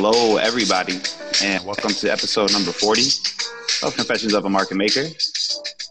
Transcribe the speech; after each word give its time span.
Hello, 0.00 0.36
everybody, 0.36 1.00
and 1.42 1.64
welcome 1.66 1.90
to 1.90 2.08
episode 2.08 2.52
number 2.52 2.70
40 2.70 3.02
of 3.82 3.96
Confessions 3.96 4.32
of 4.32 4.44
a 4.44 4.48
Market 4.48 4.76
Maker. 4.76 5.02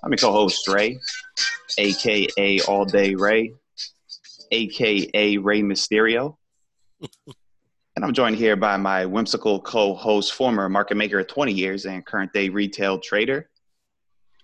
I'm 0.02 0.12
your 0.12 0.18
co 0.18 0.32
host, 0.32 0.66
Ray, 0.70 0.98
aka 1.78 2.60
All 2.70 2.86
Day 2.86 3.16
Ray, 3.16 3.52
aka 4.54 5.38
Ray 5.38 5.62
Mysterio. 5.62 6.38
and 7.28 8.06
I'm 8.06 8.14
joined 8.14 8.38
here 8.38 8.56
by 8.56 8.78
my 8.78 9.06
whimsical 9.06 9.60
co 9.60 9.94
host, 9.94 10.34
former 10.34 10.70
market 10.70 10.96
maker 10.96 11.20
of 11.20 11.28
20 11.28 11.52
years 11.52 11.86
and 11.86 12.06
current 12.06 12.32
day 12.32 12.48
retail 12.48 13.00
trader, 13.00 13.50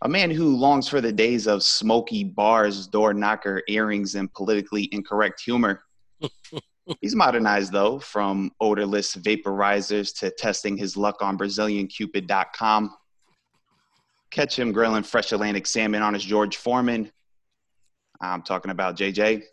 a 0.02 0.09
man 0.09 0.30
who 0.30 0.58
longs 0.58 0.90
for 0.90 1.00
the 1.00 1.14
days 1.14 1.48
of 1.48 1.64
smoky 1.64 2.26
bars, 2.26 2.86
door 2.88 3.14
knocker, 3.14 3.64
earrings, 3.70 4.16
and 4.16 4.32
politically 4.34 4.90
incorrect 4.91 5.40
humor. 5.40 5.86
He's 7.02 7.16
modernized 7.16 7.72
though, 7.72 8.00
from 8.00 8.52
odorless 8.60 9.16
vaporizers 9.16 10.18
to 10.20 10.32
testing 10.32 10.78
his 10.78 10.98
luck 10.98 11.22
on 11.22 11.38
BrazilianCupid.com. 11.38 12.96
Catch 14.32 14.60
him 14.60 14.72
grilling 14.72 15.04
fresh 15.04 15.32
Atlantic 15.32 15.68
salmon 15.68 16.02
on 16.02 16.14
his 16.14 16.24
George 16.24 16.58
Foreman. 16.58 17.12
I'm 18.20 18.41
talking 18.41 18.72
about 18.72 18.98
JJ. 18.98 19.44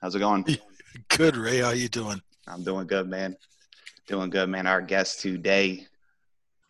How's 0.00 0.14
it 0.14 0.20
going? 0.20 0.44
Good, 1.08 1.36
Ray. 1.36 1.58
How 1.58 1.70
you 1.70 1.88
doing? 1.88 2.20
I'm 2.46 2.62
doing 2.64 2.86
good, 2.86 3.08
man. 3.08 3.36
Doing 4.08 4.30
good, 4.30 4.48
man. 4.48 4.66
Our 4.66 4.82
guest 4.82 5.20
today 5.20 5.86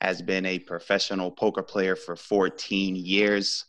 has 0.00 0.20
been 0.20 0.44
a 0.46 0.58
professional 0.58 1.30
poker 1.30 1.62
player 1.62 1.96
for 1.96 2.14
14 2.14 2.94
years 2.94 3.64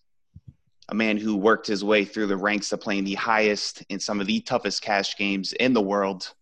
a 0.93 0.95
man 0.95 1.17
who 1.17 1.35
worked 1.35 1.65
his 1.65 1.83
way 1.83 2.05
through 2.05 2.27
the 2.27 2.37
ranks 2.37 2.71
of 2.71 2.79
playing 2.79 3.03
the 3.03 3.15
highest 3.15 3.83
in 3.89 3.99
some 3.99 4.21
of 4.21 4.27
the 4.27 4.39
toughest 4.41 4.83
cash 4.83 5.17
games 5.17 5.51
in 5.53 5.73
the 5.73 5.81
world. 5.81 6.35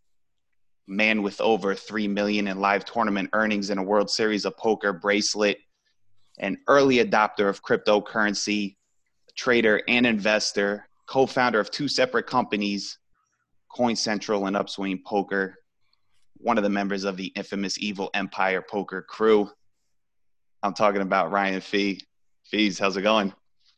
Man 0.88 1.21
with 1.21 1.39
over 1.39 1.73
3 1.73 2.09
million 2.09 2.49
in 2.49 2.59
live 2.59 2.83
tournament 2.83 3.30
earnings 3.31 3.69
in 3.69 3.77
a 3.77 3.83
World 3.83 4.09
Series 4.09 4.43
of 4.43 4.58
Poker 4.58 4.91
bracelet, 4.91 5.59
an 6.38 6.58
early 6.67 6.97
adopter 6.97 7.47
of 7.47 7.63
cryptocurrency, 7.63 8.75
trader 9.38 9.81
and 9.88 10.05
investor, 10.05 10.86
co-founder 11.08 11.59
of 11.61 11.71
two 11.71 11.88
separate 11.88 12.27
companies, 12.27 12.99
Coin 13.69 13.95
Central 13.95 14.47
and 14.47 14.58
Upswing 14.58 15.02
Poker, 15.05 15.59
one 16.36 16.58
of 16.58 16.65
the 16.65 16.69
members 16.69 17.05
of 17.05 17.15
the 17.15 17.27
infamous 17.38 17.80
Evil 17.80 18.09
Empire 18.13 18.61
Poker 18.61 19.02
crew. 19.02 19.49
I'm 20.61 20.73
talking 20.73 21.02
about 21.02 21.31
Ryan 21.31 21.61
Fee. 21.61 22.02
Fees, 22.43 22.77
how's 22.77 22.97
it 22.97 23.03
going? 23.03 23.33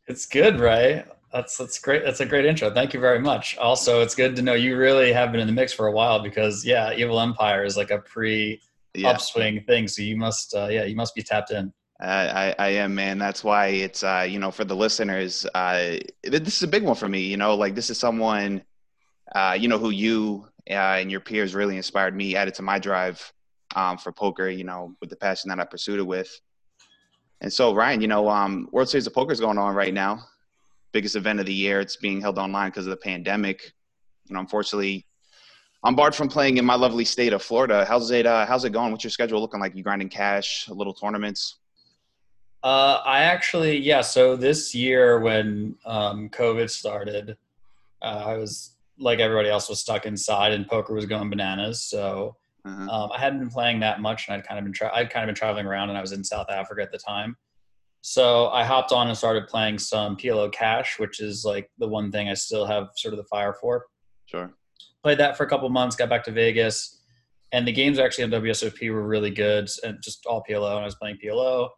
It's 0.07 0.25
good, 0.25 0.59
right? 0.59 1.05
That's 1.31 1.57
that's 1.57 1.79
great. 1.79 2.03
That's 2.03 2.19
a 2.19 2.25
great 2.25 2.45
intro. 2.45 2.71
Thank 2.71 2.93
you 2.93 2.99
very 2.99 3.19
much. 3.19 3.57
Also, 3.57 4.01
it's 4.01 4.13
good 4.13 4.35
to 4.35 4.41
know 4.41 4.53
you 4.53 4.77
really 4.77 5.11
have 5.11 5.31
been 5.31 5.41
in 5.41 5.47
the 5.47 5.53
mix 5.53 5.73
for 5.73 5.87
a 5.87 5.91
while 5.91 6.21
because 6.21 6.63
yeah, 6.65 6.93
Evil 6.93 7.19
Empire 7.19 7.63
is 7.63 7.75
like 7.75 7.89
a 7.89 7.99
pre 7.99 8.61
upswing 9.03 9.55
yeah. 9.55 9.61
thing. 9.67 9.87
So 9.87 10.03
you 10.03 10.15
must 10.15 10.53
uh, 10.53 10.67
yeah, 10.69 10.83
you 10.83 10.95
must 10.95 11.15
be 11.15 11.23
tapped 11.23 11.51
in. 11.51 11.73
I, 11.99 12.55
I 12.59 12.67
am, 12.69 12.95
man. 12.95 13.17
That's 13.17 13.43
why 13.43 13.67
it's, 13.67 14.03
uh, 14.03 14.25
you 14.27 14.39
know, 14.39 14.51
for 14.51 14.65
the 14.65 14.75
listeners, 14.75 15.45
uh, 15.53 15.97
this 16.23 16.55
is 16.55 16.63
a 16.63 16.67
big 16.67 16.83
one 16.83 16.95
for 16.95 17.07
me. 17.07 17.21
You 17.21 17.37
know, 17.37 17.55
like 17.55 17.75
this 17.75 17.89
is 17.89 17.97
someone, 17.97 18.63
uh, 19.33 19.55
you 19.57 19.67
know, 19.67 19.77
who 19.77 19.89
you 19.89 20.47
uh, 20.69 20.73
and 20.73 21.09
your 21.09 21.19
peers 21.19 21.55
really 21.55 21.77
inspired 21.77 22.15
me, 22.15 22.35
added 22.35 22.55
to 22.55 22.61
my 22.61 22.79
drive 22.79 23.31
um, 23.75 23.97
for 23.97 24.11
poker. 24.11 24.49
You 24.49 24.63
know, 24.63 24.95
with 24.99 25.09
the 25.09 25.15
passion 25.15 25.49
that 25.49 25.59
I 25.59 25.65
pursued 25.65 25.99
it 25.99 26.03
with. 26.07 26.29
And 27.43 27.51
so, 27.51 27.75
Ryan, 27.75 27.99
you 27.99 28.07
know, 28.07 28.29
um, 28.29 28.69
World 28.71 28.87
Series 28.87 29.05
of 29.05 29.13
Poker 29.13 29.33
is 29.33 29.41
going 29.41 29.57
on 29.57 29.75
right 29.75 29.93
now. 29.93 30.25
Biggest 30.93 31.17
event 31.17 31.41
of 31.41 31.45
the 31.45 31.53
year. 31.53 31.81
It's 31.81 31.97
being 31.97 32.21
held 32.21 32.39
online 32.39 32.69
because 32.69 32.87
of 32.87 32.91
the 32.91 32.97
pandemic. 32.97 33.73
You 34.29 34.33
know, 34.33 34.39
unfortunately, 34.39 35.05
I'm 35.83 35.93
barred 35.93 36.15
from 36.15 36.29
playing 36.29 36.55
in 36.55 36.63
my 36.63 36.75
lovely 36.75 37.03
state 37.03 37.33
of 37.33 37.43
Florida. 37.43 37.83
How's 37.85 38.11
it? 38.11 38.25
Uh, 38.25 38.45
how's 38.45 38.63
it 38.63 38.69
going? 38.69 38.91
What's 38.93 39.03
your 39.03 39.11
schedule 39.11 39.41
looking 39.41 39.59
like? 39.59 39.75
You 39.75 39.83
grinding 39.83 40.07
cash, 40.07 40.69
little 40.69 40.93
tournaments? 40.93 41.57
Uh, 42.63 43.01
I 43.05 43.23
actually, 43.23 43.77
yeah. 43.77 43.99
So 43.99 44.37
this 44.37 44.73
year, 44.73 45.19
when 45.19 45.75
um, 45.85 46.29
COVID 46.29 46.69
started, 46.69 47.35
uh, 48.01 48.23
I 48.25 48.37
was 48.37 48.77
like 48.97 49.19
everybody 49.19 49.49
else 49.49 49.67
was 49.67 49.81
stuck 49.81 50.05
inside, 50.05 50.53
and 50.53 50.65
poker 50.65 50.93
was 50.93 51.05
going 51.05 51.29
bananas. 51.29 51.81
So 51.83 52.37
uh-huh. 52.65 52.89
Um, 52.89 53.11
I 53.13 53.19
hadn't 53.19 53.39
been 53.39 53.49
playing 53.49 53.81
that 53.81 53.99
much, 53.99 54.27
and 54.27 54.35
I'd 54.35 54.47
kind 54.47 54.57
of 54.57 54.63
been 54.63 54.73
tra- 54.73 54.95
I'd 54.95 55.09
kind 55.09 55.23
of 55.23 55.27
been 55.27 55.35
traveling 55.35 55.65
around, 55.65 55.89
and 55.89 55.97
I 55.97 56.01
was 56.01 56.13
in 56.13 56.23
South 56.23 56.49
Africa 56.49 56.81
at 56.81 56.91
the 56.91 56.97
time. 56.97 57.35
So 58.01 58.49
I 58.49 58.63
hopped 58.63 58.91
on 58.91 59.07
and 59.07 59.17
started 59.17 59.47
playing 59.47 59.79
some 59.79 60.17
PLO 60.17 60.51
Cash, 60.51 60.99
which 60.99 61.21
is 61.21 61.45
like 61.45 61.69
the 61.77 61.87
one 61.87 62.11
thing 62.11 62.29
I 62.29 62.33
still 62.33 62.65
have 62.65 62.89
sort 62.95 63.13
of 63.13 63.17
the 63.17 63.25
fire 63.25 63.53
for. 63.53 63.85
Sure. 64.25 64.53
Played 65.03 65.19
that 65.19 65.37
for 65.37 65.43
a 65.43 65.49
couple 65.49 65.69
months, 65.69 65.95
got 65.95 66.09
back 66.09 66.23
to 66.25 66.31
Vegas, 66.31 67.01
and 67.51 67.67
the 67.67 67.71
games 67.71 67.99
actually 67.99 68.25
on 68.25 68.31
WSOP 68.31 68.91
were 68.91 69.07
really 69.07 69.29
good, 69.29 69.69
and 69.83 70.01
just 70.01 70.25
all 70.25 70.43
PLO, 70.49 70.71
and 70.71 70.81
I 70.81 70.85
was 70.85 70.95
playing 70.95 71.17
PLO. 71.23 71.69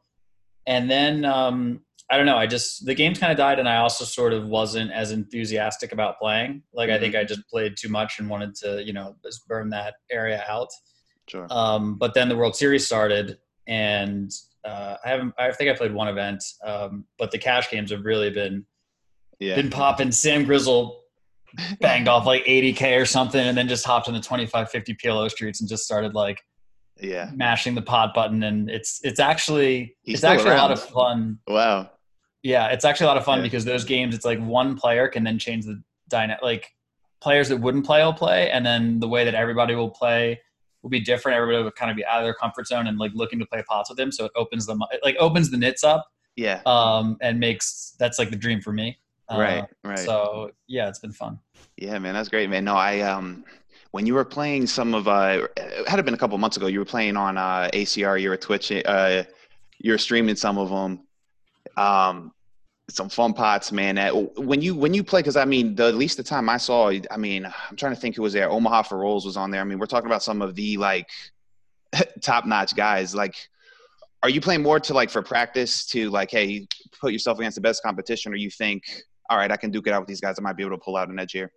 And 0.68 0.90
then 0.90 1.26
um, 1.26 1.82
I 2.10 2.18
don't 2.18 2.28
know, 2.28 2.38
I 2.38 2.46
just 2.46 2.86
the 2.86 2.94
games 2.94 3.20
kind 3.20 3.32
of 3.32 3.38
died, 3.38 3.58
and 3.58 3.68
I 3.68 3.78
also 3.78 4.06
sort 4.06 4.34
of 4.34 4.48
wasn't 4.48 4.92
as 4.92 5.12
enthusiastic 5.12 5.92
about 5.92 6.20
playing. 6.20 6.62
Like 6.74 6.90
mm-hmm. 6.90 6.96
I 6.96 7.00
think 7.00 7.16
mm-hmm. 7.16 7.22
I 7.22 7.26
just 7.26 7.48
played 7.50 7.76
too 7.78 7.90
much 7.90 8.20
and 8.20 8.30
wanted 8.30 8.54
to, 8.56 8.84
you 8.84 8.94
know, 8.94 9.16
just 9.24 9.48
burn 9.48 9.70
that 9.72 9.96
area 10.12 10.44
out. 10.48 10.70
Sure. 11.28 11.48
Um, 11.50 11.98
but 11.98 12.14
then 12.14 12.30
the 12.30 12.36
World 12.36 12.56
Series 12.56 12.86
started, 12.86 13.40
and 13.68 14.32
uh, 14.64 14.98
I 15.04 15.10
haven't. 15.10 15.34
I 15.40 15.52
think 15.52 15.72
I 15.72 15.76
played 15.76 15.94
one 15.94 16.08
event, 16.08 16.44
um, 16.64 17.06
but 17.18 17.32
the 17.32 17.40
cash 17.40 17.72
games 17.72 17.92
have 17.92 18.06
really 18.06 18.30
been 18.30 18.66
yeah. 19.40 19.56
been 19.56 19.72
popping. 19.72 20.12
Sam 20.12 20.46
Grizzle 20.46 21.02
banged 21.82 22.08
off 22.08 22.28
like 22.28 22.46
80k 22.46 23.02
or 23.02 23.06
something, 23.06 23.44
and 23.44 23.58
then 23.58 23.68
just 23.68 23.84
hopped 23.84 24.08
in 24.08 24.14
the 24.14 24.22
25, 24.22 24.70
50 24.70 24.96
PLO 24.96 25.30
streets 25.32 25.60
and 25.62 25.68
just 25.68 25.84
started 25.86 26.14
like 26.14 26.40
yeah 27.02 27.30
mashing 27.34 27.76
the 27.76 27.82
pot 27.82 28.14
button 28.14 28.44
and 28.44 28.70
it's 28.70 29.02
it's 29.04 29.20
actually 29.20 29.96
He's 30.04 30.16
it's 30.16 30.24
actually 30.24 30.52
around. 30.52 30.60
a 30.60 30.62
lot 30.62 30.72
of 30.72 30.82
fun 30.82 31.40
wow 31.48 31.90
yeah, 32.46 32.68
it's 32.68 32.86
actually 32.86 33.06
a 33.06 33.08
lot 33.08 33.18
of 33.18 33.26
fun 33.26 33.40
yeah. 33.40 33.44
because 33.44 33.66
those 33.66 33.84
games, 33.84 34.14
it's 34.14 34.24
like 34.24 34.40
one 34.40 34.76
player 34.76 35.08
can 35.08 35.24
then 35.24 35.40
change 35.40 35.66
the 35.66 35.82
dynamic. 36.10 36.44
Like 36.44 36.76
players 37.20 37.50
that 37.50 37.58
wouldn't 37.58 37.88
play 37.88 38.04
will 38.04 38.14
play, 38.14 38.52
and 38.52 38.64
then 38.64 39.00
the 39.00 39.08
way 39.08 39.26
that 39.26 39.34
everybody 39.34 39.74
will 39.74 39.90
play 39.90 40.40
will 40.84 40.92
be 40.92 41.00
different. 41.00 41.38
Everybody 41.38 41.64
will 41.64 41.72
kind 41.72 41.90
of 41.90 41.98
be 41.98 42.06
out 42.06 42.20
of 42.20 42.24
their 42.24 42.36
comfort 42.36 42.68
zone 42.68 42.86
and 42.86 43.00
like 43.00 43.12
looking 43.16 43.40
to 43.40 43.48
play 43.48 43.64
pots 43.68 43.90
with 43.90 43.98
them. 43.98 44.12
So 44.12 44.26
it 44.26 44.32
opens 44.36 44.68
them, 44.68 44.80
it 44.92 45.00
like 45.04 45.16
opens 45.20 45.50
the 45.50 45.58
nits 45.58 45.84
up. 45.84 46.08
Yeah. 46.36 46.62
Um, 46.68 47.18
and 47.20 47.40
makes 47.40 47.96
that's 47.98 48.20
like 48.20 48.30
the 48.30 48.36
dream 48.36 48.62
for 48.62 48.72
me. 48.72 49.00
Uh, 49.28 49.40
right. 49.40 49.66
Right. 49.84 49.98
So 49.98 50.52
yeah, 50.68 50.88
it's 50.88 51.00
been 51.00 51.14
fun. 51.14 51.40
Yeah, 51.78 51.98
man, 51.98 52.14
that's 52.14 52.30
great, 52.30 52.48
man. 52.52 52.64
No, 52.64 52.76
I 52.76 53.00
um, 53.00 53.44
when 53.90 54.06
you 54.06 54.14
were 54.14 54.24
playing 54.24 54.68
some 54.68 54.94
of 54.94 55.08
uh, 55.08 55.48
it 55.58 55.90
had 55.90 56.06
been 56.06 56.14
a 56.14 56.18
couple 56.18 56.38
months 56.38 56.58
ago. 56.58 56.68
You 56.68 56.78
were 56.78 56.86
playing 56.86 57.18
on 57.18 57.40
uh 57.40 57.72
ACR. 57.74 58.22
You 58.22 58.30
were 58.30 58.38
Twitch. 58.38 58.72
Uh, 58.72 59.24
you 59.80 59.92
were 59.92 59.98
streaming 59.98 60.36
some 60.36 60.60
of 60.60 60.70
them. 60.70 61.02
Um, 61.76 62.32
some 62.90 63.10
fun 63.10 63.34
pots, 63.34 63.72
man. 63.72 63.98
When 64.38 64.62
you 64.62 64.76
when 64.76 64.94
you 64.94 65.04
play, 65.04 65.22
because 65.22 65.36
I 65.36 65.46
mean, 65.46 65.76
the 65.76 65.88
at 65.88 65.96
least 65.96 66.18
the 66.18 66.24
time 66.24 66.50
I 66.50 66.58
saw, 66.58 66.92
I 67.10 67.18
mean, 67.18 67.46
I'm 67.46 67.76
trying 67.76 67.94
to 67.94 68.00
think 68.00 68.16
who 68.16 68.22
was 68.22 68.34
there. 68.34 68.50
Omaha4Rollz 68.50 69.26
was 69.26 69.38
on 69.38 69.52
there. 69.52 69.62
I 69.62 69.64
mean, 69.64 69.80
we're 69.80 69.86
talking 69.88 70.08
about 70.08 70.24
some 70.24 70.42
of 70.42 70.56
the 70.56 70.78
like 70.78 71.10
top 72.22 72.46
notch 72.46 72.76
guys. 72.76 73.16
Like, 73.16 73.36
are 74.22 74.30
you 74.30 74.40
playing 74.40 74.62
more 74.62 74.80
to 74.80 74.94
like 74.94 75.10
for 75.10 75.22
practice 75.22 75.86
to 75.88 76.10
like, 76.10 76.30
hey, 76.32 76.68
put 77.00 77.12
yourself 77.12 77.40
against 77.40 77.56
the 77.56 77.62
best 77.62 77.82
competition, 77.82 78.32
or 78.32 78.36
you 78.36 78.52
think, 78.52 78.84
all 79.30 79.38
right, 79.38 79.52
I 79.52 79.58
can 79.58 79.72
duke 79.72 79.88
it 79.88 79.94
out 79.94 80.02
with 80.02 80.08
these 80.08 80.22
guys. 80.22 80.36
I 80.38 80.42
might 80.42 80.56
be 80.56 80.64
able 80.64 80.78
to 80.78 80.84
pull 80.84 80.96
out 80.96 81.10
an 81.10 81.20
edge 81.20 81.32
here. 81.32 81.52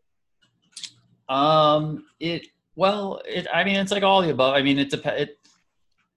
Um, 1.29 2.07
it 2.21 2.47
well, 2.75 3.21
it. 3.27 3.47
I 3.53 3.65
mean, 3.65 3.77
it's 3.77 3.93
like 3.93 4.03
all 4.03 4.23
the 4.23 4.31
above. 4.31 4.55
I 4.55 4.63
mean, 4.63 4.79
it 4.79 4.89
depends. 4.89 5.23
It 5.23 5.38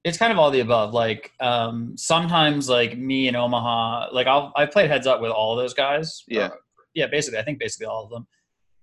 it's 0.03 0.17
kind 0.17 0.31
of 0.31 0.39
all 0.39 0.51
the 0.51 0.61
above. 0.61 0.93
Like 0.93 1.31
um, 1.39 1.95
sometimes, 1.97 2.69
like 2.69 2.97
me 2.97 3.27
in 3.27 3.35
Omaha, 3.35 4.09
like 4.11 4.27
I'll 4.27 4.51
I 4.55 4.65
played 4.65 4.89
heads 4.89 5.07
up 5.07 5.21
with 5.21 5.31
all 5.31 5.55
those 5.55 5.73
guys. 5.73 6.23
Yeah, 6.27 6.45
uh, 6.45 6.49
yeah. 6.93 7.07
Basically, 7.07 7.39
I 7.39 7.43
think 7.43 7.59
basically 7.59 7.87
all 7.87 8.05
of 8.05 8.09
them. 8.09 8.27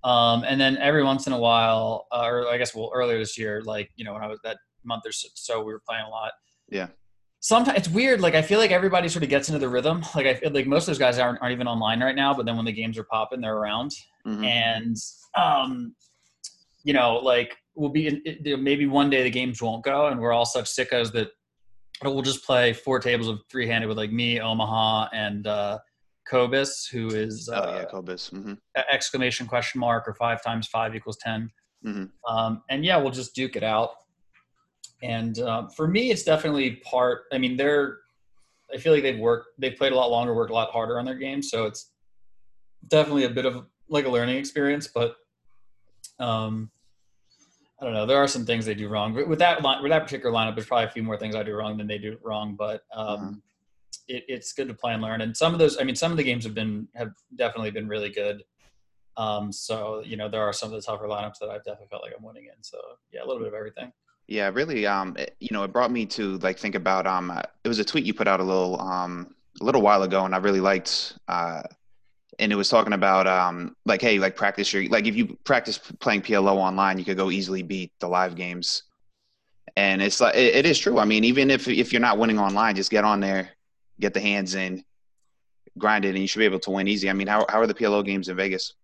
Um, 0.04 0.44
and 0.44 0.60
then 0.60 0.76
every 0.78 1.02
once 1.02 1.26
in 1.26 1.32
a 1.32 1.38
while, 1.38 2.06
uh, 2.12 2.24
or 2.24 2.48
I 2.48 2.56
guess 2.56 2.74
well 2.74 2.90
earlier 2.94 3.18
this 3.18 3.36
year, 3.36 3.62
like 3.62 3.90
you 3.96 4.04
know 4.04 4.12
when 4.12 4.22
I 4.22 4.28
was 4.28 4.38
that 4.44 4.58
month 4.84 5.02
or 5.06 5.12
so, 5.12 5.58
we 5.58 5.72
were 5.72 5.82
playing 5.86 6.04
a 6.06 6.10
lot. 6.10 6.32
Yeah. 6.68 6.88
Sometimes 7.40 7.78
it's 7.78 7.88
weird. 7.88 8.20
Like 8.20 8.34
I 8.34 8.42
feel 8.42 8.58
like 8.58 8.70
everybody 8.70 9.08
sort 9.08 9.22
of 9.22 9.28
gets 9.28 9.48
into 9.48 9.60
the 9.60 9.68
rhythm. 9.68 10.02
Like 10.14 10.26
I 10.26 10.34
feel 10.34 10.50
like 10.50 10.66
most 10.66 10.82
of 10.82 10.86
those 10.86 10.98
guys 10.98 11.18
aren't 11.18 11.40
aren't 11.40 11.52
even 11.52 11.66
online 11.66 12.00
right 12.00 12.16
now, 12.16 12.32
but 12.34 12.46
then 12.46 12.56
when 12.56 12.64
the 12.64 12.72
games 12.72 12.96
are 12.98 13.04
popping, 13.04 13.40
they're 13.40 13.56
around. 13.56 13.92
Mm-hmm. 14.26 14.44
And 14.44 14.96
um, 15.36 15.94
you 16.84 16.92
know, 16.92 17.16
like 17.16 17.56
we'll 17.78 17.90
be 17.90 18.08
in, 18.08 18.62
maybe 18.62 18.86
one 18.86 19.08
day 19.08 19.22
the 19.22 19.30
games 19.30 19.62
won't 19.62 19.84
go, 19.84 20.08
and 20.08 20.20
we're 20.20 20.32
all 20.32 20.44
such 20.44 20.66
sickos 20.66 21.12
that 21.12 21.30
we'll 22.02 22.22
just 22.22 22.44
play 22.44 22.72
four 22.72 22.98
tables 22.98 23.28
of 23.28 23.40
three 23.50 23.66
handed 23.66 23.86
with 23.86 23.96
like 23.96 24.12
me, 24.12 24.40
Omaha, 24.40 25.08
and 25.12 25.46
uh, 25.46 25.78
Cobus, 26.28 26.86
who 26.86 27.08
is 27.08 27.48
uh, 27.48 27.64
oh 27.64 27.76
yeah, 27.76 27.84
Cobus, 27.84 28.30
mm-hmm. 28.30 28.54
exclamation 28.90 29.46
question 29.46 29.80
mark 29.80 30.06
or 30.08 30.14
five 30.14 30.42
times 30.42 30.66
five 30.66 30.94
equals 30.94 31.18
10 31.18 31.50
mm-hmm. 31.86 32.34
um, 32.34 32.62
and 32.68 32.84
yeah, 32.84 32.96
we'll 32.96 33.12
just 33.12 33.34
duke 33.34 33.56
it 33.56 33.62
out. 33.62 33.90
And 35.02 35.38
uh, 35.38 35.68
for 35.68 35.86
me, 35.86 36.10
it's 36.10 36.24
definitely 36.24 36.76
part. 36.84 37.22
I 37.32 37.38
mean, 37.38 37.56
they're. 37.56 37.98
I 38.74 38.78
feel 38.78 38.92
like 38.92 39.02
they've 39.02 39.18
worked. 39.18 39.50
They've 39.56 39.76
played 39.76 39.92
a 39.92 39.96
lot 39.96 40.10
longer, 40.10 40.34
worked 40.34 40.50
a 40.50 40.54
lot 40.54 40.70
harder 40.70 40.98
on 40.98 41.04
their 41.04 41.14
game, 41.14 41.40
so 41.40 41.66
it's 41.66 41.92
definitely 42.88 43.24
a 43.24 43.30
bit 43.30 43.46
of 43.46 43.64
like 43.88 44.06
a 44.06 44.08
learning 44.08 44.36
experience. 44.36 44.88
But 44.88 45.14
um, 46.18 46.70
I 47.80 47.84
don't 47.84 47.94
know. 47.94 48.06
There 48.06 48.16
are 48.18 48.26
some 48.26 48.44
things 48.44 48.66
they 48.66 48.74
do 48.74 48.88
wrong, 48.88 49.14
with 49.28 49.38
that 49.38 49.62
line, 49.62 49.82
with 49.82 49.90
that 49.90 50.02
particular 50.02 50.34
lineup, 50.34 50.54
there's 50.56 50.66
probably 50.66 50.86
a 50.86 50.90
few 50.90 51.02
more 51.02 51.16
things 51.16 51.36
I 51.36 51.44
do 51.44 51.54
wrong 51.54 51.76
than 51.76 51.86
they 51.86 51.98
do 51.98 52.18
wrong. 52.22 52.56
But 52.56 52.82
um, 52.92 53.06
Uh-huh. 53.08 53.32
it, 54.08 54.24
it's 54.26 54.52
good 54.52 54.68
to 54.68 54.74
play 54.74 54.94
and 54.94 55.02
learn. 55.02 55.20
And 55.20 55.36
some 55.36 55.52
of 55.52 55.60
those, 55.60 55.78
I 55.80 55.84
mean, 55.84 55.94
some 55.94 56.10
of 56.10 56.16
the 56.16 56.24
games 56.24 56.44
have 56.44 56.54
been 56.54 56.88
have 56.96 57.12
definitely 57.36 57.70
been 57.70 57.86
really 57.88 58.10
good. 58.10 58.42
Um, 59.16 59.52
so 59.52 60.02
you 60.04 60.16
know, 60.16 60.28
there 60.28 60.42
are 60.42 60.52
some 60.52 60.72
of 60.72 60.74
the 60.74 60.82
tougher 60.82 61.06
lineups 61.06 61.38
that 61.40 61.50
I've 61.50 61.64
definitely 61.64 61.86
felt 61.90 62.02
like 62.02 62.12
I'm 62.16 62.24
winning 62.24 62.44
in. 62.46 62.62
So 62.62 62.78
yeah, 63.12 63.22
a 63.22 63.26
little 63.26 63.38
bit 63.40 63.48
of 63.48 63.54
everything. 63.54 63.92
Yeah, 64.26 64.50
really. 64.52 64.84
Um, 64.86 65.16
it- 65.16 65.36
you 65.40 65.48
know, 65.52 65.62
it 65.62 65.72
brought 65.72 65.90
me 65.92 66.04
to 66.06 66.36
like 66.38 66.58
think 66.58 66.74
about 66.74 67.06
um, 67.06 67.30
uh, 67.30 67.42
it 67.64 67.68
was 67.68 67.78
a 67.78 67.84
tweet 67.84 68.04
you 68.04 68.12
put 68.14 68.26
out 68.28 68.40
a 68.40 68.44
little 68.44 68.80
um 68.80 69.34
a 69.60 69.64
little 69.64 69.82
while 69.82 70.02
ago, 70.02 70.24
and 70.24 70.34
I 70.34 70.38
really 70.38 70.60
liked. 70.60 71.16
Uh, 71.28 71.62
and 72.38 72.52
it 72.52 72.56
was 72.56 72.68
talking 72.68 72.92
about 72.92 73.26
um 73.26 73.74
like 73.84 74.00
hey 74.00 74.18
like 74.18 74.36
practice 74.36 74.72
your 74.72 74.88
like 74.88 75.06
if 75.06 75.16
you 75.16 75.36
practice 75.44 75.78
playing 76.00 76.22
PLO 76.22 76.56
online, 76.56 76.98
you 76.98 77.04
could 77.04 77.16
go 77.16 77.30
easily 77.30 77.62
beat 77.62 77.92
the 78.00 78.08
live 78.08 78.34
games. 78.34 78.84
And 79.76 80.02
it's 80.02 80.20
like 80.20 80.34
it, 80.34 80.56
it 80.56 80.66
is 80.66 80.78
true. 80.78 80.98
I 80.98 81.04
mean, 81.04 81.24
even 81.24 81.50
if 81.50 81.68
if 81.68 81.92
you're 81.92 82.00
not 82.00 82.18
winning 82.18 82.38
online, 82.38 82.74
just 82.74 82.90
get 82.90 83.04
on 83.04 83.20
there, 83.20 83.50
get 84.00 84.14
the 84.14 84.20
hands 84.20 84.54
in, 84.54 84.84
grind 85.76 86.04
it, 86.04 86.10
and 86.10 86.18
you 86.18 86.26
should 86.26 86.40
be 86.40 86.44
able 86.44 86.60
to 86.60 86.70
win 86.70 86.88
easy. 86.88 87.10
I 87.10 87.12
mean, 87.12 87.28
how 87.28 87.46
how 87.48 87.60
are 87.60 87.66
the 87.66 87.74
PLO 87.74 88.04
games 88.04 88.28
in 88.28 88.36
Vegas? 88.36 88.74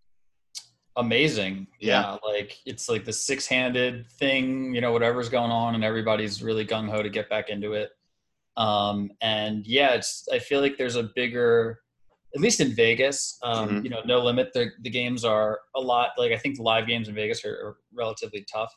Amazing. 0.97 1.67
Yeah. 1.81 2.01
Yeah. 2.01 2.17
Like 2.23 2.59
it's 2.67 2.89
like 2.89 3.05
the 3.05 3.13
six 3.13 3.47
handed 3.47 4.09
thing, 4.13 4.75
you 4.75 4.81
know, 4.81 4.93
whatever's 4.93 5.29
going 5.29 5.51
on 5.51 5.75
and 5.75 5.83
everybody's 5.83 6.43
really 6.43 6.65
gung 6.65 6.89
ho 6.89 7.03
to 7.03 7.09
get 7.09 7.29
back 7.29 7.49
into 7.51 7.73
it. 7.73 7.91
Um, 8.57 9.11
and 9.21 9.67
yeah, 9.67 9.95
it's, 9.95 10.29
I 10.33 10.39
feel 10.39 10.61
like 10.61 10.79
there's 10.79 10.95
a 10.95 11.11
bigger, 11.17 11.81
at 12.35 12.41
least 12.41 12.61
in 12.61 12.75
Vegas, 12.75 13.39
um, 13.43 13.69
Mhm. 13.77 13.85
you 13.85 13.91
know, 13.91 14.01
no 14.05 14.21
limit. 14.23 14.53
The, 14.53 14.71
the 14.83 14.91
games 14.91 15.25
are 15.25 15.61
a 15.77 15.81
lot 15.81 16.11
like, 16.19 16.33
I 16.33 16.37
think 16.37 16.57
the 16.57 16.63
live 16.63 16.87
games 16.87 17.09
in 17.09 17.15
Vegas 17.15 17.45
are, 17.45 17.55
are 17.55 17.77
relatively 17.93 18.45
tough 18.53 18.75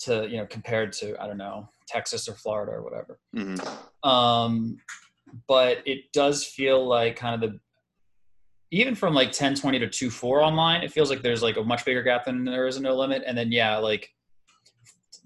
to, 0.00 0.26
you 0.28 0.38
know, 0.38 0.46
compared 0.46 0.92
to, 0.94 1.20
I 1.22 1.26
don't 1.26 1.36
know, 1.38 1.68
Texas 1.86 2.28
or 2.28 2.34
Florida 2.34 2.72
or 2.72 2.82
whatever. 2.82 3.20
hmm 3.34 3.56
Um, 4.08 4.78
but 5.46 5.78
it 5.86 6.12
does 6.12 6.44
feel 6.44 6.86
like 6.86 7.16
kind 7.16 7.34
of 7.34 7.40
the 7.52 7.60
even 8.70 8.94
from 8.94 9.12
like 9.14 9.32
10 9.32 9.54
20 9.54 9.78
to 9.80 9.88
2 9.88 10.10
4 10.10 10.42
online 10.42 10.82
it 10.82 10.90
feels 10.92 11.08
like 11.10 11.22
there's 11.22 11.42
like 11.42 11.56
a 11.56 11.62
much 11.62 11.84
bigger 11.84 12.02
gap 12.02 12.24
than 12.24 12.44
there 12.44 12.66
is 12.66 12.76
a 12.76 12.80
no 12.80 12.94
limit 12.96 13.22
and 13.26 13.36
then 13.36 13.52
yeah 13.52 13.76
like 13.76 14.10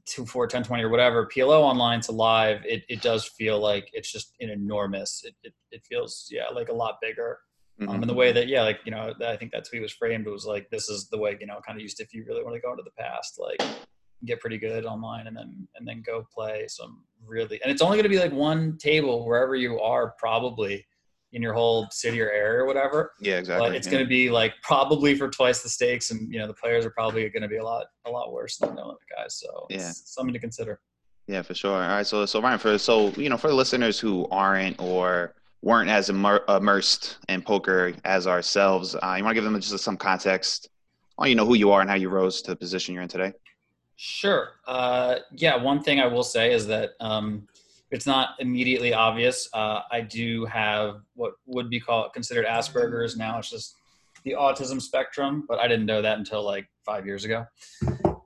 2 0.07 0.27
4 0.27 0.47
10 0.47 0.65
20 0.65 0.83
or 0.85 0.89
whatever 0.89 1.27
plo 1.27 1.61
online 1.61 2.01
to 2.01 2.13
live 2.13 2.61
it, 2.65 2.85
it 2.89 3.03
does 3.03 3.27
feel 3.27 3.59
like 3.59 3.89
it's 3.93 4.11
just 4.11 4.35
an 4.41 4.51
enormous 4.51 5.23
it, 5.25 5.35
it, 5.43 5.53
it 5.71 5.83
feels 5.89 6.29
yeah 6.31 6.49
like 6.49 6.69
a 6.69 6.73
lot 6.73 6.97
bigger. 7.01 7.39
Um, 7.79 7.89
hmm 7.89 7.95
and 7.95 8.09
the 8.09 8.15
way 8.15 8.33
that 8.33 8.49
yeah 8.49 8.63
like 8.63 8.81
you 8.87 8.91
know 8.91 9.13
i 9.27 9.37
think 9.37 9.53
that 9.53 9.69
tweet 9.69 9.83
was 9.83 9.93
framed 9.93 10.27
it 10.27 10.31
was 10.31 10.47
like 10.47 10.67
this 10.71 10.89
is 10.89 11.09
the 11.11 11.19
way 11.19 11.37
you 11.39 11.47
know 11.47 11.61
kind 11.67 11.77
of 11.77 11.83
used 11.83 12.01
if 12.01 12.15
you 12.15 12.25
really 12.27 12.43
want 12.43 12.55
to 12.55 12.61
go 12.61 12.71
into 12.71 12.83
the 12.83 13.03
past 13.03 13.39
like 13.39 13.61
get 14.25 14.41
pretty 14.41 14.57
good 14.57 14.87
online 14.87 15.27
and 15.27 15.37
then 15.37 15.69
and 15.75 15.87
then 15.87 16.03
go 16.05 16.27
play 16.35 16.65
some 16.69 17.05
really 17.27 17.61
and 17.63 17.71
it's 17.71 17.83
only 17.83 17.97
going 17.97 18.05
to 18.05 18.09
be 18.09 18.19
like 18.19 18.33
one 18.33 18.79
table 18.79 19.27
wherever 19.27 19.55
you 19.55 19.79
are 19.79 20.15
probably 20.19 20.87
in 21.33 21.43
your 21.43 21.53
whole 21.53 21.87
city 21.91 22.21
or 22.21 22.31
area 22.31 22.63
or 22.63 22.67
whatever 22.67 23.13
Yeah, 23.21 23.39
exactly. 23.39 23.69
but 23.69 23.77
it's 23.77 23.87
yeah. 23.87 23.93
going 23.95 24.05
to 24.05 24.09
be 24.09 24.31
like 24.31 24.55
probably 24.63 25.15
for 25.17 25.29
twice 25.29 25.63
the 25.63 25.69
stakes 25.69 26.11
and 26.11 26.33
you 26.33 26.39
know 26.39 26.47
the 26.47 26.55
players 26.55 26.87
are 26.87 26.91
probably 26.91 27.29
going 27.29 27.43
to 27.43 27.49
be 27.49 27.57
a 27.57 27.65
lot 27.65 27.87
a 28.07 28.11
lot 28.11 28.33
worse 28.33 28.57
than 28.59 28.75
the 28.75 28.83
other 28.83 28.95
guys 29.17 29.35
so 29.35 29.67
Yeah. 29.69 29.91
something 29.93 30.33
to 30.33 30.39
consider 30.41 30.81
Yeah, 31.27 31.43
for 31.43 31.55
sure. 31.55 31.73
All 31.83 31.89
right, 31.97 32.07
so 32.07 32.25
so 32.27 32.41
Ryan, 32.41 32.59
for 32.59 32.79
so 32.79 33.09
you 33.17 33.29
know, 33.29 33.37
for 33.37 33.49
the 33.49 33.55
listeners 33.55 33.99
who 33.99 34.29
aren't 34.31 34.81
or 34.81 35.35
weren't 35.63 35.91
as 35.91 36.09
immer- 36.09 36.45
immersed 36.49 37.17
in 37.29 37.43
poker 37.43 37.93
as 38.05 38.27
ourselves, 38.29 38.95
uh, 38.95 39.15
you 39.19 39.25
want 39.25 39.35
to 39.35 39.41
give 39.43 39.43
them 39.45 39.61
just 39.61 39.83
some 39.83 39.97
context 39.97 40.69
on 41.19 41.29
you 41.29 41.35
know 41.35 41.45
who 41.45 41.55
you 41.57 41.73
are 41.73 41.81
and 41.81 41.91
how 41.91 41.97
you 41.97 42.09
rose 42.09 42.41
to 42.43 42.51
the 42.53 42.57
position 42.57 42.95
you're 42.95 43.03
in 43.03 43.09
today. 43.09 43.33
Sure. 43.97 44.51
Uh, 44.69 45.17
yeah, 45.33 45.57
one 45.57 45.83
thing 45.83 45.99
I 46.01 46.07
will 46.07 46.23
say 46.23 46.53
is 46.53 46.67
that 46.69 46.91
um, 47.01 47.49
it's 47.91 48.07
not 48.07 48.31
immediately 48.41 48.93
obvious. 48.93 49.49
Uh, 49.53 49.81
I 49.91 50.01
do 50.01 50.45
have 50.47 51.03
what 51.15 51.35
would 51.47 51.71
be 51.71 51.81
called 51.81 52.13
considered 52.13 52.47
Asperger's. 52.47 53.17
Now 53.17 53.39
it's 53.39 53.51
just 53.51 53.77
the 54.25 54.33
autism 54.33 54.81
spectrum, 54.83 55.45
but 55.49 55.59
I 55.59 55.69
didn't 55.69 55.87
know 55.87 56.03
that 56.03 56.19
until 56.19 56.43
like 56.43 56.67
five 56.85 57.07
years 57.07 57.25
ago. 57.25 57.47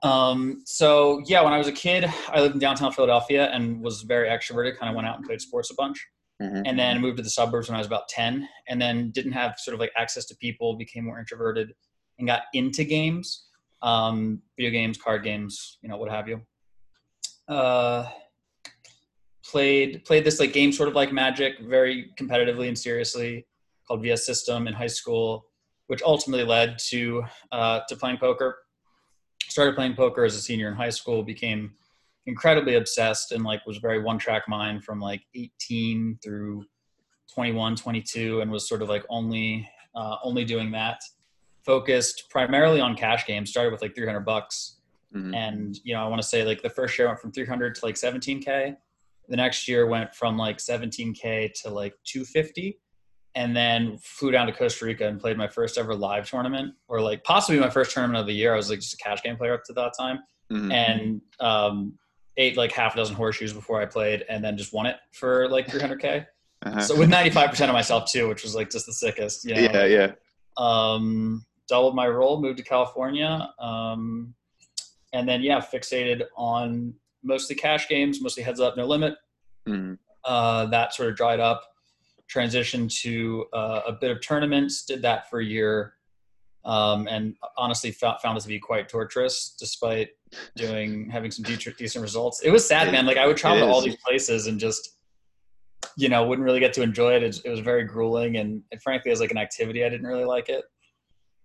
Um, 0.03 0.63
so 0.65 1.23
yeah, 1.27 1.43
when 1.43 1.53
I 1.53 1.59
was 1.59 1.67
a 1.67 1.73
kid, 1.73 2.07
I 2.29 2.41
lived 2.41 2.55
in 2.55 2.61
downtown 2.61 2.93
Philadelphia 2.93 3.51
and 3.53 3.83
was 3.83 4.03
very 4.03 4.29
extroverted. 4.29 4.79
Kind 4.79 4.89
of 4.89 4.97
went 4.97 5.07
out 5.07 5.17
and 5.19 5.27
played 5.27 5.43
sports 5.43 5.71
a 5.71 5.75
bunch, 5.75 6.07
Mhm. 6.41 6.63
and 6.65 6.79
then 6.79 7.01
moved 7.03 7.19
to 7.19 7.23
the 7.23 7.29
suburbs 7.29 7.69
when 7.69 7.77
I 7.77 7.79
was 7.81 7.87
about 7.87 8.09
ten, 8.09 8.49
and 8.67 8.81
then 8.81 9.11
didn't 9.11 9.33
have 9.33 9.59
sort 9.59 9.75
of 9.75 9.81
like 9.81 9.93
access 9.97 10.25
to 10.27 10.37
people, 10.37 10.75
became 10.75 11.05
more 11.05 11.19
introverted, 11.19 11.75
and 12.19 12.27
got 12.27 12.45
into 12.55 12.85
games 12.85 13.47
um, 13.83 14.43
video 14.57 14.71
games, 14.71 14.99
card 14.99 15.23
games, 15.25 15.79
you 15.81 15.89
know, 15.89 15.97
what 15.97 16.11
have 16.11 16.29
you. 16.29 16.43
Uh, 17.49 18.07
played 19.51 20.05
played 20.05 20.25
this 20.25 20.41
like 20.41 20.53
game 20.53 20.73
sort 20.73 20.89
of 20.89 20.95
like 20.95 21.13
Magic, 21.13 21.55
very 21.61 22.11
competitively 22.19 22.69
and 22.69 22.79
seriously, 22.79 23.47
called 23.87 24.03
VS 24.03 24.25
System 24.25 24.67
in 24.69 24.75
high 24.75 24.87
school, 24.87 25.47
which 25.89 26.03
ultimately 26.03 26.45
led 26.45 26.79
to 26.91 27.23
uh, 27.53 27.81
to 27.89 27.97
playing 27.97 28.19
poker. 28.19 28.59
Started 29.49 29.75
playing 29.75 29.95
poker 29.95 30.25
as 30.25 30.37
a 30.37 30.41
senior 30.41 30.69
in 30.69 30.75
high 30.75 30.91
school, 30.91 31.23
became 31.23 31.73
incredibly 32.27 32.75
obsessed 32.77 33.33
and 33.33 33.43
like 33.45 33.65
was 33.67 33.79
very 33.79 34.01
one 34.01 34.19
track 34.19 34.43
mind 34.47 34.85
from 34.85 35.01
like 35.01 35.23
18 35.35 36.19
through 36.23 36.65
21 37.35 37.75
22 37.77 38.41
and 38.43 38.51
was 38.51 38.69
sort 38.69 38.83
of 38.83 38.89
like 38.89 39.05
only 39.09 39.69
uh, 39.97 40.17
only 40.23 40.45
doing 40.45 40.71
that 40.71 41.01
focused 41.65 42.25
primarily 42.31 42.81
on 42.81 42.95
cash 42.95 43.27
games 43.27 43.51
started 43.51 43.73
with 43.73 43.83
like 43.83 43.95
300 43.95 44.21
bucks 44.21 44.77
Mhm. 45.15 45.35
and 45.35 45.81
you 45.83 45.93
know 45.95 46.05
i 46.05 46.07
want 46.07 46.23
to 46.23 46.29
say 46.29 46.45
like 46.45 46.63
the 46.63 46.71
first 46.71 46.97
year 46.97 47.09
went 47.09 47.19
from 47.19 47.33
300 47.33 47.75
to 47.75 47.85
like 47.85 47.97
17k 47.97 48.77
the 49.31 49.37
next 49.37 49.67
year 49.67 49.87
went 49.87 50.15
from 50.15 50.37
like 50.37 50.59
17k 50.59 51.53
to 51.63 51.71
like 51.71 51.95
250 52.05 52.79
and 53.37 53.57
then 53.57 53.97
flew 54.03 54.31
down 54.33 54.47
to 54.49 54.53
costa 54.53 54.85
rica 54.85 55.07
and 55.07 55.21
played 55.21 55.39
my 55.39 55.47
first 55.49 55.79
ever 55.79 55.95
live 55.95 56.29
tournament 56.29 56.75
or 56.89 57.01
like 57.01 57.23
possibly 57.25 57.59
my 57.61 57.71
first 57.71 57.93
tournament 57.93 58.19
of 58.21 58.27
the 58.27 58.33
year 58.35 58.53
i 58.53 58.57
was 58.57 58.69
like 58.69 58.81
just 58.81 58.95
a 58.95 58.97
cash 58.97 59.23
game 59.23 59.37
player 59.37 59.55
up 59.55 59.65
to 59.65 59.73
that 59.73 59.93
time 59.99 60.19
Mhm. 60.53 60.73
and 60.73 61.21
um, 61.39 61.97
ate 62.37 62.57
like 62.57 62.73
half 62.73 62.95
a 62.95 62.97
dozen 62.97 63.15
horseshoes 63.15 63.53
before 63.53 63.81
i 63.81 63.87
played 63.87 64.25
and 64.29 64.43
then 64.45 64.57
just 64.57 64.73
won 64.73 64.85
it 64.87 64.97
for 65.13 65.49
like 65.49 65.69
300k 65.69 66.27
Uh-huh. 66.67 66.81
so 66.81 66.97
with 66.99 67.09
95% 67.09 67.69
of 67.69 67.73
myself 67.73 68.11
too 68.11 68.29
which 68.29 68.43
was 68.43 68.55
like 68.57 68.69
just 68.69 68.85
the 68.87 68.93
sickest 68.93 69.45
you 69.45 69.55
know? 69.55 69.61
yeah, 69.61 69.85
yeah. 69.85 70.13
um, 70.57 71.45
doubled 71.69 71.95
my 71.95 72.09
roll, 72.09 72.41
moved 72.43 72.59
to 72.59 72.65
California, 72.65 73.49
um, 73.61 74.35
and 75.13 75.29
then 75.29 75.41
yeah, 75.41 75.61
fixated 75.61 76.23
on 76.37 76.93
mostly 77.23 77.57
cash 77.57 77.89
games, 77.89 78.21
mostly 78.23 78.43
heads 78.43 78.61
up, 78.61 78.77
no 78.77 78.87
limit. 78.87 79.15
Mhm. 79.69 79.99
Uh, 80.25 80.67
that 80.67 80.95
sort 80.95 81.09
of 81.11 81.17
dried 81.17 81.41
up. 81.41 81.63
Transitioned 82.33 82.95
to 83.03 83.47
uh, 83.53 83.81
a 83.89 83.93
bit 83.93 84.11
of 84.11 84.21
tournaments. 84.21 84.85
Did 84.85 85.03
that 85.03 85.29
for 85.29 85.41
a 85.41 85.45
year, 85.45 85.95
um, 86.65 87.09
and 87.09 87.35
honestly 87.57 87.91
found, 87.91 88.21
found 88.21 88.39
it 88.39 88.43
to 88.43 88.49
be 88.49 88.59
quite 88.61 88.89
torturous, 88.89 89.57
despite 89.59 90.11
doing 90.55 91.11
having 91.11 91.33
some 91.33 91.43
decent, 91.43 91.77
decent 91.77 92.03
results. 92.03 92.41
It 92.43 92.51
was 92.51 92.65
sad, 92.67 92.93
man. 92.93 93.05
Like 93.05 93.17
I 93.17 93.27
would 93.27 93.37
travel 93.37 93.67
to 93.67 93.73
all 93.73 93.81
these 93.81 93.97
places 94.07 94.47
and 94.47 94.61
just 94.61 94.97
you 95.97 96.09
know 96.09 96.25
wouldn't 96.25 96.45
really 96.45 96.61
get 96.61 96.73
to 96.75 96.83
enjoy 96.83 97.17
it. 97.17 97.25
It, 97.25 97.27
was- 97.27 97.41
it 97.41 97.51
was 97.51 97.61
very 97.61 97.83
grueling, 97.85 98.37
and, 98.37 98.63
and 98.71 98.81
frankly, 98.81 99.11
as 99.11 99.19
like 99.21 99.33
an 99.33 99.39
activity, 99.39 99.85
I 99.85 99.89
didn't 99.89 100.07
really 100.07 100.25
like 100.25 100.49
it. 100.49 100.65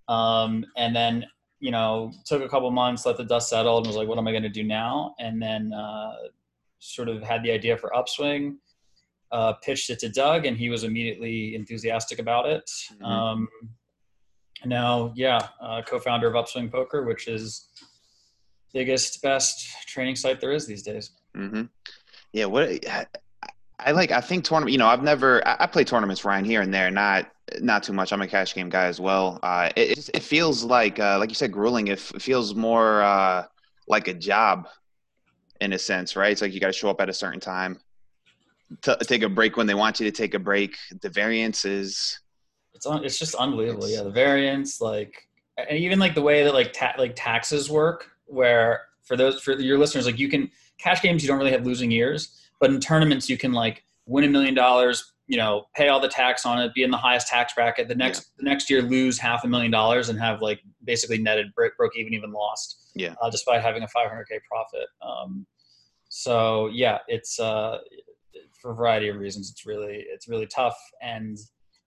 Um, 0.07 0.65
and 0.77 0.95
then 0.95 1.25
you 1.59 1.71
know 1.71 2.11
took 2.25 2.41
a 2.41 2.49
couple 2.49 2.69
months, 2.71 3.05
let 3.05 3.17
the 3.17 3.23
dust 3.23 3.49
settle, 3.49 3.77
and 3.77 3.87
was 3.87 3.95
like, 3.95 4.07
what 4.07 4.17
am 4.17 4.27
I 4.27 4.31
going 4.31 4.43
to 4.43 4.49
do 4.49 4.63
now? 4.63 5.15
And 5.19 5.41
then 5.41 5.73
uh, 5.73 6.13
sort 6.79 7.09
of 7.09 7.23
had 7.23 7.43
the 7.43 7.51
idea 7.51 7.77
for 7.77 7.91
Upswing. 7.95 8.57
Uh, 9.31 9.53
pitched 9.53 9.89
it 9.89 9.99
to 9.99 10.07
Doug, 10.07 10.45
and 10.45 10.55
he 10.55 10.69
was 10.69 10.83
immediately 10.83 11.55
enthusiastic 11.55 12.19
about 12.19 12.45
it. 12.45 12.69
Mhm. 13.01 13.05
Um, 13.05 13.49
now, 14.63 15.11
yeah, 15.15 15.49
uh, 15.59 15.81
co-founder 15.81 16.27
of 16.27 16.35
Upswing 16.35 16.71
Poker, 16.71 17.03
which 17.03 17.27
is 17.27 17.67
biggest, 18.73 19.21
best 19.21 19.67
training 19.87 20.15
site 20.15 20.39
there 20.39 20.51
is 20.51 20.67
these 20.67 20.83
days. 20.83 21.11
hmm 21.33 21.63
Yeah, 22.33 22.45
what 22.45 22.69
I, 23.79 23.91
like. 23.91 24.11
I 24.11 24.21
think 24.21 24.43
tournament. 24.45 24.71
You 24.71 24.77
know, 24.77 24.87
I've 24.87 25.03
never. 25.03 25.45
I, 25.47 25.57
I 25.61 25.67
play 25.67 25.83
tournaments 25.83 26.23
Ryan 26.25 26.45
here 26.45 26.61
and 26.61 26.73
there. 26.73 26.89
Not 26.91 27.29
not 27.59 27.83
too 27.83 27.93
much. 27.93 28.11
I'm 28.11 28.21
a 28.21 28.27
cash 28.27 28.53
game 28.53 28.69
guy 28.69 28.85
as 28.85 28.99
well. 28.99 29.39
Uh, 29.43 29.69
it 29.75 29.97
it, 29.97 30.09
it 30.15 30.23
feels 30.23 30.63
like 30.63 30.99
uh, 30.99 31.17
like 31.19 31.29
you 31.29 31.35
said, 31.35 31.51
grueling. 31.51 31.87
It, 31.87 31.99
it 32.13 32.21
feels 32.21 32.55
more 32.55 33.01
uh, 33.01 33.45
like 33.87 34.07
a 34.07 34.13
job 34.13 34.67
in 35.61 35.73
a 35.73 35.79
sense, 35.79 36.15
right? 36.15 36.31
It's 36.31 36.41
like 36.41 36.53
you 36.53 36.59
got 36.59 36.67
to 36.67 36.73
show 36.73 36.89
up 36.89 37.01
at 37.01 37.09
a 37.09 37.13
certain 37.13 37.39
time, 37.39 37.79
t- 38.81 38.95
take 39.03 39.23
a 39.23 39.29
break 39.29 39.57
when 39.57 39.67
they 39.67 39.73
want 39.73 39.99
you 39.99 40.05
to 40.05 40.11
take 40.11 40.33
a 40.33 40.39
break. 40.39 40.77
The 41.01 41.09
variances. 41.09 42.19
It's 42.73 42.85
un- 42.85 43.03
it's 43.03 43.17
just 43.17 43.35
unbelievable. 43.35 43.87
Yeah, 43.87 44.03
the 44.03 44.11
variance, 44.11 44.81
like, 44.81 45.27
and 45.57 45.77
even 45.77 45.99
like 45.99 46.13
the 46.13 46.21
way 46.21 46.43
that 46.43 46.53
like 46.53 46.73
ta- 46.73 46.95
like 46.97 47.13
taxes 47.15 47.69
work, 47.69 48.11
where 48.25 48.81
for 49.03 49.15
those 49.15 49.41
for 49.41 49.53
your 49.53 49.77
listeners, 49.77 50.05
like 50.05 50.19
you 50.19 50.29
can 50.29 50.51
cash 50.77 51.01
games, 51.01 51.23
you 51.23 51.27
don't 51.27 51.37
really 51.37 51.51
have 51.51 51.65
losing 51.65 51.89
years, 51.89 52.44
but 52.65 52.73
in 52.73 52.79
tournaments, 52.79 53.29
you 53.29 53.37
can 53.37 53.53
like 53.53 53.83
win 54.07 54.23
a 54.23 54.27
million 54.27 54.55
dollars, 54.55 55.13
you 55.27 55.37
know, 55.37 55.65
pay 55.75 55.87
all 55.87 55.99
the 55.99 56.07
tax 56.07 56.47
on 56.47 56.59
it, 56.59 56.73
be 56.73 56.81
in 56.81 56.89
the 56.89 56.97
highest 56.97 57.27
tax 57.27 57.53
bracket. 57.53 57.87
The 57.87 57.93
next 57.93 58.31
the 58.39 58.43
next 58.43 58.71
year, 58.71 58.81
lose 58.81 59.19
half 59.19 59.43
a 59.43 59.47
million 59.47 59.69
dollars 59.69 60.09
and 60.09 60.19
have 60.19 60.41
like 60.41 60.59
basically 60.83 61.19
netted 61.19 61.53
broke, 61.53 61.77
broke 61.77 61.95
even, 61.95 62.15
even 62.15 62.31
lost. 62.31 62.89
Yeah. 62.95 63.13
Uh, 63.21 63.29
despite 63.29 63.61
having 63.61 63.83
a 63.83 63.85
500k 63.85 64.39
profit. 64.49 64.87
Um, 64.99 65.45
so 66.09 66.71
yeah, 66.73 66.97
it's 67.07 67.39
uh, 67.39 67.77
for 68.59 68.71
a 68.71 68.75
variety 68.75 69.09
of 69.09 69.17
reasons. 69.17 69.51
It's 69.51 69.67
really 69.67 70.03
it's 70.09 70.27
really 70.27 70.47
tough. 70.47 70.75
And 71.03 71.37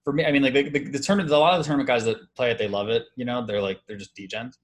for 0.04 0.12
me, 0.12 0.26
I 0.26 0.30
mean, 0.30 0.42
like 0.42 0.54
the, 0.54 0.68
the, 0.68 0.90
the 0.90 0.98
tournament, 1.00 1.32
a 1.32 1.38
lot 1.38 1.54
of 1.54 1.58
the 1.58 1.64
tournament 1.64 1.88
guys 1.88 2.04
that 2.04 2.18
play 2.36 2.52
it, 2.52 2.58
they 2.58 2.68
love 2.68 2.88
it. 2.88 3.06
You 3.16 3.24
know, 3.24 3.44
they're 3.44 3.60
like 3.60 3.80
they're 3.88 3.96
just 3.96 4.14
degens. 4.14 4.54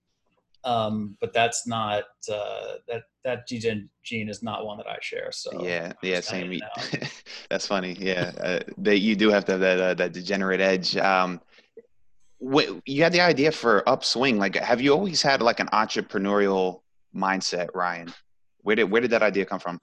Um, 0.64 1.16
but 1.21 1.33
that's 1.35 1.66
not 1.66 2.04
uh, 2.33 2.75
that 2.88 3.02
that 3.25 3.47
degen 3.47 3.90
gene 4.02 4.28
is 4.28 4.42
not 4.42 4.64
one 4.64 4.78
that 4.78 4.87
I 4.87 4.97
share. 5.02 5.30
So 5.30 5.50
yeah, 5.62 5.92
yeah, 6.02 6.21
same. 6.21 6.61
That's 7.50 7.66
funny. 7.66 7.97
Yeah, 8.00 8.33
uh, 8.40 8.61
that 8.78 9.00
you 9.00 9.14
do 9.14 9.30
have 9.30 9.44
to 9.47 9.52
have 9.52 9.61
that 9.61 9.80
uh, 9.80 9.94
that 9.94 10.12
degenerate 10.12 10.61
edge. 10.61 10.97
Um, 10.97 11.40
wh- 12.40 12.78
you 12.87 13.02
had 13.02 13.12
the 13.12 13.21
idea 13.21 13.52
for 13.52 13.87
upswing. 13.88 14.38
Like, 14.38 14.56
have 14.56 14.80
you 14.80 14.92
always 14.92 15.21
had 15.23 15.42
like 15.42 15.61
an 15.61 15.68
entrepreneurial 15.68 16.80
mindset, 17.14 17.68
Ryan? 17.75 18.12
Where 18.62 18.76
did 18.76 18.85
where 18.85 19.00
did 19.00 19.11
that 19.11 19.23
idea 19.23 19.44
come 19.44 19.61
from? 19.61 19.80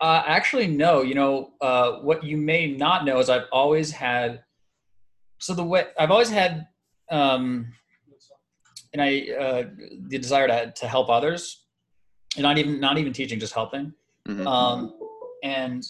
Uh, 0.00 0.22
actually, 0.26 0.66
no. 0.66 1.02
You 1.02 1.14
know, 1.14 1.50
uh, 1.60 1.92
what 2.00 2.22
you 2.24 2.36
may 2.36 2.72
not 2.72 3.04
know 3.04 3.18
is 3.18 3.30
I've 3.30 3.46
always 3.52 3.90
had. 3.90 4.42
So 5.38 5.54
the 5.54 5.64
way 5.64 5.86
I've 5.98 6.10
always 6.10 6.30
had, 6.30 6.66
um, 7.10 7.72
and 8.96 9.02
I 9.02 9.30
uh, 9.38 9.64
the 10.08 10.18
desire 10.18 10.48
to 10.48 10.72
to 10.74 10.88
help 10.88 11.10
others, 11.10 11.64
and 12.36 12.42
not 12.42 12.56
even 12.58 12.80
not 12.80 12.96
even 12.98 13.12
teaching, 13.12 13.38
just 13.38 13.52
helping. 13.52 13.92
Mhm. 14.26 14.46
Um, 14.46 14.98
and 15.44 15.84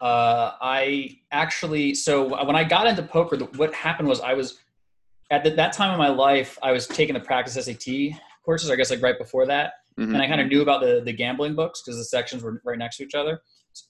uh, 0.00 0.52
I 0.60 1.18
actually, 1.32 1.94
so 1.94 2.44
when 2.44 2.54
I 2.56 2.64
got 2.64 2.86
into 2.86 3.02
poker, 3.02 3.36
the, 3.36 3.46
what 3.56 3.72
happened 3.74 4.08
was 4.08 4.20
I 4.20 4.34
was 4.34 4.58
at 5.30 5.42
the, 5.44 5.50
that 5.50 5.72
time 5.72 5.92
in 5.92 5.98
my 5.98 6.08
life, 6.08 6.58
I 6.62 6.72
was 6.72 6.86
taking 6.86 7.14
the 7.14 7.20
practice 7.20 7.54
SAT 7.54 8.18
courses. 8.44 8.70
I 8.70 8.76
guess 8.76 8.90
like 8.90 9.02
right 9.02 9.18
before 9.18 9.46
that, 9.46 9.74
Mhm. 9.98 10.14
and 10.14 10.22
I 10.22 10.26
kind 10.26 10.40
of 10.40 10.48
knew 10.48 10.62
about 10.62 10.80
the 10.80 11.00
the 11.04 11.12
gambling 11.12 11.54
books 11.54 11.80
because 11.82 11.96
the 11.98 12.04
sections 12.04 12.42
were 12.42 12.60
right 12.64 12.78
next 12.78 12.96
to 12.98 13.04
each 13.04 13.14
other. 13.14 13.40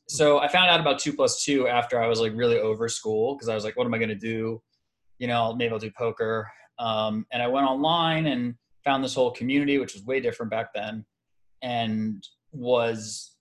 So 0.08 0.38
I 0.38 0.48
found 0.48 0.68
out 0.68 0.80
about 0.80 0.98
two 0.98 1.14
plus 1.14 1.42
two 1.42 1.66
after 1.66 2.02
I 2.02 2.06
was 2.06 2.20
like 2.20 2.32
really 2.34 2.58
over 2.58 2.88
school 2.90 3.34
because 3.34 3.48
I 3.48 3.54
was 3.54 3.64
like, 3.64 3.76
what 3.76 3.86
am 3.86 3.94
I 3.94 3.98
going 3.98 4.10
to 4.10 4.14
do? 4.14 4.60
You 5.18 5.28
know, 5.28 5.54
maybe 5.54 5.72
I'll 5.72 5.78
do 5.78 5.90
poker. 5.90 6.50
Um, 6.78 7.26
and 7.32 7.42
I 7.42 7.48
went 7.48 7.66
online 7.66 8.26
and 8.26 8.54
found 8.84 9.02
this 9.02 9.14
whole 9.14 9.30
community, 9.30 9.78
which 9.78 9.94
was 9.94 10.04
way 10.04 10.20
different 10.20 10.50
back 10.50 10.72
then, 10.74 11.04
and 11.62 12.26
was 12.52 13.36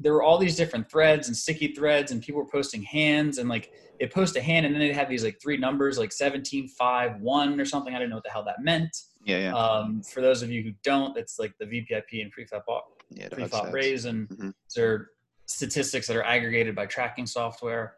there 0.00 0.14
were 0.14 0.22
all 0.22 0.38
these 0.38 0.56
different 0.56 0.90
threads 0.90 1.28
and 1.28 1.36
sticky 1.36 1.74
threads 1.74 2.10
and 2.10 2.22
people 2.22 2.40
were 2.40 2.48
posting 2.48 2.82
hands 2.82 3.38
and 3.38 3.48
like 3.48 3.70
they 3.98 4.06
post 4.06 4.34
a 4.36 4.40
hand 4.40 4.64
and 4.64 4.74
then 4.74 4.80
they'd 4.80 4.94
have 4.94 5.10
these 5.10 5.22
like 5.22 5.38
three 5.40 5.58
numbers 5.58 5.98
like 5.98 6.10
17 6.10 6.68
5 6.68 7.20
1 7.20 7.60
or 7.60 7.64
something 7.64 7.94
i 7.94 7.98
didn't 7.98 8.10
know 8.10 8.16
what 8.16 8.24
the 8.24 8.30
hell 8.30 8.44
that 8.44 8.62
meant 8.62 8.96
yeah, 9.26 9.38
yeah, 9.38 9.54
um, 9.54 10.02
for 10.02 10.22
those 10.22 10.40
of 10.40 10.50
you 10.50 10.62
who 10.62 10.72
don't 10.82 11.16
it's 11.18 11.38
like 11.38 11.52
the 11.60 11.66
vpip 11.66 12.02
and 12.12 12.32
preflop 12.34 12.80
yeah. 13.10 13.28
upsets. 13.38 13.72
raise 13.72 14.06
and 14.06 14.28
Mhm. 14.28 14.54
they're 14.74 15.10
statistics 15.46 16.06
that 16.06 16.16
are 16.16 16.22
aggregated 16.22 16.74
by 16.74 16.86
tracking 16.86 17.26
software 17.26 17.96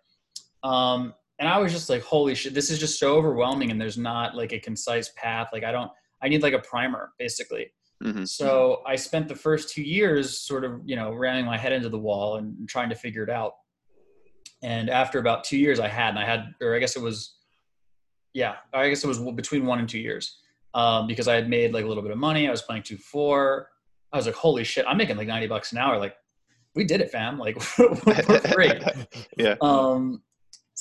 um, 0.65 1.15
and 1.43 1.49
i 1.49 1.59
was 1.59 1.73
just 1.73 1.91
like 1.91 2.03
holy 2.03 2.37
shit 2.37 2.55
this 2.55 2.71
is 2.71 2.79
just 2.79 3.01
so 3.01 3.17
overwhelming 3.17 3.73
and 3.73 3.81
there's 3.81 3.99
not 3.99 4.37
like 4.37 4.53
a 4.53 4.61
concise 4.61 5.11
path. 5.17 5.49
Like 5.53 5.65
i 5.65 5.73
don't 5.73 5.91
i 6.23 6.29
need 6.29 6.41
like 6.43 6.55
a 6.55 6.61
primer 6.61 7.11
basically. 7.19 7.67
Mhm. 8.03 8.27
so 8.27 8.81
i 8.87 8.95
spent 8.97 9.27
the 9.29 9.35
first 9.35 9.69
two 9.75 9.83
years 9.83 10.39
sort 10.39 10.65
of 10.65 10.81
you 10.85 10.95
know 10.97 11.13
ramming 11.13 11.45
my 11.45 11.59
head 11.59 11.73
into 11.73 11.89
the 11.89 11.99
wall 11.99 12.37
and 12.37 12.69
trying 12.69 12.89
to 12.91 12.95
figure 12.95 13.25
it 13.25 13.31
out. 13.31 13.53
And 14.63 14.89
after 14.89 15.19
about 15.19 15.43
two 15.43 15.59
years 15.59 15.81
i 15.81 15.89
had 15.89 16.11
and 16.11 16.19
i 16.21 16.25
had 16.25 16.55
or 16.63 16.77
i 16.77 16.79
guess 16.79 16.95
it 16.97 17.03
was 17.03 17.35
yeah 18.35 18.55
i 18.73 18.89
guess 18.89 19.03
it 19.05 19.09
was 19.09 19.19
between 19.43 19.67
one 19.67 19.81
and 19.81 19.89
two 19.89 19.99
years 19.99 20.39
um, 20.75 21.07
because 21.09 21.27
i 21.27 21.35
had 21.35 21.49
made 21.49 21.73
like 21.75 21.85
a 21.85 21.89
little 21.89 22.05
bit 22.05 22.13
of 22.13 22.19
money. 22.19 22.47
I 22.47 22.51
was 22.53 22.63
playing 22.63 22.83
2-4 22.83 23.65
i 24.13 24.17
was 24.17 24.27
like 24.27 24.35
holy 24.37 24.63
shit 24.65 24.85
i'm 24.89 24.97
making 24.97 25.17
like 25.17 25.27
90 25.27 25.49
bucks 25.49 25.73
an 25.73 25.79
hour. 25.79 25.99
Like 25.99 26.15
we 26.77 26.85
did 26.85 27.01
it 27.01 27.11
fam. 27.11 27.39
Like 27.39 27.57
we're 27.79 28.41
great. 28.55 28.83
Yeah. 29.37 29.57
um, 29.61 30.23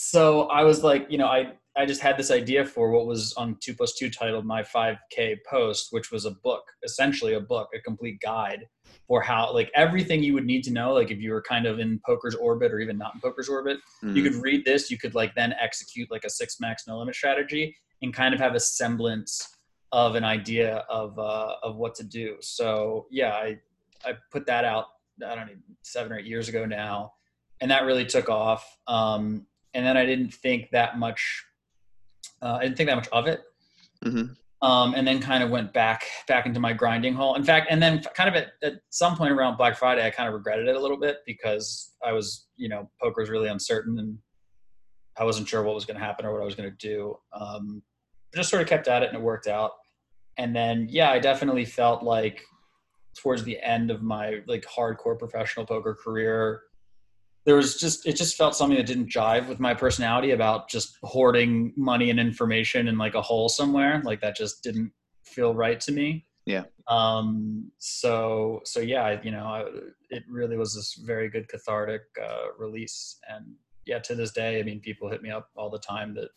so 0.04 0.44
I 0.50 0.64
was 0.64 0.84
like, 0.84 1.06
you 1.10 1.18
know, 1.20 1.28
I 1.28 1.54
I 1.78 1.86
just 1.86 2.02
had 2.02 2.18
this 2.18 2.32
idea 2.32 2.66
for 2.66 2.90
what 2.92 3.06
was 3.06 3.34
on 3.38 3.56
two 3.62 3.74
plus 3.76 3.94
two 3.94 4.10
titled 4.10 4.46
my 4.46 4.62
5K 4.64 5.38
post, 5.50 5.88
which 5.92 6.12
was 6.12 6.26
a 6.26 6.32
book, 6.32 6.64
essentially 6.84 7.34
a 7.36 7.40
book, 7.40 7.70
a 7.74 7.80
complete 7.80 8.20
guide 8.20 8.66
for 9.08 9.22
how 9.22 9.54
like 9.54 9.70
everything 9.76 10.24
you 10.24 10.34
would 10.34 10.46
need 10.46 10.64
to 10.64 10.72
know, 10.72 10.92
like 10.94 11.12
if 11.12 11.20
you 11.20 11.32
were 11.32 11.42
kind 11.42 11.66
of 11.68 11.80
in 11.80 12.00
poker's 12.06 12.34
orbit 12.36 12.72
or 12.74 12.80
even 12.80 12.98
not 12.98 13.14
in 13.16 13.22
poker's 13.22 13.48
orbit, 13.48 13.78
you 14.02 14.22
Mhm. 14.22 14.24
could 14.26 14.36
read 14.42 14.66
this, 14.66 14.90
you 14.92 14.98
could 14.98 15.14
like 15.16 15.34
then 15.36 15.54
execute 15.62 16.10
like 16.10 16.24
a 16.26 16.30
six 16.30 16.60
max 16.60 16.88
no 16.88 16.98
limit 16.98 17.16
strategy 17.16 17.76
and 18.02 18.12
kind 18.14 18.34
of 18.34 18.40
have 18.40 18.56
a 18.56 18.60
semblance 18.60 19.56
of 19.92 20.16
an 20.16 20.24
idea 20.24 20.78
of 20.90 21.18
uh, 21.20 21.56
of 21.64 21.76
what 21.78 21.94
to 21.96 22.04
do. 22.04 22.38
So 22.42 23.06
yeah, 23.12 23.34
I 23.34 23.60
I 24.04 24.14
put 24.32 24.46
that 24.48 24.66
out. 24.66 24.86
I 25.26 25.36
don't 25.36 25.46
know 25.48 25.54
seven 25.84 26.12
or 26.12 26.18
eight 26.20 26.26
years 26.26 26.50
ago 26.50 26.66
now, 26.66 27.14
and 27.62 27.70
that 27.72 27.86
really 27.86 28.06
took 28.06 28.28
off. 28.30 28.64
Um, 28.88 29.46
and 29.74 29.86
then 29.86 29.98
I 29.98 30.06
didn't 30.06 30.34
think 30.34 30.70
that 30.72 30.98
much. 30.98 31.44
Uh, 32.42 32.58
I 32.60 32.64
didn't 32.64 32.78
think 32.78 32.90
that 32.90 32.96
much 32.96 33.08
of 33.10 33.28
it. 33.28 33.42
Mhm. 34.04 34.36
Um, 34.64 34.94
and 34.94 35.08
then 35.08 35.20
kind 35.20 35.44
of 35.44 35.50
went 35.50 35.74
back 35.74 36.04
back 36.28 36.46
into 36.46 36.60
my 36.60 36.74
grinding 36.74 37.14
hole. 37.14 37.36
In 37.36 37.44
fact, 37.44 37.68
and 37.70 37.82
then 37.82 38.04
kind 38.16 38.30
of 38.30 38.36
at, 38.36 38.54
at 38.62 38.74
some 38.90 39.16
point 39.16 39.32
around 39.32 39.58
Black 39.58 39.76
Friday, 39.76 40.06
I 40.06 40.12
kind 40.12 40.28
of 40.28 40.36
regretted 40.36 40.68
it 40.68 40.76
a 40.76 40.80
little 40.80 40.98
bit 40.98 41.18
because 41.26 41.94
I 42.06 42.12
was, 42.12 42.48
you 42.58 42.70
know, 42.70 42.90
poker 43.02 43.22
was 43.22 43.30
really 43.30 43.50
uncertain 43.50 43.98
and 43.98 44.18
I 45.18 45.24
wasn't 45.24 45.48
sure 45.48 45.64
what 45.64 45.76
was 45.76 45.86
going 45.86 46.00
to 46.00 46.06
happen 46.06 46.26
or 46.26 46.34
what 46.34 46.42
I 46.42 46.46
was 46.46 46.56
going 46.56 46.70
to 46.70 46.78
do. 46.78 47.18
Um, 47.34 47.82
just 48.36 48.50
sort 48.50 48.62
of 48.62 48.68
kept 48.68 48.88
at 48.88 49.04
it 49.04 49.10
and 49.10 49.18
it 49.18 49.22
worked 49.22 49.48
out. 49.48 49.72
And 50.38 50.56
then, 50.56 50.88
yeah, 50.90 51.12
I 51.12 51.20
definitely 51.20 51.66
felt 51.66 52.04
like 52.04 52.44
towards 53.18 53.44
the 53.44 53.60
end 53.60 53.92
of 53.92 54.02
my 54.02 54.42
like 54.48 54.66
hardcore 54.66 55.18
professional 55.18 55.66
poker 55.66 55.96
career, 56.02 56.62
there 57.46 57.56
was 57.56 57.80
just 57.80 58.08
it 58.08 58.16
just 58.16 58.36
felt 58.36 58.56
something 58.56 58.78
that 58.78 58.86
didn't 58.86 59.10
jive 59.10 59.48
with 59.48 59.60
my 59.60 59.74
personality 59.74 60.32
about 60.32 60.70
just 60.70 60.98
hoarding 61.04 61.74
money 61.76 62.10
and 62.10 62.20
information 62.20 62.88
in 62.88 62.98
like 62.98 63.16
a 63.16 63.22
hole 63.22 63.50
somewhere. 63.50 64.02
Like 64.04 64.22
that 64.22 64.36
just 64.36 64.64
didn't 64.64 64.92
feel 65.24 65.54
right 65.54 65.80
to 65.82 65.92
me. 65.92 66.26
Yeah. 66.46 66.64
Um. 66.88 67.72
So 67.78 68.62
so 68.66 68.80
yeah, 68.80 69.20
you 69.24 69.32
know, 69.32 69.46
I, 69.46 69.66
it 70.10 70.24
really 70.30 70.58
was 70.58 70.76
this 70.76 70.96
very 71.06 71.30
good 71.30 71.48
cathartic 71.48 72.02
uh, 72.22 72.54
release, 72.58 73.18
and 73.30 73.46
yeah, 73.86 74.00
to 74.00 74.16
this 74.16 74.32
day, 74.32 74.60
I 74.60 74.64
mean, 74.64 74.80
people 74.80 75.10
hit 75.10 75.22
me 75.22 75.32
up 75.32 75.50
all 75.56 75.70
the 75.70 75.80
time 75.80 76.14
that 76.16 76.30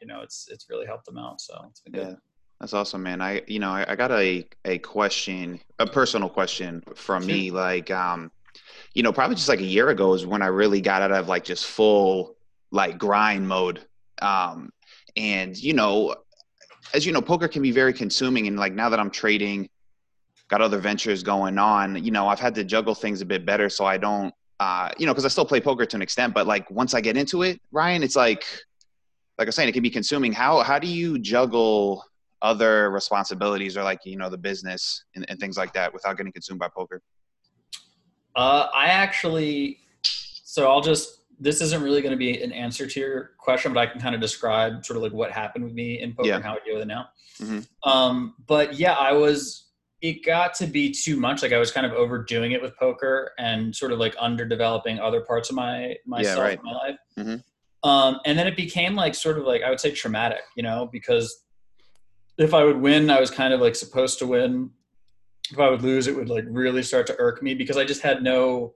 you 0.00 0.06
know 0.06 0.20
it's 0.20 0.48
it's 0.50 0.66
really 0.68 0.86
helped 0.86 1.06
them 1.06 1.18
out. 1.18 1.40
So 1.40 1.66
it's 1.70 1.80
been 1.80 1.92
good. 1.92 2.08
Yeah. 2.08 2.14
That's 2.60 2.74
awesome, 2.74 3.02
man. 3.02 3.20
I, 3.20 3.42
you 3.48 3.58
know, 3.58 3.70
I, 3.70 3.84
I 3.88 3.96
got 3.96 4.12
a, 4.12 4.46
a 4.64 4.78
question, 4.78 5.58
a 5.80 5.86
personal 5.86 6.28
question 6.28 6.84
from 6.94 7.26
me. 7.26 7.50
Like, 7.50 7.90
um, 7.90 8.30
you 8.94 9.02
know, 9.02 9.12
probably 9.12 9.36
just 9.36 9.48
like 9.48 9.60
a 9.60 9.64
year 9.64 9.88
ago 9.88 10.14
is 10.14 10.26
when 10.26 10.42
I 10.42 10.46
really 10.46 10.80
got 10.80 11.02
out 11.02 11.12
of 11.12 11.28
like 11.28 11.44
just 11.44 11.66
full 11.66 12.36
like 12.70 12.98
grind 12.98 13.46
mode. 13.48 13.80
Um, 14.20 14.70
and 15.16 15.56
you 15.56 15.72
know, 15.72 16.14
as 16.94 17.06
you 17.06 17.12
know, 17.12 17.22
poker 17.22 17.48
can 17.48 17.62
be 17.62 17.70
very 17.70 17.92
consuming. 17.92 18.46
And 18.46 18.58
like 18.58 18.74
now 18.74 18.88
that 18.88 19.00
I'm 19.00 19.10
trading, 19.10 19.68
got 20.48 20.60
other 20.60 20.78
ventures 20.78 21.22
going 21.22 21.58
on, 21.58 22.02
you 22.04 22.10
know, 22.10 22.28
I've 22.28 22.40
had 22.40 22.54
to 22.56 22.64
juggle 22.64 22.94
things 22.94 23.22
a 23.22 23.26
bit 23.26 23.46
better 23.46 23.70
so 23.70 23.86
I 23.86 23.96
don't, 23.96 24.34
uh, 24.60 24.90
you 24.98 25.06
know, 25.06 25.12
because 25.12 25.24
I 25.24 25.28
still 25.28 25.46
play 25.46 25.60
poker 25.60 25.86
to 25.86 25.96
an 25.96 26.02
extent. 26.02 26.34
But 26.34 26.46
like 26.46 26.70
once 26.70 26.92
I 26.92 27.00
get 27.00 27.16
into 27.16 27.42
it, 27.42 27.60
Ryan, 27.72 28.02
it's 28.02 28.16
like, 28.16 28.44
like 29.38 29.46
I 29.46 29.48
was 29.48 29.54
saying, 29.54 29.70
it 29.70 29.72
can 29.72 29.82
be 29.82 29.90
consuming. 29.90 30.32
How 30.32 30.60
how 30.60 30.78
do 30.78 30.86
you 30.86 31.18
juggle 31.18 32.04
other 32.42 32.90
responsibilities 32.90 33.76
or 33.76 33.82
like 33.82 34.00
you 34.04 34.16
know 34.16 34.28
the 34.28 34.36
business 34.36 35.04
and, 35.16 35.24
and 35.30 35.40
things 35.40 35.56
like 35.56 35.72
that 35.72 35.92
without 35.92 36.18
getting 36.18 36.32
consumed 36.32 36.60
by 36.60 36.68
poker? 36.68 37.00
Uh, 38.34 38.68
I 38.74 38.86
actually, 38.86 39.78
so 40.02 40.70
I'll 40.70 40.80
just, 40.80 41.18
this 41.38 41.60
isn't 41.60 41.82
really 41.82 42.00
going 42.02 42.12
to 42.12 42.16
be 42.18 42.40
an 42.42 42.52
answer 42.52 42.86
to 42.86 43.00
your 43.00 43.30
question, 43.38 43.72
but 43.74 43.80
I 43.80 43.86
can 43.86 44.00
kind 44.00 44.14
of 44.14 44.20
describe 44.20 44.84
sort 44.84 44.96
of 44.96 45.02
like 45.02 45.12
what 45.12 45.30
happened 45.32 45.64
with 45.64 45.74
me 45.74 46.00
in 46.00 46.14
poker 46.14 46.28
Yeah. 46.28 46.36
and 46.36 46.44
how 46.44 46.54
I 46.54 46.58
deal 46.64 46.74
with 46.74 46.82
it 46.82 46.86
now. 46.86 47.08
Mhm. 47.40 47.66
Um, 47.84 48.34
but 48.46 48.74
yeah, 48.74 48.92
I 48.94 49.12
was, 49.12 49.70
it 50.00 50.24
got 50.24 50.54
to 50.54 50.66
be 50.66 50.90
too 50.92 51.16
much. 51.16 51.42
Like 51.42 51.52
I 51.52 51.58
was 51.58 51.70
kind 51.72 51.86
of 51.86 51.92
overdoing 51.92 52.52
it 52.52 52.62
with 52.62 52.76
poker 52.76 53.32
and 53.38 53.74
sort 53.74 53.92
of 53.92 53.98
like 53.98 54.14
underdeveloping 54.16 54.98
other 55.00 55.20
parts 55.22 55.50
of 55.50 55.56
my, 55.56 55.94
myself, 56.06 56.38
right. 56.40 56.62
my 56.62 56.72
life. 56.72 56.96
Mhm. 57.18 57.42
Um, 57.84 58.20
and 58.24 58.38
then 58.38 58.46
it 58.46 58.56
became 58.56 58.94
like 58.94 59.14
sort 59.14 59.38
of 59.38 59.44
like, 59.44 59.62
I 59.62 59.70
would 59.70 59.80
say 59.80 59.90
traumatic, 59.90 60.42
you 60.56 60.62
know, 60.62 60.88
because 60.92 61.42
if 62.38 62.54
I 62.54 62.64
would 62.64 62.80
win, 62.80 63.10
I 63.10 63.18
was 63.20 63.30
kind 63.30 63.52
of 63.52 63.60
like 63.60 63.74
supposed 63.74 64.18
to 64.20 64.26
win 64.26 64.70
if 65.50 65.58
I 65.58 65.68
would 65.68 65.82
lose, 65.82 66.06
it 66.06 66.16
would 66.16 66.28
like 66.28 66.44
really 66.48 66.82
start 66.82 67.06
to 67.08 67.16
irk 67.18 67.42
me 67.42 67.54
because 67.54 67.76
I 67.76 67.84
just 67.84 68.02
had 68.02 68.22
no, 68.22 68.74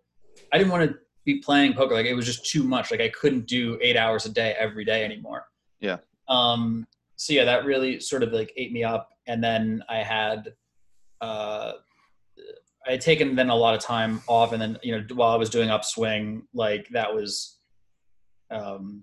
I 0.52 0.58
didn't 0.58 0.72
want 0.72 0.90
to 0.90 0.98
be 1.24 1.38
playing 1.38 1.74
poker. 1.74 1.94
Like 1.94 2.06
it 2.06 2.14
was 2.14 2.26
just 2.26 2.46
too 2.46 2.64
much. 2.64 2.90
Like 2.90 3.00
I 3.00 3.08
couldn't 3.10 3.46
do 3.46 3.78
eight 3.80 3.96
hours 3.96 4.26
a 4.26 4.30
day 4.30 4.54
every 4.58 4.84
day 4.84 5.04
anymore. 5.04 5.46
Yeah. 5.80 5.98
Um. 6.28 6.86
So 7.16 7.32
yeah, 7.32 7.44
that 7.44 7.64
really 7.64 8.00
sort 8.00 8.22
of 8.22 8.32
like 8.32 8.52
ate 8.56 8.72
me 8.72 8.84
up. 8.84 9.10
And 9.26 9.42
then 9.42 9.82
I 9.88 9.98
had, 9.98 10.52
uh, 11.20 11.72
I 12.86 12.92
had 12.92 13.00
taken 13.00 13.34
then 13.34 13.48
a 13.48 13.56
lot 13.56 13.74
of 13.74 13.80
time 13.80 14.22
off, 14.26 14.52
and 14.52 14.60
then 14.60 14.78
you 14.82 14.96
know 14.96 15.04
while 15.14 15.30
I 15.30 15.36
was 15.36 15.50
doing 15.50 15.70
upswing, 15.70 16.42
like 16.52 16.88
that 16.90 17.14
was 17.14 17.58
um, 18.50 19.02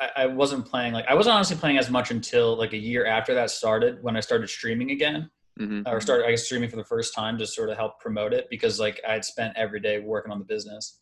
I, 0.00 0.10
I 0.16 0.26
wasn't 0.26 0.66
playing 0.66 0.92
like 0.92 1.06
I 1.08 1.14
wasn't 1.14 1.34
honestly 1.34 1.56
playing 1.56 1.78
as 1.78 1.90
much 1.90 2.10
until 2.10 2.56
like 2.56 2.72
a 2.72 2.78
year 2.78 3.06
after 3.06 3.34
that 3.34 3.50
started 3.50 4.02
when 4.02 4.16
I 4.16 4.20
started 4.20 4.48
streaming 4.48 4.90
again 4.90 5.30
hmm 5.58 5.82
or 5.86 6.00
started 6.00 6.26
I 6.26 6.30
guess 6.30 6.44
streaming 6.44 6.68
for 6.68 6.76
the 6.76 6.84
first 6.84 7.14
time 7.14 7.38
to 7.38 7.46
sort 7.46 7.70
of 7.70 7.76
help 7.76 7.98
promote 8.00 8.32
it 8.32 8.48
because 8.50 8.78
like 8.78 9.00
I 9.08 9.12
had 9.14 9.24
spent 9.24 9.56
every 9.56 9.80
day 9.80 10.00
working 10.00 10.32
on 10.32 10.38
the 10.38 10.44
business. 10.44 11.00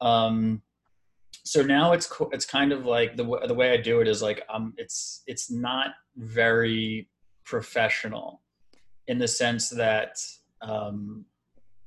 Um, 0.00 0.62
so 1.44 1.62
now 1.62 1.92
it's 1.92 2.12
it's 2.32 2.44
kind 2.44 2.72
of 2.72 2.86
like 2.86 3.16
the 3.16 3.24
w- 3.24 3.46
the 3.46 3.54
way 3.54 3.72
I 3.72 3.76
do 3.76 4.00
it 4.00 4.08
is 4.08 4.22
like 4.22 4.42
um 4.52 4.74
it's 4.76 5.22
it's 5.26 5.50
not 5.50 5.90
very 6.16 7.08
professional 7.44 8.42
in 9.08 9.18
the 9.18 9.26
sense 9.26 9.68
that 9.70 10.16
um 10.60 11.24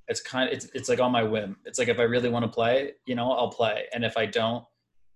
it's 0.07 0.21
kind 0.21 0.49
of 0.49 0.53
it's 0.53 0.65
it's 0.73 0.89
like 0.89 0.99
on 0.99 1.11
my 1.11 1.23
whim. 1.23 1.57
It's 1.65 1.79
like 1.79 1.87
if 1.87 1.99
I 1.99 2.03
really 2.03 2.29
want 2.29 2.43
to 2.43 2.49
play, 2.49 2.93
you 3.05 3.15
know, 3.15 3.31
I'll 3.31 3.49
play, 3.49 3.85
and 3.93 4.03
if 4.03 4.17
I 4.17 4.25
don't, 4.25 4.63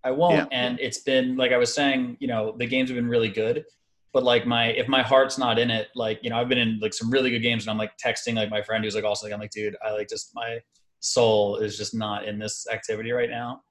I 0.03 0.11
won't. 0.11 0.51
Yeah. 0.51 0.57
And 0.57 0.79
it's 0.79 0.99
been 0.99 1.35
like 1.37 1.51
I 1.51 1.57
was 1.57 1.73
saying, 1.73 2.17
you 2.19 2.27
know, 2.27 2.55
the 2.57 2.65
games 2.65 2.89
have 2.89 2.95
been 2.95 3.07
really 3.07 3.29
good, 3.29 3.65
but 4.13 4.23
like 4.23 4.45
my 4.45 4.67
if 4.67 4.87
my 4.87 5.01
heart's 5.03 5.37
not 5.37 5.59
in 5.59 5.69
it, 5.69 5.89
like 5.95 6.19
you 6.23 6.29
know, 6.29 6.37
I've 6.37 6.49
been 6.49 6.57
in 6.57 6.79
like 6.81 6.93
some 6.93 7.09
really 7.09 7.29
good 7.29 7.41
games, 7.41 7.63
and 7.63 7.71
I'm 7.71 7.77
like 7.77 7.91
texting 8.03 8.35
like 8.35 8.49
my 8.49 8.61
friend 8.61 8.83
who's 8.83 8.95
like 8.95 9.03
also 9.03 9.25
like 9.25 9.33
I'm 9.33 9.39
like, 9.39 9.51
dude, 9.51 9.75
I 9.85 9.91
like 9.91 10.09
just 10.09 10.31
my 10.33 10.59
soul 10.99 11.57
is 11.57 11.77
just 11.77 11.93
not 11.95 12.25
in 12.25 12.39
this 12.39 12.67
activity 12.71 13.11
right 13.11 13.29
now. 13.29 13.61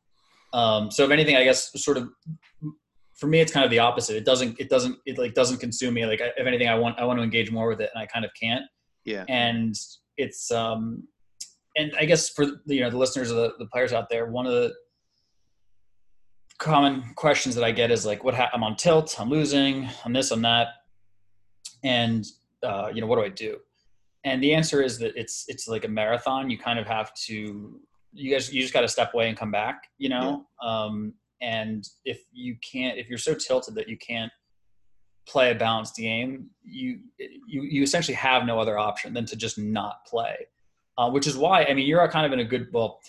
Um, 0.52 0.90
so 0.90 1.04
if 1.04 1.10
anything, 1.10 1.36
I 1.36 1.44
guess 1.44 1.70
sort 1.82 1.96
of 1.96 2.08
for 3.16 3.26
me, 3.26 3.40
it's 3.40 3.52
kind 3.52 3.64
of 3.64 3.70
the 3.70 3.80
opposite. 3.80 4.16
It 4.16 4.24
doesn't 4.24 4.58
it 4.60 4.68
doesn't 4.70 4.96
it 5.06 5.18
like 5.18 5.34
doesn't 5.34 5.58
consume 5.58 5.94
me. 5.94 6.06
Like 6.06 6.20
if 6.20 6.46
anything, 6.46 6.68
I 6.68 6.74
want 6.74 6.98
I 6.98 7.04
want 7.04 7.18
to 7.18 7.22
engage 7.22 7.50
more 7.50 7.68
with 7.68 7.80
it, 7.80 7.90
and 7.94 8.02
I 8.02 8.06
kind 8.06 8.24
of 8.24 8.30
can't 8.40 8.64
Yeah. 9.04 9.24
and 9.28 9.74
it's 10.16 10.50
um 10.50 11.06
and 11.76 11.92
i 12.00 12.04
guess 12.04 12.28
for 12.30 12.44
you 12.66 12.80
know 12.80 12.90
the 12.90 12.98
listeners 12.98 13.30
of 13.30 13.36
the, 13.36 13.52
the 13.60 13.66
players 13.66 13.92
out 13.92 14.08
there 14.10 14.26
one 14.26 14.46
of 14.46 14.52
the 14.52 14.72
common 16.58 17.04
questions 17.14 17.54
that 17.54 17.64
i 17.64 17.70
get 17.70 17.90
is 17.90 18.04
like 18.04 18.24
what 18.24 18.34
ha- 18.34 18.50
i'm 18.52 18.64
on 18.64 18.74
tilt 18.76 19.14
i'm 19.20 19.30
losing 19.30 19.88
i'm 20.04 20.12
this 20.12 20.30
i'm 20.30 20.42
that 20.42 20.68
and 21.84 22.26
uh, 22.62 22.90
you 22.92 23.00
know 23.00 23.06
what 23.06 23.16
do 23.16 23.24
i 23.24 23.28
do? 23.28 23.56
And 24.24 24.42
the 24.42 24.54
answer 24.54 24.82
is 24.82 24.98
that 24.98 25.12
it's 25.16 25.44
it's 25.48 25.68
like 25.68 25.84
a 25.84 25.88
marathon. 25.88 26.50
You 26.50 26.58
kind 26.58 26.78
of 26.78 26.86
have 26.86 27.14
to 27.26 27.80
you 28.12 28.32
guys 28.32 28.52
you 28.52 28.60
just 28.60 28.74
got 28.74 28.80
to 28.80 28.88
step 28.88 29.14
away 29.14 29.28
and 29.28 29.36
come 29.36 29.50
back 29.50 29.84
you 29.98 30.08
know? 30.08 30.46
Um 30.62 31.14
and 31.40 31.88
if 32.04 32.22
you 32.32 32.56
can't 32.68 32.98
if 32.98 33.08
you're 33.08 33.18
so 33.18 33.34
tilted 33.34 33.74
that 33.76 33.88
you 33.88 33.96
can't 33.96 34.32
play 35.26 35.50
a 35.50 35.54
balanced 35.54 35.96
game, 35.96 36.50
you 36.64 37.00
you 37.18 37.62
you 37.62 37.82
essentially 37.82 38.16
have 38.16 38.44
no 38.44 38.58
other 38.58 38.78
option 38.78 39.14
than 39.14 39.24
to 39.26 39.36
just 39.36 39.58
not 39.58 40.04
play. 40.06 40.36
Uh, 40.96 41.08
which 41.08 41.28
is 41.28 41.36
why 41.36 41.64
I 41.64 41.74
mean 41.74 41.86
you're 41.86 42.06
kind 42.08 42.26
of 42.26 42.32
in 42.32 42.40
a 42.40 42.44
good 42.44 42.66
well, 42.72 43.00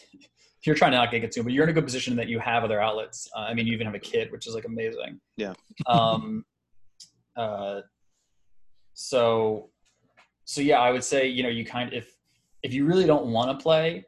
you're 0.65 0.75
trying 0.75 0.91
to 0.91 0.97
not 0.97 1.11
get 1.11 1.21
consumed, 1.21 1.45
but 1.45 1.53
you're 1.53 1.63
in 1.63 1.69
a 1.69 1.73
good 1.73 1.85
position 1.85 2.15
that 2.17 2.27
you 2.27 2.39
have 2.39 2.63
other 2.63 2.81
outlets. 2.81 3.27
Uh, 3.35 3.41
I 3.41 3.53
mean, 3.53 3.65
you 3.65 3.73
even 3.73 3.85
have 3.85 3.95
a 3.95 3.99
kid, 3.99 4.31
which 4.31 4.47
is 4.47 4.53
like 4.55 4.65
amazing. 4.65 5.19
Yeah. 5.37 5.53
um. 5.87 6.43
Uh. 7.37 7.81
So. 8.93 9.69
So 10.45 10.61
yeah, 10.61 10.79
I 10.79 10.91
would 10.91 11.03
say 11.03 11.27
you 11.27 11.43
know 11.43 11.49
you 11.49 11.63
kind 11.63 11.89
of, 11.89 11.93
if 11.93 12.15
if 12.63 12.73
you 12.73 12.85
really 12.85 13.05
don't 13.05 13.27
want 13.27 13.57
to 13.57 13.61
play, 13.63 14.05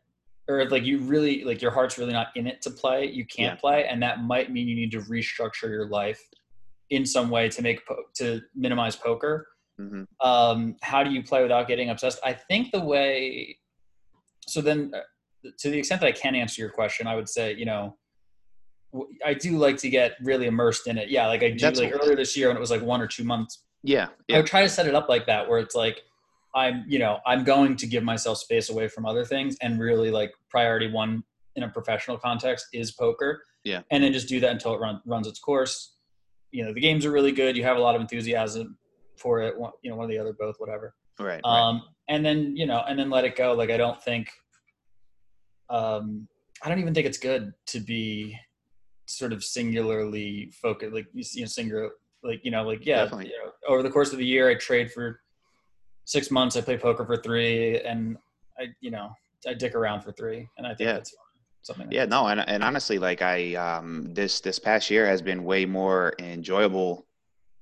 or 0.50 0.60
if 0.60 0.72
like 0.72 0.84
you 0.84 0.98
really 1.00 1.43
like 1.43 1.62
your 1.62 1.72
heart's 1.72 1.98
really 1.98 2.13
not 2.13 2.27
in 2.36 2.48
it 2.48 2.62
to 2.63 2.72
play, 2.72 3.05
you 3.05 3.25
can't 3.25 3.55
Yeah. 3.58 3.60
play, 3.62 3.86
and 3.88 4.01
that 4.01 4.24
might 4.24 4.51
mean 4.51 4.67
you 4.67 4.75
need 4.75 4.91
to 4.91 5.01
restructure 5.01 5.70
your 5.70 5.88
life 5.88 6.22
in 6.89 7.05
some 7.05 7.29
way 7.29 7.48
to 7.48 7.62
make 7.62 7.86
po- 7.86 8.03
to 8.15 8.41
minimize 8.55 8.96
poker. 8.96 9.48
hmm 9.77 10.03
Um, 10.20 10.75
how 10.81 11.03
do 11.03 11.12
you 11.12 11.24
play 11.24 11.41
without 11.43 11.67
getting 11.67 11.89
obsessed? 11.91 12.20
I 12.24 12.34
think 12.34 12.72
the 12.72 12.81
way. 12.84 13.58
So 14.48 14.60
then, 14.62 14.91
uh, 14.96 15.01
to 15.60 15.69
the 15.69 15.77
extent 15.77 16.01
that 16.01 16.07
I 16.07 16.12
can 16.12 16.36
answer 16.36 16.62
your 16.62 16.71
question, 16.71 17.07
I 17.07 17.15
would 17.15 17.29
say 17.29 17.53
you 17.55 17.65
know. 17.65 17.98
I 19.25 19.33
do 19.33 19.57
like 19.57 19.77
to 19.77 19.89
get 19.89 20.17
really 20.21 20.48
immersed 20.48 20.85
in 20.85 20.98
it. 20.98 21.09
Yeah, 21.09 21.27
like 21.27 21.44
I 21.44 21.51
do. 21.51 21.59
That's 21.59 21.79
like 21.79 21.94
earlier 21.94 22.13
this 22.13 22.35
year 22.35 22.50
when 22.50 22.57
it 22.57 22.59
was 22.59 22.72
like 22.72 22.81
one 22.81 23.00
or 23.00 23.07
two 23.07 23.24
months 23.24 23.63
Yeah. 23.83 24.07
I 24.31 24.37
would 24.37 24.46
try 24.46 24.61
to 24.61 24.70
set 24.70 24.87
it 24.87 24.96
up 24.96 25.09
like 25.09 25.25
that 25.27 25.48
where 25.50 25.59
it's 25.59 25.75
like 25.75 26.01
I'm, 26.53 26.83
you 26.87 27.00
know, 27.00 27.20
I'm 27.25 27.44
going 27.44 27.75
to 27.77 27.87
give 27.87 28.03
myself 28.03 28.39
space 28.39 28.70
away 28.70 28.87
from 28.87 29.05
other 29.05 29.24
things 29.24 29.55
and 29.61 29.79
really 29.79 30.11
like 30.11 30.33
priority 30.50 30.92
one 30.92 31.24
in 31.55 31.63
a 31.63 31.70
professional 31.70 32.18
context 32.18 32.68
is 32.74 32.92
poker. 32.92 33.44
Yeah. 33.63 33.81
And 33.92 34.03
then 34.03 34.11
just 34.11 34.27
do 34.27 34.39
that 34.42 34.51
until 34.51 34.74
it 34.74 34.79
run, 34.79 35.01
runs 35.05 35.27
its 35.27 35.39
course. 35.39 35.96
You 36.51 36.66
know, 36.66 36.74
the 36.74 36.81
games 36.81 37.05
are 37.05 37.11
really 37.11 37.31
good. 37.31 37.55
You 37.55 37.63
have 37.63 37.77
a 37.77 37.81
lot 37.81 37.96
of 37.96 38.01
enthusiasm 38.01 38.77
for 39.16 39.42
it. 39.42 39.57
One, 39.57 39.72
you 39.81 39.89
know, 39.89 39.96
one 39.96 40.07
or 40.07 40.09
the 40.09 40.20
other, 40.20 40.33
both, 40.33 40.55
whatever. 40.57 40.96
Right. 41.20 41.42
right. 41.44 41.46
Um, 41.46 41.83
and 42.09 42.25
then, 42.25 42.57
you 42.57 42.66
know, 42.66 42.83
and 42.87 43.00
then 43.00 43.09
let 43.09 43.24
it 43.24 43.37
go. 43.37 43.53
Like, 43.53 43.70
I 43.70 43.77
don't 43.77 44.01
think, 44.03 44.27
um, 45.72 46.27
I 46.64 46.70
don't 46.70 46.79
even 46.79 46.94
think 46.94 47.07
it's 47.07 47.18
good 47.18 47.53
to 47.68 47.79
be 47.79 48.38
sort 49.07 49.34
of 49.34 49.44
singularly 49.44 50.51
focused, 50.62 50.94
like, 50.94 51.07
you 51.14 51.24
see, 51.24 51.46
singular, 51.48 51.92
like, 52.24 52.42
you 52.44 52.51
know, 52.51 52.64
like, 52.64 52.86
yeah, 52.86 53.03
Definitely. 53.03 53.27
you 53.27 53.44
know, 53.44 53.51
over 53.68 53.81
the 53.81 53.90
course 53.90 54.12
of 54.12 54.20
the 54.20 54.25
year, 54.25 54.50
I 54.50 54.55
trade 54.55 54.92
for 54.92 55.22
six 56.05 56.29
months. 56.29 56.55
I 56.55 56.62
play 56.62 56.77
poker 56.77 57.05
for 57.05 57.18
three 57.18 57.79
and 57.81 58.18
I, 58.60 58.68
you 58.81 58.92
know, 58.92 59.10
I 59.48 59.53
dick 59.55 59.74
around 59.75 60.01
for 60.01 60.12
three. 60.12 60.48
And 60.57 60.68
I 60.68 60.75
think 60.75 60.88
Yeah. 60.88 60.94
that's 60.94 61.16
something. 61.64 61.86
like 61.88 61.94
yeah 61.94 62.05
that. 62.05 62.10
no 62.10 62.27
and, 62.27 62.40
and 62.50 62.64
honestly 62.64 62.98
like 62.98 63.22
i 63.22 63.53
um 63.53 64.12
this 64.16 64.40
this 64.42 64.57
past 64.57 64.90
year 64.90 65.05
has 65.05 65.22
been 65.22 65.44
way 65.44 65.64
more 65.64 66.14
enjoyable 66.18 67.05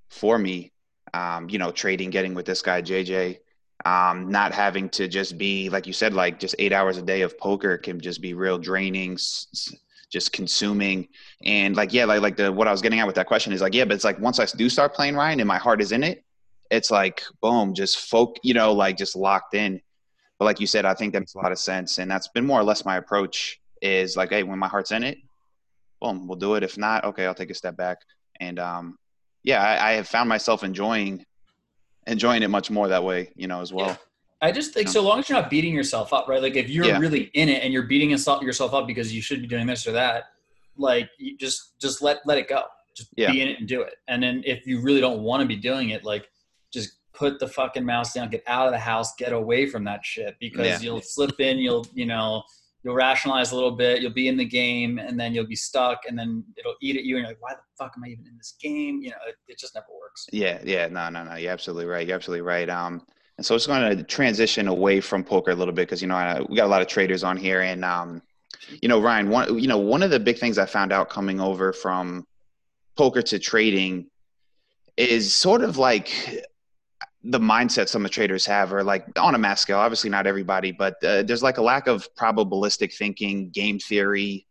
for 0.10 0.40
me 0.40 0.72
um 1.14 1.50
you 1.50 1.58
know 1.60 1.70
trading 1.70 2.10
getting 2.10 2.34
with 2.34 2.46
this 2.46 2.62
guy 2.62 2.82
jj 2.82 3.40
um 3.86 4.30
not 4.30 4.54
having 4.54 4.90
to 4.90 5.08
just 5.08 5.38
be 5.38 5.70
like 5.70 5.88
you 5.88 5.94
said 5.94 6.14
like 6.14 6.40
just 6.40 6.56
eight 6.60 6.74
hours 6.74 6.98
a 6.98 7.02
day 7.02 7.22
of 7.22 7.38
poker 7.38 7.78
can 7.78 8.00
just 8.00 8.22
be 8.22 8.34
real 8.34 8.58
draining 8.58 9.18
just 10.10 10.34
consuming. 10.34 11.08
And 11.46 11.76
like 11.76 11.94
yeah 11.94 12.06
like 12.06 12.22
like 12.22 12.36
the 12.36 12.52
what 12.52 12.68
i 12.68 12.72
was 12.72 12.82
getting 12.82 13.00
at 13.00 13.08
with 13.08 13.16
that 13.16 13.28
question 13.28 13.54
is 13.54 13.62
like 13.62 13.74
yeah 13.74 13.86
but 13.86 13.94
it's 13.94 14.04
like 14.04 14.20
once 14.20 14.40
i 14.40 14.46
do 14.46 14.70
start 14.70 14.94
playing 14.94 15.16
ryan 15.16 15.40
and 15.40 15.48
my 15.48 15.58
heart 15.58 15.82
is 15.82 15.92
in 15.92 16.04
it 16.04 16.24
it's 16.70 16.92
like 16.92 17.24
boom 17.42 17.74
just 17.74 17.98
folk 18.10 18.38
you 18.44 18.54
know 18.54 18.74
like 18.74 18.98
just 18.98 19.16
locked 19.16 19.56
in. 19.56 19.82
But 20.38 20.46
like 20.46 20.60
you 20.60 20.68
said 20.68 20.86
i 20.86 20.94
think 20.94 21.14
that 21.14 21.22
makes 21.22 21.36
a 21.36 21.40
lot 21.40 21.52
of 21.52 21.60
sense. 21.60 22.00
And 22.00 22.10
that's 22.10 22.28
been 22.28 22.46
more 22.46 22.60
or 22.60 22.64
less 22.64 22.86
my 22.86 22.98
approach 22.98 23.60
is 23.82 24.18
like 24.18 24.30
hey 24.30 24.44
when 24.44 24.60
my 24.60 24.68
heart's 24.68 24.92
in 24.92 25.04
it 25.04 25.18
boom 26.02 26.28
we'll 26.28 26.38
do 26.38 26.56
it. 26.56 26.64
If 26.64 26.78
not 26.78 27.06
okay 27.06 27.26
i'll 27.26 27.36
take 27.36 27.52
a 27.52 27.56
step 27.56 27.78
back. 27.78 28.00
And 28.40 28.60
um 28.60 28.98
yeah 29.44 29.64
i, 29.64 29.92
I 29.92 29.94
have 29.94 30.08
found 30.08 30.28
myself 30.28 30.64
enjoying 30.64 31.24
enjoying 32.10 32.44
it 32.44 32.50
much 32.50 32.70
more 32.70 32.88
that 32.88 33.04
way 33.04 33.30
you 33.36 33.48
know 33.48 33.62
as 33.62 33.72
well 33.74 33.88
Yeah. 33.88 33.98
I 34.42 34.54
just 34.54 34.74
think 34.74 34.88
so 34.88 35.02
long 35.02 35.20
as 35.20 35.28
you're 35.28 35.38
not 35.42 35.50
beating 35.50 35.74
yourself 35.74 36.14
up, 36.14 36.30
right? 36.30 36.42
Like 36.42 36.56
if 36.56 36.70
you're 36.70 36.86
Yeah. 36.86 36.98
really 36.98 37.24
in 37.34 37.50
it 37.50 37.62
and 37.62 37.74
you're 37.74 37.84
beating 37.84 38.10
yourself 38.12 38.42
yourself 38.42 38.74
up 38.74 38.88
because 38.88 39.14
you 39.14 39.22
should 39.22 39.42
be 39.42 39.48
doing 39.48 39.68
this 39.68 39.86
or 39.86 39.92
that, 39.92 40.30
like 40.78 41.10
you 41.18 41.36
just 41.38 41.78
just 41.78 42.02
let 42.02 42.20
let 42.26 42.38
it 42.38 42.48
go. 42.48 42.64
Just 42.96 43.10
Yeah. 43.18 43.32
be 43.34 43.42
in 43.42 43.50
it 43.50 43.60
and 43.60 43.68
do 43.68 43.82
it. 43.82 43.96
And 44.08 44.24
then 44.24 44.42
if 44.46 44.66
you 44.66 44.80
really 44.80 45.02
don't 45.02 45.24
want 45.24 45.42
to 45.42 45.46
be 45.46 45.58
doing 45.58 45.90
it, 45.90 46.06
like 46.06 46.30
just 46.72 46.90
put 47.14 47.38
the 47.40 47.50
fucking 47.50 47.84
mouse 47.84 48.14
down, 48.14 48.30
get 48.30 48.44
out 48.48 48.66
of 48.66 48.72
the 48.72 48.80
house, 48.80 49.14
get 49.16 49.34
away 49.34 49.66
from 49.68 49.84
that 49.84 50.06
shit 50.06 50.38
because 50.40 50.68
Yeah. 50.68 50.80
you'll 50.80 51.02
slip 51.02 51.38
in, 51.42 51.58
you'll 51.58 51.86
you 51.94 52.06
know 52.06 52.44
you'll 52.84 52.96
rationalize 52.96 53.52
a 53.52 53.56
little 53.56 53.72
bit, 53.72 54.02
you'll 54.02 54.12
be 54.14 54.28
in 54.28 54.38
the 54.38 54.46
game, 54.46 55.00
and 55.00 55.20
then 55.20 55.34
you'll 55.34 55.46
be 55.48 55.56
stuck, 55.56 56.00
and 56.08 56.18
then 56.18 56.44
it'll 56.58 56.76
eat 56.82 56.96
at 56.96 57.04
you, 57.04 57.18
and 57.18 57.24
you're 57.24 57.32
like, 57.32 57.42
why 57.42 57.54
the 57.54 57.60
fuck 57.78 57.94
am 57.98 58.04
I 58.04 58.08
even 58.08 58.26
in 58.28 58.38
this 58.38 58.56
game? 58.62 59.02
You 59.02 59.10
know, 59.12 59.18
it, 59.28 59.36
it 59.48 59.60
just 59.60 59.76
never 59.76 59.88
works. 60.02 60.28
yeah 60.32 60.60
yeah 60.64 60.88
no 60.88 61.10
no 61.10 61.24
no 61.24 61.36
you're 61.36 61.52
absolutely 61.52 61.86
right 61.86 62.06
you're 62.08 62.16
absolutely 62.16 62.42
right 62.42 62.70
um 62.70 63.06
and 63.38 63.46
so 63.46 63.56
it's 63.56 63.68
going 63.68 63.98
to 63.98 64.04
transition 64.04 64.68
away 64.68 65.00
from 65.00 65.24
poker 65.24 65.52
a 65.52 65.56
little 65.56 65.74
bit 65.74 65.84
because 65.88 66.02
you 66.02 66.08
know 66.08 66.16
I, 66.16 66.42
we 66.42 66.56
got 66.58 66.66
a 66.66 66.74
lot 66.76 66.82
of 66.82 66.88
traders 66.88 67.24
on 67.24 67.38
here 67.38 67.62
and 67.62 67.86
um 67.86 68.22
you 68.82 68.90
know 68.90 69.00
ryan 69.00 69.30
one 69.30 69.58
you 69.60 69.68
know 69.68 69.78
one 69.78 70.04
of 70.04 70.10
the 70.12 70.20
big 70.20 70.38
things 70.40 70.58
i 70.58 70.66
found 70.66 70.92
out 70.92 71.10
coming 71.10 71.40
over 71.40 71.72
from 71.72 72.26
poker 72.98 73.22
to 73.22 73.40
trading 73.40 74.08
is 74.98 75.34
sort 75.34 75.62
of 75.62 75.78
like 75.78 76.10
the 77.24 77.40
mindset 77.40 77.90
some 77.90 78.06
of 78.06 78.12
the 78.12 78.14
traders 78.14 78.46
have 78.46 78.72
are 78.72 78.84
like 78.84 79.06
on 79.20 79.36
a 79.36 79.38
mass 79.38 79.60
scale 79.60 79.78
obviously 79.78 80.10
not 80.10 80.26
everybody 80.26 80.72
but 80.72 80.96
uh, 81.04 81.22
there's 81.24 81.44
like 81.44 81.58
a 81.58 81.62
lack 81.62 81.86
of 81.88 82.08
probabilistic 82.16 82.94
thinking 82.96 83.50
game 83.50 83.78
theory. 83.78 84.46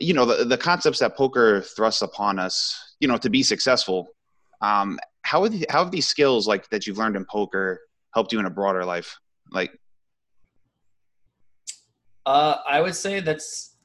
You 0.00 0.14
know 0.14 0.26
the, 0.26 0.44
the 0.44 0.58
concepts 0.58 0.98
that 1.00 1.16
poker 1.16 1.62
thrusts 1.62 2.02
upon 2.02 2.38
us 2.38 2.94
you 3.00 3.08
know 3.08 3.16
to 3.18 3.30
be 3.30 3.42
successful 3.42 4.08
um, 4.60 4.98
how, 5.22 5.48
how 5.68 5.84
have 5.84 5.90
these 5.90 6.08
skills 6.08 6.48
like 6.48 6.68
that 6.70 6.86
you've 6.86 6.98
learned 6.98 7.16
in 7.16 7.24
poker 7.24 7.80
helped 8.14 8.32
you 8.32 8.38
in 8.38 8.46
a 8.46 8.50
broader 8.50 8.84
life? 8.84 9.18
Like 9.50 9.72
Uh, 12.26 12.58
I 12.68 12.82
would 12.82 12.94
say 12.94 13.20
that's 13.20 13.76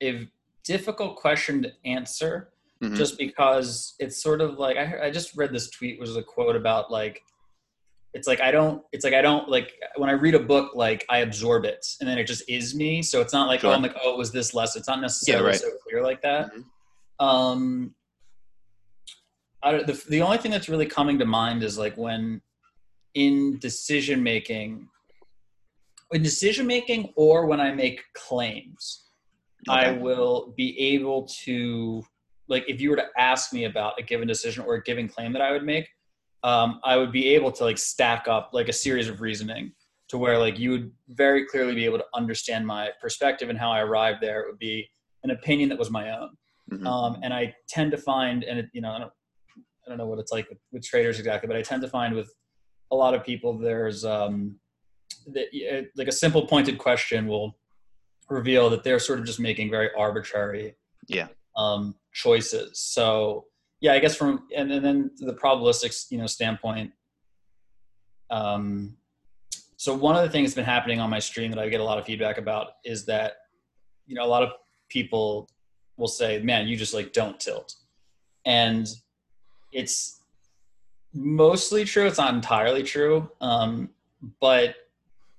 a 0.00 0.28
difficult 0.62 1.16
question 1.16 1.62
to 1.62 1.72
answer, 1.84 2.50
mhm, 2.82 2.96
just 2.96 3.18
because 3.18 3.94
it's 3.98 4.22
sort 4.22 4.40
of 4.40 4.58
like 4.58 4.76
I, 4.76 4.84
heard- 4.84 5.02
I 5.02 5.10
just 5.10 5.36
read 5.36 5.52
this 5.52 5.70
tweet 5.70 5.98
was 6.00 6.16
a 6.16 6.22
quote 6.22 6.56
about 6.56 6.90
like 6.90 7.22
it's 8.12 8.28
like 8.28 8.40
I 8.40 8.50
don't 8.50 8.82
it's 8.92 9.04
like 9.04 9.14
I 9.14 9.22
don't 9.22 9.48
like 9.48 9.72
when 9.96 10.08
I 10.08 10.12
read 10.12 10.34
a 10.34 10.40
book 10.40 10.72
like 10.74 11.04
I 11.10 11.18
absorb 11.18 11.64
it 11.64 11.84
and 12.00 12.08
then 12.08 12.18
it 12.18 12.24
just 12.26 12.48
is 12.48 12.74
me. 12.74 13.02
So 13.02 13.20
it's 13.20 13.32
not 13.32 13.48
like 13.48 13.60
Sure. 13.60 13.70
oh 13.70 13.74
I'm 13.74 13.82
like 13.82 13.96
oh 14.02 14.12
it 14.12 14.18
was 14.18 14.30
this 14.32 14.54
less. 14.54 14.76
It's 14.76 14.88
not 14.88 15.00
necessarily 15.00 15.48
right. 15.48 15.56
so 15.60 15.68
clear 15.88 16.02
like 16.02 16.22
that. 16.22 16.50
Mhm. 16.52 16.64
Um, 17.24 17.94
I 19.62 19.72
don't, 19.72 19.86
the 19.86 20.04
the 20.10 20.20
only 20.22 20.38
thing 20.38 20.50
that's 20.50 20.68
really 20.68 20.86
coming 20.86 21.18
to 21.18 21.24
mind 21.24 21.62
is 21.62 21.78
like 21.78 21.96
when 21.96 22.40
in 23.14 23.58
decision 23.60 24.22
making 24.22 24.88
in 26.12 26.22
decision 26.22 26.66
making 26.66 27.12
or 27.16 27.46
when 27.46 27.60
I 27.60 27.72
make 27.72 28.02
claims. 28.14 29.00
I 29.66 29.92
will 29.92 30.52
be 30.58 30.78
able 30.78 31.26
to, 31.44 32.04
like, 32.48 32.64
if 32.68 32.80
you 32.80 32.90
were 32.90 32.96
to 32.96 33.06
ask 33.16 33.52
me 33.52 33.64
about 33.64 33.94
a 33.98 34.02
given 34.02 34.28
decision 34.28 34.64
or 34.64 34.74
a 34.74 34.82
given 34.82 35.08
claim 35.08 35.32
that 35.32 35.42
I 35.42 35.52
would 35.52 35.64
make, 35.64 35.88
um, 36.42 36.80
I 36.84 36.96
would 36.96 37.12
be 37.12 37.28
able 37.34 37.50
to 37.52 37.64
like 37.64 37.78
stack 37.78 38.28
up 38.28 38.50
like 38.52 38.68
a 38.68 38.72
series 38.72 39.08
of 39.08 39.20
reasoning 39.20 39.72
to 40.08 40.18
where 40.18 40.38
like 40.38 40.58
you 40.58 40.70
would 40.70 40.92
very 41.08 41.46
clearly 41.46 41.74
be 41.74 41.86
able 41.86 41.98
to 41.98 42.04
understand 42.14 42.66
my 42.66 42.90
perspective 43.00 43.48
and 43.48 43.58
how 43.58 43.70
I 43.72 43.80
arrived 43.80 44.20
there. 44.20 44.42
It 44.42 44.46
would 44.50 44.58
be 44.58 44.88
an 45.22 45.30
opinion 45.30 45.70
that 45.70 45.78
was 45.78 45.90
my 45.90 46.10
own. 46.10 46.36
Mhm. 46.70 46.86
Um, 46.86 47.20
and 47.22 47.32
I 47.32 47.54
tend 47.68 47.90
to 47.92 47.98
find, 47.98 48.44
and 48.44 48.58
it, 48.58 48.66
you 48.72 48.82
know, 48.82 48.90
I 48.90 48.98
don't, 48.98 49.12
I 49.86 49.88
don't 49.88 49.98
know 49.98 50.06
what 50.06 50.18
it's 50.18 50.32
like 50.32 50.48
with, 50.48 50.58
with 50.72 50.84
traders 50.84 51.18
exactly, 51.18 51.46
but 51.46 51.56
I 51.56 51.62
tend 51.62 51.82
to 51.82 51.88
find 51.88 52.14
with 52.14 52.30
a 52.90 52.96
lot 52.96 53.14
of 53.14 53.24
people, 53.24 53.56
there's 53.58 54.04
um, 54.04 54.56
that 55.32 55.46
uh, 55.72 55.82
like 55.96 56.08
a 56.08 56.12
simple 56.12 56.46
pointed 56.46 56.78
question 56.78 57.26
will 57.26 57.56
reveal 58.28 58.70
that 58.70 58.82
they're 58.82 58.98
sort 58.98 59.18
of 59.18 59.24
just 59.24 59.40
making 59.40 59.70
very 59.70 59.90
arbitrary 59.96 60.74
Yeah. 61.08 61.28
Um, 61.56 61.94
choices. 62.12 62.80
So 62.80 63.46
yeah, 63.80 63.92
I 63.92 63.98
guess 63.98 64.16
from 64.16 64.46
and, 64.56 64.72
and 64.72 64.84
then 64.84 65.10
the 65.18 65.34
probabilistic 65.34 66.10
you 66.10 66.18
know 66.18 66.26
standpoint. 66.26 66.92
Um, 68.30 68.96
so 69.76 69.94
one 69.94 70.16
of 70.16 70.22
the 70.22 70.30
things 70.30 70.50
that's 70.50 70.56
been 70.56 70.64
happening 70.64 71.00
on 71.00 71.10
my 71.10 71.18
stream 71.18 71.50
that 71.50 71.60
I 71.60 71.68
get 71.68 71.80
a 71.80 71.84
lot 71.84 71.98
of 71.98 72.06
feedback 72.06 72.38
about 72.38 72.68
is 72.84 73.04
that 73.06 73.34
you 74.06 74.14
know 74.14 74.24
a 74.24 74.26
lot 74.26 74.42
of 74.42 74.50
people 74.88 75.48
will 75.96 76.08
say, 76.08 76.40
"Man, 76.40 76.66
you 76.66 76.76
just 76.76 76.94
like 76.94 77.12
don't 77.12 77.38
tilt," 77.38 77.74
and 78.46 78.88
it's 79.72 80.20
mostly 81.12 81.84
true. 81.84 82.06
It's 82.06 82.18
not 82.18 82.34
entirely 82.34 82.82
true, 82.82 83.30
um, 83.40 83.90
but 84.40 84.76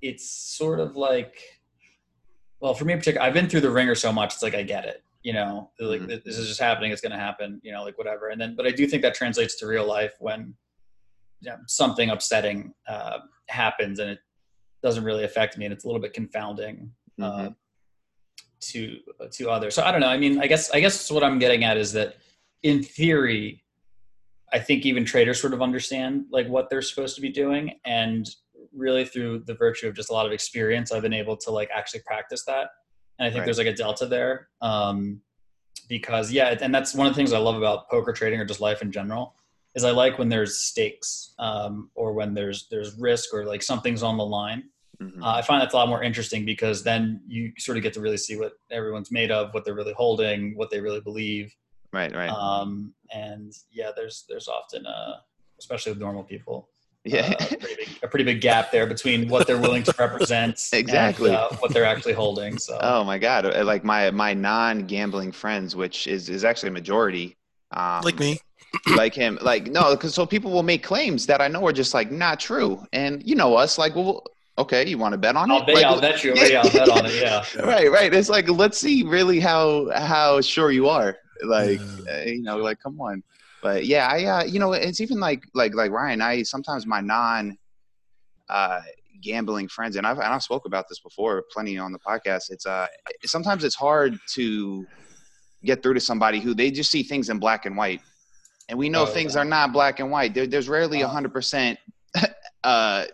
it's 0.01 0.29
sort 0.29 0.79
of 0.79 0.95
like 0.95 1.41
well 2.59 2.73
for 2.73 2.85
me 2.85 2.93
in 2.93 2.99
particular 2.99 3.25
i've 3.25 3.33
been 3.33 3.49
through 3.49 3.61
the 3.61 3.69
wringer 3.69 3.95
so 3.95 4.11
much 4.11 4.33
it's 4.33 4.43
like 4.43 4.55
i 4.55 4.61
get 4.61 4.85
it 4.85 5.03
you 5.25 5.33
know 5.33 5.71
like 5.79 6.01
Mhm. 6.01 6.23
this 6.23 6.37
is 6.37 6.47
just 6.47 6.59
happening 6.59 6.91
it's 6.91 7.01
going 7.01 7.11
to 7.11 7.17
happen 7.17 7.59
you 7.63 7.71
know 7.73 7.83
like 7.83 7.97
whatever 7.97 8.29
and 8.29 8.39
then 8.39 8.55
but 8.55 8.67
i 8.67 8.71
do 8.71 8.85
think 8.85 9.01
that 9.01 9.15
translates 9.15 9.55
to 9.57 9.65
real 9.65 9.85
life 9.87 10.13
when 10.19 10.55
you 11.41 11.49
know, 11.49 11.57
something 11.67 12.11
upsetting 12.11 12.73
uh, 12.87 13.17
happens 13.49 13.97
and 13.99 14.09
it 14.11 14.19
doesn't 14.83 15.03
really 15.03 15.23
affect 15.23 15.57
me 15.57 15.65
and 15.65 15.73
it's 15.73 15.83
a 15.83 15.87
little 15.87 16.01
bit 16.01 16.13
confounding 16.13 16.91
uh, 17.19 17.49
Mhm. 17.49 17.55
to 18.61 18.99
to 19.31 19.49
others 19.49 19.73
so 19.75 19.83
i 19.83 19.91
don't 19.91 19.99
know 20.01 20.07
i 20.07 20.17
mean 20.17 20.39
i 20.39 20.47
guess 20.47 20.69
i 20.71 20.79
guess 20.79 21.09
what 21.11 21.23
i'm 21.23 21.39
getting 21.39 21.63
at 21.63 21.75
is 21.75 21.91
that 21.93 22.17
in 22.61 22.83
theory 22.83 23.63
i 24.53 24.59
think 24.59 24.85
even 24.85 25.03
traders 25.05 25.41
sort 25.41 25.53
of 25.53 25.61
understand 25.61 26.25
like 26.29 26.47
what 26.47 26.69
they're 26.69 26.83
supposed 26.91 27.15
to 27.15 27.21
be 27.21 27.29
doing 27.29 27.73
and 27.85 28.29
really 28.73 29.05
through 29.05 29.39
the 29.39 29.55
virtue 29.55 29.87
of 29.87 29.95
just 29.95 30.11
a 30.11 30.13
lot 30.13 30.25
of 30.27 30.31
experience 30.31 30.91
i've 30.91 31.01
been 31.01 31.13
able 31.13 31.35
to 31.35 31.49
like 31.49 31.69
actually 31.73 32.01
practice 32.05 32.43
that 32.45 32.67
and 33.19 33.27
i 33.27 33.29
think 33.29 33.39
Right. 33.39 33.45
there's 33.45 33.57
like 33.57 33.67
a 33.67 33.73
delta 33.73 34.05
there 34.05 34.47
um 34.61 35.21
because 35.87 36.31
yeah 36.31 36.55
and 36.61 36.73
that's 36.73 36.93
one 36.95 37.07
of 37.07 37.13
the 37.13 37.17
things 37.17 37.33
i 37.33 37.37
love 37.37 37.55
about 37.55 37.89
poker 37.89 38.13
trading 38.13 38.39
or 38.39 38.45
just 38.45 38.59
life 38.61 38.81
in 38.81 38.91
general 38.91 39.35
is 39.75 39.83
i 39.83 39.91
like 39.91 40.17
when 40.17 40.29
there's 40.29 40.57
stakes 40.59 41.33
um 41.39 41.89
or 41.95 42.13
when 42.13 42.33
there's 42.33 42.67
there's 42.69 42.97
risk 42.99 43.33
or 43.33 43.45
like 43.45 43.61
something's 43.63 44.03
on 44.03 44.17
the 44.17 44.25
line 44.25 44.63
Mhm. 45.01 45.21
uh, 45.21 45.31
I 45.39 45.41
find 45.41 45.61
that's 45.61 45.73
a 45.73 45.77
lot 45.77 45.89
more 45.89 46.01
interesting 46.03 46.45
because 46.45 46.81
then 46.81 47.19
you 47.27 47.51
sort 47.57 47.75
of 47.75 47.83
get 47.83 47.91
to 47.95 47.99
really 47.99 48.15
see 48.15 48.37
what 48.37 48.53
everyone's 48.71 49.11
made 49.11 49.29
of, 49.29 49.53
what 49.53 49.65
they're 49.65 49.75
really 49.75 49.91
holding, 49.91 50.55
what 50.55 50.69
they 50.69 50.79
really 50.79 51.01
believe. 51.01 51.53
right. 51.91 52.15
Right. 52.15 52.29
Um, 52.29 52.93
and 53.13 53.51
yeah, 53.73 53.91
there's 53.93 54.23
there's 54.29 54.47
often, 54.47 54.85
uh, 54.85 55.15
especially 55.59 55.91
with 55.91 55.99
normal 55.99 56.23
people, 56.23 56.69
yeah. 57.05 57.33
uh, 57.39 57.45
a, 57.51 57.57
pretty 57.57 57.75
big, 57.75 57.89
a 58.03 58.07
pretty 58.07 58.23
big 58.25 58.41
gap 58.41 58.71
there 58.71 58.87
between 58.87 59.29
what 59.29 59.47
they're 59.47 59.57
willing 59.61 59.83
to 59.83 59.93
represent 59.97 60.59
Exactly. 60.73 61.29
and 61.29 61.37
uh, 61.37 61.49
what 61.59 61.71
they're 61.73 61.85
actually 61.85 62.13
holding. 62.13 62.57
So 62.57 62.77
Oh 62.81 63.03
my 63.03 63.17
God! 63.17 63.45
Uh, 63.45 63.63
Like 63.63 63.83
my 63.83 64.11
my 64.11 64.33
non-gambling 64.33 65.31
friends, 65.31 65.75
which 65.75 66.07
is 66.07 66.29
is 66.29 66.43
actually 66.43 66.69
a 66.69 66.73
majority. 66.73 67.37
Um, 67.71 68.01
like 68.03 68.19
me. 68.19 68.39
like 68.97 69.13
him, 69.13 69.37
like 69.41 69.67
no, 69.67 69.91
because 69.95 70.13
so 70.13 70.25
people 70.25 70.51
will 70.51 70.63
make 70.63 70.83
claims 70.83 71.25
that 71.27 71.39
I 71.41 71.47
know 71.47 71.65
are 71.65 71.71
just 71.73 71.93
like 71.93 72.11
not 72.11 72.39
true, 72.39 72.85
and 72.91 73.23
you 73.25 73.35
know 73.35 73.55
us, 73.55 73.77
like 73.77 73.95
well, 73.95 74.25
okay, 74.57 74.85
you 74.87 74.97
want 74.97 75.13
to 75.13 75.17
bet 75.17 75.35
on 75.37 75.49
I'll 75.49 75.61
it? 75.61 75.67
bet, 75.67 75.75
Like, 75.75 75.85
I'll 75.85 76.01
bet 76.01 76.23
you, 76.23 76.33
yeah, 76.35 76.61
I'll 76.63 76.71
bet 76.71 76.89
on 76.89 77.05
it. 77.05 77.13
Yeah. 77.21 77.45
Right, 77.61 77.89
right. 77.89 78.13
It's 78.13 78.27
like 78.29 78.49
let's 78.49 78.77
see 78.77 79.03
really 79.03 79.39
how 79.39 79.89
how 79.95 80.41
sure 80.41 80.71
you 80.71 80.89
are. 80.89 81.15
Like 81.43 81.79
Yeah. 82.05 82.13
uh, 82.17 82.23
you 82.25 82.41
know, 82.41 82.57
like 82.57 82.79
come 82.81 82.99
on. 82.99 83.23
But 83.65 83.87
yeah, 83.87 84.07
I 84.07 84.25
uh, 84.25 84.43
you 84.43 84.59
know, 84.59 84.73
it's 84.73 85.01
even 85.01 85.19
like 85.19 85.41
like 85.55 85.73
like 85.73 85.89
Ryan. 85.89 86.21
I 86.21 86.43
sometimes 86.43 86.85
my 86.85 87.01
non 87.01 87.57
uh 88.47 88.79
gambling 89.23 89.67
friends, 89.69 89.95
and 89.95 90.05
I've 90.05 90.17
and 90.19 90.27
I've 90.27 90.43
spoke 90.43 90.67
about 90.67 90.85
this 90.87 90.99
before 90.99 91.43
plenty 91.51 91.75
on 91.79 91.91
the 91.91 91.97
podcast. 91.97 92.51
It's 92.51 92.67
uh 92.67 92.85
sometimes 93.23 93.63
it's 93.63 93.73
hard 93.73 94.19
to 94.35 94.85
get 95.63 95.81
through 95.81 95.95
to 95.95 95.99
somebody 95.99 96.39
who 96.39 96.53
they 96.53 96.69
just 96.69 96.91
see 96.91 97.01
things 97.01 97.29
in 97.29 97.39
black 97.39 97.65
and 97.65 97.75
white, 97.75 98.01
and 98.69 98.77
we 98.77 98.87
know 98.87 99.01
Oh, 99.01 99.07
things 99.07 99.33
yeah. 99.33 99.41
are 99.41 99.45
not 99.45 99.73
black 99.73 99.99
and 99.99 100.11
white. 100.11 100.35
There, 100.35 100.45
there's 100.45 100.69
rarely 100.69 101.01
a 101.01 101.07
Uh. 101.07 101.09
hundred 101.09 101.33
percent 101.33 101.79
uh 102.63 103.05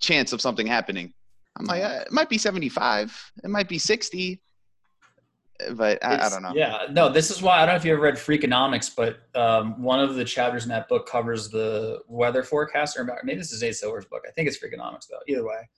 chance 0.00 0.32
of 0.32 0.40
something 0.40 0.66
happening. 0.66 1.14
I'm 1.56 1.66
like, 1.66 1.84
uh, 1.84 2.00
it 2.04 2.10
might 2.12 2.28
be 2.28 2.36
75, 2.36 3.30
it 3.44 3.48
might 3.48 3.68
be 3.68 3.78
60, 3.78 4.42
but 5.74 6.04
I, 6.04 6.26
I 6.26 6.28
don't 6.28 6.42
know. 6.42 6.52
Yeah, 6.54 6.86
no, 6.90 7.08
this 7.08 7.30
is 7.30 7.40
why 7.40 7.56
I 7.58 7.66
don't 7.66 7.74
know 7.74 7.76
if 7.76 7.84
you 7.84 7.92
ever 7.92 8.02
read 8.02 8.14
Freakonomics, 8.14 8.90
but 8.94 9.20
um, 9.38 9.80
one 9.82 10.00
of 10.00 10.14
the 10.16 10.24
chapters 10.24 10.64
in 10.64 10.68
that 10.70 10.88
book 10.88 11.08
covers 11.08 11.48
the 11.48 12.00
weather 12.08 12.42
forecast, 12.42 12.96
or 12.98 13.08
maybe 13.24 13.38
this 13.38 13.52
is 13.52 13.62
Nate 13.62 13.76
Silver's 13.76 14.04
book. 14.06 14.22
I 14.28 14.32
think 14.32 14.48
it's 14.48 14.58
Freakonomics, 14.58 15.06
though. 15.08 15.18
Either 15.28 15.46
way, 15.46 15.68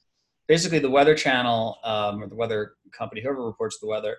basically, 0.48 0.78
the 0.78 0.90
Weather 0.90 1.14
Channel 1.14 1.78
um, 1.84 2.22
or 2.22 2.28
the 2.28 2.34
weather 2.36 2.74
company, 2.96 3.20
whoever 3.20 3.44
reports 3.44 3.78
the 3.80 3.86
weather, 3.86 4.16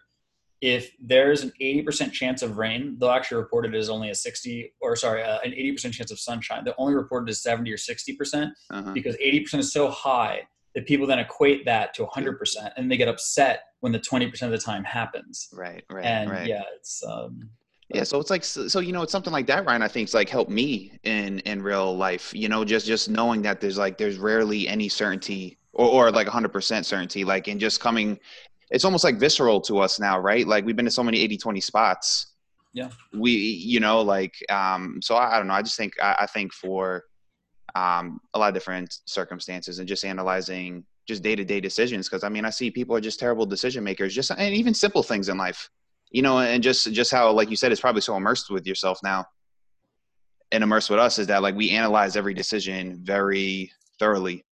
if 0.61 0.91
there's 0.99 1.43
an 1.43 1.51
80% 1.61 2.11
chance 2.11 2.41
of 2.41 2.57
rain, 2.57 2.97
they'll 2.99 3.09
actually 3.11 3.37
report 3.37 3.65
it 3.65 3.75
as 3.75 3.89
only 3.89 4.09
a 4.09 4.15
60 4.15 4.73
or 4.81 4.95
sorry, 4.95 5.21
uh, 5.23 5.37
an 5.45 5.51
80% 5.51 5.93
chance 5.93 6.09
of 6.11 6.19
sunshine. 6.19 6.63
They'll 6.63 6.73
only 6.79 6.95
report 6.95 7.27
it 7.27 7.31
as 7.31 7.43
70 7.43 7.71
or 7.71 7.77
60% 7.77 8.51
Uh-huh. 8.71 8.91
because 8.93 9.15
80% 9.17 9.59
is 9.59 9.71
so 9.71 9.89
high 9.89 10.41
that 10.73 10.87
people 10.87 11.05
then 11.05 11.19
equate 11.19 11.65
that 11.65 11.93
to 11.95 12.05
100% 12.05 12.71
and 12.75 12.91
they 12.91 12.97
get 12.97 13.07
upset 13.07 13.65
when 13.81 13.91
the 13.91 13.99
20% 13.99 14.41
of 14.41 14.51
the 14.51 14.57
time 14.57 14.83
happens 14.83 15.47
Right, 15.53 15.83
right, 15.89 16.05
and 16.05 16.29
right. 16.31 16.47
yeah 16.47 16.63
it's 16.75 17.03
um 17.03 17.49
Yeah, 17.93 18.03
so 18.03 18.19
it's 18.19 18.29
like 18.29 18.43
so, 18.43 18.67
so 18.67 18.79
you 18.79 18.91
know 18.91 19.01
it's 19.03 19.11
something 19.13 19.31
like 19.31 19.47
that, 19.47 19.65
Ryan. 19.65 19.81
I 19.81 19.87
think 19.87 20.05
it's 20.07 20.13
like 20.13 20.29
helped 20.29 20.51
me 20.51 20.99
in 21.03 21.39
in 21.39 21.61
real 21.61 21.95
life. 21.95 22.33
You 22.33 22.49
know, 22.49 22.65
just 22.65 22.85
just 22.85 23.09
knowing 23.09 23.41
that 23.43 23.61
there's 23.61 23.77
like 23.77 23.97
there's 23.97 24.17
rarely 24.17 24.67
any 24.67 24.89
certainty 24.89 25.57
or 25.71 25.87
or 25.87 26.11
like 26.11 26.27
100 26.27 26.49
percent 26.49 26.85
certainty. 26.85 27.23
Like 27.23 27.47
and 27.47 27.59
just 27.61 27.79
coming, 27.79 28.19
it's 28.71 28.83
almost 28.83 29.03
like 29.05 29.17
visceral 29.19 29.61
to 29.61 29.79
us 29.79 29.99
now, 30.01 30.19
right? 30.19 30.45
Like 30.45 30.65
we've 30.65 30.75
been 30.75 30.85
to 30.85 30.91
so 30.91 31.03
many 31.03 31.25
80-20 31.25 31.63
spots. 31.63 32.33
Yeah. 32.73 32.89
We 33.13 33.31
you 33.31 33.79
know 33.79 34.01
like 34.01 34.35
um 34.49 34.99
so 35.01 35.15
I, 35.15 35.35
I 35.35 35.37
don't 35.37 35.47
know. 35.47 35.53
I 35.53 35.61
just 35.61 35.77
think 35.77 35.93
I, 36.01 36.15
I 36.21 36.25
think 36.25 36.53
for 36.53 37.05
um 37.75 38.19
a 38.33 38.39
lot 38.39 38.49
of 38.49 38.53
different 38.53 38.99
circumstances 39.05 39.79
and 39.79 39.87
just 39.87 40.03
analyzing 40.03 40.83
just 41.07 41.23
day 41.23 41.35
to 41.35 41.45
day 41.45 41.59
decisions 41.59 42.07
because 42.07 42.23
I 42.23 42.29
mean 42.29 42.45
I 42.45 42.49
see 42.49 42.69
people 42.69 42.95
are 42.95 43.01
just 43.01 43.19
terrible 43.19 43.45
decision 43.45 43.83
makers. 43.83 44.13
Just 44.13 44.31
and 44.31 44.53
even 44.53 44.73
simple 44.73 45.03
things 45.03 45.29
in 45.29 45.37
life 45.37 45.69
you 46.11 46.21
know 46.21 46.39
and 46.39 46.63
just 46.63 46.91
just 46.93 47.11
how 47.11 47.31
like 47.31 47.49
you 47.49 47.55
said 47.55 47.71
it's 47.71 47.81
probably 47.81 48.01
so 48.01 48.15
immersed 48.15 48.49
with 48.49 48.65
yourself 48.65 48.99
now 49.03 49.25
and 50.51 50.63
immersed 50.63 50.89
with 50.89 50.99
us 50.99 51.19
is 51.19 51.27
that 51.27 51.41
like 51.41 51.55
we 51.55 51.71
analyze 51.71 52.15
every 52.15 52.33
decision 52.33 52.99
very 53.03 53.71
thoroughly 53.99 54.43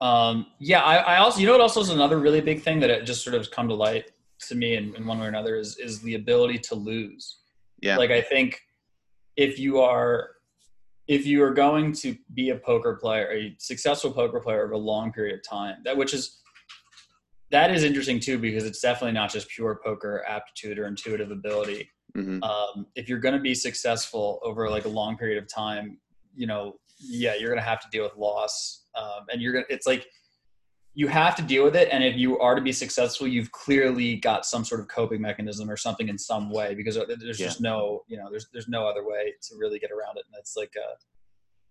um 0.00 0.46
yeah 0.58 0.82
I, 0.82 0.96
I 0.96 1.16
also 1.18 1.40
you 1.40 1.46
know 1.46 1.52
what 1.52 1.60
also 1.60 1.80
is 1.80 1.90
another 1.90 2.18
really 2.18 2.40
big 2.40 2.62
thing 2.62 2.80
that 2.80 2.90
it 2.90 3.04
just 3.04 3.24
sort 3.24 3.34
of 3.34 3.40
has 3.40 3.48
come 3.48 3.68
to 3.68 3.74
light 3.74 4.10
to 4.48 4.54
me 4.54 4.76
in, 4.76 4.94
in 4.94 5.06
one 5.06 5.18
way 5.18 5.26
or 5.26 5.28
another 5.28 5.56
is 5.56 5.76
is 5.78 6.00
the 6.00 6.14
ability 6.14 6.58
to 6.58 6.74
lose 6.74 7.38
yeah 7.82 7.96
like 7.96 8.10
i 8.10 8.20
think 8.20 8.60
if 9.36 9.58
you 9.58 9.80
are 9.80 10.30
if 11.10 11.26
you 11.26 11.42
are 11.42 11.52
going 11.52 11.92
to 11.92 12.16
be 12.34 12.50
a 12.50 12.56
poker 12.56 12.94
player 12.94 13.30
a 13.32 13.54
successful 13.58 14.10
poker 14.12 14.40
player 14.40 14.64
over 14.64 14.72
a 14.72 14.78
long 14.78 15.12
period 15.12 15.34
of 15.34 15.42
time 15.42 15.76
that 15.84 15.96
which 15.96 16.14
is 16.14 16.40
that 17.50 17.70
is 17.70 17.82
interesting 17.82 18.20
too 18.20 18.38
because 18.38 18.64
it's 18.64 18.80
definitely 18.80 19.12
not 19.12 19.30
just 19.30 19.48
pure 19.48 19.80
poker 19.84 20.24
aptitude 20.28 20.78
or 20.78 20.86
intuitive 20.86 21.30
ability 21.30 21.88
hmm 22.14 22.42
um, 22.42 22.86
if 22.94 23.08
you're 23.08 23.18
going 23.18 23.34
to 23.34 23.40
be 23.40 23.54
successful 23.54 24.40
over 24.42 24.68
like 24.68 24.84
a 24.84 24.88
long 24.88 25.16
period 25.16 25.42
of 25.42 25.48
time, 25.48 25.98
you 26.34 26.46
know, 26.46 26.76
yeah, 26.98 27.34
you're 27.34 27.48
going 27.48 27.60
to 27.60 27.68
have 27.68 27.80
to 27.80 27.88
deal 27.90 28.04
with 28.04 28.16
loss, 28.16 28.86
um, 28.94 29.26
and 29.30 29.40
you're 29.40 29.52
going. 29.52 29.64
to 29.68 29.72
It's 29.72 29.86
like 29.86 30.06
you 30.94 31.06
have 31.08 31.36
to 31.36 31.42
deal 31.42 31.64
with 31.64 31.76
it, 31.76 31.88
and 31.92 32.02
if 32.02 32.16
you 32.16 32.38
are 32.40 32.54
to 32.54 32.60
be 32.60 32.72
successful, 32.72 33.26
you've 33.26 33.52
clearly 33.52 34.16
got 34.16 34.44
some 34.44 34.64
sort 34.64 34.80
of 34.80 34.88
coping 34.88 35.20
mechanism 35.20 35.70
or 35.70 35.76
something 35.76 36.08
in 36.08 36.18
some 36.18 36.50
way 36.50 36.74
because 36.74 36.96
there's 36.96 37.38
Yeah. 37.38 37.46
just 37.46 37.60
no, 37.60 38.02
you 38.08 38.16
know, 38.16 38.28
there's 38.30 38.48
there's 38.52 38.68
no 38.68 38.86
other 38.86 39.06
way 39.06 39.34
to 39.42 39.56
really 39.56 39.78
get 39.78 39.92
around 39.92 40.16
it, 40.18 40.24
and 40.26 40.34
that's 40.34 40.56
like 40.56 40.74
a, 40.76 40.96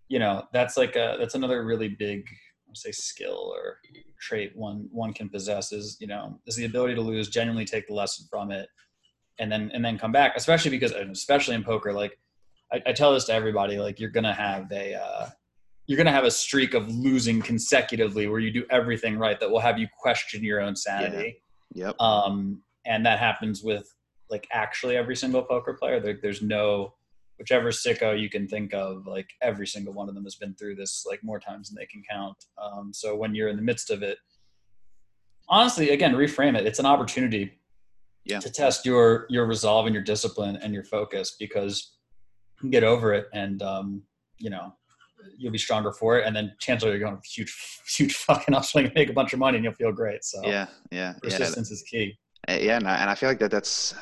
you 0.07 0.19
know, 0.19 0.47
that's 0.53 0.77
like 0.77 0.95
a 0.95 1.17
that's 1.19 1.35
another 1.35 1.65
really 1.65 1.89
big. 1.89 2.25
I 2.29 2.69
would 2.69 2.77
say 2.77 2.91
skill 2.91 3.51
or 3.55 3.79
trait 4.19 4.55
one 4.55 4.87
one 4.91 5.11
can 5.11 5.27
possess 5.27 5.71
is 5.71 5.97
you 5.99 6.05
know 6.05 6.39
is 6.45 6.55
the 6.55 6.65
ability 6.65 6.93
to 6.93 7.01
lose 7.01 7.27
genuinely 7.27 7.65
take 7.65 7.87
the 7.87 7.93
lesson 7.95 8.27
from 8.29 8.51
it 8.51 8.69
and 9.39 9.51
then 9.51 9.71
and 9.73 9.83
then 9.83 9.97
come 9.97 10.11
back 10.11 10.33
especially 10.35 10.69
because 10.69 10.91
especially 10.91 11.55
in 11.55 11.63
poker 11.63 11.91
like 11.93 12.19
I, 12.71 12.81
I 12.87 12.93
tell 12.93 13.13
this 13.13 13.25
to 13.25 13.33
everybody 13.33 13.79
like 13.79 13.99
you're 13.99 14.11
gonna 14.11 14.33
have 14.33 14.71
a 14.71 14.93
uh, 14.93 15.29
you're 15.89 15.97
gonna 15.97 16.11
have 16.11 16.23
a 16.23 16.31
streak 16.31 16.75
of 16.75 16.87
losing 16.87 17.41
consecutively 17.41 18.27
where 18.27 18.39
you 18.39 18.51
do 18.51 18.63
everything 18.69 19.17
right 19.17 19.39
that 19.39 19.49
will 19.49 19.59
have 19.59 19.79
you 19.79 19.87
question 19.99 20.43
your 20.43 20.61
own 20.61 20.75
sanity 20.75 21.41
Yep. 21.73 21.99
Um, 21.99 22.61
and 22.85 23.05
that 23.05 23.19
happens 23.19 23.63
with 23.63 23.93
like 24.29 24.47
actually 24.51 24.95
every 24.97 25.15
single 25.15 25.43
poker 25.43 25.73
player. 25.73 25.99
There, 25.99 26.17
there's 26.21 26.41
no 26.41 26.93
whichever 27.37 27.69
sicko 27.69 28.19
you 28.19 28.29
can 28.29 28.47
think 28.47 28.73
of. 28.73 29.05
Like 29.05 29.29
every 29.41 29.67
single 29.67 29.93
one 29.93 30.09
of 30.09 30.15
them 30.15 30.23
has 30.23 30.35
been 30.35 30.55
through 30.55 30.75
this 30.75 31.05
like 31.07 31.23
more 31.23 31.39
times 31.39 31.69
than 31.69 31.75
they 31.79 31.85
can 31.85 32.01
count. 32.09 32.37
Um, 32.61 32.91
so 32.93 33.15
when 33.15 33.35
you're 33.35 33.49
in 33.49 33.55
the 33.55 33.61
midst 33.61 33.91
of 33.91 34.01
it, 34.03 34.17
honestly, 35.47 35.91
again, 35.91 36.13
reframe 36.13 36.57
it. 36.57 36.65
It's 36.65 36.79
an 36.79 36.85
opportunity 36.85 37.59
Yeah. 38.25 38.39
to 38.39 38.49
test 38.51 38.85
your 38.85 39.25
your 39.29 39.45
resolve 39.45 39.85
and 39.85 39.93
your 39.93 40.03
discipline 40.03 40.57
and 40.57 40.73
your 40.73 40.83
focus 40.83 41.35
because 41.39 41.97
you 42.55 42.61
can 42.61 42.69
get 42.71 42.83
over 42.83 43.13
it 43.13 43.27
and 43.33 43.61
um, 43.61 44.03
you 44.37 44.49
know 44.49 44.73
you'll 45.37 45.51
be 45.51 45.57
stronger 45.57 45.91
for 45.91 46.17
it 46.17 46.25
and 46.25 46.35
then 46.35 46.53
chances 46.59 46.85
are 46.85 46.89
you're 46.89 46.99
going 46.99 47.15
to 47.15 47.27
huge 47.27 47.55
huge 47.97 48.15
fucking 48.15 48.53
upswing 48.53 48.85
and 48.85 48.93
make 48.95 49.09
a 49.09 49.13
bunch 49.13 49.33
of 49.33 49.39
money 49.39 49.57
and 49.57 49.63
you'll 49.63 49.73
feel 49.73 49.91
great 49.91 50.23
so 50.23 50.41
Yeah. 50.43 50.67
Yeah. 50.91 51.13
Yeah. 51.23 51.37
persistence 51.37 51.71
is 51.71 51.83
key 51.83 52.17
Uh, 52.47 52.53
Yeah, 52.53 52.77
and 52.77 52.87
I, 52.87 52.97
and 52.97 53.09
I 53.09 53.15
feel 53.15 53.29
like 53.29 53.39
that 53.39 53.51
that's 53.51 53.93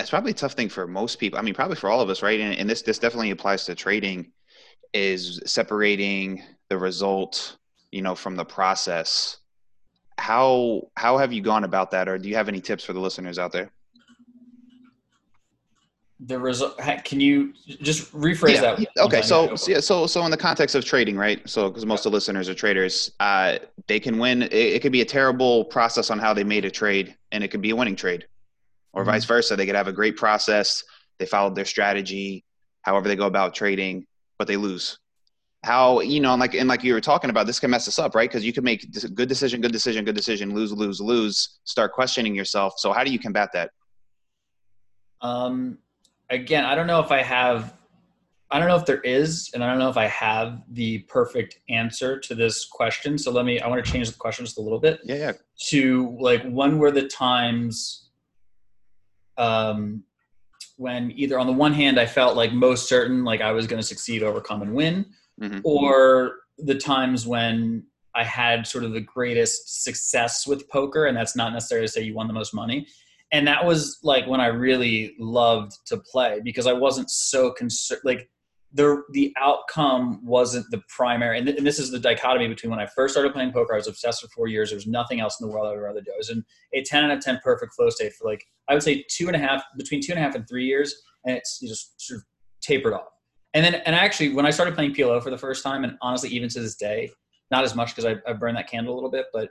it's 0.00 0.10
probably 0.10 0.30
a 0.30 0.34
tough 0.34 0.52
thing 0.52 0.68
for 0.68 0.86
most 0.86 1.18
people. 1.18 1.38
I 1.38 1.42
mean, 1.42 1.54
probably 1.54 1.76
for 1.76 1.90
all 1.90 2.00
of 2.00 2.08
us, 2.08 2.22
right? 2.22 2.38
And, 2.38 2.56
and 2.56 2.70
this 2.70 2.82
this 2.82 2.98
definitely 2.98 3.30
applies 3.30 3.64
to 3.64 3.74
trading, 3.74 4.32
is 4.94 5.40
separating 5.44 6.42
the 6.68 6.78
result, 6.78 7.56
you 7.90 8.02
know, 8.02 8.14
from 8.14 8.36
the 8.36 8.44
process. 8.44 9.38
How 10.18 10.82
how 10.96 11.18
have 11.18 11.32
you 11.32 11.42
gone 11.42 11.64
about 11.64 11.90
that, 11.92 12.08
or 12.08 12.18
do 12.18 12.28
you 12.28 12.36
have 12.36 12.48
any 12.48 12.60
tips 12.60 12.84
for 12.84 12.92
the 12.92 13.00
listeners 13.00 13.38
out 13.38 13.52
there? 13.52 13.72
The 16.20 16.38
result 16.38 16.76
can 17.04 17.20
you 17.20 17.52
just 17.80 18.12
rephrase 18.12 18.54
Yeah. 18.54 18.74
that 18.74 18.86
Okay, 18.98 19.22
so 19.22 19.54
so 19.54 19.70
yeah, 19.70 19.78
so 19.80 20.06
so 20.06 20.24
in 20.24 20.30
the 20.30 20.36
context 20.36 20.74
of 20.74 20.84
trading, 20.84 21.16
right? 21.16 21.48
So 21.48 21.68
because 21.68 21.86
most 21.86 22.06
of 22.06 22.10
the 22.12 22.16
listeners 22.16 22.48
are 22.48 22.54
traders, 22.54 23.12
uh, 23.20 23.58
they 23.86 24.00
can 24.00 24.18
win. 24.18 24.42
It, 24.42 24.52
it 24.52 24.82
could 24.82 24.90
be 24.92 25.00
a 25.00 25.04
terrible 25.04 25.64
process 25.66 26.10
on 26.10 26.18
how 26.18 26.34
they 26.34 26.44
made 26.44 26.64
a 26.64 26.70
trade, 26.70 27.16
and 27.30 27.44
it 27.44 27.48
could 27.48 27.62
be 27.62 27.70
a 27.70 27.76
winning 27.76 27.94
trade, 27.94 28.26
or 28.92 29.02
Mhm. 29.02 29.06
vice 29.06 29.24
versa. 29.26 29.54
They 29.54 29.66
could 29.66 29.76
have 29.76 29.86
a 29.86 29.92
great 29.92 30.16
process. 30.16 30.82
They 31.18 31.26
followed 31.26 31.54
their 31.54 31.64
strategy, 31.64 32.44
however 32.82 33.06
they 33.08 33.16
go 33.16 33.26
about 33.26 33.54
trading, 33.54 34.06
but 34.38 34.48
they 34.48 34.56
lose. 34.56 34.98
How 35.64 36.00
you 36.00 36.18
know, 36.20 36.32
and 36.32 36.40
like 36.40 36.54
and 36.54 36.68
like 36.68 36.82
you 36.82 36.94
were 36.94 37.00
talking 37.00 37.30
about, 37.30 37.46
this 37.46 37.60
can 37.60 37.70
mess 37.70 37.86
us 37.86 37.98
up, 38.00 38.16
right? 38.16 38.28
Because 38.28 38.44
you 38.44 38.52
can 38.52 38.64
make 38.64 38.80
good 39.14 39.28
decision, 39.28 39.60
good 39.60 39.72
decision, 39.72 40.04
good 40.04 40.16
decision, 40.16 40.52
lose, 40.52 40.72
lose, 40.72 41.00
lose. 41.00 41.60
Start 41.62 41.92
questioning 41.92 42.34
yourself. 42.34 42.74
So 42.78 42.92
how 42.92 43.04
do 43.04 43.12
you 43.12 43.18
combat 43.20 43.50
that? 43.54 43.70
Um, 45.20 45.78
again, 46.30 46.64
I 46.64 46.74
don't 46.74 46.86
know 46.86 47.00
if 47.00 47.10
I 47.10 47.22
have, 47.22 47.74
I 48.50 48.58
don't 48.58 48.68
know 48.68 48.76
if 48.76 48.86
there 48.86 49.00
is, 49.00 49.50
and 49.54 49.62
I 49.62 49.68
don't 49.68 49.78
know 49.78 49.90
if 49.90 49.96
I 49.96 50.06
have 50.06 50.62
the 50.72 50.98
perfect 51.00 51.58
answer 51.68 52.18
to 52.20 52.34
this 52.34 52.64
question. 52.64 53.18
So 53.18 53.30
let 53.30 53.44
me, 53.44 53.60
I 53.60 53.68
want 53.68 53.84
to 53.84 53.90
change 53.90 54.10
the 54.10 54.16
question 54.16 54.44
just 54.44 54.58
a 54.58 54.62
little 54.62 54.80
bit 54.80 55.00
Yeah, 55.04 55.16
yeah, 55.16 55.32
to 55.68 56.16
like 56.20 56.42
when 56.48 56.78
were 56.78 56.90
the 56.90 57.06
times 57.08 58.10
um, 59.36 60.02
when 60.76 61.12
either 61.16 61.38
on 61.38 61.46
the 61.46 61.52
one 61.52 61.72
hand 61.72 61.98
I 61.98 62.06
felt 62.06 62.36
like 62.36 62.52
most 62.52 62.88
certain 62.88 63.24
like 63.24 63.40
I 63.40 63.52
was 63.52 63.66
going 63.66 63.80
to 63.80 63.86
succeed, 63.86 64.22
overcome, 64.22 64.62
and 64.62 64.74
win, 64.74 65.06
Mhm. 65.40 65.60
or 65.64 66.40
the 66.58 66.74
times 66.74 67.26
when 67.26 67.84
I 68.16 68.24
had 68.24 68.66
sort 68.66 68.82
of 68.82 68.92
the 68.92 69.00
greatest 69.00 69.84
success 69.84 70.44
with 70.46 70.68
poker, 70.68 71.06
and 71.06 71.16
that's 71.16 71.36
not 71.36 71.52
necessarily 71.52 71.86
to 71.86 71.92
say 71.92 72.02
you 72.02 72.14
won 72.14 72.26
the 72.26 72.32
most 72.32 72.52
money. 72.52 72.88
And 73.32 73.46
that 73.46 73.64
was 73.64 73.98
like 74.02 74.26
when 74.26 74.40
I 74.40 74.46
really 74.46 75.14
loved 75.18 75.72
to 75.86 75.98
play 75.98 76.40
because 76.42 76.66
I 76.66 76.72
wasn't 76.72 77.10
so 77.10 77.52
concerned. 77.52 78.00
Like 78.04 78.28
the 78.72 79.02
the 79.12 79.34
outcome 79.38 80.24
wasn't 80.24 80.66
the 80.70 80.82
primary, 80.94 81.38
and, 81.38 81.46
th- 81.46 81.58
and 81.58 81.66
this 81.66 81.78
is 81.78 81.90
the 81.90 81.98
dichotomy 81.98 82.48
between 82.48 82.70
when 82.70 82.80
I 82.80 82.86
first 82.86 83.14
started 83.14 83.32
playing 83.32 83.52
poker. 83.52 83.74
I 83.74 83.76
was 83.76 83.86
obsessed 83.86 84.22
for 84.22 84.28
four 84.28 84.46
years. 84.46 84.70
There 84.70 84.76
was 84.76 84.86
nothing 84.86 85.20
else 85.20 85.40
in 85.40 85.46
the 85.46 85.52
world 85.52 85.66
I 85.66 85.70
would 85.70 85.82
rather 85.82 86.00
do. 86.00 86.10
I 86.12 86.16
was 86.16 86.30
in 86.30 86.44
a 86.74 86.82
ten 86.82 87.04
out 87.04 87.10
of 87.10 87.20
ten 87.20 87.38
perfect 87.42 87.74
flow 87.74 87.90
state 87.90 88.12
for 88.14 88.28
like 88.28 88.44
I 88.68 88.74
would 88.74 88.82
say 88.82 89.04
two 89.10 89.26
and 89.26 89.36
a 89.36 89.38
half 89.38 89.62
between 89.76 90.00
two 90.02 90.12
and 90.12 90.20
a 90.20 90.22
half 90.22 90.34
and 90.34 90.48
three 90.48 90.64
years, 90.64 90.94
and 91.24 91.36
it's 91.36 91.60
just 91.60 92.00
sort 92.00 92.18
of 92.18 92.24
tapered 92.62 92.94
off. 92.94 93.08
And 93.54 93.64
then, 93.64 93.76
and 93.86 93.96
actually, 93.96 94.34
when 94.34 94.46
I 94.46 94.50
started 94.50 94.74
playing 94.74 94.94
PLO 94.94 95.22
for 95.22 95.30
the 95.30 95.38
first 95.38 95.62
time, 95.64 95.84
and 95.84 95.96
honestly, 96.02 96.28
even 96.30 96.48
to 96.50 96.60
this 96.60 96.76
day, 96.76 97.10
not 97.50 97.64
as 97.64 97.74
much 97.74 97.94
because 97.94 98.04
I, 98.04 98.30
I 98.30 98.34
burned 98.34 98.56
that 98.56 98.70
candle 98.70 98.92
a 98.92 98.96
little 98.96 99.10
bit, 99.10 99.26
but 99.32 99.50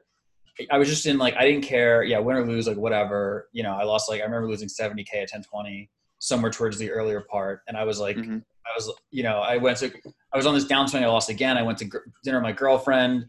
I 0.72 0.78
was 0.78 0.88
just 0.90 1.06
in 1.06 1.18
like 1.18 1.36
I 1.36 1.46
didn't 1.46 1.64
care, 1.64 2.04
yeah, 2.04 2.20
win 2.20 2.38
or 2.38 2.46
lose, 2.46 2.68
like 2.68 2.78
whatever. 2.78 3.50
You 3.52 3.64
know, 3.64 3.74
I 3.74 3.84
lost 3.84 4.10
like 4.10 4.22
I 4.22 4.24
remember 4.24 4.48
losing 4.48 4.68
70k 4.68 5.14
at 5.14 5.32
1020 5.32 5.90
somewhere 6.20 6.52
towards 6.52 6.78
the 6.78 6.90
earlier 6.92 7.22
part, 7.22 7.62
and 7.68 7.78
I 7.78 7.84
was 7.84 8.00
like, 8.00 8.18
Mhm. 8.18 8.44
I 8.66 8.70
was, 8.76 8.92
you 9.12 9.24
know, 9.24 9.40
I 9.40 9.58
went 9.58 9.78
to, 9.78 9.92
I 10.34 10.38
was 10.38 10.46
on 10.46 10.54
this 10.54 10.66
downswing, 10.66 11.02
I 11.02 11.08
lost 11.08 11.30
again. 11.30 11.58
I 11.58 11.64
went 11.64 11.78
to 11.78 11.86
gr- 11.86 12.00
dinner 12.24 12.38
with 12.38 12.44
my 12.44 12.52
girlfriend, 12.52 13.28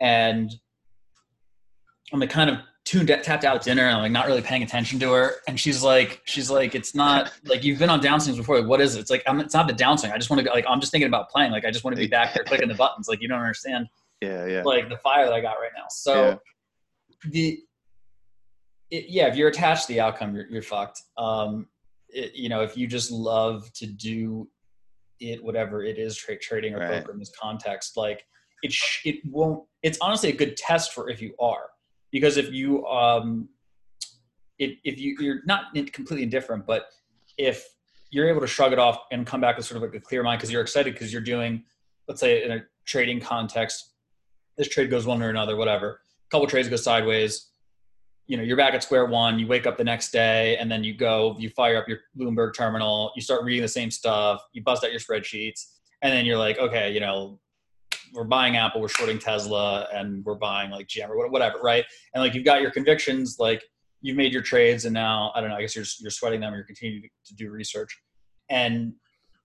and 0.00 0.52
I'm 2.12 2.20
like 2.20 2.30
kind 2.30 2.50
of 2.50 2.58
tuned, 2.84 3.08
tapped 3.08 3.44
out 3.44 3.56
at 3.56 3.62
dinner, 3.62 3.84
and 3.84 3.96
I'm 3.96 4.02
like 4.02 4.12
not 4.12 4.26
really 4.26 4.42
paying 4.42 4.62
attention 4.62 4.98
to 5.00 5.12
her, 5.12 5.32
and 5.48 5.58
she's 5.58 5.82
like, 5.82 6.22
she's 6.24 6.50
like, 6.50 6.74
it's 6.74 6.94
not 6.94 7.32
like 7.44 7.62
you've 7.64 7.78
been 7.78 7.90
on 7.90 8.00
downswings 8.00 8.36
before. 8.36 8.58
Like, 8.60 8.68
what 8.68 8.80
is 8.80 8.96
it? 8.96 9.00
It's 9.00 9.10
like 9.10 9.22
I'm, 9.26 9.40
it's 9.40 9.54
not 9.54 9.66
the 9.68 9.74
downswing. 9.74 10.12
I 10.12 10.16
just 10.16 10.30
want 10.30 10.42
to 10.44 10.50
like 10.50 10.64
I'm 10.68 10.80
just 10.80 10.92
thinking 10.92 11.08
about 11.08 11.30
playing. 11.30 11.52
Like 11.52 11.64
I 11.64 11.70
just 11.70 11.84
want 11.84 11.96
to 11.96 12.00
be 12.00 12.08
back 12.08 12.34
there 12.34 12.44
clicking 12.44 12.68
the 12.68 12.74
buttons. 12.74 13.08
Like 13.08 13.20
you 13.22 13.28
don't 13.28 13.40
understand 13.40 13.86
yeah, 14.20 14.46
yeah. 14.46 14.62
like 14.64 14.88
the 14.88 14.98
fire 14.98 15.24
that 15.26 15.32
I 15.34 15.40
got 15.40 15.54
right 15.54 15.72
now. 15.76 15.84
So 15.90 16.14
Yeah. 16.14 16.36
The 17.30 17.60
it, 18.90 19.06
yeah, 19.08 19.26
if 19.26 19.36
you're 19.36 19.48
attached 19.48 19.86
to 19.86 19.94
the 19.94 20.00
outcome, 20.00 20.34
you're, 20.34 20.46
you're 20.46 20.62
fucked. 20.62 21.02
Um, 21.16 21.66
it, 22.08 22.34
you 22.34 22.48
know, 22.48 22.60
if 22.62 22.76
you 22.76 22.86
just 22.86 23.10
love 23.10 23.72
to 23.74 23.86
do 23.86 24.48
it, 25.20 25.42
whatever 25.42 25.82
it 25.82 25.98
is, 25.98 26.16
tra- 26.16 26.38
trading 26.38 26.74
or 26.74 26.78
Right. 26.78 27.00
poker 27.00 27.12
in 27.12 27.18
this 27.18 27.32
context, 27.40 27.96
like 27.96 28.24
it, 28.62 28.72
sh- 28.72 29.06
it 29.06 29.16
won't. 29.24 29.64
It's 29.82 29.98
honestly 30.00 30.30
a 30.30 30.36
good 30.36 30.56
test 30.56 30.92
for 30.92 31.08
if 31.10 31.20
you 31.20 31.34
are, 31.40 31.66
because 32.12 32.36
if 32.36 32.52
you 32.52 32.86
um, 32.86 33.48
if 34.58 34.78
if 34.84 35.00
you 35.00 35.16
you're 35.18 35.42
not 35.44 35.74
completely 35.74 36.22
indifferent, 36.22 36.66
but 36.66 36.86
if 37.38 37.64
you're 38.10 38.28
able 38.28 38.40
to 38.40 38.46
shrug 38.46 38.72
it 38.72 38.78
off 38.78 39.00
and 39.10 39.26
come 39.26 39.40
back 39.40 39.56
with 39.56 39.66
sort 39.66 39.82
of 39.82 39.82
like 39.82 40.00
a 40.00 40.04
clear 40.04 40.22
mind 40.22 40.38
because 40.38 40.52
you're 40.52 40.62
excited 40.62 40.92
because 40.94 41.12
you're 41.12 41.20
doing, 41.22 41.64
let's 42.06 42.20
say 42.20 42.44
in 42.44 42.52
a 42.52 42.62
trading 42.84 43.18
context, 43.18 43.94
this 44.56 44.68
trade 44.68 44.88
goes 44.88 45.04
one 45.04 45.20
or 45.20 45.30
another, 45.30 45.56
whatever. 45.56 46.00
Couple 46.34 46.48
trades 46.48 46.68
go 46.68 46.74
sideways. 46.74 47.52
You 48.26 48.36
know, 48.36 48.42
you're 48.42 48.56
back 48.56 48.74
at 48.74 48.82
square 48.82 49.06
one. 49.06 49.38
You 49.38 49.46
wake 49.46 49.68
up 49.68 49.78
the 49.78 49.84
next 49.84 50.10
day, 50.10 50.56
and 50.56 50.68
then 50.68 50.82
you 50.82 50.92
go, 50.92 51.36
you 51.38 51.48
fire 51.48 51.76
up 51.76 51.88
your 51.88 52.00
Bloomberg 52.18 52.54
terminal. 52.56 53.12
You 53.14 53.22
start 53.22 53.44
reading 53.44 53.62
the 53.62 53.68
same 53.68 53.88
stuff. 53.88 54.42
You 54.52 54.60
bust 54.64 54.82
out 54.82 54.90
your 54.90 54.98
spreadsheets, 54.98 55.60
and 56.02 56.12
then 56.12 56.26
you're 56.26 56.36
like, 56.36 56.58
okay, 56.58 56.92
you 56.92 56.98
know, 56.98 57.38
we're 58.12 58.24
buying 58.24 58.56
Apple, 58.56 58.80
we're 58.80 58.88
shorting 58.88 59.20
Tesla, 59.20 59.86
and 59.94 60.24
we're 60.24 60.34
buying 60.34 60.72
like 60.72 60.88
GM 60.88 61.08
or 61.08 61.28
whatever, 61.28 61.58
right? 61.62 61.84
And 62.14 62.24
like 62.24 62.34
you've 62.34 62.44
got 62.44 62.60
your 62.60 62.72
convictions, 62.72 63.36
like 63.38 63.62
you've 64.00 64.16
made 64.16 64.32
your 64.32 64.42
trades, 64.42 64.86
and 64.86 64.92
now 64.92 65.30
I 65.36 65.40
don't 65.40 65.50
know. 65.50 65.56
I 65.56 65.60
guess 65.60 65.76
you're 65.76 65.86
you're 66.00 66.10
sweating 66.10 66.40
them. 66.40 66.52
or 66.52 66.56
You're 66.56 66.66
continuing 66.66 67.08
to 67.26 67.34
do 67.36 67.48
research, 67.48 67.96
and 68.50 68.92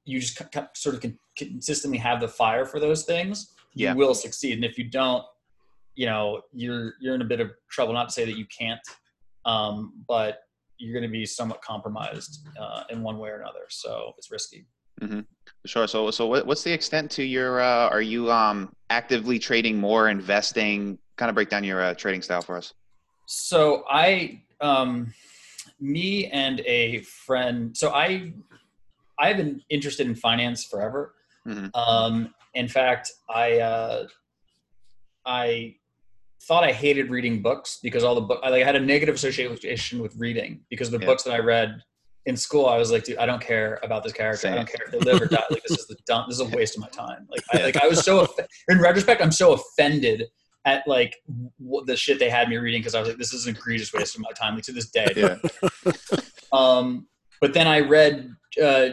you 0.05 0.19
just 0.19 0.41
sort 0.73 0.95
of 0.95 1.01
con- 1.01 1.19
consistently 1.37 1.99
have 1.99 2.19
the 2.19 2.27
fire 2.27 2.65
for 2.65 2.79
those 2.79 3.03
things. 3.03 3.53
Yeah. 3.75 3.91
You 3.91 3.99
will 3.99 4.15
succeed, 4.15 4.53
and 4.53 4.65
if 4.65 4.79
you 4.79 4.85
don't, 4.85 5.23
you 5.99 6.05
know, 6.05 6.41
you're 6.53 6.93
you're 7.01 7.13
in 7.13 7.21
a 7.21 7.25
bit 7.25 7.41
of 7.41 7.51
trouble. 7.69 7.93
Not 7.93 8.07
to 8.07 8.13
say 8.13 8.23
that 8.23 8.37
you 8.37 8.45
can't, 8.57 8.79
um, 9.43 9.91
but 10.07 10.43
you're 10.77 10.93
going 10.93 11.03
to 11.03 11.11
be 11.11 11.25
somewhat 11.25 11.61
compromised 11.61 12.47
uh, 12.57 12.83
in 12.89 13.03
one 13.03 13.17
way 13.17 13.27
or 13.29 13.41
another. 13.41 13.65
So 13.67 14.13
it's 14.17 14.31
risky. 14.31 14.65
Sure. 15.65 15.87
So, 15.87 16.09
so 16.09 16.25
what, 16.25 16.47
what's 16.47 16.63
the 16.63 16.71
extent 16.71 17.11
to 17.11 17.23
your? 17.23 17.59
Uh, 17.59 17.89
are 17.89 18.01
you 18.01 18.31
um, 18.31 18.71
actively 18.89 19.39
trading 19.39 19.77
more, 19.77 20.07
investing? 20.07 20.97
Kind 21.17 21.27
of 21.27 21.35
break 21.35 21.49
down 21.49 21.65
your 21.65 21.81
uh, 21.81 21.93
trading 21.95 22.21
style 22.21 22.41
for 22.41 22.55
us. 22.55 22.73
So 23.25 23.83
I, 23.91 24.41
um, 24.61 25.13
me 25.81 26.27
and 26.27 26.61
a 26.61 27.01
friend. 27.01 27.75
So 27.75 27.89
I, 27.89 28.31
I've 29.19 29.35
been 29.35 29.61
interested 29.69 30.07
in 30.07 30.15
finance 30.15 30.63
forever. 30.63 31.13
Mhm. 31.45 31.75
Um, 31.75 32.33
in 32.53 32.69
fact, 32.69 33.11
I, 33.29 33.59
uh, 33.59 34.07
I 35.25 35.75
thought 36.43 36.63
I 36.63 36.71
hated 36.71 37.09
reading 37.09 37.41
books 37.41 37.79
because 37.83 38.03
all 38.03 38.15
the 38.15 38.21
book 38.21 38.39
I 38.43 38.49
like 38.49 38.63
had 38.63 38.75
a 38.75 38.79
negative 38.79 39.15
association 39.15 40.01
with 40.01 40.15
reading 40.17 40.61
because 40.69 40.89
the 40.89 40.99
Yeah. 40.99 41.05
books 41.05 41.23
that 41.23 41.33
I 41.33 41.39
read 41.39 41.81
in 42.25 42.35
school, 42.37 42.65
I 42.67 42.77
was 42.77 42.91
like, 42.91 43.03
dude, 43.05 43.17
I 43.17 43.25
don't 43.25 43.41
care 43.41 43.79
about 43.83 44.03
this 44.03 44.13
character. 44.13 44.47
I 44.49 44.55
don't 44.55 44.67
care 44.67 44.85
if 44.85 44.91
they 44.91 44.99
live 44.99 45.21
or 45.21 45.25
die. 45.25 45.43
Like 45.49 45.63
this 45.67 45.79
is 45.79 45.87
the 45.87 45.95
dumb. 46.05 46.25
This 46.29 46.39
is 46.39 46.51
a 46.51 46.55
waste 46.55 46.75
of 46.75 46.81
my 46.81 46.89
time. 46.89 47.27
Like, 47.29 47.41
I, 47.53 47.63
like 47.63 47.77
I 47.83 47.87
was 47.87 48.03
so. 48.03 48.21
Off- 48.21 48.35
in 48.69 48.79
retrospect, 48.79 49.21
I'm 49.21 49.31
so 49.31 49.53
offended 49.53 50.23
at 50.65 50.85
like 50.87 51.15
w- 51.59 51.85
the 51.85 51.95
shit 51.95 52.19
they 52.19 52.29
had 52.29 52.49
me 52.49 52.57
reading 52.57 52.81
because 52.81 52.93
I 52.95 52.99
was 52.99 53.09
like, 53.09 53.17
this 53.17 53.33
is 53.33 53.47
an 53.47 53.55
egregious 53.55 53.93
waste 53.93 54.15
of 54.15 54.21
my 54.21 54.31
time. 54.31 54.55
Like 54.55 54.63
to 54.65 54.71
this 54.73 54.89
day. 54.89 55.07
Yeah. 55.15 55.37
Um, 56.51 57.07
but 57.41 57.53
then 57.53 57.67
I 57.67 57.81
read 57.81 58.33
uh, 58.61 58.89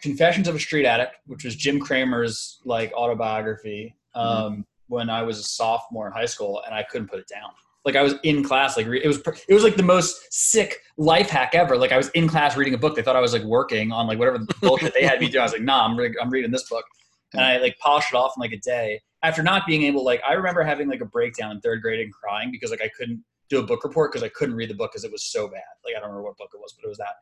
Confessions 0.00 0.46
of 0.48 0.54
a 0.54 0.58
Street 0.60 0.86
Addict, 0.86 1.16
which 1.26 1.44
was 1.44 1.56
Jim 1.56 1.80
Cramer's 1.80 2.60
like 2.64 2.92
autobiography 2.94 3.94
um, 4.14 4.64
when 4.92 5.08
I 5.08 5.22
was 5.22 5.38
a 5.38 5.42
sophomore 5.42 6.06
in 6.06 6.12
high 6.12 6.26
school, 6.26 6.62
and 6.66 6.74
I 6.74 6.82
couldn't 6.82 7.08
put 7.08 7.18
it 7.18 7.26
down. 7.26 7.50
Like 7.86 7.96
I 7.96 8.02
was 8.02 8.14
in 8.22 8.44
class, 8.44 8.76
like 8.76 8.86
it 8.86 9.06
was 9.06 9.20
it 9.48 9.54
was 9.54 9.64
like 9.64 9.76
the 9.76 9.82
most 9.82 10.14
sick 10.30 10.76
life 10.98 11.30
hack 11.30 11.54
ever. 11.54 11.76
Like 11.78 11.92
I 11.92 11.96
was 11.96 12.10
in 12.10 12.28
class 12.28 12.56
reading 12.56 12.74
a 12.74 12.78
book. 12.78 12.94
They 12.94 13.02
thought 13.02 13.16
I 13.16 13.20
was 13.20 13.32
like 13.32 13.42
working 13.42 13.90
on 13.90 14.06
like 14.06 14.18
whatever 14.18 14.44
bullshit 14.60 14.92
they 14.94 15.04
had 15.04 15.18
me 15.18 15.28
do. 15.28 15.38
I 15.40 15.44
was 15.44 15.52
like, 15.52 15.62
nah, 15.62 15.84
I'm 15.86 15.96
re- 15.96 16.14
I'm 16.20 16.28
reading 16.30 16.50
this 16.50 16.68
book, 16.68 16.84
and 17.32 17.42
I 17.42 17.56
like 17.56 17.76
polished 17.78 18.12
it 18.12 18.16
off 18.16 18.34
in 18.36 18.40
like 18.42 18.52
a 18.52 18.58
day. 18.60 19.00
After 19.24 19.42
not 19.42 19.66
being 19.66 19.84
able, 19.84 20.04
like 20.04 20.20
I 20.28 20.34
remember 20.34 20.62
having 20.62 20.88
like 20.88 21.00
a 21.00 21.06
breakdown 21.06 21.50
in 21.52 21.60
third 21.60 21.80
grade 21.80 22.00
and 22.00 22.12
crying 22.12 22.50
because 22.52 22.70
like 22.70 22.82
I 22.82 22.90
couldn't 22.96 23.24
do 23.48 23.58
a 23.58 23.62
book 23.62 23.82
report 23.84 24.12
because 24.12 24.22
I 24.22 24.28
couldn't 24.28 24.54
read 24.56 24.68
the 24.68 24.74
book 24.74 24.92
because 24.92 25.04
it 25.04 25.10
was 25.10 25.24
so 25.24 25.48
bad. 25.48 25.72
Like 25.84 25.94
I 25.96 26.00
don't 26.00 26.10
remember 26.10 26.24
what 26.28 26.36
book 26.36 26.50
it 26.54 26.60
was, 26.60 26.74
but 26.76 26.84
it 26.84 26.88
was 26.88 26.98
that. 26.98 27.14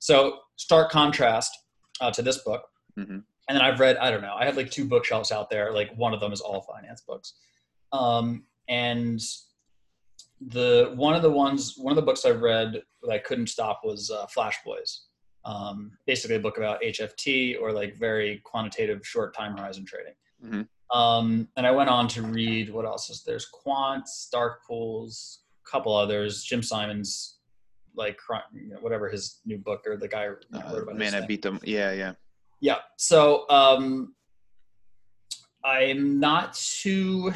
So 0.00 0.38
stark 0.56 0.90
contrast 0.90 1.56
uh, 2.00 2.10
to 2.10 2.22
this 2.22 2.38
book. 2.38 2.62
Mhm. 2.98 3.22
And 3.48 3.56
then 3.56 3.62
I've 3.64 3.78
read, 3.80 3.96
I 3.98 4.10
don't 4.10 4.22
know, 4.22 4.34
I 4.38 4.44
have 4.46 4.56
like 4.56 4.70
two 4.70 4.86
bookshelves 4.86 5.30
out 5.30 5.50
there. 5.50 5.72
Like 5.72 5.94
one 5.96 6.14
of 6.14 6.20
them 6.20 6.32
is 6.32 6.40
all 6.40 6.62
finance 6.62 7.02
books. 7.02 7.34
Um, 7.92 8.44
and 8.68 9.20
the 10.40 10.92
one 10.96 11.14
of 11.14 11.22
the 11.22 11.30
ones, 11.30 11.74
one 11.76 11.92
of 11.92 11.96
the 11.96 12.02
books 12.02 12.24
I've 12.24 12.40
read 12.40 12.82
that 13.02 13.10
I 13.10 13.18
couldn't 13.18 13.48
stop 13.48 13.80
was 13.84 14.10
uh, 14.10 14.26
Flash 14.26 14.58
Boys. 14.64 15.02
Um, 15.44 15.92
basically, 16.06 16.36
a 16.36 16.40
book 16.40 16.56
about 16.56 16.80
HFT 16.82 17.60
or 17.60 17.72
like 17.72 17.96
very 17.98 18.40
quantitative 18.44 19.06
short 19.06 19.34
time 19.34 19.56
horizon 19.56 19.84
trading. 19.84 20.14
Mhm. 20.44 20.68
Um, 20.96 21.48
and 21.56 21.66
I 21.66 21.70
went 21.70 21.90
on 21.90 22.08
to 22.08 22.22
read 22.22 22.70
what 22.70 22.84
else 22.84 23.10
is 23.10 23.22
there's 23.24 23.48
Quants, 23.50 24.30
Dark 24.30 24.64
Pools, 24.66 25.40
a 25.66 25.70
couple 25.70 25.94
others, 25.94 26.42
Jim 26.44 26.62
Simons, 26.62 27.38
like 27.94 28.18
you 28.54 28.68
know, 28.68 28.76
whatever 28.80 29.08
his 29.08 29.40
new 29.44 29.58
book 29.58 29.82
or 29.86 29.96
the 29.96 30.08
guy 30.08 30.26
wrote 30.26 30.44
Uh, 30.54 30.58
about 30.58 30.88
his 30.88 31.12
man, 31.12 31.14
I 31.14 31.26
beat 31.26 31.42
them. 31.42 31.60
Yeah, 31.62 31.92
yeah. 31.92 32.14
Yeah. 32.60 32.78
So 32.96 33.48
um, 33.48 34.14
I'm 35.64 36.20
not 36.20 36.54
too. 36.54 37.32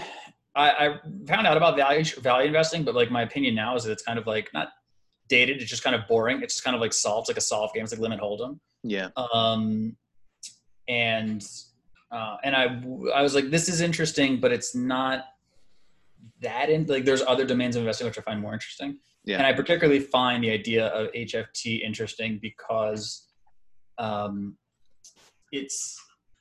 I, 0.55 0.71
I 0.71 1.01
found 1.27 1.47
out 1.47 1.57
about 1.57 1.77
value 1.77 2.05
value 2.21 2.47
investing, 2.47 2.85
but 2.85 2.95
like 2.95 3.11
my 3.11 3.23
opinion 3.23 3.55
now 3.55 3.77
is 3.77 3.85
that 3.85 3.93
it's 3.93 4.03
kind 4.03 4.19
of 4.19 4.27
like 4.27 4.51
not 4.53 4.69
dated. 5.29 5.61
It's 5.61 5.71
just 5.71 5.85
kind 5.85 5.95
of 5.95 6.07
boring. 6.09 6.43
It's 6.43 6.55
just 6.55 6.65
kind 6.65 6.75
of 6.75 6.81
like 6.81 6.93
solves 6.93 7.29
like 7.29 7.37
a 7.37 7.43
solve 7.43 7.73
game. 7.75 7.85
It's 7.85 7.93
like 7.93 8.01
limit 8.01 8.21
hold'em. 8.21 8.59
Yeah. 8.83 9.09
Um, 9.17 9.97
and 10.89 11.47
uh, 12.11 12.37
and 12.43 12.57
I 12.57 12.83
I 13.15 13.23
was 13.23 13.35
like, 13.35 13.51
this 13.51 13.69
is 13.69 13.81
interesting, 13.81 14.41
but 14.41 14.53
it's 14.53 14.75
not 14.75 15.25
that 16.41 16.71
in 16.71 16.87
like 16.87 17.05
there's 17.05 17.23
other 17.23 17.45
domains 17.45 17.77
of 17.77 17.83
investing 17.83 18.07
which 18.07 18.19
I 18.19 18.23
find 18.23 18.41
more 18.41 18.53
interesting. 18.53 18.99
Yeah. 19.25 19.39
And 19.39 19.47
I 19.47 19.53
particularly 19.53 20.01
find 20.01 20.43
the 20.43 20.51
idea 20.51 20.87
of 20.89 21.13
HFT 21.13 21.83
interesting 21.83 22.39
because 22.41 23.29
um, 23.99 24.57
it's 25.53 25.97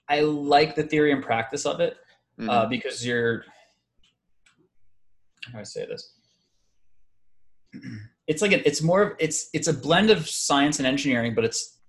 I 0.10 0.22
like 0.22 0.76
the 0.76 0.84
theory 0.84 1.12
and 1.12 1.24
practice 1.24 1.65
of 1.65 1.80
it 1.80 1.98
Mhm. 2.39 2.50
uh, 2.50 2.65
because 2.67 3.06
you're 3.06 3.43
how 5.46 5.54
do 5.54 5.60
I 5.60 5.63
say 5.63 5.86
this? 5.86 6.13
It's 8.28 8.41
like 8.41 8.52
a, 8.52 8.67
it's 8.67 8.82
more 8.82 9.02
of 9.04 9.13
it's 9.20 9.50
it's 9.54 9.70
a 9.70 9.74
blend 9.74 10.10
of 10.10 10.28
science 10.28 10.80
and 10.80 10.86
engineering, 10.86 11.34
but 11.34 11.46
it's 11.46 11.80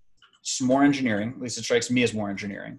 just 0.45 0.63
more 0.63 0.85
engineering. 0.85 1.33
At 1.35 1.41
least 1.41 1.59
it 1.59 1.65
strikes 1.65 1.91
me 1.91 2.05
as 2.05 2.15
more 2.15 2.31
engineering. 2.31 2.79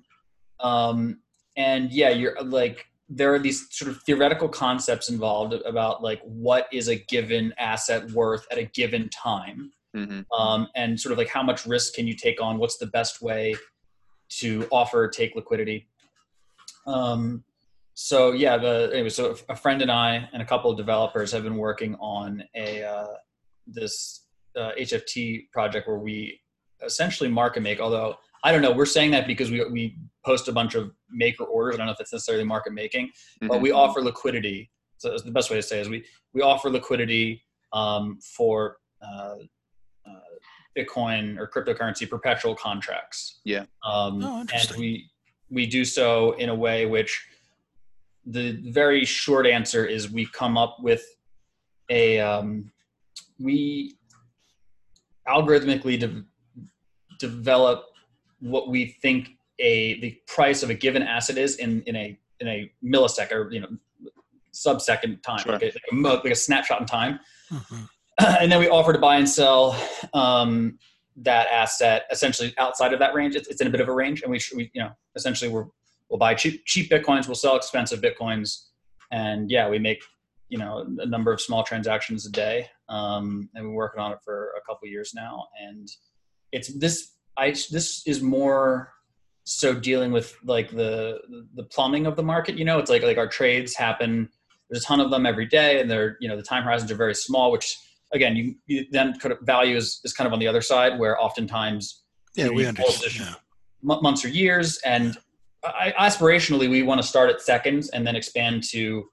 Um, 0.62 1.20
and 1.58 1.92
yeah, 1.92 2.08
you're 2.10 2.42
like 2.42 2.86
there 3.10 3.34
are 3.34 3.40
these 3.40 3.68
sort 3.76 3.92
of 3.92 4.02
theoretical 4.04 4.48
concepts 4.48 5.10
involved 5.10 5.52
about 5.66 6.02
like 6.02 6.22
what 6.24 6.68
is 6.72 6.88
a 6.88 6.96
given 6.96 7.54
asset 7.60 8.10
worth 8.12 8.48
at 8.50 8.60
a 8.60 8.64
given 8.64 9.10
time 9.10 9.74
Mhm. 9.94 10.26
um, 10.32 10.70
and 10.76 10.98
sort 10.98 11.12
of 11.12 11.18
like 11.18 11.28
how 11.28 11.44
much 11.44 11.66
risk 11.66 11.96
can 11.96 12.08
you 12.08 12.14
take 12.16 12.40
on 12.42 12.60
what's 12.60 12.78
the 12.78 12.88
best 12.88 13.22
way 13.22 13.56
to 14.30 14.68
offer 14.72 15.08
take 15.08 15.36
liquidity 15.36 15.88
um, 16.88 17.44
so 17.94 18.32
yeah 18.32 18.58
the 18.58 18.90
anyway 18.94 19.10
so 19.10 19.36
a 19.50 19.56
friend 19.56 19.82
and 19.82 19.92
i 19.92 20.28
and 20.34 20.42
a 20.42 20.46
couple 20.46 20.72
of 20.72 20.78
developers 20.78 21.32
have 21.32 21.44
been 21.44 21.58
working 21.58 21.96
on 21.96 22.44
a 22.56 22.84
uh, 22.84 23.08
this 23.68 24.26
uh, 24.56 24.72
hft 24.80 25.50
project 25.52 25.88
where 25.88 25.98
we 25.98 26.40
essentially 26.86 27.30
market 27.30 27.62
make 27.62 27.80
although 27.80 28.16
i 28.44 28.52
don't 28.52 28.62
know 28.62 28.72
we're 28.72 28.86
saying 28.86 29.12
that 29.12 29.28
because 29.28 29.52
we, 29.52 29.64
we 29.70 29.98
post 30.26 30.48
a 30.48 30.52
bunch 30.52 30.76
of 30.76 30.92
maker 31.12 31.44
orders 31.44 31.76
i 31.76 31.78
don't 31.78 31.88
know 31.88 31.92
if 31.92 31.98
that's 31.98 32.14
necessarily 32.14 32.44
market 32.46 32.72
making 32.74 33.10
but 33.42 33.58
Mhm. 33.58 33.62
we 33.62 33.72
offer 33.72 34.02
liquidity. 34.02 34.70
So 34.98 35.18
the 35.18 35.32
best 35.32 35.50
way 35.50 35.56
to 35.56 35.62
say 35.64 35.80
is 35.80 35.88
we 35.90 36.06
we 36.34 36.42
offer 36.42 36.70
liquidity 36.70 37.42
um, 37.72 38.20
for 38.22 38.78
uh, 39.02 39.36
Bitcoin 40.78 41.38
or 41.38 41.48
cryptocurrency 41.48 42.10
perpetual 42.10 42.56
contracts. 42.56 43.40
Yeah. 43.44 43.66
Um, 43.84 44.24
Oh, 44.24 44.46
and 44.54 44.72
we 44.78 45.10
we 45.50 45.66
do 45.66 45.84
so 45.84 46.34
in 46.34 46.50
a 46.50 46.56
way 46.56 46.86
which 46.86 47.26
the 48.26 48.60
very 48.72 49.04
short 49.06 49.48
answer 49.48 49.86
is 49.86 50.12
we 50.12 50.26
come 50.28 50.58
up 50.58 50.78
with 50.80 51.04
a 51.90 52.20
um, 52.20 52.72
we 53.40 53.96
algorithmically 55.28 56.00
de- 56.00 56.24
develop 57.18 57.86
what 58.40 58.70
we 58.70 58.96
think 59.02 59.32
a 59.60 60.00
the 60.02 60.12
price 60.28 60.64
of 60.64 60.70
a 60.70 60.74
given 60.74 61.02
asset 61.04 61.38
is 61.38 61.56
in 61.58 61.82
in 61.84 61.96
a 61.96 62.18
in 62.40 62.48
a 62.48 62.72
millisecond 62.84 63.32
or 63.34 63.52
you 63.52 63.60
know 63.60 63.68
sub-second 64.52 65.22
time 65.24 65.40
Sure. 65.40 65.54
like, 65.54 65.62
a, 65.62 65.66
like, 65.66 65.76
a, 65.92 65.96
mo- 65.96 66.22
like 66.24 66.34
a 66.34 66.36
snapshot 66.36 66.82
in 66.82 66.86
time 66.88 67.20
Mhm. 67.52 67.90
and 68.40 68.52
then 68.52 68.60
we 68.60 68.70
offer 68.70 68.94
to 68.94 69.00
buy 69.00 69.18
and 69.18 69.28
sell 69.28 69.80
um, 70.14 70.78
that 71.18 71.48
asset 71.48 72.06
essentially 72.12 72.54
outside 72.58 72.94
of 72.94 73.00
that 73.00 73.14
range. 73.14 73.36
It's, 73.36 73.48
it's 73.48 73.62
in 73.62 73.68
a 73.68 73.70
bit 73.70 73.82
of 73.82 73.88
a 73.88 73.94
range 73.94 74.22
and 74.22 74.32
we, 74.32 74.40
we 74.56 74.72
you 74.74 74.82
know 74.82 74.92
essentially 75.16 75.50
we're, 75.50 75.66
we'll 76.10 76.20
buy 76.20 76.34
cheap 76.34 76.66
cheap 76.66 76.90
bitcoins 76.90 77.28
we'll 77.28 77.36
sell 77.36 77.56
expensive 77.56 78.02
bitcoins 78.02 78.66
and 79.12 79.52
yeah 79.52 79.70
we 79.70 79.78
make 79.78 80.02
you 80.50 80.58
know 80.58 80.86
a 81.00 81.06
number 81.06 81.32
of 81.32 81.40
small 81.40 81.64
transactions 81.64 82.26
a 82.26 82.32
day 82.32 82.68
um, 82.90 83.50
and 83.54 83.66
we're 83.66 83.76
working 83.76 84.02
on 84.02 84.12
it 84.12 84.20
for 84.24 84.54
a 84.58 84.62
couple 84.62 84.88
years 84.88 85.14
now. 85.16 85.48
And 85.62 85.88
it's 86.52 86.74
this 86.80 87.14
i 87.38 87.52
this 87.52 88.06
is 88.08 88.22
more 88.22 88.92
so 89.44 89.74
dealing 89.74 90.12
with 90.12 90.36
like 90.44 90.72
the 90.72 91.20
the 91.56 91.64
plumbing 91.64 92.06
of 92.08 92.16
the 92.16 92.24
market 92.24 92.58
you 92.58 92.66
know? 92.66 92.80
It's 92.80 92.90
like 92.90 93.04
like 93.04 93.18
our 93.18 93.28
trades 93.28 93.76
happen 93.76 94.30
there's 94.70 94.84
a 94.84 94.86
ton 94.86 95.00
of 95.00 95.12
them 95.12 95.26
every 95.26 95.46
day 95.46 95.80
and 95.80 95.90
they're 95.90 96.18
you 96.20 96.28
know 96.28 96.36
the 96.36 96.44
time 96.44 96.64
horizons 96.64 96.92
are 96.92 96.96
very 96.96 97.16
small 97.16 97.52
which 97.52 97.78
again 98.14 98.36
you, 98.36 98.56
you 98.68 98.86
then 98.92 99.18
kind 99.20 99.32
of 99.34 99.40
value 99.42 99.76
is, 99.76 100.02
is 100.04 100.14
kind 100.14 100.26
of 100.28 100.34
on 100.34 100.40
the 100.40 100.48
other 100.48 100.62
side 100.62 100.98
where 101.00 101.22
oftentimes 101.22 102.04
Yeah, 102.36 102.46
you 102.46 102.54
we 102.54 102.66
understand. 102.66 103.16
Yeah. 103.20 103.36
months 103.82 104.24
or 104.26 104.30
years 104.30 104.80
and 104.86 105.18
I, 105.64 105.94
aspirationally 106.00 106.70
we 106.70 106.84
want 106.84 107.02
to 107.02 107.08
start 107.08 107.30
at 107.30 107.42
seconds 107.42 107.90
and 107.90 108.06
then 108.08 108.16
expand 108.16 108.64
to 108.72 109.10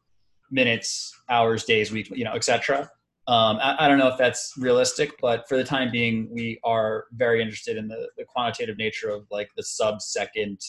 minutes 0.50 1.12
hours 1.28 1.64
days 1.64 1.90
week 1.90 2.08
you 2.10 2.24
know 2.24 2.32
etc 2.34 2.90
um, 3.28 3.58
I, 3.60 3.76
I 3.80 3.88
don't 3.88 3.98
know 3.98 4.06
if 4.08 4.16
that's 4.16 4.54
realistic 4.56 5.10
but 5.20 5.48
for 5.48 5.56
the 5.56 5.64
time 5.64 5.90
being 5.90 6.28
we 6.30 6.60
are 6.62 7.06
very 7.12 7.42
interested 7.42 7.76
in 7.76 7.88
the, 7.88 8.08
the 8.16 8.24
quantitative 8.24 8.76
nature 8.78 9.10
of 9.10 9.26
like 9.30 9.50
the 9.56 9.62
sub 9.64 10.00
second 10.00 10.60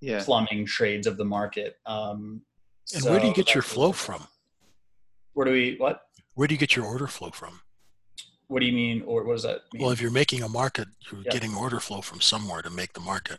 Yeah. 0.00 0.22
plumbing 0.24 0.64
trades 0.64 1.06
of 1.06 1.18
the 1.18 1.24
market 1.26 1.76
um, 1.84 2.40
And 2.94 3.04
where 3.04 3.20
do 3.20 3.26
you 3.26 3.34
get 3.34 3.54
your 3.54 3.62
flow 3.62 3.92
from? 3.92 4.26
where 5.34 5.44
do 5.46 5.52
we 5.52 5.76
what 5.78 6.00
Where 6.34 6.48
do 6.48 6.54
you 6.54 6.58
get 6.58 6.76
your 6.76 6.86
order 6.86 7.06
flow 7.06 7.30
from? 7.30 7.60
what 8.48 8.58
do 8.58 8.66
you 8.66 8.72
mean 8.72 9.00
or 9.06 9.22
what 9.22 9.34
does 9.34 9.44
that 9.44 9.60
mean 9.72 9.80
Well, 9.82 9.92
if 9.92 10.00
you're 10.00 10.10
making 10.10 10.42
a 10.42 10.48
market, 10.48 10.88
you're 11.10 11.22
Yeah. 11.22 11.30
getting 11.30 11.54
order 11.54 11.78
flow 11.78 12.00
from 12.00 12.20
somewhere 12.20 12.62
to 12.62 12.70
make 12.70 12.94
the 12.94 13.00
market. 13.00 13.38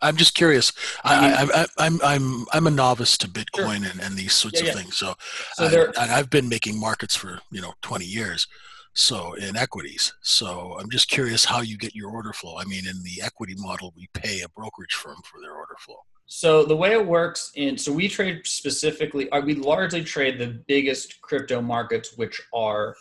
I'm 0.00 0.16
just 0.16 0.34
curious. 0.34 0.72
I, 1.02 1.32
I, 1.32 1.62
I, 1.62 1.66
I'm 1.78 2.00
I'm 2.02 2.46
I'm 2.52 2.66
a 2.66 2.70
novice 2.70 3.16
to 3.18 3.26
Sure. 3.26 3.64
Bitcoin 3.66 3.90
and, 3.90 4.00
and 4.00 4.16
these 4.16 4.34
sorts 4.34 4.60
Yeah, 4.60 4.68
of 4.68 4.74
yeah. 4.76 4.80
things. 4.82 4.96
So, 4.96 5.14
so 5.54 5.64
I, 5.64 5.68
there 5.68 5.86
and 5.98 6.12
I've 6.12 6.30
been 6.30 6.48
making 6.48 6.78
markets 6.78 7.16
for 7.16 7.40
you 7.50 7.60
know 7.60 7.72
20 7.82 8.04
years. 8.04 8.46
So 8.92 9.34
in 9.34 9.56
equities. 9.56 10.12
So 10.22 10.76
I'm 10.78 10.88
just 10.90 11.08
curious 11.08 11.44
how 11.44 11.60
you 11.62 11.76
get 11.78 11.94
your 11.94 12.10
order 12.10 12.32
flow. 12.32 12.56
I 12.58 12.64
mean, 12.64 12.86
in 12.86 13.02
the 13.02 13.22
equity 13.22 13.54
model, 13.56 13.92
we 13.96 14.08
pay 14.14 14.40
a 14.42 14.48
brokerage 14.50 14.94
firm 14.94 15.16
for 15.24 15.40
their 15.40 15.52
order 15.54 15.74
flow. 15.80 15.98
So 16.26 16.64
the 16.64 16.76
way 16.76 16.92
it 16.92 17.06
works 17.06 17.52
in 17.54 17.78
so 17.78 17.92
we 17.92 18.08
trade 18.08 18.42
specifically, 18.44 19.30
uh, 19.30 19.40
we 19.40 19.54
largely 19.54 20.02
trade 20.02 20.38
the 20.38 20.60
biggest 20.66 21.20
crypto 21.20 21.60
markets, 21.60 22.16
which 22.16 22.40
are 22.52 22.96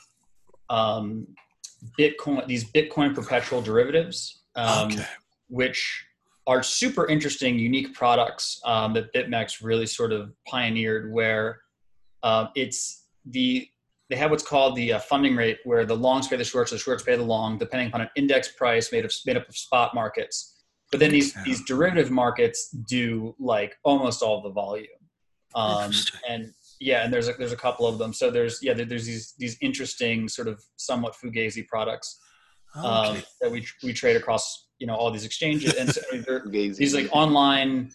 um, 0.69 1.27
Bitcoin. 1.99 2.45
These 2.47 2.71
Bitcoin 2.71 3.15
perpetual 3.15 3.61
derivatives, 3.61 4.43
um, 4.55 4.91
okay. 4.91 5.05
which 5.49 6.05
are 6.47 6.61
super 6.61 7.07
interesting, 7.07 7.57
unique 7.57 7.95
products 7.95 8.61
um, 8.63 8.93
that 8.93 9.11
BitMEX 9.13 9.63
really 9.63 9.87
sort 9.87 10.11
of 10.11 10.31
pioneered. 10.47 11.11
Where 11.11 11.61
uh, 12.21 12.47
it's 12.55 13.05
the 13.25 13.67
they 14.09 14.15
have 14.15 14.29
what's 14.29 14.43
called 14.43 14.75
the 14.75 14.93
uh, 14.93 14.99
funding 14.99 15.35
rate, 15.35 15.57
where 15.63 15.83
the 15.83 15.95
longs 15.95 16.27
pay 16.27 16.35
the 16.35 16.43
shorts, 16.43 16.69
the 16.69 16.77
shorts 16.77 17.01
pay 17.01 17.15
the 17.15 17.23
long, 17.23 17.57
depending 17.57 17.87
upon 17.87 18.01
an 18.01 18.09
index 18.15 18.49
price 18.49 18.91
made 18.91 19.03
of 19.03 19.11
made 19.25 19.35
up 19.35 19.49
of 19.49 19.57
spot 19.57 19.95
markets. 19.95 20.54
But 20.95 21.01
then 21.01 21.11
these 21.11 21.35
Yeah. 21.35 21.43
these 21.43 21.61
derivative 21.65 22.09
markets 22.11 22.69
do 22.87 23.35
like 23.39 23.75
almost 23.83 24.21
all 24.21 24.41
the 24.41 24.49
volume, 24.49 24.87
um, 25.53 25.91
and 26.29 26.53
yeah, 26.79 27.03
and 27.03 27.13
there's 27.13 27.27
a, 27.27 27.33
there's 27.33 27.51
a 27.51 27.57
couple 27.57 27.85
of 27.87 27.97
them. 27.97 28.13
So 28.13 28.31
there's 28.31 28.59
yeah, 28.63 28.73
there, 28.73 28.85
there's 28.85 29.05
these 29.05 29.33
these 29.37 29.57
interesting 29.61 30.29
sort 30.29 30.47
of 30.47 30.63
somewhat 30.77 31.15
fugazi 31.19 31.67
products 31.67 32.19
um, 32.75 32.85
Okay. 32.85 33.23
that 33.41 33.51
we 33.51 33.65
we 33.83 33.91
trade 33.93 34.15
across 34.15 34.67
you 34.79 34.87
know 34.87 34.95
all 34.95 35.11
these 35.11 35.25
exchanges, 35.25 35.73
and 35.73 35.89
so, 35.93 36.01
I 36.11 36.15
mean, 36.15 36.23
Fugazi. 36.23 36.77
these 36.77 36.93
like 36.95 37.09
online, 37.11 37.91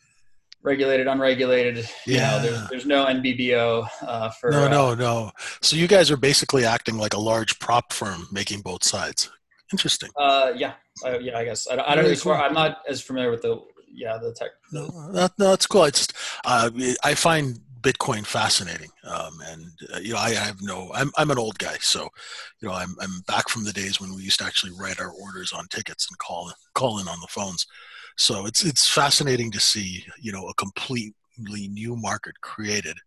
regulated, 0.62 1.06
unregulated. 1.06 1.76
You 2.06 2.16
know, 2.18 2.20
Yeah. 2.20 2.38
there's 2.38 2.60
there's 2.70 2.86
no 2.86 3.06
NBBO 3.06 3.88
uh, 4.02 4.30
for 4.38 4.50
no, 4.50 4.64
uh, 4.64 4.68
no, 4.68 4.94
no. 4.94 5.32
So 5.62 5.76
you 5.76 5.88
guys 5.88 6.10
are 6.10 6.16
basically 6.18 6.64
acting 6.66 6.96
like 6.98 7.14
a 7.14 7.20
large 7.20 7.58
prop 7.60 7.92
firm, 7.94 8.28
making 8.30 8.60
both 8.60 8.84
sides. 8.84 9.30
Interesting. 9.72 10.10
Uh, 10.16 10.52
yeah, 10.56 10.74
uh, 11.04 11.18
yeah. 11.18 11.38
I 11.38 11.44
guess 11.44 11.68
I, 11.70 11.76
don't- 11.76 11.84
I 11.86 11.94
don't 11.94 11.98
know. 11.98 12.02
Very 12.02 12.12
As 12.12 12.22
far, 12.22 12.36
cool. 12.36 12.44
I'm 12.44 12.54
not 12.54 12.78
as 12.88 13.00
familiar 13.00 13.30
with 13.30 13.42
the 13.42 13.60
yeah 13.92 14.18
the 14.18 14.32
tech. 14.32 14.50
No, 14.72 14.86
that, 15.12 15.32
no, 15.38 15.50
that's 15.50 15.66
cool. 15.66 15.82
I 15.82 15.90
just 15.90 16.12
uh, 16.44 16.70
I 17.04 17.14
find 17.14 17.60
Bitcoin 17.80 18.26
fascinating, 18.26 18.90
um, 19.04 19.38
and 19.46 19.66
uh, 19.94 19.98
you 19.98 20.12
know 20.12 20.18
I 20.18 20.30
have 20.30 20.60
no. 20.60 20.90
I'm 20.94 21.10
I'm 21.16 21.30
an 21.30 21.38
old 21.38 21.58
guy, 21.58 21.76
so 21.80 22.08
you 22.60 22.68
know 22.68 22.74
I'm 22.74 22.94
I'm 23.00 23.20
back 23.26 23.48
from 23.48 23.64
the 23.64 23.72
days 23.72 24.00
when 24.00 24.14
we 24.14 24.22
used 24.22 24.38
to 24.40 24.44
actually 24.44 24.72
write 24.78 25.00
our 25.00 25.10
orders 25.10 25.52
on 25.52 25.66
tickets 25.68 26.06
and 26.10 26.18
call 26.18 26.52
call 26.74 26.98
in 26.98 27.08
on 27.08 27.20
the 27.20 27.28
phones. 27.28 27.66
So 28.16 28.46
it's 28.46 28.64
it's 28.64 28.88
fascinating 28.88 29.50
to 29.52 29.60
see 29.60 30.04
you 30.20 30.32
know 30.32 30.46
a 30.48 30.54
completely 30.54 31.68
new 31.68 31.96
market 31.96 32.40
created, 32.42 32.98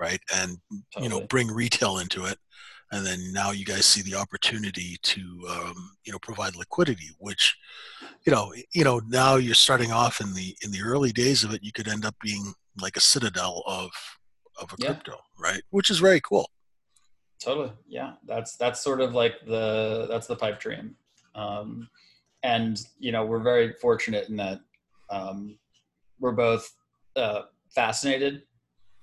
right? 0.00 0.20
And 0.34 0.58
totally. 0.92 1.04
you 1.04 1.08
know 1.20 1.26
bring 1.26 1.48
retail 1.48 1.98
into 1.98 2.24
it, 2.24 2.38
and 2.92 3.04
then 3.04 3.32
now 3.32 3.50
you 3.50 3.64
guys 3.64 3.84
see 3.84 4.02
the 4.02 4.14
opportunity 4.14 4.96
to 5.02 5.20
um, 5.50 5.96
you 6.04 6.12
know 6.12 6.18
provide 6.20 6.56
liquidity, 6.56 7.10
which 7.18 7.56
you 8.24 8.32
know 8.32 8.52
you 8.72 8.84
know 8.84 9.00
now 9.08 9.36
you're 9.36 9.54
starting 9.54 9.92
off 9.92 10.20
in 10.20 10.32
the 10.34 10.56
in 10.62 10.70
the 10.70 10.82
early 10.82 11.12
days 11.12 11.42
of 11.44 11.52
it, 11.52 11.64
you 11.64 11.72
could 11.72 11.88
end 11.88 12.04
up 12.04 12.14
being 12.22 12.52
like 12.80 12.96
a 12.96 13.00
citadel 13.00 13.62
of 13.66 13.90
of 14.60 14.72
a 14.72 14.76
yeah. 14.78 14.86
crypto, 14.86 15.18
right? 15.38 15.62
Which 15.70 15.90
is 15.90 15.98
very 15.98 16.20
cool. 16.20 16.48
Totally, 17.40 17.72
yeah. 17.86 18.12
That's 18.24 18.56
that's 18.56 18.80
sort 18.80 19.00
of 19.00 19.14
like 19.14 19.34
the 19.46 20.06
that's 20.08 20.26
the 20.26 20.36
pipe 20.36 20.60
dream, 20.60 20.94
um, 21.34 21.88
and 22.42 22.80
you 22.98 23.12
know 23.12 23.24
we're 23.24 23.42
very 23.42 23.72
fortunate 23.72 24.28
in 24.28 24.36
that 24.36 24.60
um, 25.10 25.58
we're 26.20 26.32
both 26.32 26.72
uh, 27.16 27.42
fascinated 27.74 28.42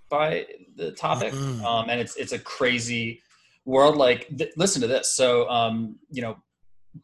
by 0.09 0.45
the 0.75 0.91
topic, 0.91 1.33
mm-hmm. 1.33 1.65
um, 1.65 1.89
and 1.89 1.99
it's 1.99 2.15
it's 2.15 2.31
a 2.31 2.39
crazy 2.39 3.21
world. 3.65 3.97
Like, 3.97 4.27
th- 4.37 4.53
listen 4.57 4.81
to 4.81 4.87
this. 4.87 5.15
So, 5.15 5.49
um, 5.49 5.97
you 6.09 6.21
know, 6.21 6.37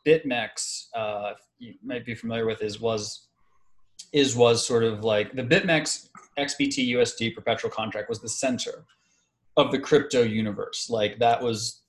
BitMEX, 0.05 0.86
uh, 0.95 1.34
you 1.57 1.76
might 1.84 2.05
be 2.05 2.16
familiar 2.16 2.45
with, 2.45 2.62
is 2.62 2.80
was 2.80 3.28
is 4.12 4.36
was 4.36 4.66
sort 4.66 4.84
of 4.84 5.03
like 5.03 5.34
the 5.34 5.43
BitMEX 5.43 6.10
XBT 6.38 6.89
USD 6.89 7.36
perpetual 7.36 7.70
contract 7.70 8.10
was 8.10 8.20
the 8.20 8.30
center 8.30 8.86
of 9.57 9.72
the 9.72 9.80
crypto 9.80 10.22
universe. 10.24 10.89
Like 10.89 11.20
that 11.20 11.41
was, 11.41 11.82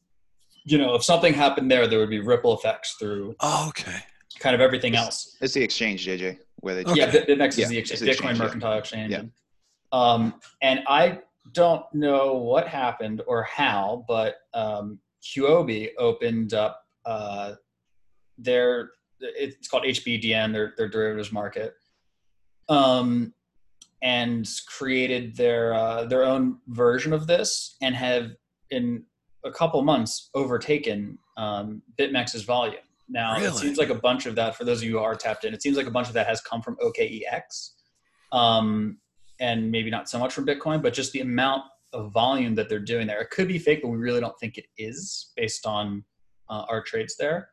you 0.64 0.76
know, 0.76 0.94
if 0.94 1.04
something 1.04 1.32
happened 1.32 1.70
there, 1.70 1.86
there 1.86 1.98
would 1.98 2.10
be 2.10 2.20
ripple 2.20 2.56
effects 2.56 2.96
through. 2.98 3.36
Oh, 3.40 3.66
okay. 3.68 4.00
Kind 4.38 4.54
of 4.54 4.60
everything 4.60 4.94
it's, 4.94 5.02
else. 5.02 5.36
It's 5.40 5.54
the 5.54 5.62
exchange, 5.62 6.06
JJ, 6.06 6.38
where 6.56 6.74
they. 6.74 6.84
Okay. 6.84 6.94
Yeah, 6.96 7.10
BitMEX 7.10 7.56
yeah, 7.56 7.64
is 7.64 7.68
the 7.68 7.78
exchange, 7.78 8.02
Bitcoin 8.02 8.10
exchange, 8.10 8.38
Mercantile 8.38 8.72
yeah. 8.72 8.78
Exchange. 8.78 9.12
Yeah. 9.12 9.22
Um, 9.92 10.34
and 10.62 10.80
I 10.86 11.20
don't 11.52 11.84
know 11.92 12.34
what 12.34 12.68
happened 12.68 13.22
or 13.26 13.42
how, 13.42 14.04
but 14.06 14.36
um, 14.54 14.98
Huobi 15.22 15.90
opened 15.98 16.54
up 16.54 16.82
uh, 17.04 17.54
their. 18.38 18.90
It's 19.20 19.68
called 19.68 19.84
HBDM, 19.84 20.52
their 20.52 20.74
their 20.76 20.88
derivatives 20.88 21.32
market. 21.32 21.74
Um, 22.68 23.34
and 24.02 24.48
created 24.66 25.36
their 25.36 25.74
uh, 25.74 26.04
their 26.04 26.24
own 26.24 26.58
version 26.68 27.12
of 27.12 27.26
this 27.26 27.76
and 27.82 27.94
have 27.94 28.30
in 28.70 29.04
a 29.44 29.50
couple 29.50 29.82
months 29.82 30.30
overtaken 30.34 31.18
um, 31.36 31.82
BitMEX's 31.98 32.44
volume. 32.44 32.76
Now 33.08 33.34
really? 33.34 33.48
it 33.48 33.54
seems 33.54 33.78
like 33.78 33.90
a 33.90 33.94
bunch 33.94 34.26
of 34.26 34.34
that 34.36 34.54
for 34.54 34.64
those 34.64 34.78
of 34.78 34.84
you 34.84 34.92
who 34.92 34.98
are 34.98 35.14
tapped 35.14 35.44
in, 35.44 35.52
it 35.52 35.62
seems 35.62 35.76
like 35.76 35.86
a 35.86 35.90
bunch 35.90 36.08
of 36.08 36.14
that 36.14 36.26
has 36.26 36.40
come 36.40 36.62
from 36.62 36.76
OKEX, 36.76 37.70
um, 38.32 38.98
and 39.40 39.70
maybe 39.70 39.90
not 39.90 40.08
so 40.08 40.18
much 40.18 40.32
from 40.32 40.46
Bitcoin, 40.46 40.82
but 40.82 40.92
just 40.92 41.12
the 41.12 41.20
amount 41.20 41.64
of 41.92 42.12
volume 42.12 42.54
that 42.54 42.68
they're 42.68 42.78
doing 42.78 43.06
there. 43.06 43.20
It 43.20 43.30
could 43.30 43.48
be 43.48 43.58
fake, 43.58 43.80
but 43.82 43.88
we 43.88 43.98
really 43.98 44.20
don't 44.20 44.38
think 44.38 44.58
it 44.58 44.66
is 44.78 45.32
based 45.36 45.66
on 45.66 46.04
uh, 46.48 46.64
our 46.68 46.82
trades 46.82 47.16
there. 47.18 47.50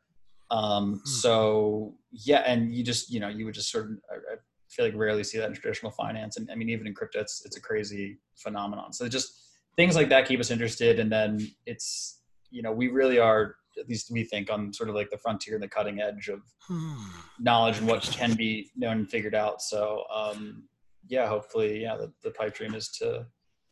Um, 0.52 0.94
hmm. 0.94 0.98
So 1.06 1.96
yeah, 2.12 2.44
and 2.46 2.72
you 2.72 2.84
just 2.84 3.12
you 3.12 3.20
know 3.20 3.30
you 3.30 3.46
would 3.46 3.56
just 3.56 3.72
sort 3.72 3.86
of 3.86 3.98
I, 4.12 4.36
feel 4.70 4.86
like 4.86 4.96
rarely 4.96 5.24
see 5.24 5.38
that 5.38 5.48
in 5.48 5.56
traditional 5.56 5.92
finance. 5.92 6.38
And 6.38 6.50
I 6.52 6.56
mean, 6.56 6.70
even 6.70 6.88
in 6.88 6.94
crypto, 6.94 7.20
it's, 7.20 7.46
it's 7.46 7.58
a 7.58 7.62
crazy 7.62 8.20
phenomenon. 8.36 8.94
So 8.94 9.08
just 9.08 9.40
things 9.76 9.96
like 9.96 10.10
that 10.10 10.28
keep 10.28 10.40
us 10.40 10.52
interested. 10.52 11.00
And 11.00 11.12
then 11.12 11.40
it's, 11.66 12.22
you 12.50 12.62
know, 12.62 12.72
we 12.72 12.88
really 12.88 13.20
are, 13.20 13.56
at 13.80 13.88
least 13.88 14.12
we 14.12 14.24
think 14.24 14.52
on 14.52 14.74
sort 14.74 14.90
of 14.90 14.96
like 14.96 15.10
the 15.10 15.18
frontier 15.18 15.56
and 15.56 15.64
the 15.64 15.68
cutting 15.68 16.02
edge 16.02 16.30
of 16.30 16.42
hmm. 16.62 16.96
knowledge 17.40 17.78
and 17.78 17.88
what 17.88 18.02
can 18.02 18.34
be 18.34 18.72
known 18.76 18.98
and 18.98 19.10
figured 19.10 19.36
out. 19.36 19.62
So, 19.62 20.04
um, 20.14 20.64
yeah, 21.08 21.28
hopefully, 21.28 21.82
yeah, 21.82 21.96
the, 21.96 22.12
the 22.24 22.32
pipe 22.32 22.56
dream 22.56 22.74
is 22.74 22.90
to 23.00 23.26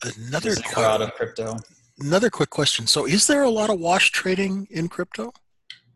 another 0.04 0.56
out 0.78 1.02
of 1.02 1.14
crypto. 1.14 1.56
Another 2.00 2.30
quick 2.30 2.50
question. 2.50 2.88
So 2.88 3.06
is 3.06 3.28
there 3.28 3.44
a 3.44 3.50
lot 3.50 3.70
of 3.70 3.80
wash 3.80 4.12
trading 4.12 4.68
in 4.70 4.90
crypto? 4.90 5.32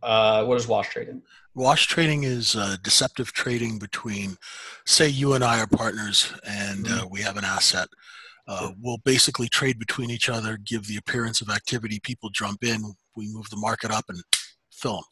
Uh, 0.01 0.45
what 0.45 0.57
is 0.57 0.67
wash 0.67 0.89
trading? 0.89 1.21
Wash 1.55 1.87
trading 1.87 2.23
is 2.23 2.55
uh, 2.55 2.77
deceptive 2.83 3.33
trading 3.33 3.79
between, 3.79 4.37
say, 4.85 5.09
you 5.09 5.33
and 5.33 5.43
I 5.43 5.59
are 5.59 5.67
partners 5.67 6.33
and 6.47 6.87
uh, 6.87 6.89
mm-hmm. 6.89 7.07
we 7.11 7.21
have 7.21 7.35
an 7.35 7.43
asset. 7.43 7.89
Uh, 8.47 8.71
we'll 8.81 8.99
basically 9.03 9.47
trade 9.47 9.77
between 9.77 10.09
each 10.09 10.29
other, 10.29 10.57
give 10.57 10.87
the 10.87 10.97
appearance 10.97 11.41
of 11.41 11.49
activity. 11.49 11.99
People 12.01 12.29
jump 12.29 12.63
in, 12.63 12.93
we 13.15 13.31
move 13.31 13.49
the 13.49 13.57
market 13.57 13.91
up 13.91 14.05
and 14.07 14.23
fill 14.71 14.95
them. 14.95 15.03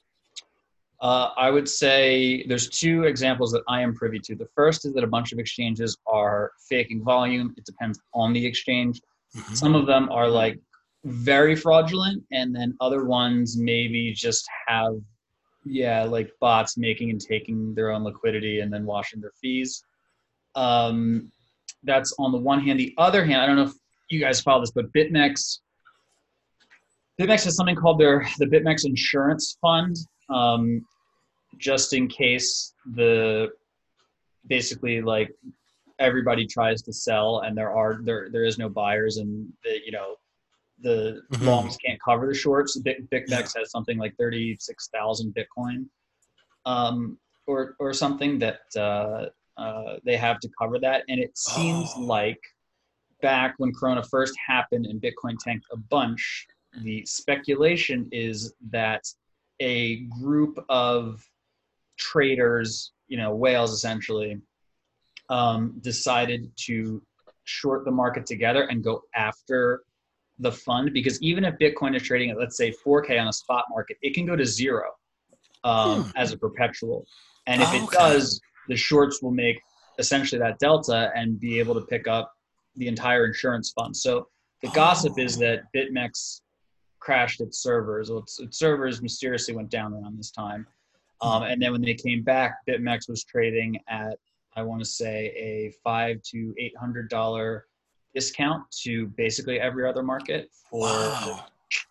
Uh, 1.00 1.30
I 1.38 1.52
would 1.52 1.70
say 1.70 2.44
there's 2.48 2.70
two 2.70 3.04
examples 3.04 3.52
that 3.52 3.62
I 3.68 3.82
am 3.82 3.94
privy 3.94 4.20
to. 4.20 4.36
The 4.36 4.48
first 4.56 4.86
is 4.86 4.94
that 4.94 5.04
a 5.04 5.08
bunch 5.08 5.32
of 5.32 5.38
exchanges 5.38 5.98
are 6.08 6.52
faking 6.70 7.04
volume. 7.04 7.54
It 7.56 7.66
depends 7.66 8.00
on 8.16 8.34
the 8.34 8.44
exchange. 8.44 9.02
Mm-hmm. 9.36 9.54
Some 9.54 9.76
of 9.76 9.86
them 9.86 10.10
are 10.10 10.28
like 10.28 10.60
very 11.06 11.56
fraudulent, 11.56 12.24
and 12.32 12.56
then 12.56 12.76
other 12.82 13.06
ones 13.06 13.58
maybe 13.58 14.12
just 14.14 14.48
have 14.68 14.96
yeah, 15.70 16.04
like 16.04 16.32
bots 16.40 16.78
making 16.78 17.10
and 17.10 17.20
taking 17.22 17.74
their 17.76 17.92
own 17.92 18.04
liquidity 18.04 18.62
and 18.62 18.72
then 18.72 18.86
washing 18.86 19.22
their 19.22 19.34
fees. 19.42 19.84
Um, 20.56 21.32
that's 21.84 22.14
on 22.18 22.32
the 22.32 22.38
one 22.38 22.62
hand. 22.62 22.80
The 22.80 22.94
other 22.98 23.26
hand, 23.26 23.42
I 23.42 23.46
don't 23.46 23.56
know 23.56 23.64
if 23.64 23.74
you 24.10 24.20
guys 24.20 24.42
follow 24.42 24.62
this, 24.62 24.72
but 24.72 24.92
BitMEX, 24.94 25.60
BitMEX 27.20 27.46
has 27.46 27.56
something 27.56 27.76
called 27.76 28.00
their 28.00 28.28
the 28.40 28.46
BitMEX 28.46 28.86
Insurance 28.86 29.58
Fund, 29.62 29.96
um, 30.30 30.86
just 31.58 31.94
in 31.94 32.08
case 32.08 32.74
the 32.94 33.50
basically 34.48 35.02
like 35.02 35.34
everybody 36.00 36.46
tries 36.46 36.82
to 36.84 36.94
sell 36.94 37.40
and 37.40 37.58
there 37.58 37.72
are 37.72 38.00
there 38.04 38.30
there 38.32 38.44
is 38.44 38.58
no 38.58 38.70
buyers 38.70 39.18
and 39.18 39.52
the, 39.64 39.80
you 39.86 39.92
know 39.92 40.16
the 40.82 41.22
mm-hmm. 41.32 41.48
longs 41.48 41.78
can't 41.78 42.00
cover 42.02 42.28
the 42.28 42.34
shorts. 42.34 42.78
Big 42.78 43.10
BitMEX 43.10 43.30
yeah. 43.30 43.60
has 43.62 43.72
something 43.72 43.98
like 43.98 44.16
thirty 44.18 44.56
six 44.60 44.90
thousand 44.94 45.36
Bitcoin, 45.36 45.86
um, 46.66 47.18
or 47.48 47.76
or 47.80 47.94
something 47.94 48.40
that 48.40 48.60
uh, 48.76 49.26
uh, 49.60 49.98
they 50.06 50.18
have 50.18 50.40
to 50.40 50.50
cover 50.60 50.80
that. 50.80 51.04
And 51.10 51.20
it 51.20 51.38
seems 51.38 51.92
oh. 51.96 52.02
like 52.02 52.40
back 53.22 53.56
when 53.58 53.74
Corona 53.74 54.04
first 54.04 54.36
happened 54.46 54.86
and 54.86 55.02
Bitcoin 55.02 55.38
tanked 55.40 55.66
a 55.72 55.78
bunch, 55.78 56.46
the 56.84 57.04
speculation 57.06 58.08
is 58.12 58.54
that 58.70 59.04
a 59.60 60.02
group 60.22 60.64
of 60.70 61.24
traders, 61.98 62.92
you 63.08 63.18
know, 63.18 63.36
whales 63.36 63.74
essentially, 63.74 64.40
um, 65.30 65.78
decided 65.82 66.52
to 66.56 67.02
short 67.44 67.86
the 67.86 67.92
market 67.92 68.26
together 68.26 68.64
and 68.64 68.84
go 68.84 69.02
after 69.16 69.84
the 70.40 70.52
fund 70.52 70.94
because 70.94 71.22
even 71.22 71.44
if 71.44 71.56
Bitcoin 71.58 71.96
is 71.96 72.04
trading 72.04 72.30
at 72.30 72.38
let's 72.38 72.58
say 72.58 72.72
4K 72.86 73.20
on 73.20 73.28
a 73.28 73.34
spot 73.34 73.66
market, 73.70 73.98
it 74.02 74.14
can 74.14 74.26
go 74.26 74.36
to 74.36 74.46
zero 74.46 74.92
um, 75.64 76.04
hmm. 76.04 76.10
as 76.16 76.32
a 76.32 76.38
perpetual, 76.38 77.06
and 77.48 77.62
if 77.62 77.70
oh, 77.72 77.84
it 77.84 77.90
does, 77.92 78.40
the 78.68 78.76
shorts 78.76 79.22
will 79.22 79.32
make 79.32 79.60
essentially 79.98 80.40
that 80.40 80.60
delta 80.60 81.12
and 81.16 81.40
be 81.40 81.58
able 81.58 81.74
to 81.74 81.82
pick 81.82 82.08
up 82.08 82.32
the 82.76 82.88
entire 82.88 83.26
insurance 83.26 83.72
fund. 83.72 83.96
So 83.96 84.28
the 84.62 84.70
oh. 84.70 84.74
gossip 84.74 85.18
is 85.18 85.38
that 85.38 85.64
BitMEX 85.76 86.42
crashed 87.00 87.42
its 87.42 87.60
servers. 87.60 88.10
Well, 88.10 88.20
its, 88.20 88.40
its, 88.40 88.58
servers 88.58 89.02
mysteriously 89.02 89.56
went 89.56 89.70
down 89.70 89.94
around 89.94 90.18
this 90.18 90.32
time, 90.32 90.68
um, 91.22 91.44
and 91.44 91.62
then 91.62 91.72
when 91.72 91.82
they 91.82 91.94
came 91.94 92.24
back, 92.24 92.58
BitMEX 92.68 93.10
was 93.10 93.24
trading 93.24 93.80
at 93.88 94.18
I 94.58 94.64
want 94.64 94.82
to 94.82 94.86
say 94.86 95.32
a 95.36 95.72
five 95.84 96.22
to 96.32 96.54
eight 96.58 96.76
hundred 96.76 97.10
dollar 97.10 97.68
discount 98.16 98.64
to 98.84 99.06
basically 99.16 99.60
every 99.60 99.88
other 99.88 100.02
market 100.02 100.50
for 100.70 100.88
wow. 100.88 101.46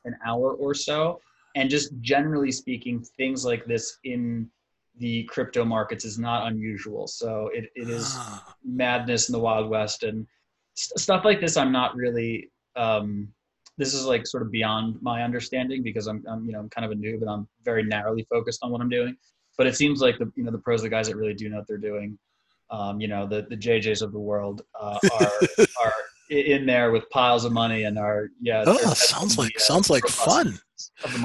an 0.05 0.17
hour 0.27 0.55
or 0.55 0.75
so. 0.75 1.21
And 1.55 1.71
just 1.71 1.93
generally 2.01 2.51
speaking, 2.51 3.05
things 3.17 3.45
like 3.45 3.65
this 3.67 3.99
in 4.03 4.51
the 4.99 5.23
crypto 5.25 5.65
markets 5.65 6.05
is 6.05 6.19
not 6.19 6.49
unusual. 6.49 7.07
So 7.07 7.51
it, 7.55 7.71
it 7.77 7.89
is 7.89 8.15
ah. 8.17 8.55
madness 8.65 9.29
in 9.29 9.33
the 9.33 9.39
Wild 9.39 9.71
West. 9.71 10.03
And 10.03 10.27
st- 10.75 10.99
stuff 10.99 11.25
like 11.25 11.41
this, 11.41 11.57
I'm 11.57 11.73
not 11.73 11.95
really, 11.95 12.51
um, 12.75 13.29
this 13.79 13.95
is 13.95 14.05
like 14.07 14.27
sort 14.27 14.43
of 14.43 14.51
beyond 14.51 15.01
my 15.03 15.23
understanding 15.23 15.83
because 15.83 16.07
I'm, 16.07 16.25
I'm, 16.29 16.45
you 16.45 16.53
know, 16.53 16.61
I'm 16.61 16.69
kind 16.71 16.85
of 16.85 16.93
a 16.93 16.95
noob 16.95 17.21
and 17.21 17.31
I'm 17.31 17.49
very 17.65 17.83
narrowly 17.83 18.27
focused 18.31 18.61
on 18.63 18.71
what 18.71 18.81
I'm 18.81 18.89
doing. 18.89 19.17
But 19.59 19.67
it 19.67 19.77
seems 19.77 20.01
like 20.01 20.19
the, 20.19 20.31
you 20.35 20.45
know, 20.45 20.51
the 20.51 20.59
pros, 20.59 20.83
the 20.83 20.89
guys 20.89 21.09
that 21.09 21.17
really 21.17 21.35
do 21.35 21.49
know 21.49 21.59
what 21.59 21.67
they're 21.67 21.79
doing, 21.79 22.19
um, 22.71 23.01
you 23.01 23.09
know, 23.09 23.27
the, 23.27 23.47
the 23.49 23.57
JJs 23.57 24.03
of 24.03 24.13
the 24.13 24.19
world 24.19 24.63
uh, 24.79 24.99
are, 25.21 25.33
are 25.83 25.93
in 26.31 26.67
there 26.67 26.91
with 26.91 27.09
piles 27.11 27.45
of 27.45 27.53
money 27.53 27.85
and 27.85 27.99
are 27.99 28.31
yeah. 28.41 28.65
Oh, 28.67 28.95
sounds 28.95 29.39
like 29.39 29.53
the, 29.53 29.61
uh, 29.61 29.65
sounds 29.65 29.91
like 29.91 30.07
fun. 30.07 30.59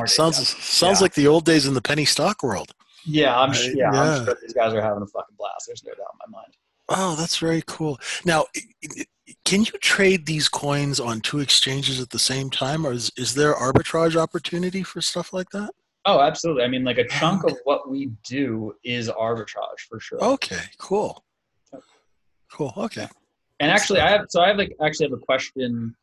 Sounds 0.06 0.38
yeah. 0.38 0.44
sounds 0.62 1.00
yeah. 1.00 1.04
like 1.04 1.14
the 1.14 1.28
old 1.28 1.46
days 1.46 1.66
in 1.66 1.74
the 1.74 1.82
penny 1.82 2.06
stock 2.06 2.44
world. 2.44 2.74
Yeah, 3.06 3.38
I'm 3.38 3.52
right? 3.52 3.72
yeah, 3.76 3.92
yeah, 3.92 4.02
I'm 4.02 4.26
sure 4.26 4.38
these 4.42 4.54
guys 4.54 4.74
are 4.74 4.82
having 4.82 5.02
a 5.02 5.08
fucking 5.08 5.36
blast. 5.38 5.66
There's 5.68 5.84
no 5.84 5.92
doubt 5.92 6.14
in 6.26 6.32
my 6.32 6.40
mind. 6.40 6.54
Oh, 6.90 7.16
that's 7.16 7.38
very 7.38 7.64
cool. 7.66 8.00
Now, 8.26 8.46
can 9.46 9.62
you 9.62 9.72
trade 9.82 10.26
these 10.26 10.50
coins 10.50 11.00
on 11.00 11.22
two 11.22 11.40
exchanges 11.40 12.00
at 12.00 12.10
the 12.10 12.20
same 12.20 12.50
time, 12.50 12.86
or 12.86 12.94
is, 12.94 13.12
is 13.18 13.34
there 13.34 13.54
arbitrage 13.54 14.16
opportunity 14.16 14.84
for 14.84 15.02
stuff 15.02 15.34
like 15.34 15.50
that? 15.52 15.72
Oh, 16.06 16.20
absolutely. 16.20 16.64
I 16.64 16.68
mean, 16.68 16.84
like 16.84 16.98
a 16.98 17.08
chunk 17.08 17.44
of 17.44 17.58
what 17.64 17.90
we 17.90 18.12
do 18.24 18.74
is 18.84 19.10
arbitrage 19.10 19.82
for 19.88 20.00
sure. 20.00 20.24
Okay, 20.24 20.62
cool. 20.78 21.24
Cool. 22.52 22.74
Okay. 22.76 23.08
And 23.60 23.72
actually, 23.72 24.00
I 24.02 24.10
have 24.10 24.26
so 24.30 24.42
I 24.42 24.48
have 24.48 24.58
like 24.58 24.76
actually 24.84 25.08
have 25.10 25.14
a 25.14 25.24
question 25.24 25.96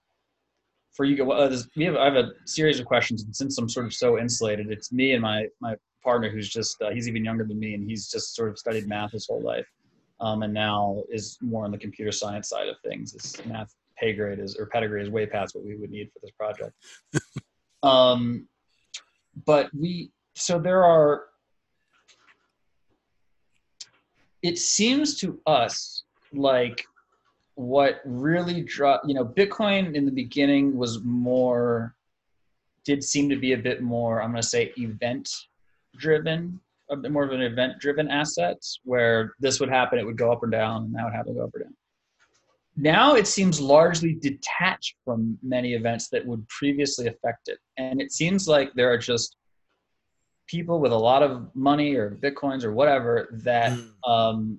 for 0.92 1.04
you. 1.04 1.30
Uh, 1.30 1.56
we 1.76 1.84
have 1.84 1.96
I 1.96 2.04
have 2.04 2.16
a 2.16 2.30
series 2.46 2.78
of 2.80 2.86
questions, 2.86 3.24
and 3.24 3.34
since 3.34 3.58
I'm 3.58 3.68
sort 3.68 3.86
of 3.86 3.92
so 3.92 4.18
insulated, 4.18 4.70
it's 4.70 4.92
me 4.92 5.12
and 5.12 5.22
my 5.22 5.46
my 5.60 5.74
partner 6.02 6.30
who's 6.30 6.48
just 6.48 6.80
uh, 6.80 6.90
he's 6.90 7.08
even 7.08 7.24
younger 7.24 7.44
than 7.44 7.58
me, 7.58 7.74
and 7.74 7.84
he's 7.84 8.08
just 8.08 8.34
sort 8.34 8.48
of 8.48 8.58
studied 8.58 8.86
math 8.86 9.12
his 9.12 9.26
whole 9.26 9.42
life, 9.42 9.66
um, 10.20 10.42
and 10.42 10.52
now 10.52 11.02
is 11.10 11.38
more 11.40 11.64
on 11.64 11.70
the 11.70 11.78
computer 11.78 12.12
science 12.12 12.48
side 12.48 12.68
of 12.68 12.76
things. 12.80 13.12
His 13.12 13.44
math 13.46 13.74
pay 13.96 14.12
grade 14.12 14.38
is 14.38 14.56
or 14.56 14.66
pedigree 14.66 15.02
is 15.02 15.10
way 15.10 15.26
past 15.26 15.54
what 15.54 15.64
we 15.64 15.76
would 15.76 15.90
need 15.90 16.10
for 16.12 16.20
this 16.20 16.30
project. 16.30 16.72
um, 17.82 18.46
but 19.44 19.70
we 19.74 20.10
so 20.34 20.58
there 20.58 20.84
are. 20.84 21.24
It 24.42 24.58
seems 24.58 25.16
to 25.18 25.40
us 25.46 26.04
like 26.32 26.84
what 27.58 28.00
really 28.04 28.62
draw 28.62 29.00
you 29.04 29.14
know 29.14 29.24
bitcoin 29.24 29.96
in 29.96 30.06
the 30.06 30.12
beginning 30.12 30.76
was 30.76 31.02
more 31.02 31.92
did 32.84 33.02
seem 33.02 33.28
to 33.28 33.34
be 33.34 33.52
a 33.52 33.58
bit 33.58 33.82
more 33.82 34.22
i'm 34.22 34.30
going 34.30 34.40
to 34.40 34.48
say 34.48 34.72
event 34.78 35.28
driven 35.96 36.60
a 36.90 36.96
bit 36.96 37.10
more 37.10 37.24
of 37.24 37.32
an 37.32 37.42
event 37.42 37.78
driven 37.80 38.08
asset 38.08 38.58
where 38.84 39.34
this 39.40 39.60
would 39.60 39.68
happen 39.68 39.98
it 39.98 40.06
would 40.06 40.18
go 40.18 40.32
up 40.32 40.42
or 40.42 40.48
down 40.48 40.84
and 40.84 40.94
that 40.94 41.04
would 41.04 41.14
happen 41.14 41.34
to 41.34 41.40
go 41.40 41.44
up 41.44 41.54
or 41.54 41.60
down 41.60 41.74
now 42.76 43.14
it 43.14 43.26
seems 43.26 43.60
largely 43.60 44.14
detached 44.14 44.94
from 45.04 45.36
many 45.42 45.74
events 45.74 46.08
that 46.08 46.24
would 46.24 46.46
previously 46.48 47.06
affect 47.06 47.48
it 47.48 47.58
and 47.76 48.00
it 48.00 48.12
seems 48.12 48.48
like 48.48 48.72
there 48.74 48.90
are 48.92 48.98
just 48.98 49.36
people 50.48 50.80
with 50.80 50.92
a 50.92 50.96
lot 50.96 51.22
of 51.22 51.54
money 51.54 51.94
or 51.94 52.18
bitcoins 52.22 52.64
or 52.64 52.72
whatever 52.72 53.28
that 53.44 53.72
mm. 53.72 54.10
um, 54.10 54.58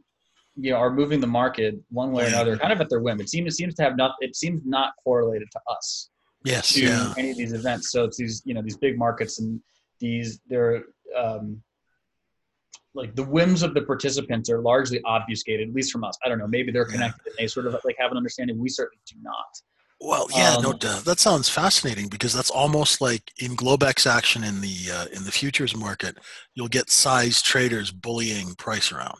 you 0.55 0.71
know 0.71 0.77
are 0.77 0.91
moving 0.91 1.19
the 1.19 1.27
market 1.27 1.75
one 1.89 2.11
way 2.11 2.25
or 2.25 2.27
another, 2.27 2.57
kind 2.57 2.71
of 2.71 2.79
at 2.79 2.89
their 2.89 3.01
whim. 3.01 3.19
It 3.19 3.29
seems 3.29 3.53
it 3.53 3.57
seems 3.57 3.75
to 3.75 3.83
have 3.83 3.97
not 3.97 4.15
it 4.19 4.35
seems 4.35 4.61
not 4.65 4.93
correlated 5.03 5.47
to 5.51 5.59
us. 5.69 6.09
Yes, 6.45 6.73
to 6.73 6.83
yeah. 6.83 7.13
any 7.17 7.31
of 7.31 7.37
these 7.37 7.53
events. 7.53 7.91
So 7.91 8.05
it's 8.05 8.17
these 8.17 8.41
you 8.45 8.53
know 8.53 8.61
these 8.61 8.77
big 8.77 8.97
markets 8.97 9.39
and 9.39 9.59
these 9.99 10.39
they're 10.47 10.83
um, 11.17 11.61
like 12.99 13.15
the 13.15 13.23
whims 13.23 13.63
of 13.63 13.73
the 13.73 13.81
participants 13.81 14.49
are 14.49 14.61
largely 14.61 15.01
obfuscated, 15.05 15.69
at 15.69 15.75
least 15.75 15.91
from 15.91 16.03
us. 16.03 16.17
I 16.23 16.29
don't 16.29 16.37
know. 16.37 16.47
Maybe 16.47 16.71
they're 16.71 16.85
connected 16.85 17.21
yeah. 17.25 17.31
and 17.31 17.35
they 17.39 17.47
sort 17.47 17.65
of 17.65 17.75
like 17.83 17.95
have 17.99 18.11
an 18.11 18.17
understanding. 18.17 18.59
We 18.59 18.69
certainly 18.69 19.01
do 19.07 19.15
not. 19.21 19.61
Well, 20.01 20.27
yeah, 20.33 20.55
um, 20.55 20.63
no, 20.63 20.73
that 20.73 21.19
sounds 21.19 21.49
fascinating 21.49 22.07
because 22.07 22.33
that's 22.33 22.49
almost 22.49 23.01
like 23.01 23.33
in 23.39 23.57
Globex 23.57 24.09
action 24.09 24.45
in 24.45 24.61
the 24.61 24.77
uh, 24.93 25.05
in 25.11 25.25
the 25.25 25.31
futures 25.31 25.75
market, 25.75 26.17
you'll 26.53 26.69
get 26.69 26.89
size 26.89 27.41
traders 27.41 27.91
bullying 27.91 28.55
price 28.55 28.91
around, 28.91 29.19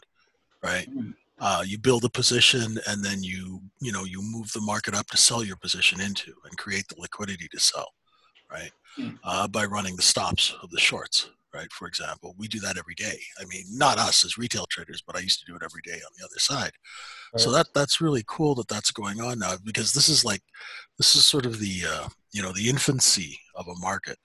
right? 0.62 0.88
Mm-hmm 0.88 1.10
uh, 1.40 1.64
you 1.66 1.78
build 1.78 2.04
a 2.04 2.10
position 2.10 2.78
and 2.86 3.02
then 3.04 3.22
you 3.22 3.60
you 3.80 3.90
know 3.90 4.04
you 4.04 4.20
move 4.22 4.52
the 4.52 4.60
market 4.60 4.94
up 4.94 5.06
to 5.08 5.16
sell 5.16 5.42
your 5.42 5.56
position 5.56 6.00
into 6.00 6.32
and 6.44 6.58
create 6.58 6.86
the 6.88 6.94
liquidity 6.98 7.48
to 7.48 7.58
sell 7.58 7.88
right 8.50 8.70
mm. 8.98 9.18
uh, 9.24 9.48
by 9.48 9.64
running 9.64 9.96
the 9.96 10.02
stops 10.02 10.54
of 10.62 10.70
the 10.70 10.78
shorts 10.80 11.30
right 11.54 11.72
for 11.72 11.88
example 11.88 12.34
we 12.38 12.46
do 12.48 12.60
that 12.60 12.78
every 12.78 12.94
day 12.94 13.18
i 13.40 13.44
mean 13.46 13.64
not 13.70 13.98
us 13.98 14.24
as 14.24 14.38
retail 14.38 14.66
traders 14.70 15.02
but 15.06 15.16
i 15.16 15.20
used 15.20 15.40
to 15.40 15.46
do 15.46 15.56
it 15.56 15.62
every 15.64 15.82
day 15.82 16.00
on 16.04 16.12
the 16.18 16.24
other 16.24 16.38
side 16.38 16.72
right. 17.32 17.40
so 17.40 17.50
that 17.50 17.66
that's 17.74 18.00
really 18.00 18.24
cool 18.26 18.54
that 18.54 18.68
that's 18.68 18.90
going 18.90 19.20
on 19.20 19.38
now 19.38 19.54
because 19.64 19.92
this 19.92 20.08
is 20.08 20.24
like 20.24 20.42
this 20.98 21.14
is 21.16 21.24
sort 21.24 21.46
of 21.46 21.58
the 21.58 21.82
uh, 21.88 22.08
you 22.32 22.42
know 22.42 22.52
the 22.52 22.68
infancy 22.68 23.38
of 23.54 23.66
a 23.68 23.78
market 23.80 24.16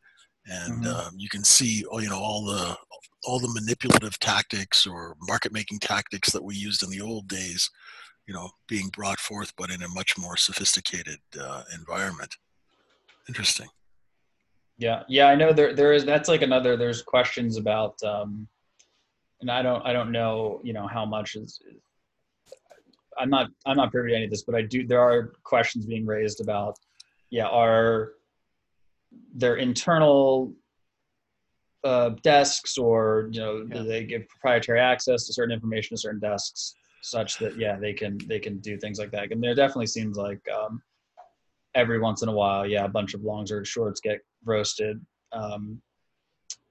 and 0.47 0.83
mm-hmm. 0.83 1.07
um, 1.07 1.13
you 1.17 1.29
can 1.29 1.43
see 1.43 1.83
oh, 1.91 1.99
you 1.99 2.09
know 2.09 2.19
all 2.19 2.45
the 2.45 2.77
all 3.25 3.39
the 3.39 3.49
manipulative 3.49 4.19
tactics 4.19 4.85
or 4.85 5.15
market 5.27 5.51
making 5.51 5.79
tactics 5.79 6.31
that 6.31 6.43
we 6.43 6.55
used 6.55 6.83
in 6.83 6.89
the 6.89 7.01
old 7.01 7.27
days, 7.27 7.69
you 8.27 8.33
know, 8.33 8.49
being 8.67 8.87
brought 8.89 9.19
forth, 9.19 9.51
but 9.57 9.71
in 9.71 9.81
a 9.81 9.89
much 9.89 10.17
more 10.17 10.37
sophisticated 10.37 11.17
uh, 11.39 11.63
environment. 11.73 12.35
Interesting. 13.27 13.67
Yeah, 14.77 15.03
yeah, 15.07 15.27
I 15.27 15.35
know 15.35 15.53
there 15.53 15.73
there 15.73 15.93
is. 15.93 16.03
That's 16.05 16.27
like 16.27 16.41
another. 16.41 16.75
There's 16.75 17.01
questions 17.01 17.57
about, 17.57 18.01
um, 18.03 18.47
and 19.41 19.49
I 19.49 19.61
don't 19.61 19.85
I 19.85 19.93
don't 19.93 20.11
know 20.11 20.59
you 20.63 20.73
know 20.73 20.87
how 20.87 21.05
much 21.05 21.35
is. 21.35 21.59
I'm 23.17 23.29
not 23.29 23.49
I'm 23.65 23.77
not 23.77 23.91
privy 23.91 24.09
to 24.09 24.15
any 24.15 24.25
of 24.25 24.31
this, 24.31 24.43
but 24.43 24.55
I 24.55 24.63
do. 24.63 24.85
There 24.85 24.99
are 24.99 25.33
questions 25.43 25.85
being 25.85 26.05
raised 26.05 26.41
about, 26.41 26.77
yeah, 27.29 27.47
are 27.47 28.13
their 29.33 29.55
internal 29.55 30.53
uh, 31.85 32.09
desks 32.23 32.77
or 32.77 33.29
you 33.31 33.39
know 33.39 33.65
yeah. 33.71 33.83
they 33.83 34.03
give 34.03 34.27
proprietary 34.27 34.79
access 34.79 35.27
to 35.27 35.33
certain 35.33 35.53
information 35.53 35.95
to 35.95 36.01
certain 36.01 36.19
desks 36.19 36.73
such 37.03 37.37
that 37.37 37.57
yeah 37.57 37.77
they 37.77 37.93
can 37.93 38.17
they 38.27 38.39
can 38.39 38.57
do 38.57 38.75
things 38.77 38.97
like 38.97 39.11
that 39.11 39.31
and 39.31 39.41
there 39.43 39.53
definitely 39.53 39.85
seems 39.85 40.17
like 40.17 40.41
um, 40.49 40.81
every 41.75 41.99
once 41.99 42.23
in 42.23 42.29
a 42.29 42.31
while 42.31 42.65
yeah 42.65 42.85
a 42.85 42.89
bunch 42.89 43.13
of 43.13 43.21
longs 43.21 43.51
or 43.51 43.63
shorts 43.63 44.01
get 44.01 44.19
roasted 44.45 45.03
um, 45.31 45.81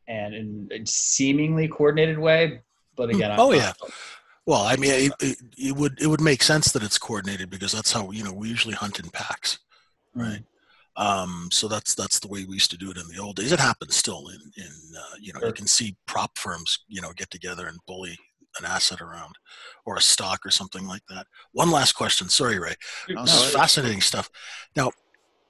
and 0.09 0.35
in 0.35 0.69
a 0.73 0.87
seemingly 0.87 1.69
coordinated 1.69 2.19
way 2.19 2.61
but 2.97 3.11
again 3.11 3.35
oh 3.39 3.53
I'm, 3.53 3.59
yeah 3.59 3.73
well 4.47 4.63
i 4.63 4.77
mean 4.77 4.91
it, 4.91 5.13
it, 5.21 5.39
it, 5.57 5.77
would 5.77 6.01
it 6.01 6.07
would 6.07 6.21
make 6.21 6.43
sense 6.43 6.73
that 6.73 6.83
it's 6.83 6.99
coordinated 6.99 7.51
because 7.51 7.73
that's 7.73 7.93
how 7.93 8.11
you 8.11 8.23
know 8.23 8.33
we 8.33 8.49
usually 8.49 8.75
hunt 8.75 9.01
in 9.01 9.09
packs 9.11 9.59
right 10.15 10.41
mm 10.41 10.45
um, 10.97 11.49
so 11.51 11.67
that's 11.67 11.95
that's 11.95 12.21
the 12.21 12.29
way 12.29 12.45
we 12.45 12.55
used 12.55 12.71
to 12.71 12.77
do 12.77 12.91
it 12.91 12.97
in 12.97 13.09
the 13.09 13.21
old 13.21 13.37
days. 13.37 13.53
It 13.53 13.59
happens 13.59 13.97
still 13.97 14.29
in 14.29 14.41
in 14.57 14.71
uh, 14.97 15.17
you 15.21 15.33
know 15.33 15.41
sure. 15.41 15.49
you 15.49 15.55
can 15.55 15.67
see 15.67 15.97
prop 16.07 16.39
firms 16.39 16.79
you 16.89 17.01
know 17.03 17.11
get 17.17 17.31
together 17.31 17.67
and 17.67 17.79
bully 17.87 18.17
an 18.61 18.65
asset 18.65 19.01
around 19.01 19.35
or 19.85 19.97
a 19.97 20.01
stock 20.01 20.47
or 20.47 20.51
something 20.51 20.87
like 20.87 21.03
that. 21.09 21.27
One 21.53 21.73
last 21.73 21.93
question. 21.93 22.29
Sorry, 22.29 22.59
Ray. 22.59 22.75
This 23.09 23.17
no, 23.17 23.23
is 23.25 23.51
fascinating 23.51 24.01
stuff. 24.01 24.31
Now, 24.77 24.93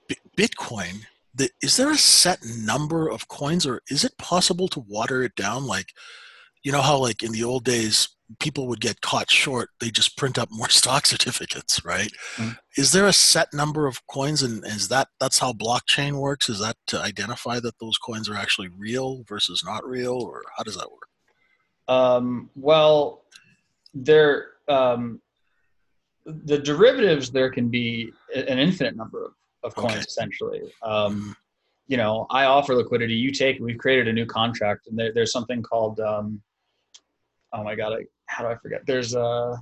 B- 0.09 0.17
Bitcoin. 0.37 1.03
The, 1.35 1.51
is 1.63 1.77
there 1.77 1.91
a 1.91 1.97
set 1.97 2.45
number 2.45 3.09
of 3.09 3.29
coins, 3.29 3.67
or 3.67 3.83
is 3.91 4.05
it 4.05 4.17
possible 4.19 4.69
to 4.69 4.81
water 4.81 5.23
it 5.23 5.35
down? 5.35 5.67
Like, 5.67 5.89
you 6.63 6.73
know 6.73 6.83
how 6.83 6.99
like 6.99 7.23
in 7.23 7.33
the 7.33 7.45
old 7.45 7.65
days 7.65 8.09
people 8.41 8.67
would 8.69 8.81
get 8.81 9.01
caught 9.01 9.31
short, 9.31 9.71
they 9.81 9.91
just 9.91 10.17
print 10.17 10.39
up 10.39 10.49
more 10.51 10.69
stock 10.71 11.07
certificates, 11.07 11.85
right? 11.85 12.11
Mm-hmm. 12.37 12.53
Is 12.77 12.93
there 12.93 13.07
a 13.07 13.13
set 13.13 13.53
number 13.53 13.87
of 13.87 14.07
coins, 14.07 14.43
and 14.43 14.65
is 14.65 14.89
that 14.89 15.09
that's 15.21 15.39
how 15.39 15.53
blockchain 15.53 16.15
works? 16.21 16.49
Is 16.49 16.61
that 16.61 16.77
to 16.89 17.01
identify 17.01 17.61
that 17.61 17.79
those 17.79 17.99
coins 17.99 18.29
are 18.29 18.37
actually 18.37 18.69
real 18.69 19.25
versus 19.29 19.63
not 19.65 19.87
real, 19.87 20.15
or 20.15 20.43
how 20.57 20.63
does 20.63 20.77
that 20.77 20.91
work? 20.91 21.09
Um, 21.87 22.51
well, 22.57 23.25
there 23.93 24.47
um, 24.69 25.21
the 26.25 26.59
derivatives 26.59 27.31
there 27.31 27.51
can 27.51 27.69
be 27.69 28.13
an 28.35 28.59
infinite 28.59 28.97
number 28.97 29.27
of, 29.27 29.33
of 29.65 29.75
coins 29.75 29.93
okay. 29.93 30.01
essentially. 30.01 30.63
Um. 30.83 31.37
You 31.87 31.99
know, 31.99 32.27
I 32.31 32.47
offer 32.47 32.75
liquidity, 32.75 33.13
you 33.13 33.31
take. 33.31 33.61
We've 33.61 33.77
created 33.77 34.09
a 34.09 34.13
new 34.15 34.25
contract, 34.25 34.87
and 34.87 34.99
there, 34.99 35.13
there's 35.13 35.33
something 35.33 35.63
called 35.63 36.01
um, 36.01 36.41
oh 37.53 37.63
my 37.63 37.75
god, 37.75 37.93
I, 37.93 38.07
how 38.27 38.45
do 38.45 38.51
I 38.51 38.57
forget? 38.57 38.83
There's 38.87 39.15
a 39.15 39.57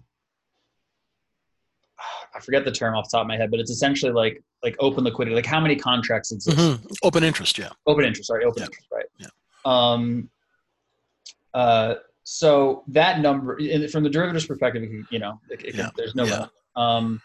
I 2.35 2.41
forget 2.41 2.65
the 2.65 2.73
term 2.73 2.97
off 2.97 3.09
the 3.11 3.17
top 3.17 3.23
of 3.23 3.29
my 3.29 3.37
head, 3.37 3.51
but 3.51 3.61
it's 3.61 3.71
essentially 3.71 4.13
like 4.13 4.43
like 4.63 4.77
open 4.79 5.05
liquidity, 5.05 5.35
like 5.35 5.47
how 5.47 5.61
many 5.61 5.77
contracts 5.77 6.33
exist. 6.33 6.57
Mm-hmm. 6.57 6.87
Open 7.03 7.25
interest, 7.25 7.59
yeah. 7.59 7.71
Open 7.87 8.05
interest, 8.05 8.29
sorry, 8.29 8.45
open 8.45 8.63
yeah. 8.63 8.67
interest, 8.67 8.89
right? 8.93 9.07
Yeah. 9.19 9.27
Um, 9.65 10.31
uh, 11.55 11.95
so 12.25 12.85
that 12.89 13.21
number, 13.21 13.59
from 13.91 14.05
the 14.05 14.11
derivatives 14.11 14.47
perspective, 14.47 14.89
you 15.11 15.19
know, 15.19 15.41
it, 15.51 15.65
it, 15.65 15.75
yeah. 15.75 15.91
there's 15.97 16.15
no 16.15 16.25
yeah. 16.25 16.47
Um, 16.77 17.21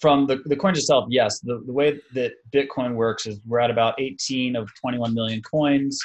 from 0.00 0.26
the, 0.26 0.36
the 0.46 0.56
coins 0.56 0.78
itself, 0.78 1.06
yes, 1.08 1.40
the, 1.40 1.62
the 1.66 1.72
way 1.72 2.00
that 2.14 2.32
Bitcoin 2.52 2.94
works 2.94 3.26
is 3.26 3.40
we're 3.46 3.58
at 3.58 3.70
about 3.70 4.00
18 4.00 4.56
of 4.56 4.68
21 4.80 5.14
million 5.14 5.42
coins. 5.42 6.00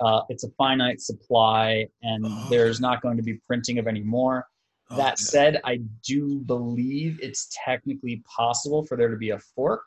Uh, 0.00 0.22
it's 0.28 0.44
a 0.44 0.50
finite 0.50 1.00
supply, 1.00 1.86
and 2.02 2.24
oh, 2.26 2.46
there's 2.50 2.80
not 2.80 3.00
going 3.00 3.16
to 3.16 3.22
be 3.22 3.34
printing 3.46 3.78
of 3.78 3.86
any 3.86 4.00
more. 4.00 4.46
Oh, 4.90 4.96
that 4.96 5.18
said, 5.18 5.60
I 5.64 5.80
do 6.04 6.40
believe 6.40 7.18
it's 7.22 7.48
technically 7.64 8.22
possible 8.26 8.84
for 8.84 8.96
there 8.96 9.08
to 9.08 9.16
be 9.16 9.30
a 9.30 9.38
fork 9.38 9.82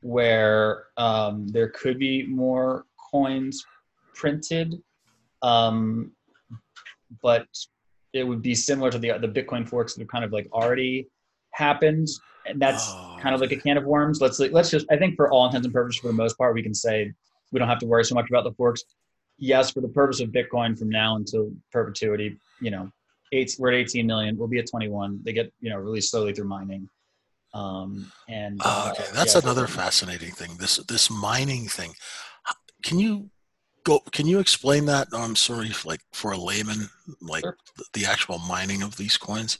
where 0.00 0.84
um, 0.96 1.48
there 1.48 1.68
could 1.70 1.98
be 1.98 2.24
more 2.26 2.84
coins 3.10 3.64
printed, 4.14 4.80
um, 5.42 6.12
but 7.22 7.46
it 8.12 8.24
would 8.24 8.42
be 8.42 8.54
similar 8.54 8.90
to 8.90 8.98
the 8.98 9.12
the 9.18 9.28
Bitcoin 9.28 9.68
forks 9.68 9.94
that 9.94 10.02
have 10.02 10.08
kind 10.08 10.24
of 10.24 10.32
like 10.32 10.48
already 10.52 11.08
happened, 11.52 12.08
and 12.48 12.60
that's 12.60 12.90
oh, 12.90 13.16
kind 13.20 13.34
of 13.34 13.40
like 13.40 13.52
a 13.52 13.56
can 13.56 13.76
of 13.76 13.84
worms. 13.84 14.20
Let's 14.20 14.38
let's 14.38 14.70
just 14.70 14.86
I 14.90 14.96
think 14.96 15.16
for 15.16 15.30
all 15.30 15.46
intents 15.46 15.66
and 15.66 15.74
purposes, 15.74 16.00
for 16.00 16.08
the 16.08 16.14
most 16.14 16.36
part, 16.38 16.54
we 16.54 16.62
can 16.62 16.74
say 16.74 17.12
we 17.52 17.58
don't 17.58 17.68
have 17.68 17.78
to 17.80 17.86
worry 17.86 18.04
so 18.04 18.14
much 18.14 18.28
about 18.28 18.44
the 18.44 18.52
forks 18.52 18.82
yes, 19.38 19.70
for 19.70 19.80
the 19.80 19.88
purpose 19.88 20.20
of 20.20 20.30
Bitcoin 20.30 20.78
from 20.78 20.90
now 20.90 21.16
until 21.16 21.50
perpetuity, 21.72 22.36
you 22.60 22.70
know, 22.70 22.90
eight, 23.32 23.54
we're 23.58 23.72
at 23.72 23.76
18 23.76 24.06
million, 24.06 24.36
we'll 24.36 24.48
be 24.48 24.58
at 24.58 24.68
21. 24.68 25.20
They 25.24 25.32
get, 25.32 25.52
you 25.60 25.70
know, 25.70 25.76
released 25.76 26.10
slowly 26.10 26.34
through 26.34 26.48
mining. 26.48 26.88
Um, 27.54 28.12
and 28.28 28.60
Oh, 28.64 28.88
uh, 28.88 28.92
okay, 28.92 29.08
that's 29.14 29.34
yeah, 29.34 29.40
another 29.42 29.66
fascinating 29.66 30.32
thing. 30.32 30.56
This 30.58 30.76
this 30.88 31.10
mining 31.10 31.66
thing. 31.66 31.94
Can 32.82 32.98
you 32.98 33.30
go? 33.84 34.00
Can 34.12 34.26
you 34.26 34.38
explain 34.38 34.84
that? 34.84 35.08
I'm 35.14 35.34
sorry, 35.34 35.70
like 35.86 36.00
for 36.12 36.32
a 36.32 36.36
layman, 36.36 36.90
like 37.22 37.42
Sure. 37.42 37.56
the 37.94 38.04
actual 38.04 38.38
mining 38.40 38.82
of 38.82 38.96
these 38.96 39.16
coins. 39.16 39.58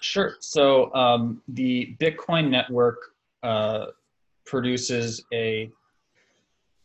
Sure. 0.00 0.36
So 0.40 0.94
um, 0.94 1.42
the 1.48 1.96
Bitcoin 2.00 2.50
network 2.50 2.98
uh, 3.42 3.86
produces 4.44 5.24
a 5.32 5.70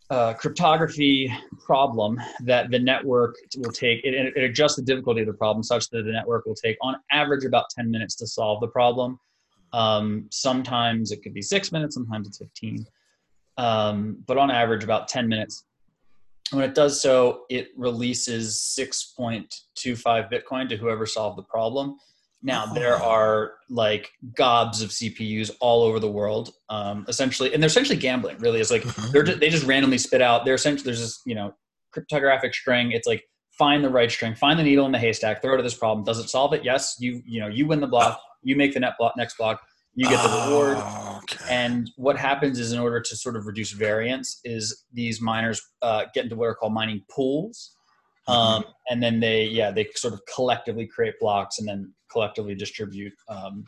uh, 0.10 0.34
cryptography 0.34 1.34
problem 1.66 2.20
that 2.44 2.70
the 2.70 2.78
network 2.78 3.36
will 3.58 3.72
take. 3.72 4.02
It, 4.04 4.14
it 4.36 4.44
adjusts 4.44 4.76
the 4.76 4.82
difficulty 4.82 5.22
of 5.22 5.28
the 5.28 5.34
problem 5.34 5.64
such 5.64 5.90
that 5.90 6.04
the 6.04 6.12
network 6.12 6.46
will 6.46 6.56
take, 6.56 6.78
on 6.82 6.96
average, 7.12 7.46
about 7.46 7.70
10 7.70 7.90
minutes 7.90 8.16
to 8.16 8.28
solve 8.28 8.60
the 8.60 8.68
problem. 8.68 9.20
Um, 9.72 10.28
sometimes 10.30 11.12
it 11.12 11.24
could 11.24 11.34
be 11.34 11.42
six 11.42 11.72
minutes, 11.72 11.96
sometimes 11.96 12.28
it's 12.28 12.40
15. 12.40 12.86
Um, 13.58 14.18
but 14.28 14.38
on 14.38 14.52
average, 14.52 14.84
about 14.84 15.08
10 15.08 15.30
minutes. 15.30 15.64
When 16.52 16.66
it 16.66 16.76
does 16.76 17.02
so, 17.02 17.44
it 17.50 17.70
releases 17.78 18.58
6.25 18.78 20.30
Bitcoin 20.30 20.68
to 20.68 20.76
whoever 20.76 21.06
solved 21.06 21.38
the 21.38 21.44
problem. 21.44 21.96
Now 22.44 22.66
there 22.66 22.96
are 22.96 23.54
like 23.70 24.12
gobs 24.36 24.82
of 24.82 24.90
CPUs 24.90 25.52
all 25.60 25.84
over 25.84 26.00
the 26.00 26.10
world, 26.10 26.54
um, 26.70 27.06
essentially, 27.08 27.54
and 27.54 27.62
they're 27.62 27.68
essentially 27.68 27.98
gambling. 28.00 28.38
Really, 28.40 28.60
it's 28.60 28.72
like 28.72 28.84
Mhm. 28.84 29.12
they're 29.12 29.24
just, 29.24 29.40
they 29.40 29.50
just 29.50 29.66
randomly 29.66 29.98
spit 30.00 30.22
out. 30.22 30.44
They're 30.46 30.56
essentially 30.56 30.86
there's 30.86 31.00
this 31.02 31.22
you 31.26 31.36
know 31.36 31.54
cryptographic 31.92 32.54
string. 32.56 32.92
It's 32.94 33.08
like 33.08 33.24
find 33.52 33.84
the 33.84 33.90
right 33.90 34.10
string, 34.10 34.34
find 34.34 34.58
the 34.58 34.64
needle 34.64 34.86
in 34.88 34.92
the 34.92 34.98
haystack, 35.00 35.42
throw 35.42 35.54
it 35.54 35.60
at 35.60 35.64
this 35.64 35.76
problem. 35.78 36.04
Does 36.04 36.18
it 36.20 36.30
solve 36.30 36.54
it? 36.54 36.64
Yes. 36.64 36.96
You 37.00 37.22
you 37.26 37.40
know 37.40 37.48
you 37.48 37.68
win 37.68 37.80
the 37.80 37.88
block. 37.88 38.20
You 38.44 38.56
make 38.56 38.74
the 38.74 38.80
net 38.80 38.94
block, 38.98 39.14
next 39.18 39.38
block. 39.38 39.62
You 39.94 40.08
get 40.08 40.24
the 40.24 40.46
reward. 40.48 40.78
Oh, 40.80 41.20
okay. 41.24 41.46
And 41.54 41.92
what 41.98 42.18
happens 42.18 42.58
is, 42.60 42.72
in 42.72 42.80
order 42.80 43.02
to 43.02 43.16
sort 43.16 43.36
of 43.36 43.46
reduce 43.46 43.72
variance, 43.72 44.40
is 44.46 44.86
these 44.94 45.20
miners 45.22 45.62
uh, 45.82 46.06
get 46.14 46.24
into 46.24 46.38
what 46.38 46.46
are 46.46 46.56
called 46.56 46.74
mining 46.74 47.04
pools, 47.14 47.76
um, 48.28 48.64
and 48.90 49.04
then 49.04 49.20
they, 49.20 49.44
yeah, 49.44 49.70
they 49.70 49.86
sort 49.96 50.14
of 50.14 50.22
collectively 50.34 50.88
create 50.88 51.16
blocks 51.20 51.60
and 51.60 51.68
then 51.68 51.94
collectively 52.12 52.56
distribute 52.56 53.14
um, 53.30 53.66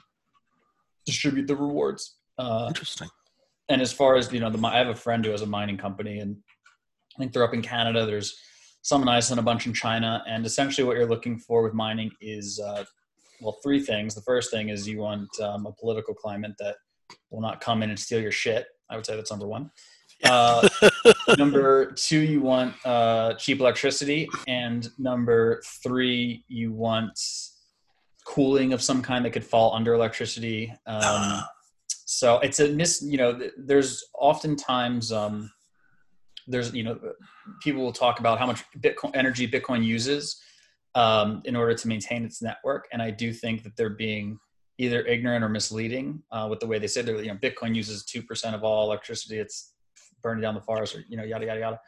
distribute 1.06 1.48
the 1.48 1.56
rewards. 1.56 2.16
Uh, 2.38 2.66
Interesting. 2.68 3.10
and 3.70 3.82
as 3.82 3.94
far 3.94 4.16
as 4.16 4.32
you 4.32 4.40
know, 4.40 4.50
the 4.50 4.68
I 4.68 4.78
have 4.78 4.88
a 4.88 4.96
friend 4.96 5.24
who 5.24 5.32
has 5.32 5.42
a 5.42 5.48
mining 5.48 5.78
company, 5.78 6.20
and 6.20 6.36
I 7.16 7.20
think 7.20 7.34
they're 7.34 7.44
up 7.44 7.54
in 7.54 7.62
Canada. 7.62 8.06
There's 8.06 8.38
some 8.82 9.02
in 9.02 9.08
Iceland, 9.08 9.40
a 9.40 9.44
bunch 9.44 9.66
in 9.66 9.74
China, 9.74 10.24
and 10.28 10.46
essentially 10.46 10.86
what 10.86 10.98
you're 10.98 11.08
looking 11.08 11.40
for 11.40 11.64
with 11.64 11.74
mining 11.74 12.12
is 12.22 12.60
uh, 12.60 12.84
well, 13.42 13.58
three 13.64 13.82
things. 13.82 14.16
The 14.16 14.22
first 14.22 14.52
thing 14.52 14.70
is 14.70 14.88
you 14.88 15.00
want 15.00 15.30
um, 15.42 15.66
a 15.66 15.72
political 15.74 16.14
climate 16.14 16.54
that 16.60 16.76
will 17.30 17.42
not 17.42 17.62
come 17.62 17.84
in 17.84 17.90
and 17.90 18.00
steal 18.00 18.22
your 18.22 18.32
shit. 18.32 18.68
I 18.90 18.96
would 18.96 19.06
say 19.06 19.16
that's 19.16 19.32
number 19.32 19.48
one. 19.48 19.72
Uh, 20.24 20.68
number 21.38 21.92
two, 21.92 22.20
you 22.20 22.42
want 22.42 22.74
uh, 22.86 23.34
cheap 23.36 23.60
electricity, 23.60 24.28
and 24.48 24.90
number 24.98 25.62
three, 25.84 26.44
you 26.48 26.72
want 26.72 27.20
cooling 28.26 28.74
of 28.74 28.82
some 28.82 29.02
kind 29.02 29.24
that 29.26 29.32
could 29.32 29.46
fall 29.46 29.74
under 29.74 29.94
electricity. 29.94 30.72
Um, 30.86 31.02
Ah. 31.04 31.50
so 32.06 32.40
it's 32.40 32.60
a 32.60 32.70
miss. 32.70 33.02
You 33.02 33.18
know, 33.18 33.40
there's 33.58 34.04
oftentimes 34.18 35.12
um, 35.12 35.52
there's 36.48 36.74
you 36.74 36.84
know 36.84 37.00
people 37.62 37.82
will 37.84 37.94
talk 37.94 38.20
about 38.20 38.40
how 38.40 38.46
much 38.46 38.64
Bitcoin 38.80 39.12
energy 39.16 39.48
Bitcoin 39.48 39.84
uses 39.84 40.42
um, 40.96 41.42
in 41.46 41.56
order 41.56 41.74
to 41.74 41.88
maintain 41.88 42.24
its 42.26 42.42
network, 42.42 42.88
and 42.92 43.02
I 43.02 43.10
do 43.12 43.34
think 43.34 43.64
that 43.64 43.76
they're 43.78 43.90
being 43.90 44.40
either 44.80 45.02
ignorant 45.06 45.44
or 45.44 45.50
misleading 45.50 46.22
uh, 46.32 46.48
with 46.50 46.60
the 46.60 46.68
way 46.68 46.80
they 46.80 46.88
say 46.88 47.02
they're. 47.02 47.22
You 47.22 47.32
know, 47.34 47.38
Bitcoin 47.38 47.76
uses 47.76 48.04
two 48.06 48.22
percent 48.22 48.56
of 48.56 48.64
all 48.64 48.86
electricity. 48.86 49.40
It's 49.40 49.74
burning 50.22 50.42
down 50.42 50.56
the 50.56 50.62
forest, 50.62 50.96
or 50.96 51.04
you 51.08 51.18
know, 51.18 51.24
yada 51.24 51.46
yada 51.46 51.60
yada. 51.60 51.80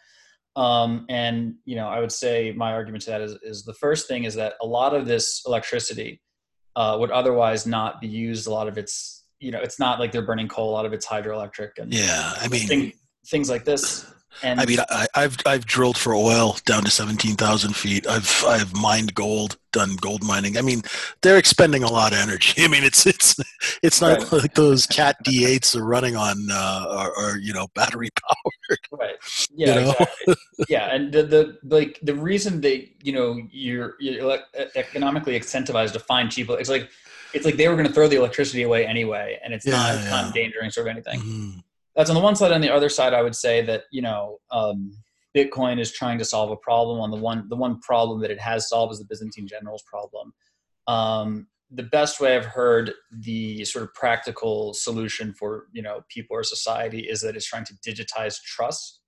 Um, 0.55 1.05
and 1.09 1.55
you 1.65 1.75
know, 1.75 1.87
I 1.87 1.99
would 1.99 2.11
say 2.11 2.53
my 2.55 2.73
argument 2.73 3.03
to 3.03 3.11
that 3.11 3.21
is, 3.21 3.37
is 3.43 3.63
the 3.63 3.73
first 3.73 4.07
thing 4.07 4.23
is 4.23 4.35
that 4.35 4.53
a 4.61 4.65
lot 4.65 4.95
of 4.95 5.05
this 5.05 5.43
electricity 5.45 6.21
uh, 6.75 6.97
would 6.99 7.11
otherwise 7.11 7.65
not 7.65 7.99
be 7.99 8.07
used. 8.07 8.47
A 8.47 8.51
lot 8.51 8.67
of 8.67 8.77
it's 8.77 9.25
you 9.39 9.51
know, 9.51 9.59
it's 9.59 9.79
not 9.79 9.99
like 9.99 10.11
they're 10.11 10.25
burning 10.25 10.47
coal. 10.47 10.71
A 10.71 10.73
lot 10.73 10.85
of 10.85 10.93
it's 10.93 11.05
hydroelectric 11.05 11.71
and 11.77 11.93
Yeah, 11.93 12.33
I 12.37 12.47
mean, 12.47 12.67
thing, 12.67 12.93
things 13.27 13.49
like 13.49 13.65
this. 13.65 14.11
And 14.43 14.59
I 14.59 14.65
mean, 14.65 14.79
I, 14.89 15.07
I've 15.15 15.37
I've 15.45 15.65
drilled 15.65 15.97
for 15.97 16.13
oil 16.13 16.57
down 16.65 16.83
to 16.83 16.91
seventeen 16.91 17.35
thousand 17.35 17.75
feet. 17.75 18.05
I've 18.07 18.43
I've 18.47 18.73
mined 18.75 19.15
gold, 19.15 19.57
done 19.71 19.95
gold 19.97 20.23
mining. 20.23 20.57
I 20.57 20.61
mean, 20.61 20.81
they're 21.21 21.37
expending 21.37 21.83
a 21.83 21.91
lot 21.91 22.11
of 22.13 22.19
energy. 22.19 22.61
I 22.63 22.67
mean, 22.67 22.83
it's 22.83 23.05
it's 23.05 23.35
it's 23.81 24.01
not 24.01 24.19
Right. 24.19 24.31
like 24.43 24.53
those 24.55 24.85
Cat 24.85 25.17
D 25.23 25.45
eights 25.45 25.75
are 25.75 25.83
running 25.85 26.15
on 26.15 26.47
uh, 26.51 26.85
or, 26.89 27.17
or 27.31 27.37
you 27.37 27.53
know 27.53 27.67
battery 27.75 28.09
power. 28.27 28.77
right 28.91 29.15
yeah 29.55 29.75
know? 29.75 29.91
exactly 29.91 30.35
yeah 30.69 30.93
and 30.95 31.13
the, 31.13 31.23
the 31.23 31.57
like 31.63 31.99
the 32.01 32.13
reason 32.15 32.61
they 32.61 32.91
you 33.03 33.13
know 33.13 33.39
you're, 33.51 33.95
you're 33.99 34.39
economically 34.75 35.39
incentivized 35.39 35.93
to 35.93 35.99
find 35.99 36.31
cheap 36.31 36.49
it's 36.49 36.69
like 36.69 36.89
it's 37.33 37.45
like 37.45 37.57
they 37.57 37.67
were 37.67 37.75
going 37.75 37.85
to 37.87 37.93
throw 37.93 38.07
the 38.07 38.15
electricity 38.15 38.63
away 38.63 38.85
anyway 38.85 39.39
and 39.43 39.53
it's 39.53 39.65
not 39.67 39.95
Yeah, 39.95 40.09
not 40.09 40.21
yeah. 40.21 40.27
endangering 40.27 40.71
sort 40.71 40.87
of 40.87 40.91
anything 40.91 41.19
Mhm. 41.19 41.63
That's 41.95 42.09
on 42.09 42.15
the 42.15 42.21
one 42.21 42.35
side 42.35 42.51
on 42.51 42.61
the 42.61 42.73
other 42.73 42.89
side 42.89 43.13
i 43.13 43.21
would 43.21 43.35
say 43.35 43.61
that 43.61 43.83
you 43.91 44.01
know 44.01 44.37
um, 44.51 44.91
bitcoin 45.35 45.79
is 45.79 45.91
trying 45.91 46.17
to 46.17 46.25
solve 46.25 46.49
a 46.49 46.55
problem 46.55 46.99
on 46.99 47.11
the 47.11 47.17
one 47.17 47.47
the 47.49 47.55
one 47.55 47.79
problem 47.81 48.21
that 48.21 48.31
it 48.31 48.39
has 48.39 48.69
solved 48.69 48.93
is 48.93 48.99
the 48.99 49.05
byzantine 49.05 49.47
generals 49.47 49.83
problem. 49.85 50.33
Um, 50.87 51.47
the 51.71 51.83
best 51.83 52.21
way 52.21 52.35
i've 52.35 52.45
heard 52.45 52.93
the 53.11 53.65
sort 53.65 53.83
of 53.83 53.93
practical 53.93 54.73
solution 54.73 55.33
for 55.33 55.65
you 55.73 55.81
know 55.81 56.01
people 56.09 56.37
or 56.37 56.43
society 56.43 57.01
is 57.01 57.21
that 57.21 57.35
it's 57.35 57.47
trying 57.47 57.65
to 57.65 57.73
digitize 57.85 58.41
trust. 58.41 59.01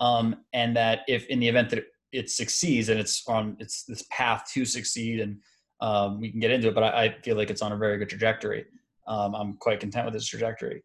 Um, 0.00 0.36
and 0.52 0.76
that 0.76 1.00
if 1.06 1.26
in 1.26 1.38
the 1.38 1.46
event 1.46 1.70
that 1.70 1.78
it, 1.78 1.86
it 2.10 2.30
succeeds 2.30 2.88
and 2.88 2.98
it's 2.98 3.22
on 3.28 3.56
it's 3.60 3.84
this 3.84 4.04
path 4.10 4.50
to 4.52 4.64
succeed 4.64 5.20
and 5.20 5.38
um, 5.80 6.20
we 6.20 6.30
can 6.30 6.40
get 6.40 6.50
into 6.50 6.68
it 6.68 6.74
but 6.74 6.82
I, 6.84 7.04
I 7.04 7.16
feel 7.22 7.36
like 7.36 7.50
it's 7.50 7.62
on 7.62 7.72
a 7.72 7.76
very 7.76 7.98
good 7.98 8.08
trajectory. 8.08 8.66
Um, 9.06 9.34
i'm 9.34 9.56
quite 9.56 9.80
content 9.80 10.04
with 10.04 10.14
this 10.14 10.26
trajectory. 10.26 10.82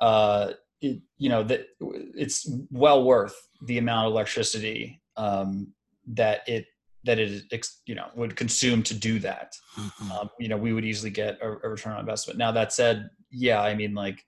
Uh, 0.00 0.52
it, 0.80 1.00
you 1.16 1.28
know 1.28 1.42
that 1.42 1.66
it's 1.80 2.48
well 2.70 3.04
worth 3.04 3.34
the 3.66 3.78
amount 3.78 4.06
of 4.06 4.12
electricity 4.12 5.00
um, 5.16 5.72
that 6.06 6.48
it 6.48 6.66
that 7.04 7.18
it 7.18 7.66
you 7.86 7.94
know 7.94 8.08
would 8.14 8.36
consume 8.36 8.82
to 8.82 8.94
do 8.94 9.18
that. 9.20 9.54
Mhm. 9.76 10.10
um, 10.10 10.30
you 10.38 10.48
know 10.48 10.56
we 10.56 10.72
would 10.72 10.84
easily 10.84 11.10
get 11.10 11.38
a, 11.40 11.48
a 11.64 11.68
return 11.68 11.92
on 11.94 12.00
investment. 12.00 12.38
Now 12.38 12.52
that 12.52 12.72
said 12.72 13.10
yeah 13.30 13.60
i 13.60 13.74
mean 13.74 13.94
like 13.94 14.24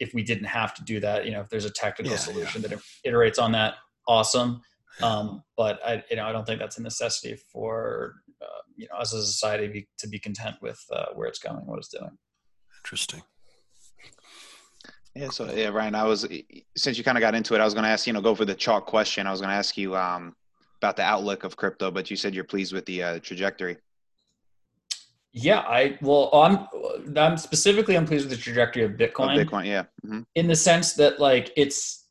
if 0.00 0.12
we 0.12 0.22
didn't 0.24 0.46
have 0.46 0.74
to 0.74 0.82
do 0.82 0.98
that 0.98 1.24
you 1.24 1.30
know 1.30 1.40
if 1.40 1.48
there's 1.50 1.64
a 1.66 1.70
technical 1.70 2.12
Yeah, 2.12 2.18
solution 2.18 2.62
that 2.62 2.72
iterates 3.06 3.38
on 3.40 3.52
that 3.52 3.74
awesome. 4.08 4.60
Um, 5.02 5.42
but 5.56 5.78
i 5.86 6.02
you 6.10 6.16
know 6.16 6.24
i 6.26 6.32
don't 6.32 6.44
think 6.46 6.58
that's 6.58 6.78
a 6.78 6.82
necessity 6.82 7.36
for 7.52 8.16
uh, 8.42 8.62
you 8.76 8.88
know 8.88 8.96
us 8.98 9.14
as 9.14 9.22
a 9.22 9.26
society 9.26 9.68
be, 9.68 9.88
to 9.98 10.08
be 10.08 10.18
content 10.18 10.56
with 10.60 10.80
uh, 10.92 11.06
where 11.14 11.28
it's 11.28 11.38
going 11.38 11.64
what 11.66 11.78
it's 11.78 11.88
doing. 11.88 12.16
Interesting. 12.82 13.22
Yeah, 15.20 15.28
so 15.30 15.52
yeah, 15.52 15.68
Ryan, 15.68 15.94
I 15.94 16.04
was 16.04 16.26
since 16.76 16.96
you 16.96 17.04
kind 17.04 17.18
of 17.18 17.20
got 17.20 17.34
into 17.34 17.54
it, 17.54 17.60
I 17.60 17.64
was 17.64 17.74
going 17.74 17.84
to 17.84 17.90
ask 17.90 18.06
you 18.06 18.12
know 18.14 18.22
go 18.22 18.34
for 18.34 18.46
the 18.46 18.54
chalk 18.54 18.86
question. 18.86 19.26
I 19.26 19.30
was 19.30 19.40
going 19.40 19.50
to 19.50 19.56
ask 19.56 19.76
you 19.76 19.94
um, 19.94 20.34
about 20.78 20.96
the 20.96 21.02
outlook 21.02 21.44
of 21.44 21.56
crypto, 21.56 21.90
but 21.90 22.10
you 22.10 22.16
said 22.16 22.34
you're 22.34 22.44
pleased 22.44 22.72
with 22.72 22.86
the 22.86 23.02
uh, 23.02 23.18
trajectory. 23.20 23.76
yeah 25.32 25.60
i 25.60 25.96
well 26.00 26.30
i'm 26.34 26.66
i'm 27.16 27.36
specifically 27.36 27.96
i'm 27.96 28.06
pleased 28.06 28.24
with 28.28 28.36
the 28.36 28.42
trajectory 28.42 28.82
of 28.82 28.92
Of 28.92 28.98
bitcoin 28.98 29.36
Bitcoin, 29.44 29.66
yeah. 29.66 29.84
hmm 30.04 30.22
in 30.34 30.46
the 30.48 30.56
sense 30.56 30.94
that 30.94 31.20
like 31.20 31.52
it's 31.56 32.06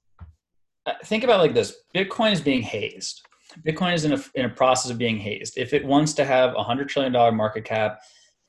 uh, 0.85 0.93
think 1.03 1.23
about 1.25 1.39
it 1.39 1.43
like 1.47 1.53
this 1.53 1.71
bitcoin 1.93 2.31
is 2.31 2.41
being 2.51 2.61
hazed 2.61 3.21
bitcoin 3.67 3.93
is 3.93 4.05
in 4.05 4.13
a, 4.13 4.21
in 4.35 4.45
a 4.45 4.53
process 4.61 4.89
of 4.91 4.97
being 4.97 5.17
hazed 5.17 5.57
if 5.57 5.73
it 5.73 5.83
wants 5.83 6.13
to 6.13 6.23
have 6.23 6.55
a 6.55 6.63
hundred 6.63 6.87
trillion 6.87 7.11
dollar 7.11 7.33
market 7.33 7.65
cap 7.65 7.99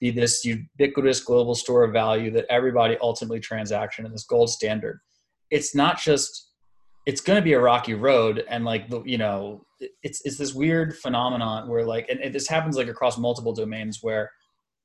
be 0.01 0.11
this 0.11 0.45
ubiquitous 0.45 1.21
global 1.21 1.55
store 1.55 1.85
of 1.85 1.93
value 1.93 2.31
that 2.31 2.47
everybody 2.49 2.97
ultimately 3.01 3.41
transaction 3.41 4.05
and 4.05 4.15
this 4.15 4.25
gold 4.25 4.51
standard. 4.51 5.01
It's 5.51 5.75
not 5.75 6.01
just 6.01 6.51
it's 7.07 7.21
going 7.21 7.37
to 7.37 7.43
be 7.43 7.55
a 7.55 7.61
rocky 7.61 7.95
road 7.95 8.45
and 8.49 8.65
like 8.65 8.89
the 8.89 9.03
you 9.05 9.19
know 9.19 9.65
it's 10.03 10.21
it's 10.25 10.37
this 10.37 10.55
weird 10.55 10.97
phenomenon 10.97 11.69
where 11.69 11.85
like 11.85 12.09
and, 12.09 12.21
and 12.21 12.35
this 12.35 12.49
happens 12.49 12.77
like 12.77 12.89
across 12.89 13.19
multiple 13.19 13.53
domains 13.53 13.99
where 14.03 14.31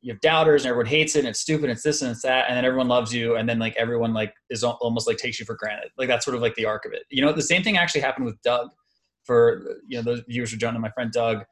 you 0.01 0.13
have 0.13 0.21
doubters 0.21 0.63
and 0.63 0.69
everyone 0.69 0.85
hates 0.85 1.15
it 1.15 1.19
and 1.19 1.27
it's 1.27 1.39
stupid 1.39 1.65
and 1.65 1.73
it's 1.73 1.83
this 1.83 2.01
and 2.01 2.11
it's 2.11 2.21
that 2.21 2.45
and 2.47 2.55
then 2.55 2.63
everyone 2.63 2.87
loves 2.87 3.13
you 3.13 3.35
and 3.35 3.49
then 3.49 3.59
like 3.59 3.75
everyone 3.75 4.13
like 4.13 4.33
is 4.49 4.63
almost 4.63 5.07
like 5.07 5.17
takes 5.17 5.39
you 5.39 5.45
for 5.45 5.55
granted. 5.55 5.89
Like 5.97 6.07
that's 6.07 6.23
sort 6.23 6.35
of 6.35 6.41
like 6.41 6.55
the 6.55 6.65
arc 6.65 6.85
of 6.85 6.93
it. 6.93 7.03
You 7.09 7.23
know 7.23 7.33
the 7.33 7.41
same 7.41 7.63
thing 7.63 7.77
actually 7.77 8.01
happened 8.01 8.25
with 8.25 8.41
doug 8.41 8.69
for 9.23 9.77
you 9.87 9.97
know 9.97 10.03
those 10.03 10.21
viewers 10.27 10.51
who 10.51 10.57
don't 10.57 10.79
my 10.79 10.91
friend 10.91 11.11
doug 11.11 11.43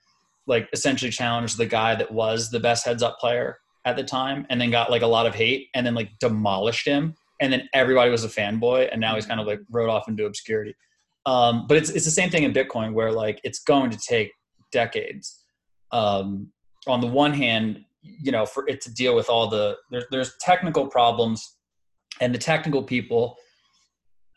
like 0.48 0.68
essentially 0.74 1.12
challenged 1.12 1.58
the 1.58 1.66
guy 1.66 1.96
that 1.96 2.12
was 2.12 2.50
the 2.50 2.60
best 2.60 2.86
heads 2.86 3.04
up 3.04 3.18
player 3.20 3.58
at 3.86 3.96
the 3.96 4.04
time 4.04 4.46
and 4.50 4.60
then 4.60 4.72
got 4.72 4.92
like 4.92 5.02
a 5.02 5.08
lot 5.08 5.26
of 5.26 5.36
hate 5.36 5.68
and 5.74 5.86
then 5.86 5.96
like 5.96 6.10
demolished 6.20 6.88
him. 6.88 7.14
And 7.42 7.52
then 7.52 7.68
everybody 7.74 8.12
was 8.12 8.24
a 8.24 8.30
fanboy 8.30 8.90
and 8.92 9.02
now 9.02 9.16
he's 9.16 9.26
kind 9.26 9.40
of 9.40 9.48
like 9.48 9.60
rode 9.70 9.90
off 9.90 10.08
into 10.08 10.26
obscurity. 10.26 10.76
Um, 11.26 11.66
but 11.68 11.78
it's, 11.78 11.90
it's 11.90 12.06
the 12.06 12.12
same 12.12 12.30
thing 12.30 12.44
in 12.44 12.54
bitcoin 12.54 12.94
where 12.94 13.12
like 13.12 13.40
it's 13.44 13.60
going 13.60 13.90
to 13.92 13.98
take 13.98 14.32
decades. 14.72 15.44
Um, 15.92 16.52
on 16.88 17.00
the 17.00 17.08
one 17.08 17.34
hand 17.34 17.86
you 18.04 18.32
know 18.32 18.46
for 18.46 18.68
it 18.68 18.82
to 18.82 18.94
deal 18.94 19.16
with 19.16 19.30
all 19.30 19.48
the 19.48 19.78
there's 19.90 20.06
there's 20.12 20.34
technical 20.40 20.88
problems 20.88 21.58
and 22.22 22.34
the 22.34 22.38
technical 22.38 22.84
people 22.84 23.38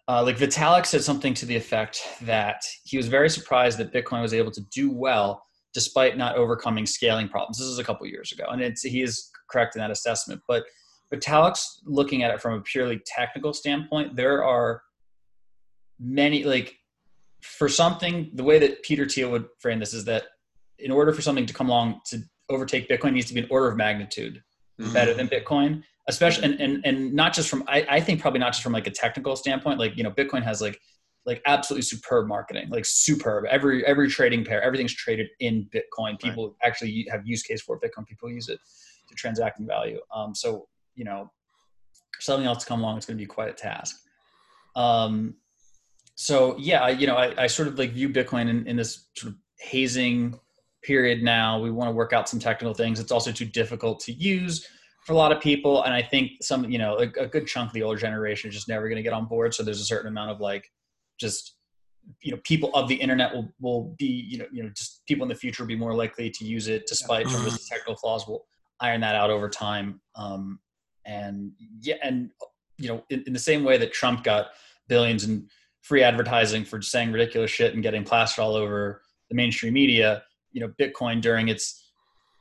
uh, 0.09 0.23
like 0.23 0.37
Vitalik 0.37 0.87
said 0.87 1.03
something 1.03 1.35
to 1.35 1.47
the 1.47 1.57
effect 1.57 2.01
that 2.23 2.63
he 2.85 2.97
was 2.97 3.09
very 3.09 3.29
surprised 3.29 3.77
that 3.79 3.93
Bitcoin 3.93 4.23
was 4.23 4.33
able 4.33 4.53
to 4.53 4.61
do 4.73 4.89
well 4.89 5.45
despite 5.77 6.17
not 6.17 6.37
overcoming 6.37 6.87
scaling 6.87 7.29
problems. 7.29 7.59
This 7.59 7.67
is 7.67 7.79
a 7.79 7.85
couple 7.85 8.07
years 8.07 8.33
ago, 8.33 8.45
and 8.49 8.63
it's 8.63 8.81
he 8.81 9.03
is 9.03 9.31
correct 9.51 9.77
in 9.77 9.81
that 9.81 9.91
assessment. 9.91 10.41
But 10.49 10.65
Vitalik's 11.13 11.83
looking 11.85 12.23
at 12.23 12.31
it 12.31 12.41
from 12.41 12.55
a 12.55 12.63
purely 12.63 13.03
technical 13.05 13.53
standpoint. 13.53 14.17
There 14.17 14.43
are 14.43 14.81
many 16.01 16.45
like 16.45 16.77
for 17.43 17.69
something 17.69 18.31
the 18.33 18.43
way 18.43 18.59
that 18.59 18.83
Peter 18.83 19.07
Thiel 19.07 19.31
would 19.33 19.49
frame 19.59 19.79
this 19.79 19.93
is 19.93 20.07
that 20.07 20.25
in 20.79 20.91
order 20.91 21.13
for 21.13 21.21
something 21.21 21.45
to 21.45 21.53
come 21.53 21.69
along 21.69 22.01
to 22.07 22.23
overtake 22.49 22.89
Bitcoin 22.89 23.13
needs 23.13 23.27
to 23.27 23.35
be 23.35 23.41
an 23.41 23.49
order 23.51 23.69
of 23.69 23.77
magnitude 23.77 24.43
mm-hmm. 24.81 24.95
better 24.95 25.13
than 25.13 25.29
Bitcoin 25.29 25.83
especially 26.09 26.45
and, 26.45 26.61
and 26.61 26.87
and 26.87 27.13
not 27.13 27.35
just 27.35 27.49
from 27.49 27.65
I, 27.67 27.87
I 27.89 28.01
think 28.01 28.21
probably 28.21 28.41
not 28.41 28.53
just 28.53 28.63
from 28.63 28.73
like 28.73 28.87
a 28.87 28.91
technical 28.91 29.37
standpoint 29.37 29.79
like 29.79 29.97
you 29.97 30.05
know 30.05 30.11
bitcoin 30.11 30.43
has 30.43 30.61
like 30.61 30.81
like 31.27 31.43
absolutely 31.45 31.83
superb 31.83 32.29
marketing 32.29 32.69
like 32.71 32.87
superb. 32.87 33.45
Every 33.47 33.85
every 33.85 34.09
trading 34.09 34.45
pair 34.45 34.63
everything's 34.63 34.95
traded 34.95 35.29
in 35.41 35.69
bitcoin. 35.75 36.19
People 36.19 36.49
right. 36.49 36.69
actually 36.69 37.07
have 37.11 37.27
use 37.27 37.43
case 37.43 37.61
for 37.61 37.79
bitcoin. 37.79 38.07
People 38.07 38.31
use 38.31 38.49
it 38.49 38.61
to 39.09 39.15
transact 39.15 39.59
in 39.59 39.67
value. 39.67 39.99
Um 40.15 40.35
so 40.35 40.69
you 40.95 41.05
know 41.05 41.31
something 42.21 42.47
else 42.47 42.63
to 42.63 42.67
come 42.67 42.81
along 42.81 42.97
it's 42.97 43.07
going 43.07 43.19
to 43.19 43.23
be 43.23 43.27
quite 43.27 43.51
a 43.51 43.53
task. 43.53 43.97
Um 44.77 45.35
so 46.15 46.57
yeah 46.59 46.83
I, 46.83 46.91
you 46.91 47.07
know 47.07 47.17
I, 47.17 47.43
I 47.43 47.47
sort 47.49 47.69
of 47.69 47.79
like 47.79 47.91
view 47.91 48.09
bitcoin 48.09 48.49
in, 48.49 48.67
in 48.67 48.77
this 48.77 49.09
sort 49.17 49.33
of 49.33 49.39
hazing 49.59 50.39
period 50.83 51.23
now. 51.23 51.59
We 51.59 51.73
want 51.73 51.89
to 51.89 51.93
work 51.93 52.13
out 52.13 52.29
some 52.29 52.39
technical 52.39 52.73
things. 52.73 53.01
It's 53.01 53.13
also 53.13 53.33
too 53.33 53.47
difficult 53.47 53.99
to 54.01 54.13
use 54.13 54.67
for 55.05 55.13
a 55.13 55.17
lot 55.17 55.31
of 55.31 55.41
people 55.41 55.85
and 55.85 55.95
i 55.95 56.03
think 56.03 56.33
some 56.43 56.69
you 56.69 56.79
know 56.79 56.97
a, 56.99 57.03
a 57.23 57.29
good 57.29 57.47
chunk 57.47 57.69
of 57.69 57.75
the 57.75 57.83
older 57.83 57.97
generation 57.97 58.49
is 58.49 58.57
just 58.57 58.69
never 58.69 58.89
going 58.89 58.97
to 58.97 59.05
get 59.05 59.13
on 59.13 59.27
board. 59.27 59.55
So 59.55 59.63
there's 59.63 59.81
a 59.81 59.85
certain 59.85 60.09
amount 60.09 60.33
of 60.33 60.41
like 60.41 60.69
just 61.19 61.57
you 62.23 62.31
know 62.31 62.41
people 62.45 62.71
of 62.75 62.89
the 62.89 62.95
internet 62.95 63.35
will 63.35 63.49
will 63.61 63.95
be 63.99 64.07
you 64.07 64.39
know 64.39 64.47
you 64.53 64.63
know 64.63 64.69
just 64.71 65.05
people 65.07 65.25
in 65.25 65.29
the 65.29 65.35
future 65.35 65.63
will 65.63 65.69
be 65.69 65.77
more 65.77 65.95
likely 65.95 66.31
to 66.31 66.45
use 66.45 66.69
it 66.69 66.87
despite 66.87 67.27
some 67.29 67.45
of 67.45 67.53
the 67.53 67.59
technical 67.69 67.97
flaws. 67.97 68.27
We'll 68.27 68.45
iron 68.81 69.01
that 69.01 69.15
out 69.15 69.31
over 69.31 69.49
time. 69.49 70.01
Um 70.15 70.61
and 71.05 71.53
yeah 71.81 71.97
and 72.03 72.31
you 72.79 72.89
know 72.89 73.05
in, 73.11 73.25
in 73.27 73.33
the 73.33 73.39
same 73.39 73.63
way 73.63 73.79
that 73.79 73.93
trump 73.93 74.25
got 74.25 74.49
billions 74.89 75.25
in 75.25 75.49
free 75.83 76.03
advertising 76.03 76.65
for 76.65 76.83
saying 76.83 77.13
ridiculous 77.13 77.51
shit 77.51 77.75
and 77.75 77.83
getting 77.83 78.03
plastered 78.03 78.43
all 78.43 78.57
over 78.57 79.03
the 79.29 79.37
mainstream 79.37 79.73
media 79.73 80.25
you 80.53 80.61
know 80.61 80.69
bitcoin 80.81 81.21
during 81.21 81.47
its 81.47 81.93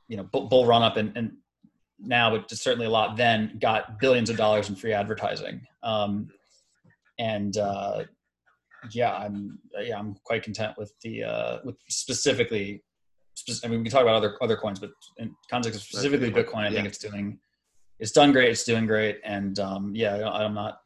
you 0.08 0.18
know 0.18 0.24
bull 0.24 0.66
run 0.66 0.82
up 0.82 0.98
and, 0.98 1.16
and 1.16 1.32
now, 2.00 2.30
but 2.30 2.50
certainly 2.52 2.86
a 2.86 2.90
lot 2.90 3.18
then, 3.18 3.58
got 3.60 4.00
billions 4.00 4.30
of 4.30 4.38
dollars 4.38 4.70
in 4.70 4.76
free 4.76 4.94
advertising. 4.94 5.62
Um, 5.84 6.30
and 7.20 7.58
uh, 7.58 8.04
yeah, 8.92 9.14
I'm 9.14 9.60
yeah 9.80 9.98
I'm 9.98 10.16
quite 10.24 10.44
content 10.44 10.74
with 10.78 10.94
the 11.02 11.24
uh, 11.24 11.60
with 11.64 11.76
specifically. 11.90 12.84
I 13.64 13.68
mean, 13.68 13.80
we 13.80 13.86
can 13.86 13.92
talk 13.92 14.02
about 14.02 14.16
other 14.16 14.38
other 14.42 14.56
coins, 14.56 14.80
but 14.80 14.92
in 15.18 15.36
context 15.50 15.80
of 15.80 15.86
specifically 15.86 16.32
Bitcoin, 16.32 16.60
I 16.60 16.68
yeah. 16.70 16.76
think 16.76 16.88
it's 16.88 16.98
doing 16.98 17.38
it's 18.00 18.12
done 18.12 18.32
great. 18.32 18.50
It's 18.50 18.64
doing 18.64 18.86
great, 18.86 19.20
and 19.24 19.60
um, 19.60 19.94
yeah, 19.96 20.28
I'm 20.28 20.54
not 20.54 20.80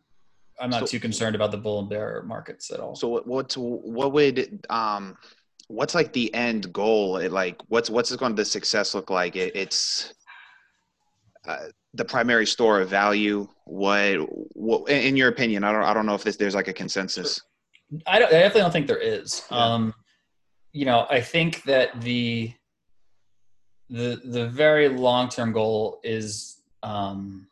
I'm 0.59 0.69
not 0.69 0.81
so, 0.81 0.85
too 0.87 0.99
concerned 0.99 1.35
about 1.35 1.51
the 1.51 1.57
bull 1.57 1.79
and 1.79 1.89
bear 1.89 2.23
markets 2.23 2.71
at 2.71 2.79
all. 2.79 2.95
So 2.95 3.21
what's 3.25 3.55
what 3.57 4.13
would 4.13 4.65
um 4.69 5.15
what's 5.67 5.93
like 5.93 6.11
the 6.13 6.33
end 6.33 6.73
goal? 6.73 7.17
It 7.17 7.31
like 7.31 7.61
what's 7.67 7.89
what's 7.89 8.15
going 8.15 8.31
to 8.31 8.41
the 8.41 8.45
success 8.45 8.95
look 8.95 9.09
like? 9.09 9.35
It, 9.35 9.55
it's 9.55 10.13
uh, 11.47 11.67
the 11.93 12.05
primary 12.05 12.45
store 12.45 12.81
of 12.81 12.89
value? 12.89 13.47
What, 13.65 14.17
what, 14.55 14.89
in 14.89 15.17
your 15.17 15.29
opinion? 15.29 15.63
I 15.63 15.71
don't, 15.71 15.83
I 15.83 15.93
don't 15.93 16.05
know 16.05 16.13
if 16.13 16.23
this, 16.23 16.35
there's 16.35 16.55
like 16.55 16.67
a 16.67 16.73
consensus. 16.73 17.41
I, 18.05 18.17
I 18.17 18.19
definitely 18.19 18.61
don't 18.61 18.71
think 18.71 18.87
there 18.87 18.97
is. 18.97 19.43
Yeah. 19.51 19.57
Um, 19.57 19.93
you 20.71 20.85
know, 20.85 21.07
I 21.09 21.21
think 21.21 21.63
that 21.63 22.01
the 22.01 22.53
the 23.89 24.21
the 24.23 24.47
very 24.47 24.87
long 24.87 25.29
term 25.29 25.51
goal 25.51 25.99
is, 26.03 26.61
um, 26.83 27.47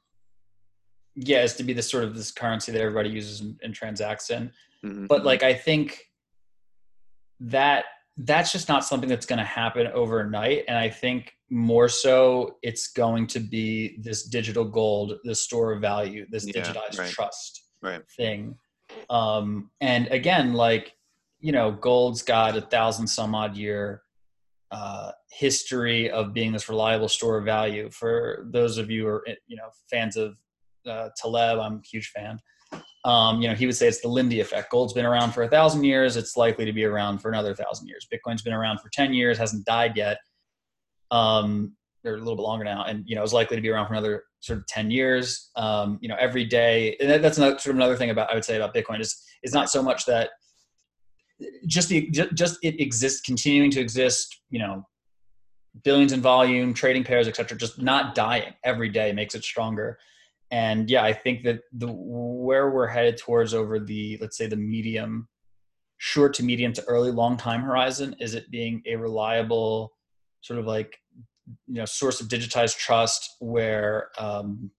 yeah, 1.16 1.42
is 1.42 1.56
to 1.56 1.64
be 1.64 1.74
this 1.74 1.90
sort 1.90 2.04
of 2.04 2.16
this 2.16 2.32
currency 2.32 2.72
that 2.72 2.80
everybody 2.80 3.10
uses 3.10 3.42
and, 3.42 3.60
and 3.64 3.74
transacts 3.74 4.30
in. 4.30 4.52
Mm-hmm. 4.86 5.08
But 5.08 5.26
like, 5.26 5.42
I 5.42 5.54
think 5.54 6.06
that 7.40 7.86
that's 8.18 8.52
just 8.52 8.68
not 8.68 8.84
something 8.84 9.10
that's 9.10 9.26
going 9.26 9.40
to 9.40 9.46
happen 9.46 9.88
overnight. 9.88 10.66
And 10.68 10.78
I 10.78 10.90
think 10.90 11.34
more 11.50 11.88
so 11.88 12.58
it's 12.64 12.88
going 12.88 13.28
to 13.28 13.40
be 13.40 13.98
this 14.02 14.24
digital 14.24 14.66
gold, 14.66 15.14
this 15.24 15.42
store 15.42 15.72
of 15.72 15.82
value, 15.82 16.26
this 16.30 16.46
yeah, 16.46 16.62
digitized 16.62 17.00
right. 17.00 17.10
trust 17.10 17.64
right. 17.82 18.02
thing. 18.16 18.56
Um, 19.10 19.72
and 19.82 20.08
again, 20.08 20.54
like, 20.54 20.96
you 21.40 21.52
know, 21.52 21.72
gold's 21.72 22.22
got 22.22 22.58
a 22.58 22.62
thousand 22.62 23.08
some 23.08 23.36
odd 23.36 23.56
year 23.56 24.02
uh, 24.72 25.12
history 25.32 26.10
of 26.10 26.34
being 26.34 26.52
this 26.52 26.68
reliable 26.68 27.10
store 27.10 27.38
of 27.38 27.46
value. 27.46 27.90
For 27.90 28.48
those 28.52 28.78
of 28.78 28.90
you 28.90 29.04
who 29.04 29.08
are, 29.08 29.28
you 29.48 29.56
know, 29.56 29.70
fans 29.90 30.18
of 30.18 30.36
uh, 30.86 31.10
Taleb, 31.16 31.60
I'm 31.60 31.76
a 31.76 31.88
huge 31.88 32.10
fan. 32.10 32.40
Um, 33.06 33.42
you 33.42 33.48
know, 33.48 33.56
he 33.56 33.66
would 33.66 33.76
say 33.76 33.88
it's 33.88 34.02
the 34.02 34.10
Lindy 34.10 34.42
effect. 34.42 34.70
Gold's 34.72 34.94
been 34.94 35.06
around 35.06 35.32
for 35.32 35.44
a 35.44 35.48
thousand 35.48 35.86
years. 35.86 36.18
It's 36.18 36.36
likely 36.36 36.66
to 36.66 36.74
be 36.74 36.84
around 36.84 37.20
for 37.20 37.30
another 37.30 37.56
thousand 37.56 37.88
years. 37.88 38.08
Bitcoin's 38.12 38.42
been 38.42 38.54
around 38.54 38.80
for 38.80 38.90
10 38.90 39.14
years, 39.14 39.38
hasn't 39.38 39.66
died 39.66 39.96
yet 39.96 40.18
um, 41.12 41.74
or 42.06 42.14
a 42.14 42.18
little 42.18 42.36
bit 42.36 42.44
longer 42.44 42.66
now, 42.66 42.84
and 42.86 43.04
you 43.08 43.16
know 43.16 43.24
is 43.24 43.34
likely 43.34 43.56
to 43.56 43.62
be 43.62 43.70
around 43.70 43.88
for 43.88 43.94
another 43.94 44.24
sort 44.40 44.60
of 44.60 44.68
ten 44.68 44.92
years. 44.92 45.50
Um, 45.56 46.00
you 46.02 46.10
know, 46.10 46.18
every 46.20 46.46
day, 46.46 46.96
and 47.00 47.24
that's 47.24 47.38
another, 47.38 47.58
sort 47.60 47.72
of 47.72 47.78
another 47.78 47.96
thing 47.96 48.10
about 48.10 48.32
I 48.32 48.36
would 48.36 48.46
say 48.46 48.56
about 48.56 48.74
Bitcoin 48.74 49.00
is 49.02 49.24
is 49.44 49.54
not 49.54 49.70
so 49.70 49.82
much 49.82 50.06
that 50.06 50.32
just 51.66 51.90
the 51.90 52.10
just 52.12 52.58
it 52.64 52.80
exists, 52.82 53.22
continuing 53.22 53.72
to 53.72 53.80
exist. 53.80 54.42
You 54.50 54.60
know, 54.60 54.88
billions 55.84 56.14
in 56.14 56.22
volume, 56.22 56.74
trading 56.74 57.04
pairs, 57.04 57.28
etc. 57.28 57.58
Just 57.58 57.82
not 57.82 58.16
dying 58.16 58.54
every 58.64 58.90
day 58.90 59.12
makes 59.12 59.36
it 59.36 59.44
stronger. 59.44 59.98
And 60.52 60.90
yeah, 60.90 61.04
I 61.04 61.14
think 61.14 61.44
that 61.44 61.60
the 61.74 61.88
where 61.88 62.70
we're 62.70 62.88
headed 62.88 63.18
towards 63.18 63.54
over 63.54 63.80
the 63.80 64.18
let's 64.22 64.38
say 64.38 64.48
the 64.48 64.56
medium, 64.56 65.28
short 65.98 66.34
to 66.36 66.44
medium 66.44 66.74
to 66.74 66.84
early 66.86 67.12
long 67.12 67.38
time 67.38 67.62
horizon 67.62 68.16
is 68.20 68.34
it 68.34 68.50
being 68.50 68.82
a 68.86 68.96
reliable 68.96 69.94
sort 70.42 70.60
of 70.60 70.66
like 70.66 70.98
you 71.68 71.76
know 71.76 71.86
source 71.86 72.22
of 72.22 72.28
digitized 72.28 72.78
trust 72.78 73.36
where 73.40 74.10
um, 74.18 74.70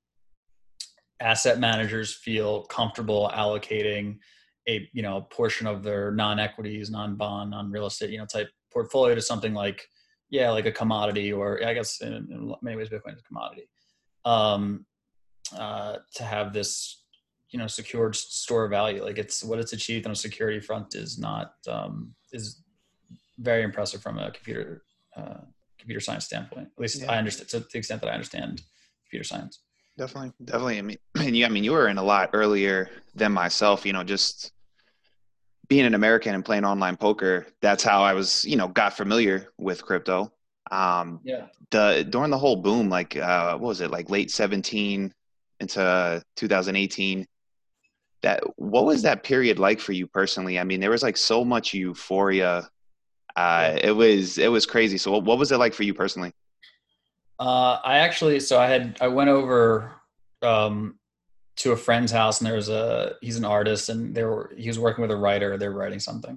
asset 1.21 1.59
managers 1.59 2.15
feel 2.15 2.65
comfortable 2.65 3.31
allocating 3.35 4.19
a 4.69 4.89
you 4.93 5.03
know 5.03 5.19
a 5.19 5.23
portion 5.23 5.67
of 5.67 5.83
their 5.83 6.11
non-equities 6.13 6.91
non-bond 6.91 7.51
non-real 7.51 7.87
estate 7.87 8.11
you 8.11 8.19
know 8.19 8.27
type 8.27 8.49
portfolio 8.73 9.15
to 9.15 9.23
something 9.23 9.55
like 9.55 9.89
yeah 10.31 10.51
like 10.51 10.67
a 10.67 10.73
commodity 10.73 11.33
or 11.33 11.65
i 11.67 11.73
guess 11.73 12.01
in, 12.01 12.13
in 12.13 12.55
many 12.63 12.77
ways 12.77 12.89
bitcoin 12.89 13.15
is 13.15 13.21
a 13.21 13.25
commodity. 13.25 13.69
Um, 14.25 14.85
uh, 15.57 15.97
to 16.15 16.25
have 16.25 16.53
this 16.53 17.05
you 17.51 17.59
know 17.59 17.67
secured 17.67 18.15
store 18.15 18.65
of 18.65 18.71
value. 18.71 19.03
Like 19.03 19.19
it's 19.19 19.43
what 19.43 19.59
it's 19.59 19.73
achieved 19.73 20.07
on 20.07 20.13
a 20.13 20.17
security 20.17 20.61
front 20.61 20.95
is 20.95 21.19
not 21.19 21.55
um, 21.67 22.15
is 22.33 22.63
very 23.39 23.63
impressive 23.63 24.03
from 24.03 24.19
a 24.19 24.31
computer 24.31 24.83
uh, 25.17 25.39
computer 25.79 26.01
science 26.01 26.25
standpoint. 26.25 26.69
At 26.77 26.81
least 26.81 27.03
yeah. 27.03 27.13
I 27.13 27.19
understand 27.19 27.49
to 27.51 27.61
the 27.61 27.79
extent 27.79 28.01
that 28.03 28.11
I 28.11 28.15
understand 28.15 28.63
computer 29.05 29.25
science. 29.25 29.61
Definitely, 29.97 30.33
definitely. 30.45 30.79
I 30.79 30.83
mean, 30.83 30.99
and 31.17 31.37
you, 31.37 31.47
I 31.47 31.49
mean, 31.49 31.65
you 31.65 31.73
were 31.73 31.89
in 31.89 31.99
a 31.99 32.03
lot 32.03 32.31
earlier 32.33 32.91
than 33.15 33.33
myself. 33.33 33.85
You 33.85 33.93
know, 33.93 34.05
just 34.05 34.53
being 35.69 35.85
an 35.85 35.95
American 35.95 36.35
and 36.35 36.45
playing 36.45 36.65
online 36.65 36.97
poker. 36.97 37.47
That's 37.61 37.83
how 37.83 38.03
I 38.03 38.15
was, 38.15 38.45
you 38.45 38.57
know, 38.57 38.69
got 38.69 38.97
familiar 38.97 39.53
with 39.59 39.85
crypto. 39.85 40.33
Um, 40.71 41.21
yeah. 41.25 41.47
The 41.71 42.07
during 42.09 42.31
the 42.31 42.39
whole 42.39 42.57
boom, 42.57 42.89
like 42.89 43.17
uh, 43.17 43.59
what 43.59 43.69
was 43.69 43.81
it, 43.81 43.91
like 43.91 44.11
late 44.11 44.31
seventeen 44.31 45.13
into 45.61 46.23
2018 46.37 47.27
that 48.23 48.43
what 48.57 48.85
was 48.85 49.03
that 49.03 49.23
period 49.23 49.59
like 49.59 49.81
for 49.81 49.93
you 49.93 50.07
personally 50.07 50.59
i 50.59 50.65
mean 50.65 50.81
there 50.81 50.91
was 50.91 51.03
like 51.03 51.17
so 51.17 51.45
much 51.45 51.75
euphoria 51.75 52.69
uh, 53.39 53.79
it 53.81 53.93
was 53.93 54.37
it 54.37 54.49
was 54.49 54.67
crazy. 54.67 54.99
So 54.99 55.17
what 55.17 55.39
was 55.39 55.53
it 55.53 55.59
like 55.59 55.73
for 55.73 55.85
you 55.85 55.95
personally? 55.95 56.33
Uh, 57.39 57.79
I 57.85 57.99
actually 57.99 58.41
so 58.41 58.59
I 58.59 58.67
had 58.67 58.99
I 59.01 59.07
went 59.07 59.31
over 59.31 59.93
um, 60.43 60.99
to 61.59 61.71
a 61.71 61.77
friend's 61.77 62.11
house 62.11 62.41
and 62.41 62.49
there 62.49 62.57
was 62.57 62.69
a 62.69 63.15
he's 63.21 63.37
an 63.37 63.45
artist 63.45 63.91
and 63.91 64.13
they 64.13 64.25
were 64.25 64.53
he 64.57 64.67
was 64.67 64.81
working 64.81 65.03
with 65.03 65.13
a 65.13 65.17
writer. 65.17 65.57
They 65.57 65.69
were 65.69 65.77
writing 65.77 66.01
something, 66.01 66.37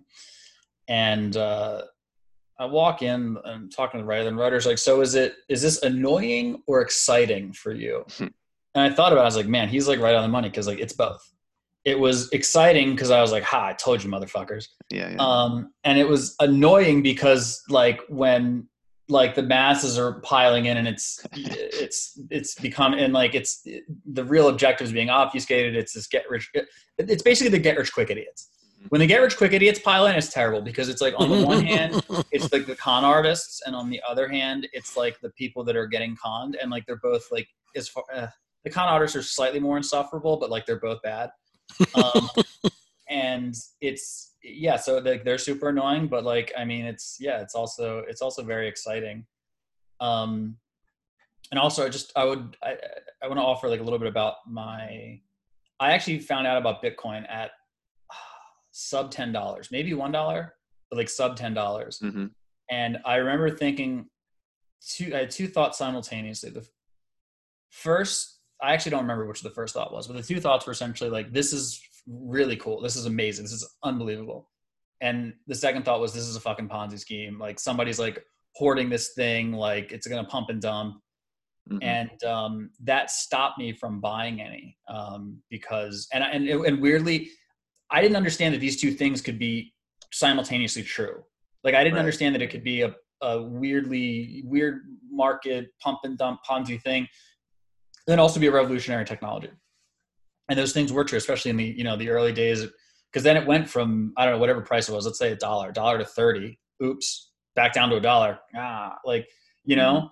and 0.88 1.36
uh, 1.36 1.82
I 2.60 2.66
walk 2.66 3.02
in 3.02 3.36
and 3.46 3.76
talking 3.76 4.00
to 4.00 4.04
the 4.04 4.08
writer. 4.08 4.28
And 4.28 4.38
the 4.38 4.42
writer's 4.42 4.68
like, 4.68 4.78
"So 4.78 5.02
is 5.02 5.16
it 5.16 5.38
is 5.50 5.64
this 5.64 5.82
annoying 5.82 6.62
or 6.68 6.82
exciting 6.82 7.52
for 7.52 7.74
you?" 7.74 8.06
Hmm. 8.12 8.28
and 8.76 8.84
I 8.84 8.96
thought 8.96 9.12
about 9.12 9.22
it. 9.22 9.24
I 9.24 9.34
was 9.34 9.38
like, 9.38 9.48
"Man, 9.48 9.70
he's 9.70 9.88
like 9.88 10.00
right 10.00 10.14
on 10.14 10.22
the 10.22 10.28
money 10.28 10.50
because 10.50 10.68
like 10.68 10.80
it's 10.80 10.94
both." 10.94 11.28
It 11.84 12.00
was 12.00 12.30
exciting 12.32 12.92
because 12.92 13.12
I 13.12 13.22
was 13.22 13.32
like, 13.32 13.44
"Ha! 13.44 13.68
I 13.68 13.74
told 13.74 14.04
you, 14.04 14.10
motherfuckers." 14.10 14.68
Yeah, 14.90 15.12
yeah. 15.12 15.18
Um, 15.18 15.74
and 15.84 15.98
it 15.98 16.08
was 16.08 16.36
annoying 16.40 17.02
because 17.02 17.62
like 17.70 18.02
when 18.08 18.68
like 19.12 19.36
the 19.36 19.44
masses 19.44 20.00
are 20.00 20.22
piling 20.22 20.66
in 20.66 20.78
and 20.78 20.88
it's 20.88 21.26
it's 21.34 22.20
it's 22.30 22.56
become 22.56 22.94
and 22.94 23.14
like 23.14 23.36
it's 23.36 23.66
the 24.14 24.24
real 24.24 24.48
objectives 24.48 24.92
being 24.92 25.10
obfuscated 25.10 25.76
it's 25.76 25.94
this 25.94 26.08
get 26.08 26.24
rich 26.30 26.50
it's 26.98 27.22
basically 27.22 27.50
the 27.50 27.60
get 27.60 27.78
rich 27.78 27.94
quick 27.94 28.10
idiots 28.10 28.50
when 28.90 29.00
the 29.00 29.06
get 29.06 29.22
rich 29.22 29.38
quick 29.38 29.54
idiots 29.54 29.80
pile 29.80 30.08
in 30.08 30.16
it's 30.16 30.32
terrible 30.32 30.62
because 30.62 30.90
it's 30.90 31.02
like 31.02 31.14
on 31.18 31.30
the 31.30 31.46
one 31.46 31.64
hand 31.66 32.02
it's 32.32 32.52
like 32.54 32.66
the 32.66 32.76
con 32.76 33.04
artists 33.04 33.62
and 33.66 33.76
on 33.76 33.90
the 33.90 34.02
other 34.08 34.28
hand 34.28 34.68
it's 34.74 34.96
like 34.96 35.20
the 35.20 35.30
people 35.32 35.64
that 35.64 35.76
are 35.76 35.88
getting 35.88 36.16
conned 36.16 36.56
and 36.62 36.72
like 36.72 36.86
they're 36.86 37.00
both 37.04 37.24
like 37.32 37.48
as 37.76 37.90
far 37.90 38.04
uh, 38.16 38.28
the 38.64 38.70
con 38.70 38.88
artists 38.88 39.16
are 39.16 39.22
slightly 39.22 39.60
more 39.60 39.78
insufferable 39.78 40.38
but 40.38 40.50
like 40.50 40.66
they're 40.66 40.80
both 40.80 41.02
bad 41.02 41.30
um, 41.96 42.30
and 43.10 43.56
it's 43.82 44.36
yeah 44.44 44.76
so 44.76 44.98
like 45.00 45.24
they're 45.24 45.38
super 45.38 45.70
annoying 45.70 46.08
but 46.08 46.24
like 46.24 46.52
i 46.58 46.66
mean 46.66 46.86
it's 46.86 47.18
yeah 47.20 47.42
it's 47.42 47.54
also 47.54 48.04
it's 48.08 48.22
also 48.22 48.44
very 48.44 48.68
exciting. 48.68 49.26
Um 50.00 50.58
and 51.52 51.60
also 51.60 51.86
i 51.86 51.90
just 51.90 52.12
i 52.16 52.24
would 52.24 52.58
i 52.64 52.76
i 53.22 53.28
want 53.28 53.38
to 53.38 53.44
offer 53.44 53.68
like 53.70 53.82
a 53.82 53.84
little 53.84 54.00
bit 54.00 54.08
about 54.08 54.36
my 54.48 55.20
i 55.80 55.92
actually 55.92 56.18
found 56.18 56.48
out 56.48 56.58
about 56.58 56.82
bitcoin 56.82 57.30
at 57.30 57.52
uh, 58.10 58.14
sub 58.72 59.12
ten 59.12 59.32
dollars 59.32 59.70
maybe 59.72 59.94
one 59.94 60.12
dollar 60.12 60.56
but 60.90 60.98
like 60.98 61.10
sub 61.10 61.36
ten 61.36 61.54
dollars. 61.54 62.00
Mm-hmm. 62.00 62.28
and 62.70 62.98
i 63.06 63.16
remember 63.18 63.50
thinking 63.50 64.06
two 64.82 65.14
i 65.14 65.20
had 65.20 65.32
two 65.32 65.48
thoughts 65.48 65.78
simultaneously. 65.78 66.50
The 66.50 66.68
first 67.70 68.40
i 68.62 68.74
actually 68.74 68.90
don't 68.92 69.02
remember 69.02 69.26
which 69.26 69.42
the 69.42 69.50
first 69.50 69.74
thought 69.74 69.94
was 69.94 70.08
but 70.08 70.16
the 70.16 70.24
two 70.24 70.40
thoughts 70.40 70.66
were 70.66 70.72
essentially 70.74 71.10
like 71.10 71.32
this 71.34 71.54
is 71.54 71.82
really 72.08 72.56
cool 72.58 72.82
this 72.82 72.96
is 72.96 73.06
amazing 73.06 73.44
this 73.44 73.52
is 73.54 73.68
unbelievable 73.84 74.50
and 75.02 75.34
the 75.48 75.56
second 75.56 75.84
thought 75.84 76.00
was 76.00 76.14
this 76.14 76.28
is 76.28 76.36
a 76.36 76.40
fucking 76.40 76.68
ponzi 76.70 77.00
scheme 77.00 77.38
like 77.40 77.60
somebody's 77.60 78.00
like 78.00 78.24
hoarding 78.56 78.90
this 78.90 79.14
thing 79.14 79.52
like 79.54 79.92
it's 79.92 80.08
gonna 80.08 80.24
pump 80.26 80.50
and 80.50 80.62
dump 80.62 80.96
Mhm. 81.72 81.84
and 81.84 82.24
um, 82.24 82.72
that 82.84 83.12
stopped 83.12 83.60
me 83.60 83.72
from 83.72 84.02
buying 84.02 84.42
any 84.42 84.76
um, 84.90 85.38
because 85.52 86.08
and 86.12 86.24
and 86.24 86.48
and 86.50 86.82
weirdly, 86.82 87.30
I 87.92 88.02
didn't 88.02 88.18
understand 88.18 88.56
that 88.56 88.58
these 88.58 88.82
two 88.82 88.92
things 88.92 89.22
could 89.22 89.38
be 89.38 89.72
simultaneously 90.12 90.82
true. 90.82 91.24
Like 91.64 91.76
I 91.76 91.84
didn't 91.84 91.96
Right. 91.98 92.00
understand 92.00 92.34
that 92.34 92.42
it 92.42 92.50
could 92.50 92.64
be 92.64 92.82
a, 92.82 92.96
a 93.22 93.44
weirdly 93.44 94.42
weird 94.44 94.82
market 95.12 95.68
pump 95.80 96.00
and 96.04 96.18
dump 96.18 96.40
Ponzi 96.50 96.82
thing, 96.82 97.08
then 98.08 98.20
also 98.20 98.40
be 98.40 98.48
a 98.48 98.52
revolutionary 98.52 99.06
technology. 99.06 99.50
And 100.50 100.58
those 100.58 100.74
things 100.74 100.92
were 100.92 101.04
true, 101.04 101.18
especially 101.18 101.52
in 101.52 101.58
the 101.58 101.66
you 101.66 101.84
know 101.84 101.96
the 101.96 102.10
early 102.10 102.34
days, 102.34 102.66
because 103.12 103.24
then 103.24 103.38
it 103.38 103.46
went 103.46 103.70
from 103.70 104.14
I 104.18 104.26
don't 104.26 104.36
know 104.36 104.40
whatever 104.40 104.62
price 104.62 104.90
it 104.90 104.94
was, 104.94 105.06
let's 105.06 105.20
say 105.20 105.32
a 105.32 105.36
dollar, 105.36 105.72
dollar 105.72 105.98
to 105.98 106.06
thirty. 106.06 106.60
Oops, 106.84 107.32
back 107.56 107.74
down 107.74 107.90
to 107.90 107.98
a 107.98 108.02
dollar. 108.02 108.40
Ah, 108.56 108.98
like 109.06 109.28
you 109.64 109.76
know. 109.76 110.10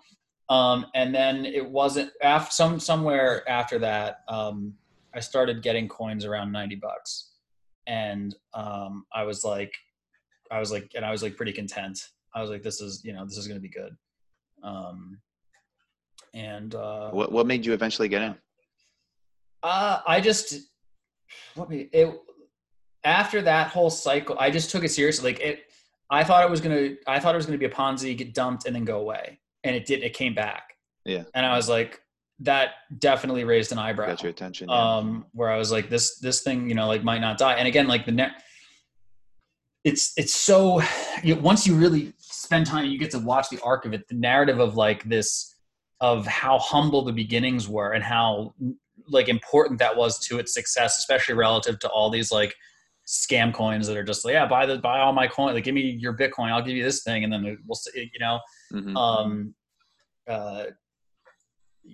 Um, 0.49 0.87
and 0.95 1.13
then 1.13 1.45
it 1.45 1.69
wasn't 1.69 2.11
after 2.23 2.51
some 2.51 2.79
somewhere 2.79 3.47
after 3.47 3.77
that, 3.79 4.21
um, 4.27 4.73
I 5.13 5.19
started 5.19 5.63
getting 5.63 5.87
coins 5.87 6.25
around 6.25 6.51
90 6.51 6.75
bucks. 6.75 7.31
And 7.87 8.35
um, 8.53 9.05
I 9.13 9.23
was 9.23 9.43
like, 9.43 9.73
I 10.51 10.59
was 10.59 10.71
like, 10.71 10.91
and 10.95 11.05
I 11.05 11.11
was 11.11 11.23
like 11.23 11.35
pretty 11.35 11.53
content. 11.53 11.99
I 12.33 12.41
was 12.41 12.49
like, 12.49 12.63
this 12.63 12.81
is, 12.81 13.01
you 13.03 13.13
know, 13.13 13.25
this 13.25 13.37
is 13.37 13.47
going 13.47 13.57
to 13.57 13.61
be 13.61 13.69
good. 13.69 13.95
Um, 14.63 15.19
and 16.33 16.73
uh, 16.75 17.09
What 17.11 17.31
what 17.31 17.47
made 17.47 17.65
you 17.65 17.73
eventually 17.73 18.07
get 18.07 18.21
in? 18.21 18.35
uh, 19.63 20.01
I 20.07 20.21
just, 20.21 20.55
what 21.55 21.69
me, 21.69 21.89
it, 21.91 22.13
after 23.03 23.41
that 23.41 23.67
whole 23.67 23.89
cycle, 23.89 24.37
I 24.39 24.49
just 24.51 24.69
took 24.71 24.83
it 24.83 24.89
seriously. 24.89 25.31
Like 25.33 25.41
it, 25.41 25.63
I 26.09 26.23
thought 26.23 26.43
it 26.43 26.49
was 26.49 26.61
going 26.61 26.75
to, 26.75 26.97
I 27.07 27.19
thought 27.19 27.35
it 27.35 27.37
was 27.37 27.45
to 27.45 27.57
be 27.57 27.65
a 27.65 27.69
Ponzi, 27.69 28.17
get 28.17 28.33
dumped 28.33 28.65
and 28.65 28.75
then 28.75 28.85
go 28.85 28.99
away. 28.99 29.39
And 29.63 29.75
it 29.75 29.85
did, 29.85 30.01
it 30.01 30.13
came 30.13 30.33
back. 30.33 30.75
Yeah. 31.05 31.23
And 31.35 31.45
I 31.45 31.55
was 31.55 31.67
like, 31.69 32.01
that 32.39 32.69
definitely 32.99 33.43
raised 33.43 33.71
an 33.73 33.79
eyebrow. 33.79 34.07
Got 34.07 34.23
your 34.23 34.29
attention. 34.29 34.69
yeah. 34.69 34.95
Um, 34.97 35.25
where 35.33 35.49
I 35.49 35.57
was 35.57 35.71
like, 35.71 35.89
this, 35.89 36.19
this 36.19 36.41
thing, 36.41 36.69
you 36.69 36.75
know, 36.75 36.87
like 36.87 37.03
might 37.03 37.19
not 37.19 37.37
die. 37.37 37.55
And 37.55 37.67
again, 37.67 37.87
like 37.87 38.05
the 38.05 38.13
net, 38.13 38.31
it's, 39.83 40.13
it's 40.17 40.33
so, 40.33 40.81
you, 41.21 41.35
once 41.35 41.67
you 41.67 41.75
really 41.75 42.13
spend 42.17 42.65
time, 42.65 42.85
you 42.85 42.97
get 42.97 43.11
to 43.11 43.19
watch 43.19 43.49
the 43.49 43.59
arc 43.61 43.85
of 43.85 43.93
it, 43.93 44.07
the 44.07 44.15
narrative 44.15 44.59
of 44.59 44.75
like 44.77 45.03
this, 45.03 45.55
of 46.01 46.25
how 46.25 46.57
humble 46.59 47.03
the 47.03 47.11
beginnings 47.11 47.67
were 47.67 47.91
and 47.93 48.03
how 48.03 48.53
like 49.07 49.27
important 49.27 49.79
that 49.79 49.95
was 49.95 50.19
to 50.19 50.39
its 50.39 50.53
success, 50.53 50.97
especially 50.97 51.33
relative 51.35 51.79
to 51.79 51.89
all 51.89 52.09
these 52.09 52.31
like 52.31 52.55
scam 53.07 53.53
coins 53.53 53.87
that 53.87 53.97
are 53.97 54.03
just 54.03 54.23
like, 54.23 54.33
yeah, 54.33 54.45
buy 54.45 54.65
the 54.65 54.77
buy 54.77 54.99
all 54.99 55.11
my 55.13 55.27
coin, 55.27 55.53
like 55.53 55.63
give 55.63 55.73
me 55.73 55.81
your 55.81 56.15
Bitcoin, 56.15 56.51
I'll 56.51 56.61
give 56.61 56.75
you 56.77 56.83
this 56.83 57.03
thing, 57.03 57.23
and 57.23 57.33
then 57.33 57.57
we'll 57.67 57.75
see, 57.75 58.09
you 58.13 58.19
know, 58.19 58.39
Mhm. 58.71 58.95
um, 58.95 59.55
uh, 60.27 60.65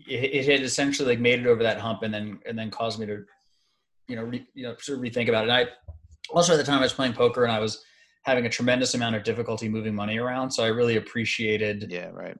it, 0.07 0.35
it 0.35 0.45
had 0.45 0.61
essentially 0.61 1.07
like 1.07 1.19
made 1.19 1.39
it 1.39 1.47
over 1.47 1.63
that 1.63 1.79
hump, 1.79 2.03
and 2.03 2.13
then 2.13 2.39
and 2.45 2.59
then 2.59 2.69
caused 2.69 2.99
me 2.99 3.05
to, 3.05 3.23
you 4.07 4.15
know, 4.17 4.23
re, 4.23 4.45
you 4.53 4.63
know, 4.63 4.75
sort 4.79 4.97
of 4.97 5.03
rethink 5.03 5.29
about 5.29 5.45
it. 5.47 5.49
And 5.49 5.53
I 5.53 5.67
also 6.31 6.53
at 6.53 6.57
the 6.57 6.63
time 6.63 6.79
I 6.79 6.83
was 6.83 6.93
playing 6.93 7.13
poker 7.13 7.43
and 7.43 7.51
I 7.51 7.59
was 7.59 7.83
having 8.23 8.45
a 8.45 8.49
tremendous 8.49 8.93
amount 8.93 9.15
of 9.15 9.23
difficulty 9.23 9.69
moving 9.69 9.95
money 9.95 10.17
around, 10.17 10.51
so 10.51 10.63
I 10.63 10.67
really 10.67 10.97
appreciated 10.97 11.87
yeah, 11.89 12.09
right. 12.11 12.37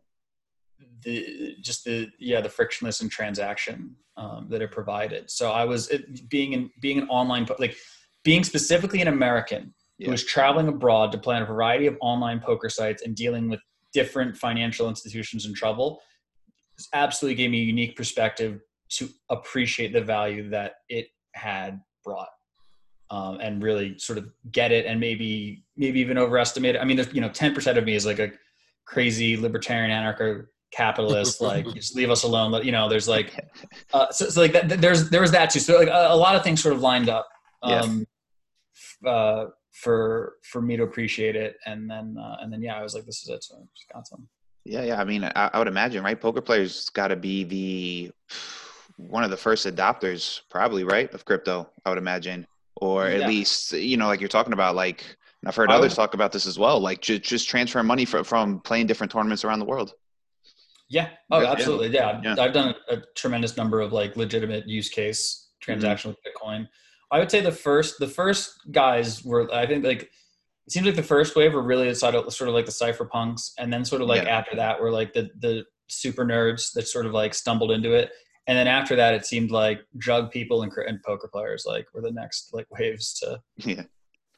The 1.05 1.55
just 1.61 1.85
the 1.85 2.09
yeah 2.19 2.41
the 2.41 2.49
frictionless 2.49 3.01
and 3.01 3.09
transaction 3.09 3.95
um, 4.17 4.47
that 4.49 4.61
it 4.61 4.71
provided. 4.71 5.29
So 5.31 5.51
I 5.51 5.63
was 5.63 5.89
it, 5.89 6.29
being 6.29 6.53
in 6.53 6.69
being 6.81 6.97
an 6.99 7.07
online 7.09 7.47
like 7.59 7.77
being 8.23 8.43
specifically 8.43 9.01
an 9.01 9.07
American 9.07 9.73
Yeah. 9.97 10.07
who 10.07 10.11
was 10.11 10.25
traveling 10.25 10.67
abroad 10.67 11.11
to 11.13 11.17
play 11.17 11.35
on 11.37 11.43
a 11.43 11.45
variety 11.45 11.87
of 11.87 11.95
online 12.01 12.39
poker 12.41 12.69
sites 12.69 13.03
and 13.03 13.15
dealing 13.15 13.49
with 13.49 13.61
different 13.93 14.35
financial 14.35 14.89
institutions 14.89 15.45
in 15.45 15.53
trouble. 15.53 16.01
Absolutely 16.93 17.35
gave 17.35 17.51
me 17.51 17.61
a 17.61 17.65
unique 17.75 17.95
perspective 17.95 18.59
to 18.97 19.09
appreciate 19.29 19.93
the 19.93 20.01
value 20.01 20.49
that 20.49 20.73
it 20.89 21.07
had 21.33 21.79
brought. 22.03 22.29
Um, 23.11 23.37
and 23.39 23.61
really 23.61 23.99
sort 23.99 24.17
of 24.17 24.25
get 24.51 24.71
it 24.71 24.87
and 24.87 24.99
maybe 24.99 25.63
maybe 25.77 25.99
even 25.99 26.17
overestimate 26.17 26.73
it. 26.75 26.79
I 26.81 26.85
mean, 26.85 26.97
there's 26.97 27.13
you 27.13 27.21
know, 27.21 27.29
ten 27.29 27.53
percent 27.53 27.77
of 27.77 27.85
me 27.85 27.93
is 27.93 28.05
like 28.05 28.17
a 28.17 28.31
crazy 28.85 29.37
libertarian 29.37 29.91
anarcho 29.91 30.45
capitalist 30.75 31.41
like 31.41 31.65
just 31.73 31.95
leave 31.95 32.09
us 32.09 32.23
alone 32.23 32.53
you 32.65 32.71
know 32.71 32.89
there's 32.89 33.07
like 33.07 33.29
uh, 33.93 34.09
so, 34.11 34.29
so 34.29 34.41
like 34.41 34.53
that, 34.53 34.81
there's 34.81 35.09
there 35.09 35.21
was 35.21 35.31
that 35.31 35.49
too 35.49 35.59
so 35.59 35.77
like 35.77 35.87
a, 35.87 36.07
a 36.09 36.15
lot 36.15 36.35
of 36.35 36.43
things 36.43 36.61
sort 36.61 36.75
of 36.75 36.81
lined 36.81 37.09
up 37.09 37.27
um 37.63 38.05
uh 39.05 39.45
for 39.71 40.35
for 40.43 40.61
me 40.61 40.75
to 40.77 40.83
appreciate 40.83 41.35
it 41.35 41.55
and 41.65 41.89
then 41.89 42.15
uh, 42.19 42.37
and 42.41 42.51
then 42.51 42.61
yeah 42.61 42.75
i 42.77 42.83
was 42.83 42.93
like 42.93 43.05
this 43.05 43.21
is 43.23 43.29
it 43.29 43.43
so 43.43 43.55
I 43.55 43.61
just 43.75 43.89
got 43.93 44.07
some 44.07 44.27
Yeah, 44.65 44.83
yeah. 44.83 44.99
I 44.99 45.05
mean, 45.05 45.23
I, 45.23 45.49
I 45.53 45.59
would 45.59 45.67
imagine, 45.67 46.03
right? 46.03 46.19
Poker 46.19 46.41
players 46.41 46.89
got 46.89 47.09
to 47.09 47.15
be 47.15 47.43
the 47.43 48.11
one 48.97 49.23
of 49.23 49.29
the 49.29 49.37
first 49.37 49.67
adopters, 49.67 50.41
probably, 50.49 50.83
right, 50.83 51.13
of 51.13 51.23
crypto. 51.23 51.69
I 51.85 51.89
would 51.89 51.99
imagine, 51.99 52.47
or 52.81 53.05
at 53.05 53.19
Yeah. 53.19 53.27
least, 53.27 53.73
you 53.73 53.97
know, 53.97 54.07
like 54.07 54.19
you're 54.21 54.37
talking 54.37 54.53
about, 54.53 54.73
like 54.75 55.05
I've 55.45 55.55
heard 55.55 55.69
others 55.69 55.93
talk 55.95 56.15
about 56.15 56.31
this 56.31 56.47
as 56.47 56.57
well, 56.57 56.79
like 56.79 56.99
just 57.01 57.21
just 57.21 57.47
transfer 57.47 57.83
money 57.83 58.05
from 58.05 58.23
from 58.23 58.59
playing 58.61 58.87
different 58.87 59.11
tournaments 59.11 59.45
around 59.45 59.59
the 59.59 59.65
world. 59.73 59.93
Yeah 60.89 61.09
oh 61.31 61.41
Yeah. 61.41 61.51
absolutely 61.51 61.89
yeah, 61.89 62.19
Yeah. 62.23 62.35
i've 62.39 62.53
done 62.53 62.75
a, 62.89 62.95
a 62.95 63.01
tremendous 63.15 63.57
number 63.57 63.81
of 63.81 63.91
like 63.93 64.15
legitimate 64.15 64.67
use 64.67 64.89
case 64.89 65.41
Mm-hmm. 65.55 65.71
transaction 65.79 66.11
with 66.11 66.17
bitcoin 66.21 66.67
i 67.11 67.17
would 67.17 67.31
say 67.31 67.41
the 67.41 67.51
first 67.51 67.95
the 67.99 68.07
first 68.07 68.53
guys 68.71 69.23
were 69.23 69.51
i 69.53 69.65
think 69.65 69.83
like 69.83 70.03
it 70.03 70.71
seems 70.71 70.85
like 70.85 70.95
the 70.95 71.01
first 71.03 71.35
wave 71.35 71.53
were 71.53 71.63
really 71.63 71.91
sort 71.95 72.13
of 72.13 72.31
sort 72.31 72.49
of 72.49 72.53
like 72.53 72.65
the 72.67 72.71
cypherpunks 72.71 73.51
and 73.57 73.73
then 73.73 73.83
sort 73.83 74.01
of 74.03 74.07
like 74.07 74.23
Yeah. 74.23 74.37
after 74.37 74.55
that 74.57 74.79
were 74.79 74.91
like 74.91 75.13
the 75.13 75.29
the 75.39 75.63
super 75.87 76.23
nerds 76.25 76.71
that 76.73 76.87
sort 76.87 77.05
of 77.07 77.13
like 77.13 77.33
stumbled 77.33 77.71
into 77.71 77.93
it 77.93 78.11
and 78.47 78.55
then 78.57 78.67
after 78.67 78.95
that 78.95 79.15
it 79.15 79.25
seemed 79.25 79.49
like 79.49 79.79
drug 79.97 80.29
people 80.29 80.61
and, 80.61 80.71
and 80.87 81.01
poker 81.03 81.29
players 81.33 81.63
like 81.65 81.87
were 81.95 82.01
the 82.01 82.11
next 82.11 82.49
like 82.53 82.67
waves 82.69 83.13
to 83.19 83.39
Yeah, 83.65 83.83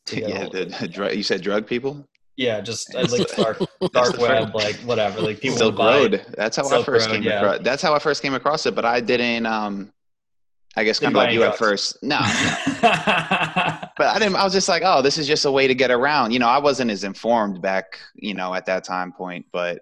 to 0.06 0.16
get 0.16 0.30
yeah. 0.30 0.44
The, 0.50 0.88
the 0.88 1.16
you 1.18 1.24
said 1.24 1.42
drug 1.42 1.68
people. 1.68 2.08
Yeah 2.38 2.62
just 2.62 2.96
uh, 2.96 3.06
like 3.12 3.28
dark 3.36 3.60
dark 3.92 4.18
web 4.18 4.56
like 4.56 4.76
whatever 4.78 5.22
like 5.22 5.42
people 5.42 5.58
Silk 5.58 5.78
would 5.78 6.14
Road. 6.14 6.26
That's 6.38 6.56
how 6.56 6.68
I 6.68 6.84
first 6.84 7.08
Road, 7.08 7.16
came 7.16 7.24
yeah. 7.24 7.42
across. 7.42 7.60
That's 7.62 7.82
how 7.82 7.94
I 7.94 8.00
first 8.00 8.22
came 8.22 8.34
across 8.34 8.66
it. 8.66 8.76
But 8.76 8.86
I 8.86 9.02
didn't. 9.02 9.46
Um, 9.46 9.92
I 10.78 10.84
guess 10.84 11.00
Didn't 11.00 11.16
kind 11.16 11.16
of 11.16 11.20
like 11.22 11.28
any 11.30 11.38
you 11.38 11.44
at 11.44 11.58
first. 11.58 11.98
No, 12.04 12.20
no. 12.20 12.24
but 13.98 14.08
I 14.08 14.20
didn't. 14.20 14.36
I 14.36 14.44
was 14.44 14.54
just 14.54 14.70
like, 14.70 14.84
oh, 14.86 15.02
this 15.02 15.18
is 15.18 15.26
just 15.26 15.46
a 15.46 15.52
way 15.52 15.68
to 15.68 15.74
get 15.74 15.90
around. 15.90 16.32
You 16.32 16.40
know, 16.40 16.48
I 16.48 16.60
wasn't 16.60 16.92
as 16.92 17.04
informed 17.04 17.64
back, 17.64 18.00
you 18.14 18.36
know, 18.36 18.54
at 18.54 18.68
that 18.68 18.84
time 18.84 19.12
point. 19.12 19.48
But 19.52 19.80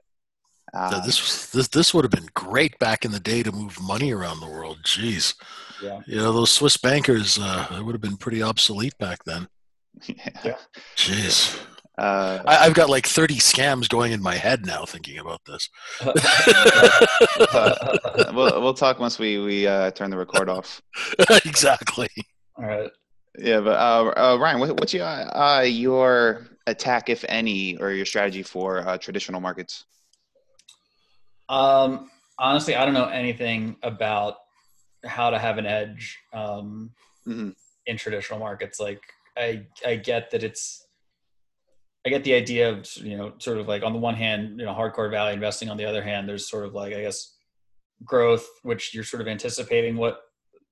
uh, 0.73 0.91
Yeah, 0.93 1.01
this 1.05 1.21
was 1.21 1.51
this 1.51 1.67
this 1.67 1.93
would 1.93 2.05
have 2.05 2.11
been 2.11 2.29
great 2.33 2.79
back 2.79 3.03
in 3.03 3.11
the 3.11 3.19
day 3.19 3.43
to 3.43 3.51
move 3.51 3.77
money 3.81 4.13
around 4.13 4.39
the 4.39 4.47
world. 4.47 4.77
Jeez, 4.83 5.35
yeah 5.81 5.99
you 6.05 6.15
know 6.15 6.31
those 6.31 6.51
Swiss 6.51 6.77
bankers 6.77 7.37
uh, 7.41 7.67
they 7.71 7.81
would 7.81 7.93
have 7.93 8.01
been 8.01 8.17
pretty 8.17 8.41
obsolete 8.41 8.97
back 8.97 9.23
then. 9.25 9.47
yeah. 10.05 10.29
Yeah. 10.43 10.57
Jeez, 10.95 11.59
Uh, 11.97 12.39
I, 12.45 12.65
I've 12.65 12.73
got 12.73 12.89
like 12.89 13.07
thirty 13.07 13.35
scams 13.35 13.87
going 13.87 14.11
in 14.11 14.21
my 14.21 14.35
head 14.35 14.65
now 14.65 14.85
thinking 14.85 15.17
about 15.17 15.39
this. 15.45 15.69
we'll 18.33 18.61
we'll 18.61 18.73
talk 18.73 18.99
once 18.99 19.17
we 19.17 19.39
we 19.39 19.65
uh, 19.65 19.91
turn 19.91 20.09
the 20.09 20.17
record 20.17 20.49
off. 20.49 20.81
exactly. 21.45 22.09
all 22.57 22.65
right 22.65 22.91
Yeah, 23.37 23.61
but 23.61 23.79
uh, 23.79 24.13
uh, 24.17 24.37
Ryan, 24.37 24.59
what, 24.59 24.77
what's 24.79 24.93
your 24.93 25.05
uh, 25.05 25.61
your 25.61 26.47
attack, 26.67 27.09
if 27.09 27.23
any, 27.29 27.77
or 27.77 27.91
your 27.91 28.05
strategy 28.05 28.43
for 28.43 28.85
uh, 28.87 28.97
traditional 28.97 29.39
markets? 29.39 29.85
Um, 31.47 32.09
honestly, 32.39 32.75
I 32.75 32.85
don't 32.85 32.93
know 32.93 33.07
anything 33.07 33.75
about 33.83 34.35
how 35.05 35.29
to 35.29 35.39
have 35.39 35.57
an 35.57 35.65
edge 35.65 36.17
um, 36.33 36.91
hmm 37.23 37.49
in 37.87 37.97
traditional 37.97 38.39
markets. 38.39 38.79
Like, 38.79 39.01
I 39.37 39.65
I 39.85 39.95
get 39.95 40.31
that 40.31 40.43
it's 40.43 40.84
I 42.05 42.09
get 42.09 42.23
the 42.23 42.33
idea 42.33 42.69
of 42.69 42.87
you 42.97 43.17
know 43.17 43.33
sort 43.39 43.57
of 43.57 43.67
like 43.67 43.83
on 43.83 43.93
the 43.93 43.99
one 43.99 44.15
hand 44.15 44.59
you 44.59 44.65
know 44.65 44.73
hardcore 44.73 45.09
value 45.09 45.33
investing 45.33 45.69
on 45.69 45.77
the 45.77 45.85
other 45.85 46.03
hand 46.03 46.29
there's 46.29 46.49
sort 46.49 46.65
of 46.65 46.73
like 46.73 46.93
I 46.93 47.01
guess 47.01 47.35
growth 48.03 48.47
which 48.63 48.93
you're 48.93 49.03
sort 49.03 49.21
of 49.21 49.27
anticipating 49.27 49.97
what 49.97 50.19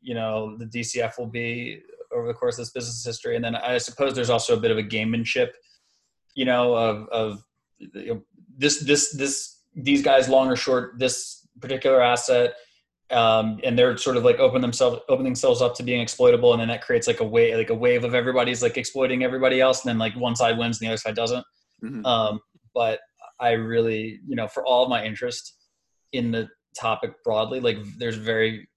you 0.01 0.13
know 0.13 0.57
the 0.57 0.65
DCF 0.65 1.17
will 1.17 1.27
be 1.27 1.81
over 2.13 2.27
the 2.27 2.33
course 2.33 2.55
of 2.55 2.65
this 2.65 2.71
business 2.71 3.03
history. 3.03 3.35
And 3.35 3.43
then 3.43 3.55
I 3.55 3.77
suppose 3.79 4.13
there's 4.13 4.29
also 4.29 4.55
a 4.55 4.59
bit 4.59 4.71
of 4.71 4.77
a 4.77 4.83
gamemanship 4.83 5.49
you 6.35 6.45
know 6.45 6.75
of 6.75 7.07
of 7.09 7.43
you 7.77 8.13
know, 8.13 8.21
this 8.57 8.79
this 8.81 9.11
this 9.13 9.61
these 9.75 10.03
guys 10.03 10.29
long 10.29 10.49
or 10.49 10.55
short 10.55 10.99
this 10.99 11.47
particular 11.59 12.01
asset 12.01 12.55
um, 13.13 13.59
and 13.63 13.77
they're 13.77 13.95
sort 13.97 14.17
of 14.17 14.23
like 14.23 14.39
open 14.39 14.61
themselves 14.61 14.99
open 15.09 15.23
themselves 15.23 15.61
up 15.61 15.75
to 15.75 15.83
being 15.83 16.01
exploitable 16.01 16.51
and 16.53 16.61
then 16.61 16.67
that 16.67 16.81
creates 16.81 17.07
like 17.07 17.19
a 17.19 17.23
wave 17.23 17.55
like 17.55 17.69
a 17.69 17.75
wave 17.75 18.03
of 18.03 18.13
everybody's 18.13 18.61
like 18.61 18.77
exploiting 18.77 19.23
everybody 19.23 19.61
else 19.61 19.83
and 19.83 19.89
then 19.89 19.97
like 19.97 20.15
one 20.15 20.35
side 20.35 20.57
wins 20.57 20.79
and 20.79 20.87
the 20.87 20.91
other 20.91 20.97
side 20.97 21.15
doesn't 21.15 21.45
hmm 21.81 22.05
um, 22.05 22.39
but 22.73 22.99
i 23.39 23.51
really 23.51 24.19
you 24.27 24.35
know 24.35 24.47
for 24.47 24.65
all 24.65 24.83
of 24.83 24.89
my 24.89 25.03
interest 25.03 25.57
in 26.11 26.31
the 26.31 26.47
topic 26.77 27.11
broadly 27.23 27.59
like 27.59 27.77
there's 27.97 28.17
very 28.17 28.67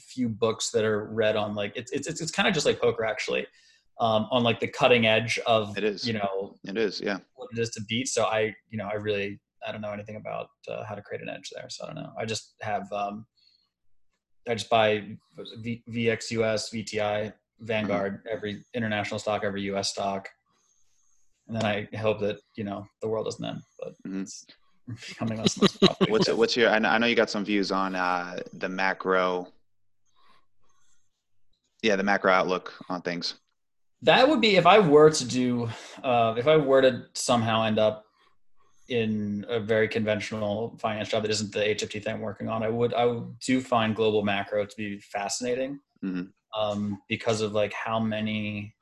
few 0.00 0.28
books 0.28 0.70
that 0.70 0.84
are 0.84 1.06
read 1.06 1.36
on 1.36 1.54
like 1.54 1.72
it's 1.76 1.92
it's 1.92 2.08
it's 2.08 2.30
kind 2.30 2.46
of 2.48 2.52
just 2.54 2.66
like 2.66 2.80
poker 2.80 3.04
actually 3.04 3.46
um, 3.98 4.26
on 4.30 4.42
like 4.42 4.60
the 4.60 4.68
cutting 4.68 5.06
edge 5.06 5.38
of 5.46 5.76
It 5.76 5.84
is. 5.84 6.06
you 6.06 6.12
know 6.12 6.56
It 6.64 6.76
is, 6.76 7.00
yeah. 7.00 7.18
what 7.34 7.48
it 7.52 7.58
is 7.58 7.70
to 7.70 7.82
beat. 7.88 8.08
So 8.08 8.24
I, 8.24 8.54
you 8.68 8.76
know, 8.78 8.88
I 8.92 8.94
really, 8.94 9.40
I 9.66 9.72
don't 9.72 9.80
know 9.80 9.92
anything 9.92 10.16
about 10.16 10.48
uh, 10.68 10.84
how 10.84 10.94
to 10.94 11.02
create 11.02 11.22
an 11.22 11.28
edge 11.28 11.50
there. 11.54 11.68
So 11.70 11.84
I 11.84 11.86
don't 11.86 11.96
know. 11.96 12.12
I 12.18 12.24
just 12.24 12.54
have, 12.60 12.90
um, 12.92 13.26
I 14.48 14.54
just 14.54 14.70
buy 14.70 15.16
what 15.34 15.44
was 15.44 15.52
it, 15.52 15.60
v, 15.60 15.82
VXUS, 15.88 16.72
VTI, 16.72 17.32
Vanguard, 17.60 18.22
every 18.30 18.64
international 18.74 19.18
stock, 19.18 19.42
every 19.44 19.62
US 19.62 19.90
stock. 19.90 20.28
And 21.48 21.56
then 21.56 21.64
I 21.64 21.96
hope 21.96 22.20
that, 22.20 22.38
you 22.56 22.64
know, 22.64 22.86
the 23.00 23.08
world 23.08 23.26
doesn't 23.26 23.44
end, 23.44 23.62
but 23.78 23.94
Mhm. 24.06 24.22
it's 24.22 24.46
becoming 25.08 25.38
less 25.38 25.56
and 25.56 25.62
less. 25.82 25.96
What's 26.08 26.28
what's 26.28 26.56
your? 26.56 26.70
I 26.70 26.78
know, 26.78 26.88
I 26.88 26.98
know 26.98 27.06
you 27.06 27.16
got 27.16 27.30
some 27.30 27.44
views 27.44 27.70
on 27.72 27.94
uh, 27.94 28.40
the 28.52 28.68
macro. 28.68 29.52
Yeah, 31.82 31.96
the 31.96 32.02
macro 32.02 32.32
outlook 32.32 32.72
on 32.88 33.02
things. 33.02 33.34
That 34.02 34.28
would 34.28 34.40
be 34.40 34.56
if 34.56 34.66
I 34.66 34.78
were 34.78 35.10
to 35.10 35.24
do, 35.24 35.68
uh, 36.02 36.34
if 36.36 36.46
I 36.46 36.56
were 36.56 36.82
to 36.82 37.06
somehow 37.14 37.64
end 37.64 37.78
up 37.78 38.05
in 38.88 39.44
a 39.48 39.58
very 39.58 39.88
conventional 39.88 40.76
finance 40.78 41.08
job 41.08 41.22
that 41.22 41.30
isn't 41.30 41.52
the 41.52 41.60
HFT 41.60 42.02
thing 42.02 42.14
I'm 42.14 42.20
working 42.20 42.48
on, 42.48 42.62
I 42.62 42.68
would 42.68 42.94
I 42.94 43.04
would 43.04 43.38
do 43.40 43.60
find 43.60 43.94
global 43.96 44.22
macro 44.22 44.64
to 44.64 44.76
be 44.76 45.00
fascinating 45.00 45.80
Mhm. 46.04 46.30
um, 46.56 47.02
because 47.08 47.40
of 47.40 47.52
like 47.52 47.72
how 47.72 47.98
many. 47.98 48.74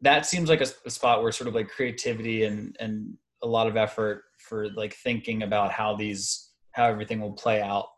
That 0.00 0.26
seems 0.26 0.48
like 0.48 0.60
a, 0.60 0.66
a 0.84 0.90
spot 0.90 1.22
where 1.22 1.32
sort 1.32 1.48
of 1.48 1.54
like 1.54 1.68
creativity 1.68 2.44
and 2.44 2.76
and 2.80 3.16
a 3.42 3.46
lot 3.46 3.66
of 3.66 3.76
effort 3.76 4.24
for 4.38 4.68
like 4.70 4.94
thinking 4.94 5.42
about 5.42 5.72
how 5.72 5.96
these 5.96 6.50
how 6.72 6.86
everything 6.86 7.20
will 7.20 7.32
play 7.32 7.60
out 7.60 7.88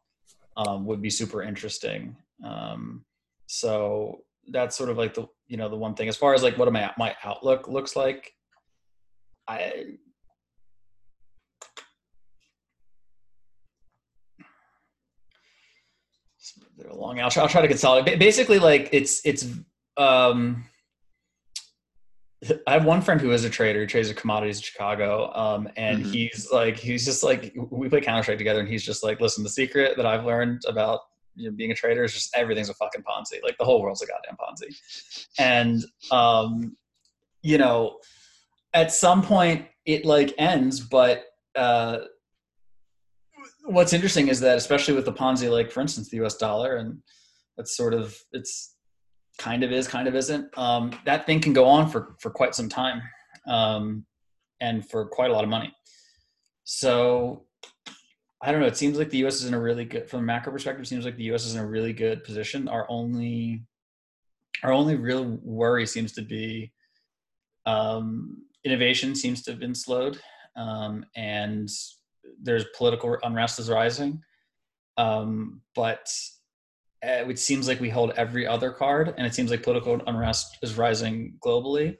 um, 0.56 0.86
would 0.86 1.02
be 1.02 1.10
super 1.10 1.42
interesting. 1.42 2.16
Um, 2.44 3.04
so 3.46 4.22
that's 4.48 4.76
sort 4.76 4.90
of 4.90 4.96
like 4.96 5.14
the 5.14 5.26
you 5.46 5.56
know 5.56 5.68
the 5.68 5.76
one 5.76 5.94
thing 5.94 6.08
as 6.08 6.16
far 6.16 6.34
as 6.34 6.42
like 6.42 6.56
what 6.58 6.72
my 6.72 6.90
my 6.98 7.14
outlook 7.24 7.68
looks 7.68 7.94
like. 7.96 8.32
I 9.46 9.98
they're 16.76 16.92
long. 16.92 17.20
I'll 17.20 17.30
try, 17.30 17.42
I'll 17.42 17.48
try 17.48 17.62
to 17.62 17.68
consolidate. 17.68 18.14
Ba- 18.14 18.18
Basically, 18.18 18.58
like 18.58 18.88
it's 18.92 19.20
it's. 19.24 19.46
Um, 19.96 20.64
I 22.66 22.72
have 22.72 22.84
one 22.84 23.00
friend 23.00 23.20
who 23.20 23.30
is 23.32 23.44
a 23.44 23.50
trader. 23.50 23.80
He 23.80 23.86
trades 23.86 24.12
commodities 24.12 24.58
in 24.58 24.62
Chicago, 24.62 25.32
um, 25.34 25.68
and 25.76 26.04
Mhm. 26.04 26.12
he's 26.12 26.48
like, 26.52 26.76
he's 26.76 27.04
just 27.06 27.22
like, 27.24 27.54
we 27.70 27.88
play 27.88 28.02
Counter 28.02 28.22
Strike 28.22 28.36
together, 28.36 28.60
and 28.60 28.68
he's 28.68 28.84
just 28.84 29.02
like, 29.02 29.18
listen, 29.18 29.42
the 29.42 29.48
secret 29.48 29.96
that 29.96 30.04
I've 30.04 30.26
learned 30.26 30.62
about 30.68 31.00
you 31.36 31.48
know, 31.50 31.56
being 31.56 31.70
a 31.72 31.74
trader 31.74 32.04
is 32.04 32.12
just 32.12 32.36
everything's 32.36 32.68
a 32.68 32.74
fucking 32.74 33.02
Ponzi. 33.02 33.42
Like 33.42 33.56
the 33.58 33.64
whole 33.64 33.80
world's 33.82 34.02
a 34.02 34.06
goddamn 34.06 34.36
Ponzi, 34.36 34.76
and 35.38 35.82
um, 36.12 36.76
you 37.42 37.56
know, 37.58 37.98
at 38.74 38.92
some 38.92 39.22
point 39.22 39.66
it 39.86 40.04
like 40.04 40.34
ends, 40.38 40.80
but 40.80 41.24
uh, 41.56 42.00
what's 43.64 43.92
interesting 43.92 44.28
is 44.28 44.40
that 44.40 44.56
especially 44.56 44.94
with 44.94 45.04
the 45.04 45.12
Ponzi, 45.12 45.50
like 45.50 45.70
for 45.70 45.80
instance, 45.80 46.08
the 46.08 46.18
U.S. 46.18 46.36
dollar, 46.36 46.76
and 46.76 46.98
that's 47.56 47.76
sort 47.76 47.94
of 47.94 48.16
it's 48.32 48.76
kind 49.38 49.64
of 49.64 49.72
is, 49.72 49.88
kind 49.88 50.06
of 50.06 50.14
isn't. 50.14 50.56
Um, 50.56 50.92
that 51.06 51.26
thing 51.26 51.40
can 51.40 51.52
go 51.52 51.64
on 51.66 51.88
for 51.90 52.16
for 52.20 52.30
quite 52.30 52.54
some 52.54 52.68
time, 52.68 53.02
um, 53.48 54.04
and 54.60 54.88
for 54.88 55.06
quite 55.06 55.30
a 55.30 55.34
lot 55.34 55.44
of 55.44 55.50
money. 55.50 55.74
So 56.64 57.44
I 58.42 58.52
don't 58.52 58.60
know. 58.60 58.66
It 58.66 58.76
seems 58.76 58.98
like 58.98 59.10
the 59.10 59.18
U.S. 59.18 59.36
is 59.36 59.46
in 59.46 59.54
a 59.54 59.60
really 59.60 59.84
good, 59.84 60.08
from 60.08 60.20
a 60.20 60.22
macro 60.22 60.52
perspective. 60.52 60.82
It 60.82 60.88
seems 60.88 61.04
like 61.04 61.16
the 61.16 61.24
U.S. 61.24 61.46
is 61.46 61.54
in 61.54 61.60
a 61.60 61.66
really 61.66 61.92
good 61.92 62.24
position. 62.24 62.68
Our 62.68 62.86
only, 62.88 63.64
our 64.62 64.72
only 64.72 64.96
real 64.96 65.38
worry 65.42 65.86
seems 65.86 66.12
to 66.12 66.22
be 66.22 66.72
um, 67.66 68.42
innovation 68.64 69.14
seems 69.14 69.42
to 69.42 69.50
have 69.52 69.60
been 69.60 69.74
slowed, 69.74 70.20
um, 70.56 71.06
and 71.16 71.70
there's 72.40 72.64
political 72.76 73.16
unrest 73.22 73.58
is 73.58 73.70
rising. 73.70 74.22
Um, 74.96 75.60
but 75.74 76.08
uh, 77.04 77.28
it 77.28 77.38
seems 77.38 77.68
like 77.68 77.80
we 77.80 77.90
hold 77.90 78.12
every 78.16 78.46
other 78.46 78.70
card, 78.70 79.14
and 79.16 79.26
it 79.26 79.34
seems 79.34 79.50
like 79.50 79.62
political 79.62 80.00
unrest 80.06 80.58
is 80.62 80.78
rising 80.78 81.34
globally. 81.44 81.96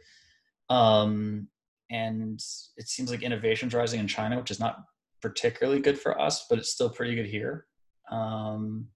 Um, 0.71 1.49
and 1.91 2.41
it 2.77 2.89
seems 2.89 3.11
like 3.11 3.23
innovation's 3.23 3.75
rising 3.75 4.01
in 4.01 4.09
China, 4.09 4.39
which 4.39 4.51
is 4.51 4.61
not 4.61 4.85
particularly 5.21 5.81
good 5.81 5.99
for 5.99 6.21
us, 6.21 6.47
but 6.49 6.59
it's 6.59 6.71
still 6.71 6.91
pretty 6.91 7.15
good 7.15 7.27
here. 7.27 7.67
Um, 8.11 8.89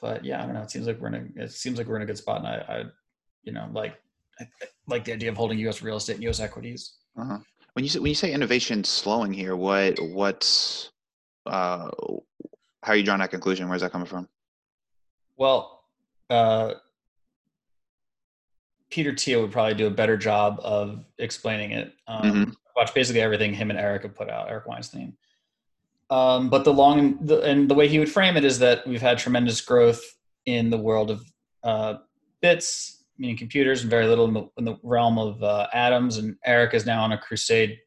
but 0.00 0.24
yeah, 0.24 0.42
I 0.42 0.46
don't 0.46 0.54
know. 0.54 0.62
It 0.62 0.70
seems 0.70 0.86
like 0.86 1.00
we're 1.00 1.08
in 1.08 1.32
a 1.38 1.44
it 1.44 1.52
seems 1.52 1.78
like 1.78 1.86
we're 1.86 1.96
in 1.96 2.02
a 2.02 2.06
good 2.06 2.18
spot, 2.18 2.38
and 2.38 2.46
I, 2.46 2.64
I 2.68 2.84
you 3.42 3.52
know, 3.52 3.68
like 3.72 3.96
I 4.40 4.46
like 4.86 5.04
the 5.04 5.12
idea 5.12 5.30
of 5.30 5.36
holding 5.36 5.58
U.S. 5.60 5.82
real 5.82 5.96
estate 5.96 6.14
and 6.14 6.22
U.S. 6.24 6.40
equities. 6.40 6.96
Uh-huh. 7.18 7.38
When 7.76 7.84
you 7.84 7.90
say 7.90 7.98
when 7.98 8.08
you 8.08 8.14
say 8.14 8.32
innovation 8.32 8.82
slowing 8.84 9.34
here, 9.34 9.54
what 9.54 9.98
what's 10.00 10.92
uh, 11.44 11.90
how 12.82 12.92
are 12.92 12.96
you 12.96 13.02
drawing 13.02 13.20
that 13.20 13.30
conclusion? 13.30 13.68
Where's 13.68 13.82
that 13.82 13.92
coming 13.92 14.06
from? 14.06 14.30
Well, 15.36 15.84
uh, 16.30 16.72
Peter 18.88 19.14
Thiel 19.14 19.42
would 19.42 19.52
probably 19.52 19.74
do 19.74 19.88
a 19.88 19.90
better 19.90 20.16
job 20.16 20.58
of 20.62 21.04
explaining 21.18 21.72
it. 21.72 21.92
Um, 22.08 22.22
Mhm. 22.22 22.54
Watch 22.76 22.94
basically 22.94 23.20
everything 23.20 23.52
him 23.52 23.68
and 23.68 23.78
Eric 23.78 24.04
have 24.04 24.14
put 24.14 24.30
out, 24.30 24.48
Eric 24.48 24.66
Weinstein. 24.66 25.14
Um, 26.08 26.48
but 26.48 26.64
the 26.64 26.72
long 26.72 27.26
the, 27.26 27.42
and 27.42 27.68
the 27.68 27.74
way 27.74 27.88
he 27.88 27.98
would 27.98 28.10
frame 28.10 28.38
it 28.38 28.44
is 28.46 28.58
that 28.60 28.86
we've 28.86 29.02
had 29.02 29.18
tremendous 29.18 29.60
growth 29.60 30.02
in 30.46 30.70
the 30.70 30.78
world 30.78 31.10
of 31.10 31.30
uh, 31.62 31.98
bits, 32.40 32.95
meaning 33.18 33.36
computers, 33.36 33.82
and 33.82 33.90
very 33.90 34.06
little 34.06 34.26
in 34.26 34.34
the, 34.34 34.48
in 34.58 34.64
the 34.64 34.76
realm 34.82 35.18
of 35.18 35.42
uh, 35.42 35.66
atoms. 35.72 36.18
And 36.18 36.36
Eric 36.44 36.74
is 36.74 36.86
now 36.86 37.02
on 37.02 37.12
a 37.12 37.18
crusade 37.18 37.78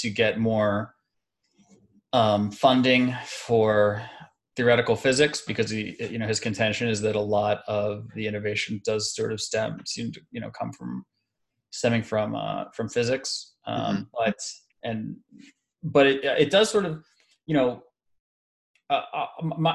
to 0.00 0.10
get 0.10 0.38
more 0.38 0.94
um, 2.12 2.50
funding 2.50 3.14
for 3.26 4.02
theoretical 4.56 4.96
physics 4.96 5.42
because 5.46 5.68
he, 5.70 5.96
you 5.98 6.18
know, 6.18 6.28
his 6.28 6.40
contention 6.40 6.88
is 6.88 7.00
that 7.00 7.16
a 7.16 7.20
lot 7.20 7.62
of 7.66 8.06
the 8.14 8.26
innovation 8.26 8.80
does 8.84 9.14
sort 9.14 9.32
of 9.32 9.40
stem, 9.40 9.80
seem 9.84 10.12
to, 10.12 10.20
you 10.30 10.40
know, 10.40 10.50
come 10.50 10.72
from 10.72 11.04
stemming 11.70 12.02
from 12.02 12.36
uh, 12.36 12.64
from 12.72 12.88
physics. 12.88 13.54
Um, 13.66 14.08
But 14.16 14.38
and 14.82 15.16
but 15.82 16.06
it 16.06 16.24
it 16.24 16.50
does 16.50 16.70
sort 16.70 16.84
of, 16.84 17.04
you 17.46 17.54
know, 17.54 17.82
uh, 18.90 19.02
uh, 19.12 19.26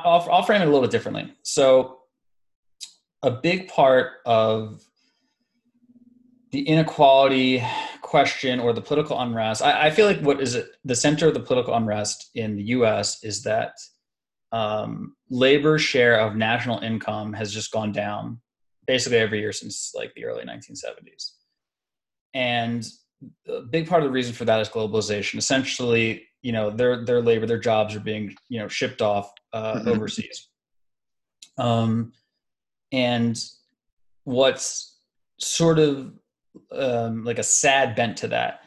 I'll, 0.05 0.29
I'll 0.31 0.43
frame 0.43 0.61
it 0.61 0.65
a 0.65 0.71
little 0.71 0.81
bit 0.81 0.91
differently. 0.91 1.33
So 1.43 1.98
a 3.21 3.31
big 3.31 3.67
part 3.67 4.13
of 4.25 4.81
the 6.51 6.61
inequality 6.67 7.63
question 8.01 8.59
or 8.59 8.73
the 8.73 8.81
political 8.81 9.19
unrest, 9.19 9.61
I, 9.61 9.87
I 9.87 9.91
feel 9.91 10.07
like 10.07 10.21
what 10.21 10.41
is 10.41 10.55
it, 10.55 10.67
the 10.83 10.95
center 10.95 11.27
of 11.27 11.33
the 11.33 11.39
political 11.39 11.75
unrest 11.75 12.31
in 12.33 12.55
the 12.55 12.63
U.S. 12.63 13.23
is 13.23 13.43
that 13.43 13.73
um, 14.51 15.15
labor's 15.29 15.81
share 15.81 16.19
of 16.19 16.35
national 16.35 16.79
income 16.79 17.33
has 17.33 17.53
just 17.53 17.71
gone 17.71 17.91
down 17.91 18.41
basically 18.87 19.19
every 19.19 19.39
year 19.39 19.51
since 19.51 19.93
like 19.93 20.13
the 20.15 20.25
early 20.25 20.43
1970s, 20.43 21.33
and 22.33 22.87
a 23.47 23.61
big 23.61 23.87
part 23.87 24.01
of 24.01 24.07
the 24.07 24.13
reason 24.13 24.33
for 24.33 24.45
that 24.45 24.59
is 24.59 24.69
globalization. 24.69 25.37
Essentially, 25.37 26.25
you 26.41 26.51
know, 26.51 26.71
their 26.71 27.05
their 27.05 27.21
labor, 27.21 27.45
their 27.45 27.59
jobs 27.59 27.95
are 27.95 27.99
being 27.99 28.35
you 28.47 28.59
know 28.59 28.67
shipped 28.67 29.03
off 29.03 29.31
uh, 29.53 29.79
Mhm. 29.79 29.87
overseas. 29.87 30.47
Um, 31.59 32.13
and 32.91 33.41
what's 34.23 34.97
sort 35.39 35.79
of 35.79 36.13
um, 36.71 37.23
like 37.23 37.39
a 37.39 37.43
sad 37.43 37.95
bent 37.95 38.17
to 38.17 38.27
that 38.27 38.61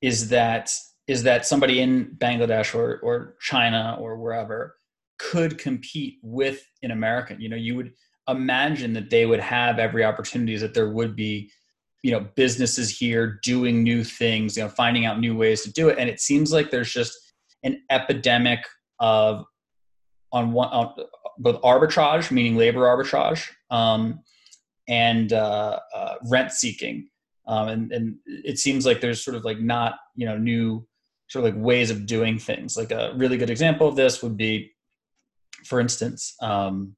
is 0.00 0.28
that 0.28 0.72
is 1.06 1.22
that 1.22 1.46
somebody 1.46 1.80
in 1.80 2.16
Bangladesh 2.18 2.74
or 2.74 2.98
or 3.02 3.36
China 3.40 3.96
or 4.00 4.16
wherever 4.16 4.76
could 5.18 5.58
compete 5.58 6.18
with 6.22 6.62
an 6.82 6.90
American. 6.90 7.40
You 7.40 7.48
know, 7.48 7.56
you 7.56 7.76
would 7.76 7.92
imagine 8.28 8.92
that 8.94 9.10
they 9.10 9.24
would 9.24 9.40
have 9.40 9.78
every 9.78 10.04
opportunity 10.04 10.56
that 10.56 10.74
there 10.74 10.90
would 10.90 11.14
be 11.14 11.50
you 12.02 12.12
know 12.12 12.20
businesses 12.36 12.96
here 12.96 13.40
doing 13.42 13.82
new 13.82 14.04
things 14.04 14.56
you 14.56 14.62
know 14.62 14.68
finding 14.68 15.06
out 15.06 15.18
new 15.18 15.36
ways 15.36 15.62
to 15.62 15.72
do 15.72 15.88
it 15.88 15.98
and 15.98 16.08
it 16.08 16.20
seems 16.20 16.52
like 16.52 16.70
there's 16.70 16.92
just 16.92 17.12
an 17.64 17.82
epidemic 17.90 18.60
of 19.00 19.44
on 20.32 20.52
one 20.52 20.68
on 20.68 20.94
both 21.38 21.60
arbitrage 21.62 22.30
meaning 22.30 22.56
labor 22.56 22.82
arbitrage 22.82 23.48
um, 23.70 24.20
and 24.88 25.32
uh, 25.32 25.78
uh, 25.94 26.14
rent 26.28 26.52
seeking. 26.52 27.08
Um, 27.46 27.68
and, 27.68 27.92
and 27.92 28.16
it 28.26 28.58
seems 28.58 28.84
like 28.84 29.00
there's 29.00 29.24
sort 29.24 29.36
of 29.36 29.44
like 29.44 29.60
not 29.60 29.98
you 30.14 30.26
know 30.26 30.36
new 30.36 30.86
sort 31.28 31.44
of 31.44 31.54
like 31.54 31.62
ways 31.62 31.90
of 31.90 32.06
doing 32.06 32.38
things. 32.38 32.76
Like 32.76 32.90
a 32.90 33.12
really 33.16 33.36
good 33.36 33.50
example 33.50 33.86
of 33.86 33.96
this 33.96 34.22
would 34.22 34.36
be 34.36 34.72
for 35.64 35.80
instance 35.80 36.34
um, 36.40 36.94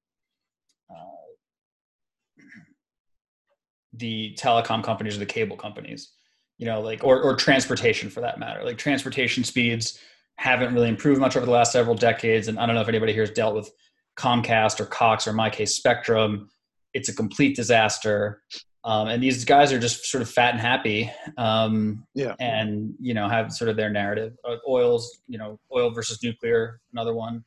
the 3.95 4.37
telecom 4.39 4.83
companies 4.83 5.17
or 5.17 5.19
the 5.19 5.27
cable 5.27 5.57
companies 5.57 6.13
you 6.59 6.67
know 6.67 6.81
like 6.81 7.03
or, 7.05 7.21
or 7.23 7.35
transportation 7.37 8.11
for 8.11 8.21
that 8.21 8.39
matter. 8.39 8.65
Like 8.65 8.79
transportation 8.79 9.45
speeds 9.45 9.99
haven't 10.39 10.73
really 10.73 10.89
improved 10.89 11.21
much 11.21 11.37
over 11.37 11.45
the 11.45 11.53
last 11.53 11.73
several 11.73 11.97
decades 11.97 12.49
and 12.49 12.59
i 12.59 12.65
don't 12.65 12.75
know 12.75 12.81
if 12.81 12.89
anybody 12.89 13.13
here 13.13 13.23
has 13.23 13.31
dealt 13.31 13.55
with 13.55 13.71
comcast 14.19 14.81
or 14.81 14.87
cox 14.87 15.27
or 15.27 15.31
in 15.31 15.37
my 15.37 15.49
case 15.49 15.75
spectrum 15.75 16.51
it's 16.95 17.09
a 17.09 17.15
complete 17.15 17.55
disaster. 17.55 18.43
Um, 18.85 19.09
and 19.09 19.23
these 19.23 19.45
guys 19.45 19.73
are 19.73 19.79
just 19.79 20.07
sort 20.07 20.23
of 20.23 20.31
fat 20.31 20.53
and 20.53 20.61
happy 20.61 21.11
um, 21.37 22.07
yeah. 22.15 22.35
and 22.41 22.95
you 22.99 23.15
know 23.15 23.29
have 23.29 23.53
sort 23.53 23.69
of 23.69 23.77
their 23.77 23.91
narrative. 23.91 24.35
Uh, 24.49 24.57
oils 24.67 25.21
you 25.29 25.39
know 25.39 25.59
oil 25.75 25.91
versus 25.91 26.23
nuclear 26.23 26.81
another 26.93 27.15
one. 27.15 27.45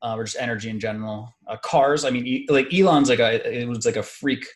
Uh, 0.00 0.14
or 0.16 0.22
just 0.22 0.36
energy 0.38 0.70
in 0.70 0.78
general. 0.78 1.34
Uh, 1.48 1.56
cars 1.56 2.04
i 2.04 2.10
mean 2.10 2.24
e- 2.24 2.46
like 2.48 2.72
elon's 2.72 3.08
like 3.08 3.18
a 3.18 3.60
it 3.60 3.66
was 3.66 3.84
like 3.84 3.96
a 3.96 4.02
freak 4.02 4.46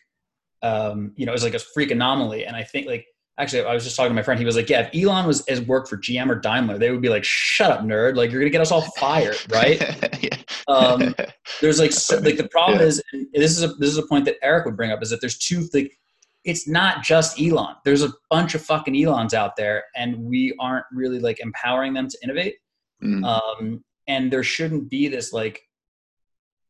um, 0.63 1.11
you 1.17 1.25
know, 1.25 1.33
it 1.33 1.35
was 1.35 1.43
like 1.43 1.53
a 1.53 1.59
freak 1.59 1.91
anomaly. 1.91 2.45
And 2.45 2.55
I 2.55 2.63
think 2.63 2.87
like 2.87 3.05
actually 3.39 3.63
I 3.63 3.73
was 3.73 3.83
just 3.83 3.95
talking 3.95 4.09
to 4.09 4.15
my 4.15 4.23
friend, 4.23 4.39
he 4.39 4.45
was 4.45 4.55
like, 4.55 4.69
Yeah, 4.69 4.89
if 4.91 5.03
Elon 5.03 5.25
was 5.25 5.43
has 5.47 5.61
worked 5.61 5.89
for 5.89 5.97
GM 5.97 6.29
or 6.29 6.35
Daimler, 6.35 6.77
they 6.77 6.91
would 6.91 7.01
be 7.01 7.09
like, 7.09 7.23
Shut 7.23 7.71
up, 7.71 7.81
nerd, 7.81 8.15
like 8.15 8.31
you're 8.31 8.41
gonna 8.41 8.49
get 8.49 8.61
us 8.61 8.71
all 8.71 8.81
fired, 8.97 9.37
right? 9.51 9.79
yeah. 10.23 10.37
um, 10.67 11.15
there's 11.61 11.79
like 11.79 11.91
so, 11.91 12.17
like 12.19 12.37
the 12.37 12.47
problem 12.49 12.79
yeah. 12.79 12.85
is 12.85 13.01
this 13.33 13.57
is 13.57 13.63
a 13.63 13.67
this 13.75 13.89
is 13.89 13.97
a 13.97 14.07
point 14.07 14.25
that 14.25 14.35
Eric 14.41 14.65
would 14.65 14.77
bring 14.77 14.91
up 14.91 15.01
is 15.01 15.09
that 15.09 15.21
there's 15.21 15.37
two 15.37 15.67
like 15.73 15.97
it's 16.43 16.67
not 16.67 17.03
just 17.03 17.39
Elon. 17.41 17.75
There's 17.85 18.03
a 18.03 18.13
bunch 18.29 18.53
of 18.55 18.61
fucking 18.61 18.95
Elons 18.95 19.33
out 19.33 19.55
there, 19.55 19.85
and 19.95 20.17
we 20.17 20.55
aren't 20.59 20.85
really 20.91 21.19
like 21.19 21.39
empowering 21.39 21.93
them 21.93 22.07
to 22.09 22.17
innovate. 22.23 22.55
Mm. 23.01 23.25
Um, 23.25 23.83
and 24.07 24.31
there 24.31 24.43
shouldn't 24.43 24.89
be 24.89 25.07
this 25.07 25.31
like, 25.33 25.61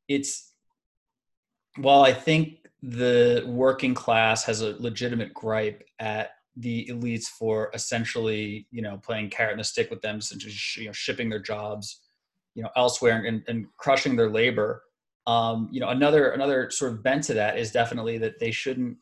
it's. 0.07 0.51
Well, 1.80 2.05
I 2.05 2.14
think 2.14 2.59
the 2.84 3.43
working 3.47 3.95
class 3.95 4.43
has 4.43 4.61
a 4.61 4.76
legitimate 4.78 5.34
gripe 5.34 5.84
at 5.99 6.32
the 6.55 6.87
elites 6.91 7.25
for 7.25 7.71
essentially, 7.73 8.67
you 8.71 8.81
know, 8.81 8.97
playing 8.97 9.29
carrot 9.29 9.53
and 9.53 9.59
the 9.59 9.63
stick 9.63 9.89
with 9.89 10.01
them, 10.01 10.17
essentially, 10.17 10.53
you 10.77 10.85
know, 10.85 10.93
shipping 10.93 11.29
their 11.29 11.41
jobs, 11.41 12.01
you 12.55 12.63
know, 12.63 12.69
elsewhere 12.75 13.23
and, 13.25 13.43
and 13.47 13.65
crushing 13.77 14.15
their 14.15 14.29
labor. 14.29 14.83
Um, 15.25 15.69
you 15.71 15.79
know, 15.79 15.89
another 15.89 16.31
another 16.31 16.69
sort 16.69 16.91
of 16.91 17.03
bent 17.03 17.23
to 17.25 17.35
that 17.35 17.57
is 17.57 17.71
definitely 17.71 18.17
that 18.19 18.39
they 18.39 18.51
shouldn't. 18.51 18.97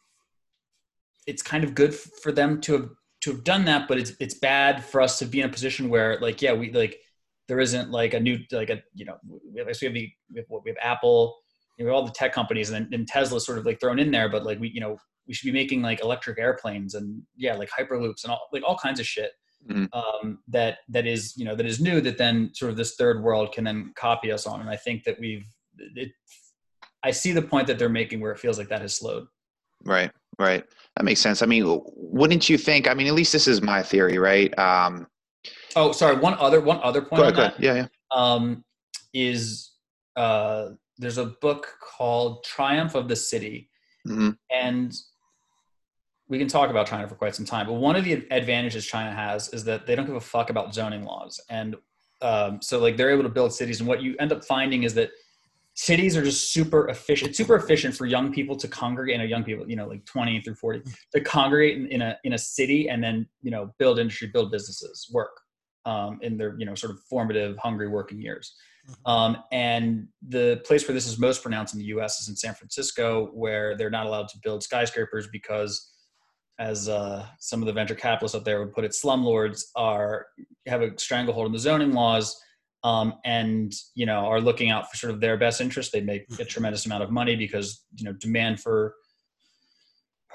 It's 1.28 1.42
kind 1.42 1.64
of 1.64 1.76
good 1.76 1.94
for 1.96 2.32
them 2.32 2.62
to 2.62 2.74
have 2.74 2.90
to 3.22 3.32
have 3.32 3.44
done 3.44 3.66
that, 3.66 3.88
but 3.88 3.98
it's 3.98 4.14
it's 4.20 4.36
bad 4.36 4.84
for 4.84 5.02
us 5.02 5.20
to 5.20 5.26
be 5.26 5.42
in 5.42 5.50
a 5.50 5.52
position 5.52 5.90
where, 5.90 6.20
like, 6.20 6.42
yeah, 6.42 6.54
we 6.54 6.72
like 6.72 7.00
there 7.48 7.60
isn't 7.60 7.92
like 7.92 8.14
a 8.14 8.20
new 8.20 8.40
like 8.52 8.70
a 8.70 8.82
you 8.94 9.06
know 9.06 9.18
we 9.26 9.60
have, 9.60 9.68
we 9.68 9.88
have 9.88 9.94
the 9.94 10.12
we 10.34 10.40
have, 10.40 10.46
we 10.64 10.70
have 10.72 10.78
Apple 10.82 11.36
you 11.82 11.88
know, 11.88 11.94
all 11.94 12.06
the 12.06 12.12
tech 12.12 12.32
companies 12.32 12.70
and 12.70 12.86
then 12.86 12.94
and 13.00 13.08
Tesla's 13.08 13.46
sort 13.46 13.58
of 13.58 13.66
like 13.66 13.80
thrown 13.80 13.98
in 14.00 14.12
there, 14.12 14.30
but 14.30 14.46
like 14.46 14.60
we, 14.60 14.70
you 14.70 14.80
know, 14.80 14.98
we 15.28 15.34
should 15.34 15.46
be 15.46 15.52
making 15.52 15.82
like 15.82 16.02
electric 16.02 16.40
airplanes 16.40 16.96
and 16.96 17.22
yeah, 17.36 17.56
like 17.56 17.70
hyperloops 17.70 18.24
and 18.24 18.32
all 18.32 18.48
like 18.52 18.64
all 18.66 18.78
kinds 18.78 19.00
of 19.00 19.06
shit 19.06 19.32
mm-hmm. 19.70 19.86
um, 19.94 20.40
that 20.48 20.80
that 20.90 21.06
is 21.06 21.36
you 21.38 21.46
know 21.46 21.56
that 21.56 21.66
is 21.66 21.80
new 21.80 22.02
that 22.02 22.18
then 22.18 22.52
sort 22.54 22.72
of 22.72 22.78
this 22.78 22.96
third 22.96 23.22
world 23.22 23.52
can 23.52 23.64
then 23.64 23.92
copy 23.96 24.32
us 24.32 24.48
on. 24.48 24.62
And 24.62 24.70
I 24.70 24.76
think 24.76 25.04
that 25.04 25.20
we've 25.20 25.46
it, 25.78 26.12
I 27.04 27.12
see 27.12 27.32
the 27.32 27.42
point 27.42 27.68
that 27.68 27.80
they're 27.80 27.90
making 27.90 28.20
where 28.20 28.32
it 28.32 28.40
feels 28.40 28.58
like 28.58 28.70
that 28.70 28.82
has 28.82 28.96
slowed. 28.96 29.26
Right, 29.84 30.12
right. 30.38 30.64
That 30.96 31.04
makes 31.04 31.20
sense. 31.20 31.42
I 31.42 31.48
mean, 31.48 31.82
wouldn't 31.96 32.50
you 32.50 32.58
think? 32.58 32.88
I 32.88 32.94
mean, 32.94 33.08
at 33.08 33.14
least 33.14 33.34
this 33.34 33.48
is 33.48 33.62
my 33.62 33.82
theory, 33.82 34.18
right? 34.18 34.58
Um, 34.60 35.08
oh, 35.76 35.92
sorry. 35.92 36.18
One 36.18 36.36
other 36.40 36.62
one 36.62 36.80
other 36.84 37.02
point. 37.02 37.36
Go 37.36 37.44
ahead, 37.44 37.56
Yeah, 37.60 37.74
yeah. 37.76 37.88
Um, 38.12 38.64
is 39.14 39.72
uh, 40.16 40.70
there's 40.98 41.18
a 41.18 41.26
book 41.42 41.68
called 41.82 42.44
Triumph 42.44 42.96
of 42.96 43.08
the 43.08 43.16
City, 43.16 43.70
mm-hmm. 44.08 44.32
and 44.52 44.94
we 46.32 46.40
can 46.40 46.48
talk 46.48 46.70
about 46.70 46.88
China 46.88 47.06
for 47.10 47.16
quite 47.16 47.36
some 47.36 47.46
time. 47.46 47.68
But 47.68 47.74
one 47.74 47.98
of 47.98 48.06
the 48.06 48.26
advantages 48.32 48.86
China 48.86 49.12
has 49.12 49.50
is 49.50 49.66
that 49.66 49.86
they 49.86 49.96
don't 49.96 50.06
give 50.06 50.16
a 50.16 50.22
fuck 50.22 50.50
about 50.50 50.74
zoning 50.74 51.04
laws, 51.04 51.42
and 51.50 51.76
um, 52.22 52.62
so 52.62 52.80
like 52.80 52.96
they're 52.96 53.10
able 53.10 53.24
to 53.24 53.30
build 53.30 53.54
cities. 53.54 53.82
And 53.82 53.88
what 53.88 54.02
you 54.02 54.16
end 54.18 54.32
up 54.32 54.46
finding 54.46 54.84
is 54.84 54.94
that 54.94 55.12
cities 55.74 56.16
are 56.16 56.24
just 56.24 56.54
super 56.54 56.88
efficient. 56.88 57.30
It's 57.30 57.38
super 57.38 57.58
efficient 57.58 57.96
for 57.96 58.06
young 58.06 58.32
people 58.32 58.56
to 58.56 58.68
congregate. 58.70 59.16
You 59.16 59.18
know, 59.20 59.26
young 59.26 59.44
people, 59.44 59.70
you 59.70 59.76
know, 59.76 59.88
like 59.88 60.06
twenty 60.06 60.40
through 60.40 60.56
forty, 60.56 60.82
to 61.14 61.20
congregate 61.20 61.78
in, 61.78 61.88
in 61.88 62.02
a 62.02 62.18
in 62.24 62.32
a 62.32 62.38
city 62.38 62.88
and 62.88 63.04
then 63.04 63.28
you 63.42 63.52
know 63.52 63.74
build 63.78 64.00
industry, 64.00 64.30
build 64.30 64.54
businesses, 64.54 65.10
work 65.12 65.38
um, 65.86 66.18
in 66.22 66.38
their 66.38 66.56
you 66.58 66.66
know 66.66 66.76
sort 66.76 66.94
of 66.94 67.00
formative, 67.10 67.58
hungry 67.58 67.90
working 67.90 68.22
years. 68.22 68.56
Mm-hmm. 68.90 69.12
Um, 69.12 69.38
and 69.52 70.08
the 70.28 70.62
place 70.66 70.88
where 70.88 70.96
this 70.96 71.08
is 71.08 71.20
most 71.20 71.42
pronounced 71.42 71.74
in 71.74 71.80
the 71.80 71.86
U.S. 71.88 72.22
is 72.22 72.30
in 72.30 72.36
San 72.36 72.54
Francisco, 72.54 73.30
where 73.34 73.76
they're 73.76 73.90
not 73.90 74.06
allowed 74.06 74.28
to 74.30 74.38
build 74.44 74.64
skyscrapers 74.64 75.28
because, 75.32 75.91
as 76.62 76.88
uh, 76.88 77.26
some 77.40 77.62
of 77.62 77.66
the 77.66 77.74
venture 77.74 77.96
capitalists 77.96 78.36
up 78.36 78.46
there 78.46 78.60
would 78.60 78.72
put 78.72 78.86
it, 78.86 78.92
slumlords 78.92 79.64
are 79.76 80.28
have 80.68 80.84
a 80.84 80.98
stranglehold 80.98 81.48
on 81.48 81.52
the 81.52 81.60
zoning 81.60 81.92
laws, 81.92 82.40
um, 82.84 83.16
and 83.26 83.74
you 83.96 84.06
know 84.06 84.26
are 84.28 84.40
looking 84.40 84.70
out 84.70 84.90
for 84.90 84.96
sort 84.96 85.12
of 85.12 85.20
their 85.20 85.38
best 85.38 85.60
interest. 85.60 85.92
They 85.92 86.02
make 86.02 86.22
a 86.30 86.34
mm-hmm. 86.34 86.44
tremendous 86.44 86.86
amount 86.86 87.04
of 87.04 87.10
money 87.10 87.36
because 87.36 87.84
you 87.96 88.06
know 88.06 88.14
demand 88.14 88.62
for 88.62 88.94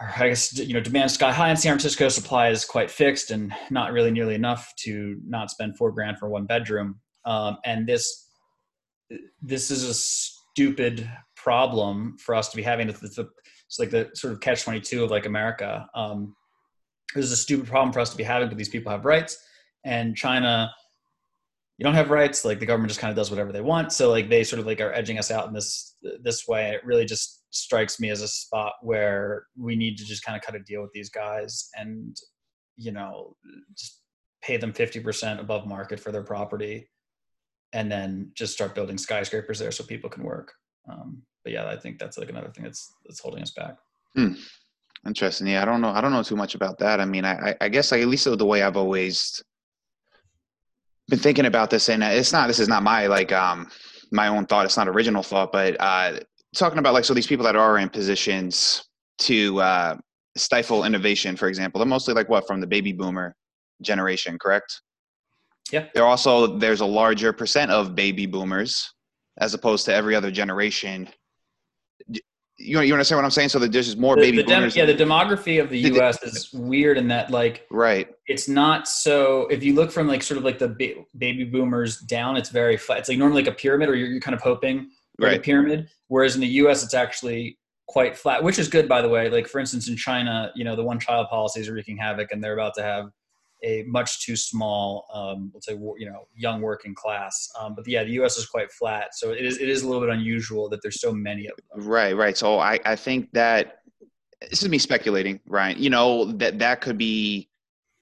I 0.01 0.29
guess 0.29 0.59
you 0.59 0.74
know 0.74 0.81
demand 0.81 1.12
sky 1.12 1.33
high 1.33 1.51
in 1.51 1.57
San 1.57 1.72
Francisco. 1.72 2.09
Supply 2.09 2.49
is 2.49 2.64
quite 2.64 2.91
fixed 2.91 3.31
and 3.31 3.53
not 3.70 3.93
really 3.93 4.11
nearly 4.11 4.35
enough 4.35 4.72
to 4.81 5.20
not 5.24 5.51
spend 5.53 5.79
four 5.79 5.93
grand 5.93 6.19
for 6.19 6.28
one 6.28 6.44
bedroom. 6.44 7.01
Um, 7.24 7.59
and 7.65 7.86
this 7.86 8.28
this 9.40 9.70
is 9.70 9.85
a 9.85 9.94
stupid 9.94 11.09
problem 11.36 12.16
for 12.19 12.35
us 12.35 12.48
to 12.48 12.57
be 12.57 12.65
having. 12.65 12.89
It's, 12.89 13.19
it's 13.66 13.78
like 13.78 13.90
the 13.90 14.10
sort 14.14 14.32
of 14.32 14.40
catch 14.40 14.62
22 14.64 15.05
of 15.05 15.10
like 15.10 15.26
America. 15.26 15.88
Um, 15.94 16.34
this 17.14 17.24
is 17.24 17.32
a 17.32 17.36
stupid 17.36 17.66
problem 17.66 17.93
for 17.93 18.01
us 18.01 18.10
to 18.10 18.16
be 18.16 18.22
having, 18.22 18.48
but 18.48 18.59
these 18.59 18.68
people 18.68 18.90
have 18.93 19.05
rights. 19.05 19.38
And 19.84 20.16
China, 20.16 20.70
you 21.78 21.84
don't 21.84 21.94
have 21.94 22.10
rights. 22.10 22.44
Like 22.44 22.59
the 22.59 22.66
government 22.66 22.90
just 22.90 23.01
kind 23.01 23.10
of 23.10 23.16
does 23.16 23.30
whatever 23.30 23.52
they 23.52 23.60
want. 23.60 23.93
So 23.93 24.10
like 24.10 24.28
they 24.28 24.44
sort 24.44 24.60
of 24.60 24.66
like 24.66 24.80
are 24.80 24.93
edging 24.93 25.18
us 25.18 25.30
out 25.30 25.47
in 25.47 25.52
this 25.52 25.97
this 26.22 26.47
way. 26.48 26.70
It 26.70 26.84
really 26.84 27.05
just 27.05 27.44
strikes 27.51 28.01
me 28.01 28.10
as 28.10 28.22
a 28.22 28.28
spot 28.28 28.74
where 28.82 29.47
we 29.56 29.76
need 29.76 29.97
to 29.98 30.05
just 30.05 30.24
kind 30.24 30.36
of 30.36 30.43
cut 30.43 30.55
a 30.55 30.60
deal 30.60 30.82
with 30.82 30.93
these 30.93 31.10
guys 31.10 31.70
and 31.76 32.16
you 32.76 32.93
know 32.93 33.34
just 33.76 34.01
pay 34.43 34.56
them 34.56 34.72
50% 34.72 35.40
above 35.40 35.66
market 35.66 35.98
for 35.98 36.12
their 36.12 36.22
property 36.22 36.88
and 37.72 37.90
then 37.90 38.30
just 38.34 38.52
start 38.52 38.74
building 38.74 38.97
skyscrapers 38.97 39.59
there 39.59 39.72
so 39.72 39.82
people 39.82 40.09
can 40.09 40.22
work. 40.22 40.52
Um, 40.90 41.22
but 41.47 41.52
yeah, 41.52 41.68
I 41.68 41.77
think 41.77 42.01
that's 42.01 42.18
like 42.18 42.28
another 42.28 42.48
thing 42.48 42.64
that's 42.64 42.93
that's 43.05 43.20
holding 43.20 43.40
us 43.40 43.52
back. 43.52 43.77
Hmm. 44.16 44.32
Interesting. 45.06 45.47
Yeah, 45.47 45.62
I 45.62 45.64
don't 45.64 45.81
know. 45.81 45.90
I 45.90 46.01
don't 46.01 46.10
know 46.10 46.24
too 46.24 46.35
much 46.35 46.56
about 46.56 46.77
that. 46.81 47.01
I 47.01 47.05
mean, 47.05 47.24
I 47.24 47.55
I 47.60 47.68
guess 47.68 47.93
like 47.93 48.02
at 48.02 48.09
least 48.09 48.24
the 48.24 48.44
way 48.44 48.62
I've 48.62 48.77
always 48.77 49.40
been 51.09 51.20
thinking 51.20 51.47
about 51.47 51.70
this, 51.70 51.89
and 51.89 52.02
it's 52.02 52.32
not. 52.32 52.48
This 52.48 52.59
is 52.59 52.66
not 52.66 52.82
my 52.82 53.06
like 53.06 53.31
um 53.31 53.70
my 54.10 54.27
own 54.27 54.44
thought. 54.47 54.64
It's 54.64 54.77
not 54.77 54.89
original 54.89 55.23
thought, 55.23 55.52
but 55.52 55.77
uh, 55.78 56.18
talking 56.56 56.81
about 56.81 56.94
like 56.94 57.05
so 57.05 57.14
these 57.14 57.28
people 57.28 57.44
that 57.44 57.55
are 57.55 57.78
in 57.78 57.90
positions 57.90 58.82
to 59.18 59.60
uh, 59.60 59.97
stifle 60.36 60.82
innovation, 60.82 61.36
for 61.36 61.47
example, 61.47 61.78
they're 61.78 61.86
mostly 61.86 62.12
like 62.12 62.28
what 62.28 62.44
from 62.44 62.60
the 62.60 62.66
baby 62.66 62.90
boomer 62.90 63.36
generation, 63.82 64.36
correct? 64.36 64.82
Yeah. 65.70 65.86
There 65.94 66.06
also 66.06 66.59
there's 66.59 66.81
a 66.81 66.86
larger 66.86 67.32
percent 67.32 67.70
of 67.70 67.94
baby 67.94 68.27
boomers 68.27 68.93
as 69.39 69.55
opposed 69.55 69.85
to 69.86 69.94
every 69.94 70.14
other 70.14 70.31
generation. 70.31 71.09
You 72.59 72.81
you 72.81 72.94
understand 72.94 73.18
what 73.18 73.24
I'm 73.24 73.31
saying? 73.31 73.51
So 73.51 73.59
that 73.59 73.70
there's 73.70 73.86
just 73.86 73.98
more 73.98 74.16
the, 74.16 74.23
baby 74.23 74.39
the 74.39 74.44
dem- 74.44 74.60
boomers. 74.60 74.77
yeah, 74.77 74.86
the 74.86 74.94
demography 74.94 75.60
of 75.60 75.68
the 75.68 75.78
U.S. 75.78 76.23
is 76.23 76.51
weird 76.55 76.97
in 76.97 77.06
that 77.09 77.31
like 77.31 77.66
right. 77.70 78.09
It's 78.28 78.48
not 78.48 78.89
so. 78.89 79.47
If 79.48 79.62
you 79.62 79.74
look 79.74 79.93
from 79.93 80.09
like 80.09 80.23
sort 80.23 80.39
of 80.39 80.44
like 80.44 80.59
the 80.59 80.68
ba- 80.68 81.05
baby 81.18 81.44
boomers 81.44 81.98
down, 81.98 82.36
it's 82.36 82.48
very 82.48 82.78
flat. 82.78 83.01
It's 83.01 83.09
like 83.10 83.18
normally 83.18 83.43
like 83.43 83.52
a 83.52 83.56
pyramid, 83.56 83.90
or 83.90 83.94
you're, 83.94 84.09
you're 84.09 84.20
kind 84.20 84.35
of 84.35 84.40
hoping 84.40 84.90
for 85.18 85.27
right. 85.27 85.39
a 85.39 85.40
pyramid. 85.40 85.89
Whereas 86.09 86.35
in 86.35 86.40
the 86.40 86.47
U.S., 86.47 86.82
it's 86.82 86.94
actually 86.94 87.59
quite 87.89 88.16
flat, 88.16 88.43
which 88.43 88.59
is 88.59 88.68
good 88.68 88.89
by 88.89 89.02
the 89.02 89.09
way. 89.09 89.28
Like 89.28 89.48
for 89.48 89.59
instance, 89.59 89.89
in 89.89 89.97
China, 89.97 90.51
you 90.55 90.64
know, 90.64 90.74
the 90.77 90.85
one 90.85 90.98
child 90.98 91.28
policies 91.28 91.68
are 91.68 91.74
wreaking 91.74 91.98
havoc, 91.98 92.32
and 92.32 92.43
they're 92.43 92.55
about 92.55 92.73
to 92.77 92.82
have 92.82 93.10
a 93.62 93.85
much 93.85 94.24
too 94.24 94.37
small, 94.37 95.07
um, 95.12 95.51
let's 95.55 95.66
say, 95.66 95.74
you 95.74 96.07
know, 96.11 96.28
young 96.35 96.61
working 96.61 96.95
class. 96.95 97.49
Um, 97.59 97.74
but 97.74 97.87
yeah, 97.89 98.05
the 98.05 98.11
U.S. 98.12 98.37
is 98.37 98.47
quite 98.47 98.70
flat, 98.70 99.15
so 99.15 99.31
it 99.31 99.45
is 99.45 99.59
it 99.59 99.69
is 99.69 99.83
a 99.83 99.87
little 99.87 100.03
bit 100.03 100.11
unusual 100.11 100.69
that 100.70 100.83
there's 100.83 101.01
so 101.01 101.12
many 101.12 101.47
of 101.47 101.57
them. 101.57 101.87
Right, 101.87 102.16
right. 102.16 102.37
So 102.37 102.59
I 102.59 102.78
I 102.85 102.97
think 102.97 103.33
that 103.33 103.83
this 104.51 104.62
is 104.62 104.69
me 104.69 104.78
speculating, 104.78 105.41
Ryan. 105.47 105.83
You 105.83 105.91
know 105.91 106.33
that 106.33 106.59
that 106.59 106.81
could 106.81 106.99
be 106.99 107.49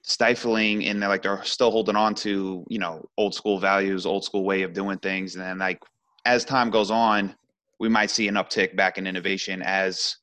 stifling 0.07 0.85
and 0.85 1.01
they're 1.01 1.09
like 1.09 1.23
they're 1.23 1.43
still 1.43 1.71
holding 1.71 1.95
on 1.95 2.13
to 2.13 2.63
you 2.69 2.77
know 2.77 3.03
old 3.17 3.33
school 3.33 3.57
values 3.57 4.05
old 4.05 4.23
school 4.23 4.43
way 4.43 4.61
of 4.61 4.71
doing 4.71 4.99
things 4.99 5.33
and 5.33 5.43
then 5.43 5.57
like 5.57 5.81
as 6.25 6.45
time 6.45 6.69
goes 6.69 6.91
on 6.91 7.35
we 7.79 7.89
might 7.89 8.11
see 8.11 8.27
an 8.27 8.35
uptick 8.35 8.75
back 8.75 8.99
in 8.99 9.07
innovation 9.07 9.63
as 9.63 10.17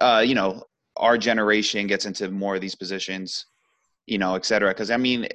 uh 0.00 0.22
you 0.24 0.36
know 0.36 0.62
our 0.96 1.18
generation 1.18 1.88
gets 1.88 2.06
into 2.06 2.30
more 2.30 2.54
of 2.54 2.60
these 2.60 2.76
positions 2.76 3.46
you 4.08 4.18
know 4.18 4.34
et 4.34 4.44
cetera 4.44 4.70
because 4.70 4.90
i 4.90 4.96
mean 4.96 5.26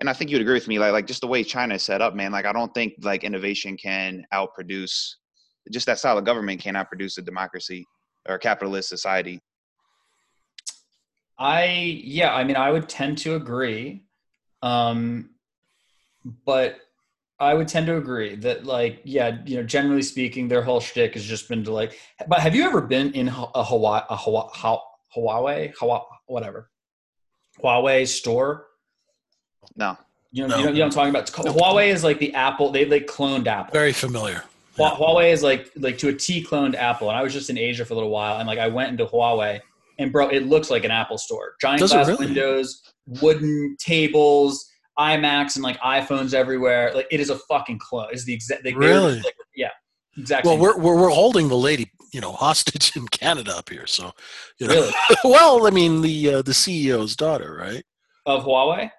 and 0.00 0.08
i 0.08 0.12
think 0.12 0.30
you'd 0.30 0.40
agree 0.40 0.54
with 0.54 0.68
me 0.68 0.78
like 0.78 0.92
like 0.92 1.06
just 1.06 1.20
the 1.20 1.26
way 1.26 1.42
china 1.42 1.74
is 1.74 1.82
set 1.82 2.00
up 2.00 2.14
man 2.14 2.32
like 2.32 2.46
i 2.46 2.52
don't 2.52 2.72
think 2.74 2.94
like 3.02 3.24
innovation 3.24 3.76
can 3.76 4.24
outproduce 4.32 5.14
just 5.70 5.86
that 5.86 5.98
style 5.98 6.18
of 6.18 6.24
government 6.24 6.60
cannot 6.60 6.88
produce 6.88 7.18
a 7.18 7.22
democracy 7.22 7.86
or 8.28 8.36
a 8.36 8.38
capitalist 8.38 8.88
society 8.88 9.40
I 11.40 12.02
yeah, 12.04 12.34
I 12.34 12.44
mean, 12.44 12.56
I 12.56 12.70
would 12.70 12.86
tend 12.86 13.16
to 13.18 13.34
agree, 13.34 14.04
um, 14.60 15.30
but 16.44 16.76
I 17.38 17.54
would 17.54 17.66
tend 17.66 17.86
to 17.86 17.96
agree 17.96 18.34
that 18.36 18.66
like 18.66 19.00
yeah, 19.04 19.38
you 19.46 19.56
know, 19.56 19.62
generally 19.62 20.02
speaking, 20.02 20.48
their 20.48 20.60
whole 20.62 20.80
shtick 20.80 21.14
has 21.14 21.24
just 21.24 21.48
been 21.48 21.64
to 21.64 21.72
like. 21.72 21.98
But 22.28 22.40
have 22.40 22.54
you 22.54 22.64
ever 22.64 22.82
been 22.82 23.12
in 23.12 23.28
a 23.28 23.64
Hawaii, 23.64 24.02
a 24.10 24.16
Hawaii, 24.18 24.50
Huawei, 25.16 25.72
Hawaii, 25.78 26.02
whatever, 26.26 26.70
Huawei 27.62 28.06
store? 28.06 28.66
No. 29.76 29.96
You 30.32 30.46
know, 30.46 30.48
no. 30.48 30.56
you 30.58 30.64
know, 30.64 30.70
you 30.70 30.78
know 30.78 30.86
what 30.86 30.98
I'm 30.98 31.24
talking 31.24 31.50
about. 31.50 31.56
Huawei 31.56 31.88
is 31.88 32.04
like 32.04 32.18
the 32.18 32.34
Apple. 32.34 32.70
They 32.70 32.84
like 32.84 33.06
cloned 33.06 33.46
Apple. 33.46 33.72
Very 33.72 33.92
familiar. 33.92 34.44
Yeah. 34.78 34.90
Huawei 34.90 35.32
is 35.32 35.42
like 35.42 35.70
like 35.76 35.98
to 35.98 36.08
a 36.08 36.12
T 36.12 36.44
cloned 36.44 36.74
Apple. 36.74 37.08
And 37.10 37.18
I 37.18 37.22
was 37.22 37.32
just 37.32 37.50
in 37.50 37.58
Asia 37.58 37.84
for 37.84 37.94
a 37.94 37.96
little 37.96 38.10
while, 38.10 38.38
and 38.38 38.46
like 38.46 38.58
I 38.58 38.68
went 38.68 38.90
into 38.90 39.06
Huawei 39.06 39.60
and 40.00 40.10
bro, 40.10 40.28
it 40.28 40.46
looks 40.46 40.70
like 40.70 40.84
an 40.84 40.90
Apple 40.90 41.18
store. 41.18 41.54
Giant 41.60 41.80
Does 41.80 41.92
glass 41.92 42.08
really? 42.08 42.26
windows, 42.26 42.82
wooden 43.20 43.76
tables, 43.78 44.66
iMacs, 44.98 45.56
and 45.56 45.62
like 45.62 45.78
iPhones 45.80 46.32
everywhere. 46.32 46.90
Like 46.94 47.06
it 47.10 47.20
is 47.20 47.30
a 47.30 47.36
fucking 47.36 47.78
clone. 47.78 48.08
Is 48.12 48.24
the 48.24 48.32
exact 48.32 48.64
really? 48.64 49.20
Like, 49.20 49.34
yeah, 49.54 49.68
exactly. 50.16 50.50
Well, 50.50 50.58
we're, 50.58 50.78
we're 50.78 50.96
we're 50.96 51.10
holding 51.10 51.48
the 51.48 51.56
lady, 51.56 51.92
you 52.12 52.20
know, 52.20 52.32
hostage 52.46 52.96
in 52.96 53.08
Canada 53.08 53.56
up 53.56 53.68
here. 53.68 53.86
So, 53.86 54.12
you 54.58 54.68
know, 54.68 54.74
really? 54.74 54.92
well, 55.24 55.66
I 55.66 55.70
mean, 55.70 56.02
the 56.02 56.34
uh, 56.34 56.42
the 56.42 56.52
CEO's 56.52 57.16
daughter, 57.16 57.56
right? 57.58 57.84
Of 58.26 58.44
Huawei. 58.44 58.90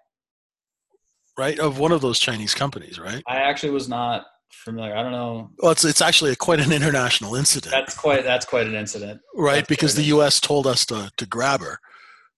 Right 1.37 1.59
of 1.59 1.79
one 1.79 1.91
of 1.91 2.01
those 2.01 2.19
Chinese 2.19 2.53
companies, 2.53 2.99
right? 2.99 3.23
I 3.25 3.37
actually 3.37 3.71
was 3.71 3.87
not 3.87 4.25
familiar. 4.51 4.95
I 4.95 5.01
don't 5.01 5.11
know. 5.11 5.49
Well, 5.59 5.71
it's 5.71 5.85
it's 5.85 6.01
actually 6.01 6.31
a, 6.31 6.35
quite 6.35 6.59
an 6.59 6.71
international 6.71 7.35
incident. 7.35 7.71
That's 7.71 7.97
quite 7.97 8.23
that's 8.23 8.45
quite 8.45 8.67
an 8.67 8.75
incident, 8.75 9.21
right? 9.35 9.55
That's 9.55 9.67
because 9.69 9.95
the 9.95 10.03
U.S. 10.03 10.39
told 10.39 10.67
us 10.67 10.85
to 10.87 11.09
to 11.17 11.25
grab 11.25 11.61
her, 11.61 11.79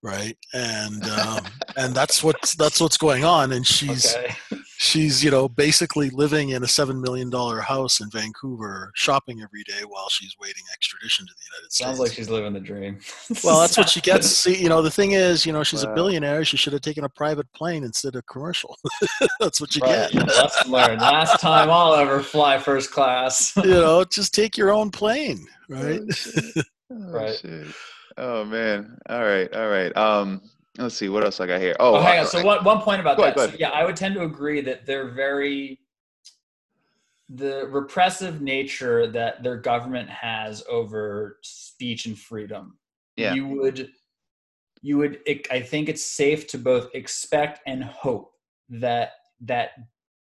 right? 0.04 0.38
And 0.54 1.04
um, 1.06 1.46
and 1.78 1.96
that's 1.96 2.24
what's 2.24 2.56
that's 2.56 2.80
what's 2.80 2.98
going 2.98 3.24
on. 3.24 3.54
And 3.54 3.66
she's 3.66 4.16
okay. 4.16 4.36
she's 4.78 5.24
you 5.24 5.32
know 5.32 5.50
basically 5.50 6.10
living 6.12 6.50
in 6.50 6.64
a 6.64 6.68
seven 6.68 7.02
million 7.02 7.30
dollar 7.30 7.62
house 7.62 8.02
in 8.02 8.10
Vancouver, 8.12 8.92
shopping 8.94 9.42
every 9.42 9.64
day 9.64 9.86
while 9.88 10.10
she's 10.10 10.36
waiting 10.40 10.64
extradition 10.74 11.26
to 11.26 11.34
the 11.34 11.56
United 11.56 11.72
States. 11.72 11.88
Sounds 11.88 12.00
like 12.00 12.12
she's 12.12 12.30
living 12.30 12.54
the 12.54 12.60
dream. 12.60 13.00
well, 13.44 13.62
that's 13.62 13.78
what 13.78 13.90
she 13.90 14.02
gets. 14.02 14.28
See, 14.28 14.62
you 14.62 14.70
know, 14.70 14.82
the 14.82 14.92
thing 14.92 15.14
is, 15.14 15.46
you 15.46 15.54
know, 15.54 15.64
she's 15.64 15.86
wow. 15.86 15.94
a 15.94 15.96
billionaire. 15.96 16.46
She 16.46 16.58
should 16.58 16.74
have 16.74 16.82
taken 16.82 17.06
a 17.06 17.10
private 17.10 17.52
plane 17.54 17.84
instead 17.84 18.16
of 18.16 18.26
commercial. 18.28 18.78
that's 19.40 19.60
what 19.62 19.76
you 19.76 19.82
right. 19.82 20.12
get. 20.12 20.28
Lesson 20.28 20.72
learned. 20.72 21.02
Last 21.02 21.40
time 21.40 21.70
I'll 21.72 21.96
ever 21.96 22.22
fly 22.22 22.60
first 22.60 22.92
class. 22.92 23.56
you 23.56 23.72
know, 23.72 24.04
just 24.04 24.34
take 24.34 24.58
your 24.58 24.72
own 24.72 24.92
plane, 24.92 25.48
right? 25.70 26.02
Oh, 26.56 26.62
oh, 26.92 27.12
right. 27.12 27.36
Shit. 27.36 27.68
Oh 28.18 28.45
man. 28.45 28.98
All 29.10 29.23
right. 29.23 29.53
All 29.53 29.69
right. 29.69 29.95
Um, 29.98 30.41
let's 30.77 30.95
see 30.95 31.10
what 31.10 31.23
else 31.23 31.40
I 31.40 31.48
got 31.48 31.61
here. 31.61 31.76
Oh, 31.80 31.95
oh 31.95 32.02
hang 32.02 32.19
on. 32.19 32.27
So 32.27 32.44
one, 32.44 32.64
one 32.64 32.81
point 32.81 33.02
about 33.02 33.18
that. 33.18 33.38
Ahead, 33.38 33.52
so, 33.52 33.56
yeah, 33.60 33.69
I 33.69 33.85
would 33.85 33.95
tend 33.95 34.15
to 34.15 34.23
agree 34.23 34.61
that 34.61 34.85
they're 34.85 35.11
very 35.11 35.80
the 37.30 37.68
repressive 37.68 38.41
nature 38.41 39.07
that 39.07 39.41
their 39.44 39.57
government 39.57 40.10
has 40.10 40.64
over 40.69 41.40
speech 41.41 42.06
and 42.06 42.18
freedom. 42.18 42.77
Yeah. 43.15 43.34
You 43.34 43.48
would 43.48 43.90
you 44.81 44.98
would 44.98 45.19
I 45.49 45.61
think 45.61 45.90
it's 45.90 46.06
safe 46.06 46.48
to 46.48 46.57
both 46.57 46.90
expect 46.94 47.61
and 47.65 47.84
hope 47.84 48.34
that 48.69 49.11
that 49.41 49.72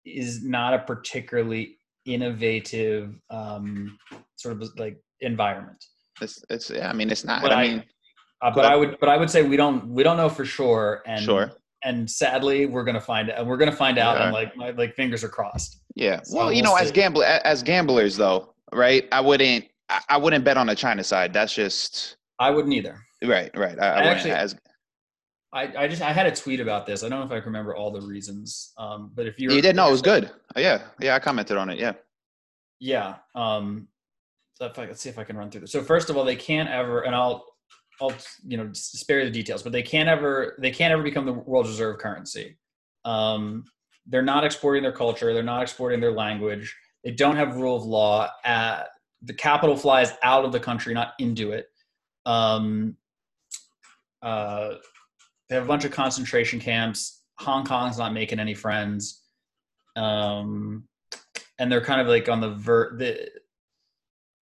is 0.05 0.43
not 0.43 0.73
a 0.73 0.79
particularly 0.79 1.77
innovative 2.05 3.19
um, 3.29 3.97
sort 4.35 4.61
of 4.61 4.69
like 4.77 4.97
environment. 5.21 5.83
It's 6.21 6.43
it's 6.49 6.69
yeah, 6.69 6.89
I 6.89 6.93
mean 6.93 7.09
it's 7.09 7.23
not. 7.23 7.41
But 7.41 7.51
I, 7.51 7.67
mean, 7.67 7.83
uh, 8.41 8.51
but 8.51 8.65
I 8.65 8.75
would 8.75 8.97
but 8.99 9.09
I 9.09 9.17
would 9.17 9.29
say 9.29 9.43
we 9.43 9.57
don't 9.57 9.87
we 9.89 10.03
don't 10.03 10.17
know 10.17 10.29
for 10.29 10.45
sure. 10.45 11.01
And 11.05 11.23
sure. 11.23 11.51
And 11.83 12.09
sadly, 12.09 12.65
we're 12.65 12.83
gonna 12.83 12.99
find 12.99 13.29
and 13.29 13.47
we're 13.47 13.57
gonna 13.57 13.71
find 13.71 13.97
out. 13.97 14.17
Yeah. 14.17 14.25
And 14.25 14.33
like 14.33 14.55
my 14.57 14.71
like 14.71 14.95
fingers 14.95 15.23
are 15.23 15.29
crossed. 15.29 15.81
Yeah. 15.95 16.21
So 16.23 16.37
well, 16.37 16.53
you 16.53 16.61
know, 16.61 16.75
see. 16.77 16.83
as 16.83 16.91
gamble 16.91 17.23
as 17.23 17.63
gamblers 17.63 18.17
though, 18.17 18.53
right? 18.73 19.07
I 19.11 19.21
wouldn't 19.21 19.65
I 20.07 20.17
wouldn't 20.17 20.43
bet 20.43 20.57
on 20.57 20.67
the 20.67 20.75
China 20.75 21.03
side. 21.03 21.33
That's 21.33 21.53
just. 21.53 22.17
I 22.39 22.49
wouldn't 22.51 22.73
either. 22.73 22.99
Right. 23.23 23.51
Right. 23.55 23.79
I, 23.79 23.85
I 23.85 24.03
actually. 24.03 24.31
As, 24.31 24.55
I, 25.51 25.71
I 25.75 25.87
just 25.87 26.01
I 26.01 26.11
had 26.11 26.27
a 26.27 26.35
tweet 26.35 26.59
about 26.59 26.85
this. 26.85 27.03
I 27.03 27.09
don't 27.09 27.19
know 27.19 27.25
if 27.25 27.31
I 27.31 27.39
can 27.39 27.45
remember 27.45 27.75
all 27.75 27.91
the 27.91 28.01
reasons, 28.01 28.71
um, 28.77 29.11
but 29.15 29.25
if 29.25 29.39
you 29.39 29.51
you 29.51 29.61
did 29.61 29.75
know 29.75 29.87
it 29.87 29.91
was 29.91 30.01
good. 30.01 30.31
Yeah, 30.55 30.83
yeah, 30.99 31.15
I 31.15 31.19
commented 31.19 31.57
on 31.57 31.71
it. 31.71 31.79
Yeah, 31.79 31.93
yeah. 32.79 33.15
Um, 33.33 33.87
so 34.59 34.67
if 34.67 34.77
I, 34.77 34.85
let's 34.85 35.01
see 35.01 35.09
if 35.09 35.17
I 35.17 35.23
can 35.23 35.37
run 35.37 35.49
through 35.49 35.61
this. 35.61 35.71
So 35.71 35.81
first 35.81 36.09
of 36.09 36.17
all, 36.17 36.25
they 36.25 36.35
can't 36.35 36.69
ever, 36.69 37.01
and 37.01 37.15
I'll, 37.15 37.45
I'll, 38.01 38.13
you 38.45 38.57
know, 38.57 38.69
spare 38.73 39.23
the 39.23 39.31
details, 39.31 39.63
but 39.63 39.71
they 39.71 39.81
can't 39.81 40.09
ever, 40.09 40.57
they 40.61 40.71
can't 40.71 40.91
ever 40.91 41.03
become 41.03 41.25
the 41.25 41.33
world 41.33 41.67
reserve 41.67 41.97
currency. 41.99 42.57
Um, 43.05 43.65
they're 44.05 44.21
not 44.21 44.43
exporting 44.43 44.83
their 44.83 44.91
culture. 44.91 45.33
They're 45.33 45.43
not 45.43 45.61
exporting 45.61 45.99
their 45.99 46.11
language. 46.11 46.75
They 47.03 47.11
don't 47.11 47.35
have 47.35 47.55
rule 47.55 47.77
of 47.77 47.85
law. 47.85 48.29
At, 48.43 48.89
the 49.21 49.33
capital 49.33 49.75
flies 49.75 50.13
out 50.23 50.45
of 50.45 50.51
the 50.51 50.59
country, 50.59 50.93
not 50.93 51.13
into 51.19 51.51
it. 51.51 51.67
Um, 52.25 52.95
uh, 54.21 54.75
they 55.47 55.55
have 55.55 55.65
a 55.65 55.67
bunch 55.67 55.85
of 55.85 55.91
concentration 55.91 56.59
camps. 56.59 57.23
Hong 57.39 57.65
Kong's 57.65 57.97
not 57.97 58.13
making 58.13 58.39
any 58.39 58.53
friends. 58.53 59.23
Um, 59.95 60.85
and 61.57 61.71
they're 61.71 61.83
kind 61.83 61.99
of 61.99 62.07
like 62.07 62.29
on 62.29 62.39
the 62.39 62.51
ver 62.51 62.97
the 62.97 63.29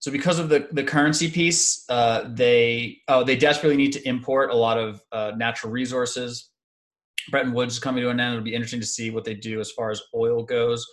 so 0.08 0.12
because 0.14 0.40
of 0.40 0.48
the, 0.48 0.70
the 0.72 0.86
currency 0.86 1.30
piece, 1.30 1.84
uh, 1.90 2.30
they 2.30 3.00
oh 3.10 3.26
they 3.26 3.36
desperately 3.36 3.76
need 3.76 3.92
to 3.92 4.08
import 4.08 4.52
a 4.52 4.56
lot 4.56 4.78
of 4.78 5.02
uh, 5.12 5.34
natural 5.36 5.70
resources. 5.70 6.50
Bretton 7.30 7.52
Woods 7.52 7.74
is 7.74 7.80
coming 7.80 8.02
to 8.04 8.10
an 8.10 8.18
end. 8.18 8.36
It'll 8.36 8.46
be 8.46 8.54
interesting 8.54 8.80
to 8.80 8.86
see 8.86 9.10
what 9.10 9.26
they 9.26 9.34
do 9.34 9.60
as 9.60 9.70
far 9.72 9.92
as 9.92 10.02
oil 10.16 10.46
goes. 10.46 10.88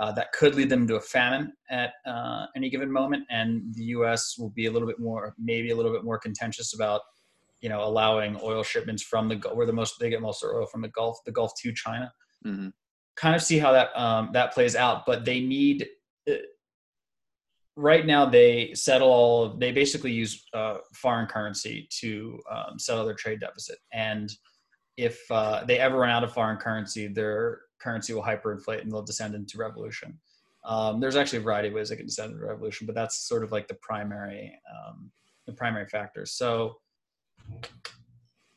Uh, 0.00 0.10
that 0.10 0.32
could 0.32 0.56
lead 0.56 0.70
them 0.70 0.88
to 0.88 0.96
a 0.96 1.00
famine 1.00 1.52
at 1.70 1.92
uh, 2.04 2.46
any 2.56 2.68
given 2.68 2.90
moment, 2.90 3.22
and 3.30 3.62
the 3.74 3.84
U.S. 3.84 4.34
will 4.36 4.50
be 4.50 4.66
a 4.66 4.72
little 4.72 4.88
bit 4.88 4.98
more, 4.98 5.36
maybe 5.38 5.70
a 5.70 5.76
little 5.76 5.92
bit 5.92 6.02
more 6.02 6.18
contentious 6.18 6.74
about, 6.74 7.02
you 7.60 7.68
know, 7.68 7.84
allowing 7.84 8.36
oil 8.42 8.64
shipments 8.64 9.04
from 9.04 9.28
the 9.28 9.36
where 9.54 9.66
the 9.66 9.72
most 9.72 10.00
they 10.00 10.10
get 10.10 10.20
most 10.20 10.42
of 10.42 10.50
their 10.50 10.58
oil 10.58 10.66
from 10.66 10.82
the 10.82 10.88
Gulf, 10.88 11.18
the 11.26 11.30
Gulf 11.30 11.52
to 11.62 11.72
China. 11.72 12.12
Mm-hmm. 12.44 12.70
Kind 13.14 13.36
of 13.36 13.42
see 13.42 13.58
how 13.58 13.70
that 13.70 13.96
um, 13.96 14.30
that 14.32 14.52
plays 14.52 14.74
out, 14.74 15.06
but 15.06 15.24
they 15.24 15.38
need 15.38 15.86
uh, 16.28 16.34
right 17.78 18.06
now 18.06 18.26
they 18.26 18.74
settle 18.74 19.08
all 19.08 19.50
they 19.50 19.70
basically 19.70 20.10
use 20.10 20.44
uh, 20.52 20.78
foreign 20.92 21.26
currency 21.26 21.88
to 22.00 22.36
um, 22.50 22.76
settle 22.76 23.04
their 23.04 23.14
trade 23.14 23.38
deficit. 23.38 23.78
And 23.92 24.30
if 24.96 25.20
uh, 25.30 25.64
they 25.64 25.78
ever 25.78 25.98
run 25.98 26.10
out 26.10 26.24
of 26.24 26.32
foreign 26.32 26.56
currency 26.56 27.06
their 27.06 27.60
currency 27.80 28.12
will 28.12 28.22
hyperinflate 28.22 28.82
and 28.82 28.90
they'll 28.90 29.02
descend 29.02 29.36
into 29.36 29.58
revolution. 29.58 30.18
Um, 30.64 30.98
there's 30.98 31.14
actually 31.14 31.38
a 31.38 31.42
variety 31.42 31.68
of 31.68 31.74
ways 31.74 31.88
they 31.88 31.96
can 31.96 32.06
descend 32.06 32.32
into 32.32 32.44
revolution 32.44 32.84
but 32.84 32.96
that's 32.96 33.28
sort 33.28 33.44
of 33.44 33.52
like 33.52 33.68
the 33.68 33.78
primary 33.80 34.60
um, 34.68 35.12
the 35.46 35.52
primary 35.52 35.86
factor. 35.86 36.26
So 36.26 36.78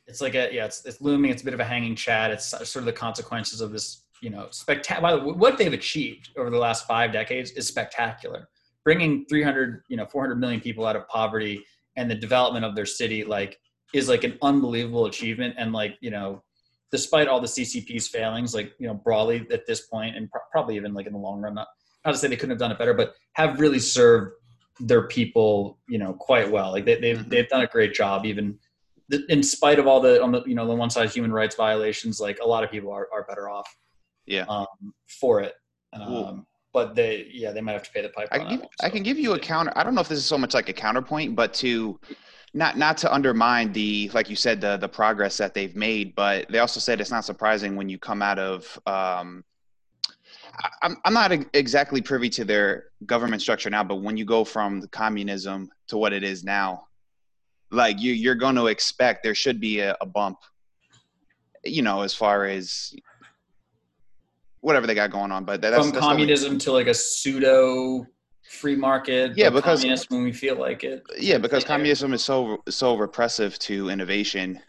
it's 0.08 0.20
like 0.20 0.34
a 0.34 0.50
yeah 0.52 0.66
it's, 0.66 0.84
it's 0.84 1.00
looming 1.00 1.30
it's 1.30 1.44
a 1.44 1.46
bit 1.46 1.54
of 1.54 1.60
a 1.60 1.64
hanging 1.64 1.96
chad 1.96 2.32
it's 2.32 2.48
sort 2.48 2.78
of 2.78 2.86
the 2.86 2.92
consequences 2.92 3.62
of 3.62 3.72
this 3.72 4.08
you 4.22 4.32
know 4.32 4.48
spectacular 4.50 5.24
what 5.24 5.58
they've 5.58 5.72
achieved 5.72 6.32
over 6.38 6.50
the 6.50 6.58
last 6.58 6.86
five 6.86 7.14
decades 7.14 7.52
is 7.52 7.68
spectacular 7.68 8.50
bringing 8.84 9.26
300 9.26 9.84
you 9.88 9.98
know 9.98 10.06
400 10.06 10.36
million 10.36 10.62
people 10.62 10.86
out 10.86 10.96
of 10.96 11.08
poverty 11.08 11.64
and 11.96 12.10
the 12.10 12.16
development 12.16 12.66
of 12.66 12.76
their 12.76 12.86
city 12.86 13.24
like 13.24 13.60
is 13.94 14.08
like 14.08 14.24
an 14.24 14.38
unbelievable 14.42 15.06
achievement 15.06 15.56
and 15.58 15.74
like 15.74 15.98
you 16.02 16.12
know 16.12 16.44
despite 16.92 17.28
all 17.28 17.40
the 17.40 17.48
ccp's 17.48 18.08
failings 18.08 18.54
like 18.54 18.74
you 18.80 18.88
know 18.88 18.94
broadly 18.94 19.46
at 19.52 19.66
this 19.66 19.88
point 19.88 20.16
and 20.16 20.30
probably 20.52 20.76
even 20.76 20.94
like 20.94 21.08
in 21.08 21.14
the 21.14 21.20
long 21.20 21.42
run 21.42 21.54
not, 21.54 21.68
not 22.06 22.12
to 22.12 22.18
say 22.18 22.28
they 22.28 22.36
couldn't 22.36 22.52
have 22.52 22.60
done 22.60 22.72
it 22.72 22.80
better 22.80 22.94
but 22.94 23.14
have 23.34 23.60
really 23.60 23.80
served 23.80 24.34
their 24.80 25.08
people 25.08 25.78
you 25.88 25.98
know 25.98 26.14
quite 26.14 26.50
well 26.50 26.72
like 26.72 26.86
they, 26.86 27.00
they've, 27.00 27.18
mm-hmm. 27.18 27.30
they've 27.30 27.50
done 27.50 27.62
a 27.62 27.68
great 27.68 27.94
job 27.94 28.26
even 28.26 28.58
th- 29.12 29.26
in 29.30 29.44
spite 29.44 29.78
of 29.78 29.88
all 29.88 30.00
the 30.00 30.22
on 30.24 30.32
the 30.32 30.42
you 30.46 30.56
know 30.56 30.66
the 30.66 30.74
one 30.74 30.90
side 30.90 31.10
human 31.10 31.32
rights 31.32 31.56
violations, 31.56 32.20
like 32.20 32.40
a 32.42 32.48
lot 32.48 32.64
of 32.64 32.72
people 32.72 32.92
are, 32.92 33.08
are 33.14 33.24
better 33.26 33.50
off. 33.50 33.68
Yeah. 34.26 34.46
Um, 34.48 34.68
for 35.20 35.42
it. 35.42 35.54
Cool. 35.96 36.46
But 36.74 36.96
they 36.96 37.28
yeah 37.32 37.52
they 37.52 37.62
might 37.62 37.74
have 37.74 37.84
to 37.84 37.92
pay 37.92 38.02
the 38.02 38.10
piper. 38.10 38.34
I 38.34 38.38
give, 38.50 38.60
one, 38.62 38.70
I 38.82 38.90
can 38.90 39.04
give 39.04 39.20
you 39.20 39.34
a 39.34 39.40
counter. 39.40 39.74
I 39.76 39.84
don't 39.84 39.94
know 39.94 40.02
if 40.02 40.08
this 40.08 40.20
is 40.20 40.26
so 40.26 40.38
much 40.38 40.54
like 40.54 40.70
a 40.70 40.74
counterpoint, 40.74 41.36
but 41.36 41.54
to 41.56 42.00
not 42.54 42.78
not 42.78 42.98
to 42.98 43.14
undermine 43.14 43.74
the 43.74 44.10
like 44.14 44.30
you 44.30 44.36
said 44.36 44.62
the 44.62 44.78
the 44.78 44.88
progress 44.88 45.38
that 45.38 45.54
they've 45.54 45.76
made, 45.76 46.16
but 46.16 46.48
they 46.50 46.60
also 46.60 46.80
said 46.80 47.02
it's 47.02 47.12
not 47.12 47.26
surprising 47.26 47.76
when 47.76 47.90
you 47.90 47.98
come 47.98 48.22
out 48.22 48.40
of. 48.40 48.80
Um, 48.86 49.44
I- 50.64 50.70
I'm 50.84 50.98
I'm 51.06 51.14
not 51.14 51.32
exactly 51.54 52.02
privy 52.02 52.30
to 52.32 52.46
their 52.46 52.86
government 53.06 53.42
structure 53.42 53.70
now, 53.70 53.84
but 53.84 53.98
when 53.98 54.16
you 54.16 54.26
go 54.26 54.44
from 54.46 54.80
the 54.80 54.88
communism 54.88 55.70
to 55.88 55.98
what 55.98 56.14
it 56.14 56.24
is 56.24 56.44
now, 56.44 56.88
like 57.70 58.00
you 58.00 58.14
you're 58.14 58.36
going 58.36 58.56
to 58.56 58.68
expect 58.68 59.24
there 59.24 59.36
should 59.36 59.60
be 59.60 59.80
a, 59.80 59.96
a 60.02 60.06
bump. 60.06 60.38
You 61.64 61.82
know, 61.84 62.02
as 62.02 62.14
far 62.14 62.46
as 62.46 62.94
whatever 64.62 64.88
they 64.88 64.96
got 64.96 65.12
going 65.12 65.32
on, 65.32 65.44
but 65.44 65.62
that, 65.62 65.72
that's 65.72 65.84
from 65.84 65.92
that's 65.94 66.06
communism 66.06 66.58
to 66.60 66.72
like 66.72 66.88
a 66.88 66.94
pseudo 66.94 68.06
free 68.50 68.76
market. 68.76 69.34
Yeah, 69.36 69.50
because- 69.50 69.84
when 70.10 70.24
we 70.24 70.32
feel 70.32 70.58
like 70.60 70.84
it. 70.84 71.04
yeah 71.20 71.38
because 71.38 71.64
communism 71.64 72.14
is 72.14 72.24
so 72.24 72.58
so 72.70 72.96
repressive 72.96 73.58
to 73.60 73.90
innovation 73.90 74.60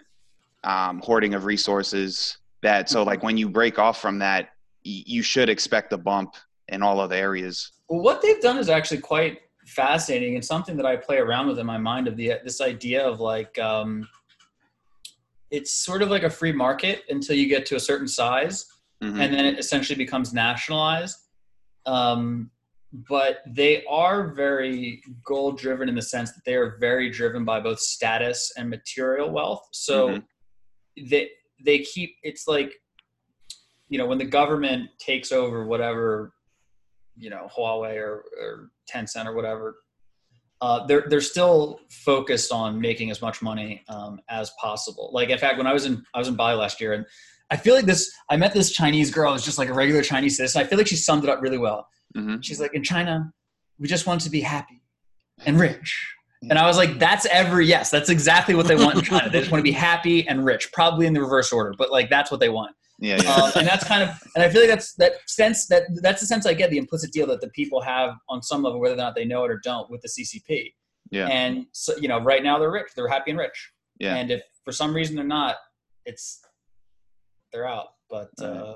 um 0.65 1.01
hoarding 1.03 1.35
of 1.35 1.45
resources 1.45 2.39
that 2.63 2.89
so 2.89 3.03
like 3.03 3.23
when 3.25 3.37
you 3.37 3.49
break 3.49 3.79
off 3.81 4.01
from 4.01 4.21
that 4.21 4.51
y- 4.87 5.03
you 5.07 5.21
should 5.23 5.49
expect 5.49 5.93
a 5.93 5.99
bump 5.99 6.37
in 6.69 6.81
all 6.83 7.01
other 7.01 7.17
areas 7.17 7.73
Well, 7.89 8.01
what 8.03 8.23
they've 8.23 8.41
done 8.41 8.57
is 8.59 8.69
actually 8.69 9.01
quite 9.01 9.41
fascinating 9.67 10.37
and 10.37 10.45
something 10.45 10.77
that 10.77 10.87
I 10.87 10.95
play 10.97 11.19
around 11.19 11.49
with 11.49 11.59
in 11.59 11.67
my 11.67 11.79
mind 11.79 12.07
of 12.07 12.17
the 12.17 12.35
this 12.45 12.61
idea 12.61 13.05
of 13.05 13.19
like 13.19 13.59
um, 13.59 14.09
it's 15.51 15.73
sort 15.73 16.03
of 16.03 16.09
like 16.11 16.23
a 16.23 16.31
free 16.31 16.53
market 16.53 17.03
until 17.11 17.37
you 17.37 17.49
get 17.49 17.67
to 17.67 17.77
a 17.77 17.81
certain 17.81 18.09
size, 18.09 18.67
Mhm. 19.03 19.21
and 19.21 19.35
then 19.35 19.45
it 19.45 19.59
essentially 19.59 19.97
becomes 19.97 20.33
nationalized. 20.33 21.19
Um, 21.87 22.51
but 22.93 23.39
they 23.47 23.85
are 23.87 24.29
very 24.35 25.03
goal 25.25 25.53
driven 25.53 25.89
in 25.89 25.95
the 25.95 26.03
sense 26.03 26.33
that 26.33 26.45
they 26.45 26.55
are 26.55 26.77
very 26.79 27.11
driven 27.11 27.45
by 27.45 27.59
both 27.59 27.81
status 27.81 28.53
and 28.57 28.69
material 28.69 29.31
wealth. 29.31 29.67
So 29.73 30.09
Mhm. 30.09 30.27
they 31.09 31.31
they 31.65 31.79
keep 31.79 32.17
it's 32.23 32.47
like 32.47 32.73
you 33.89 33.99
know 33.99 34.07
when 34.07 34.19
the 34.19 34.25
government 34.25 34.91
takes 34.99 35.33
over 35.33 35.65
whatever 35.65 36.35
you 37.17 37.31
know 37.31 37.49
Huawei 37.57 37.97
or, 37.97 38.25
or 38.41 38.71
Tencent 38.91 39.27
or 39.27 39.35
whatever, 39.35 39.77
uh, 40.61 40.87
they're 40.87 41.07
they're 41.09 41.21
still 41.21 41.81
focused 41.91 42.53
on 42.53 42.79
making 42.81 43.11
as 43.11 43.23
much 43.23 43.41
money 43.43 43.83
um, 43.89 44.21
as 44.29 44.51
possible. 44.61 45.11
Like 45.13 45.31
in 45.31 45.39
fact, 45.39 45.57
when 45.59 45.67
I 45.67 45.73
was 45.73 45.87
in 45.87 46.05
I 46.15 46.19
was 46.19 46.29
in 46.29 46.37
Bali 46.37 46.57
last 46.57 46.81
year, 46.81 46.93
and 46.93 47.07
I 47.53 47.57
feel 47.57 47.75
like 47.75 47.85
this. 47.85 48.11
I 48.31 48.37
met 48.37 48.53
this 48.55 48.73
Chinese 48.73 49.11
girl 49.11 49.33
who's 49.33 49.45
just 49.45 49.59
like 49.59 49.69
a 49.69 49.75
regular 49.75 50.03
Chinese 50.03 50.37
citizen. 50.39 50.63
I 50.63 50.65
feel 50.67 50.79
like 50.79 50.87
she 50.87 50.97
summed 50.97 51.25
it 51.25 51.31
up 51.31 51.41
really 51.43 51.59
well. 51.59 51.87
Mhm. 52.17 52.43
She's 52.43 52.61
like, 52.61 52.75
in 52.75 52.83
China, 52.83 53.33
we 53.79 53.87
just 53.87 54.07
want 54.07 54.21
to 54.23 54.31
be 54.31 54.41
happy 54.41 54.83
and 55.47 55.59
rich. 55.61 55.89
And 56.51 56.59
I 56.59 56.67
was 56.67 56.77
like, 56.77 56.99
that's 56.99 57.25
every 57.27 57.67
yes, 57.67 57.91
that's 57.91 58.09
exactly 58.11 58.55
what 58.55 58.67
they 58.67 58.75
want 58.75 58.97
in 58.97 59.03
China. 59.03 59.31
They 59.31 59.39
just 59.41 59.53
want 59.53 59.61
to 59.61 59.71
be 59.71 59.71
happy 59.91 60.27
and 60.27 60.45
rich, 60.45 60.73
probably 60.73 61.07
in 61.07 61.13
the 61.13 61.21
reverse 61.21 61.53
order, 61.53 61.73
but 61.79 61.93
like 61.93 62.11
that's 62.11 62.31
what 62.31 62.41
they 62.41 62.49
want 62.49 62.75
yeah, 62.99 63.21
yeah. 63.23 63.35
um, 63.35 63.51
and 63.57 63.67
that's 63.67 63.85
kind 63.85 64.03
of 64.03 64.11
and 64.37 64.45
i 64.45 64.49
feel 64.49 64.61
like 64.61 64.71
that's 64.71 64.95
that 64.95 65.13
sense 65.27 65.67
that 65.67 65.83
that's 66.03 66.21
the 66.21 66.27
sense 66.27 66.47
i 66.47 66.53
get 66.55 66.71
the 66.71 66.77
implicit 66.79 67.11
deal 67.11 67.27
that 67.27 67.41
the 67.41 67.49
people 67.49 67.81
have 67.81 68.15
on 68.29 68.41
some 68.43 68.63
level 68.63 68.79
whether 68.79 68.95
or 68.95 68.99
not 68.99 69.15
they 69.17 69.25
know 69.25 69.43
it 69.45 69.51
or 69.51 69.61
don't 69.65 69.91
with 69.91 70.01
the 70.03 70.09
ccp 70.09 70.73
Yeah. 71.11 71.27
and 71.27 71.67
so 71.73 71.95
you 71.97 72.07
know 72.07 72.21
right 72.21 72.45
now 72.45 72.59
they're 72.61 72.71
rich 72.71 72.89
they're 72.95 73.09
happy 73.09 73.31
and 73.33 73.41
rich 73.41 73.73
Yeah. 73.99 74.15
and 74.15 74.31
if 74.31 74.43
for 74.65 74.71
some 74.73 74.95
reason 74.95 75.17
they're 75.17 75.25
not 75.25 75.57
it's 76.05 76.43
they're 77.53 77.67
out 77.67 77.89
but 78.11 78.31
uh 78.41 78.75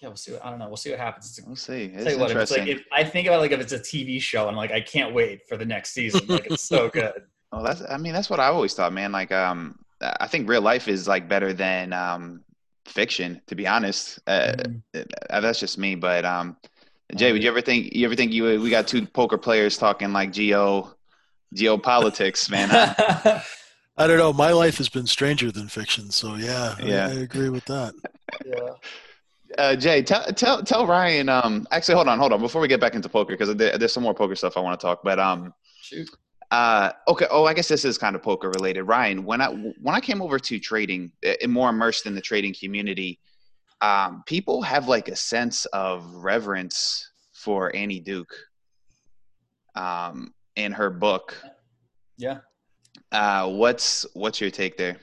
yeah 0.00 0.08
we'll 0.08 0.16
see 0.16 0.32
what 0.32 0.44
i 0.44 0.50
don't 0.50 0.58
know. 0.58 0.68
We'll 0.68 0.76
see 0.76 0.90
what 0.90 1.00
happens. 1.00 1.38
We'll 1.44 1.56
see. 1.56 1.84
It's 1.92 2.04
tell 2.04 2.12
you 2.12 2.18
what, 2.20 2.30
if 2.30 2.36
it's 2.36 2.52
interesting. 2.52 2.66
like 2.66 2.76
if 2.76 2.86
i 2.92 3.04
think 3.04 3.26
about 3.26 3.40
like 3.40 3.50
if 3.52 3.60
it's 3.60 3.72
a 3.72 3.78
tv 3.80 4.20
show 4.20 4.48
and 4.48 4.56
like 4.56 4.70
i 4.70 4.80
can't 4.80 5.14
wait 5.14 5.40
for 5.48 5.56
the 5.56 5.64
next 5.64 5.90
season. 5.90 6.24
Like 6.28 6.46
it's 6.46 6.62
so 6.62 6.88
good. 6.92 7.22
Well 7.52 7.62
that's 7.62 7.82
i 7.88 7.96
mean 7.96 8.12
that's 8.12 8.30
what 8.30 8.40
i 8.40 8.46
always 8.46 8.74
thought 8.74 8.92
man. 8.92 9.12
Like 9.12 9.32
um 9.32 9.78
i 10.00 10.26
think 10.26 10.48
real 10.48 10.62
life 10.62 10.86
is 10.88 11.08
like 11.08 11.28
better 11.28 11.52
than 11.52 11.92
um 11.92 12.42
fiction 12.86 13.40
to 13.48 13.54
be 13.54 13.66
honest. 13.66 14.20
Uh, 14.26 14.54
uh, 15.30 15.40
that's 15.40 15.60
just 15.60 15.78
me 15.78 15.94
but 15.94 16.24
um 16.24 16.56
jay 17.16 17.32
would 17.32 17.42
you 17.42 17.48
ever 17.48 17.60
think 17.60 17.92
you 17.94 18.04
ever 18.04 18.14
think 18.14 18.32
you 18.32 18.60
we 18.60 18.70
got 18.70 18.86
two 18.86 19.06
poker 19.06 19.38
players 19.38 19.76
talking 19.78 20.12
like 20.12 20.32
geo 20.32 20.94
geopolitics 21.56 22.50
man? 22.50 22.68
I- 22.72 23.42
I 23.98 24.06
don't 24.06 24.18
know. 24.18 24.32
My 24.32 24.52
life 24.52 24.78
has 24.78 24.88
been 24.88 25.06
stranger 25.06 25.50
than 25.50 25.68
fiction, 25.68 26.10
so 26.10 26.36
yeah, 26.36 26.76
I- 26.78 26.82
Yeah. 26.82 27.08
I, 27.08 27.12
agree 27.12 27.48
with 27.50 27.64
that. 27.66 27.94
yeah 28.46 28.70
uh, 29.56 29.74
Jay, 29.76 30.02
tell 30.02 30.24
tell 30.32 30.62
tell 30.62 30.86
Ryan. 30.86 31.28
Um, 31.28 31.66
actually, 31.70 31.94
hold 31.94 32.08
on, 32.08 32.18
hold 32.18 32.32
on. 32.32 32.40
Before 32.40 32.60
we 32.60 32.68
get 32.68 32.80
back 32.80 32.94
into 32.94 33.08
poker, 33.08 33.32
because 33.34 33.54
there, 33.56 33.78
there's 33.78 33.92
some 33.92 34.02
more 34.02 34.14
poker 34.14 34.34
stuff 34.34 34.56
I 34.56 34.60
want 34.60 34.78
to 34.78 34.86
talk. 34.86 35.00
But 35.02 35.18
um, 35.18 35.54
shoot 35.80 36.08
uh, 36.50 36.92
okay. 37.08 37.26
Oh, 37.30 37.44
I 37.44 37.54
guess 37.54 37.68
this 37.68 37.84
is 37.84 37.98
kind 37.98 38.14
of 38.16 38.22
poker 38.22 38.50
related. 38.50 38.82
Ryan, 38.82 39.24
when 39.24 39.40
I 39.40 39.48
when 39.48 39.94
I 39.94 40.00
came 40.00 40.20
over 40.20 40.38
to 40.38 40.58
trading, 40.58 41.12
uh, 41.26 41.32
and 41.42 41.52
more 41.52 41.70
immersed 41.70 42.06
in 42.06 42.14
the 42.14 42.20
trading 42.20 42.54
community, 42.58 43.20
um, 43.80 44.22
people 44.26 44.62
have 44.62 44.88
like 44.88 45.08
a 45.08 45.16
sense 45.16 45.64
of 45.66 46.04
reverence 46.14 47.10
for 47.32 47.74
Annie 47.74 48.00
Duke. 48.00 48.34
Um, 49.74 50.34
in 50.56 50.72
her 50.72 50.90
book, 50.90 51.36
yeah 52.16 52.38
uh, 53.12 53.48
what's 53.48 54.06
what's 54.14 54.40
your 54.40 54.50
take 54.50 54.76
there? 54.76 54.96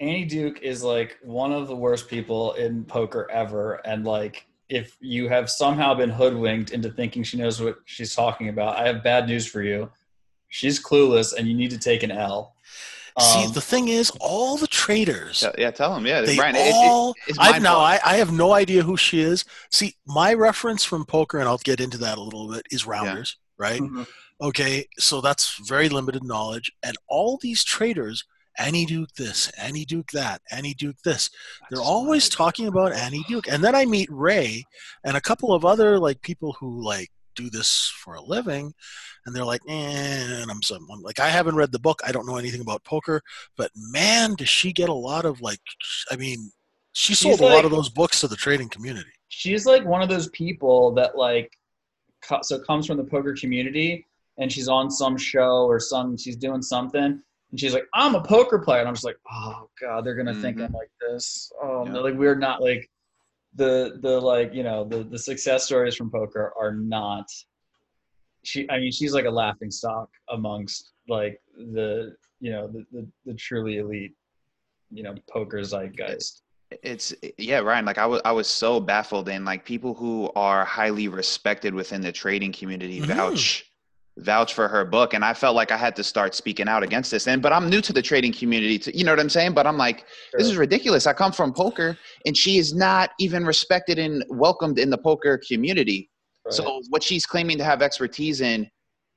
Annie 0.00 0.24
Duke 0.24 0.60
is 0.60 0.82
like 0.82 1.18
one 1.22 1.52
of 1.52 1.68
the 1.68 1.76
worst 1.76 2.08
people 2.08 2.54
in 2.54 2.84
poker 2.84 3.30
ever. 3.30 3.74
And 3.86 4.04
like, 4.04 4.46
if 4.68 4.96
you 5.00 5.28
have 5.28 5.48
somehow 5.50 5.94
been 5.94 6.10
hoodwinked 6.10 6.70
into 6.72 6.90
thinking 6.90 7.22
she 7.22 7.36
knows 7.36 7.60
what 7.60 7.78
she's 7.84 8.14
talking 8.14 8.48
about, 8.48 8.76
I 8.76 8.86
have 8.86 9.04
bad 9.04 9.28
news 9.28 9.46
for 9.46 9.62
you. 9.62 9.90
She's 10.48 10.82
clueless 10.82 11.32
and 11.36 11.46
you 11.48 11.54
need 11.54 11.70
to 11.70 11.78
take 11.78 12.02
an 12.02 12.10
L. 12.10 12.54
See, 13.20 13.44
Um, 13.44 13.52
the 13.52 13.60
thing 13.60 13.86
is, 13.88 14.10
all 14.20 14.56
the 14.56 14.66
traders, 14.66 15.40
Tell- 15.40 15.54
Yeah, 15.56 15.70
tell 15.70 15.94
them. 15.94 16.04
Yeah, 16.04 16.22
they 16.22 16.36
Ryan. 16.36 16.56
it- 16.56 16.66
it- 16.66 16.74
all. 16.74 17.14
it's 17.28 17.38
I've 17.38 17.62
now. 17.62 17.78
I, 17.78 18.00
I 18.04 18.16
have 18.16 18.32
no 18.32 18.52
idea 18.52 18.82
who 18.82 18.96
she 18.96 19.20
is. 19.20 19.44
See, 19.70 19.94
my 20.04 20.34
reference 20.34 20.82
from 20.82 21.04
poker, 21.04 21.38
and 21.38 21.48
I'll 21.48 21.58
get 21.58 21.78
into 21.80 21.98
that 21.98 22.18
a 22.18 22.20
little 22.20 22.48
bit, 22.50 22.66
is 22.72 22.84
rounders, 22.84 23.36
right? 23.56 23.80
Mhm. 23.80 24.08
Okay, 24.42 24.86
so 24.98 25.20
that's 25.20 25.58
very 25.66 25.88
limited 25.88 26.24
knowledge, 26.24 26.72
and 26.82 26.96
all 27.08 27.38
these 27.40 27.62
traders, 27.62 28.24
Annie 28.58 28.84
Duke 28.84 29.10
this, 29.16 29.48
Annie 29.50 29.84
Duke 29.84 30.10
that, 30.12 30.42
Annie 30.50 30.74
Duke 30.74 30.96
this. 31.04 31.30
They're 31.70 31.80
always 31.80 32.28
talking 32.28 32.66
about 32.66 32.92
Annie 32.92 33.24
Duke, 33.28 33.46
and 33.48 33.62
then 33.62 33.74
I 33.76 33.84
meet 33.84 34.08
Ray 34.10 34.64
and 35.04 35.16
a 35.16 35.20
couple 35.20 35.52
of 35.52 35.64
other 35.64 35.98
like 35.98 36.20
people 36.22 36.52
who 36.58 36.82
like 36.82 37.10
do 37.36 37.48
this 37.48 37.92
for 38.02 38.14
a 38.14 38.22
living, 38.22 38.74
and 39.24 39.34
they're 39.34 39.44
like, 39.44 39.62
eh, 39.68 40.42
and 40.42 40.50
I'm, 40.50 40.62
some, 40.62 40.86
I'm 40.92 41.02
like, 41.02 41.20
I 41.20 41.28
haven't 41.28 41.56
read 41.56 41.70
the 41.70 41.78
book, 41.78 42.00
I 42.04 42.10
don't 42.10 42.26
know 42.26 42.36
anything 42.36 42.60
about 42.60 42.84
poker, 42.84 43.22
but 43.56 43.70
man, 43.76 44.34
does 44.34 44.48
she 44.48 44.72
get 44.72 44.88
a 44.88 44.94
lot 44.94 45.24
of 45.24 45.40
like, 45.40 45.60
I 46.10 46.16
mean, 46.16 46.50
she 46.92 47.14
sold 47.14 47.40
a 47.40 47.46
lot 47.46 47.64
of 47.64 47.70
those 47.70 47.88
books 47.88 48.20
to 48.20 48.28
the 48.28 48.36
trading 48.36 48.68
community. 48.68 49.10
she's 49.28 49.64
like 49.64 49.84
one 49.84 50.02
of 50.02 50.08
those 50.08 50.28
people 50.30 50.92
that 50.94 51.16
like, 51.16 51.52
so 52.42 52.58
comes 52.60 52.86
from 52.86 52.96
the 52.96 53.04
poker 53.04 53.34
community 53.34 54.06
and 54.38 54.50
she's 54.50 54.68
on 54.68 54.90
some 54.90 55.16
show 55.16 55.64
or 55.64 55.78
some, 55.78 56.16
she's 56.16 56.36
doing 56.36 56.62
something. 56.62 57.20
And 57.50 57.60
she's 57.60 57.72
like, 57.72 57.86
I'm 57.94 58.14
a 58.14 58.22
poker 58.22 58.58
player. 58.58 58.80
And 58.80 58.88
I'm 58.88 58.94
just 58.94 59.04
like, 59.04 59.18
oh 59.32 59.68
God, 59.80 60.04
they're 60.04 60.14
gonna 60.16 60.34
think 60.34 60.58
Mhm. 60.58 60.66
I'm 60.66 60.72
like 60.72 60.90
this. 61.00 61.52
Oh 61.62 61.84
Yeah. 61.84 61.92
no, 61.92 62.02
like 62.02 62.14
we're 62.14 62.34
not 62.34 62.60
like 62.60 62.90
the 63.54 63.98
the 64.02 64.20
like, 64.20 64.52
you 64.52 64.64
know, 64.64 64.84
the 64.84 65.04
the 65.04 65.18
success 65.18 65.64
stories 65.64 65.94
from 65.94 66.10
poker 66.10 66.52
are 66.58 66.72
not 66.74 67.26
she 68.44 68.68
I 68.70 68.78
mean, 68.78 68.92
she's 68.92 69.14
like 69.14 69.24
a 69.24 69.30
laughing 69.30 69.70
stock 69.70 70.08
amongst 70.30 70.92
like 71.08 71.40
the 71.56 72.16
you 72.40 72.50
know, 72.50 72.66
the 72.66 72.84
the, 72.92 73.08
the 73.24 73.34
truly 73.34 73.78
elite, 73.78 74.14
you 74.90 75.02
know, 75.02 75.14
poker 75.30 75.62
zeitgeist. 75.62 76.42
It's 76.82 77.14
yeah, 77.38 77.60
Ryan. 77.60 77.84
Like 77.84 77.98
I 77.98 78.06
was, 78.06 78.20
I 78.24 78.32
was 78.32 78.48
so 78.48 78.80
baffled, 78.80 79.28
and 79.28 79.44
like 79.44 79.64
people 79.64 79.94
who 79.94 80.30
are 80.34 80.64
highly 80.64 81.06
respected 81.08 81.72
within 81.72 82.00
the 82.00 82.10
trading 82.10 82.52
community 82.52 83.00
Mhm. 83.00 83.06
vouch 83.06 83.70
vouch 84.18 84.54
for 84.54 84.68
her 84.68 84.84
book, 84.84 85.14
and 85.14 85.24
I 85.24 85.34
felt 85.34 85.56
like 85.56 85.72
I 85.72 85.76
had 85.76 85.96
to 85.96 86.04
start 86.04 86.34
speaking 86.34 86.68
out 86.68 86.82
against 86.82 87.10
this. 87.10 87.26
And 87.26 87.42
but 87.42 87.52
I'm 87.52 87.68
new 87.68 87.80
to 87.80 87.92
the 87.92 88.02
trading 88.02 88.32
community, 88.32 88.78
to, 88.78 88.96
you 88.96 89.04
know 89.04 89.12
what 89.12 89.20
I'm 89.20 89.28
saying? 89.28 89.54
But 89.54 89.66
I'm 89.66 89.76
like, 89.76 90.06
this 90.32 90.46
is 90.46 90.56
ridiculous. 90.56 91.06
I 91.06 91.12
come 91.12 91.32
from 91.32 91.52
poker, 91.52 91.98
and 92.24 92.36
she 92.36 92.58
is 92.58 92.74
not 92.74 93.10
even 93.18 93.44
respected 93.44 93.98
and 93.98 94.24
welcomed 94.28 94.78
in 94.78 94.90
the 94.90 94.98
poker 94.98 95.40
community. 95.48 96.10
Right. 96.44 96.54
So 96.54 96.82
what 96.90 97.02
she's 97.02 97.26
claiming 97.26 97.58
to 97.58 97.64
have 97.64 97.82
expertise 97.82 98.40
in, 98.40 98.68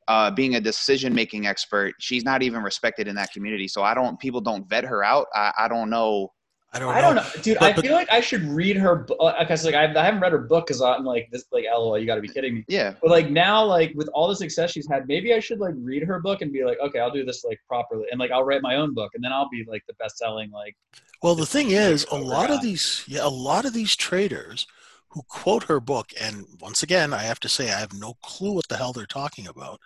uh, 0.08 0.32
being 0.32 0.56
a 0.56 0.62
decision 0.62 1.14
making 1.14 1.48
expert, 1.48 1.94
she's 2.00 2.24
not 2.24 2.42
even 2.42 2.64
respected 2.64 3.08
in 3.08 3.16
that 3.16 3.32
community. 3.32 3.68
So 3.68 3.84
I 3.84 3.94
don't, 3.94 4.18
people 4.20 4.42
don't 4.42 4.68
vet 4.70 4.86
her 4.86 5.04
out. 5.04 5.28
I, 5.36 5.52
I 5.58 5.68
don't 5.68 5.90
know 5.90 6.32
I 6.74 6.80
don't 6.80 6.90
know. 6.90 6.98
I 6.98 7.02
don't 7.02 7.16
know, 7.16 7.42
dude. 7.42 7.58
But- 7.60 7.72
I 7.72 7.74
but- 7.74 7.82
feel 7.86 7.94
like 7.94 8.12
I 8.12 8.20
should 8.20 8.44
read 8.44 8.76
her 8.76 8.96
book 8.96 9.36
because 9.40 9.64
like 9.66 9.74
I, 9.74 9.86
I 9.86 10.04
haven't 10.04 10.20
read 10.20 10.34
her 10.34 10.38
book 10.40 10.68
because 10.68 10.82
I'm 10.82 11.06
like 11.06 11.30
this 11.32 11.46
like 11.52 11.66
lol 11.72 11.98
you 11.98 12.06
got 12.06 12.16
to 12.16 12.22
be 12.22 12.28
kidding 12.28 12.56
me. 12.56 12.66
Yeah, 12.68 12.94
But 13.02 13.10
like 13.10 13.30
now 13.30 13.64
like 13.64 13.94
with 13.96 14.10
all 14.10 14.28
the 14.28 14.36
success 14.36 14.72
she's 14.72 14.88
had, 14.88 15.08
maybe 15.08 15.34
I 15.34 15.40
should 15.40 15.60
like 15.60 15.76
read 15.78 16.04
her 16.04 16.20
book 16.20 16.42
and 16.42 16.52
be 16.52 16.66
like, 16.66 16.78
okay, 16.80 17.00
I'll 17.00 17.12
do 17.12 17.24
this 17.26 17.44
like 17.46 17.60
properly, 17.68 18.06
and 18.12 18.20
like 18.20 18.32
I'll 18.32 18.44
write 18.44 18.62
my 18.62 18.76
own 18.76 18.94
book, 18.94 19.12
and 19.16 19.24
then 19.24 19.32
I'll 19.32 19.50
be 19.50 19.66
like 19.68 19.84
the 19.88 19.94
best 19.94 20.18
selling 20.18 20.52
like 20.52 20.76
Well, 21.24 21.36
the 21.36 21.46
thing 21.46 21.72
is, 21.72 22.04
a 22.06 22.16
Over 22.16 22.24
lot 22.26 22.52
of 22.52 22.62
these, 22.62 23.04
yeah, 23.08 23.26
a 23.26 23.30
lot 23.30 23.64
of 23.66 23.74
these 23.74 23.96
traders 23.96 24.68
who 25.10 25.22
quote 25.30 25.64
her 25.64 25.80
book, 25.80 26.12
and 26.20 26.46
once 26.60 26.84
again, 26.84 27.14
I 27.14 27.24
have 27.24 27.40
to 27.40 27.50
say, 27.50 27.72
I 27.72 27.80
have 27.80 27.94
no 27.94 28.16
clue 28.22 28.52
what 28.52 28.68
the 28.68 28.76
hell 28.76 28.92
they're 28.92 29.06
talking 29.06 29.48
about. 29.48 29.80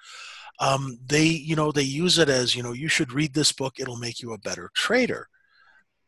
Um, 0.60 0.98
they, 1.06 1.26
you 1.26 1.56
know, 1.56 1.72
they 1.72 1.84
use 1.84 2.18
it 2.18 2.28
as, 2.28 2.56
you 2.56 2.64
know, 2.64 2.74
you 2.74 2.88
should 2.88 3.14
read 3.14 3.34
this 3.36 3.52
book; 3.52 3.76
it'll 3.80 3.98
make 3.98 4.20
you 4.22 4.34
a 4.34 4.40
better 4.40 4.72
trader. 4.76 5.28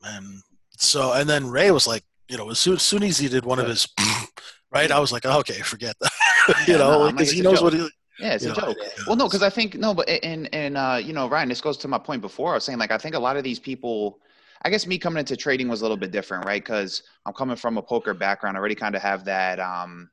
And 0.02 0.41
so, 0.84 1.14
and 1.14 1.30
then 1.30 1.48
Ray 1.50 1.72
was 1.72 1.88
like, 1.88 2.04
you 2.30 2.38
know, 2.38 2.50
as 2.50 2.60
soon, 2.60 2.76
as 2.76 2.82
soon 2.82 3.04
as 3.04 3.18
he 3.18 3.28
did 3.28 3.46
one 3.46 3.60
of 3.60 3.68
his, 3.68 3.88
right, 4.72 4.92
I 4.92 5.00
was 5.00 5.12
like, 5.12 5.26
okay, 5.26 5.60
forget 5.62 5.96
that, 6.02 6.12
you 6.68 6.74
Yeah, 6.74 6.78
know, 6.78 7.06
no, 7.06 7.12
because 7.12 7.30
like, 7.30 7.36
he 7.36 7.42
knows 7.42 7.62
what 7.62 7.74
he. 7.74 7.90
yeah, 8.20 8.34
it's 8.34 8.46
a 8.46 8.50
know, 8.50 8.56
joke. 8.56 8.78
yeah. 8.82 8.90
Well, 9.08 9.16
no, 9.16 9.26
because 9.26 9.44
I 9.44 9.50
think 9.50 9.76
no, 9.76 9.94
but 9.94 10.08
and 10.10 10.54
and 10.54 10.78
uh, 10.78 11.00
you 11.04 11.14
know, 11.14 11.28
Ryan, 11.28 11.50
this 11.50 11.62
goes 11.62 11.78
to 11.80 11.88
my 11.88 11.98
point 11.98 12.22
before. 12.22 12.52
I 12.52 12.56
was 12.56 12.64
saying 12.64 12.80
like 12.80 12.92
I 12.92 12.98
think 12.98 13.16
a 13.16 13.20
lot 13.20 13.38
of 13.38 13.44
these 13.44 13.60
people, 13.60 14.20
I 14.64 14.70
guess 14.70 14.86
me 14.88 14.98
coming 14.98 15.20
into 15.20 15.36
trading 15.36 15.68
was 15.70 15.82
a 15.82 15.84
little 15.84 15.98
bit 15.98 16.12
different, 16.12 16.46
right? 16.46 16.64
Because 16.64 17.04
I'm 17.26 17.34
coming 17.34 17.56
from 17.56 17.78
a 17.78 17.82
poker 17.82 18.14
background, 18.14 18.58
I 18.58 18.60
already 18.60 18.76
kind 18.76 18.96
of 18.96 19.02
have 19.02 19.26
that 19.26 19.60
um, 19.60 20.10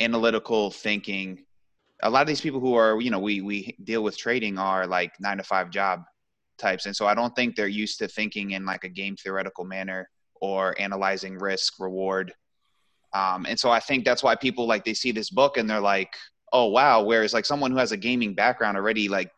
analytical 0.00 0.70
thinking. 0.70 1.44
A 2.02 2.10
lot 2.10 2.22
of 2.22 2.26
these 2.26 2.40
people 2.40 2.60
who 2.60 2.74
are, 2.74 3.00
you 3.00 3.10
know, 3.10 3.20
we 3.20 3.40
we 3.42 3.76
deal 3.84 4.02
with 4.02 4.16
trading 4.18 4.58
are 4.58 4.86
like 4.86 5.12
nine 5.20 5.36
to 5.36 5.44
five 5.44 5.70
job 5.70 6.04
types, 6.62 6.86
and 6.86 6.94
so 6.96 7.04
I 7.06 7.14
don't 7.14 7.34
think 7.36 7.56
they're 7.56 7.66
used 7.84 7.98
to 7.98 8.08
thinking 8.08 8.52
in 8.52 8.64
like 8.64 8.84
a 8.84 8.88
game 8.88 9.16
theoretical 9.16 9.64
manner 9.64 10.08
or 10.40 10.74
analyzing 10.80 11.38
risk 11.38 11.74
reward. 11.78 12.32
Um, 13.14 13.46
and 13.48 13.58
so 13.58 13.70
I 13.70 13.80
think 13.80 14.04
that's 14.04 14.22
why 14.22 14.34
people 14.34 14.66
like 14.66 14.84
they 14.84 14.94
see 14.94 15.12
this 15.12 15.30
book 15.30 15.56
and 15.58 15.68
they're 15.68 15.88
like, 15.94 16.12
oh 16.52 16.66
wow. 16.66 17.02
Whereas 17.02 17.32
like 17.32 17.44
someone 17.44 17.70
who 17.70 17.78
has 17.78 17.92
a 17.92 17.96
gaming 17.96 18.34
background 18.34 18.76
already 18.76 19.08
like 19.08 19.30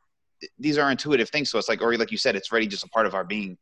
these 0.58 0.78
are 0.78 0.90
intuitive 0.90 1.28
things. 1.30 1.50
So 1.50 1.58
it's 1.58 1.68
like 1.68 1.82
or 1.82 1.96
like 1.96 2.12
you 2.12 2.18
said 2.18 2.36
it's 2.36 2.50
already 2.50 2.68
just 2.68 2.84
a 2.84 2.88
part 2.88 3.06
of 3.06 3.14
our 3.14 3.24
being. 3.24 3.58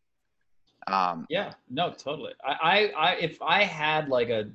Um 0.86 1.26
Yeah, 1.30 1.54
no, 1.68 1.92
totally. 1.92 2.34
I, 2.44 2.52
I, 2.72 2.76
I, 3.06 3.10
if 3.16 3.40
I 3.40 3.64
had 3.64 4.08
like 4.08 4.30
a 4.30 4.50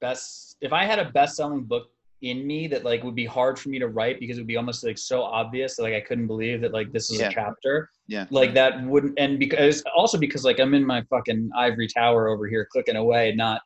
best, 0.00 0.56
if 0.60 0.72
I 0.72 0.84
had 0.84 0.98
a 0.98 1.10
best-selling 1.10 1.64
book 1.64 1.90
in 2.22 2.46
me 2.46 2.66
that 2.68 2.84
like 2.84 3.02
would 3.02 3.14
be 3.14 3.26
hard 3.26 3.58
for 3.58 3.68
me 3.68 3.78
to 3.78 3.88
write 3.88 4.18
because 4.20 4.38
it 4.38 4.40
would 4.40 4.46
be 4.46 4.56
almost 4.56 4.84
like 4.84 4.96
so 4.96 5.22
obvious 5.22 5.76
that 5.76 5.82
like 5.82 5.94
I 5.94 6.00
couldn't 6.00 6.26
believe 6.28 6.60
that 6.62 6.72
like 6.72 6.92
this 6.92 7.10
is 7.10 7.20
Yeah. 7.20 7.28
a 7.28 7.32
chapter. 7.32 7.90
yeah 8.06 8.26
Like 8.30 8.54
that 8.54 8.82
wouldn't, 8.84 9.18
and 9.18 9.38
because 9.38 9.82
also 9.96 10.18
because 10.18 10.44
like 10.44 10.58
I'm 10.60 10.72
in 10.74 10.84
my 10.86 11.02
fucking 11.10 11.50
ivory 11.56 11.88
tower 11.88 12.28
over 12.28 12.46
here 12.46 12.66
clicking 12.70 12.96
away, 12.96 13.32
not 13.34 13.60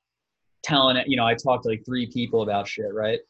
telling 0.63 0.97
it. 0.97 1.07
You 1.09 1.17
know, 1.17 1.27
I 1.27 1.35
talked 1.35 1.65
to 1.65 1.69
like 1.69 1.85
three 1.85 2.07
people 2.11 2.43
about 2.43 2.67
shit, 2.67 2.93
right? 2.93 3.21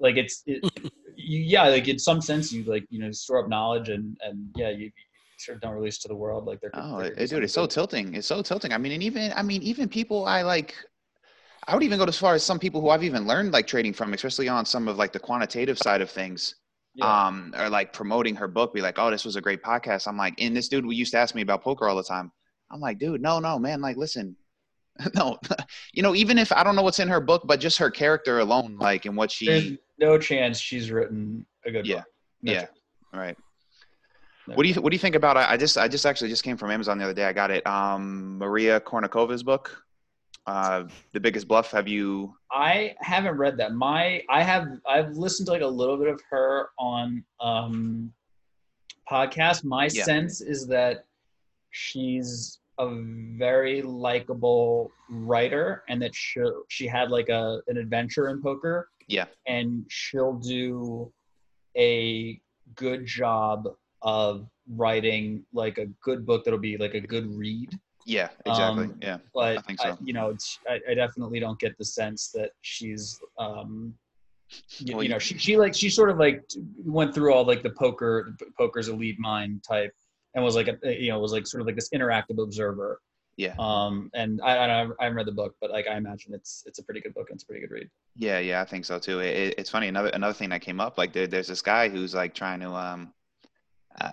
Like 0.00 0.16
it's, 0.16 0.42
it, 0.46 0.62
you, 1.16 1.40
yeah, 1.40 1.68
like 1.68 1.88
in 1.88 1.98
some 1.98 2.20
sense 2.20 2.52
you 2.52 2.64
like 2.64 2.84
you 2.90 3.00
know 3.00 3.10
store 3.10 3.38
up 3.42 3.48
knowledge 3.48 3.88
and 3.88 4.16
and 4.22 4.48
yeah 4.56 4.70
you. 4.70 4.86
you 4.86 4.90
Sort 5.36 5.56
of 5.56 5.62
don't 5.62 5.74
release 5.74 5.98
to 5.98 6.08
the 6.08 6.14
world 6.14 6.46
like 6.46 6.60
they're. 6.60 6.70
oh 6.74 6.98
they're 6.98 7.12
it, 7.12 7.18
it- 7.18 7.28
dude 7.30 7.42
it's 7.42 7.52
so 7.52 7.66
tilting 7.66 8.14
it's 8.14 8.26
so 8.28 8.40
tilting 8.40 8.72
i 8.72 8.78
mean 8.78 8.92
and 8.92 9.02
even 9.02 9.32
i 9.36 9.42
mean 9.42 9.62
even 9.62 9.88
people 9.88 10.24
i 10.26 10.42
like 10.42 10.76
i 11.68 11.74
would 11.74 11.82
even 11.82 11.98
go 11.98 12.04
as 12.04 12.18
far 12.18 12.34
as 12.34 12.42
some 12.42 12.58
people 12.58 12.80
who 12.80 12.90
i've 12.90 13.04
even 13.04 13.26
learned 13.26 13.52
like 13.52 13.66
trading 13.66 13.92
from 13.92 14.12
especially 14.14 14.48
on 14.48 14.64
some 14.64 14.88
of 14.88 14.96
like 14.96 15.12
the 15.12 15.18
quantitative 15.18 15.78
side 15.78 16.00
of 16.00 16.10
things 16.10 16.56
Yeah. 16.94 17.26
um 17.26 17.54
or 17.58 17.68
like 17.68 17.92
promoting 17.92 18.34
her 18.36 18.48
book 18.48 18.74
be 18.74 18.80
like 18.80 18.98
oh 18.98 19.10
this 19.10 19.24
was 19.24 19.36
a 19.36 19.40
great 19.40 19.62
podcast 19.62 20.06
i'm 20.08 20.16
like 20.16 20.34
and 20.38 20.56
this 20.56 20.68
dude 20.68 20.86
we 20.86 20.94
used 20.96 21.12
to 21.12 21.18
ask 21.18 21.34
me 21.34 21.42
about 21.42 21.62
poker 21.62 21.88
all 21.88 21.96
the 21.96 22.02
time 22.02 22.30
i'm 22.70 22.80
like 22.80 22.98
dude 22.98 23.20
no 23.20 23.38
no 23.40 23.58
man 23.58 23.80
like 23.80 23.96
listen 23.96 24.36
no 25.14 25.38
you 25.92 26.02
know 26.02 26.14
even 26.14 26.38
if 26.38 26.52
i 26.52 26.62
don't 26.62 26.76
know 26.76 26.82
what's 26.82 27.00
in 27.00 27.08
her 27.08 27.20
book 27.20 27.42
but 27.46 27.60
just 27.60 27.78
her 27.78 27.90
character 27.90 28.38
alone 28.40 28.76
like 28.78 29.06
and 29.06 29.16
what 29.16 29.30
she 29.30 29.46
There's 29.46 29.72
no 29.98 30.18
chance 30.18 30.58
she's 30.58 30.90
written 30.90 31.46
a 31.64 31.70
good 31.70 31.86
Yeah. 31.86 31.96
book. 31.96 32.04
No 32.42 32.52
Yeah. 32.52 32.58
chance. 32.60 32.78
Right. 33.12 33.36
No 34.48 34.54
What 34.56 34.64
do 34.64 34.68
you 34.68 34.74
What 34.82 34.90
do 34.90 34.94
you 34.96 35.00
think 35.00 35.14
about? 35.14 35.36
I 35.36 35.52
I 35.52 35.56
just 35.56 35.78
I 35.78 35.86
just 35.88 36.04
actually 36.04 36.30
just 36.30 36.42
came 36.42 36.56
from 36.56 36.70
Amazon 36.70 36.98
the 36.98 37.04
other 37.04 37.14
day. 37.14 37.24
I 37.24 37.32
got 37.32 37.50
it. 37.50 37.64
Um, 37.66 38.38
Maria 38.38 38.80
Konnikova's 38.80 39.42
book, 39.44 39.84
uh, 40.46 40.84
"The 41.12 41.20
Biggest 41.20 41.48
Bluff." 41.48 41.70
Have 41.70 41.88
you? 41.88 42.34
I 42.52 42.94
haven't 43.00 43.36
read 43.36 43.56
that. 43.58 43.74
My 43.74 44.22
I 44.28 44.42
have 44.42 44.68
I've 44.88 45.16
listened 45.16 45.46
to 45.46 45.52
like 45.52 45.62
a 45.62 45.66
little 45.66 45.96
bit 45.96 46.08
of 46.08 46.20
her 46.30 46.68
on 46.78 47.24
um 47.40 48.12
podcast. 49.10 49.64
My 49.64 49.84
Yeah. 49.92 50.04
sense 50.04 50.40
is 50.40 50.66
that 50.68 51.06
she's 51.70 52.58
a 52.78 52.88
very 53.36 53.82
likable 53.82 54.90
writer 55.08 55.84
and 55.88 56.00
that 56.02 56.14
she 56.14 56.40
she 56.68 56.86
had 56.86 57.10
like 57.10 57.28
a 57.28 57.60
an 57.68 57.76
adventure 57.76 58.28
in 58.28 58.42
poker. 58.42 58.88
Yeah. 59.06 59.26
And 59.46 59.84
she'll 59.88 60.34
do 60.34 61.12
a 61.76 62.40
good 62.74 63.04
job 63.06 63.68
of 64.02 64.48
writing 64.68 65.44
like 65.52 65.78
a 65.78 65.86
good 66.02 66.24
book 66.24 66.44
that'll 66.44 66.58
be 66.58 66.76
like 66.76 66.94
a 66.94 67.00
good 67.00 67.26
read. 67.36 67.78
Yeah, 68.04 68.28
exactly. 68.44 68.84
Um, 68.84 68.98
yeah, 69.00 69.18
but 69.32 69.58
I 69.58 69.60
think 69.62 69.80
so. 69.80 69.96
you 70.04 70.12
know, 70.12 70.36
I, 70.68 70.80
I 70.90 70.94
definitely 70.94 71.40
don't 71.40 71.58
get 71.58 71.76
the 71.78 71.84
sense 71.84 72.28
that 72.32 72.50
she's, 72.60 73.18
um, 73.38 73.94
you, 74.78 74.94
Well, 74.96 75.02
you 75.02 75.08
know, 75.08 75.18
she, 75.18 75.38
she 75.38 75.56
like 75.56 75.74
she 75.74 75.88
sort 75.88 76.10
of 76.10 76.18
like 76.18 76.42
went 76.84 77.14
through 77.14 77.32
all 77.32 77.44
like 77.46 77.62
the 77.62 77.70
poker, 77.70 78.36
poker's 78.58 78.88
elite 78.88 79.18
mind 79.18 79.64
type, 79.66 79.92
and 80.34 80.44
was 80.44 80.54
like 80.54 80.68
a, 80.68 80.76
you 81.02 81.08
know 81.10 81.18
was 81.18 81.32
like 81.32 81.46
sort 81.46 81.60
of 81.62 81.66
like 81.66 81.76
this 81.76 81.90
interactive 81.90 82.42
observer. 82.42 83.00
Yeah. 83.36 83.54
Um, 83.58 84.10
and 84.14 84.40
I 84.42 84.64
I, 84.64 84.66
don't, 84.84 84.94
I 85.00 85.04
haven't 85.04 85.16
read 85.16 85.26
the 85.26 85.32
book, 85.32 85.56
but 85.60 85.70
like 85.70 85.88
I 85.88 85.96
imagine 85.96 86.34
it's 86.34 86.62
it's 86.66 86.78
a 86.78 86.84
pretty 86.84 87.00
good 87.00 87.14
book 87.14 87.30
and 87.30 87.36
it's 87.36 87.42
a 87.44 87.46
pretty 87.46 87.62
good 87.66 87.72
read. 87.72 87.90
Yeah, 88.16 88.38
yeah, 88.38 88.60
I 88.60 88.64
think 88.64 88.84
so 88.84 88.98
too. 88.98 89.20
It, 89.20 89.34
it- 89.36 89.54
it's 89.58 89.70
funny. 89.70 89.88
Another 89.88 90.10
another 90.10 90.34
thing 90.34 90.50
that 90.50 90.60
came 90.60 90.78
up, 90.78 90.98
like 90.98 91.12
there, 91.14 91.26
there's 91.26 91.48
this 91.48 91.62
guy 91.62 91.88
who's 91.88 92.14
like 92.14 92.34
trying 92.34 92.60
to 92.60 92.70
um, 92.70 93.12
uh, 94.00 94.12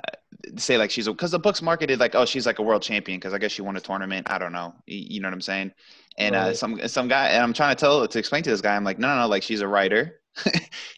say 0.58 0.78
like 0.78 0.92
she's 0.92 1.08
because 1.08 1.32
the 1.32 1.40
book's 1.40 1.62
marketed 1.62 2.00
like 2.00 2.16
oh 2.16 2.26
she's 2.26 2.46
like 2.46 2.60
a 2.60 2.62
world 2.62 2.82
champion 2.82 3.20
because 3.20 3.34
I 3.34 3.38
guess 3.38 3.52
she 3.52 3.62
won 3.62 3.78
a 3.78 3.80
tournament. 3.82 4.30
I 4.30 4.38
don't 4.38 4.52
know. 4.52 4.74
You, 4.86 5.22
know 5.22 5.28
what 5.28 5.34
I'm 5.34 5.42
saying? 5.42 5.72
And 6.18 6.36
uh, 6.36 6.54
some 6.54 6.80
some 6.88 7.08
guy 7.08 7.28
and 7.30 7.44
I'm 7.44 7.54
trying 7.54 7.76
to 7.76 7.80
tell 7.80 8.08
to 8.08 8.20
explain 8.20 8.44
to 8.44 8.50
this 8.50 8.62
guy 8.62 8.76
I'm 8.76 8.84
like 8.84 9.00
no 9.00 9.08
no 9.08 9.22
no 9.22 9.28
like 9.28 9.44
she's 9.44 9.62
a 9.62 9.68
writer. 9.68 10.20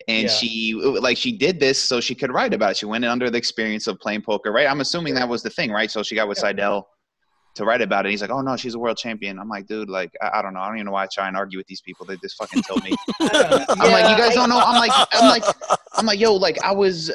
and 0.08 0.24
Yeah. 0.24 0.28
she 0.28 0.74
like 0.76 1.18
she 1.18 1.32
did 1.38 1.60
this 1.60 1.80
so 1.82 2.00
she 2.00 2.16
could 2.16 2.32
write 2.32 2.54
about 2.54 2.72
it. 2.72 2.78
She 2.78 2.86
went 2.86 3.06
under 3.06 3.30
the 3.30 3.38
experience 3.38 3.88
of 3.88 4.00
playing 4.00 4.22
poker, 4.22 4.52
right? 4.52 4.68
I'm 4.68 4.82
assuming 4.82 5.16
that 5.16 5.28
was 5.28 5.42
the 5.44 5.50
thing, 5.50 5.72
right? 5.72 5.90
So 5.90 6.04
she 6.04 6.16
got 6.16 6.28
with 6.28 6.38
Yeah. 6.38 6.50
Seidel 6.50 6.88
to 7.56 7.66
write 7.66 7.82
about 7.82 8.06
it. 8.08 8.10
He's 8.10 8.22
like, 8.22 8.32
"Oh 8.32 8.42
no, 8.42 8.56
she's 8.58 8.74
a 8.74 8.80
world 8.80 8.98
champion." 8.98 9.38
I'm 9.38 9.48
like, 9.48 9.68
"Dude, 9.68 9.88
like 9.90 10.12
I, 10.22 10.40
I 10.40 10.42
don't 10.42 10.54
know. 10.56 10.60
I 10.60 10.68
don't 10.68 10.78
even 10.78 10.88
know 10.88 10.92
why 10.94 11.04
I 11.04 11.08
try 11.14 11.28
and 11.28 11.38
argue 11.38 11.60
with 11.60 11.68
these 11.68 11.82
people. 11.82 12.04
They 12.06 12.18
just 12.18 12.36
fucking 12.38 12.64
tilt 12.64 12.84
me." 12.84 12.96
I'm 13.22 13.92
like, 13.92 14.10
you 14.10 14.18
guys 14.18 14.34
don't 14.34 14.50
know. 14.50 14.58
I'm 14.58 14.76
like, 14.80 14.92
I'm 15.12 15.30
like, 15.30 15.44
I'm 15.94 16.06
like, 16.08 16.20
yo, 16.20 16.34
like 16.34 16.58
I 16.64 16.72
was, 16.72 17.12
uh, 17.12 17.14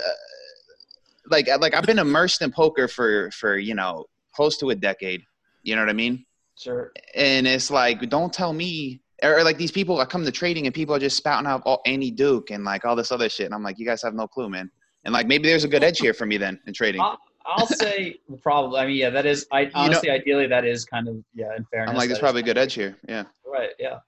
like, 1.30 1.48
like 1.60 1.74
I've 1.74 1.84
been 1.84 1.98
immersed 1.98 2.42
in 2.42 2.50
poker 2.50 2.88
for 2.88 3.30
for 3.30 3.58
you 3.58 3.74
know 3.74 4.06
close 4.34 4.56
to 4.58 4.70
a 4.70 4.74
decade. 4.74 5.22
You 5.62 5.76
know 5.76 5.82
what 5.82 5.90
I 5.90 5.94
mean? 5.94 6.24
Sure. 6.56 6.92
And 7.14 7.46
it's 7.46 7.70
like, 7.70 8.08
don't 8.08 8.32
tell 8.32 8.52
me. 8.52 9.00
Or, 9.22 9.42
like 9.42 9.58
these 9.58 9.72
people, 9.72 10.00
I 10.00 10.04
come 10.04 10.24
to 10.24 10.30
trading 10.30 10.66
and 10.66 10.74
people 10.74 10.94
are 10.94 10.98
just 11.00 11.16
spouting 11.16 11.48
out 11.48 11.62
all 11.64 11.80
Annie 11.86 12.12
Duke 12.12 12.50
and 12.50 12.62
like 12.64 12.84
all 12.84 12.94
this 12.94 13.10
other 13.10 13.28
shit, 13.28 13.46
and 13.46 13.54
I'm 13.54 13.64
like, 13.64 13.78
you 13.78 13.86
guys 13.86 14.00
have 14.02 14.14
no 14.14 14.28
clue, 14.28 14.48
man. 14.48 14.70
And 15.04 15.12
like 15.12 15.26
maybe 15.26 15.48
there's 15.48 15.64
a 15.64 15.68
good 15.68 15.82
edge 15.82 15.98
here 15.98 16.14
for 16.14 16.26
me 16.26 16.36
then 16.36 16.60
in 16.66 16.72
trading. 16.72 17.00
I'll, 17.00 17.18
I'll 17.44 17.66
say 17.66 18.20
probably. 18.42 18.78
I 18.78 18.86
mean, 18.86 18.96
yeah, 18.96 19.10
that 19.10 19.26
is. 19.26 19.46
I 19.50 19.70
honestly, 19.74 20.10
ideally, 20.10 20.46
that 20.46 20.64
is 20.64 20.84
kind 20.84 21.08
of 21.08 21.16
yeah. 21.34 21.56
In 21.56 21.64
fairness, 21.64 21.90
I'm 21.90 21.96
like, 21.96 22.08
there's 22.08 22.20
probably 22.20 22.42
a 22.42 22.44
good 22.44 22.58
edge 22.58 22.74
here. 22.74 22.96
Yeah. 23.08 23.24
Right. 23.44 23.70
Yeah. 23.78 23.98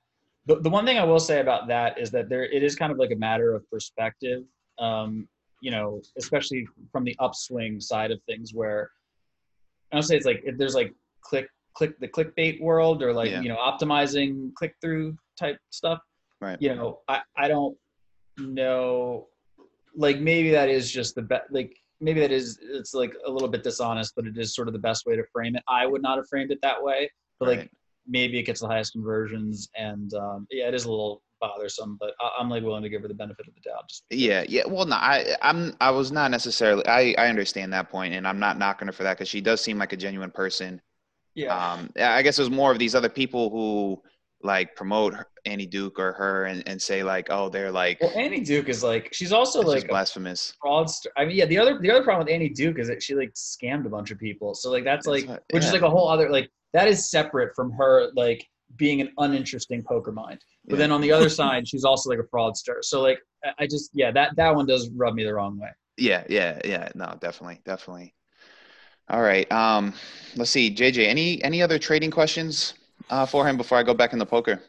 The, 0.47 0.61
the 0.61 0.71
one 0.71 0.87
thing 0.87 0.99
I 0.99 1.05
will 1.05 1.21
say 1.21 1.41
about 1.41 1.69
that 1.69 1.99
is 1.99 2.11
that 2.13 2.29
there 2.29 2.45
it 2.45 2.63
is 2.63 2.77
kind 2.77 2.93
of 2.93 2.99
like 2.99 3.11
a 3.11 3.17
matter 3.17 3.55
of 3.55 3.69
perspective. 3.71 4.45
Um, 4.79 5.29
you 5.61 5.71
know, 5.71 6.01
especially 6.19 6.67
from 6.93 7.05
the 7.05 7.17
upswing 7.19 7.81
side 7.81 8.11
of 8.11 8.21
things, 8.25 8.53
where 8.55 8.91
I'll 9.93 10.03
say 10.03 10.17
it's 10.17 10.27
like 10.27 10.43
if 10.45 10.57
there's 10.57 10.75
like 10.75 10.95
click 11.23 11.49
click 11.75 11.99
the 12.01 12.09
clickbait 12.09 12.61
world 12.61 13.03
or 13.03 13.13
like 13.13 13.31
Yeah. 13.31 13.41
you 13.41 13.49
know 13.49 13.57
optimizing 13.57 14.53
click 14.55 14.75
through 14.81 15.17
type 15.39 15.59
stuff. 15.71 16.01
Right. 16.41 16.61
You 16.61 16.75
know, 16.75 17.01
I 17.09 17.21
I 17.37 17.49
don't 17.49 17.77
know. 18.39 19.29
Like 19.95 20.21
maybe 20.21 20.51
that 20.51 20.69
is 20.69 20.91
just 20.91 21.15
the 21.15 21.23
best. 21.23 21.45
Like 21.51 21.77
maybe 22.01 22.21
that 22.21 22.33
is 22.33 22.59
it's 22.63 22.95
like 22.95 23.15
a 23.27 23.31
little 23.31 23.49
bit 23.49 23.63
dishonest, 23.63 24.15
but 24.17 24.27
it 24.27 24.37
is 24.39 24.55
sort 24.55 24.69
of 24.69 24.73
the 24.73 24.81
best 24.81 25.05
way 25.07 25.17
to 25.17 25.25
frame 25.33 25.57
it. 25.57 25.63
I 25.69 25.87
would 25.87 26.03
not 26.03 26.17
have 26.17 26.29
framed 26.29 26.51
it 26.51 26.59
that 26.63 26.83
way, 26.83 27.11
but 27.39 27.49
like 27.49 27.71
maybe 28.09 28.39
it 28.39 28.45
gets 28.45 28.61
the 28.61 28.67
highest 28.67 28.93
conversions 28.93 29.69
and 29.77 30.15
um, 30.15 30.47
yeah 30.51 30.67
it 30.69 30.75
is 30.75 30.85
a 30.85 30.91
little 30.91 31.23
bothersome 31.41 31.97
but 31.99 32.13
I, 32.21 32.31
i'm 32.39 32.49
like 32.51 32.63
willing 32.63 32.83
to 32.83 32.89
give 32.89 33.03
her 33.03 33.09
the 33.09 33.15
benefit 33.15 33.47
of 33.49 33.55
the 33.55 33.61
doubt 33.61 33.89
just 33.89 34.05
Yeah, 34.11 34.45
yeah. 34.49 34.63
Well, 34.67 34.87
no, 34.87 34.97
I, 34.97 35.37
I'm, 35.43 35.75
I 35.81 35.91
was 35.91 36.13
not 36.13 36.31
necessarily. 36.31 36.87
I, 36.87 37.15
I 37.19 37.29
understand 37.29 37.73
that 37.73 37.89
point, 37.91 38.15
and 38.15 38.27
I'm 38.27 38.39
not 38.39 38.59
knocking 38.59 38.87
her 38.87 38.93
for 38.93 39.03
that 39.05 39.15
because 39.17 39.29
she 39.29 39.41
does 39.41 39.61
seem 39.61 39.79
like 39.79 39.93
a 39.93 39.97
genuine 39.97 40.31
person. 40.31 40.81
yeah 41.35 41.55
Um, 41.75 41.91
I 41.99 42.23
guess 42.23 42.37
there's 42.37 42.51
more 42.51 42.73
of 42.73 42.79
these 42.79 42.95
other 42.95 43.09
people 43.09 43.51
who 43.51 44.03
like 44.43 44.75
promote 44.75 45.15
Annie 45.45 45.67
Duke 45.67 45.99
or 45.99 46.13
her 46.15 46.45
and, 46.47 46.67
and 46.67 46.81
say 46.81 47.03
like, 47.03 47.29
oh, 47.31 47.49
they're 47.49 47.71
like, 47.71 47.99
well 48.01 48.13
annie 48.17 48.41
duke 48.41 48.69
is 48.69 48.83
like 48.83 49.09
she's 49.13 49.33
also 49.33 49.61
like 49.63 49.87
blasphemous. 49.89 50.55
fraudster 50.65 51.07
i 51.17 51.25
mean 51.25 51.37
yeah 51.37 51.45
the 51.47 51.59
other 51.59 51.79
the 51.81 51.91
other 51.91 52.03
problem 52.03 52.25
with 52.27 52.35
annie 52.35 52.49
duke 52.49 52.79
is 52.79 52.89
that 52.89 53.03
she 53.03 53.15
like 53.15 53.33
scammed 53.35 53.87
a 53.87 53.89
bunch 53.89 54.11
of 54.11 54.19
people 54.19 54.55
so 54.55 54.71
like 54.71 54.85
that's 54.85 55.07
That's 55.07 55.23
like 55.23 55.29
what- 55.29 55.45
which 55.53 55.65
is 55.65 55.73
like 55.73 55.83
a 55.83 55.91
whole 55.91 56.09
other 56.09 56.29
like 56.31 56.49
that 56.73 56.89
is 56.89 57.11
separate 57.11 57.51
from 57.57 57.71
her 57.73 58.11
like 58.15 58.47
being 58.77 59.01
an 59.01 59.11
uninteresting 59.19 59.83
poker 59.83 60.13
mind. 60.13 60.41
But 60.67 60.75
Yeah. 60.75 60.79
then 60.79 60.93
on 60.93 61.01
the 61.01 61.13
other 61.13 61.29
side, 61.29 61.67
she's 61.69 61.85
also 61.85 62.11
like 62.11 62.19
a 62.19 62.25
fraudster. 62.35 62.83
So 62.83 63.03
like 63.03 63.19
I- 63.45 63.55
I 63.61 63.67
just 63.67 63.91
yeah 63.95 64.11
that 64.13 64.37
that 64.37 64.55
one 64.55 64.67
does 64.67 64.89
rub 64.91 65.15
me 65.15 65.25
the 65.25 65.35
wrong 65.35 65.59
way. 65.59 65.71
Yeah, 65.97 66.25
yeah, 66.29 66.61
yeah. 66.65 66.89
No, 66.95 67.17
definitely, 67.21 67.61
definitely. 67.65 68.15
All 69.09 69.21
right. 69.23 69.51
Um, 69.51 69.93
let's 70.37 70.51
see, 70.51 70.75
JJ. 70.75 71.07
Any 71.07 71.43
any 71.43 71.63
other 71.63 71.79
trading 71.79 72.11
questions 72.11 72.75
uh, 73.11 73.27
for 73.27 73.47
him 73.47 73.57
before 73.57 73.77
I 73.79 73.83
go 73.83 73.93
back 73.95 74.13
into 74.13 74.25
poker? 74.27 74.63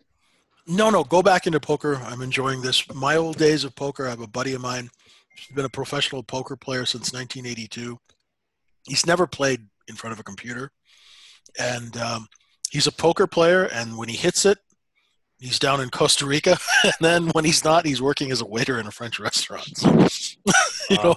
No, 0.67 0.89
no, 0.89 1.03
go 1.03 1.21
back 1.23 1.47
into 1.47 1.59
poker. 1.59 1.95
I'm 2.05 2.21
enjoying 2.21 2.61
this. 2.61 2.91
My 2.93 3.15
old 3.17 3.37
days 3.37 3.63
of 3.63 3.75
poker. 3.75 4.07
I 4.07 4.09
have 4.09 4.21
a 4.21 4.27
buddy 4.27 4.53
of 4.53 4.61
mine. 4.61 4.89
He's 5.35 5.55
been 5.55 5.65
a 5.65 5.69
professional 5.69 6.23
poker 6.23 6.55
player 6.55 6.85
since 6.85 7.13
1982. 7.13 7.99
He's 8.83 9.05
never 9.05 9.25
played 9.27 9.67
in 9.87 9.95
front 9.95 10.13
of 10.13 10.19
a 10.19 10.23
computer, 10.23 10.71
and 11.59 11.95
um, 11.97 12.27
he's 12.71 12.87
a 12.87 12.91
poker 12.91 13.27
player. 13.27 13.63
And 13.65 13.97
when 13.97 14.09
he 14.09 14.15
hits 14.15 14.45
it, 14.45 14.57
he's 15.39 15.59
down 15.59 15.81
in 15.81 15.89
Costa 15.89 16.25
Rica. 16.25 16.57
And 16.83 16.93
then 16.99 17.27
when 17.29 17.45
he's 17.45 17.63
not, 17.63 17.85
he's 17.85 18.01
working 18.01 18.31
as 18.31 18.41
a 18.41 18.45
waiter 18.45 18.79
in 18.79 18.87
a 18.87 18.91
French 18.91 19.19
restaurant. 19.19 19.77
So, 19.77 19.89
you 20.89 20.97
Wow. 20.97 21.03
know, 21.03 21.15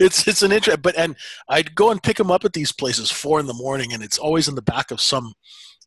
it's 0.00 0.26
it's 0.28 0.42
an 0.42 0.52
interest. 0.52 0.82
But 0.82 0.96
and 0.98 1.16
I'd 1.48 1.74
go 1.74 1.90
and 1.90 2.02
pick 2.02 2.18
him 2.20 2.30
up 2.30 2.44
at 2.44 2.52
these 2.52 2.72
places 2.72 3.10
four 3.10 3.40
in 3.40 3.46
the 3.46 3.54
morning, 3.54 3.92
and 3.94 4.02
it's 4.02 4.18
always 4.18 4.48
in 4.48 4.54
the 4.56 4.62
back 4.62 4.90
of 4.90 5.00
some 5.00 5.32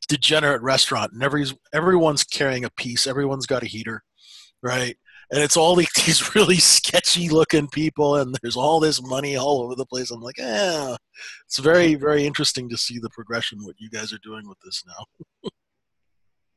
degenerate 0.07 0.61
restaurant, 0.61 1.11
and 1.13 1.21
every 1.21 1.45
everyone's 1.73 2.23
carrying 2.23 2.65
a 2.65 2.69
piece. 2.69 3.05
Everyone's 3.05 3.45
got 3.45 3.63
a 3.63 3.67
heater, 3.67 4.03
right? 4.63 4.97
And 5.33 5.41
it's 5.41 5.55
all 5.55 5.75
these, 5.75 5.89
these 6.05 6.35
really 6.35 6.57
sketchy 6.57 7.29
looking 7.29 7.67
people, 7.69 8.17
and 8.17 8.35
there's 8.41 8.57
all 8.57 8.79
this 8.79 9.01
money 9.01 9.37
all 9.37 9.61
over 9.61 9.75
the 9.75 9.85
place. 9.85 10.11
I'm 10.11 10.21
like, 10.21 10.37
yeah, 10.37 10.95
it's 11.45 11.59
very 11.59 11.95
very 11.95 12.25
interesting 12.25 12.67
to 12.69 12.77
see 12.77 12.99
the 12.99 13.09
progression 13.11 13.59
what 13.63 13.75
you 13.79 13.89
guys 13.89 14.11
are 14.13 14.19
doing 14.23 14.47
with 14.47 14.59
this 14.63 14.83
now. 14.87 15.49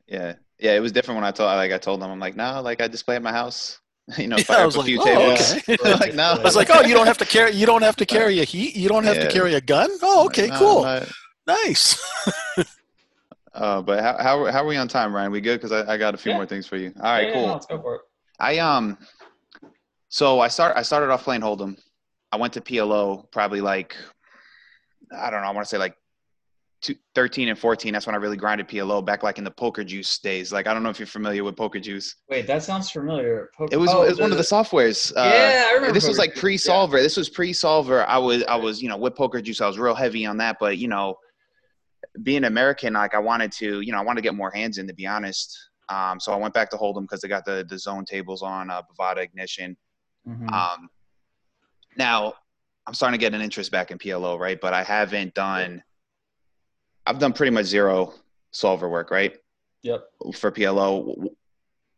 Yeah, 0.07 0.35
yeah. 0.59 0.73
It 0.75 0.81
was 0.81 0.93
different 0.93 1.17
when 1.17 1.25
I 1.25 1.31
told 1.31 1.47
like 1.49 1.73
I 1.73 1.79
told 1.79 2.03
them 2.03 2.11
I'm 2.11 2.21
like 2.21 2.37
no, 2.37 2.61
like 2.61 2.83
I 2.83 2.89
display 2.89 3.17
at 3.17 3.23
my 3.23 3.33
house. 3.33 3.81
You 4.19 4.29
know, 4.29 4.37
Yeah, 4.37 4.43
fire 4.45 4.59
I 4.59 4.61
up 4.61 4.67
was 4.67 4.75
a 4.75 4.79
like, 4.81 4.87
few 4.87 5.01
oh, 5.01 5.05
tables. 5.07 5.53
okay. 5.67 5.93
like 5.95 6.15
no, 6.15 6.33
I 6.39 6.43
was 6.43 6.57
like, 6.57 6.69
oh, 6.71 6.83
you 6.83 6.93
don't 6.93 7.07
have 7.07 7.17
to 7.17 7.25
carry 7.25 7.53
you 7.53 7.65
don't 7.65 7.81
have 7.81 7.97
to 7.97 8.05
carry 8.05 8.41
a 8.41 8.45
heat, 8.45 8.77
you 8.77 8.87
don't 8.91 9.05
have 9.05 9.17
Yeah. 9.17 9.25
to 9.29 9.33
carry 9.33 9.55
a 9.55 9.63
gun. 9.63 9.89
Oh, 10.03 10.27
okay, 10.27 10.49
No, 10.49 10.59
cool, 10.59 10.83
not- 10.83 11.09
nice. 11.47 11.99
Uh, 13.55 13.81
but 13.81 14.03
how, 14.03 14.17
how 14.19 14.45
how 14.53 14.63
are 14.63 14.67
we 14.67 14.77
on 14.77 14.89
time, 14.89 15.15
Ryan? 15.15 15.31
We 15.33 15.41
good? 15.41 15.59
Because 15.61 15.73
I, 15.73 15.95
I 15.95 15.97
got 15.97 16.13
a 16.13 16.19
few 16.19 16.33
Yeah. 16.33 16.37
more 16.39 16.47
things 16.47 16.67
for 16.67 16.77
you. 16.77 16.93
All 16.97 17.03
right, 17.13 17.29
Yeah, 17.29 17.33
cool. 17.35 17.47
no, 17.47 17.53
let's 17.55 17.67
go 17.67 17.81
for 17.81 17.95
it. 17.95 18.01
I 18.39 18.59
um, 18.59 18.99
so 20.09 20.41
I 20.41 20.49
start 20.49 20.77
I 20.77 20.83
started 20.83 21.11
off 21.11 21.25
playing 21.25 21.43
Hold'em. 21.43 21.77
I 22.33 22.37
went 22.37 22.53
to 22.55 22.61
PLO 22.61 23.31
probably 23.31 23.61
like 23.61 23.97
I 25.17 25.31
don't 25.31 25.43
know. 25.43 25.49
I 25.49 25.51
want 25.53 25.65
to 25.65 25.69
say 25.69 25.79
like 25.79 25.95
two, 26.83 26.97
13 27.15 27.49
and 27.49 27.59
14. 27.59 27.93
That's 27.93 28.07
when 28.07 28.15
I 28.15 28.19
really 28.19 28.37
grinded 28.37 28.69
PLO 28.69 29.05
back 29.05 29.23
like 29.23 29.39
in 29.39 29.45
the 29.45 29.51
Poker 29.51 29.85
Juice 29.85 30.19
days. 30.19 30.53
Like 30.53 30.67
I 30.67 30.75
don't 30.75 30.83
know 30.83 30.91
if 30.91 30.99
you're 30.99 31.07
familiar 31.07 31.45
with 31.45 31.57
Poker 31.57 31.79
Juice. 31.79 32.17
Wait, 32.29 32.47
that 32.47 32.63
sounds 32.63 32.91
familiar. 32.91 33.51
Poke- 33.57 33.73
It 33.73 33.77
was 33.77 33.91
oh, 33.93 34.03
it 34.03 34.09
was 34.11 34.21
one 34.21 34.33
of 34.33 34.39
the 34.39 34.45
softwares. 34.45 35.13
Uh, 35.17 35.23
Yeah, 35.25 35.67
I 35.69 35.73
remember 35.75 35.95
This 35.95 36.09
was 36.09 36.19
like 36.19 36.35
pre-solver. 36.35 37.01
This 37.01 37.17
was 37.17 37.29
pre-solver. 37.29 38.05
I 38.09 38.19
was 38.19 38.43
I 38.45 38.57
was 38.57 38.83
you 38.83 38.89
know 38.89 38.97
with 38.97 39.15
Poker 39.15 39.41
Juice. 39.41 39.61
I 39.61 39.67
was 39.67 39.79
real 39.79 39.95
heavy 39.95 40.27
on 40.27 40.37
that, 40.39 40.57
but 40.59 40.79
you 40.79 40.89
know, 40.89 41.17
being 42.23 42.45
American, 42.45 42.95
like 42.95 43.15
I 43.15 43.21
wanted 43.21 43.53
to 43.53 43.81
you 43.81 43.93
know 43.93 43.99
I 43.99 44.03
wanted 44.03 44.21
to 44.23 44.23
get 44.23 44.35
more 44.35 44.51
hands 44.51 44.79
in 44.79 44.87
to 44.89 44.95
be 44.95 45.07
honest. 45.07 45.57
Um, 45.89 46.19
so 46.21 46.33
I 46.33 46.37
went 46.37 46.55
back 46.55 46.71
to 46.71 46.77
Hold'em 46.77 47.03
because 47.03 47.21
they 47.21 47.29
got 47.29 47.45
the 47.45 47.65
the 47.69 47.79
zone 47.79 48.05
tables 48.05 48.43
on 48.43 48.71
uh, 48.71 48.83
Bovada 48.83 49.19
Ignition. 49.19 49.77
Mhm. 50.27 50.51
Um, 50.53 50.89
now 51.97 52.35
I'm 52.87 52.95
starting 52.95 53.19
to 53.19 53.21
get 53.25 53.35
an 53.35 53.41
interest 53.41 53.71
back 53.71 53.91
in 53.91 53.99
PLO, 53.99 54.39
right? 54.39 54.61
But 54.61 54.75
I 54.75 54.83
haven't 54.83 55.35
done. 55.35 55.83
I've 57.07 57.19
done 57.19 57.33
pretty 57.33 57.51
much 57.51 57.67
zero 57.67 58.15
solver 58.51 58.89
work, 58.89 59.11
right? 59.11 59.37
Yep. 59.83 60.05
For 60.35 60.51
PLO, 60.51 61.29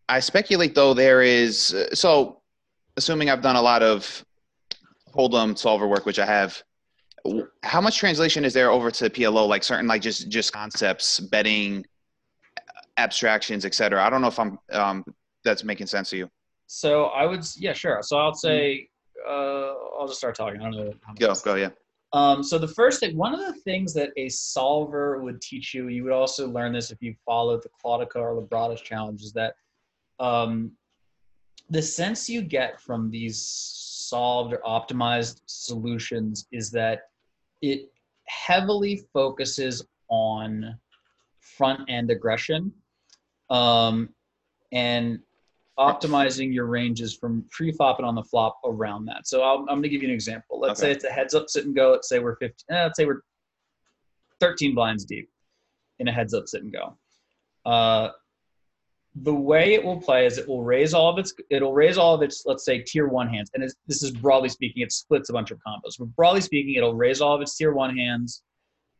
I 0.08 0.20
speculate 0.20 0.74
though 0.74 0.94
there 0.94 1.22
is 1.22 1.74
uh, 1.74 1.94
so, 1.94 2.42
assuming 2.96 3.30
I've 3.30 3.42
done 3.42 3.56
a 3.56 3.62
lot 3.62 3.82
of 3.82 4.24
Hold'em 5.14 5.56
solver 5.56 5.86
work, 5.86 6.06
which 6.06 6.18
I 6.18 6.26
have. 6.26 6.62
How 7.64 7.80
much 7.80 7.98
translation 7.98 8.44
is 8.44 8.52
there 8.54 8.70
over 8.70 8.90
to 8.92 9.10
PLO? 9.10 9.48
Like 9.48 9.64
certain, 9.64 9.86
like 9.88 10.02
just 10.02 10.28
just 10.28 10.52
concepts, 10.52 11.18
betting, 11.18 11.84
abstractions, 12.96 13.64
etc. 13.64 14.04
I 14.04 14.10
don't 14.10 14.20
know 14.20 14.28
if 14.28 14.38
I'm 14.38 14.58
um, 14.72 15.04
that's 15.44 15.64
making 15.64 15.86
sense 15.86 16.10
to 16.10 16.16
you. 16.16 16.30
So 16.66 17.04
I 17.06 17.26
would, 17.26 17.44
yeah, 17.56 17.72
sure. 17.72 18.00
So 18.02 18.18
I'll 18.18 18.34
say, 18.34 18.88
uh, 19.26 19.72
I'll 19.98 20.06
just 20.06 20.18
start 20.18 20.34
talking. 20.34 20.60
I 20.60 20.64
don't 20.64 20.72
know. 20.72 20.92
How 21.02 21.14
Go, 21.14 21.34
go, 21.34 21.54
yeah. 21.54 21.70
Um, 22.12 22.42
so 22.42 22.58
the 22.58 22.68
first 22.68 23.00
thing, 23.00 23.16
one 23.16 23.34
of 23.34 23.40
the 23.40 23.60
things 23.60 23.92
that 23.94 24.10
a 24.16 24.28
solver 24.28 25.20
would 25.20 25.40
teach 25.40 25.74
you, 25.74 25.88
you 25.88 26.02
would 26.04 26.12
also 26.12 26.48
learn 26.48 26.72
this 26.72 26.90
if 26.90 27.02
you 27.02 27.14
followed 27.24 27.62
the 27.62 27.68
Claudico 27.82 28.16
or 28.16 28.40
Libratus 28.40 28.82
challenge, 28.82 29.22
is 29.22 29.32
that 29.32 29.54
um, 30.18 30.72
the 31.70 31.82
sense 31.82 32.28
you 32.28 32.42
get 32.42 32.80
from 32.80 33.10
these 33.10 33.40
solved 34.08 34.54
or 34.54 34.60
optimized 34.64 35.40
solutions 35.46 36.46
is 36.52 36.70
that 36.70 37.02
it 37.60 37.90
heavily 38.28 39.02
focuses 39.12 39.84
on 40.08 40.78
front 41.40 41.80
end 41.88 42.10
aggression 42.10 42.72
um, 43.50 44.08
and 44.72 45.20
optimizing 45.78 46.52
your 46.52 46.66
ranges 46.66 47.14
from 47.14 47.44
pre-flop 47.50 47.98
and 47.98 48.06
on 48.06 48.14
the 48.14 48.22
flop 48.24 48.58
around 48.64 49.04
that. 49.06 49.26
So 49.28 49.42
I'll, 49.42 49.58
I'm 49.58 49.66
going 49.66 49.82
to 49.82 49.88
give 49.88 50.02
you 50.02 50.08
an 50.08 50.14
example. 50.14 50.58
Let's 50.58 50.80
Okay. 50.80 50.88
say 50.88 50.96
it's 50.96 51.04
a 51.04 51.10
heads 51.10 51.34
up 51.34 51.48
sit 51.48 51.66
and 51.66 51.74
go. 51.74 51.92
Let's 51.92 52.08
say 52.08 52.18
we're 52.18 52.36
15. 52.36 52.54
Eh, 52.70 52.82
let's 52.82 52.96
say 52.96 53.04
we're 53.04 53.20
13 54.40 54.74
blinds 54.74 55.04
deep 55.04 55.28
in 55.98 56.08
a 56.08 56.12
heads 56.12 56.32
up 56.34 56.48
sit 56.48 56.62
and 56.62 56.72
go. 56.72 56.96
Uh, 57.64 58.10
the 59.22 59.34
way 59.34 59.74
it 59.74 59.82
will 59.82 60.00
play 60.00 60.26
is 60.26 60.36
it 60.38 60.46
will 60.46 60.62
raise 60.62 60.92
all 60.92 61.10
of 61.10 61.18
its 61.18 61.32
it'll 61.48 61.72
raise 61.72 61.96
all 61.96 62.14
of 62.14 62.20
its 62.20 62.44
let's 62.44 62.66
say 62.66 62.80
tier 62.82 63.08
one 63.08 63.26
hands 63.28 63.50
and 63.54 63.64
it's, 63.64 63.74
this 63.86 64.02
is 64.02 64.10
broadly 64.10 64.48
speaking 64.48 64.82
it 64.82 64.92
splits 64.92 65.30
a 65.30 65.32
bunch 65.32 65.50
of 65.50 65.58
combos 65.66 65.98
but 65.98 66.04
broadly 66.16 66.40
speaking 66.42 66.74
it'll 66.74 66.94
raise 66.94 67.22
all 67.22 67.34
of 67.34 67.40
its 67.40 67.56
tier 67.56 67.72
one 67.72 67.96
hands 67.96 68.42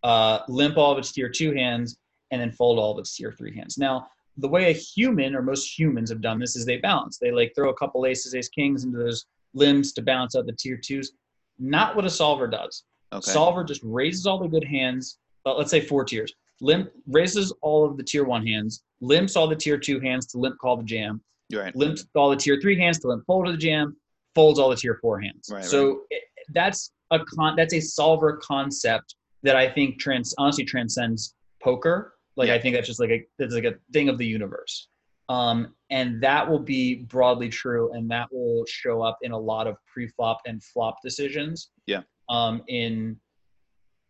uh, 0.04 0.38
limp 0.48 0.78
all 0.78 0.90
of 0.90 0.96
its 0.96 1.12
tier 1.12 1.28
two 1.28 1.52
hands 1.52 1.98
and 2.30 2.40
then 2.40 2.50
fold 2.50 2.78
all 2.78 2.92
of 2.92 2.98
its 2.98 3.14
tier 3.14 3.30
three 3.30 3.54
hands 3.54 3.76
now 3.76 4.06
the 4.38 4.48
way 4.48 4.70
a 4.70 4.74
human 4.74 5.34
or 5.34 5.42
most 5.42 5.78
humans 5.78 6.10
have 6.10 6.20
done 6.20 6.38
this 6.38 6.56
is 6.56 6.64
they 6.66 6.76
balance 6.78 7.18
they 7.18 7.30
like 7.30 7.52
throw 7.54 7.70
a 7.70 7.74
couple 7.74 8.06
aces 8.06 8.34
ace 8.34 8.48
kings 8.48 8.84
into 8.84 8.98
those 8.98 9.26
limps 9.54 9.92
to 9.92 10.02
balance 10.02 10.36
out 10.36 10.46
the 10.46 10.52
tier 10.52 10.78
twos 10.82 11.12
not 11.58 11.96
what 11.96 12.04
a 12.04 12.10
solver 12.10 12.46
does 12.46 12.84
Okay. 13.12 13.30
Solver 13.30 13.64
just 13.64 13.80
raises 13.84 14.26
all 14.26 14.38
the 14.38 14.48
good 14.48 14.64
hands. 14.64 15.18
Uh, 15.44 15.54
let's 15.54 15.70
say 15.70 15.80
four 15.80 16.04
tiers. 16.04 16.32
Limp 16.60 16.90
raises 17.06 17.52
all 17.62 17.84
of 17.84 17.96
the 17.96 18.02
tier 18.02 18.24
one 18.24 18.46
hands. 18.46 18.82
Limps 19.00 19.36
all 19.36 19.46
the 19.46 19.56
tier 19.56 19.78
two 19.78 20.00
hands 20.00 20.26
to 20.28 20.38
limp 20.38 20.58
call 20.58 20.76
the 20.76 20.82
jam. 20.82 21.20
Right. 21.52 21.74
Limps 21.76 22.06
all 22.14 22.30
the 22.30 22.36
tier 22.36 22.58
three 22.60 22.78
hands 22.78 22.98
to 23.00 23.08
limp 23.08 23.24
fold 23.26 23.46
to 23.46 23.52
the 23.52 23.58
jam. 23.58 23.96
Folds 24.34 24.58
all 24.58 24.70
the 24.70 24.76
tier 24.76 24.98
four 25.00 25.20
hands. 25.20 25.48
Right, 25.50 25.64
so 25.64 26.02
It, 26.10 26.24
that's 26.52 26.92
a 27.10 27.20
con. 27.24 27.56
That's 27.56 27.74
a 27.74 27.80
solver 27.80 28.38
concept 28.42 29.14
that 29.42 29.56
I 29.56 29.70
think 29.70 29.98
trans 29.98 30.34
honestly 30.38 30.64
transcends 30.64 31.34
poker. 31.62 32.14
Like 32.36 32.48
Yeah. 32.48 32.54
I 32.54 32.60
think 32.60 32.76
that's 32.76 32.86
just 32.86 33.00
like 33.00 33.10
a 33.10 33.26
it's 33.38 33.54
like 33.54 33.64
a 33.64 33.74
thing 33.92 34.08
of 34.08 34.18
the 34.18 34.26
universe. 34.26 34.88
Um, 35.28 35.74
and 35.90 36.22
that 36.22 36.48
will 36.48 36.60
be 36.60 36.96
broadly 36.96 37.48
true, 37.48 37.92
and 37.92 38.08
that 38.10 38.28
will 38.30 38.64
show 38.66 39.02
up 39.02 39.18
in 39.22 39.32
a 39.32 39.38
lot 39.38 39.66
of 39.66 39.76
pre-flop 39.92 40.40
and 40.46 40.62
flop 40.62 41.02
decisions. 41.02 41.70
Yeah. 41.86 42.02
Um, 42.28 42.62
in 42.68 43.16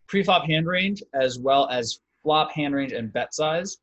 pre-flop 0.08 0.44
hand 0.46 0.66
range 0.66 1.02
as 1.14 1.38
well 1.38 1.68
as 1.68 2.00
flop 2.22 2.52
hand 2.52 2.74
range 2.74 2.92
and 2.92 3.12
bet 3.12 3.34
size. 3.34 3.78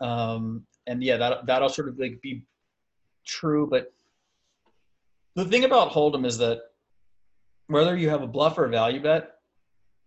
Um, 0.00 0.66
and 0.86 1.02
yeah, 1.02 1.16
that 1.18 1.46
that'll 1.46 1.68
sort 1.68 1.88
of 1.88 1.98
like 1.98 2.20
be 2.22 2.42
true. 3.26 3.66
But 3.70 3.92
the 5.36 5.44
thing 5.44 5.64
about 5.64 5.90
Hold'em 5.90 6.26
is 6.26 6.38
that 6.38 6.60
whether 7.66 7.96
you 7.96 8.08
have 8.08 8.22
a 8.22 8.26
bluff 8.26 8.58
or 8.58 8.64
a 8.64 8.68
value 8.70 9.00
bet, 9.00 9.32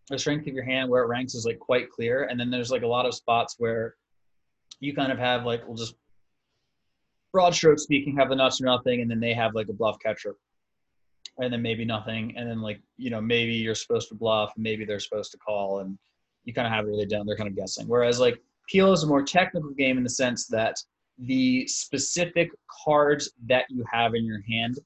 the 0.10 0.20
strength 0.20 0.48
of 0.48 0.54
your 0.54 0.64
hand 0.64 0.90
where 0.90 1.04
it 1.04 1.08
ranks 1.08 1.34
is 1.36 1.46
like 1.46 1.60
quite 1.60 1.90
clear. 1.90 2.24
And 2.24 2.40
then 2.40 2.50
there's 2.50 2.72
like 2.72 2.84
a 2.84 2.88
lot 2.88 3.06
of 3.06 3.14
spots 3.14 3.56
where 3.58 3.96
you 4.80 4.94
kind 4.94 5.12
of 5.12 5.18
have 5.18 5.46
like 5.46 5.66
we'll 5.68 5.78
just 5.78 5.96
broad 7.32 7.54
stroke 7.56 7.80
speaking 7.80 8.16
have 8.18 8.30
the 8.30 8.36
nuts 8.36 8.62
or 8.62 8.66
nothing, 8.66 9.02
and 9.02 9.10
then 9.10 9.20
they 9.20 9.34
have 9.34 9.56
like 9.56 9.70
a 9.70 9.74
bluff 9.74 9.98
catcher. 10.04 10.36
And 11.40 11.52
then 11.52 11.64
maybe 11.64 11.84
nothing, 11.84 12.36
and 12.38 12.48
then 12.48 12.62
like 12.62 12.80
you 12.98 13.10
know 13.10 13.22
maybe 13.22 13.54
you're 13.54 13.76
supposed 13.76 14.10
to 14.10 14.16
bluff, 14.16 14.54
and 14.56 14.64
maybe 14.64 14.86
they're 14.86 15.00
supposed 15.00 15.32
to 15.32 15.38
call, 15.38 15.80
and 15.80 15.98
you 16.44 16.54
kind 16.54 16.68
of 16.68 16.74
have 16.74 16.86
it 16.86 16.90
really 16.90 17.06
down. 17.06 17.26
They're 17.26 17.38
kind 17.38 17.50
of 17.50 17.56
guessing. 17.56 17.88
Whereas 17.88 18.20
like 18.20 18.40
peel 18.70 18.94
is 18.94 19.04
a 19.04 19.08
more 19.08 19.24
technical 19.24 19.72
game 19.72 19.98
in 19.98 20.04
the 20.04 20.10
sense 20.10 20.48
that 20.48 20.76
the 21.18 21.66
specific 21.68 22.50
cards 22.86 23.32
that 23.48 23.66
you 23.70 23.84
have 23.92 24.16
in 24.16 24.26
your 24.26 24.42
hand 24.50 24.78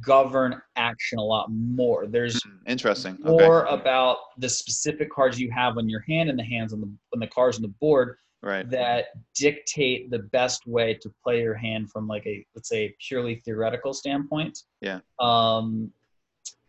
govern 0.00 0.60
action 0.76 1.18
a 1.18 1.22
lot 1.24 1.50
more. 1.50 2.06
There's 2.06 2.42
Hmm, 2.42 2.50
Interesting. 2.66 3.14
Okay. 3.24 3.30
more 3.30 3.64
about 3.66 4.16
the 4.38 4.48
specific 4.48 5.10
cards 5.10 5.38
you 5.38 5.50
have 5.50 5.76
on 5.78 5.88
your 5.88 6.00
hand 6.08 6.30
and 6.30 6.38
the 6.38 6.44
hands 6.44 6.72
on 6.72 6.80
the 6.80 6.86
on 7.12 7.20
the 7.20 7.26
cards 7.26 7.56
on 7.56 7.62
the 7.62 7.74
board 7.80 8.16
Right. 8.42 8.68
that 8.70 9.06
dictate 9.34 10.10
the 10.10 10.18
best 10.18 10.66
way 10.66 10.94
to 10.94 11.10
play 11.22 11.40
your 11.40 11.54
hand 11.54 11.90
from 11.90 12.06
like 12.06 12.26
a 12.26 12.44
let's 12.54 12.68
say 12.68 12.94
purely 13.06 13.36
theoretical 13.44 13.94
standpoint. 13.94 14.58
Yeah. 14.82 15.00
Um, 15.18 15.90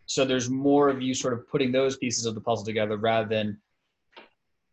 so 0.06 0.24
there's 0.24 0.48
more 0.48 0.88
of 0.88 1.02
you 1.02 1.12
sort 1.14 1.34
of 1.34 1.46
putting 1.48 1.72
those 1.72 1.96
pieces 1.98 2.24
of 2.26 2.34
the 2.34 2.40
puzzle 2.40 2.64
together 2.64 2.96
rather 2.96 3.28
than 3.28 3.60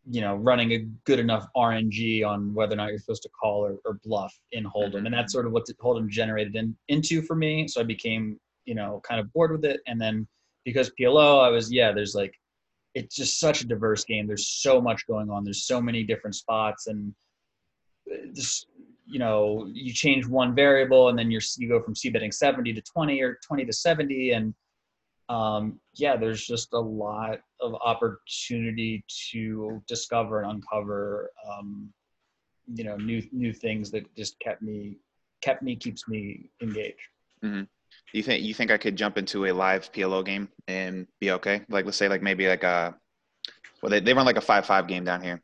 you 0.10 0.22
know 0.22 0.36
running 0.36 0.74
a 0.74 0.80
good 1.06 1.20
enough 1.20 1.48
RNG 1.56 2.26
on 2.26 2.54
whether 2.54 2.74
or 2.74 2.78
not 2.78 2.90
you're 2.90 3.00
supposed 3.00 3.24
to 3.24 3.30
call 3.30 3.66
or, 3.66 3.78
or 3.86 4.00
bluff 4.04 4.38
in 4.52 4.66
Hold'em, 4.66 5.02
Mhm. 5.02 5.06
and 5.06 5.14
that's 5.14 5.32
sort 5.32 5.46
of 5.46 5.52
what 5.54 5.66
Hold'em 5.82 6.10
generated 6.10 6.56
in, 6.56 6.76
into 6.90 7.22
for 7.22 7.36
me. 7.36 7.68
So 7.68 7.82
I 7.82 7.84
became 7.84 8.40
you 8.66 8.76
know 8.76 9.02
kind 9.08 9.20
of 9.20 9.32
bored 9.34 9.52
with 9.52 9.66
it, 9.66 9.82
and 9.88 10.00
then 10.00 10.28
because 10.66 10.92
PLO, 11.00 11.42
I 11.44 11.50
was 11.50 11.72
yeah, 11.72 11.92
there's 11.92 12.16
like 12.16 12.34
it's 12.96 13.16
just 13.16 13.40
such 13.40 13.62
a 13.62 13.68
diverse 13.68 14.04
game. 14.04 14.28
There's 14.28 14.48
so 14.48 14.80
much 14.82 15.08
going 15.08 15.30
on. 15.30 15.44
There's 15.44 15.66
so 15.66 15.82
many 15.82 16.04
different 16.04 16.36
spots, 16.36 16.88
and 16.88 17.14
uh, 18.12 18.18
just 18.34 18.68
you 19.06 19.20
know 19.20 19.70
you 19.74 19.94
change 19.94 20.26
one 20.28 20.54
variable, 20.54 21.10
and 21.10 21.18
then 21.18 21.32
you're 21.32 21.42
you 21.58 21.68
go 21.70 21.82
from 21.82 21.96
c 21.96 22.10
betting 22.10 22.32
70 22.32 22.74
to 22.74 22.82
20 22.82 23.22
or 23.22 23.40
20 23.46 23.66
to 23.66 23.74
70, 23.74 24.32
and 24.32 24.54
um, 25.34 25.80
yeah, 25.96 26.16
there's 26.16 26.46
just 26.46 26.74
a 26.74 26.80
lot 26.80 27.40
of 27.60 27.76
opportunity 27.76 29.04
to 29.32 29.82
discover 29.88 30.42
and 30.42 30.52
uncover, 30.52 31.32
um, 31.50 31.92
you 32.74 32.84
know, 32.84 32.96
new 32.98 33.22
new 33.32 33.52
things 33.52 33.90
that 33.92 34.04
just 34.16 34.40
kept 34.40 34.62
me 34.62 34.98
kept 35.42 35.64
me 35.64 35.76
keeps 35.76 36.08
me 36.08 36.50
engaged. 36.62 36.98
Do 37.42 37.68
you 38.14 38.24
think 38.24 38.44
you 38.44 38.54
think 38.54 38.72
I 38.72 38.78
could 38.78 38.96
jump 38.96 39.18
into 39.18 39.48
a 39.48 39.52
live 39.52 39.92
PLO 39.92 40.24
game 40.24 40.50
and 40.68 41.08
be 41.20 41.32
okay? 41.32 41.62
Like 41.68 41.86
let's 41.86 41.98
say 41.98 42.08
like 42.08 42.22
maybe 42.22 42.48
like 42.48 42.64
a 42.64 42.96
well 43.82 43.90
they, 43.90 44.00
they 44.00 44.14
run 44.14 44.26
like 44.26 44.38
a 44.38 44.42
five 44.42 44.66
five 44.66 44.88
game 44.88 45.04
down 45.04 45.22
here. 45.22 45.42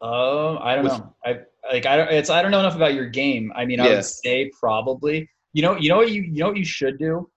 Um, 0.00 0.58
I 0.62 0.76
don't 0.76 0.84
With- 0.84 0.92
know. 0.92 1.14
I 1.24 1.40
like 1.72 1.86
I 1.86 1.96
don't. 1.96 2.10
It's 2.10 2.30
I 2.30 2.40
don't 2.40 2.52
know 2.52 2.60
enough 2.60 2.76
about 2.76 2.94
your 2.94 3.08
game. 3.08 3.52
I 3.56 3.64
mean, 3.64 3.80
I 3.80 3.88
would 3.88 4.04
say 4.04 4.50
probably. 4.58 5.28
You 5.54 5.62
know, 5.62 5.76
you 5.76 5.88
know 5.88 5.96
what 5.96 6.10
you 6.12 6.22
you 6.22 6.40
know 6.40 6.48
what 6.48 6.56
you 6.56 6.64
should 6.64 6.98
do. 6.98 7.28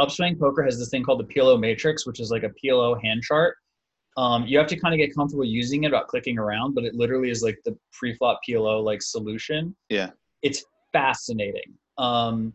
Upswing 0.00 0.38
Poker 0.38 0.62
has 0.62 0.78
this 0.78 0.88
thing 0.88 1.04
called 1.04 1.20
the 1.20 1.34
PLO 1.34 1.58
Matrix, 1.58 2.06
which 2.06 2.20
is 2.20 2.30
like 2.30 2.44
a 2.44 2.50
PLO 2.50 3.02
hand 3.02 3.22
chart. 3.22 3.56
Um, 4.16 4.46
you 4.46 4.58
have 4.58 4.66
to 4.68 4.76
kind 4.76 4.94
of 4.94 4.98
get 4.98 5.14
comfortable 5.14 5.44
using 5.44 5.84
it 5.84 5.88
about 5.88 6.08
clicking 6.08 6.38
around, 6.38 6.74
but 6.74 6.84
it 6.84 6.94
literally 6.94 7.30
is 7.30 7.42
like 7.42 7.58
the 7.64 7.76
pre-flop 7.92 8.40
PLO 8.46 8.82
like 8.82 9.02
solution. 9.02 9.74
Yeah. 9.88 10.10
It's 10.42 10.64
fascinating. 10.92 11.74
Um, 11.98 12.54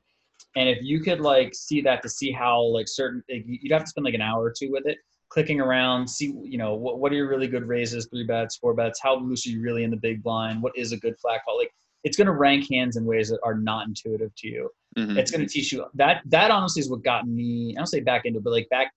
and 0.55 0.69
if 0.69 0.79
you 0.81 0.99
could 0.99 1.19
like 1.19 1.53
see 1.53 1.81
that 1.81 2.01
to 2.03 2.09
see 2.09 2.31
how 2.31 2.61
like 2.61 2.87
certain 2.87 3.23
like, 3.29 3.43
you'd 3.45 3.71
have 3.71 3.83
to 3.83 3.89
spend 3.89 4.05
like 4.05 4.13
an 4.13 4.21
hour 4.21 4.43
or 4.43 4.53
two 4.57 4.71
with 4.71 4.85
it 4.85 4.97
clicking 5.29 5.59
around 5.59 6.07
see 6.07 6.33
you 6.43 6.57
know 6.57 6.73
what, 6.73 6.99
what 6.99 7.11
are 7.11 7.15
your 7.15 7.27
really 7.27 7.47
good 7.47 7.67
raises 7.67 8.07
three 8.09 8.23
bets 8.23 8.57
four 8.57 8.73
bets 8.73 8.99
how 9.01 9.17
loose 9.17 9.45
are 9.45 9.49
you 9.49 9.61
really 9.61 9.83
in 9.83 9.91
the 9.91 9.97
big 9.97 10.23
blind 10.23 10.61
what 10.61 10.71
is 10.75 10.91
a 10.91 10.97
good 10.97 11.15
flat 11.19 11.41
call 11.43 11.57
like 11.57 11.71
it's 12.03 12.15
going 12.15 12.27
to 12.27 12.33
rank 12.33 12.65
hands 12.71 12.95
in 12.95 13.05
ways 13.05 13.29
that 13.29 13.39
are 13.43 13.55
not 13.55 13.87
intuitive 13.87 14.33
to 14.37 14.47
you 14.47 14.69
Mhm. 14.97 15.17
it's 15.17 15.31
going 15.31 15.41
to 15.41 15.47
teach 15.47 15.71
you 15.71 15.85
that 15.93 16.21
that 16.25 16.49
honestly 16.51 16.79
is 16.81 16.89
what 16.89 17.03
got 17.03 17.27
me 17.27 17.73
i 17.75 17.77
don't 17.79 17.85
say 17.87 17.99
back 17.99 18.25
into 18.25 18.39
it 18.39 18.43
but 18.43 18.51
like 18.51 18.67
back 18.69 18.91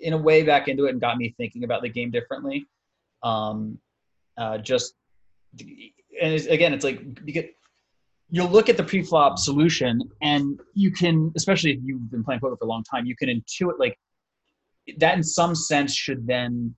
in 0.00 0.12
a 0.12 0.18
way 0.18 0.42
back 0.42 0.68
into 0.68 0.86
it 0.86 0.90
and 0.90 1.00
got 1.00 1.18
me 1.18 1.34
thinking 1.36 1.64
about 1.64 1.82
the 1.82 1.88
game 1.88 2.10
differently 2.10 2.64
um 3.22 3.78
uh 4.38 4.56
just 4.58 4.94
and 5.58 6.32
it's, 6.34 6.46
again 6.46 6.72
it's 6.72 6.84
like 6.84 7.00
because 7.24 7.44
you'll 8.30 8.48
look 8.48 8.68
at 8.68 8.76
the 8.76 8.84
pre-flop 8.84 9.38
solution 9.38 10.00
and 10.22 10.60
you 10.74 10.90
can 10.92 11.32
especially 11.36 11.72
if 11.72 11.80
you've 11.82 12.10
been 12.10 12.22
playing 12.22 12.40
poker 12.40 12.56
for 12.56 12.64
a 12.64 12.68
long 12.68 12.84
time 12.84 13.04
you 13.04 13.16
can 13.16 13.28
intuit 13.28 13.76
like 13.78 13.98
that 14.98 15.16
in 15.16 15.22
some 15.22 15.54
sense 15.54 15.94
should 15.94 16.26
then 16.26 16.74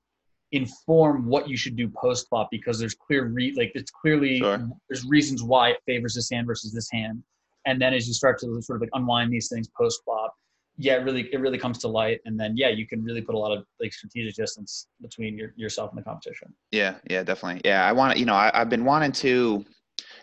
inform 0.52 1.26
what 1.26 1.48
you 1.48 1.56
should 1.56 1.76
do 1.76 1.88
post 1.88 2.28
flop 2.28 2.48
because 2.50 2.78
there's 2.78 2.94
clear 2.94 3.24
re- 3.26 3.54
like 3.56 3.72
it's 3.74 3.90
clearly 3.90 4.38
Sure. 4.38 4.68
there's 4.88 5.04
reasons 5.06 5.42
why 5.42 5.70
it 5.70 5.78
favors 5.86 6.14
this 6.14 6.30
hand 6.30 6.46
versus 6.46 6.72
this 6.72 6.90
hand 6.90 7.22
and 7.66 7.80
then 7.80 7.94
as 7.94 8.06
you 8.06 8.14
start 8.14 8.38
to 8.38 8.60
sort 8.62 8.76
of 8.76 8.80
like 8.80 8.90
unwind 8.94 9.32
these 9.32 9.48
things 9.48 9.68
post 9.76 10.02
flop 10.04 10.34
yeah 10.78 10.94
it 10.94 11.04
really 11.04 11.28
it 11.32 11.40
really 11.40 11.58
comes 11.58 11.78
to 11.78 11.88
light 11.88 12.20
and 12.24 12.38
then 12.38 12.54
yeah 12.56 12.68
you 12.68 12.86
can 12.86 13.02
really 13.02 13.20
put 13.20 13.34
a 13.34 13.38
lot 13.38 13.56
of 13.56 13.64
like 13.80 13.92
strategic 13.92 14.34
distance 14.34 14.88
between 15.00 15.36
your, 15.36 15.52
yourself 15.56 15.90
and 15.90 15.98
the 15.98 16.02
competition 16.02 16.52
Yeah, 16.70 16.94
yeah, 17.08 17.22
definitely. 17.22 17.60
Yeah, 17.64 17.86
I 17.86 17.92
want 17.92 18.18
you 18.18 18.24
know, 18.24 18.34
I, 18.34 18.50
I've 18.54 18.70
been 18.70 18.84
wanting 18.84 19.12
to, 19.12 19.64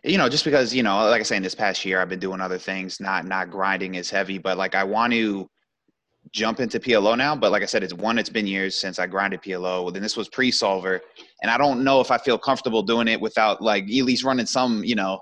you 0.03 0.18
know, 0.18 0.30
just 0.30 0.44
because, 0.44 0.74
you 0.74 0.84
know, 0.84 0.98
like 1.10 1.20
I 1.20 1.24
say, 1.24 1.38
in 1.38 1.44
this 1.44 1.56
past 1.56 1.86
year, 1.86 2.02
I've 2.02 2.10
been 2.10 2.20
doing 2.20 2.41
other 2.41 2.57
things, 2.57 2.99
not 2.99 3.26
not 3.26 3.52
grinding 3.52 3.98
as 3.98 4.10
heavy, 4.10 4.38
but 4.38 4.57
like 4.57 4.76
I 4.76 4.84
want 4.84 5.14
to 5.14 5.48
jump 6.32 6.60
into 6.60 6.80
PLO 6.80 7.18
now. 7.18 7.36
But 7.36 7.52
like 7.52 7.64
I 7.64 7.66
said, 7.66 7.84
it's 7.84 7.94
one, 7.94 8.18
it's 8.18 8.30
been 8.30 8.48
years 8.48 8.76
since 8.76 8.99
I 8.99 9.07
grinded 9.07 9.41
PLO. 9.41 9.91
Then 9.94 10.02
this 10.02 10.18
was 10.18 10.30
pre-solver, 10.30 11.02
and 11.41 11.52
I 11.52 11.57
don't 11.57 11.84
know 11.84 12.02
if 12.02 12.11
I 12.11 12.18
feel 12.18 12.38
comfortable 12.38 12.82
doing 12.82 13.07
it 13.07 13.22
without 13.22 13.61
like 13.61 13.84
at 13.84 13.90
least 13.90 14.24
running 14.24 14.45
some, 14.45 14.84
you 14.84 14.95
know, 14.95 15.20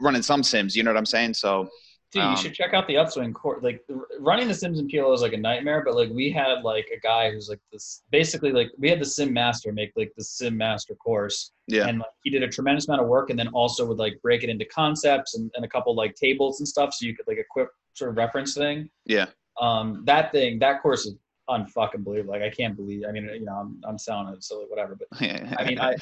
running 0.00 0.22
some 0.22 0.42
sims. 0.42 0.76
You 0.76 0.82
know 0.82 0.90
what 0.90 0.98
I'm 0.98 1.06
saying? 1.06 1.34
So 1.34 1.68
Dude, 2.10 2.22
Um, 2.22 2.30
you 2.30 2.36
should 2.38 2.54
check 2.54 2.72
out 2.72 2.86
the 2.86 2.96
upswing 2.96 3.34
court. 3.34 3.62
Like 3.62 3.84
running 4.18 4.48
the 4.48 4.54
Sims 4.54 4.78
in 4.78 4.88
PLO 4.88 5.14
is 5.14 5.20
like 5.20 5.34
a 5.34 5.38
nightmare, 5.38 5.82
but 5.84 5.94
like 5.94 6.08
we 6.08 6.30
had 6.30 6.62
like 6.62 6.88
a 6.96 6.98
guy 7.00 7.30
who's 7.30 7.50
like 7.50 7.60
this 7.70 8.02
basically 8.10 8.50
like 8.50 8.70
we 8.78 8.88
had 8.88 8.98
the 8.98 9.04
Sim 9.04 9.30
Master 9.30 9.72
make 9.72 9.92
like 9.94 10.12
the 10.16 10.24
Sim 10.24 10.56
Master 10.56 10.94
course. 10.94 11.52
yeah, 11.66 11.86
And 11.86 11.98
like 11.98 12.08
he 12.24 12.30
did 12.30 12.42
a 12.42 12.48
tremendous 12.48 12.88
amount 12.88 13.02
of 13.02 13.08
work 13.08 13.28
and 13.28 13.38
then 13.38 13.48
also 13.48 13.84
would 13.84 13.98
like 13.98 14.18
break 14.22 14.42
it 14.42 14.48
into 14.48 14.64
concepts 14.64 15.34
and, 15.34 15.50
and 15.54 15.66
a 15.66 15.68
couple 15.68 15.94
like 15.94 16.14
tables 16.14 16.60
and 16.60 16.66
stuff 16.68 16.94
so 16.94 17.04
you 17.04 17.14
could 17.14 17.28
like 17.28 17.36
equip 17.36 17.68
sort 17.92 18.10
of 18.10 18.16
reference 18.16 18.54
thing. 18.54 18.88
yeah, 19.04 19.26
Um 19.60 20.02
that 20.06 20.32
thing, 20.32 20.58
that 20.60 20.80
course 20.80 21.04
is 21.04 21.14
unfucking 21.50 22.04
believable. 22.04 22.32
Like 22.32 22.42
I 22.42 22.50
can't 22.50 22.74
believe 22.74 23.02
I 23.06 23.12
mean, 23.12 23.24
you 23.34 23.44
know, 23.44 23.52
I'm 23.52 23.82
I'm 23.86 23.98
selling 23.98 24.32
it, 24.32 24.42
so 24.42 24.60
like 24.60 24.70
whatever. 24.70 24.96
But 24.96 25.08
I 25.58 25.64
mean, 25.66 25.78
I, 25.78 25.96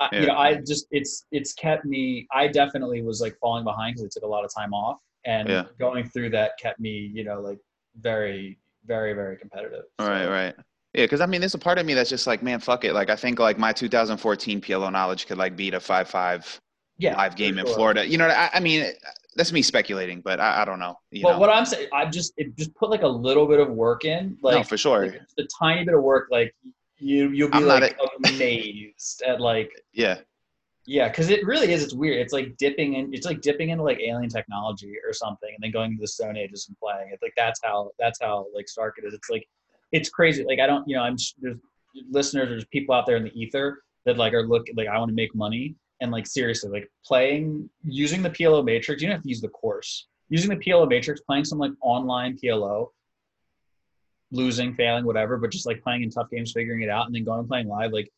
I 0.00 0.08
Yeah. 0.12 0.20
you 0.20 0.26
know, 0.26 0.36
I 0.36 0.54
just 0.56 0.86
it's 0.90 1.26
it's 1.32 1.52
kept 1.54 1.84
me. 1.84 2.26
I 2.32 2.48
definitely 2.48 3.02
was 3.02 3.20
like 3.20 3.36
falling 3.38 3.64
behind 3.64 3.94
because 3.94 4.04
it 4.06 4.12
took 4.12 4.24
a 4.24 4.26
lot 4.30 4.44
of 4.44 4.50
time 4.54 4.72
off, 4.74 4.98
and 5.24 5.48
Yeah. 5.48 5.64
going 5.78 6.08
through 6.08 6.30
that 6.30 6.52
kept 6.60 6.80
me, 6.80 7.10
you 7.14 7.24
know, 7.24 7.40
like 7.40 7.58
very, 8.00 8.58
very, 8.86 9.12
very 9.12 9.36
competitive. 9.36 9.84
Right, 9.98 10.26
So, 10.26 10.30
right. 10.30 10.54
Yeah, 10.94 11.04
because 11.04 11.20
I 11.20 11.26
mean, 11.26 11.40
there's 11.40 11.54
a 11.54 11.58
part 11.58 11.78
of 11.78 11.86
me 11.86 11.94
that's 11.94 12.10
just 12.10 12.26
like, 12.26 12.42
man, 12.42 12.60
fuck 12.60 12.84
it. 12.84 12.92
Like, 12.92 13.08
I 13.10 13.16
think 13.16 13.38
like 13.38 13.58
my 13.58 13.72
2014 13.72 14.60
PLO 14.60 14.90
knowledge 14.90 15.26
could 15.26 15.38
like 15.38 15.56
beat 15.56 15.74
a 15.74 15.80
five-five 15.80 16.60
Yeah, 16.98 17.14
live 17.14 17.36
game 17.36 17.58
in. 17.58 17.66
Florida. 17.66 18.06
You 18.06 18.18
know, 18.18 18.28
I, 18.28 18.50
I 18.54 18.60
mean, 18.60 18.92
that's 19.36 19.52
me 19.52 19.62
speculating, 19.62 20.20
but 20.20 20.38
I, 20.40 20.62
I 20.62 20.64
don't 20.64 20.78
know. 20.78 20.96
You 21.10 21.22
But 21.22 21.32
know, 21.32 21.38
what 21.38 21.50
I'm 21.50 21.64
saying, 21.64 21.88
I 21.92 22.06
just 22.06 22.34
it 22.36 22.56
just 22.56 22.74
put 22.74 22.90
like 22.90 23.02
a 23.02 23.08
little 23.08 23.46
bit 23.46 23.60
of 23.60 23.70
work 23.70 24.04
in, 24.04 24.36
like 24.42 24.56
no, 24.56 24.62
for 24.64 24.76
sure. 24.76 25.02
like, 25.02 25.12
just 25.14 25.38
a 25.38 25.46
tiny 25.58 25.84
bit 25.84 25.94
of 25.94 26.02
work, 26.02 26.28
like 26.30 26.54
you 27.02 27.30
you'll 27.30 27.50
be 27.50 27.58
I'm 27.58 27.66
like 27.66 27.98
amazed 28.26 29.22
at 29.26 29.40
like 29.40 29.70
Yeah, 29.92 30.18
Yeah, 30.86 31.08
because 31.08 31.30
it 31.30 31.44
really 31.44 31.72
is. 31.72 31.82
It's 31.82 31.94
weird. 31.94 32.20
It's 32.20 32.32
like 32.32 32.56
dipping 32.56 32.94
in. 32.94 33.12
It's 33.12 33.26
like 33.26 33.40
dipping 33.40 33.70
into 33.70 33.84
like 33.84 34.00
alien 34.00 34.30
technology 34.30 34.94
or 35.04 35.12
something, 35.12 35.50
and 35.54 35.62
then 35.62 35.72
going 35.72 35.92
to 35.92 36.00
the 36.00 36.08
Stone 36.08 36.36
Ages 36.36 36.66
and 36.68 36.76
playing 36.78 37.10
it. 37.12 37.18
Like 37.22 37.34
that's 37.36 37.60
how 37.62 37.90
that's 37.98 38.20
how 38.20 38.46
like 38.54 38.68
stark 38.68 38.98
it 38.98 39.06
is. 39.06 39.14
It's 39.14 39.30
like 39.30 39.46
it's 39.90 40.08
crazy. 40.08 40.44
Like 40.44 40.60
I 40.60 40.66
don't, 40.66 40.86
you 40.88 40.96
know, 40.96 41.02
I'm 41.02 41.16
there's 41.40 41.56
listeners, 42.10 42.48
there's 42.48 42.64
people 42.66 42.94
out 42.94 43.06
there 43.06 43.16
in 43.16 43.24
the 43.24 43.40
ether 43.40 43.82
that 44.06 44.16
like 44.16 44.32
are 44.32 44.46
looking 44.46 44.74
like 44.76 44.88
I 44.88 44.98
want 44.98 45.10
to 45.10 45.14
make 45.14 45.34
money 45.34 45.74
and 46.00 46.10
like 46.10 46.26
seriously 46.26 46.70
like 46.70 46.90
playing 47.04 47.68
using 47.84 48.22
the 48.22 48.30
PLO 48.30 48.64
matrix. 48.64 49.02
You 49.02 49.08
don't 49.08 49.16
have 49.16 49.22
to 49.22 49.28
use 49.28 49.40
the 49.40 49.48
course. 49.48 50.08
Using 50.28 50.50
the 50.50 50.56
PLO 50.56 50.88
matrix, 50.88 51.20
playing 51.20 51.44
some 51.44 51.58
like 51.58 51.72
online 51.82 52.38
PLO, 52.42 52.88
losing, 54.32 54.74
failing, 54.74 55.04
whatever, 55.04 55.36
but 55.36 55.50
just 55.50 55.66
like 55.66 55.82
playing 55.82 56.02
in 56.02 56.10
tough 56.10 56.28
games, 56.30 56.52
figuring 56.52 56.82
it 56.82 56.88
out, 56.88 57.06
and 57.06 57.14
then 57.14 57.22
going 57.24 57.38
and 57.38 57.48
playing 57.48 57.68
live. 57.68 57.92
Like 57.92 58.10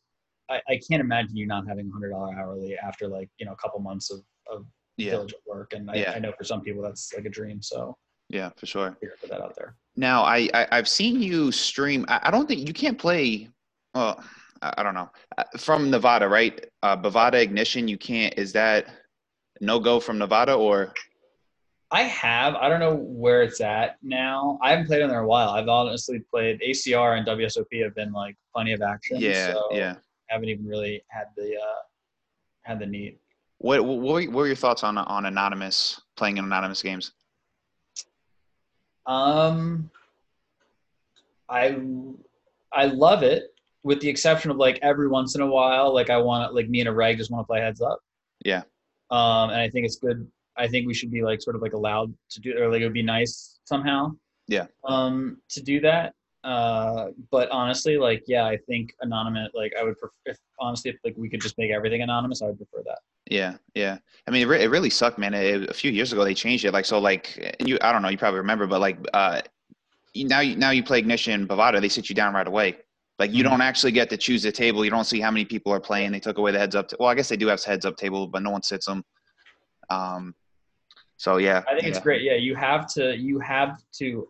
I, 0.49 0.61
I 0.67 0.79
can't 0.89 1.01
imagine 1.01 1.35
you 1.35 1.45
not 1.45 1.67
having 1.67 1.87
a 1.87 1.91
hundred 1.91 2.09
dollar 2.11 2.33
hourly 2.33 2.77
after 2.77 3.07
like 3.07 3.29
you 3.37 3.45
know 3.45 3.51
a 3.51 3.57
couple 3.57 3.79
months 3.79 4.09
of, 4.09 4.21
of 4.51 4.65
yeah, 4.97 5.11
diligent 5.11 5.41
work, 5.45 5.73
and 5.73 5.91
I, 5.91 5.95
Yeah. 5.95 6.13
I 6.15 6.19
know 6.19 6.31
for 6.37 6.43
some 6.43 6.61
people 6.61 6.81
that's 6.81 7.13
like 7.13 7.25
a 7.25 7.29
dream. 7.29 7.61
So 7.61 7.95
yeah, 8.29 8.49
for 8.55 8.65
sure. 8.65 8.97
put 9.21 9.29
that 9.29 9.41
out 9.41 9.55
there. 9.55 9.75
Now, 9.95 10.23
I, 10.23 10.49
I 10.53 10.67
I've 10.71 10.87
seen 10.87 11.21
you 11.21 11.51
stream. 11.51 12.05
I, 12.07 12.21
I 12.23 12.31
don't 12.31 12.47
think 12.47 12.67
you 12.67 12.73
can't 12.73 12.97
play. 12.97 13.49
Well, 13.93 14.23
I, 14.61 14.73
I 14.79 14.83
don't 14.83 14.95
know. 14.95 15.09
Uh, 15.37 15.43
From 15.57 15.91
Nevada, 15.91 16.27
right? 16.27 16.65
Uh, 16.81 16.97
Bovada 16.97 17.35
Ignition. 17.41 17.87
You 17.87 17.97
can't. 17.97 18.33
Is 18.37 18.51
that 18.53 18.87
no 19.61 19.79
go 19.79 19.99
from 19.99 20.17
Nevada 20.17 20.53
or? 20.53 20.93
I 21.91 22.03
have. 22.03 22.55
I 22.55 22.67
don't 22.67 22.79
know 22.79 22.95
where 22.95 23.43
it's 23.43 23.61
at 23.61 23.97
now. 24.01 24.59
I 24.61 24.71
haven't 24.71 24.87
played 24.87 25.01
in 25.01 25.09
there 25.09 25.19
a 25.19 25.27
while. 25.27 25.49
I've 25.49 25.67
honestly 25.67 26.19
played 26.31 26.59
ACR 26.61 27.17
and 27.17 27.27
WSOP 27.27 27.83
have 27.83 27.95
been 27.95 28.11
like 28.11 28.35
plenty 28.53 28.73
of 28.73 28.81
action. 28.81 29.17
Yeah, 29.19 29.53
so 29.53 29.69
yeah. 29.71 29.95
Haven't 30.27 30.49
even 30.49 30.65
really 30.65 31.03
had 31.09 31.25
the 31.37 31.55
uh, 31.55 31.81
had 32.63 32.79
the 32.79 32.87
need. 32.87 33.19
What 33.59 33.85
what 33.85 33.99
were, 33.99 34.21
what 34.21 34.31
were 34.31 34.47
your 34.47 34.55
thoughts 34.55 34.83
on 34.83 34.97
on 34.97 35.25
anonymous 35.25 36.01
playing 36.15 36.37
in 36.37 36.45
anonymous 36.45 36.81
games? 36.81 37.11
Um, 39.05 39.89
I 41.47 41.79
I 42.73 42.85
love 42.85 43.21
it, 43.23 43.53
with 43.83 44.01
the 44.01 44.09
exception 44.09 44.49
of 44.49 44.57
like 44.57 44.79
every 44.81 45.07
once 45.07 45.35
in 45.35 45.41
a 45.41 45.47
while, 45.47 45.93
like 45.93 46.09
I 46.09 46.17
want 46.17 46.53
like 46.55 46.67
me 46.67 46.79
and 46.79 46.89
a 46.89 46.91
rag 46.91 47.17
just 47.17 47.31
want 47.31 47.43
to 47.43 47.47
play 47.47 47.61
heads 47.61 47.81
up. 47.81 47.99
Yeah. 48.43 48.63
Um, 49.11 49.51
and 49.51 49.61
I 49.61 49.69
think 49.69 49.85
it's 49.85 49.97
good. 49.97 50.27
I 50.57 50.67
think 50.67 50.87
we 50.87 50.93
should 50.93 51.11
be 51.11 51.21
like 51.23 51.41
sort 51.41 51.55
of 51.55 51.61
like 51.61 51.73
allowed 51.73 52.13
to 52.31 52.39
do, 52.39 52.57
or 52.57 52.71
like 52.71 52.81
it 52.81 52.85
would 52.85 52.93
be 52.93 53.03
nice 53.03 53.59
somehow. 53.65 54.11
Yeah. 54.47 54.67
Um, 54.83 55.37
to 55.49 55.61
do 55.61 55.79
that. 55.81 56.13
Uh, 56.43 57.07
but 57.31 57.49
honestly, 57.49 57.97
like 57.97 58.23
yeah, 58.27 58.45
I 58.45 58.57
think 58.67 58.93
anonymous. 59.01 59.49
Like 59.55 59.73
I 59.79 59.83
would 59.83 59.97
prefer. 59.97 60.13
If 60.25 60.37
honestly, 60.59 60.91
if 60.91 60.97
like 61.03 61.15
we 61.17 61.29
could 61.29 61.41
just 61.41 61.57
make 61.57 61.71
everything 61.71 62.01
anonymous, 62.03 62.41
I 62.41 62.47
would 62.47 62.57
prefer 62.57 62.83
that. 62.85 62.99
Yeah, 63.29 63.55
yeah. 63.73 63.97
I 64.27 64.31
mean, 64.31 64.43
it, 64.43 64.45
re- 64.45 64.63
it 64.63 64.69
really 64.69 64.91
sucked, 64.91 65.17
man. 65.17 65.33
It, 65.33 65.67
a 65.67 65.73
few 65.73 65.91
years 65.91 66.13
ago, 66.13 66.23
they 66.23 66.35
changed 66.35 66.63
it. 66.63 66.71
Like, 66.73 66.85
so, 66.85 66.99
like, 66.99 67.55
and 67.59 67.67
you, 67.67 67.79
I 67.81 67.91
don't 67.91 68.03
know, 68.03 68.09
you 68.09 68.19
probably 68.19 68.37
remember, 68.37 68.67
but 68.67 68.79
like, 68.81 68.99
uh, 69.15 69.41
you, 70.13 70.27
now 70.27 70.41
you 70.41 70.55
now 70.55 70.69
you 70.69 70.83
play 70.83 70.99
Ignition 70.99 71.47
Bovada, 71.47 71.81
they 71.81 71.89
sit 71.89 72.07
you 72.07 72.13
down 72.15 72.35
right 72.35 72.47
away. 72.47 72.77
Like 73.17 73.33
you 73.33 73.43
Mhm. 73.43 73.49
don't 73.49 73.61
actually 73.61 73.93
get 73.93 74.09
to 74.11 74.17
choose 74.17 74.43
the 74.43 74.51
table. 74.51 74.85
You 74.85 74.91
don't 74.91 75.05
see 75.05 75.19
how 75.19 75.31
many 75.31 75.45
people 75.45 75.71
are 75.73 75.79
playing. 75.79 76.11
They 76.11 76.19
took 76.19 76.37
away 76.37 76.51
the 76.51 76.59
heads 76.59 76.75
up. 76.75 76.89
T- 76.89 76.97
well, 76.99 77.09
I 77.09 77.15
guess 77.15 77.29
they 77.29 77.37
do 77.37 77.47
have 77.47 77.63
heads 77.63 77.85
up 77.85 77.97
table, 77.97 78.27
but 78.27 78.43
no 78.43 78.51
one 78.51 78.61
sits 78.61 78.85
them. 78.85 79.03
Um, 79.89 80.35
so 81.17 81.37
yeah, 81.37 81.63
I 81.69 81.75
think 81.75 81.87
it's 81.87 81.99
great. 81.99 82.21
Yeah, 82.21 82.35
you 82.35 82.55
have 82.55 82.87
to 82.93 83.15
you 83.15 83.39
have 83.39 83.81
to 83.93 84.27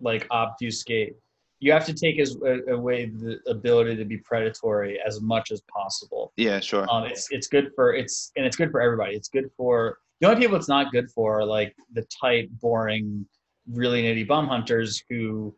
like 0.00 0.26
obfuscate. 0.30 1.16
You 1.60 1.72
have 1.72 1.86
to 1.86 1.94
take 1.94 2.18
as 2.18 2.36
away 2.68 3.06
the 3.06 3.40
ability 3.48 3.96
to 3.96 4.04
be 4.04 4.18
predatory 4.18 5.00
as 5.06 5.20
much 5.22 5.50
as 5.50 5.62
possible. 5.62 6.32
Yeah, 6.36 6.60
sure. 6.60 6.86
Um, 6.90 7.04
it's 7.04 7.28
it's 7.30 7.46
good 7.46 7.72
for 7.74 7.94
it's 7.94 8.32
and 8.36 8.44
it's 8.44 8.56
good 8.56 8.70
for 8.70 8.80
everybody. 8.80 9.14
It's 9.14 9.28
good 9.28 9.50
for 9.56 9.98
the 10.20 10.28
only 10.28 10.40
people 10.40 10.56
it's 10.56 10.68
not 10.68 10.92
good 10.92 11.10
for 11.10 11.40
are 11.40 11.44
like 11.44 11.74
the 11.92 12.06
tight, 12.20 12.48
boring, 12.60 13.26
really 13.70 14.02
nitty 14.02 14.26
bum 14.26 14.48
hunters 14.48 15.02
who, 15.08 15.54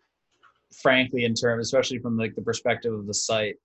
frankly, 0.73 1.25
in 1.25 1.35
terms, 1.35 1.67
especially 1.67 1.99
from 1.99 2.17
like 2.17 2.35
the 2.35 2.43
perspective 2.43 2.93
of 2.93 3.07
the 3.07 3.15
site, 3.15 3.57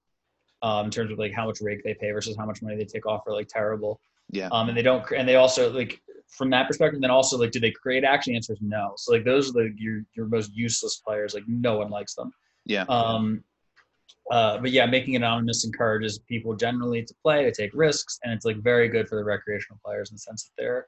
um, 0.61 0.85
in 0.85 0.91
terms 0.91 1.11
of 1.11 1.17
like 1.17 1.33
how 1.33 1.45
much 1.45 1.61
rake 1.61 1.83
they 1.83 1.93
pay 1.93 2.11
versus 2.11 2.35
how 2.37 2.45
much 2.45 2.61
money 2.61 2.75
they 2.75 2.85
take 2.85 3.05
off 3.05 3.27
are 3.27 3.33
like 3.33 3.47
terrible. 3.47 3.99
Yeah. 4.29 4.49
Um, 4.51 4.69
and 4.69 4.77
they 4.77 4.81
don't, 4.81 5.03
and 5.11 5.27
they 5.27 5.35
also 5.35 5.71
like 5.71 6.01
from 6.37 6.49
that 6.49 6.67
perspective. 6.67 7.01
Then 7.01 7.11
also 7.11 7.37
like, 7.37 7.51
do 7.51 7.59
they 7.59 7.71
create 7.71 8.03
action? 8.03 8.33
The 8.33 8.37
answer 8.37 8.53
is 8.53 8.59
no. 8.61 8.93
So 8.97 9.13
like 9.13 9.23
those 9.23 9.49
are 9.49 9.53
the 9.53 9.73
your 9.77 10.01
your 10.15 10.25
most 10.27 10.53
useless 10.53 11.01
players. 11.05 11.33
Like 11.33 11.43
no 11.47 11.77
one 11.77 11.89
likes 11.89 12.15
them. 12.15 12.31
Yeah. 12.65 12.85
Um, 12.89 13.43
uh, 14.31 14.57
but 14.59 14.71
yeah, 14.71 14.85
making 14.85 15.15
it 15.15 15.17
anonymous 15.17 15.65
encourages 15.65 16.19
people 16.19 16.55
generally 16.55 17.03
to 17.03 17.13
play, 17.21 17.43
to 17.43 17.51
take 17.51 17.71
risks, 17.73 18.19
and 18.23 18.33
it's 18.33 18.45
like 18.45 18.57
very 18.57 18.87
good 18.87 19.07
for 19.07 19.15
the 19.15 19.23
recreational 19.23 19.79
players 19.83 20.11
in 20.11 20.15
the 20.15 20.19
sense 20.19 20.43
that 20.45 20.51
they're 20.57 20.87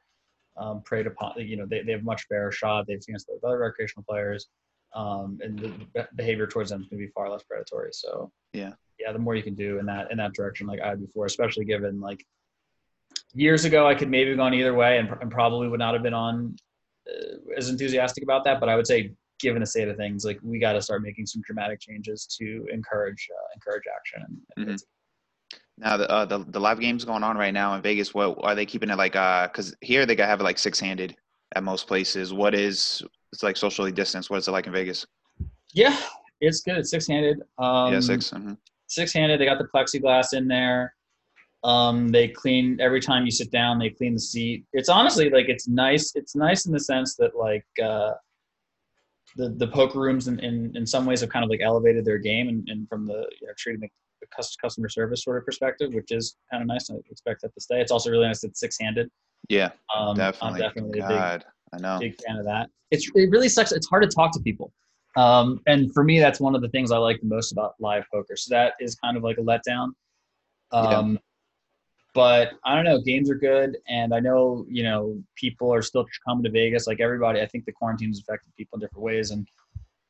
um, 0.57 0.81
preyed 0.83 1.05
upon. 1.05 1.33
You 1.37 1.57
know, 1.57 1.65
they, 1.65 1.81
they 1.81 1.91
have 1.91 2.03
much 2.03 2.27
better 2.29 2.51
shot. 2.51 2.87
They've 2.87 3.03
seen 3.03 3.15
with 3.15 3.43
other 3.43 3.59
recreational 3.59 4.05
players, 4.07 4.47
um, 4.93 5.39
and 5.43 5.59
the 5.59 6.07
behavior 6.15 6.47
towards 6.47 6.69
them 6.69 6.81
is 6.81 6.87
going 6.87 7.01
to 7.01 7.07
be 7.07 7.11
far 7.11 7.29
less 7.29 7.43
predatory. 7.43 7.89
So 7.91 8.31
Yeah. 8.53 8.73
yeah, 8.99 9.11
the 9.11 9.19
more 9.19 9.35
you 9.35 9.43
can 9.43 9.55
do 9.55 9.79
in 9.79 9.85
that 9.87 10.11
in 10.11 10.17
that 10.17 10.33
direction, 10.33 10.65
like 10.67 10.79
I 10.81 10.89
had 10.89 11.01
before, 11.01 11.25
especially 11.25 11.65
given 11.65 11.99
like 11.99 12.25
years 13.35 13.65
ago, 13.65 13.87
I 13.87 13.95
could 13.95 14.09
maybe 14.09 14.29
have 14.29 14.37
gone 14.37 14.53
either 14.53 14.73
way, 14.73 14.97
and, 14.97 15.09
and 15.21 15.29
probably 15.29 15.67
would 15.67 15.79
not 15.79 15.93
have 15.93 16.03
been 16.03 16.13
on 16.13 16.55
uh, 17.07 17.53
as 17.57 17.69
enthusiastic 17.69 18.23
about 18.23 18.43
that. 18.45 18.59
But 18.59 18.69
I 18.69 18.75
would 18.75 18.87
say, 18.87 19.11
given 19.39 19.59
the 19.59 19.65
state 19.65 19.87
of 19.87 19.97
things, 19.97 20.25
like 20.25 20.39
we 20.41 20.59
got 20.59 20.73
to 20.73 20.81
start 20.81 21.01
making 21.03 21.25
some 21.27 21.41
dramatic 21.45 21.79
changes 21.79 22.25
to 22.39 22.65
encourage 22.71 23.27
uh, 23.31 23.47
encourage 23.53 23.83
action. 23.95 24.23
And, 24.57 24.69
and 24.69 24.77
Mhm. 24.77 24.83
Now 25.77 25.97
the, 25.97 26.09
uh, 26.09 26.23
the 26.25 26.39
the 26.39 26.59
live 26.59 26.79
games 26.79 27.03
going 27.03 27.21
on 27.21 27.37
right 27.37 27.53
now 27.53 27.75
in 27.75 27.81
Vegas. 27.81 28.13
What 28.13 28.37
are 28.43 28.55
they 28.55 28.65
keeping 28.65 28.89
it 28.89 28.97
like? 28.97 29.15
Uh, 29.15 29.47
because 29.47 29.75
here 29.81 30.05
they 30.05 30.15
got 30.15 30.29
have 30.29 30.39
it 30.39 30.43
like 30.43 30.57
six 30.57 30.79
handed 30.79 31.17
at 31.53 31.63
most 31.65 31.85
places. 31.85 32.33
What 32.33 32.55
is 32.55 33.03
it's 33.33 33.43
like 33.43 33.57
socially 33.57 33.91
distanced? 33.91 34.29
What 34.29 34.37
is 34.37 34.47
it 34.47 34.51
like 34.51 34.67
in 34.67 34.73
Vegas? 34.73 35.05
yeah, 35.73 35.97
it's 36.39 36.61
good. 36.61 36.77
It's 36.77 36.91
six 36.91 37.07
handed. 37.07 37.41
Um, 37.57 37.91
yeah, 37.91 37.99
6 37.99 38.31
mhm. 38.31 38.57
six 38.87 39.11
handed. 39.13 39.39
They 39.41 39.45
got 39.45 39.57
the 39.57 39.67
plexiglass 39.67 40.33
in 40.33 40.47
there. 40.47 40.94
Um, 41.65 42.09
they 42.09 42.27
clean 42.27 42.77
every 42.79 42.99
time 43.01 43.25
you 43.25 43.31
sit 43.31 43.49
down. 43.49 43.79
They 43.79 43.89
clean 43.89 44.13
the 44.13 44.19
seat. 44.19 44.65
It's 44.73 44.87
honestly 44.87 45.31
like 45.31 45.49
it's 45.49 45.67
nice. 45.67 46.11
It's 46.15 46.35
nice 46.35 46.67
in 46.67 46.71
the 46.71 46.79
sense 46.79 47.15
that 47.15 47.35
like 47.35 47.65
uh, 47.83 48.11
the 49.35 49.49
the 49.49 49.67
poker 49.67 49.99
rooms 49.99 50.27
in, 50.27 50.39
in, 50.41 50.71
in 50.77 50.85
some 50.85 51.07
ways 51.07 51.21
have 51.21 51.29
kind 51.31 51.43
of 51.43 51.49
like 51.49 51.61
elevated 51.61 52.05
their 52.05 52.19
game 52.19 52.49
and, 52.49 52.67
and 52.69 52.87
from 52.87 53.07
the 53.07 53.27
you 53.41 53.47
know 53.47 53.53
treating 53.57 53.81
the, 53.81 53.89
the 54.21 54.27
customer 54.61 54.89
service 54.89 55.23
sort 55.23 55.37
of 55.39 55.45
perspective, 55.45 55.91
which 55.93 56.11
is 56.11 56.37
kind 56.51 56.61
of 56.61 56.67
nice. 56.67 56.87
I 56.91 56.95
expect 57.09 57.41
that 57.41 57.53
to 57.55 57.59
stay. 57.59 57.81
It's 57.81 57.91
also 57.91 58.11
really 58.11 58.27
nice 58.27 58.41
that 58.41 58.49
it's 58.49 58.59
six 58.59 58.77
handed. 58.79 59.09
Yeah, 59.49 59.71
Um, 59.95 60.15
definitely. 60.15 60.49
I'm 60.49 60.59
definitely 60.69 60.99
a 60.99 61.07
big 61.07 61.17
God, 61.17 61.45
I 61.73 61.77
know. 61.81 61.99
big 61.99 62.15
fan 62.21 62.37
of 62.37 62.45
that. 62.45 62.69
It's 62.91 63.09
it 63.15 63.29
really 63.31 63.49
sucks. 63.49 63.71
It's 63.71 63.87
hard 63.89 64.03
to 64.03 64.09
talk 64.09 64.31
to 64.33 64.39
people, 64.39 64.71
um, 65.17 65.61
and 65.65 65.91
for 65.95 66.03
me, 66.03 66.19
that's 66.19 66.39
one 66.39 66.53
of 66.53 66.61
the 66.61 66.69
things 66.69 66.91
I 66.91 66.97
like 66.97 67.19
the 67.21 67.27
most 67.27 67.51
about 67.51 67.73
live 67.79 68.05
poker. 68.13 68.35
So 68.35 68.53
that 68.53 68.73
is 68.79 68.93
kind 68.95 69.17
of 69.17 69.23
like 69.23 69.39
a 69.39 69.41
letdown. 69.41 69.89
Um, 70.71 71.19
But 72.15 72.53
I 72.63 72.73
don't 72.75 72.85
know. 72.85 72.99
Games 73.01 73.29
are 73.29 73.35
good, 73.35 73.77
and 73.89 74.13
I 74.13 74.21
know 74.21 74.65
you 74.69 74.83
know 74.83 75.21
people 75.35 75.71
are 75.71 75.81
still 75.81 76.07
coming 76.25 76.45
to 76.45 76.49
Vegas. 76.49 76.87
Like 76.87 77.01
everybody, 77.01 77.41
I 77.41 77.45
think 77.45 77.65
the 77.65 77.73
quarantine 77.73 78.07
has 78.07 78.19
affected 78.19 78.55
people 78.55 78.77
in 78.77 78.79
different 78.79 79.03
ways, 79.03 79.31
and 79.31 79.45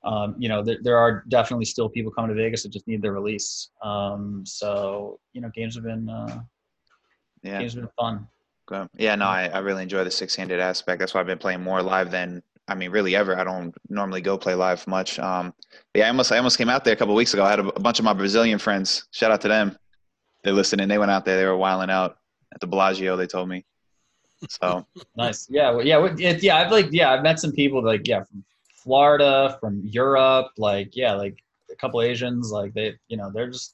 um, 0.03 0.35
you 0.37 0.47
know 0.47 0.63
there, 0.63 0.77
there 0.83 0.97
are 0.97 1.25
definitely 1.29 1.65
still 1.65 1.89
people 1.89 2.11
coming 2.11 2.29
to 2.29 2.35
Vegas 2.35 2.61
that 2.61 2.69
just 2.69 2.87
need 2.87 3.01
their 3.01 3.11
release. 3.11 3.71
Um, 3.81 4.43
so 4.45 5.19
you 5.33 5.41
know, 5.41 5.49
games 5.55 5.73
have 5.73 5.83
been 5.83 6.07
uh, 6.07 6.41
Yeah. 7.41 7.59
games 7.59 7.73
have 7.73 7.81
been 7.81 7.91
fun. 7.99 8.27
Yeah, 8.97 9.15
no, 9.15 9.25
I, 9.25 9.47
I 9.47 9.59
really 9.59 9.83
enjoy 9.83 10.03
the 10.03 10.11
six 10.11 10.35
handed 10.35 10.59
aspect. 10.59 10.99
That's 10.99 11.13
why 11.13 11.21
I've 11.21 11.27
been 11.27 11.39
playing 11.39 11.61
more 11.61 11.81
live 11.81 12.11
than 12.11 12.43
I 12.67 12.75
mean, 12.75 12.91
really 12.91 13.15
ever. 13.15 13.37
I 13.37 13.43
don't 13.43 13.75
normally 13.89 14.21
go 14.21 14.37
play 14.37 14.55
live 14.55 14.85
much. 14.87 15.19
Um, 15.19 15.53
but 15.93 15.99
yeah, 15.99 16.05
I 16.05 16.09
almost 16.09 16.31
I 16.31 16.37
almost 16.37 16.59
came 16.59 16.69
out 16.69 16.83
there 16.83 16.93
a 16.93 16.97
couple 16.97 17.15
weeks 17.15 17.33
ago. 17.33 17.43
I 17.43 17.49
had 17.49 17.59
a, 17.59 17.67
a 17.69 17.79
bunch 17.79 17.97
of 17.97 18.05
my 18.05 18.13
Brazilian 18.13 18.59
friends. 18.59 19.07
Shout 19.11 19.31
out 19.31 19.41
to 19.41 19.47
them. 19.47 19.77
They're 20.45 20.53
listening. 20.53 20.87
They 20.87 20.97
went 20.97 21.11
out 21.11 21.25
there. 21.25 21.37
They 21.37 21.45
were 21.45 21.57
wiling 21.57 21.89
out 21.89 22.17
at 22.53 22.61
the 22.61 22.67
Bellagio. 22.67 23.17
They 23.17 23.27
told 23.27 23.49
me. 23.49 23.65
So 24.49 24.85
Nice. 25.17 25.47
Yeah. 25.49 25.71
Well, 25.71 25.85
yeah. 25.85 25.97
what- 25.97 26.19
It, 26.19 26.43
yeah. 26.43 26.57
I've 26.57 26.71
like, 26.71 26.87
yeah, 26.91 27.11
I've 27.11 27.23
met 27.23 27.39
some 27.39 27.51
people 27.51 27.83
like, 27.83 28.07
yeah, 28.07 28.23
from 28.23 28.45
Florida, 28.75 29.57
from 29.59 29.81
Europe, 29.83 30.51
like, 30.57 30.95
yeah, 30.95 31.13
like 31.13 31.43
a 31.71 31.75
couple 31.75 32.01
Asians, 32.01 32.51
like 32.51 32.73
they, 32.75 32.93
you 33.07 33.17
know, 33.17 33.31
they're 33.33 33.49
just 33.49 33.73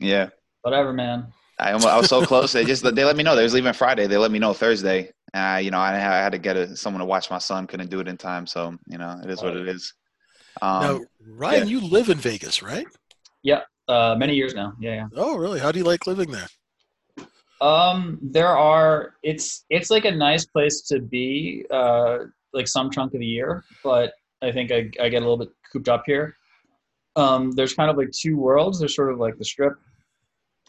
yeah, 0.00 0.28
whatever, 0.62 0.92
man. 0.92 1.32
I, 1.60 1.68
almost, 1.72 1.86
I 1.86 1.96
was 1.96 2.08
so 2.08 2.24
close. 2.24 2.52
They 2.52 2.64
just 2.64 2.82
they 2.82 3.04
let 3.04 3.16
me 3.16 3.22
know 3.22 3.34
they 3.34 3.42
was 3.42 3.54
leaving 3.54 3.72
Friday. 3.72 4.06
They 4.06 4.16
let 4.16 4.30
me 4.30 4.38
know 4.38 4.52
Thursday. 4.52 5.12
Uh, 5.34 5.60
you 5.62 5.70
know, 5.70 5.78
I, 5.78 5.94
I 5.94 5.98
had 5.98 6.32
to 6.32 6.38
get 6.38 6.56
a, 6.56 6.76
someone 6.76 7.00
to 7.00 7.04
watch 7.04 7.30
my 7.30 7.38
son. 7.38 7.66
Couldn't 7.66 7.90
do 7.90 7.98
it 8.00 8.08
in 8.08 8.16
time. 8.16 8.46
So 8.46 8.76
you 8.86 8.98
know, 8.98 9.20
it 9.22 9.30
is 9.30 9.42
what 9.42 9.56
it 9.56 9.68
is. 9.68 9.92
Um, 10.62 10.80
now, 10.82 11.00
Ryan, 11.26 11.68
you 11.68 11.80
live 11.80 12.08
in 12.10 12.18
Vegas, 12.18 12.62
right? 12.62 12.86
Uh, 13.88 14.14
many 14.18 14.34
years 14.34 14.54
now. 14.54 14.74
Yeah. 14.78 14.94
Yeah. 14.94 15.06
Oh, 15.16 15.36
really? 15.36 15.58
How 15.60 15.72
do 15.72 15.78
you 15.78 15.84
like 15.84 16.06
living 16.06 16.30
there? 16.30 16.46
Um, 17.60 18.18
there 18.22 18.56
are, 18.56 19.14
it's, 19.22 19.64
it's 19.70 19.90
like 19.90 20.04
a 20.04 20.10
nice 20.12 20.44
place 20.44 20.82
to 20.82 21.00
be, 21.00 21.64
uh, 21.70 22.18
like 22.52 22.68
some 22.68 22.90
chunk 22.90 23.14
of 23.14 23.20
the 23.20 23.26
year, 23.26 23.64
but 23.82 24.12
I 24.42 24.52
think 24.52 24.70
I, 24.70 24.90
I 25.02 25.08
get 25.08 25.16
a 25.22 25.26
little 25.26 25.38
bit 25.38 25.48
cooped 25.72 25.88
up 25.88 26.04
here. 26.06 26.36
Um, 27.16 27.50
there's 27.52 27.74
kind 27.74 27.90
of 27.90 27.96
like 27.96 28.10
two 28.12 28.36
worlds. 28.36 28.78
There's 28.78 28.94
sort 28.94 29.10
of 29.12 29.18
like 29.18 29.36
the 29.38 29.44
strip 29.44 29.72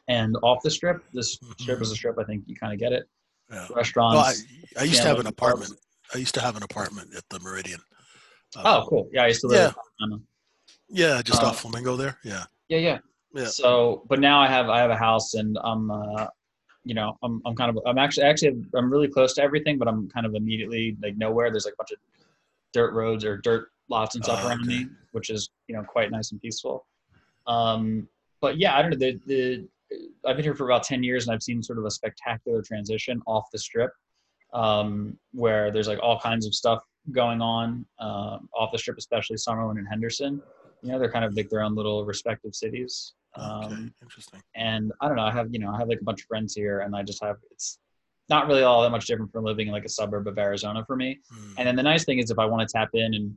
and 0.08 0.36
off 0.41 0.64
the 0.64 0.72
strip. 0.72 1.04
This 1.14 1.38
strip 1.60 1.80
is 1.82 1.91
a 1.91 1.96
strip. 1.96 2.18
I 2.18 2.24
think 2.24 2.44
you 2.48 2.56
kind 2.56 2.74
of 2.74 2.80
get 2.80 2.91
it. 2.91 3.04
Yeah. 3.52 3.68
Restaurants. 3.76 4.16
Well, 4.16 4.26
I, 4.78 4.82
I 4.82 4.84
used 4.86 5.02
to 5.04 5.08
have 5.08 5.20
an 5.20 5.26
Yeah, 5.26 5.30
apartment. 5.30 5.74
I 6.16 6.18
used 6.18 6.34
to 6.36 6.41
have 6.41 6.56
an 6.58 6.64
apartment 6.64 7.14
at 7.16 7.24
the 7.30 7.40
Meridian. 7.40 7.82
Oh, 8.58 8.82
Um, 8.82 8.88
cool. 8.88 9.10
Yeah, 9.14 9.24
I 9.24 9.28
used 9.28 9.41
to 9.41 9.48
live. 9.48 9.76
in 10.02 10.24
Yeah, 10.90 11.22
just 11.22 11.44
Uh, 11.44 11.48
off 11.48 11.62
Flamingo 11.62 11.96
there. 11.96 12.18
Yeah. 12.24 12.46
Yeah, 12.70 12.78
yeah. 12.78 12.98
Yeah. 13.34 13.46
So, 13.46 14.04
but 14.08 14.20
now 14.20 14.40
I 14.40 14.48
have 14.48 14.70
I 14.70 14.80
have 14.80 14.90
a 14.90 14.96
house, 14.96 15.34
and 15.36 15.58
I'm, 15.64 15.91
uh, 15.91 16.28
you 16.84 16.96
know, 16.96 17.16
I'm 17.22 17.41
I'm 17.46 17.56
kind 17.56 17.70
of 17.70 17.84
I'm 17.86 17.98
actually 17.98 18.24
actually 18.24 18.64
I'm 18.74 18.91
really 18.91 19.08
close 19.08 19.34
to 19.36 19.44
everything, 19.44 19.78
but 19.78 19.88
I'm 19.88 20.10
kind 20.10 20.26
of 20.26 20.34
immediately 20.36 20.98
like 21.02 21.16
nowhere. 21.18 21.52
There's 21.52 21.66
like 21.66 21.76
a 21.76 21.78
bunch 21.78 21.91
of 21.91 21.98
dirt 22.74 22.94
roads 22.94 23.26
or 23.26 23.38
dirt 23.38 23.70
lots 23.90 24.16
and 24.16 24.24
stuff 24.24 24.40
Oh, 24.44 24.48
around 24.48 24.62
okay. 24.62 24.80
me, 24.80 24.88
which 25.12 25.30
is 25.30 25.50
you 25.68 25.76
know 25.76 25.84
quite 25.84 26.10
nice 26.12 26.32
and 26.32 26.41
peaceful. 26.41 26.88
Um, 27.46 28.08
but 28.41 28.58
yeah, 28.58 28.76
I 28.78 28.82
don't 28.82 28.91
know. 28.91 28.98
The, 28.98 29.20
the 29.28 29.68
I've 30.26 30.36
been 30.36 30.46
here 30.46 30.56
for 30.56 30.66
about 30.66 30.84
ten 30.84 31.04
years, 31.04 31.28
and 31.28 31.34
I've 31.34 31.44
seen 31.44 31.62
sort 31.62 31.78
of 31.78 31.86
a 31.86 31.91
spectacular 31.91 32.62
transition 32.64 33.22
off 33.28 33.46
the 33.52 33.60
strip, 33.60 33.91
um, 34.54 35.18
where 35.34 35.72
there's 35.72 35.88
like 35.88 36.00
all 36.02 36.20
kinds 36.20 36.48
of 36.48 36.56
stuff 36.56 36.84
going 37.12 37.41
on 37.41 37.86
um, 38.00 38.50
off 38.56 38.72
the 38.72 38.78
strip, 38.78 38.98
especially 38.98 39.36
Summerlin 39.36 39.78
and 39.78 39.88
Henderson. 39.88 40.41
You 40.82 40.92
know, 40.92 41.00
they're 41.00 41.12
kind 41.12 41.26
of 41.26 41.36
like 41.36 41.50
their 41.50 41.62
own 41.62 41.76
little 41.76 42.06
respective 42.06 42.56
cities. 42.56 43.14
Okay. 43.38 43.46
Um, 43.46 43.94
Interesting. 44.02 44.42
and 44.56 44.92
I 45.02 45.08
don't 45.08 45.16
know. 45.18 45.24
I 45.24 45.32
have 45.32 45.48
you 45.52 45.60
know 45.60 45.72
I 45.72 45.78
have 45.78 45.88
like 45.88 46.02
a 46.02 46.04
bunch 46.04 46.22
of 46.22 46.28
friends 46.28 46.56
here, 46.56 46.80
and 46.82 46.96
I 46.96 47.04
just 47.04 47.24
have 47.24 47.38
it's 47.52 47.78
not 48.30 48.48
really 48.48 48.64
all 48.64 48.82
that 48.84 48.92
much 48.92 49.08
different 49.08 49.32
from 49.32 49.44
living 49.44 49.68
in 49.68 49.74
like 49.74 49.86
a 49.86 49.90
suburb 49.90 50.28
of 50.28 50.38
Arizona 50.38 50.84
for 50.86 50.96
me. 50.96 51.20
Hmm. 51.32 51.54
And 51.58 51.68
then 51.68 51.76
the 51.76 51.84
nice 51.84 52.06
thing 52.06 52.20
is 52.20 52.32
if 52.32 52.40
I 52.40 52.46
want 52.46 52.68
to 52.68 52.72
tap 52.72 52.90
in 52.94 53.14
and 53.14 53.36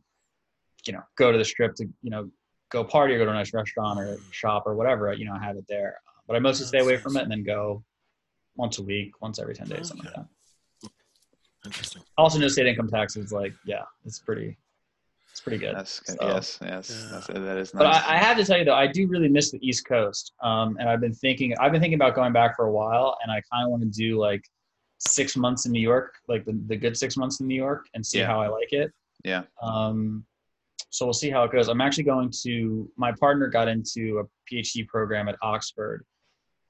you 0.87 0.93
know 0.93 1.03
go 1.17 1.33
to 1.33 1.39
the 1.39 1.45
strip 1.45 1.75
to 1.77 1.85
you 2.03 2.11
know 2.11 2.31
go 2.71 2.85
party 2.85 3.15
or 3.15 3.19
go 3.19 3.27
to 3.27 3.31
a 3.31 3.35
nice 3.35 3.53
restaurant 3.53 4.01
or 4.01 4.17
shop 4.31 4.65
or 4.67 4.75
whatever, 4.75 5.13
you 5.13 5.25
know 5.25 5.35
I 5.35 5.45
have 5.45 5.57
it 5.57 5.65
there. 5.69 5.97
But 6.27 6.37
I 6.37 6.39
mostly 6.39 6.67
stay 6.67 6.79
away 6.79 6.97
from 6.97 7.17
it 7.17 7.23
and 7.23 7.31
then 7.31 7.43
go 7.43 7.85
once 8.57 8.79
a 8.79 8.83
week, 8.83 9.21
once 9.21 9.39
every 9.39 9.55
ten 9.55 9.67
days, 9.69 9.89
something 9.89 10.07
like 10.07 10.15
that. 10.15 10.27
Interesting. 11.65 12.03
Also, 12.19 12.39
no 12.39 12.49
state 12.49 12.67
income 12.67 12.89
tax 12.89 13.17
is 13.17 13.33
like 13.33 13.53
yeah, 13.65 13.83
it's 14.05 14.19
pretty, 14.19 14.57
it's 15.33 15.41
pretty 15.41 15.59
good. 15.59 15.75
That's 15.75 15.99
good. 16.01 16.19
So- 16.21 16.29
yes, 16.29 16.59
yes. 16.63 16.91
Yeah. 17.05 17.09
That's, 17.11 17.27
that 17.27 17.57
is 17.59 17.75
nice. 17.75 17.83
But 17.83 17.87
I, 17.87 18.15
I 18.15 18.19
have 18.19 18.37
to 18.37 18.45
tell 18.45 18.59
you 18.59 18.65
though, 18.65 18.75
I 18.75 18.87
do 18.87 19.09
really 19.09 19.29
miss 19.29 19.51
the 19.51 19.67
East 19.67 19.85
Coast, 19.87 20.33
um, 20.43 20.77
and 20.79 20.89
I've 20.89 21.01
been 21.01 21.15
thinking, 21.15 21.57
I've 21.59 21.73
been 21.73 21.81
thinking 21.81 21.99
about 21.99 22.15
going 22.15 22.33
back 22.33 22.55
for 22.55 22.67
a 22.67 22.73
while, 22.73 23.17
and 23.23 23.33
I 23.33 23.43
kind 23.51 23.65
of 23.65 23.71
want 23.71 23.83
to 23.83 23.89
do 23.89 24.19
like 24.19 24.45
six 24.99 25.37
months 25.37 25.67
in 25.67 25.73
New 25.73 25.81
York, 25.81 26.15
like 26.29 26.45
the, 26.45 26.57
the 26.69 26.77
good 26.77 26.97
six 26.97 27.17
months 27.17 27.41
in 27.41 27.49
New 27.49 27.57
York, 27.57 27.87
and 27.95 28.05
see 28.07 28.19
Yeah. 28.21 28.27
how 28.27 28.41
I 28.41 28.47
like 28.49 28.73
it. 28.73 28.93
Yeah. 29.25 29.43
Um, 29.61 30.25
so 30.91 31.07
we'll 31.07 31.13
see 31.15 31.31
how 31.31 31.43
it 31.45 31.51
goes. 31.51 31.69
I'm 31.69 31.81
actually 31.81 32.05
going 32.05 32.31
to. 32.43 32.89
My 32.97 33.13
partner 33.13 33.47
got 33.49 33.67
into 33.67 34.19
a 34.21 34.25
PhD 34.55 34.87
program 34.87 35.27
at 35.29 35.37
Oxford 35.41 36.05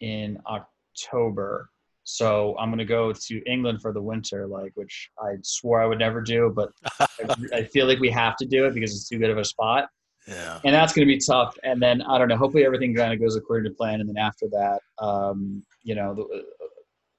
in 0.00 0.38
October, 0.46 1.68
so 2.04 2.56
I'm 2.58 2.68
going 2.68 2.78
to 2.78 2.84
go 2.84 3.12
to 3.12 3.42
England 3.44 3.80
for 3.80 3.92
the 3.92 4.02
winter, 4.02 4.46
like 4.46 4.72
which 4.74 5.10
I 5.20 5.34
swore 5.42 5.80
I 5.80 5.86
would 5.86 5.98
never 5.98 6.20
do, 6.20 6.52
but 6.54 6.70
I, 7.00 7.06
I 7.54 7.62
feel 7.64 7.86
like 7.86 8.00
we 8.00 8.10
have 8.10 8.36
to 8.36 8.46
do 8.46 8.66
it 8.66 8.74
because 8.74 8.94
it's 8.94 9.08
too 9.08 9.18
good 9.18 9.30
of 9.30 9.38
a 9.38 9.44
spot. 9.44 9.88
Yeah. 10.28 10.60
and 10.64 10.72
that's 10.72 10.92
going 10.92 11.06
to 11.06 11.12
be 11.12 11.18
tough. 11.18 11.56
And 11.64 11.82
then 11.82 12.02
I 12.02 12.16
don't 12.16 12.28
know. 12.28 12.36
Hopefully 12.36 12.64
everything 12.64 12.94
kind 12.94 13.12
of 13.12 13.20
goes 13.20 13.34
according 13.36 13.70
to 13.70 13.76
plan. 13.76 14.00
And 14.00 14.08
then 14.08 14.16
after 14.16 14.46
that, 14.50 14.80
um, 14.98 15.64
you 15.82 15.96
know, 15.96 16.14
the, 16.14 16.44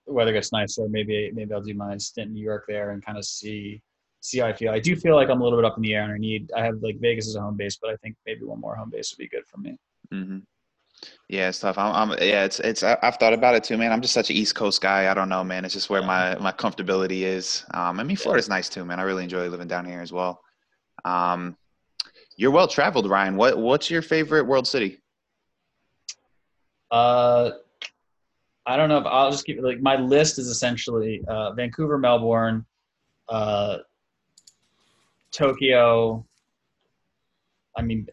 the 0.07 0.13
weather 0.13 0.31
gets 0.33 0.51
nicer. 0.51 0.87
Maybe 0.87 1.31
maybe 1.33 1.53
I'll 1.53 1.61
do 1.61 1.73
my 1.73 1.97
stint 1.97 2.27
in 2.27 2.33
New 2.33 2.43
York 2.43 2.65
there 2.67 2.91
and 2.91 3.03
kind 3.03 3.17
of 3.17 3.25
see 3.25 3.81
see 4.21 4.39
how 4.39 4.47
I 4.47 4.53
feel. 4.53 4.71
I 4.71 4.79
do 4.79 4.95
feel 4.95 5.15
like 5.15 5.29
I'm 5.29 5.41
a 5.41 5.43
little 5.43 5.59
bit 5.59 5.65
up 5.65 5.75
in 5.77 5.83
the 5.83 5.93
air, 5.93 6.03
and 6.03 6.13
I 6.13 6.17
need. 6.17 6.49
I 6.55 6.63
have 6.63 6.81
like 6.81 6.99
Vegas 6.99 7.27
as 7.27 7.35
a 7.35 7.41
home 7.41 7.57
base, 7.57 7.77
but 7.81 7.89
I 7.89 7.97
think 7.97 8.15
maybe 8.25 8.45
one 8.45 8.61
more 8.61 8.75
home 8.75 8.89
base 8.89 9.11
would 9.11 9.21
be 9.21 9.27
good 9.27 9.45
for 9.47 9.57
me. 9.57 9.77
hmm 10.11 10.39
Yeah, 11.29 11.49
it's 11.49 11.59
tough. 11.59 11.77
I'm, 11.77 12.11
I'm 12.11 12.17
yeah, 12.21 12.43
it's 12.43 12.59
it's. 12.59 12.83
I've 12.83 13.15
thought 13.15 13.33
about 13.33 13.55
it 13.55 13.63
too, 13.63 13.77
man. 13.77 13.91
I'm 13.91 14.01
just 14.01 14.13
such 14.13 14.29
an 14.29 14.35
East 14.35 14.55
Coast 14.55 14.81
guy. 14.81 15.09
I 15.09 15.13
don't 15.13 15.29
know, 15.29 15.43
man. 15.43 15.65
It's 15.65 15.73
just 15.73 15.89
where 15.89 16.03
my 16.03 16.35
my 16.35 16.51
comfortability 16.51 17.21
is. 17.21 17.65
Um, 17.73 17.99
I 17.99 18.03
mean, 18.03 18.17
Florida's 18.17 18.49
nice 18.49 18.69
too, 18.69 18.85
man. 18.85 18.99
I 18.99 19.03
really 19.03 19.23
enjoy 19.23 19.47
living 19.47 19.67
down 19.67 19.85
here 19.85 20.01
as 20.01 20.11
well. 20.11 20.41
Um, 21.05 21.57
you're 22.37 22.51
well 22.51 22.67
traveled, 22.67 23.09
Ryan. 23.09 23.35
What 23.35 23.57
what's 23.57 23.89
your 23.89 24.01
favorite 24.01 24.45
world 24.45 24.67
city? 24.67 24.99
Uh, 26.91 27.51
I 28.65 28.77
don't 28.77 28.89
know 28.89 28.99
if 28.99 29.05
I'll 29.05 29.31
just 29.31 29.45
keep 29.45 29.61
like 29.61 29.81
my 29.81 29.95
list 29.95 30.39
is 30.39 30.47
essentially 30.47 31.23
uh, 31.27 31.53
Vancouver, 31.53 31.97
Melbourne, 31.97 32.65
uh, 33.29 33.77
Tokyo. 35.31 36.25
I 37.75 37.81
mean, 37.81 38.07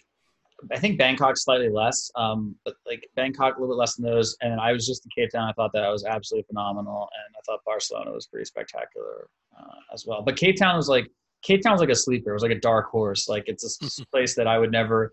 I 0.73 0.79
think 0.79 0.99
Bangkok 0.99 1.37
slightly 1.37 1.69
less, 1.71 2.11
um, 2.17 2.55
but 2.65 2.75
like 2.87 3.03
Bangkok 3.17 3.57
a 3.57 3.61
little 3.61 3.75
bit 3.75 3.79
less 3.79 3.95
than 3.97 4.05
those. 4.05 4.37
And 4.43 4.61
I 4.61 4.73
was 4.73 4.87
just 4.87 5.05
in 5.05 5.11
Cape 5.17 5.31
Town. 5.33 5.49
I 5.49 5.53
thought 5.53 5.73
that 5.75 5.89
was 5.89 6.05
absolutely 6.05 6.47
phenomenal, 6.49 7.09
and 7.17 7.35
I 7.37 7.41
thought 7.47 7.61
Barcelona 7.65 8.13
was 8.13 8.27
pretty 8.27 8.45
spectacular 8.45 9.29
uh, 9.59 9.75
as 9.95 10.05
well. 10.07 10.23
But 10.23 10.37
Cape 10.37 10.57
Town 10.59 10.77
was 10.77 10.89
like 10.89 11.09
Cape 11.43 11.63
Town 11.63 11.73
was 11.73 11.81
like 11.81 11.91
a 11.91 11.95
sleeper. 11.95 12.31
It 12.31 12.35
was 12.35 12.43
like 12.43 12.53
a 12.53 12.61
dark 12.61 12.91
horse. 12.91 13.29
Like 13.29 13.45
it's 13.47 13.65
a 13.65 13.85
s- 13.87 14.01
place 14.13 14.35
that 14.37 14.47
I 14.47 14.59
would 14.59 14.71
never 14.73 15.13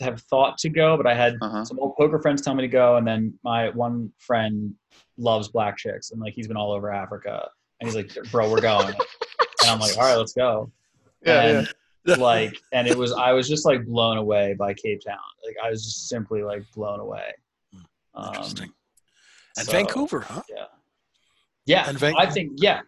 have 0.00 0.20
thought 0.22 0.58
to 0.58 0.68
go, 0.68 0.96
but 0.96 1.06
I 1.06 1.14
had 1.14 1.34
Uh-huh. 1.40 1.64
some 1.64 1.78
old 1.78 1.96
poker 1.96 2.18
friends 2.20 2.42
tell 2.42 2.54
me 2.54 2.62
to 2.62 2.68
go, 2.68 2.96
and 2.96 3.06
then 3.06 3.32
my 3.42 3.70
one 3.70 4.12
friend 4.18 4.74
loves 5.16 5.48
black 5.48 5.76
chicks, 5.78 6.10
and 6.10 6.20
like 6.20 6.34
he's 6.34 6.48
been 6.48 6.56
all 6.58 6.72
over 6.72 6.92
Africa, 6.92 7.48
and 7.80 7.88
he's 7.88 7.96
like, 7.96 8.10
"Bro, 8.30 8.50
we're 8.50 8.60
going," 8.60 8.88
and 8.94 9.70
I'm 9.70 9.78
like, 9.78 9.96
"All 9.96 10.04
right, 10.04 10.16
let's 10.16 10.32
go." 10.34 10.70
and 11.24 11.68
like, 12.06 12.56
and 12.72 12.86
it 12.86 12.96
was 12.96 13.12
I 13.12 13.32
was 13.32 13.48
just 13.48 13.64
like 13.64 13.84
blown 13.84 14.18
away 14.18 14.54
by 14.54 14.74
Cape 14.74 15.00
Town. 15.04 15.18
Like 15.44 15.56
I 15.62 15.70
was 15.70 15.84
just 15.84 16.08
simply 16.08 16.42
like 16.42 16.62
blown 16.74 17.00
away. 17.00 17.32
Um, 18.14 18.28
Interesting. 18.28 18.72
And 19.56 19.66
so, 19.66 19.72
Vancouver, 19.72 20.20
huh? 20.20 20.42
yeah, 20.48 20.64
yeah. 21.66 21.88
And 21.88 21.98
Van- 21.98 22.14
I 22.16 22.26
think 22.26 22.52
yeah. 22.56 22.80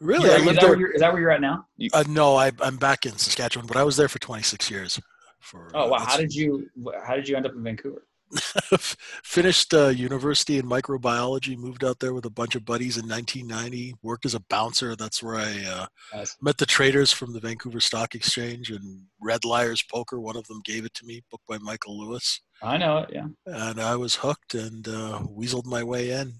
Really? 0.00 0.28
Yeah, 0.28 0.36
is, 0.36 0.56
that 0.56 0.62
where 0.62 0.78
you're, 0.78 0.90
is 0.90 1.00
that 1.00 1.12
where 1.12 1.22
you're 1.22 1.30
at 1.30 1.40
now? 1.40 1.66
Uh, 1.92 2.02
no, 2.08 2.34
I, 2.34 2.50
I'm 2.60 2.76
back 2.76 3.06
in 3.06 3.12
Saskatchewan, 3.12 3.66
but 3.66 3.76
I 3.76 3.84
was 3.84 3.96
there 3.96 4.08
for 4.08 4.18
26 4.18 4.68
years. 4.68 5.00
For 5.40 5.70
Oh 5.74 5.84
uh, 5.84 5.88
wow, 5.90 5.98
how 5.98 6.16
did 6.16 6.34
you 6.34 6.68
how 7.06 7.14
did 7.14 7.28
you 7.28 7.36
end 7.36 7.46
up 7.46 7.52
in 7.52 7.62
Vancouver? 7.62 8.02
finished 9.22 9.72
uh, 9.74 9.88
university 9.88 10.58
in 10.58 10.66
microbiology, 10.66 11.56
moved 11.56 11.84
out 11.84 11.98
there 12.00 12.12
with 12.14 12.24
a 12.26 12.30
bunch 12.30 12.54
of 12.54 12.64
buddies 12.64 12.96
in 12.96 13.08
1990, 13.08 13.94
worked 14.02 14.24
as 14.26 14.34
a 14.34 14.40
bouncer. 14.48 14.96
That's 14.96 15.22
where 15.22 15.36
I 15.36 15.64
uh, 15.68 15.86
Nice. 16.14 16.36
met 16.40 16.58
the 16.58 16.66
traders 16.66 17.12
from 17.12 17.32
the 17.32 17.40
Vancouver 17.40 17.80
Stock 17.80 18.14
Exchange 18.14 18.70
and 18.70 19.02
read 19.20 19.44
Liars 19.44 19.82
Poker. 19.82 20.20
One 20.20 20.36
of 20.36 20.46
them 20.48 20.60
gave 20.64 20.84
it 20.84 20.94
to 20.94 21.06
me, 21.06 21.22
book 21.30 21.40
by 21.48 21.58
Michael 21.58 21.98
Lewis. 21.98 22.40
I 22.62 22.76
know 22.76 22.98
it. 22.98 23.10
Yeah, 23.12 23.26
And 23.46 23.80
I 23.80 23.96
was 23.96 24.14
hooked 24.16 24.54
and 24.54 24.86
uh, 24.88 25.20
weaseled 25.30 25.66
my 25.66 25.82
way 25.82 26.10
in. 26.10 26.34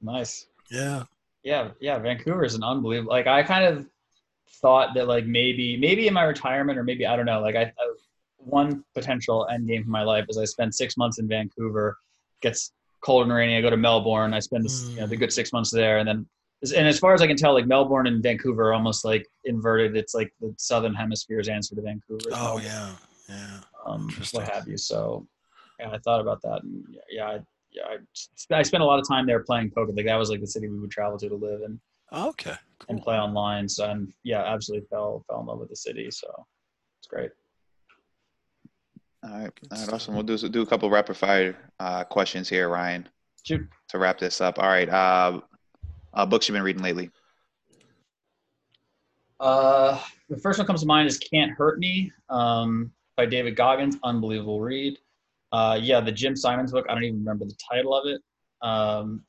nice. 0.00 0.46
Yeah. 0.70 1.02
yeah 1.42 1.70
yeah 1.80 1.98
vancouver 1.98 2.44
is 2.44 2.54
an 2.54 2.62
unbelievable 2.62 3.10
like 3.10 3.26
i 3.26 3.42
kind 3.42 3.64
of 3.64 3.88
thought 4.62 4.94
that 4.94 5.08
like 5.08 5.26
maybe 5.26 5.76
maybe 5.76 6.06
in 6.06 6.14
my 6.14 6.22
retirement 6.22 6.78
or 6.78 6.84
maybe 6.84 7.04
i 7.06 7.16
don't 7.16 7.26
know 7.26 7.40
like 7.40 7.56
i, 7.56 7.62
I 7.62 7.84
one 8.44 8.84
potential 8.94 9.46
end 9.52 9.68
game 9.68 9.84
for 9.84 9.90
my 9.90 10.02
life 10.02 10.24
is 10.28 10.38
i 10.38 10.44
spend 10.44 10.74
six 10.74 10.96
months 10.96 11.18
in 11.18 11.28
vancouver 11.28 11.96
gets 12.42 12.72
cold 13.02 13.22
and 13.24 13.32
rainy 13.32 13.56
i 13.56 13.60
go 13.60 13.70
to 13.70 13.76
melbourne 13.76 14.32
i 14.34 14.38
spend 14.38 14.64
this, 14.64 14.90
you 14.94 15.02
know, 15.02 15.06
the 15.08 15.16
good 15.16 15.32
six 15.32 15.52
months 15.52 15.70
there 15.70 15.98
and 15.98 16.08
then 16.08 16.26
and 16.76 16.86
as 16.86 16.98
far 16.98 17.14
as 17.14 17.22
i 17.22 17.26
can 17.26 17.36
tell 17.36 17.52
like 17.54 17.66
melbourne 17.66 18.06
and 18.06 18.22
vancouver 18.22 18.68
are 18.68 18.72
almost 18.74 19.04
like 19.04 19.26
inverted 19.44 19.96
it's 19.96 20.14
like 20.14 20.32
the 20.40 20.52
southern 20.58 20.94
hemisphere's 20.94 21.48
answer 21.48 21.74
to 21.74 21.82
vancouver 21.82 22.30
Oh, 22.32 22.58
yeah. 22.58 22.90
Yeah. 23.28 23.60
um, 23.86 24.08
what 24.32 24.44
have 24.52 24.66
you 24.68 24.76
so 24.76 25.26
yeah 25.78 25.90
i 25.90 25.98
thought 25.98 26.20
about 26.20 26.40
that 26.42 26.62
and 26.62 26.84
yeah, 26.90 27.00
yeah 27.10 27.26
I, 27.26 27.38
yeah, 27.72 27.82
I, 27.84 28.56
I 28.58 28.62
spent 28.62 28.82
a 28.82 28.86
lot 28.86 28.98
of 28.98 29.06
time 29.06 29.26
there 29.26 29.44
playing 29.44 29.70
poker. 29.70 29.92
Like 29.92 30.06
that 30.06 30.16
was 30.16 30.28
like 30.28 30.40
the 30.40 30.46
city 30.48 30.66
we 30.68 30.80
would 30.80 30.90
travel 30.90 31.16
to 31.18 31.28
to 31.28 31.36
live 31.36 31.60
in 31.62 31.80
Okay. 32.12 32.56
and 32.88 33.00
play 33.00 33.16
online. 33.16 33.68
So 33.68 33.88
and 33.88 34.12
yeah, 34.24 34.42
absolutely 34.42 34.88
fell 34.88 35.24
fell 35.28 35.38
in 35.38 35.46
love 35.46 35.60
with 35.60 35.68
the 35.68 35.76
city. 35.76 36.10
So 36.10 36.26
it's 36.98 37.06
great. 37.06 37.30
All 39.22 39.30
right, 39.30 39.50
all 39.70 39.78
right, 39.78 39.92
awesome. 39.92 40.14
We'll 40.14 40.22
do 40.22 40.36
do 40.48 40.62
a 40.62 40.66
couple 40.66 40.88
rapid 40.88 41.16
fire 41.16 41.54
uh, 41.78 42.04
questions 42.04 42.48
here, 42.48 42.68
Ryan, 42.70 43.06
Shoot. 43.42 43.68
to 43.88 43.98
wrap 43.98 44.18
this 44.18 44.40
up. 44.40 44.58
All 44.58 44.68
right, 44.68 44.88
uh, 44.88 45.40
uh, 46.14 46.24
books 46.24 46.48
you've 46.48 46.54
been 46.54 46.62
reading 46.62 46.82
lately. 46.82 47.10
Uh, 49.38 50.00
the 50.30 50.38
first 50.38 50.58
one 50.58 50.66
comes 50.66 50.80
to 50.80 50.86
mind 50.86 51.06
is 51.06 51.18
"Can't 51.18 51.52
Hurt 51.52 51.78
Me" 51.78 52.10
um, 52.30 52.90
by 53.16 53.26
David 53.26 53.56
Goggins. 53.56 53.98
Unbelievable 54.04 54.60
read. 54.60 54.98
Uh, 55.52 55.78
yeah, 55.80 56.00
the 56.00 56.12
Jim 56.12 56.34
Simons 56.34 56.72
book. 56.72 56.86
I 56.88 56.94
don't 56.94 57.04
even 57.04 57.18
remember 57.18 57.44
the 57.44 57.56
title 57.70 57.94
of 57.94 58.06
it. 58.06 58.22
Um, 58.62 59.22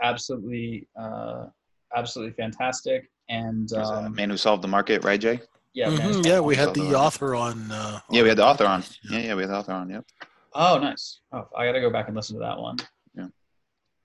absolutely, 0.00 0.88
uh, 0.98 1.46
absolutely 1.94 2.32
fantastic. 2.34 3.10
And 3.28 3.70
um, 3.74 4.14
Man 4.14 4.30
Who 4.30 4.36
Solved 4.36 4.62
the 4.62 4.68
Market, 4.68 5.04
right, 5.04 5.20
Jay? 5.20 5.40
Yeah, 5.76 5.90
Mhm, 5.90 5.98
man, 5.98 6.24
Yeah, 6.24 6.40
we 6.40 6.56
had 6.56 6.64
Something 6.68 6.88
the 6.88 6.98
author 6.98 7.34
on. 7.34 7.70
Uh, 7.70 8.00
Yeah, 8.10 8.22
we 8.22 8.28
had 8.30 8.38
the 8.38 8.46
author 8.46 8.64
on. 8.64 8.82
Yeah, 9.10 9.18
yeah, 9.18 9.34
we 9.34 9.42
had 9.42 9.50
the 9.50 9.56
author 9.56 9.72
on. 9.72 9.90
Yep. 9.90 10.06
Oh, 10.54 10.78
nice. 10.78 11.20
Oh, 11.32 11.46
I 11.54 11.66
got 11.66 11.72
to 11.72 11.80
go 11.82 11.90
back 11.90 12.06
and 12.08 12.16
listen 12.16 12.34
to 12.36 12.40
that 12.40 12.58
one. 12.58 12.78
Yeah. 13.14 13.26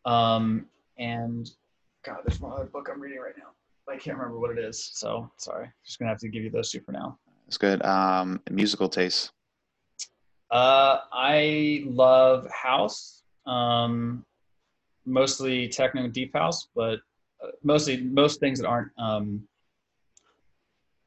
Um, 0.03 0.65
and 0.97 1.49
God, 2.03 2.17
there's 2.25 2.41
one 2.41 2.51
other 2.51 2.65
book 2.65 2.89
I'm 2.91 2.99
reading 2.99 3.19
right 3.19 3.37
now. 3.37 3.51
I 3.87 3.97
can't 3.97 4.17
remember 4.17 4.37
what 4.37 4.51
it 4.51 4.59
is. 4.59 4.91
So 4.93 5.31
sorry. 5.37 5.69
Just 5.85 5.97
gonna 5.97 6.09
have 6.11 6.19
to 6.19 6.29
give 6.29 6.43
you 6.43 6.49
those 6.49 6.71
two 6.71 6.81
for 6.81 6.91
now. 6.91 7.17
That's 7.45 7.57
good. 7.57 7.83
Um, 7.85 8.41
musical 8.49 8.87
taste. 8.89 9.31
Uh, 10.49 10.99
I 11.11 11.83
love 11.85 12.49
house. 12.51 13.23
Um, 13.45 14.25
mostly 15.05 15.67
techno 15.69 16.07
deep 16.07 16.33
house, 16.33 16.67
but 16.75 16.99
uh, 17.43 17.51
mostly 17.63 18.01
most 18.03 18.39
things 18.39 18.59
that 18.59 18.67
aren't. 18.67 18.91
Um, 18.97 19.47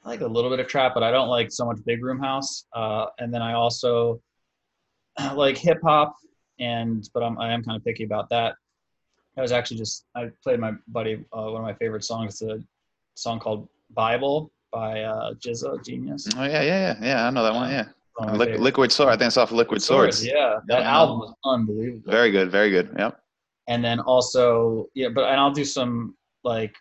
I 0.05 0.09
like 0.11 0.21
a 0.21 0.27
little 0.27 0.51
bit 0.51 0.61
of 0.61 0.67
trap, 0.67 0.93
but 0.95 1.03
I 1.03 1.11
don't 1.11 1.29
like 1.29 1.51
so 1.51 1.65
much 1.65 1.79
big 1.87 2.05
room 2.05 2.21
house. 2.21 2.67
Uh, 2.75 3.07
and 3.19 3.33
then 3.33 3.41
I 3.43 3.55
also 3.55 4.21
like 5.35 5.57
hip 5.57 5.79
hop, 5.83 6.15
and 6.59 7.09
but 7.15 7.23
I'm 7.23 7.39
I 7.39 7.53
am 7.53 7.63
kind 7.65 7.77
of 7.77 7.85
picky 7.85 8.05
about 8.05 8.29
that. 8.31 8.55
I 9.37 9.43
was 9.43 9.53
actually 9.53 9.79
just 9.79 10.05
I 10.15 10.31
played 10.43 10.61
my 10.61 10.73
buddy 10.89 11.15
uh, 11.33 11.43
one 11.51 11.57
of 11.57 11.63
my 11.63 11.75
favorite 11.75 12.05
songs. 12.05 12.41
It's 12.41 12.43
a 12.43 12.63
song 13.15 13.41
called 13.41 13.69
Bible 13.95 14.51
by 14.73 15.03
uh, 15.03 15.35
Genius. 15.41 16.29
Oh 16.37 16.45
yeah, 16.45 16.63
yeah, 16.63 16.63
yeah, 16.63 16.97
yeah. 17.01 17.27
I 17.27 17.31
know 17.31 17.43
that 17.45 17.55
one. 17.55 17.71
Yeah, 17.71 17.87
One 18.17 18.29
of 18.29 18.35
my 18.37 18.39
Liq- 18.45 18.47
favorite- 18.49 18.61
Liquid 18.63 18.93
Sword. 18.93 19.09
I 19.11 19.17
think 19.17 19.29
it's 19.29 19.37
off 19.37 19.51
of 19.51 19.57
Liquid 19.57 19.83
Swords. 19.83 20.25
Yeah, 20.25 20.59
that 20.69 20.81
Yeah. 20.81 20.97
album 20.97 21.19
was 21.21 21.35
unbelievable. 21.45 22.11
Very 22.11 22.31
good. 22.31 22.51
Very 22.51 22.71
good. 22.71 22.95
Yep. 22.99 23.21
and 23.69 23.83
then 23.83 23.99
also 24.01 24.87
yeah 24.95 25.09
but 25.09 25.25
and 25.31 25.41
i'll 25.41 25.51
do 25.63 25.65
some 25.65 26.15
like 26.53 26.75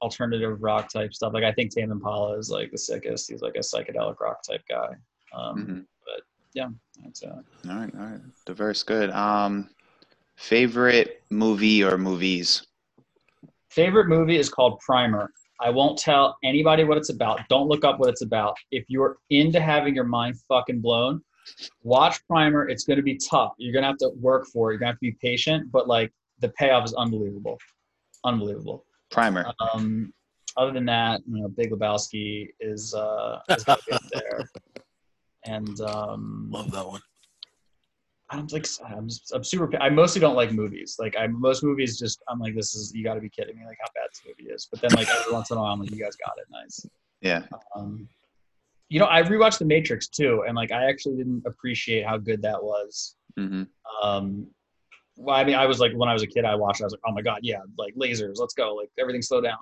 alternative 0.00 0.62
rock 0.62 0.90
type 0.92 1.12
stuff. 1.12 1.32
Like 1.32 1.44
i 1.44 1.52
think 1.52 1.72
tame 1.72 1.90
impala 1.90 2.38
is 2.38 2.50
like 2.50 2.70
the 2.70 2.78
sickest. 2.78 3.30
He's 3.30 3.42
like 3.42 3.56
a 3.56 3.60
psychedelic 3.60 4.20
rock 4.20 4.42
type 4.42 4.62
guy. 4.68 4.88
Um 5.34 5.64
hmm 5.64 5.80
But 6.06 6.22
yeah, 6.54 6.68
that's 7.04 7.22
uh 7.22 7.40
All 7.68 7.76
right, 7.76 7.94
all 7.94 8.06
right. 8.06 8.20
Diverse, 8.46 8.82
good. 8.82 9.10
Um, 9.10 9.70
favorite 10.36 11.22
movie 11.30 11.82
or 11.84 11.98
movies? 11.98 12.64
favorite 13.70 14.08
movie 14.08 14.36
is 14.36 14.48
called 14.48 14.80
primer. 14.80 15.30
I 15.60 15.70
won't 15.70 15.98
tell 15.98 16.36
anybody 16.42 16.84
what 16.84 16.96
it's 16.96 17.10
about. 17.10 17.40
Don't 17.48 17.68
look 17.68 17.84
up 17.84 18.00
what 18.00 18.08
it's 18.08 18.22
about. 18.22 18.56
If 18.70 18.84
you're 18.88 19.18
into 19.30 19.60
having 19.60 19.94
your 19.94 20.04
mind 20.04 20.36
fucking 20.48 20.80
blown 20.80 21.22
watch 21.82 22.24
primer. 22.26 22.68
It's 22.68 22.84
going 22.84 22.96
to 22.96 23.02
be 23.02 23.16
tough. 23.16 23.52
You're 23.58 23.72
going 23.72 23.82
to 23.82 23.88
have 23.88 23.98
to 23.98 24.10
work 24.20 24.46
for 24.46 24.70
it. 24.70 24.74
You're 24.74 24.80
going 24.80 24.88
to 24.88 24.92
have 24.92 25.00
to 25.00 25.12
be 25.12 25.16
patient 25.20 25.70
but 25.72 25.88
like 25.88 26.12
the 26.40 26.50
payoff 26.50 26.84
is 26.84 26.94
unbelievable. 26.94 27.58
Unbelievable 28.24 28.84
Primer. 29.10 29.52
Um, 29.72 30.12
other 30.56 30.72
than 30.72 30.86
that, 30.86 31.20
you 31.26 31.40
know, 31.40 31.48
Big 31.48 31.70
Lebowski 31.70 32.48
is 32.60 32.94
uh, 32.94 33.40
is 33.50 33.64
gotta 33.64 33.82
be 33.86 33.92
up 33.92 34.02
there, 34.12 34.48
and 35.46 35.80
um, 35.80 36.48
Love 36.50 36.70
that 36.72 36.86
one. 36.86 37.00
I'm 38.30 38.46
like 38.52 38.66
I'm, 38.84 39.08
I'm 39.32 39.44
super. 39.44 39.70
I 39.80 39.88
mostly 39.88 40.20
don't 40.20 40.36
like 40.36 40.52
movies. 40.52 40.96
Like 40.98 41.16
I 41.16 41.28
most 41.28 41.62
movies 41.62 41.98
just 41.98 42.22
I'm 42.28 42.38
like 42.38 42.54
this 42.54 42.74
is 42.74 42.92
you 42.94 43.02
got 43.02 43.14
to 43.14 43.20
be 43.20 43.30
kidding 43.30 43.56
me 43.56 43.64
like 43.64 43.78
how 43.80 43.88
bad 43.94 44.08
this 44.10 44.22
movie 44.26 44.50
is. 44.50 44.68
But 44.70 44.82
then 44.82 44.90
like 44.92 45.08
every 45.08 45.32
once 45.32 45.50
in 45.50 45.56
a 45.56 45.60
while 45.60 45.72
I'm 45.72 45.80
like 45.80 45.90
you 45.90 45.98
guys 45.98 46.16
got 46.24 46.34
it 46.36 46.44
nice. 46.50 46.84
Yeah. 47.22 47.42
Um, 47.74 48.06
you 48.90 48.98
know 49.00 49.06
I 49.06 49.22
rewatched 49.22 49.58
The 49.58 49.64
Matrix 49.64 50.08
too, 50.08 50.44
and 50.46 50.54
like 50.54 50.72
I 50.72 50.88
actually 50.88 51.16
didn't 51.16 51.42
appreciate 51.46 52.06
how 52.06 52.18
good 52.18 52.42
that 52.42 52.62
was. 52.62 53.16
hmm 53.36 53.62
Um, 54.02 54.48
well, 55.18 55.36
I 55.36 55.44
mean, 55.44 55.56
I 55.56 55.66
was 55.66 55.80
like 55.80 55.92
when 55.94 56.08
I 56.08 56.12
was 56.12 56.22
a 56.22 56.26
kid, 56.26 56.44
I 56.44 56.54
watched. 56.54 56.80
I 56.80 56.84
was 56.84 56.92
like, 56.92 57.02
oh 57.06 57.12
my 57.12 57.22
god, 57.22 57.40
yeah, 57.42 57.58
like 57.76 57.94
lasers, 57.96 58.36
let's 58.36 58.54
go, 58.54 58.74
like 58.74 58.90
everything 58.98 59.22
slow 59.22 59.40
down. 59.40 59.58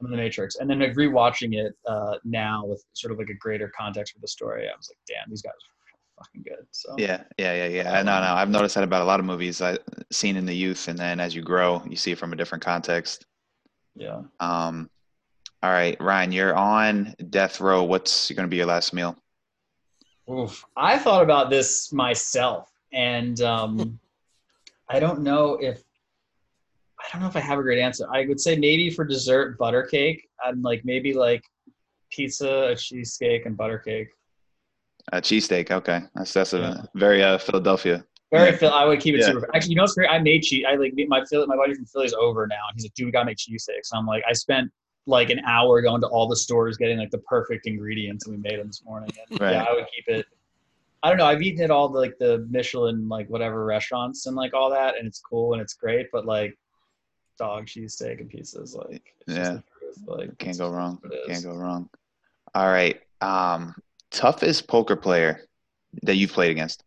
I'm 0.00 0.06
in 0.06 0.12
the 0.12 0.16
Matrix. 0.16 0.56
And 0.56 0.68
then 0.68 0.80
like 0.80 0.94
rewatching 0.94 1.54
it 1.54 1.74
uh, 1.86 2.16
now 2.24 2.64
with 2.64 2.82
sort 2.94 3.12
of 3.12 3.18
like 3.18 3.28
a 3.28 3.34
greater 3.34 3.70
context 3.76 4.14
for 4.14 4.20
the 4.20 4.28
story, 4.28 4.66
I 4.66 4.76
was 4.76 4.90
like, 4.90 4.98
damn, 5.06 5.28
these 5.30 5.42
guys 5.42 5.52
are 5.52 6.24
fucking 6.24 6.42
good. 6.42 6.66
So 6.70 6.94
Yeah, 6.98 7.22
yeah, 7.38 7.54
yeah, 7.54 7.66
yeah. 7.66 8.02
No, 8.02 8.20
no, 8.20 8.32
I've 8.32 8.48
noticed 8.48 8.74
that 8.74 8.84
about 8.84 9.02
a 9.02 9.04
lot 9.04 9.20
of 9.20 9.26
movies 9.26 9.60
I've 9.60 9.78
seen 10.10 10.36
in 10.36 10.46
the 10.46 10.54
youth, 10.54 10.88
and 10.88 10.98
then 10.98 11.20
as 11.20 11.34
you 11.34 11.42
grow, 11.42 11.82
you 11.88 11.96
see 11.96 12.12
it 12.12 12.18
from 12.18 12.32
a 12.32 12.36
different 12.36 12.64
context. 12.64 13.26
yeah. 13.94 14.22
Um, 14.40 14.90
all 15.62 15.70
right, 15.70 16.00
Ryan, 16.00 16.32
you're 16.32 16.56
on 16.56 17.14
death 17.28 17.60
row. 17.60 17.82
What's 17.84 18.30
going 18.30 18.44
to 18.44 18.48
be 18.48 18.56
your 18.56 18.66
last 18.66 18.94
meal? 18.94 19.14
Oof. 20.30 20.64
I 20.74 20.98
thought 20.98 21.22
about 21.22 21.50
this 21.50 21.92
myself, 21.92 22.70
and 22.94 23.38
um, 23.42 24.00
I 24.90 24.98
don't 24.98 25.20
know 25.20 25.54
if 25.60 25.82
I 26.98 27.04
don't 27.12 27.22
know 27.22 27.28
if 27.28 27.36
I 27.36 27.40
have 27.40 27.58
a 27.58 27.62
great 27.62 27.78
answer. 27.80 28.04
I 28.12 28.26
would 28.26 28.40
say 28.40 28.56
maybe 28.56 28.90
for 28.90 29.04
dessert, 29.04 29.56
butter 29.56 29.84
cake, 29.84 30.28
and 30.44 30.62
like 30.62 30.84
maybe 30.84 31.14
like 31.14 31.42
pizza, 32.10 32.68
a 32.72 32.76
cheesecake, 32.76 33.46
and 33.46 33.56
butter 33.56 33.78
cake. 33.78 34.08
A 35.12 35.20
cheesesteak. 35.20 35.70
Okay, 35.70 36.00
that's 36.14 36.32
that's 36.34 36.52
a 36.52 36.58
Yeah. 36.58 36.82
very 36.94 37.22
uh, 37.22 37.38
Philadelphia. 37.38 38.04
Very 38.32 38.50
Yeah. 38.50 38.56
Phil. 38.58 38.70
I 38.72 38.84
would 38.84 39.00
keep 39.00 39.14
it 39.14 39.20
Yeah. 39.20 39.26
super. 39.26 39.48
Actually, 39.54 39.70
you 39.70 39.76
know 39.76 39.82
what's 39.84 39.94
great? 39.94 40.10
I 40.10 40.18
made 40.18 40.42
cheese. 40.42 40.64
I 40.68 40.74
like 40.74 40.92
my 41.08 41.24
Philly, 41.24 41.46
my 41.46 41.56
buddy 41.56 41.74
from 41.74 41.86
Philly's 41.86 42.12
over 42.14 42.46
now, 42.46 42.64
and 42.68 42.74
he's 42.76 42.84
like, 42.84 42.94
"Dude, 42.94 43.06
we 43.06 43.12
gotta 43.12 43.26
make 43.26 43.38
cheesesteaks." 43.38 43.90
And 43.92 43.98
I'm 43.98 44.06
like, 44.06 44.22
I 44.28 44.32
spent 44.32 44.70
like 45.06 45.30
an 45.30 45.40
hour 45.46 45.80
going 45.80 46.00
to 46.02 46.06
all 46.08 46.28
the 46.28 46.36
stores 46.36 46.76
getting 46.76 46.98
like 46.98 47.10
the 47.10 47.18
perfect 47.18 47.66
ingredients, 47.66 48.26
and 48.26 48.36
we 48.36 48.42
made 48.42 48.58
them 48.60 48.66
this 48.66 48.82
morning. 48.84 49.10
And 49.30 49.40
Right. 49.40 49.52
yeah, 49.52 49.62
I 49.64 49.72
would 49.72 49.86
keep 49.94 50.04
it. 50.08 50.26
I 51.02 51.08
don't 51.08 51.18
know. 51.18 51.26
I've 51.26 51.42
eaten 51.42 51.62
at 51.62 51.70
all 51.70 51.88
the 51.88 51.98
like 51.98 52.18
the 52.18 52.46
Michelin 52.50 53.08
like 53.08 53.28
whatever 53.30 53.64
restaurants 53.64 54.26
and 54.26 54.36
like 54.36 54.52
all 54.54 54.70
that, 54.70 54.98
and 54.98 55.06
it's 55.06 55.20
cool 55.20 55.54
and 55.54 55.62
it's 55.62 55.74
great. 55.74 56.08
But 56.12 56.26
like 56.26 56.58
dog 57.38 57.66
cheesesteak 57.66 58.20
and 58.20 58.30
is 58.34 58.76
like 58.76 59.14
Yeah. 59.26 59.60
Like 60.06 60.36
Can't 60.38 60.58
go 60.58 60.70
wrong. 60.70 61.00
Can't 61.26 61.44
go 61.44 61.54
wrong. 61.54 61.88
All 62.54 62.68
right. 62.68 63.00
Um, 63.20 63.74
toughest 64.10 64.68
poker 64.68 64.96
player 64.96 65.48
that 66.02 66.16
you've 66.16 66.32
played 66.32 66.50
against? 66.50 66.84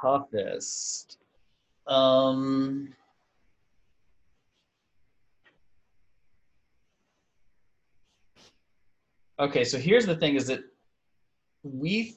toughest. 0.00 1.18
Um, 1.86 2.94
okay, 9.38 9.64
so 9.64 9.78
here's 9.78 10.06
the 10.06 10.16
thing: 10.16 10.34
is 10.36 10.46
that 10.48 10.60
we, 11.72 12.16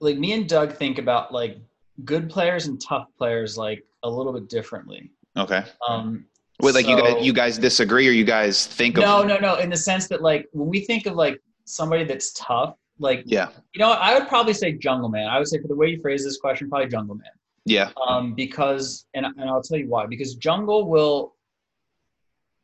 like 0.00 0.18
me 0.18 0.32
and 0.32 0.48
Doug, 0.48 0.74
think 0.76 0.98
about 0.98 1.32
like 1.32 1.58
good 2.04 2.28
players 2.28 2.66
and 2.66 2.80
tough 2.80 3.06
players 3.16 3.56
like 3.56 3.84
a 4.02 4.10
little 4.10 4.32
bit 4.32 4.48
differently. 4.48 5.10
Okay. 5.36 5.64
Um, 5.88 6.26
Wait, 6.60 6.74
like 6.74 6.86
you 6.86 6.96
guys, 6.96 7.24
you 7.24 7.32
guys 7.32 7.58
disagree, 7.58 8.08
or 8.08 8.12
you 8.12 8.24
guys 8.24 8.66
think 8.66 8.96
of? 8.96 9.02
no, 9.02 9.22
no, 9.24 9.38
no. 9.38 9.56
In 9.56 9.70
the 9.70 9.76
sense 9.76 10.06
that 10.08 10.22
like 10.22 10.48
when 10.52 10.68
we 10.68 10.80
think 10.80 11.06
of 11.06 11.14
like 11.14 11.40
somebody 11.64 12.04
that's 12.04 12.32
tough, 12.34 12.76
like 12.98 13.24
Yeah. 13.26 13.48
you 13.72 13.80
know, 13.80 13.90
I 13.90 14.16
would 14.16 14.28
probably 14.28 14.54
say 14.54 14.72
Jungle 14.72 15.08
Man. 15.08 15.26
I 15.28 15.38
would 15.38 15.48
say 15.48 15.58
for 15.60 15.66
the 15.68 15.74
way 15.74 15.88
you 15.88 16.00
phrase 16.00 16.22
this 16.24 16.38
question, 16.38 16.68
probably 16.68 16.88
Jungle 16.88 17.16
Man. 17.16 17.26
Yeah. 17.64 17.90
um, 18.06 18.34
because 18.34 19.06
and, 19.14 19.26
and 19.26 19.48
I'll 19.50 19.62
tell 19.62 19.78
you 19.78 19.88
why. 19.88 20.06
Because 20.06 20.36
Jungle 20.36 20.88
will, 20.88 21.34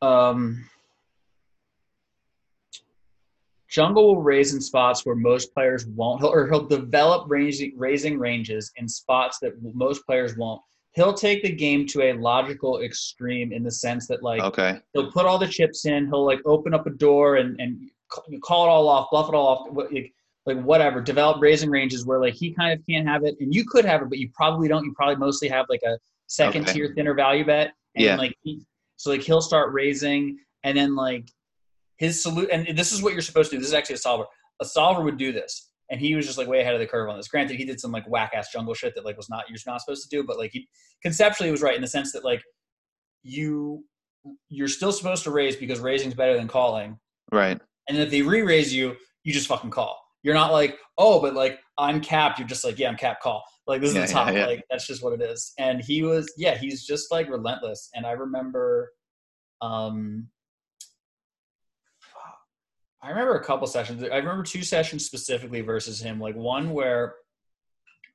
um, 0.01 0.63
Jungle 3.71 4.05
will 4.15 4.21
raise 4.21 4.53
in 4.53 4.59
spots 4.59 5.05
where 5.05 5.15
most 5.15 5.53
players 5.53 5.85
won't, 5.87 6.19
he'll, 6.19 6.29
or 6.29 6.47
he'll 6.49 6.67
develop 6.67 7.25
raising 7.29 7.73
raising 7.77 8.19
ranges 8.19 8.69
in 8.75 8.87
spots 8.87 9.39
that 9.39 9.53
most 9.73 10.05
players 10.05 10.35
won't. 10.35 10.61
He'll 10.91 11.13
take 11.13 11.41
the 11.41 11.51
game 11.55 11.87
to 11.87 12.01
a 12.03 12.13
logical 12.13 12.81
extreme 12.81 13.53
in 13.53 13.63
the 13.63 13.71
sense 13.71 14.07
that 14.07 14.21
like 14.23 14.41
Okay. 14.43 14.77
he'll 14.93 15.09
put 15.09 15.25
all 15.25 15.37
the 15.37 15.47
chips 15.47 15.85
in. 15.85 16.07
He'll 16.07 16.25
like 16.25 16.41
open 16.45 16.73
up 16.73 16.85
a 16.85 16.89
door 16.89 17.37
and 17.37 17.59
and 17.61 17.89
call 18.41 18.65
it 18.65 18.69
all 18.69 18.89
off, 18.89 19.09
bluff 19.09 19.29
it 19.29 19.35
all 19.35 19.47
off, 19.47 19.67
like, 19.71 20.13
like 20.45 20.61
whatever. 20.63 20.99
Develop 20.99 21.41
raising 21.41 21.69
ranges 21.69 22.05
where 22.05 22.19
like 22.19 22.33
he 22.33 22.51
kind 22.53 22.77
of 22.77 22.85
can't 22.85 23.07
have 23.07 23.23
it, 23.23 23.37
and 23.39 23.55
you 23.55 23.63
could 23.63 23.85
have 23.85 24.01
it, 24.01 24.09
but 24.09 24.17
you 24.17 24.29
probably 24.33 24.67
don't. 24.67 24.83
You 24.83 24.93
probably 24.93 25.15
mostly 25.15 25.47
have 25.47 25.67
like 25.69 25.83
a 25.83 25.97
second 26.27 26.63
Okay. 26.63 26.73
tier 26.73 26.93
thinner 26.93 27.13
value 27.13 27.45
bet, 27.45 27.71
and 27.95 28.03
Yeah. 28.03 28.17
like 28.17 28.35
he, 28.41 28.65
so 28.97 29.11
like 29.11 29.21
he'll 29.21 29.39
start 29.41 29.71
raising, 29.71 30.37
and 30.65 30.77
then 30.77 30.93
like 30.93 31.29
his 32.01 32.21
salute. 32.21 32.49
And 32.51 32.75
this 32.75 32.91
is 32.91 33.03
what 33.03 33.13
you're 33.13 33.21
supposed 33.21 33.51
to 33.51 33.57
do. 33.57 33.59
This 33.59 33.67
is 33.67 33.75
actually 33.75 33.95
a 33.95 33.99
solver. 33.99 34.25
A 34.59 34.65
solver 34.65 35.03
would 35.03 35.17
do 35.17 35.31
this. 35.31 35.69
And 35.91 36.01
he 36.01 36.15
was 36.15 36.25
just 36.25 36.35
like 36.39 36.47
way 36.47 36.61
ahead 36.61 36.73
of 36.73 36.79
the 36.79 36.87
curve 36.87 37.09
on 37.09 37.15
this. 37.15 37.27
Granted, 37.27 37.57
he 37.57 37.65
did 37.65 37.79
some 37.79 37.91
like 37.91 38.09
whack 38.09 38.31
ass 38.33 38.51
jungle 38.51 38.73
shit 38.73 38.95
that 38.95 39.05
like 39.05 39.17
was 39.17 39.29
not 39.29 39.43
you're 39.47 39.59
not 39.67 39.81
supposed 39.81 40.09
to 40.09 40.09
do, 40.09 40.23
but 40.23 40.39
like 40.39 40.49
he 40.51 40.67
conceptually 41.03 41.51
was 41.51 41.61
right 41.61 41.75
in 41.75 41.81
the 41.81 41.87
sense 41.87 42.11
that 42.13 42.25
like 42.25 42.41
you 43.21 43.83
you're 44.49 44.67
still 44.67 44.91
supposed 44.91 45.23
to 45.25 45.31
raise 45.31 45.55
because 45.55 45.79
raising's 45.79 46.15
better 46.15 46.35
than 46.35 46.47
calling. 46.47 46.97
Right. 47.31 47.59
And 47.87 47.97
if 47.99 48.09
they 48.09 48.23
re-raise 48.23 48.73
you, 48.73 48.95
you 49.23 49.31
just 49.31 49.47
fucking 49.47 49.69
call. 49.69 49.99
You're 50.23 50.33
not 50.33 50.51
like, 50.51 50.77
oh, 50.97 51.21
but 51.21 51.35
like 51.35 51.59
I'm 51.77 52.01
capped. 52.01 52.39
You're 52.39 52.47
just 52.47 52.63
like, 52.65 52.79
yeah, 52.79 52.89
I'm 52.89 52.97
capped. 52.97 53.21
Call. 53.21 53.43
Like 53.67 53.81
this 53.81 53.91
is 53.91 53.95
Yeah, 53.95 54.05
the 54.07 54.11
top. 54.11 54.27
yeah, 54.29 54.39
yeah. 54.39 54.45
Like 54.47 54.63
that's 54.71 54.87
just 54.87 55.03
what 55.03 55.13
it 55.13 55.21
is. 55.21 55.53
And 55.59 55.83
he 55.83 56.01
was, 56.01 56.33
yeah, 56.35 56.57
he's 56.57 56.83
just 56.83 57.11
like 57.11 57.29
relentless. 57.29 57.89
And 57.93 58.07
I 58.07 58.11
remember, 58.11 58.91
um, 59.61 60.29
I 63.03 63.09
remember 63.09 63.35
a 63.35 63.43
couple 63.43 63.67
sessions. 63.67 64.03
I 64.03 64.17
remember 64.17 64.43
two 64.43 64.63
sessions 64.63 65.05
specifically 65.05 65.61
versus 65.61 66.01
him. 66.01 66.19
Like 66.19 66.35
one 66.35 66.71
where 66.71 67.15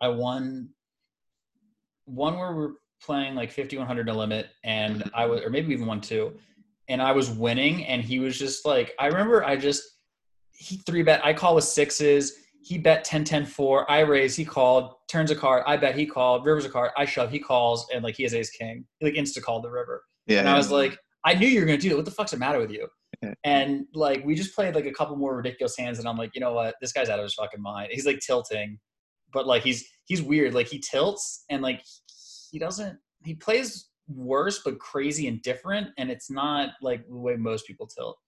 I 0.00 0.08
won, 0.08 0.70
one 2.04 2.38
where 2.38 2.54
we're 2.54 2.72
playing 3.02 3.34
like 3.34 3.50
5100 3.50 4.06
no 4.06 4.14
limit, 4.14 4.48
and 4.64 5.10
I 5.14 5.26
was, 5.26 5.40
or 5.40 5.50
maybe 5.50 5.72
even 5.72 5.86
one 5.86 6.00
two, 6.00 6.34
and 6.88 7.02
I 7.02 7.12
was 7.12 7.30
winning, 7.30 7.84
and 7.86 8.02
he 8.02 8.20
was 8.20 8.38
just 8.38 8.64
like, 8.64 8.94
I 8.98 9.06
remember 9.06 9.44
I 9.44 9.56
just 9.56 9.82
he 10.52 10.76
three 10.78 11.02
bet. 11.02 11.24
I 11.24 11.32
call 11.32 11.54
with 11.54 11.64
sixes. 11.64 12.32
He 12.62 12.78
bet 12.78 13.04
10 13.04 13.24
10 13.24 13.46
4. 13.46 13.90
I 13.90 14.00
raise. 14.00 14.34
He 14.34 14.44
called. 14.44 14.94
Turns 15.08 15.30
a 15.30 15.36
card. 15.36 15.62
I 15.66 15.76
bet. 15.76 15.96
He 15.96 16.06
called. 16.06 16.44
Rivers 16.44 16.64
a 16.64 16.68
card. 16.68 16.90
I 16.96 17.04
shove. 17.04 17.30
He 17.30 17.38
calls. 17.38 17.86
And 17.94 18.02
like 18.02 18.16
he 18.16 18.22
has 18.24 18.34
ace 18.34 18.50
king. 18.50 18.84
He 18.98 19.06
like 19.06 19.14
insta 19.14 19.42
called 19.42 19.62
the 19.62 19.70
river. 19.70 20.02
Yeah. 20.26 20.40
And 20.40 20.48
I 20.48 20.56
was 20.56 20.70
like, 20.70 20.98
I 21.24 21.34
knew 21.34 21.46
you 21.46 21.60
were 21.60 21.66
gonna 21.66 21.78
do 21.78 21.90
that. 21.90 21.96
What 21.96 22.04
the 22.04 22.10
fuck's 22.10 22.32
the 22.32 22.38
matter 22.38 22.58
with 22.58 22.70
you? 22.70 22.88
And 23.44 23.86
like 23.94 24.24
we 24.24 24.34
just 24.34 24.54
played 24.54 24.74
like 24.74 24.86
a 24.86 24.92
couple 24.92 25.16
more 25.16 25.36
ridiculous 25.36 25.76
hands, 25.76 25.98
and 25.98 26.08
I'm 26.08 26.16
like, 26.16 26.34
you 26.34 26.40
know 26.40 26.52
what? 26.52 26.74
This 26.80 26.92
guy's 26.92 27.08
out 27.08 27.18
of 27.18 27.24
his 27.24 27.34
fucking 27.34 27.62
mind. 27.62 27.88
He's 27.92 28.06
like 28.06 28.20
tilting, 28.20 28.78
but 29.32 29.46
like 29.46 29.62
he's 29.62 29.86
he's 30.04 30.22
weird. 30.22 30.54
Like 30.54 30.68
he 30.68 30.78
tilts 30.78 31.44
and 31.50 31.62
like 31.62 31.82
he 32.50 32.58
doesn't. 32.58 32.98
He 33.24 33.34
plays 33.34 33.88
worse, 34.08 34.62
but 34.64 34.78
crazy 34.78 35.28
and 35.28 35.42
different, 35.42 35.88
and 35.98 36.10
it's 36.10 36.30
not 36.30 36.70
like 36.80 37.06
the 37.08 37.16
way 37.16 37.36
most 37.36 37.66
people 37.66 37.86
tilt. 37.86 38.18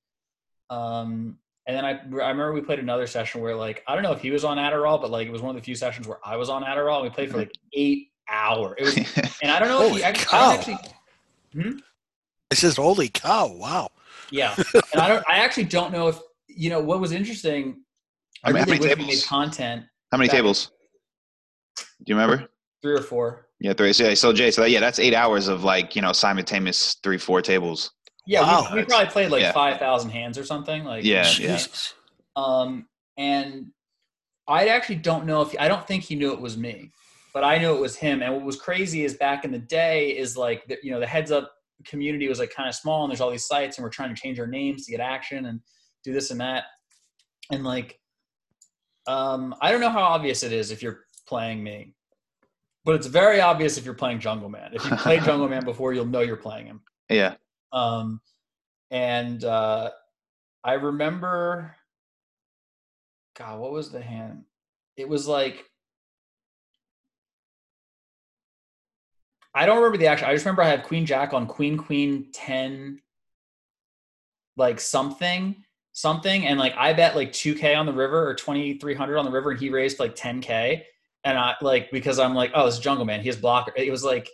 Um, 0.70 1.38
and 1.66 1.76
then 1.76 1.84
I, 1.84 1.90
I 1.90 2.30
remember 2.30 2.52
we 2.52 2.62
played 2.62 2.78
another 2.78 3.06
session 3.06 3.40
where 3.40 3.54
like 3.54 3.82
I 3.86 3.94
don't 3.94 4.02
know 4.02 4.12
if 4.12 4.20
he 4.20 4.30
was 4.30 4.44
on 4.44 4.56
Adderall, 4.56 5.00
but 5.00 5.10
like 5.10 5.26
it 5.26 5.30
was 5.30 5.42
one 5.42 5.50
of 5.50 5.60
the 5.60 5.64
few 5.64 5.74
sessions 5.74 6.06
where 6.08 6.18
I 6.24 6.36
was 6.36 6.48
on 6.48 6.64
Adderall. 6.64 6.96
And 6.96 7.04
we 7.04 7.10
played 7.10 7.30
for 7.30 7.38
like 7.38 7.52
eight 7.74 8.08
hours. 8.28 8.74
It 8.78 8.84
was, 8.84 9.36
and 9.42 9.52
I 9.52 9.58
don't 9.58 9.68
know 9.68 9.84
if 9.84 9.96
he, 9.96 10.04
I, 10.04 10.08
I 10.08 10.12
cow. 10.12 10.50
don't 10.50 10.58
actually, 10.58 10.78
I 12.50 12.54
says, 12.54 12.76
"Holy 12.76 13.08
cow! 13.08 13.52
Wow." 13.52 13.90
Yeah. 14.30 14.54
And 14.92 15.00
I 15.00 15.08
don't, 15.08 15.24
I 15.28 15.38
actually 15.38 15.64
don't 15.64 15.92
know 15.92 16.08
if 16.08 16.18
you 16.48 16.70
know 16.70 16.80
what 16.80 17.00
was 17.00 17.12
interesting. 17.12 17.82
I 18.44 18.48
How 18.48 18.52
many- 18.52 18.60
how 18.60 18.66
many 18.66 18.80
wish 18.80 18.96
made 18.96 19.04
tables? 19.06 19.26
content 19.26 19.84
How 20.12 20.18
many 20.18 20.28
Back- 20.28 20.36
tables? 20.36 20.70
Do 21.76 21.84
you 22.06 22.14
remember? 22.18 22.48
three 22.82 22.94
or 22.94 23.02
four. 23.02 23.46
Yeah, 23.60 23.72
three. 23.72 23.92
So, 23.92 24.04
yeah, 24.08 24.14
so 24.14 24.32
Jay, 24.32 24.52
so 24.52 24.64
yeah, 24.64 24.78
that's 24.78 25.00
eight 25.00 25.14
hours 25.14 25.48
of 25.48 25.64
like 25.64 25.96
you 25.96 26.02
know 26.02 26.12
simultaneous 26.12 26.94
three, 27.02 27.18
four 27.18 27.42
tables. 27.42 27.90
Yeah, 28.26 28.42
Wow. 28.42 28.68
we, 28.72 28.80
we 28.80 28.84
probably 28.84 29.10
played 29.10 29.30
like 29.32 29.42
Yeah. 29.42 29.52
five 29.52 29.78
thousand 29.78 30.10
hands 30.10 30.38
or 30.38 30.44
something. 30.44 30.84
Like 30.84 31.04
Yeah, 31.04 31.24
Jesus. 31.24 31.94
Um, 32.36 32.86
and 33.16 33.72
I 34.46 34.68
actually 34.68 34.96
don't 34.96 35.26
know 35.26 35.42
if 35.42 35.54
I 35.58 35.66
don't 35.66 35.84
think 35.88 36.04
he 36.04 36.14
knew 36.14 36.32
it 36.32 36.40
was 36.40 36.56
me, 36.56 36.92
but 37.34 37.42
I 37.42 37.58
knew 37.58 37.74
it 37.74 37.80
was 37.80 37.96
him. 37.96 38.22
And 38.22 38.32
what 38.34 38.44
was 38.44 38.56
crazy 38.60 39.04
is 39.04 39.14
back 39.14 39.44
in 39.44 39.50
the 39.50 39.58
day 39.58 40.10
is 40.16 40.36
like 40.36 40.64
the, 40.68 40.78
you 40.84 40.92
know 40.92 41.00
the 41.00 41.06
heads 41.06 41.32
up 41.32 41.50
community 41.84 42.28
was 42.28 42.38
like 42.38 42.50
kind 42.50 42.68
of 42.68 42.74
small, 42.74 43.04
and 43.04 43.10
there's 43.10 43.20
all 43.20 43.30
these 43.30 43.46
sites, 43.46 43.76
and 43.76 43.84
we're 43.84 43.90
trying 43.90 44.14
to 44.14 44.20
change 44.20 44.38
our 44.40 44.46
names 44.46 44.84
to 44.86 44.92
get 44.92 45.00
action 45.00 45.46
and 45.46 45.60
do 46.04 46.12
this 46.12 46.30
and 46.30 46.40
that, 46.40 46.64
and 47.52 47.64
like 47.64 47.98
um, 49.08 49.54
I 49.62 49.72
don't 49.72 49.80
know 49.80 49.88
how 49.88 50.02
obvious 50.02 50.42
it 50.42 50.52
is 50.52 50.70
if 50.70 50.82
you're 50.82 51.00
playing 51.26 51.62
me, 51.62 51.94
but 52.84 52.94
it's 52.94 53.06
very 53.06 53.40
obvious 53.40 53.78
if 53.78 53.84
you're 53.84 53.94
playing 53.94 54.20
Jungle 54.20 54.50
Man. 54.50 54.70
If 54.74 54.84
you 54.84 54.96
played 54.96 55.22
Jungle 55.24 55.48
Man 55.48 55.64
before, 55.64 55.94
you'll 55.94 56.06
know 56.06 56.20
you're 56.20 56.36
playing 56.36 56.66
him. 56.66 56.82
Yeah. 57.08 57.34
Um, 57.72 58.20
and 58.90 59.42
uh, 59.44 59.90
I 60.62 60.74
remember, 60.74 61.74
God, 63.36 63.60
what 63.60 63.72
was 63.72 63.90
the 63.90 64.00
hand? 64.02 64.44
It 64.98 65.08
was 65.08 65.26
like, 65.26 65.64
I 69.58 69.66
don't 69.66 69.76
remember 69.76 69.98
the 69.98 70.06
action. 70.06 70.28
I 70.28 70.32
just 70.32 70.44
remember 70.44 70.62
I 70.62 70.68
had 70.68 70.84
Queen 70.84 71.04
Jack 71.04 71.32
on 71.32 71.46
Queen 71.46 71.76
Queen 71.76 72.28
10, 72.32 73.00
like 74.56 74.78
something, 74.78 75.56
something. 75.92 76.46
And 76.46 76.58
like 76.58 76.74
I 76.76 76.92
bet 76.92 77.16
like 77.16 77.32
2K 77.32 77.76
on 77.76 77.86
the 77.86 77.92
river 77.92 78.26
or 78.28 78.34
2,300 78.34 79.18
on 79.18 79.24
the 79.24 79.30
river, 79.30 79.50
and 79.50 79.60
he 79.60 79.70
raised 79.70 79.98
like 79.98 80.14
10K. 80.14 80.82
And 81.24 81.36
I 81.36 81.54
like, 81.60 81.90
because 81.90 82.18
I'm 82.18 82.34
like, 82.34 82.52
oh, 82.54 82.66
it's 82.66 82.78
Jungle 82.78 83.04
Man. 83.04 83.20
He 83.20 83.26
has 83.26 83.36
blocker. 83.36 83.72
It 83.76 83.90
was 83.90 84.04
like, 84.04 84.30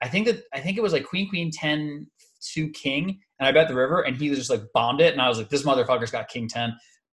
I 0.00 0.08
think 0.08 0.26
that, 0.26 0.44
I 0.54 0.60
think 0.60 0.78
it 0.78 0.82
was 0.82 0.92
like 0.92 1.04
Queen 1.04 1.28
Queen 1.28 1.50
10 1.50 2.06
two 2.42 2.68
king, 2.70 3.20
and 3.38 3.46
I 3.46 3.52
bet 3.52 3.68
the 3.68 3.74
river, 3.74 4.02
and 4.02 4.16
he 4.16 4.28
was 4.28 4.38
just 4.38 4.50
like 4.50 4.62
bombed 4.74 5.00
it, 5.00 5.12
and 5.12 5.22
I 5.22 5.28
was 5.28 5.38
like, 5.38 5.48
this 5.48 5.62
motherfucker's 5.62 6.10
got 6.10 6.28
king 6.28 6.48
ten. 6.48 6.76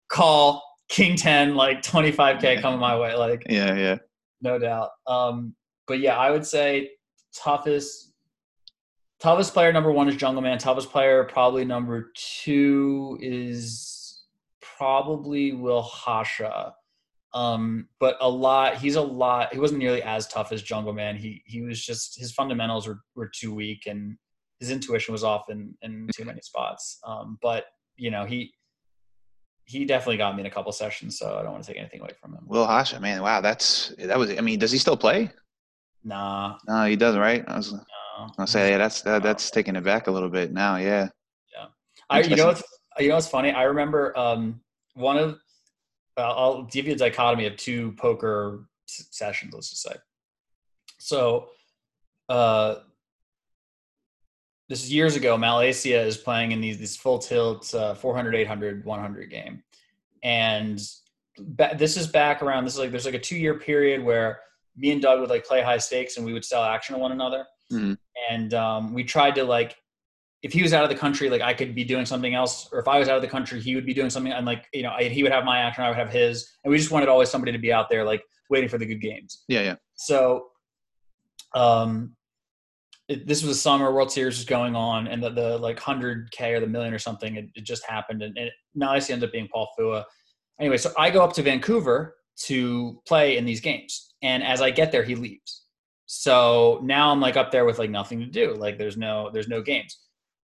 Call 0.10 0.64
king 0.90 1.16
ten, 1.16 1.56
like 1.56 1.82
twenty 1.82 2.12
five 2.12 2.42
k 2.42 2.62
coming 2.62 2.80
my 2.80 2.98
way, 2.98 3.16
like 3.16 3.44
Yeah, 3.50 3.76
yeah. 3.76 3.98
no 4.42 4.60
doubt. 4.60 4.90
Um, 5.08 5.56
but 5.88 6.00
yeah, 6.00 6.18
I 6.18 6.32
would 6.32 6.46
say 6.46 6.92
toughest 7.36 8.14
toughest 9.20 9.54
player 9.54 9.72
number 9.72 9.92
one 9.92 10.10
is 10.10 10.16
Jungle 10.16 10.42
Man. 10.42 10.58
Toughest 10.58 10.92
player 10.92 11.24
probably 11.24 11.66
number 11.66 12.12
two 12.16 13.18
is 13.22 14.24
probably 14.62 15.54
Will 15.54 15.82
Hasha. 15.82 16.74
Um, 17.34 17.88
but 18.00 18.18
a 18.22 18.30
lot 18.30 18.78
he's 18.78 18.96
a 18.96 19.02
lot 19.02 19.54
he 19.54 19.60
wasn't 19.60 19.80
nearly 19.80 20.04
as 20.04 20.28
tough 20.28 20.52
as 20.52 20.62
Jungle 20.62 20.94
Man. 20.94 21.16
He 21.16 21.42
he 21.46 21.62
was 21.62 21.84
just 21.84 22.20
his 22.20 22.32
fundamentals 22.32 22.88
were, 22.88 23.00
were 23.16 23.32
too 23.34 23.54
weak 23.54 23.88
and 23.88 24.18
his 24.60 24.72
intuition 24.72 25.12
was 25.12 25.24
off 25.24 25.50
in, 25.50 25.74
in 25.82 26.08
too 26.16 26.26
many 26.26 26.42
spots. 26.42 27.00
Um, 27.06 27.38
but 27.42 27.66
you 27.96 28.12
know, 28.12 28.26
he 28.26 28.54
he 29.66 29.86
definitely 29.86 30.18
got 30.18 30.36
me 30.36 30.42
in 30.42 30.46
a 30.46 30.52
couple 30.52 30.72
sessions, 30.72 31.18
so 31.18 31.38
I 31.38 31.44
don't 31.44 31.54
want 31.54 31.64
to 31.64 31.68
take 31.68 31.80
anything 31.80 32.02
away 32.02 32.12
from 32.20 32.34
him. 32.34 32.44
Will 32.46 32.66
Hasha, 32.66 33.00
man, 33.00 33.22
wow, 33.22 33.42
that's 33.42 33.94
that 33.98 34.18
was. 34.18 34.32
I 34.32 34.42
mean, 34.42 34.60
does 34.60 34.72
he 34.72 34.78
still 34.78 34.98
play? 34.98 35.32
Nah, 36.04 36.58
No, 36.68 36.86
he 36.86 36.96
doesn't, 36.96 37.20
right? 37.20 37.44
I 37.48 37.58
was 37.58 37.72
no. 37.72 37.80
gonna 38.38 38.48
say, 38.48 38.72
yeah, 38.72 38.78
that's 38.78 39.02
that, 39.04 39.24
that's 39.24 39.50
taking 39.50 39.76
it 39.76 39.84
back 39.84 40.08
a 40.08 40.12
little 40.12 40.30
bit 40.30 40.52
now. 40.52 40.76
Yeah, 40.78 41.10
I, 42.10 42.22
you 42.22 42.36
know 42.36 42.48
what's 42.48 42.64
you 43.00 43.08
know 43.08 43.16
what's 43.16 43.28
funny? 43.28 43.52
I 43.52 43.64
remember 43.64 44.18
um, 44.18 44.62
one 44.94 45.18
of 45.18 45.40
uh, 46.18 46.22
I'll 46.32 46.64
give 46.64 46.86
you 46.86 46.94
a 46.94 46.98
dichotomy 46.98 47.46
of 47.48 47.56
two 47.58 47.94
poker 47.94 48.66
s- 48.88 49.08
sessions. 49.12 49.54
Let's 49.54 49.70
just 49.70 49.82
say. 49.82 49.96
So, 51.00 51.50
uh, 52.30 52.76
this 54.70 54.84
is 54.84 54.94
years 54.94 55.16
ago. 55.16 55.38
Malaysia 55.38 56.00
is 56.02 56.18
playing 56.18 56.52
in 56.52 56.62
these 56.62 56.78
these 56.78 56.96
full 56.96 57.20
tilt 57.20 57.74
uh, 57.74 57.94
400, 57.96 58.36
800, 58.36 58.86
100 58.86 59.30
game, 59.30 59.64
and 60.24 60.82
ba- 61.38 61.76
this 61.78 61.98
is 61.98 62.08
back 62.08 62.44
around. 62.44 62.66
This 62.66 62.74
is 62.74 62.80
like 62.80 62.92
there's 62.92 63.06
like 63.06 63.16
a 63.16 63.20
two 63.20 63.38
year 63.38 63.58
period 63.58 64.04
where 64.04 64.40
me 64.76 64.92
and 64.92 65.02
Doug 65.02 65.20
would 65.20 65.30
like 65.30 65.46
play 65.46 65.62
high 65.62 65.78
stakes 65.78 66.18
and 66.18 66.26
we 66.26 66.34
would 66.34 66.46
sell 66.46 66.64
action 66.64 66.96
to 66.96 67.00
one 67.02 67.12
another, 67.12 67.46
Mhm. 67.72 67.98
and 68.30 68.54
um, 68.54 68.94
we 68.94 69.04
tried 69.04 69.36
to 69.36 69.44
like 69.44 69.76
if 70.42 70.52
he 70.52 70.62
was 70.62 70.74
out 70.74 70.84
of 70.84 70.90
the 70.90 70.96
country, 70.96 71.30
like 71.30 71.42
I 71.42 71.54
could 71.54 71.74
be 71.74 71.86
doing 71.86 72.06
something 72.06 72.36
else, 72.36 72.68
or 72.74 72.80
if 72.80 72.88
I 72.88 73.00
was 73.00 73.08
out 73.08 73.16
of 73.16 73.22
the 73.22 73.30
country, 73.30 73.62
he 73.62 73.76
would 73.76 73.86
be 73.86 73.94
doing 73.94 74.10
something. 74.10 74.34
And 74.34 74.46
like 74.46 74.66
you 74.74 74.84
know, 74.84 74.92
I, 74.92 75.04
he 75.06 75.24
would 75.24 75.32
have 75.32 75.46
my 75.46 75.60
action, 75.60 75.84
I 75.86 75.88
would 75.88 75.98
have 75.98 76.10
his, 76.10 76.50
and 76.64 76.72
we 76.72 76.78
just 76.78 76.92
wanted 76.92 77.08
always 77.08 77.30
somebody 77.30 77.52
to 77.54 77.58
be 77.58 77.72
out 77.72 77.90
there, 77.90 78.04
like 78.04 78.22
waiting 78.50 78.68
for 78.70 78.78
the 78.78 78.86
good 78.86 79.00
games. 79.02 79.44
yeah, 79.48 79.62
yeah. 79.62 79.76
So, 79.96 80.48
um, 81.56 82.16
it, 83.08 83.28
this 83.28 83.42
was 83.44 83.58
a 83.58 83.60
summer 83.60 83.92
World 83.94 84.12
Series 84.12 84.38
was 84.38 84.46
going 84.46 84.76
on, 84.76 85.08
and 85.08 85.22
the, 85.24 85.30
the 85.30 85.58
like 85.58 85.80
hundred 85.80 86.30
k 86.32 86.54
or 86.54 86.60
the 86.60 86.68
million 86.68 86.94
or 86.94 87.00
something, 87.00 87.36
it, 87.36 87.46
it 87.56 87.64
just 87.64 87.86
happened, 87.86 88.22
and, 88.22 88.38
and 88.38 88.48
it 88.48 88.54
nice 88.76 89.10
ended 89.10 89.30
up 89.30 89.34
being 89.34 89.48
Paul 89.52 89.70
Phua. 89.80 90.04
Anyway, 90.60 90.78
so 90.78 90.92
I 90.98 91.10
go 91.10 91.24
up 91.24 91.34
to 91.34 91.42
Vancouver 91.42 92.16
to 92.46 93.02
play 93.08 93.38
in 93.38 93.46
these 93.46 93.62
games, 93.62 94.14
and 94.22 94.44
as 94.44 94.62
I 94.62 94.72
get 94.72 94.92
there, 94.92 95.04
he 95.04 95.16
leaves. 95.16 95.66
So 96.06 96.80
now 96.84 97.12
I'm 97.12 97.22
like 97.22 97.38
up 97.38 97.52
there 97.52 97.66
with 97.66 97.80
like 97.80 97.90
nothing 97.90 98.20
to 98.20 98.26
do, 98.26 98.54
like 98.56 98.78
there's 98.78 98.98
no 98.98 99.30
there's 99.32 99.48
no 99.48 99.62
games, 99.62 99.98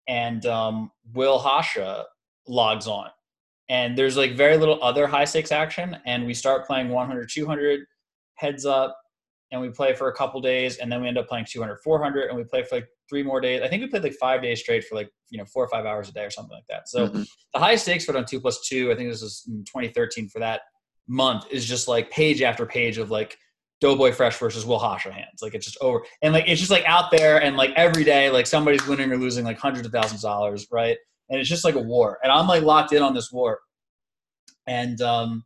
and 0.07 0.45
um, 0.45 0.91
Will 1.13 1.39
Hasha 1.39 2.05
logs 2.47 2.87
on, 2.87 3.09
and 3.69 3.97
there's 3.97 4.17
like 4.17 4.35
very 4.35 4.57
little 4.57 4.83
other 4.83 5.07
high 5.07 5.25
stakes 5.25 5.51
action, 5.51 5.97
and 6.05 6.25
we 6.25 6.33
start 6.33 6.65
playing 6.67 6.89
100 6.89 7.29
200 7.31 7.81
heads 8.35 8.65
up. 8.65 8.97
And 9.51 9.61
we 9.61 9.69
play 9.69 9.93
for 9.93 10.09
a 10.09 10.13
couple 10.13 10.41
days. 10.41 10.77
And 10.77 10.91
then 10.91 11.01
we 11.01 11.07
end 11.07 11.19
up 11.19 11.29
playing 11.29 11.45
200 11.49 11.77
400 11.83 12.27
and 12.29 12.35
we 12.35 12.43
play 12.43 12.63
for 12.63 12.77
like 12.77 12.87
three 13.07 13.21
more 13.23 13.39
days. 13.39 13.61
I 13.61 13.67
think 13.69 13.83
we 13.83 13.87
played 13.87 14.03
like 14.03 14.15
five 14.19 14.41
days 14.41 14.59
straight 14.59 14.83
for 14.83 14.95
like 14.95 15.09
you 15.29 15.37
know 15.37 15.45
four 15.45 15.63
or 15.63 15.69
five 15.69 15.85
hours 15.85 16.09
a 16.09 16.11
day 16.11 16.25
or 16.25 16.31
something 16.31 16.57
like 16.57 16.65
that. 16.67 16.89
So 16.89 17.07
Mhm. 17.07 17.25
the 17.53 17.59
high 17.59 17.75
stakes 17.75 18.03
for 18.03 18.11
it 18.13 18.17
on 18.17 18.25
two 18.25 18.41
plus 18.41 18.67
two 18.67 18.91
i 18.91 18.95
think 18.95 19.09
this 19.09 19.21
was 19.21 19.43
in 19.47 19.63
2013 19.63 20.27
for 20.29 20.39
that 20.39 20.61
month 21.07 21.45
is 21.51 21.65
just 21.65 21.87
like 21.87 22.09
page 22.11 22.41
after 22.41 22.65
page 22.65 22.97
of 22.97 23.11
like 23.11 23.37
doughboy 23.81 24.11
fresh 24.11 24.37
versus 24.37 24.65
will 24.65 24.79
hands. 24.79 25.41
Like 25.41 25.53
it's 25.53 25.65
just 25.65 25.77
over 25.81 26.03
and 26.21 26.33
like 26.33 26.45
it's 26.47 26.59
just 26.59 26.71
like 26.71 26.85
out 26.85 27.11
there 27.11 27.41
and 27.41 27.57
like 27.57 27.71
every 27.75 28.03
day 28.03 28.29
like 28.29 28.47
somebody's 28.47 28.85
winning 28.87 29.11
or 29.11 29.17
losing 29.17 29.45
like 29.45 29.59
hundreds 29.59 29.85
of 29.85 29.91
thousands 29.93 30.23
of 30.23 30.29
dollars 30.29 30.67
right? 30.71 30.97
And 31.29 31.39
it's 31.39 31.49
just 31.49 31.65
like 31.65 31.75
a 31.75 31.81
war. 31.81 32.19
And 32.23 32.31
i'm 32.31 32.47
like 32.47 32.63
locked 32.63 32.93
in 32.93 33.01
on 33.01 33.13
this 33.13 33.31
war. 33.31 33.59
And 34.67 35.01
um 35.01 35.43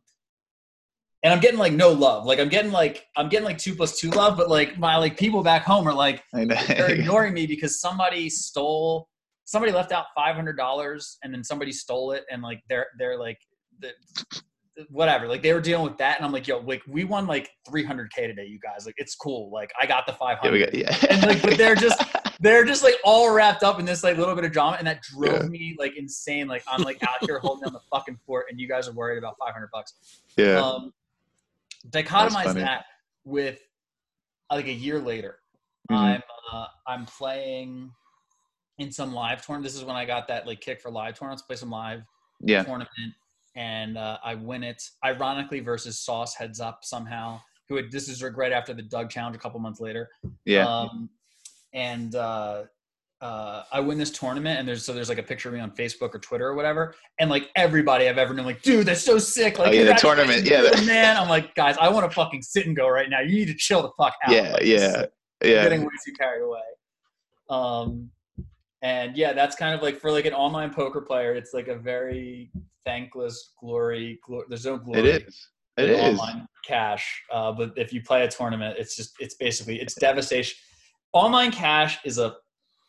and 1.22 1.34
I'm 1.34 1.40
getting 1.40 1.58
like 1.58 1.74
no 1.74 1.92
love. 1.92 2.24
Like 2.24 2.38
I'm 2.38 2.48
getting 2.48 2.72
like 2.72 3.06
I'm 3.16 3.28
getting 3.28 3.44
like 3.44 3.58
two 3.58 3.74
plus 3.74 3.98
two 3.98 4.10
love, 4.10 4.36
but 4.36 4.48
like 4.48 4.78
my 4.78 4.96
like 4.96 5.18
people 5.18 5.42
back 5.42 5.64
home 5.64 5.86
are 5.86 5.94
like 5.94 6.22
they're 6.32 6.90
ignoring 6.90 7.34
me 7.34 7.46
because 7.46 7.80
somebody 7.80 8.30
stole 8.30 9.08
somebody 9.44 9.72
left 9.72 9.92
out 9.92 10.06
five 10.14 10.36
hundred 10.36 10.56
dollars 10.56 11.18
and 11.22 11.34
then 11.34 11.42
somebody 11.44 11.72
stole 11.72 12.12
it 12.12 12.24
and 12.30 12.40
like 12.40 12.62
they're 12.68 12.86
they're 12.98 13.18
like 13.18 13.38
the, 13.80 13.90
whatever 14.88 15.26
like 15.28 15.42
they 15.42 15.52
were 15.52 15.60
dealing 15.60 15.84
with 15.84 15.98
that 15.98 16.16
and 16.16 16.24
I'm 16.24 16.32
like 16.32 16.46
yo 16.46 16.60
like 16.60 16.82
we 16.86 17.04
won 17.04 17.26
like 17.26 17.50
300k 17.68 18.14
today 18.14 18.46
you 18.46 18.58
guys 18.58 18.86
like 18.86 18.94
it's 18.98 19.14
cool 19.14 19.50
like 19.52 19.70
I 19.80 19.84
got 19.84 20.06
the 20.06 20.12
500 20.12 20.52
we 20.52 20.60
got, 20.60 20.74
yeah. 20.74 20.96
and 21.10 21.22
like 21.22 21.42
but 21.42 21.58
they're 21.58 21.74
just 21.74 22.02
they're 22.40 22.64
just 22.64 22.82
like 22.82 22.94
all 23.04 23.30
wrapped 23.30 23.62
up 23.62 23.78
in 23.78 23.84
this 23.84 24.02
like 24.02 24.16
little 24.16 24.34
bit 24.34 24.44
of 24.44 24.52
drama 24.52 24.76
and 24.78 24.86
that 24.86 25.02
drove 25.02 25.42
Yeah. 25.42 25.48
me 25.48 25.76
like 25.78 25.96
insane 25.96 26.46
like 26.46 26.62
I'm 26.66 26.82
like 26.82 27.02
out 27.02 27.22
here 27.22 27.40
holding 27.40 27.64
down 27.64 27.72
the 27.74 27.80
fucking 27.90 28.18
fort 28.26 28.46
and 28.48 28.58
you 28.58 28.68
guys 28.68 28.88
are 28.88 28.92
worried 28.92 29.18
about 29.18 29.36
500 29.38 29.68
bucks 29.72 29.94
yeah. 30.36 30.60
um, 30.60 30.92
dichotomize 31.90 32.54
that 32.54 32.84
with 33.24 33.60
like 34.50 34.66
a 34.66 34.72
year 34.72 34.98
later. 34.98 35.38
Mhm. 35.90 35.96
I'm 35.96 36.22
uh, 36.52 36.66
I'm 36.86 37.06
playing 37.06 37.90
in 38.78 38.90
some 38.90 39.12
live 39.12 39.44
tournament. 39.44 39.64
This 39.64 39.76
is 39.76 39.84
when 39.84 39.96
I 39.96 40.04
got 40.04 40.28
that 40.28 40.46
like 40.46 40.60
kick 40.60 40.80
for 40.80 40.90
live 40.90 41.18
tournaments. 41.18 41.42
Play 41.42 41.56
some 41.56 41.70
live 41.70 42.02
yeah. 42.40 42.62
tournament, 42.62 43.14
and 43.54 43.98
uh, 43.98 44.18
I 44.24 44.34
win 44.34 44.62
it. 44.62 44.82
Ironically, 45.04 45.60
versus 45.60 46.00
Sauce 46.00 46.34
heads 46.34 46.60
up 46.60 46.80
somehow. 46.82 47.40
Who 47.68 47.76
had, 47.76 47.92
this 47.92 48.08
is 48.08 48.22
right 48.22 48.52
after 48.52 48.74
the 48.74 48.82
Doug 48.82 49.10
challenge 49.10 49.36
a 49.36 49.38
couple 49.38 49.60
months 49.60 49.80
later. 49.80 50.08
Yeah. 50.44 50.66
Um, 50.66 51.08
and 51.72 52.14
uh, 52.16 52.64
uh, 53.20 53.62
I 53.70 53.80
win 53.80 53.98
this 53.98 54.10
tournament, 54.10 54.58
and 54.58 54.66
there's 54.66 54.84
so 54.84 54.92
there's 54.92 55.08
like 55.08 55.18
a 55.18 55.22
picture 55.22 55.50
of 55.50 55.54
me 55.54 55.60
on 55.60 55.70
Facebook 55.72 56.14
or 56.14 56.18
Twitter 56.18 56.46
or 56.48 56.54
whatever, 56.54 56.94
and 57.18 57.28
like 57.30 57.50
everybody 57.54 58.08
I've 58.08 58.18
ever 58.18 58.32
known, 58.34 58.46
like, 58.46 58.62
dude, 58.62 58.86
that's 58.86 59.02
so 59.02 59.18
sick. 59.18 59.58
Like, 59.58 59.68
Oh, 59.68 59.72
yeah, 59.72 59.84
the 59.84 59.94
tournament, 59.94 60.46
yeah, 60.46 60.62
dude, 60.62 60.86
man. 60.86 61.16
I'm 61.16 61.28
like, 61.28 61.54
guys, 61.54 61.76
I 61.78 61.90
want 61.90 62.10
to 62.10 62.14
fucking 62.14 62.42
sit 62.42 62.66
and 62.66 62.74
go 62.74 62.88
right 62.88 63.10
now. 63.10 63.20
You 63.20 63.34
need 63.36 63.48
to 63.48 63.54
chill 63.54 63.82
the 63.82 63.90
fuck 64.02 64.14
out. 64.24 64.32
Yeah, 64.32 64.52
Like, 64.52 64.64
yeah. 64.64 65.04
yeah. 65.44 65.62
getting 65.62 65.82
way 65.82 65.88
too 66.04 66.12
carried 66.18 66.42
away. 66.42 66.60
Um, 67.50 68.10
and 68.82 69.16
yeah, 69.16 69.32
that's 69.32 69.56
kind 69.56 69.74
of 69.74 69.82
like 69.82 69.98
for 69.98 70.10
like 70.10 70.24
an 70.24 70.32
online 70.34 70.72
poker 70.72 71.00
player, 71.00 71.34
it's 71.34 71.52
like 71.52 71.68
a 71.68 71.76
very 71.76 72.50
thankless 72.84 73.52
glory. 73.60 74.18
Glor- 74.26 74.44
there's 74.48 74.64
no 74.64 74.78
glory 74.78 75.00
It 75.00 75.26
is. 75.26 75.48
It 75.76 75.90
in 75.90 76.00
is. 76.00 76.18
online 76.18 76.46
cash. 76.64 77.22
Uh, 77.32 77.52
but 77.52 77.72
if 77.76 77.92
you 77.92 78.02
play 78.02 78.24
a 78.24 78.28
tournament, 78.28 78.76
it's 78.78 78.96
just 78.96 79.14
it's 79.20 79.34
basically 79.34 79.80
it's 79.80 79.94
devastation. 79.94 80.56
Online 81.12 81.50
cash 81.50 81.98
is 82.04 82.18
a 82.18 82.36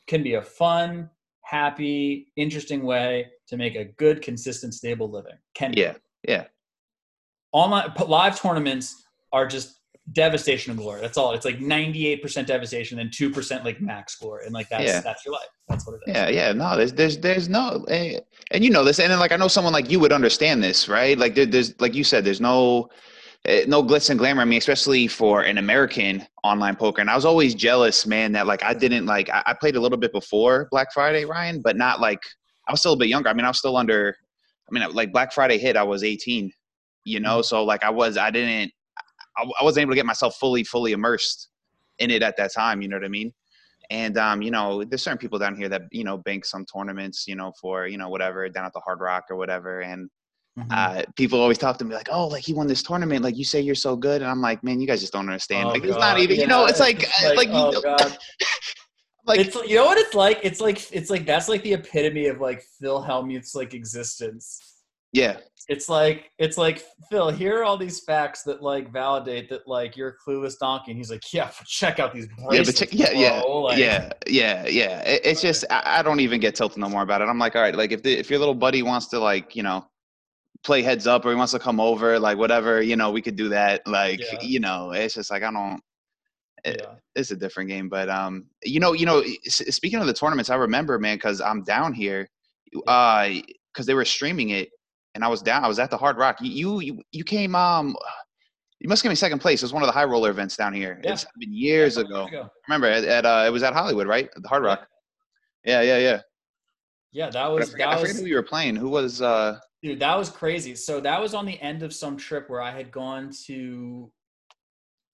can 0.08 0.24
be 0.24 0.36
a 0.36 0.42
fun, 0.42 1.10
happy, 1.44 2.32
interesting 2.36 2.84
way 2.84 3.28
to 3.48 3.58
make 3.58 3.76
a 3.76 3.86
good, 3.86 4.22
consistent, 4.22 4.74
stable 4.74 5.10
living. 5.10 5.36
Can 5.56 5.72
be. 5.72 5.82
Yeah. 5.82 5.94
Yeah. 6.28 6.46
online 7.52 7.92
live 8.08 8.40
tournaments 8.40 9.04
are 9.34 9.48
just 9.48 9.81
devastation 10.14 10.72
and 10.72 10.80
glory. 10.80 11.02
That's 11.02 11.18
all. 11.18 11.34
It's 11.34 11.46
like 11.46 11.60
98% 11.60 12.46
devastation 12.46 13.00
and 13.00 13.10
2% 13.12 13.64
like 13.64 13.82
max 13.82 14.16
glory. 14.16 14.46
And 14.46 14.54
like 14.54 14.70
that's 14.70 14.84
Yeah. 14.84 15.00
that's 15.02 15.26
your 15.26 15.34
life. 15.34 15.48
That's 15.70 15.86
what 15.88 15.96
it 15.96 16.02
is. 16.10 16.16
Yeah, 16.16 16.30
yeah, 16.30 16.54
no, 16.54 16.76
there's, 16.76 16.94
there's, 16.94 17.18
there's 17.18 17.50
no, 17.50 17.86
and, 17.90 18.22
and 18.52 18.64
you 18.64 18.70
know 18.70 18.84
this, 18.84 19.00
and 19.00 19.12
then 19.12 19.20
like 19.20 19.32
I 19.32 19.38
know 19.38 19.48
someone 19.48 19.74
like 19.74 19.90
you 19.90 20.00
would 20.00 20.12
understand 20.12 20.64
this, 20.64 20.90
right? 20.90 21.18
Like 21.18 21.36
there, 21.36 21.46
there's, 21.46 21.80
like 21.80 21.94
you 21.94 22.04
said, 22.04 22.26
there's 22.26 22.42
no, 22.42 22.90
eh, 23.46 23.66
no 23.68 23.84
glitz 23.84 24.10
and 24.10 24.20
glamour. 24.20 24.42
I 24.42 24.46
mean, 24.46 24.58
especially 24.58 25.08
for 25.08 25.44
an 25.44 25.58
American 25.58 26.26
online 26.44 26.76
poker, 26.76 27.02
and 27.02 27.10
I 27.10 27.16
was 27.16 27.26
always 27.26 27.56
jealous, 27.56 28.06
man, 28.06 28.34
that 28.34 28.48
like 28.48 28.64
I 28.64 28.74
didn't 28.74 29.06
like 29.06 29.30
I, 29.30 29.44
I 29.48 29.54
played 29.54 29.76
a 29.76 29.80
little 29.80 29.98
bit 29.98 30.12
before 30.12 30.68
Black 30.72 30.92
Friday, 30.94 31.26
Ryan, 31.26 31.62
but 31.62 31.78
not 31.78 32.02
like 32.02 32.20
I 32.68 32.74
was 32.74 32.80
still 32.82 32.94
a 32.94 32.98
bit 32.98 33.08
younger. 33.08 33.30
I 33.30 33.34
mean, 33.34 33.46
I 33.46 33.50
was 33.50 33.60
still 33.60 33.78
under, 33.78 34.16
I 34.70 34.74
mean, 34.74 34.92
like 34.94 35.12
Black 35.12 35.32
Friday 35.32 35.58
hit, 35.58 35.76
I 35.78 35.84
was 35.84 36.04
18, 36.04 36.52
you 37.06 37.20
know, 37.20 37.42
so 37.42 37.64
like 37.64 37.84
I 37.84 37.90
was, 37.90 38.18
I 38.18 38.30
didn't, 38.30 38.72
I, 39.38 39.44
I 39.60 39.64
wasn't 39.64 39.84
able 39.84 39.92
to 39.92 39.96
get 39.96 40.06
myself 40.06 40.36
fully, 40.38 40.64
fully 40.64 40.92
immersed 40.92 41.50
in 42.00 42.12
it 42.12 42.24
at 42.24 42.38
that 42.38 42.54
time. 42.54 42.82
You 42.82 42.88
know 42.88 42.98
what 42.98 43.06
I 43.06 43.10
mean? 43.10 43.34
And 43.90 44.18
um, 44.18 44.42
you 44.42 44.52
know, 44.52 44.84
there's 44.84 45.04
certain 45.04 45.18
people 45.18 45.38
down 45.40 45.56
here 45.56 45.70
that 45.70 45.84
you 45.92 46.04
know 46.04 46.18
bank 46.18 46.46
some 46.46 46.66
tournaments, 46.66 47.28
you 47.28 47.36
know, 47.36 47.52
for 47.60 47.88
you 47.88 47.98
know 47.98 48.10
whatever 48.10 48.48
down 48.50 48.66
at 48.66 48.74
the 48.74 48.80
Hard 48.82 49.00
Rock 49.02 49.26
or 49.30 49.36
whatever. 49.36 49.82
And 49.82 50.10
Mhm. 50.60 50.68
uh, 50.70 51.04
people 51.16 51.40
always 51.40 51.58
talk 51.58 51.78
to 51.78 51.86
me 51.86 51.96
like, 51.96 52.10
"Oh, 52.12 52.28
like 52.28 52.44
he 52.44 52.54
won 52.54 52.68
this 52.68 52.84
tournament. 52.84 53.24
Like 53.24 53.38
you 53.38 53.46
say 53.46 53.62
you're 53.62 53.74
so 53.74 53.96
good." 53.96 54.22
And 54.22 54.30
I'm 54.30 54.42
like, 54.42 54.62
"Man, 54.66 54.82
you 54.82 54.88
guys 54.88 55.00
just 55.00 55.14
don't 55.14 55.28
understand. 55.30 55.70
Oh, 55.70 55.72
like 55.72 55.84
it's 55.86 55.94
God. 55.94 56.00
not 56.02 56.20
even. 56.20 56.38
You 56.38 56.48
know, 56.48 56.64
Yeah, 56.64 56.70
it's 56.70 56.80
like 56.82 57.04
it's 57.04 57.24
uh, 57.24 57.34
like, 57.36 57.48
you 57.48 57.54
oh 57.54 57.72
know, 58.00 58.16
like 59.26 59.40
it's 59.40 59.56
you 59.56 59.76
know 59.76 59.86
what 59.86 59.98
it's 59.98 60.14
like? 60.14 60.40
It's 60.44 60.60
like 60.60 60.92
it's 60.92 61.10
like 61.10 61.26
that's 61.26 61.48
like 61.48 61.64
the 61.64 61.74
epitome 61.74 62.26
of 62.28 62.42
like 62.42 62.64
Phil 62.80 63.02
Hellmuth's 63.04 63.56
like 63.56 63.74
existence. 63.74 64.81
Yeah, 65.14 65.38
It's 65.68 65.90
like 65.90 66.32
it's 66.40 66.58
like 66.58 66.84
Phil. 67.10 67.30
Here 67.30 67.60
are 67.60 67.64
all 67.66 67.78
these 67.78 68.00
facts 68.00 68.44
that 68.44 68.62
like 68.64 68.94
validate 68.94 69.50
that 69.50 69.68
like 69.68 69.98
you're 69.98 70.10
a 70.10 70.16
clueless 70.30 70.54
donkey. 70.58 70.92
And 70.92 70.98
he's 70.98 71.12
like, 71.12 71.22
yeah, 71.34 71.52
check 71.66 72.00
out 72.00 72.14
these 72.14 72.28
yeah, 72.38 72.46
bracelets. 72.48 72.80
but 72.80 72.90
check, 72.90 72.90
yeah, 72.98 73.12
yeah. 73.12 73.42
Like, 73.42 73.78
yeah, 73.78 74.10
yeah, 74.28 74.66
yeah. 74.68 75.02
It, 75.02 75.22
it's 75.26 75.42
just 75.42 75.66
I, 75.70 76.00
I 76.00 76.02
don't 76.02 76.22
even 76.22 76.40
get 76.40 76.56
tilted 76.56 76.78
no 76.78 76.88
more 76.88 77.02
about 77.04 77.22
it. 77.22 77.26
I'm 77.26 77.40
like, 77.40 77.56
all 77.58 77.62
right, 77.62 77.76
like 77.76 77.92
if 77.92 78.04
the, 78.04 78.18
if 78.18 78.30
your 78.30 78.40
little 78.40 78.56
buddy 78.56 78.84
wants 78.84 79.08
to 79.08 79.20
like 79.20 79.54
you 79.56 79.64
know 79.64 79.86
play 80.64 80.82
heads 80.82 81.08
up 81.08 81.26
or 81.26 81.32
he 81.32 81.36
wants 81.36 81.52
to 81.52 81.60
come 81.60 81.80
over, 81.82 82.18
like 82.20 82.38
whatever, 82.38 82.82
you 82.82 82.96
know, 82.96 83.12
we 83.12 83.22
could 83.22 83.36
do 83.36 83.50
that. 83.50 83.86
Like 83.88 84.20
Yeah. 84.22 84.40
you 84.42 84.60
know, 84.62 84.92
it's 84.92 85.16
just 85.16 85.30
like 85.30 85.44
I 85.44 85.52
don't. 85.52 85.82
it- 86.64 86.80
yeah. 86.82 86.94
it's 87.16 87.32
a 87.32 87.36
different 87.36 87.70
game. 87.70 87.90
But 87.90 88.10
um, 88.10 88.46
you 88.64 88.80
know, 88.80 88.94
you 88.94 89.06
know, 89.06 89.24
speaking 89.48 90.00
of 90.00 90.08
the 90.08 90.14
tournaments, 90.14 90.50
I 90.50 90.56
remember, 90.56 90.98
man, 91.00 91.18
because 91.18 91.42
I'm 91.42 91.64
down 91.64 91.94
here, 91.94 92.30
uh, 92.88 93.30
because 93.74 93.86
they 93.86 93.94
were 93.94 94.06
streaming 94.06 94.50
it, 94.52 94.70
and 95.16 95.24
I 95.24 95.28
was 95.28 95.42
down. 95.42 95.64
I 95.64 95.68
was 95.68 95.80
at 95.80 95.90
the 95.90 95.98
Hard 95.98 96.18
Rock. 96.18 96.38
You 96.42 96.80
you 96.80 97.02
you 97.12 97.24
came 97.24 97.56
um. 97.56 97.96
You 98.80 98.90
must 98.90 99.04
give 99.04 99.12
me 99.12 99.16
second 99.16 99.40
place. 99.40 99.62
It 99.62 99.66
was 99.66 99.74
one 99.74 99.84
of 99.84 99.88
the 99.88 99.94
high 99.94 100.06
roller 100.06 100.32
events 100.32 100.58
down 100.58 100.74
here. 100.74 101.00
Yeah. 101.04 101.12
It's 101.14 101.26
been 101.38 101.54
years 101.54 101.98
Yeah, 101.98 102.04
ago. 102.04 102.26
ago. 102.26 102.50
Remember 102.68 102.88
at, 102.88 103.04
at 103.04 103.26
uh, 103.28 103.44
it 103.46 103.52
was 103.52 103.62
at 103.62 103.74
Hollywood, 103.74 104.08
right? 104.08 104.28
The 104.36 104.48
Hard 104.50 104.64
Rock. 104.64 104.88
Yeah, 105.64 105.82
yeah, 105.82 106.00
yeah. 106.00 106.22
Yeah, 107.12 107.26
that 107.30 107.34
But 107.34 107.40
I 107.44 107.48
was 107.50 107.72
forget, 107.72 107.88
I 107.90 107.92
that 107.92 108.00
forget 108.00 108.16
was 108.16 108.22
who 108.22 108.28
you 108.28 108.36
were 108.36 108.42
playing. 108.44 108.76
Who 108.76 108.90
was 108.90 109.22
uh? 109.22 109.60
Dude, 109.84 110.00
that 110.00 110.16
was 110.18 110.30
crazy. 110.32 110.74
So 110.76 111.00
that 111.02 111.22
was 111.22 111.34
on 111.36 111.46
the 111.46 111.60
end 111.62 111.84
of 111.84 111.94
some 111.94 112.18
trip 112.18 112.50
where 112.50 112.62
I 112.62 112.72
had 112.72 112.92
gone 112.92 113.32
to. 113.46 114.12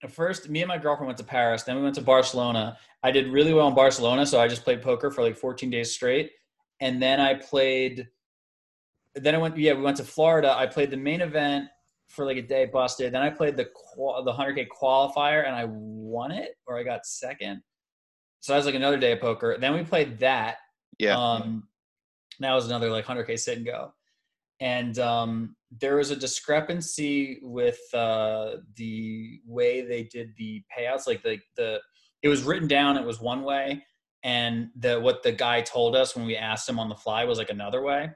First, 0.09 0.47
me 0.49 0.61
and 0.61 0.67
my 0.69 0.77
girlfriend 0.77 1.07
went 1.07 1.17
to 1.17 1.23
Paris. 1.23 1.63
Then 1.63 1.75
we 1.75 1.81
went 1.81 1.95
to 1.95 2.01
Barcelona. 2.01 2.77
I 3.03 3.11
did 3.11 3.27
really 3.33 3.53
well 3.53 3.67
in 3.67 3.73
Barcelona, 3.75 4.25
so 4.27 4.39
I 4.39 4.47
just 4.47 4.63
played 4.63 4.81
poker 4.81 5.09
for 5.09 5.23
like 5.23 5.35
14 5.35 5.69
days 5.69 5.91
straight. 5.91 6.31
And 6.79 7.01
then 7.01 7.19
I 7.19 7.33
played. 7.33 8.07
Then 9.21 9.35
I 9.35 9.37
went. 9.37 9.57
Yeah, 9.57 9.73
we 9.73 9.81
went 9.81 9.97
to 9.97 10.03
Florida. 10.03 10.55
I 10.57 10.67
played 10.67 10.91
the 10.91 10.97
main 10.97 11.21
event 11.21 11.69
for 12.07 12.25
like 12.25 12.37
a 12.37 12.41
day, 12.41 12.65
busted. 12.65 13.13
Then 13.13 13.21
I 13.21 13.29
played 13.29 13.57
the 13.57 13.65
qual- 13.73 14.23
the 14.23 14.31
100k 14.31 14.67
qualifier, 14.67 15.45
and 15.45 15.55
I 15.55 15.65
won 15.67 16.31
it, 16.31 16.55
or 16.65 16.77
I 16.77 16.83
got 16.83 17.05
second. 17.05 17.61
So 18.39 18.53
that 18.53 18.57
was 18.57 18.65
like 18.65 18.75
another 18.75 18.97
day 18.97 19.13
of 19.13 19.19
poker. 19.19 19.57
Then 19.59 19.73
we 19.73 19.83
played 19.83 20.19
that. 20.19 20.57
Yeah. 20.99 21.17
Um, 21.17 21.67
that 22.39 22.53
was 22.53 22.67
another 22.67 22.89
like 22.89 23.05
100k 23.05 23.37
sit 23.39 23.57
and 23.57 23.65
go, 23.65 23.93
and 24.59 24.97
um, 24.99 25.55
there 25.71 25.97
was 25.97 26.11
a 26.11 26.15
discrepancy 26.15 27.39
with 27.41 27.79
uh, 27.93 28.57
the 28.75 29.41
way 29.45 29.81
they 29.81 30.03
did 30.03 30.33
the 30.37 30.63
payouts. 30.77 31.07
Like 31.07 31.23
the 31.23 31.39
the 31.55 31.81
it 32.23 32.29
was 32.29 32.43
written 32.43 32.67
down, 32.67 32.97
it 32.97 33.05
was 33.05 33.19
one 33.19 33.43
way, 33.43 33.83
and 34.23 34.69
the 34.75 34.99
what 34.99 35.23
the 35.23 35.31
guy 35.31 35.61
told 35.61 35.95
us 35.95 36.15
when 36.15 36.25
we 36.25 36.35
asked 36.35 36.69
him 36.69 36.79
on 36.79 36.89
the 36.89 36.95
fly 36.95 37.25
was 37.25 37.37
like 37.37 37.49
another 37.49 37.81
way. 37.81 38.11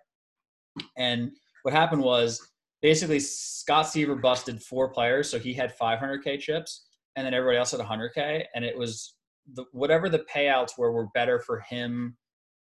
And 0.97 1.31
what 1.63 1.73
happened 1.73 2.01
was 2.01 2.41
basically 2.81 3.19
Scott 3.19 3.87
Seiver 3.87 4.15
busted 4.15 4.61
four 4.61 4.89
players, 4.89 5.29
so 5.29 5.39
he 5.39 5.53
had 5.53 5.77
500k 5.77 6.39
chips, 6.39 6.87
and 7.15 7.25
then 7.25 7.33
everybody 7.33 7.57
else 7.57 7.71
had 7.71 7.79
100k, 7.79 8.45
and 8.55 8.65
it 8.65 8.77
was 8.77 9.15
the, 9.53 9.65
whatever 9.71 10.09
the 10.09 10.25
payouts 10.33 10.77
were 10.77 10.91
were 10.91 11.07
better 11.13 11.39
for 11.39 11.59
him 11.61 12.15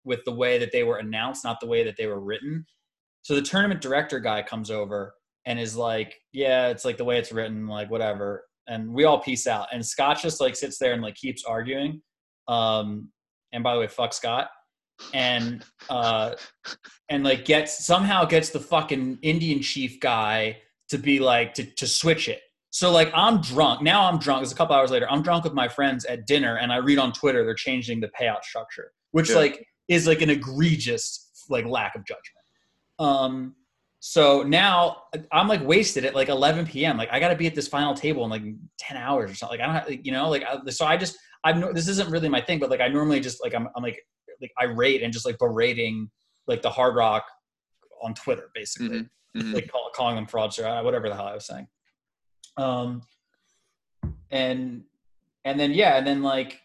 with 0.04 0.20
the 0.24 0.32
way 0.32 0.58
that 0.58 0.72
they 0.72 0.82
were 0.82 0.98
announced, 0.98 1.44
not 1.44 1.60
the 1.60 1.66
way 1.66 1.84
that 1.84 1.96
they 1.96 2.06
were 2.06 2.20
written. 2.20 2.64
So 3.22 3.34
the 3.34 3.42
tournament 3.42 3.80
director 3.80 4.18
guy 4.18 4.42
comes 4.42 4.70
over 4.70 5.14
and 5.46 5.58
is 5.58 5.76
like, 5.76 6.18
"Yeah, 6.32 6.68
it's 6.68 6.84
like 6.84 6.96
the 6.96 7.04
way 7.04 7.18
it's 7.18 7.32
written, 7.32 7.66
like 7.66 7.90
whatever." 7.90 8.44
And 8.68 8.92
we 8.92 9.04
all 9.04 9.20
peace 9.20 9.46
out. 9.46 9.68
And 9.72 9.84
Scott 9.84 10.20
just 10.20 10.40
like 10.40 10.56
sits 10.56 10.78
there 10.78 10.92
and 10.92 11.02
like 11.02 11.14
keeps 11.14 11.44
arguing. 11.44 12.00
Um, 12.48 13.10
and 13.52 13.62
by 13.62 13.74
the 13.74 13.80
way, 13.80 13.88
fuck 13.88 14.12
Scott. 14.12 14.48
And 15.14 15.64
uh, 15.90 16.34
and 17.08 17.24
like 17.24 17.44
gets 17.44 17.84
somehow 17.84 18.24
gets 18.24 18.50
the 18.50 18.60
fucking 18.60 19.18
Indian 19.22 19.60
chief 19.60 20.00
guy 20.00 20.58
to 20.88 20.98
be 20.98 21.18
like 21.18 21.54
to 21.54 21.64
to 21.64 21.86
switch 21.86 22.28
it. 22.28 22.40
So 22.70 22.90
like 22.90 23.10
I'm 23.14 23.40
drunk 23.40 23.82
now. 23.82 24.08
I'm 24.08 24.18
drunk. 24.18 24.42
It's 24.42 24.52
a 24.52 24.56
couple 24.56 24.74
hours 24.74 24.90
later. 24.90 25.06
I'm 25.10 25.22
drunk 25.22 25.44
with 25.44 25.52
my 25.52 25.68
friends 25.68 26.04
at 26.06 26.26
dinner, 26.26 26.56
and 26.56 26.72
I 26.72 26.76
read 26.76 26.98
on 26.98 27.12
Twitter 27.12 27.44
they're 27.44 27.54
changing 27.54 28.00
the 28.00 28.10
payout 28.18 28.42
structure, 28.44 28.92
which 29.10 29.28
Yeah. 29.30 29.36
like 29.36 29.66
is 29.88 30.06
like 30.06 30.22
an 30.22 30.30
egregious 30.30 31.30
like 31.50 31.66
lack 31.66 31.94
of 31.94 32.04
judgment. 32.06 32.26
Um, 32.98 33.56
so 34.00 34.42
now 34.42 35.02
I'm 35.30 35.48
like 35.48 35.64
wasted 35.64 36.04
at 36.04 36.14
like 36.14 36.28
11 36.28 36.66
p.m. 36.66 36.96
Like 36.96 37.08
I 37.12 37.20
got 37.20 37.28
to 37.28 37.36
be 37.36 37.46
at 37.46 37.54
this 37.54 37.68
final 37.68 37.94
table 37.94 38.24
in 38.24 38.30
like 38.30 38.42
10 38.78 38.96
hours 38.96 39.30
or 39.30 39.34
something. 39.34 39.58
Like 39.60 39.68
I 39.68 39.72
don't, 39.72 39.90
have, 39.92 40.06
you 40.06 40.12
know, 40.12 40.28
like 40.28 40.42
I, 40.42 40.70
so 40.70 40.86
I 40.86 40.96
just 40.96 41.16
I've 41.44 41.56
no, 41.56 41.72
this 41.72 41.88
isn't 41.88 42.10
really 42.10 42.28
my 42.28 42.40
thing, 42.40 42.58
but 42.58 42.70
like 42.70 42.80
I 42.80 42.88
normally 42.88 43.20
just 43.20 43.42
like 43.42 43.54
I'm 43.54 43.68
I'm 43.76 43.82
like 43.82 44.00
like 44.42 44.52
irate 44.60 45.02
and 45.02 45.12
just 45.12 45.24
like 45.24 45.38
berating 45.38 46.10
like 46.46 46.60
the 46.60 46.70
Hard 46.70 46.94
Rock 46.96 47.24
on 48.02 48.12
Twitter 48.14 48.50
basically 48.54 48.88
Mhm, 49.00 49.10
mhm. 49.36 49.54
like 49.54 49.68
call, 49.70 49.90
calling 49.94 50.16
them 50.16 50.26
fraudster, 50.26 50.64
uh, 50.64 50.82
whatever 50.82 51.08
the 51.08 51.14
hell 51.14 51.26
I 51.26 51.34
was 51.34 51.46
saying. 51.46 51.68
Um, 52.56 53.02
and 54.30 54.84
and 55.44 55.58
then 55.58 55.72
yeah, 55.72 55.96
and 55.96 56.06
then 56.06 56.22
like 56.22 56.60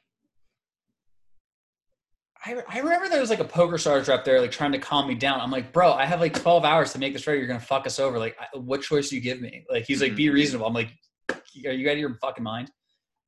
I 2.45 2.61
I 2.67 2.79
remember 2.79 3.09
there 3.09 3.19
was 3.21 3.29
like 3.29 3.39
a 3.39 3.43
poker 3.45 3.77
stars 3.77 4.07
rep 4.07 4.23
there 4.25 4.41
like 4.41 4.51
trying 4.51 4.71
to 4.71 4.79
calm 4.79 5.07
me 5.07 5.15
down. 5.15 5.39
I'm 5.41 5.51
like, 5.51 5.71
bro, 5.73 5.93
I 5.93 6.05
have 6.05 6.19
like 6.19 6.33
12 6.39 6.63
hours 6.65 6.93
to 6.93 6.99
make 6.99 7.13
this 7.13 7.25
ready. 7.27 7.39
You're 7.39 7.47
gonna 7.47 7.59
fuck 7.59 7.85
us 7.85 7.99
over. 7.99 8.17
Like, 8.19 8.35
I, 8.39 8.57
what 8.57 8.81
choice 8.81 9.09
do 9.09 9.15
you 9.15 9.21
give 9.21 9.41
me? 9.41 9.65
Like, 9.69 9.85
he's 9.85 10.01
like, 10.01 10.15
be 10.15 10.29
reasonable. 10.29 10.67
I'm 10.67 10.73
like, 10.73 10.91
are 11.29 11.71
you 11.71 11.87
out 11.89 11.93
of 11.93 11.99
your 11.99 12.15
fucking 12.21 12.43
mind? 12.43 12.71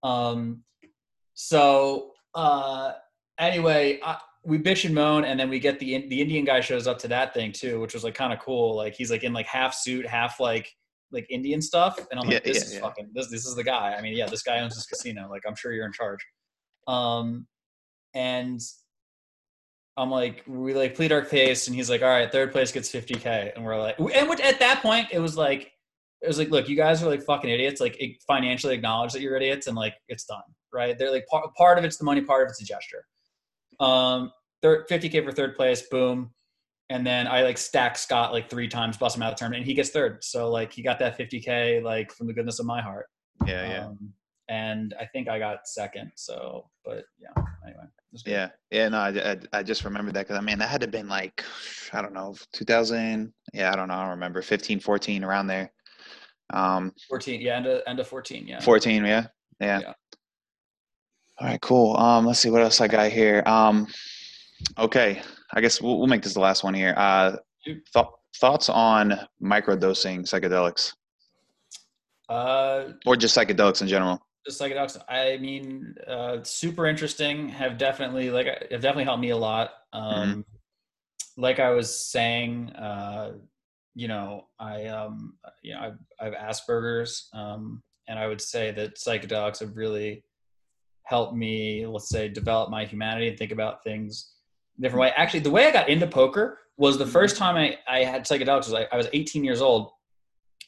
Um, 0.04 0.64
so 1.34 2.12
uh, 2.36 2.94
anyway, 3.38 4.00
I, 4.04 4.18
we 4.50 4.58
bitch 4.58 4.86
and 4.86 4.94
moan, 4.94 5.24
and 5.24 5.40
then 5.40 5.50
we 5.50 5.60
get 5.60 5.80
the 5.80 6.08
the 6.08 6.22
Indian 6.22 6.44
guy 6.44 6.60
shows 6.60 6.88
up 6.88 6.98
to 7.00 7.08
that 7.10 7.34
thing 7.34 7.52
too, 7.52 7.80
which 7.80 7.94
was 7.94 8.04
like 8.04 8.16
kind 8.16 8.34
of 8.34 8.40
cool. 8.40 8.76
Like 8.76 8.96
he's 8.96 9.12
like 9.12 9.24
in 9.24 9.32
like 9.32 9.46
half 9.46 9.74
suit, 9.74 10.06
half 10.06 10.40
like 10.40 10.70
like 11.12 11.26
Indian 11.30 11.62
stuff, 11.62 11.98
and 12.12 12.20
I'm 12.20 12.28
like, 12.28 12.46
Yeah, 12.46 12.54
this 12.54 12.58
yeah, 12.58 12.64
is 12.64 12.74
yeah. 12.76 12.80
fucking 12.82 13.12
this 13.14 13.30
this 13.30 13.46
is 13.46 13.56
the 13.56 13.64
guy. 13.64 13.96
I 13.98 14.02
mean, 14.02 14.16
yeah, 14.18 14.28
this 14.28 14.44
guy 14.44 14.60
owns 14.60 14.76
this 14.76 14.86
casino. 14.86 15.30
Like 15.30 15.44
I'm 15.48 15.56
sure 15.56 15.72
you're 15.72 15.86
in 15.86 15.94
charge. 15.94 16.20
Um, 16.88 17.48
and 18.16 18.60
I'm 19.98 20.10
like, 20.10 20.44
we 20.48 20.74
like 20.74 20.96
plead 20.96 21.12
our 21.12 21.22
case, 21.22 21.68
and 21.68 21.76
he's 21.76 21.90
like, 21.90 22.02
all 22.02 22.10
right, 22.10 22.32
third 22.32 22.52
place 22.52 22.72
gets 22.72 22.92
50k, 22.92 23.54
and 23.56 23.64
we're 23.64 23.78
like, 23.78 24.00
and 24.00 24.30
which, 24.30 24.40
at 24.40 24.60
that 24.60 24.82
point, 24.82 25.08
it 25.12 25.20
was 25.20 25.38
like, 25.38 25.72
it 26.22 26.28
was 26.28 26.40
like, 26.40 26.50
look, 26.50 26.68
you 26.70 26.76
guys 26.76 27.04
are 27.04 27.10
like 27.10 27.24
fucking 27.24 27.50
idiots. 27.50 27.80
Like 27.80 28.00
it 28.02 28.16
financially 28.28 28.74
acknowledge 28.74 29.14
that 29.14 29.22
you're 29.22 29.36
idiots, 29.36 29.68
and 29.68 29.76
like 29.76 29.94
it's 30.08 30.26
done, 30.26 30.42
right? 30.74 30.98
They're 30.98 31.12
like 31.12 31.28
part 31.28 31.54
part 31.56 31.78
of 31.78 31.84
it's 31.86 31.98
the 31.98 32.06
money, 32.06 32.22
part 32.22 32.44
of 32.44 32.50
it's 32.50 32.62
a 32.62 32.66
gesture. 32.66 33.06
Um, 33.80 34.32
third 34.62 34.88
50k 34.88 35.24
for 35.24 35.32
third 35.32 35.56
place, 35.56 35.84
boom, 35.90 36.32
and 36.90 37.06
then 37.06 37.28
I 37.28 37.44
like 37.44 37.58
stack 37.58 37.98
Scott 37.98 38.34
like 38.34 38.50
three 38.50 38.68
times, 38.68 38.98
bust 38.98 39.16
him 39.16 39.24
out 39.24 39.34
of 39.34 39.38
the 39.38 39.40
tournament, 39.40 39.62
and 39.62 39.68
he 39.68 39.74
gets 39.74 39.90
third. 39.90 40.24
So 40.24 40.50
like 40.50 40.74
he 40.74 40.82
got 40.82 41.00
that 41.00 41.18
50k 41.18 41.84
like 41.84 42.12
from 42.12 42.28
the 42.28 42.34
goodness 42.34 42.60
of 42.60 42.66
my 42.66 42.82
heart. 42.82 43.06
Yeah, 43.46 43.70
yeah. 43.70 43.86
Um, 43.88 44.14
and 44.50 44.96
I 45.00 45.06
think 45.06 45.30
I 45.30 45.38
got 45.38 45.68
second. 45.68 46.12
So, 46.16 46.68
but 46.84 47.06
yeah, 47.20 47.44
anyway. 47.64 47.84
it 47.84 48.12
was 48.12 48.24
good. 48.24 48.32
Yeah, 48.32 48.50
yeah, 48.72 48.90
no, 48.90 48.98
I, 48.98 49.10
I, 49.10 49.38
I 49.54 49.64
just 49.64 49.86
remembered 49.86 50.16
that 50.16 50.28
because 50.28 50.38
I 50.38 50.42
mean 50.42 50.58
that 50.58 50.70
had 50.70 50.82
to 50.82 50.86
have 50.86 50.92
been 50.92 51.08
like 51.08 51.44
I 51.94 52.02
don't 52.02 52.14
know 52.14 52.36
2000. 52.54 53.32
Yeah, 53.54 53.72
I 53.72 53.76
don't 53.76 53.88
know. 53.88 53.94
I 53.94 54.02
don't 54.02 54.10
remember 54.12 54.42
15, 54.42 54.80
14 54.80 55.24
around 55.24 55.48
there. 55.48 55.72
Um, 56.52 56.92
14 57.08 57.42
yeah 57.42 57.58
end 57.58 57.68
of, 57.68 57.84
end 57.86 58.00
of 58.00 58.08
14 58.08 58.48
yeah 58.48 58.60
14. 58.60 59.06
Yeah, 59.06 59.28
yeah. 59.60 59.80
Yeah. 59.82 59.94
All 61.40 61.48
right, 61.48 61.62
cool. 61.62 61.96
Um, 61.96 62.26
let's 62.26 62.40
see 62.40 62.50
what 62.50 62.64
else 62.64 62.82
I 62.82 62.88
got 62.88 63.12
here. 63.12 63.44
Um, 63.46 63.88
okay, 64.78 65.22
I 65.54 65.62
guess 65.62 65.82
we'll, 65.82 65.98
we'll 65.98 66.08
make 66.08 66.22
this 66.22 66.34
the 66.34 66.40
last 66.40 66.64
one 66.64 66.74
here. 66.74 66.94
Uh, 66.98 67.38
th- 67.66 67.80
thoughts 68.38 68.70
on 68.70 69.20
microdosing 69.42 70.22
psychedelics? 70.22 70.94
Uh 72.30 72.92
or 73.08 73.16
just 73.16 73.36
psychedelics 73.36 73.82
in 73.82 73.88
general? 73.88 74.22
Just 74.46 74.62
psychedelics. 74.62 74.98
I 75.10 75.38
mean 75.38 75.96
uh 76.08 76.44
super 76.44 76.86
interesting. 76.86 77.50
Have 77.50 77.80
definitely 77.80 78.30
like 78.30 78.46
have 78.46 78.82
definitely 78.82 79.06
helped 79.06 79.22
me 79.22 79.32
a 79.32 79.38
lot. 79.38 79.72
Um 79.94 80.46
like 81.40 81.60
i 81.60 81.70
was 81.70 81.98
saying 81.98 82.70
uh 82.72 83.32
you 83.96 84.08
know 84.08 84.46
i 84.60 84.86
um 84.86 85.34
you 85.64 85.74
know 85.74 85.80
i've, 85.80 86.34
I've 86.34 86.34
asperger's 86.34 87.30
um 87.34 87.82
and 88.08 88.20
i 88.20 88.28
would 88.28 88.42
say 88.42 88.72
that 88.72 88.98
psychedelics 88.98 89.60
have 89.60 89.76
really 89.76 90.24
helped 91.04 91.36
me 91.36 91.88
let's 91.88 92.10
say 92.10 92.28
develop 92.28 92.70
my 92.70 92.86
humanity 92.86 93.30
and 93.30 93.38
think 93.38 93.52
about 93.52 93.84
things 93.84 94.34
different 94.82 95.02
way 95.02 95.12
actually 95.16 95.40
the 95.40 95.50
way 95.50 95.68
i 95.68 95.72
got 95.72 95.90
into 95.90 96.08
poker 96.08 96.60
was 96.78 96.98
the 96.98 97.04
mm-hmm. 97.04 97.14
first 97.14 97.38
time 97.38 97.56
i, 97.56 97.78
I 97.88 98.04
had 98.04 98.26
psychedelics 98.26 98.60
was 98.60 98.72
like 98.72 98.88
i 98.92 98.98
was 98.98 99.08
18 99.14 99.44
years 99.44 99.62
old 99.62 99.92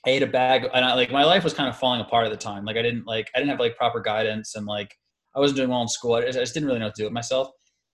I 0.06 0.12
ate 0.12 0.24
a 0.24 0.28
bag 0.28 0.68
and 0.74 0.84
I 0.84 0.96
like 0.96 1.12
my 1.12 1.24
life 1.24 1.44
was 1.44 1.54
kind 1.54 1.70
of 1.70 1.78
falling 1.78 2.02
apart 2.02 2.26
at 2.26 2.32
the 2.32 2.38
time. 2.38 2.66
Like 2.66 2.78
I 2.78 2.82
didn't 2.82 3.06
like 3.06 3.30
I 3.36 3.40
didn't 3.40 3.52
have 3.52 3.60
like 3.60 3.78
proper 3.78 4.00
guidance 4.00 4.56
and 4.56 4.66
like 4.66 4.96
I 5.36 5.40
wasn't 5.40 5.58
doing 5.58 5.70
well 5.70 5.82
in 5.82 5.88
school. 5.88 6.16
I 6.16 6.26
just, 6.26 6.38
I 6.38 6.42
just 6.42 6.54
didn't 6.54 6.68
really 6.68 6.80
know 6.80 6.86
what 6.86 6.96
to 6.96 7.02
do 7.02 7.06
with 7.06 7.14
myself. 7.14 7.50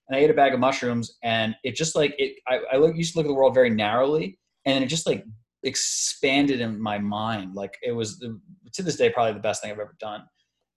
And 0.08 0.18
I 0.18 0.22
ate 0.22 0.30
a 0.30 0.34
bag 0.34 0.54
of 0.54 0.60
mushrooms 0.60 1.18
and 1.24 1.56
it 1.64 1.76
just 1.76 1.96
like 1.96 2.16
it 2.18 2.38
I, 2.48 2.62
I 2.74 2.78
look, 2.78 2.96
used 2.96 3.14
to 3.14 3.20
look 3.20 3.26
at 3.26 3.30
the 3.30 3.36
world 3.36 3.54
very 3.54 3.70
narrowly 3.70 4.40
and 4.66 4.76
then 4.76 4.84
it 4.84 4.88
just 4.88 5.06
like 5.06 5.26
expanded 5.64 6.62
in 6.62 6.82
my 6.82 6.98
mind. 6.98 7.56
Like 7.56 7.78
it 7.84 7.92
was 7.92 8.20
the, 8.20 8.40
to 8.74 8.84
this 8.84 8.96
day 8.96 9.10
probably 9.10 9.34
the 9.34 9.40
best 9.40 9.62
thing 9.62 9.72
I've 9.72 9.80
ever 9.80 9.98
done. 10.00 10.24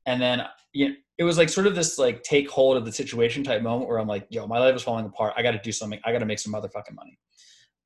And 0.06 0.20
then 0.20 0.42
you 0.72 0.88
know, 0.88 0.94
it 1.18 1.24
was 1.24 1.36
like 1.36 1.48
sort 1.50 1.66
of 1.66 1.74
this 1.74 1.98
like 1.98 2.22
take 2.22 2.48
hold 2.48 2.76
of 2.76 2.84
the 2.84 2.92
situation 2.92 3.44
type 3.44 3.62
moment 3.62 3.88
where 3.88 3.98
I'm 3.98 4.08
like, 4.08 4.26
yo, 4.30 4.46
my 4.46 4.58
life 4.58 4.74
is 4.74 4.82
falling 4.82 5.04
apart. 5.04 5.34
I 5.36 5.42
got 5.42 5.50
to 5.50 5.60
do 5.62 5.70
something. 5.72 6.00
I 6.04 6.12
got 6.12 6.20
to 6.20 6.26
make 6.26 6.38
some 6.38 6.52
motherfucking 6.52 6.94
money. 6.94 7.18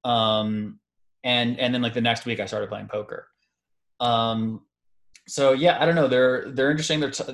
Um, 0.04 0.78
and 1.24 1.58
and 1.58 1.74
then 1.74 1.82
like 1.82 1.94
the 1.94 2.00
next 2.00 2.26
week 2.26 2.38
I 2.38 2.46
started 2.46 2.68
playing 2.68 2.88
poker. 2.88 3.26
Um, 3.98 4.60
so 5.26 5.52
yeah, 5.52 5.78
I 5.80 5.86
don't 5.86 5.94
know. 5.94 6.06
They're 6.06 6.50
they're 6.52 6.70
interesting. 6.70 7.00
They're 7.00 7.10
t- 7.10 7.24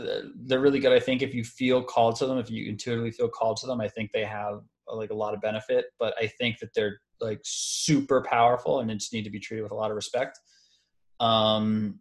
they're 0.47 0.61
really 0.61 0.78
good. 0.78 0.93
I 0.93 1.01
think 1.01 1.23
if 1.23 1.35
you 1.35 1.44
feel 1.44 1.82
called 1.82 2.16
to 2.16 2.27
them, 2.27 2.39
if 2.39 2.51
you 2.51 2.69
intuitively 2.69 3.11
feel 3.11 3.28
called 3.28 3.57
to 3.59 3.66
them, 3.66 3.81
I 3.81 3.89
think 3.89 4.12
they 4.12 4.24
have 4.24 4.61
like 4.86 5.11
a 5.11 5.15
lot 5.15 5.35
of 5.35 5.40
benefit. 5.40 5.86
But 5.98 6.15
I 6.19 6.28
think 6.28 6.61
that 6.61 6.70
they're 6.74 7.01
like 7.20 7.40
super 7.43 8.23
powerful 8.23 8.81
and 8.81 8.90
just 8.98 9.12
need 9.12 9.24
to 9.24 9.31
be 9.31 9.40
treated 9.40 9.62
with 9.62 9.73
a 9.73 9.77
lot 9.77 9.90
of 9.90 9.97
respect. 9.97 10.39
Um, 11.19 12.01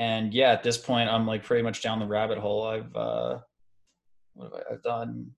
and 0.00 0.32
yeah, 0.32 0.50
at 0.50 0.62
this 0.62 0.78
point, 0.78 1.10
I'm 1.10 1.26
like 1.26 1.44
pretty 1.44 1.62
much 1.62 1.82
down 1.82 1.98
the 2.00 2.06
rabbit 2.06 2.38
hole. 2.38 2.66
I've 2.66 2.96
uh, 2.96 3.38
what 4.32 4.44
have 4.44 4.54
I? 4.54 4.72
I've 4.74 4.82
done 4.82 5.30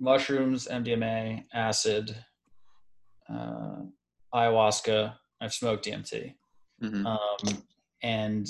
mushrooms, 0.00 0.66
MDMA, 0.66 1.44
acid, 1.54 2.14
uh, 3.32 3.76
ayahuasca. 4.34 5.14
I've 5.40 5.54
smoked 5.54 5.84
DMT, 5.86 6.34
Mhm. 6.82 7.06
um, 7.06 7.62
and 8.02 8.48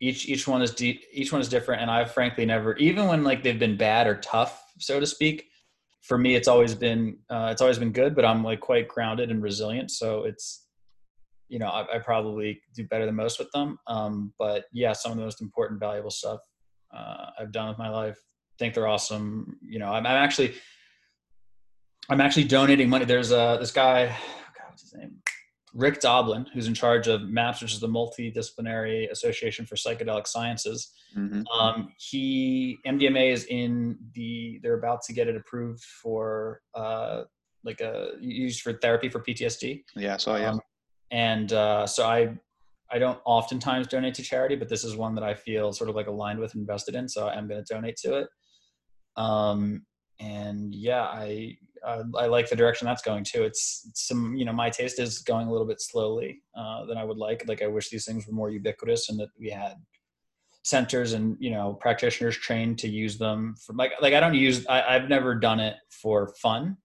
each 0.00 0.26
each 0.26 0.48
one 0.48 0.62
is 0.62 0.74
de- 0.74 1.04
each 1.12 1.32
one 1.32 1.42
is 1.42 1.50
different. 1.50 1.82
And 1.82 1.90
I've 1.90 2.12
frankly 2.12 2.46
never, 2.46 2.74
even 2.78 3.08
when 3.08 3.24
like 3.24 3.42
they've 3.42 3.58
been 3.58 3.76
bad 3.76 4.06
or 4.06 4.16
tough, 4.16 4.64
so 4.78 4.98
to 4.98 5.06
speak. 5.06 5.48
For 6.00 6.16
me, 6.18 6.34
it's 6.34 6.48
always 6.48 6.74
been 6.74 7.18
uh, 7.28 7.50
it's 7.52 7.60
always 7.60 7.78
been 7.78 7.92
good, 7.92 8.14
but 8.16 8.24
I'm 8.24 8.42
like 8.42 8.60
quite 8.60 8.88
grounded 8.88 9.30
and 9.30 9.42
resilient. 9.42 9.90
So 9.90 10.24
it's 10.24 10.66
you 11.52 11.58
know 11.58 11.68
I, 11.68 11.96
I 11.96 11.98
probably 11.98 12.62
do 12.74 12.84
better 12.88 13.04
than 13.04 13.14
most 13.14 13.38
with 13.38 13.52
them. 13.52 13.78
Um, 13.86 14.32
but 14.38 14.64
yeah, 14.72 14.94
some 14.94 15.12
of 15.12 15.18
the 15.18 15.24
most 15.24 15.42
important, 15.42 15.78
valuable 15.78 16.10
stuff 16.10 16.40
uh, 16.92 17.26
I've 17.38 17.52
done 17.52 17.68
with 17.68 17.78
my 17.78 17.90
life. 17.90 18.18
Think 18.58 18.74
they're 18.74 18.88
awesome. 18.88 19.58
You 19.60 19.78
know, 19.78 19.88
I'm, 19.88 20.06
I'm 20.06 20.16
actually 20.16 20.54
I'm 22.08 22.22
actually 22.22 22.44
donating 22.44 22.88
money. 22.88 23.04
There's 23.04 23.32
uh 23.32 23.58
this 23.58 23.70
guy, 23.70 24.06
God, 24.58 24.70
what's 24.70 24.82
his 24.82 24.94
name? 24.94 25.18
Rick 25.74 26.00
Doblin, 26.00 26.46
who's 26.52 26.68
in 26.68 26.74
charge 26.74 27.06
of 27.08 27.22
MAPS, 27.22 27.62
which 27.62 27.72
is 27.72 27.80
the 27.80 27.88
Multidisciplinary 27.88 29.10
Association 29.10 29.64
for 29.64 29.74
Psychedelic 29.74 30.26
Sciences. 30.26 30.92
Mhm. 31.16 31.44
Um, 31.54 31.92
he 31.98 32.78
MDMA 32.86 33.30
is 33.30 33.44
in 33.44 33.98
the. 34.14 34.58
They're 34.62 34.78
about 34.78 35.02
to 35.02 35.12
get 35.12 35.28
it 35.28 35.36
approved 35.36 35.84
for 35.84 36.62
uh, 36.74 37.24
like 37.62 37.82
a 37.82 38.12
used 38.20 38.62
for 38.62 38.72
therapy 38.72 39.10
for 39.10 39.20
PTSD. 39.20 39.84
Yeah, 39.96 40.16
so 40.16 40.36
yeah. 40.36 40.50
Um, 40.52 40.60
and 41.12 41.52
uh, 41.52 41.86
so 41.86 42.06
I 42.06 42.34
I 42.90 42.98
don't 42.98 43.20
oftentimes 43.24 43.86
donate 43.86 44.14
to 44.14 44.22
charity, 44.22 44.56
but 44.56 44.68
this 44.68 44.82
is 44.82 44.96
one 44.96 45.14
that 45.14 45.24
I 45.24 45.34
feel 45.34 45.72
sort 45.72 45.88
of 45.88 45.96
like 45.96 46.08
aligned 46.08 46.38
with, 46.38 46.54
invested 46.54 46.94
in. 46.94 47.08
So 47.08 47.28
I'm 47.28 47.48
going 47.48 47.64
to 47.64 47.74
donate 47.74 47.96
to 47.98 48.18
it. 48.18 48.28
Um, 49.16 49.86
and 50.20 50.74
yeah, 50.74 51.02
I, 51.02 51.56
I 51.86 52.02
I 52.16 52.26
like 52.26 52.48
the 52.48 52.56
direction 52.56 52.86
that's 52.86 53.02
going 53.02 53.24
to. 53.24 53.44
It's, 53.44 53.86
it's 53.88 54.08
some 54.08 54.34
you 54.36 54.44
know 54.44 54.52
my 54.52 54.70
taste 54.70 54.98
is 54.98 55.18
going 55.20 55.48
a 55.48 55.52
little 55.52 55.66
bit 55.66 55.80
slowly 55.80 56.42
uh, 56.56 56.86
than 56.86 56.96
I 56.96 57.04
would 57.04 57.18
like. 57.18 57.46
Like 57.46 57.62
I 57.62 57.66
wish 57.66 57.90
these 57.90 58.04
things 58.04 58.26
were 58.26 58.34
more 58.34 58.50
ubiquitous 58.50 59.08
and 59.08 59.18
that 59.20 59.28
we 59.38 59.50
had 59.50 59.74
centers 60.64 61.12
and 61.12 61.36
you 61.40 61.50
know 61.50 61.76
practitioners 61.80 62.36
trained 62.36 62.78
to 62.78 62.88
use 62.88 63.18
them 63.18 63.54
for 63.66 63.74
like 63.74 63.90
like 64.00 64.14
I 64.14 64.20
don't 64.20 64.34
use 64.34 64.64
I, 64.68 64.94
I've 64.94 65.08
never 65.08 65.34
done 65.34 65.60
it 65.60 65.76
for 65.90 66.32
fun. 66.40 66.76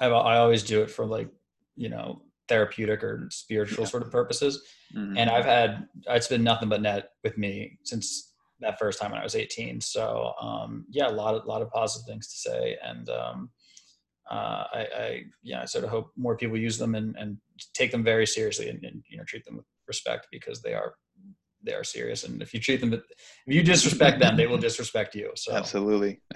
I've, 0.00 0.12
I 0.12 0.36
always 0.38 0.62
do 0.62 0.82
it 0.82 0.90
for 0.90 1.04
like 1.04 1.28
you 1.74 1.88
know 1.88 2.22
therapeutic 2.48 3.02
or 3.02 3.28
spiritual 3.30 3.84
Yeah. 3.84 3.90
sort 3.90 4.02
of 4.02 4.10
purposes 4.10 4.62
Mhm. 4.94 5.18
and 5.18 5.30
I've 5.30 5.44
had 5.44 5.88
it's 6.08 6.28
been 6.28 6.44
nothing 6.44 6.68
but 6.68 6.80
net 6.82 7.10
with 7.24 7.36
me 7.36 7.78
since 7.82 8.32
that 8.60 8.78
first 8.78 9.00
time 9.00 9.10
when 9.10 9.20
I 9.20 9.24
was 9.24 9.34
18. 9.34 9.80
So 9.80 10.32
um, 10.40 10.86
yeah, 10.90 11.08
a 11.08 11.10
lot 11.10 11.34
of 11.34 11.44
lot 11.46 11.62
of 11.62 11.70
positive 11.70 12.06
things 12.06 12.28
to 12.28 12.38
say, 12.38 12.78
and 12.82 13.08
um, 13.10 13.50
uh, 14.30 14.64
I, 14.72 14.88
I 14.98 15.22
yeah, 15.42 15.62
I 15.62 15.64
sort 15.66 15.84
of 15.84 15.90
hope 15.90 16.10
more 16.16 16.36
people 16.36 16.56
use 16.56 16.78
them 16.78 16.94
and, 16.94 17.16
and 17.16 17.38
take 17.74 17.90
them 17.92 18.02
very 18.04 18.26
seriously 18.26 18.68
and, 18.68 18.82
and 18.84 19.02
you 19.08 19.18
know 19.18 19.24
treat 19.24 19.44
them 19.44 19.56
with 19.56 19.66
respect 19.86 20.28
because 20.30 20.62
they 20.62 20.74
are 20.74 20.94
they 21.62 21.74
are 21.74 21.84
serious. 21.84 22.24
And 22.24 22.40
if 22.40 22.54
you 22.54 22.60
treat 22.60 22.80
them, 22.80 22.92
if 22.94 23.02
you 23.46 23.62
disrespect 23.62 24.20
them, 24.20 24.36
they 24.36 24.46
will 24.46 24.58
disrespect 24.58 25.14
you. 25.14 25.32
So 25.34 25.54
Absolutely, 25.54 26.20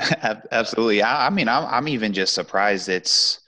absolutely. 0.53 1.03
I, 1.03 1.29
I 1.29 1.31
mean, 1.31 1.49
I'm 1.49 1.65
I'm 1.67 1.89
even 1.89 2.13
just 2.13 2.35
surprised 2.35 2.89
it's 2.89 3.41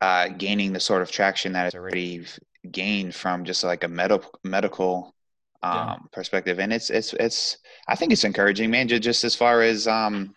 uh, 0.00 0.28
gaining 0.28 0.72
the 0.72 0.80
sort 0.80 1.02
of 1.02 1.10
traction 1.10 1.52
that 1.52 1.66
it's 1.66 1.74
already 1.74 2.24
gained 2.70 3.14
from 3.14 3.44
just 3.44 3.64
like 3.64 3.84
a 3.84 3.88
medical 3.88 4.30
medical 4.44 5.14
um, 5.62 5.74
Yeah. 5.74 5.96
perspective, 6.12 6.58
and 6.58 6.72
it's 6.72 6.90
it's 6.90 7.12
it's. 7.14 7.58
I 7.88 7.94
think 7.96 8.12
it's 8.12 8.24
encouraging, 8.24 8.70
man. 8.70 8.88
ju- 8.88 8.98
Just 8.98 9.24
as 9.24 9.34
far 9.36 9.62
as 9.62 9.86
um, 9.86 10.34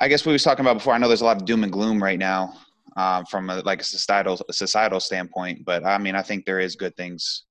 I 0.00 0.08
guess 0.08 0.26
we 0.26 0.32
was 0.32 0.42
talking 0.42 0.64
about 0.64 0.74
before. 0.78 0.92
I 0.94 0.98
know 0.98 1.08
there's 1.08 1.20
a 1.22 1.24
lot 1.24 1.36
of 1.40 1.44
doom 1.46 1.62
and 1.62 1.72
gloom 1.72 2.02
right 2.02 2.18
now 2.18 2.54
um, 2.96 3.24
from 3.26 3.48
a, 3.50 3.60
like 3.60 3.80
a 3.80 3.84
societal 3.84 4.40
societal 4.50 5.00
standpoint, 5.00 5.64
but 5.64 5.84
I 5.84 5.98
mean, 5.98 6.16
I 6.16 6.22
think 6.22 6.44
there 6.44 6.58
is 6.60 6.74
good 6.76 6.96
things 6.96 7.44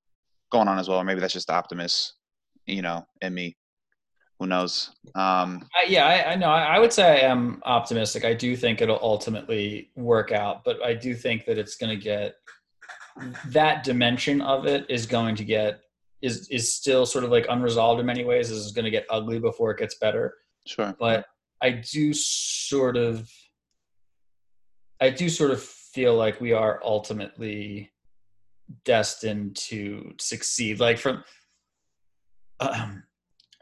going 0.52 0.68
on 0.68 0.78
as 0.78 0.88
well. 0.88 0.98
Or 0.98 1.04
maybe 1.04 1.20
that's 1.20 1.32
just 1.32 1.46
the 1.46 1.54
optimist, 1.54 2.14
you 2.66 2.82
know, 2.82 3.06
in 3.22 3.32
me. 3.34 3.56
Who 4.40 4.46
knows? 4.46 4.90
Um, 5.14 5.68
I, 5.74 5.86
yeah, 5.88 6.06
I, 6.06 6.32
I 6.32 6.34
know. 6.34 6.48
I, 6.50 6.76
I 6.76 6.78
would 6.78 6.92
say 6.92 7.22
I 7.22 7.28
am 7.28 7.62
optimistic. 7.64 8.24
I 8.24 8.34
do 8.34 8.56
think 8.56 8.80
it'll 8.80 8.98
ultimately 9.00 9.90
work 9.94 10.32
out, 10.32 10.64
but 10.64 10.82
I 10.82 10.94
do 10.94 11.14
think 11.14 11.44
that 11.46 11.56
it's 11.56 11.76
going 11.76 11.96
to 11.96 12.02
get 12.02 12.36
that 13.46 13.84
dimension 13.84 14.40
of 14.40 14.66
it 14.66 14.86
is 14.88 15.06
going 15.06 15.36
to 15.36 15.44
get 15.44 15.80
is 16.20 16.48
is 16.48 16.74
still 16.74 17.06
sort 17.06 17.22
of 17.22 17.30
like 17.30 17.46
unresolved 17.48 18.00
in 18.00 18.06
many 18.06 18.24
ways. 18.24 18.48
This 18.48 18.58
is 18.58 18.72
going 18.72 18.86
to 18.86 18.90
get 18.90 19.06
ugly 19.10 19.38
before 19.38 19.70
it 19.70 19.78
gets 19.78 19.96
better. 19.96 20.34
sure. 20.66 20.94
But 20.98 21.26
I 21.60 21.70
do 21.70 22.12
sort 22.12 22.96
of, 22.96 23.30
I 25.00 25.10
do 25.10 25.28
sort 25.28 25.50
of 25.50 25.62
feel 25.62 26.14
like 26.14 26.40
we 26.40 26.52
are 26.52 26.80
ultimately 26.84 27.90
destined 28.84 29.56
to 29.56 30.14
succeed. 30.18 30.80
Like 30.80 30.98
from, 30.98 31.24
um, 32.60 33.04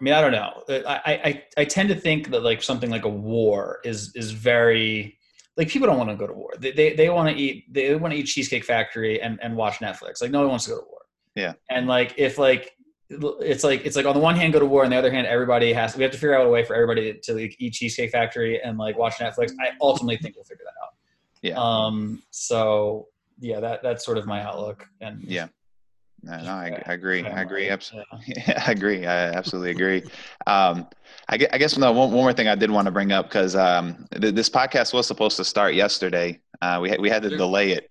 I 0.03 0.05
mean, 0.05 0.15
I 0.15 0.21
don't 0.21 0.33
know. 0.33 0.65
I, 0.85 1.01
I 1.07 1.45
I 1.59 1.65
tend 1.65 1.89
to 1.91 1.95
think 1.95 2.31
that 2.33 2.43
like 2.43 2.61
something 2.61 2.91
like 2.91 3.05
a 3.05 3.09
war 3.09 3.79
is 3.85 4.11
is 4.17 4.33
very 4.33 5.17
like 5.57 5.69
people 5.69 5.87
don't 5.87 5.97
want 5.97 6.11
to 6.11 6.17
go 6.17 6.27
to 6.27 6.33
war. 6.33 6.51
They 6.59 6.73
they, 6.73 6.95
they 6.95 7.09
want 7.09 7.29
to 7.29 7.41
eat 7.41 7.73
they 7.73 7.95
want 7.95 8.13
to 8.13 8.19
eat 8.19 8.25
Cheesecake 8.25 8.65
Factory 8.65 9.23
and 9.23 9.39
and 9.41 9.55
watch 9.57 9.75
Netflix. 9.75 10.21
Like 10.21 10.33
no 10.33 10.41
one 10.41 10.49
wants 10.49 10.65
to 10.65 10.71
go 10.73 10.81
to 10.81 10.87
war. 10.91 11.03
Yeah. 11.37 11.53
And 11.71 11.87
like 11.87 12.15
if 12.17 12.37
like 12.37 12.77
it's 13.11 13.63
like 13.63 13.87
it's 13.87 13.95
like 13.95 14.05
on 14.05 14.15
the 14.15 14.21
one 14.21 14.35
hand 14.35 14.53
go 14.53 14.59
to 14.59 14.67
war, 14.67 14.85
on 14.85 14.91
the 14.91 14.97
other 14.97 15.13
hand 15.13 15.29
everybody 15.29 15.73
has 15.73 15.97
we 15.97 16.03
have 16.03 16.11
to 16.11 16.19
figure 16.19 16.37
out 16.37 16.45
a 16.45 16.51
way 16.51 16.65
for 16.65 16.75
everybody 16.75 17.15
to 17.23 17.35
like 17.35 17.55
eat 17.61 17.75
Cheesecake 17.75 18.11
Factory 18.11 18.61
and 18.61 18.79
like 18.79 18.99
watch 18.99 19.19
Netflix. 19.19 19.53
I 19.61 19.71
ultimately 19.81 20.17
think 20.17 20.35
we'll 20.35 20.45
figure 20.45 20.65
that 20.65 20.85
out. 20.85 20.95
Yeah. 21.43 21.55
Um. 21.59 22.25
So 22.33 23.07
yeah, 23.39 23.61
that 23.61 23.85
that's 23.85 24.05
sort 24.05 24.19
of 24.19 24.27
my 24.27 24.43
outlook. 24.43 24.85
And 25.01 25.23
Yeah. 25.23 25.47
No, 26.25 26.37
no, 26.41 26.51
I, 26.53 26.83
I 26.87 26.93
agree. 26.93 27.25
I 27.27 27.43
agree. 27.43 27.69
Absolutely. 27.69 28.21
Yeah, 28.29 28.63
I 28.67 28.71
agree. 28.71 29.07
I 29.07 29.31
absolutely 29.31 29.71
agree. 29.71 30.03
Um, 30.47 30.87
I 31.29 31.37
guess, 31.37 31.49
I 31.53 31.59
guess 31.59 31.77
no, 31.77 31.91
one, 31.91 32.13
one 32.13 32.23
more 32.23 32.33
thing 32.33 32.47
I 32.49 32.55
did 32.55 32.71
want 32.71 32.87
to 32.87 32.93
bring 32.93 33.11
up 33.11 33.27
because 33.29 33.57
um, 33.57 34.07
th- 34.21 34.35
this 34.35 34.49
podcast 34.49 34.93
was 34.95 35.07
supposed 35.07 35.37
to 35.39 35.45
start 35.45 35.75
yesterday. 35.75 36.41
Uh, 36.61 36.79
we 36.81 36.91
had, 36.91 37.01
we 37.01 37.11
had 37.11 37.23
to 37.25 37.31
delay 37.31 37.73
it. 37.73 37.91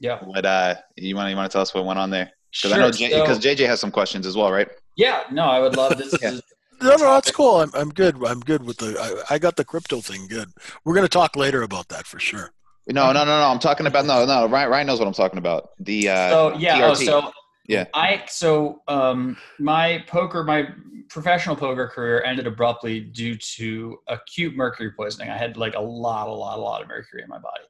Yeah. 0.00 0.18
But 0.32 0.46
uh, 0.46 0.74
you 0.96 1.14
want 1.16 1.28
you 1.30 1.36
want 1.36 1.50
to 1.50 1.52
tell 1.54 1.62
us 1.62 1.74
what 1.74 1.84
went 1.84 1.98
on 1.98 2.10
there? 2.10 2.30
Because 2.52 2.72
I 2.72 2.76
Sure. 2.76 3.08
know 3.10 3.20
because 3.24 3.42
So- 3.42 3.48
JJ 3.50 3.66
has 3.66 3.80
some 3.80 3.90
questions 3.90 4.26
as 4.26 4.36
well, 4.36 4.50
right? 4.50 4.68
yeah. 4.96 5.24
No, 5.30 5.44
I 5.44 5.60
would 5.60 5.76
love 5.76 5.98
this. 5.98 6.14
Yeah. 6.22 6.38
No, 6.80 6.90
no, 6.90 7.12
that's 7.14 7.32
cool. 7.32 7.60
I'm, 7.60 7.72
I'm 7.74 7.90
good. 7.90 8.24
I'm 8.24 8.38
good 8.38 8.62
with 8.64 8.76
the. 8.76 8.96
I, 9.28 9.34
I 9.34 9.38
got 9.40 9.56
the 9.56 9.64
crypto 9.64 10.00
thing 10.00 10.28
good. 10.28 10.48
We're 10.84 10.94
gonna 10.94 11.08
talk 11.08 11.34
later 11.34 11.62
about 11.62 11.88
that 11.88 12.06
for 12.06 12.20
sure. 12.20 12.52
No, 12.86 13.06
no, 13.12 13.24
no, 13.24 13.40
no. 13.40 13.48
I'm 13.48 13.58
talking 13.58 13.86
about 13.88 14.06
no, 14.06 14.24
no. 14.24 14.46
Ryan, 14.46 14.70
Ryan 14.70 14.86
knows 14.86 15.00
what 15.00 15.08
I'm 15.08 15.12
talking 15.12 15.38
about. 15.38 15.70
The 15.80 16.08
uh, 16.08 16.30
so 16.30 16.56
yeah 16.56 16.86
oh, 16.86 16.94
so 16.94 17.32
Yeah. 17.68 17.84
i 17.94 18.24
so 18.28 18.82
um 18.88 19.36
my 19.58 20.02
poker 20.08 20.42
my 20.42 20.68
professional 21.08 21.56
poker 21.56 21.88
career 21.88 22.22
ended 22.24 22.46
abruptly 22.46 23.00
due 23.00 23.34
to 23.36 23.98
acute 24.08 24.54
mercury 24.54 24.92
poisoning. 24.92 25.30
I 25.30 25.36
had 25.36 25.56
like 25.56 25.74
a 25.74 25.80
lot 25.80 26.28
a 26.28 26.32
lot 26.32 26.58
a 26.58 26.60
lot 26.60 26.82
of 26.82 26.88
mercury 26.88 27.22
in 27.22 27.28
my 27.28 27.38
body. 27.38 27.64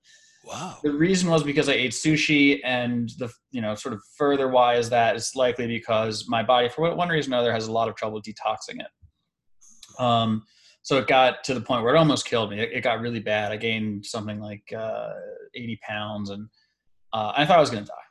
Wow. 0.44 0.78
the 0.82 0.92
reason 0.92 1.28
was 1.28 1.42
because 1.42 1.68
i 1.68 1.72
ate 1.72 1.90
sushi 1.90 2.60
and 2.64 3.10
the 3.18 3.30
you 3.50 3.60
know 3.60 3.74
sort 3.74 3.92
of 3.92 4.00
further 4.16 4.48
why 4.48 4.76
is 4.76 4.88
that 4.88 5.14
it's 5.14 5.34
likely 5.36 5.66
because 5.66 6.26
my 6.26 6.42
body 6.42 6.70
for 6.70 6.94
one 6.94 7.08
reason 7.10 7.34
or 7.34 7.36
another 7.36 7.52
has 7.52 7.66
a 7.66 7.72
lot 7.72 7.86
of 7.88 7.96
trouble 7.96 8.22
detoxing 8.22 8.80
it. 8.80 10.02
Um 10.02 10.44
so 10.82 10.96
it 10.96 11.06
got 11.06 11.44
to 11.44 11.54
the 11.54 11.60
point 11.60 11.82
where 11.82 11.94
it 11.94 11.98
almost 11.98 12.24
killed 12.24 12.50
me. 12.50 12.60
It, 12.60 12.70
it 12.72 12.80
got 12.80 13.00
really 13.00 13.20
bad. 13.20 13.52
I 13.52 13.56
gained 13.56 14.06
something 14.06 14.40
like 14.40 14.62
uh 14.74 15.10
80 15.54 15.80
pounds 15.82 16.30
and 16.30 16.48
uh, 17.12 17.32
i 17.36 17.44
thought 17.44 17.56
i 17.56 17.60
was 17.60 17.70
going 17.70 17.84
to 17.84 17.88
die 17.88 18.07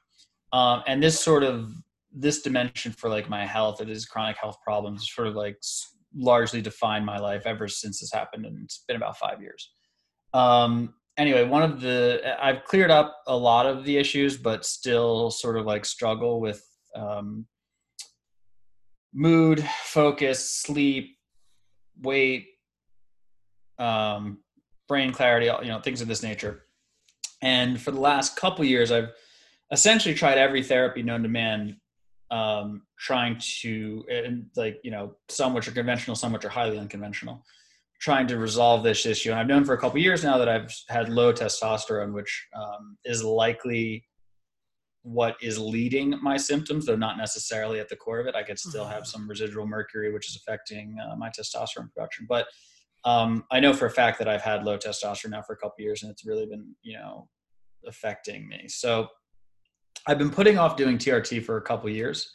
um, 0.57 0.84
and 0.88 1.03
this 1.03 1.19
sort 1.19 1.43
of 1.43 1.71
this 2.11 2.41
dimension 2.41 2.91
for 2.91 3.09
like 3.09 3.29
my 3.29 3.45
health 3.45 3.81
it 3.81 3.89
is 3.89 4.05
chronic 4.05 4.38
health 4.38 4.57
problems 4.63 5.09
sort 5.13 5.27
of 5.27 5.35
like 5.35 5.57
largely 6.15 6.61
defined 6.61 7.05
my 7.05 7.19
life 7.19 7.43
ever 7.45 7.67
since 7.67 7.99
this 7.99 8.11
happened 8.11 8.45
and 8.45 8.57
it's 8.63 8.84
been 8.88 8.97
about 8.97 9.17
five 9.17 9.41
years. 9.41 9.71
Um, 10.34 10.93
anyway 11.17 11.43
one 11.43 11.63
of 11.63 11.81
the 11.81 12.21
i've 12.39 12.63
cleared 12.63 12.91
up 12.91 13.17
a 13.25 13.35
lot 13.35 13.65
of 13.65 13.84
the 13.85 13.97
issues 13.97 14.38
but 14.38 14.63
still 14.65 15.31
sort 15.31 15.57
of 15.57 15.65
like 15.65 15.84
struggle 15.84 16.39
with 16.39 16.63
um, 16.95 17.45
mood 19.13 19.63
focus 19.84 20.49
sleep 20.49 21.17
weight 22.01 22.45
um, 23.79 24.39
brain 24.88 25.11
clarity 25.11 25.47
you 25.63 25.69
know 25.71 25.79
things 25.79 26.01
of 26.01 26.07
this 26.07 26.23
nature. 26.23 26.63
And 27.41 27.79
for 27.79 27.91
the 27.91 27.99
last 27.99 28.35
couple 28.35 28.65
years 28.65 28.91
i've 28.91 29.11
essentially 29.72 30.15
tried 30.15 30.38
every 30.38 30.64
therapy 30.64 31.03
known 31.03 31.23
to 31.23 31.30
man, 31.30 31.80
um, 32.31 32.84
trying 32.99 33.39
to 33.61 34.03
and 34.10 34.45
like 34.56 34.80
you 34.84 34.91
know 34.91 35.15
some 35.30 35.53
which 35.53 35.68
are 35.68 35.72
conventional, 35.72 36.15
some 36.15 36.34
which 36.34 36.45
are 36.45 36.49
highly 36.49 36.77
unconventional, 36.77 37.44
trying 37.99 38.27
to 38.27 38.38
resolve 38.38 38.84
this 38.84 39.06
issue. 39.06 39.31
And 39.31 39.39
I've 39.39 39.48
known 39.48 39.65
for 39.65 39.73
a 39.73 39.77
couple 39.80 39.99
years 39.99 40.23
now 40.23 40.38
that 40.38 40.49
I've 40.49 40.73
had 40.89 41.10
low 41.10 41.34
testosterone, 41.34 42.14
which 42.14 42.48
um, 42.56 42.98
is 43.06 43.23
likely 43.23 44.06
what 45.03 45.38
is 45.41 45.57
leading 45.57 46.19
my 46.22 46.35
symptoms, 46.35 46.85
though 46.85 46.95
not 46.98 47.18
necessarily 47.18 47.80
at 47.80 47.88
the 47.88 47.95
core 47.95 48.19
of 48.19 48.27
it. 48.27 48.35
I 48.35 48.44
could 48.44 48.60
still 48.60 48.85
have 48.85 49.03
Mhm. 49.03 49.07
some 49.07 49.30
residual 49.30 49.65
mercury, 49.65 50.11
which 50.11 50.27
is 50.30 50.35
affecting 50.35 50.98
uh, 50.99 51.15
my 51.15 51.30
testosterone 51.30 51.89
production. 51.94 52.26
But 52.27 52.48
um, 53.06 53.45
I 53.49 53.61
know 53.61 53.73
for 53.73 53.85
a 53.85 53.91
fact 53.91 54.19
that 54.19 54.27
I've 54.27 54.41
had 54.41 54.65
low 54.65 54.77
testosterone 54.77 55.30
now 55.30 55.41
for 55.41 55.53
a 55.53 55.57
couple 55.57 55.76
years, 55.81 56.03
and 56.03 56.11
it's 56.11 56.26
really 56.26 56.45
been, 56.45 56.76
you 56.81 56.98
know, 56.98 57.30
affecting 57.85 58.49
me. 58.49 58.68
So 58.68 59.07
I've 60.07 60.17
been 60.17 60.29
putting 60.29 60.57
off 60.57 60.77
doing 60.77 60.97
TRT 60.97 61.43
for 61.43 61.57
a 61.57 61.61
couple 61.61 61.89
years, 61.89 62.31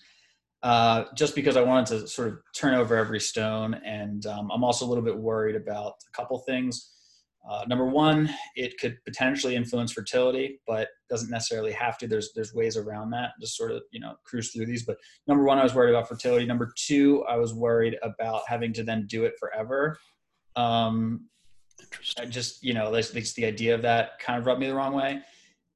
uh, 0.63 1.05
just 1.17 1.35
because 1.35 1.57
I 1.57 1.63
wanted 1.63 1.87
to 1.87 2.07
sort 2.07 2.29
of 2.29 2.39
turn 2.55 2.75
over 2.75 2.95
every 2.97 3.19
stone, 3.19 3.75
and 3.85 4.27
um, 4.27 4.51
I'm 4.53 4.63
also 4.63 4.85
a 4.85 4.89
little 4.89 5.03
bit 5.03 5.17
worried 5.17 5.57
about 5.57 5.95
a 6.07 6.17
couple 6.17 6.39
things. 6.41 6.91
Uh, 7.49 7.65
number 7.67 7.87
one, 7.87 8.33
it 8.55 8.79
could 8.79 8.99
potentially 9.05 9.57
influence 9.57 9.91
fertility, 9.91 10.61
but 10.67 10.89
doesn't 11.09 11.31
necessarily 11.31 11.73
have 11.73 11.97
to. 11.99 12.07
There's 12.07 12.33
there's 12.35 12.55
ways 12.55 12.77
around 12.77 13.11
that. 13.11 13.31
Just 13.41 13.57
sort 13.57 13.73
of 13.73 13.83
you 13.91 14.01
know 14.01 14.15
cruise 14.23 14.53
through 14.53 14.67
these. 14.67 14.85
But 14.85 14.99
number 15.27 15.43
one, 15.43 15.59
I 15.59 15.63
was 15.65 15.75
worried 15.75 15.91
about 15.91 16.09
fertility. 16.09 16.45
Number 16.45 16.73
two, 16.77 17.25
I 17.25 17.37
was 17.37 17.55
worried 17.55 17.97
about 18.03 18.43
having 18.47 18.75
to 18.75 18.85
then 18.85 19.07
do 19.09 19.25
it 19.25 19.35
forever. 19.41 19.99
Um, 20.57 21.27
I 21.81 21.85
Interesting. 21.85 22.31
just 22.31 22.63
you 22.63 22.75
know, 22.75 22.93
that's 22.93 23.33
the 23.33 23.47
idea 23.47 23.75
of 23.75 23.83
that 23.83 24.19
kind 24.21 24.39
of 24.39 24.47
rubbed 24.47 24.61
me 24.61 24.67
the 24.67 24.75
wrong 24.75 24.93
way. 24.93 25.23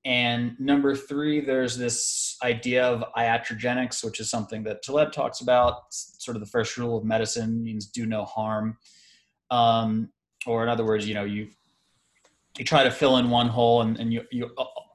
And 0.06 0.54
number 0.60 0.94
three, 0.94 1.40
there's 1.40 1.76
this 1.76 2.36
idea 2.44 2.84
of 2.86 3.04
iatrogenics, 3.16 4.04
which 4.04 4.20
is 4.20 4.30
something 4.30 4.62
that 4.62 4.82
Taleb 4.82 5.10
talks 5.10 5.40
about. 5.40 5.82
It's 5.88 6.14
sort 6.24 6.36
of 6.36 6.40
the 6.40 6.46
first 6.48 6.76
rule 6.78 6.96
of 6.96 7.04
medicine 7.04 7.60
means 7.60 7.86
do 7.88 8.06
no 8.06 8.24
harm. 8.24 8.78
Um, 9.50 10.10
or 10.46 10.62
in 10.62 10.68
other 10.68 10.84
words, 10.84 11.08
you 11.08 11.14
know, 11.14 11.24
you 11.24 11.48
you 12.56 12.64
try 12.64 12.84
to 12.84 12.90
fill 12.90 13.16
in 13.18 13.30
one 13.30 13.48
hole 13.48 13.82
and, 13.82 13.98
and 13.98 14.12
you 14.12 14.22
you 14.30 14.48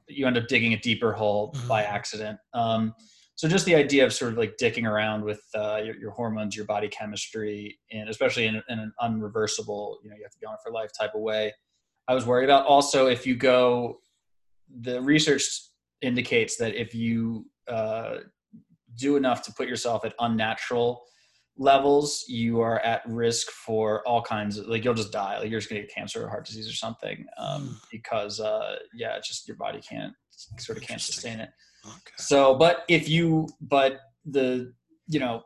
you 0.08 0.26
end 0.26 0.38
up 0.38 0.48
digging 0.48 0.72
a 0.72 0.78
deeper 0.78 1.12
hole 1.12 1.52
Mhm. 1.52 1.68
by 1.68 1.82
accident. 1.84 2.38
Um, 2.54 2.94
so 3.34 3.48
just 3.48 3.66
the 3.66 3.74
idea 3.74 4.06
of 4.06 4.14
sort 4.14 4.32
of 4.32 4.38
like 4.38 4.56
dicking 4.56 4.86
around 4.88 5.24
with 5.24 5.42
uh, 5.54 5.80
your, 5.84 5.96
your 5.96 6.10
hormones, 6.12 6.56
your 6.56 6.64
body 6.66 6.88
chemistry, 6.88 7.78
and 7.90 8.08
especially 8.08 8.46
in, 8.46 8.62
in 8.70 8.78
an 8.78 8.92
unreversible, 9.00 9.96
you 10.02 10.10
know, 10.10 10.16
you 10.16 10.22
have 10.22 10.32
to 10.32 10.38
be 10.38 10.46
on 10.46 10.54
it 10.54 10.60
for 10.64 10.72
life 10.72 10.90
type 10.98 11.14
of 11.14 11.20
way. 11.20 11.52
I 12.08 12.14
was 12.14 12.24
worried 12.26 12.44
about. 12.44 12.66
Also, 12.66 13.06
if 13.08 13.26
you 13.26 13.36
go, 13.36 14.00
the 14.80 15.00
research 15.00 15.42
indicates 16.00 16.56
that 16.56 16.74
if 16.74 16.94
you 16.94 17.46
uh, 17.68 18.16
do 18.96 19.16
enough 19.16 19.42
to 19.42 19.52
put 19.52 19.68
yourself 19.68 20.04
at 20.04 20.14
unnatural 20.20 21.02
levels, 21.58 22.24
you 22.28 22.60
are 22.60 22.80
at 22.80 23.02
risk 23.06 23.50
for 23.50 24.06
all 24.06 24.22
kinds 24.22 24.58
of 24.58 24.66
like 24.66 24.84
you'll 24.84 24.94
just 24.94 25.12
die. 25.12 25.38
Like 25.38 25.50
you're 25.50 25.60
just 25.60 25.70
gonna 25.70 25.82
get 25.82 25.94
cancer 25.94 26.24
or 26.24 26.28
heart 26.28 26.46
disease 26.46 26.68
or 26.68 26.74
something 26.74 27.26
um, 27.38 27.80
because 27.90 28.40
uh, 28.40 28.76
yeah, 28.94 29.16
it's 29.16 29.28
just 29.28 29.46
your 29.46 29.56
body 29.56 29.80
can't 29.80 30.14
sort 30.58 30.78
of 30.78 30.84
can't 30.84 31.00
sustain 31.00 31.40
it. 31.40 31.50
Okay. 31.84 32.14
So, 32.16 32.54
but 32.54 32.84
if 32.88 33.08
you, 33.08 33.48
but 33.60 34.00
the, 34.24 34.72
you 35.06 35.20
know, 35.20 35.42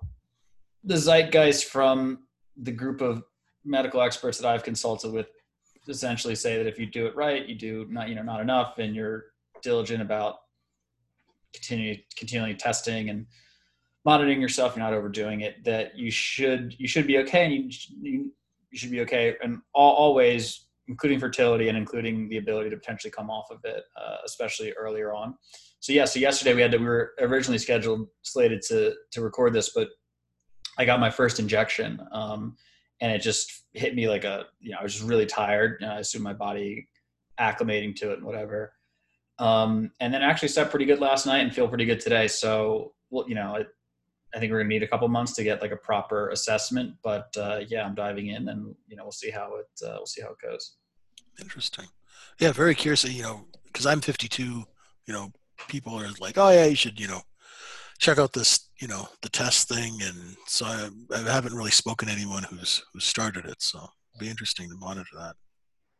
the 0.85 0.97
zeitgeist 0.97 1.65
from 1.65 2.27
the 2.57 2.73
group 2.73 3.01
of 3.01 3.23
medical 3.65 4.01
experts 4.01 4.39
that 4.39 4.49
I've 4.49 4.63
consulted 4.63 5.13
with 5.13 5.29
essentially 5.89 6.35
say 6.35 6.57
that 6.57 6.67
if 6.67 6.79
you 6.79 6.87
do 6.87 7.07
it 7.07 7.17
right, 7.17 7.47
you 7.47 7.55
do 7.55 7.87
not, 7.89 8.09
you 8.09 8.15
know, 8.15 8.23
not 8.23 8.41
enough 8.41 8.79
and 8.79 8.95
you're 8.95 9.27
diligent 9.63 10.03
about 10.03 10.37
continue, 11.55 11.97
continually 12.17 12.55
testing 12.55 13.11
and 13.11 13.27
monitoring 14.05 14.41
yourself, 14.41 14.77
you're 14.77 14.85
not 14.85 14.93
overdoing 14.93 15.41
it, 15.41 15.65
that 15.65 15.97
you 15.97 16.11
should, 16.11 16.75
you 16.79 16.87
should 16.87 17.07
be 17.07 17.19
okay. 17.19 17.45
And 17.45 17.55
you, 17.55 17.71
you, 18.01 18.33
you 18.71 18.79
should 18.79 18.91
be 18.91 19.01
okay. 19.03 19.35
And 19.43 19.61
all, 19.75 19.95
always, 19.95 20.67
including 20.89 21.19
fertility 21.19 21.69
and 21.69 21.77
including 21.77 22.29
the 22.29 22.37
ability 22.37 22.71
to 22.71 22.77
potentially 22.77 23.11
come 23.11 23.31
off 23.31 23.51
of 23.51 23.59
it, 23.65 23.83
uh, 24.01 24.17
especially 24.25 24.73
earlier 24.73 25.13
on 25.13 25.35
so 25.81 25.93
yeah 25.93 26.05
so 26.05 26.19
yesterday 26.19 26.55
we 26.55 26.61
had 26.61 26.73
to 26.73 26.79
we 26.79 26.85
were 26.85 27.13
originally 27.21 27.59
scheduled 27.59 28.09
slated 28.23 28.61
to 28.61 28.93
to 29.11 29.21
record 29.21 29.53
this 29.53 29.71
but 29.75 29.89
i 30.79 30.85
got 30.85 31.01
my 31.01 31.11
first 31.11 31.39
injection 31.39 32.01
um 32.13 32.57
and 33.01 33.13
it 33.13 33.21
just 33.21 33.65
hit 33.73 33.95
me 33.95 34.09
like 34.09 34.25
a 34.25 34.45
you 34.61 34.71
know 34.71 34.79
i 34.79 34.83
was 34.83 34.95
just 34.95 35.07
really 35.07 35.27
tired 35.27 35.81
and 35.81 35.91
i 35.91 35.99
assume 35.99 36.23
my 36.23 36.33
body 36.33 36.89
acclimating 37.39 37.95
to 37.95 38.11
it 38.11 38.19
and 38.19 38.25
whatever 38.25 38.73
um 39.39 39.91
and 40.01 40.13
then 40.13 40.23
actually 40.23 40.49
slept 40.49 40.71
pretty 40.71 40.87
good 40.87 41.01
last 41.01 41.27
night 41.27 41.41
and 41.41 41.55
feel 41.55 41.69
pretty 41.69 41.85
good 41.85 42.01
today 42.01 42.27
so 42.27 42.93
well 43.11 43.29
you 43.29 43.35
know 43.35 43.55
I, 43.57 43.65
I 44.35 44.41
think 44.41 44.51
we're 44.51 44.59
gonna 44.59 44.69
need 44.69 44.83
a 44.83 44.89
couple 44.89 45.07
months 45.09 45.35
to 45.35 45.45
get 45.45 45.61
like 45.61 45.73
a 45.73 45.77
proper 45.77 46.31
assessment 46.31 46.95
but 47.03 47.35
uh 47.37 47.61
yeah 47.69 47.85
i'm 47.85 47.95
diving 47.95 48.29
in 48.29 48.49
and 48.49 48.75
you 48.89 48.97
know 48.97 49.05
we'll 49.05 49.13
see 49.13 49.31
how 49.31 49.57
it 49.57 49.87
uh, 49.87 49.95
we'll 49.97 50.07
see 50.07 50.23
how 50.23 50.31
it 50.31 50.39
goes 50.43 50.77
Interesting. 51.41 51.87
Yeah, 52.39 52.53
very 52.53 52.75
curious. 52.75 53.05
You 53.05 53.23
know, 53.23 53.45
because 53.67 53.87
I'm 53.87 54.01
52. 54.01 54.43
You 54.43 55.13
know, 55.13 55.33
people 55.69 55.95
are 55.95 56.09
like, 56.21 56.39
"Oh 56.39 56.51
yeah, 56.51 56.65
you 56.65 56.77
should," 56.77 56.99
you 56.99 57.09
know, 57.09 57.23
check 57.99 58.19
out 58.19 58.33
this, 58.33 58.69
you 58.81 58.89
know, 58.89 59.09
the 59.23 59.29
test 59.29 59.69
thing. 59.69 59.99
And 60.03 60.37
so 60.47 60.67
I, 60.67 60.89
I 61.15 61.19
haven't 61.31 61.55
really 61.55 61.71
spoken 61.71 62.09
to 62.09 62.15
anyone 62.15 62.45
who's 62.45 62.83
who's 62.93 63.05
started 63.05 63.47
it. 63.47 63.63
So 63.63 63.79
it'd 63.79 64.21
be 64.21 64.29
interesting 64.29 64.69
to 64.69 64.77
monitor 64.77 65.11
that. 65.19 65.37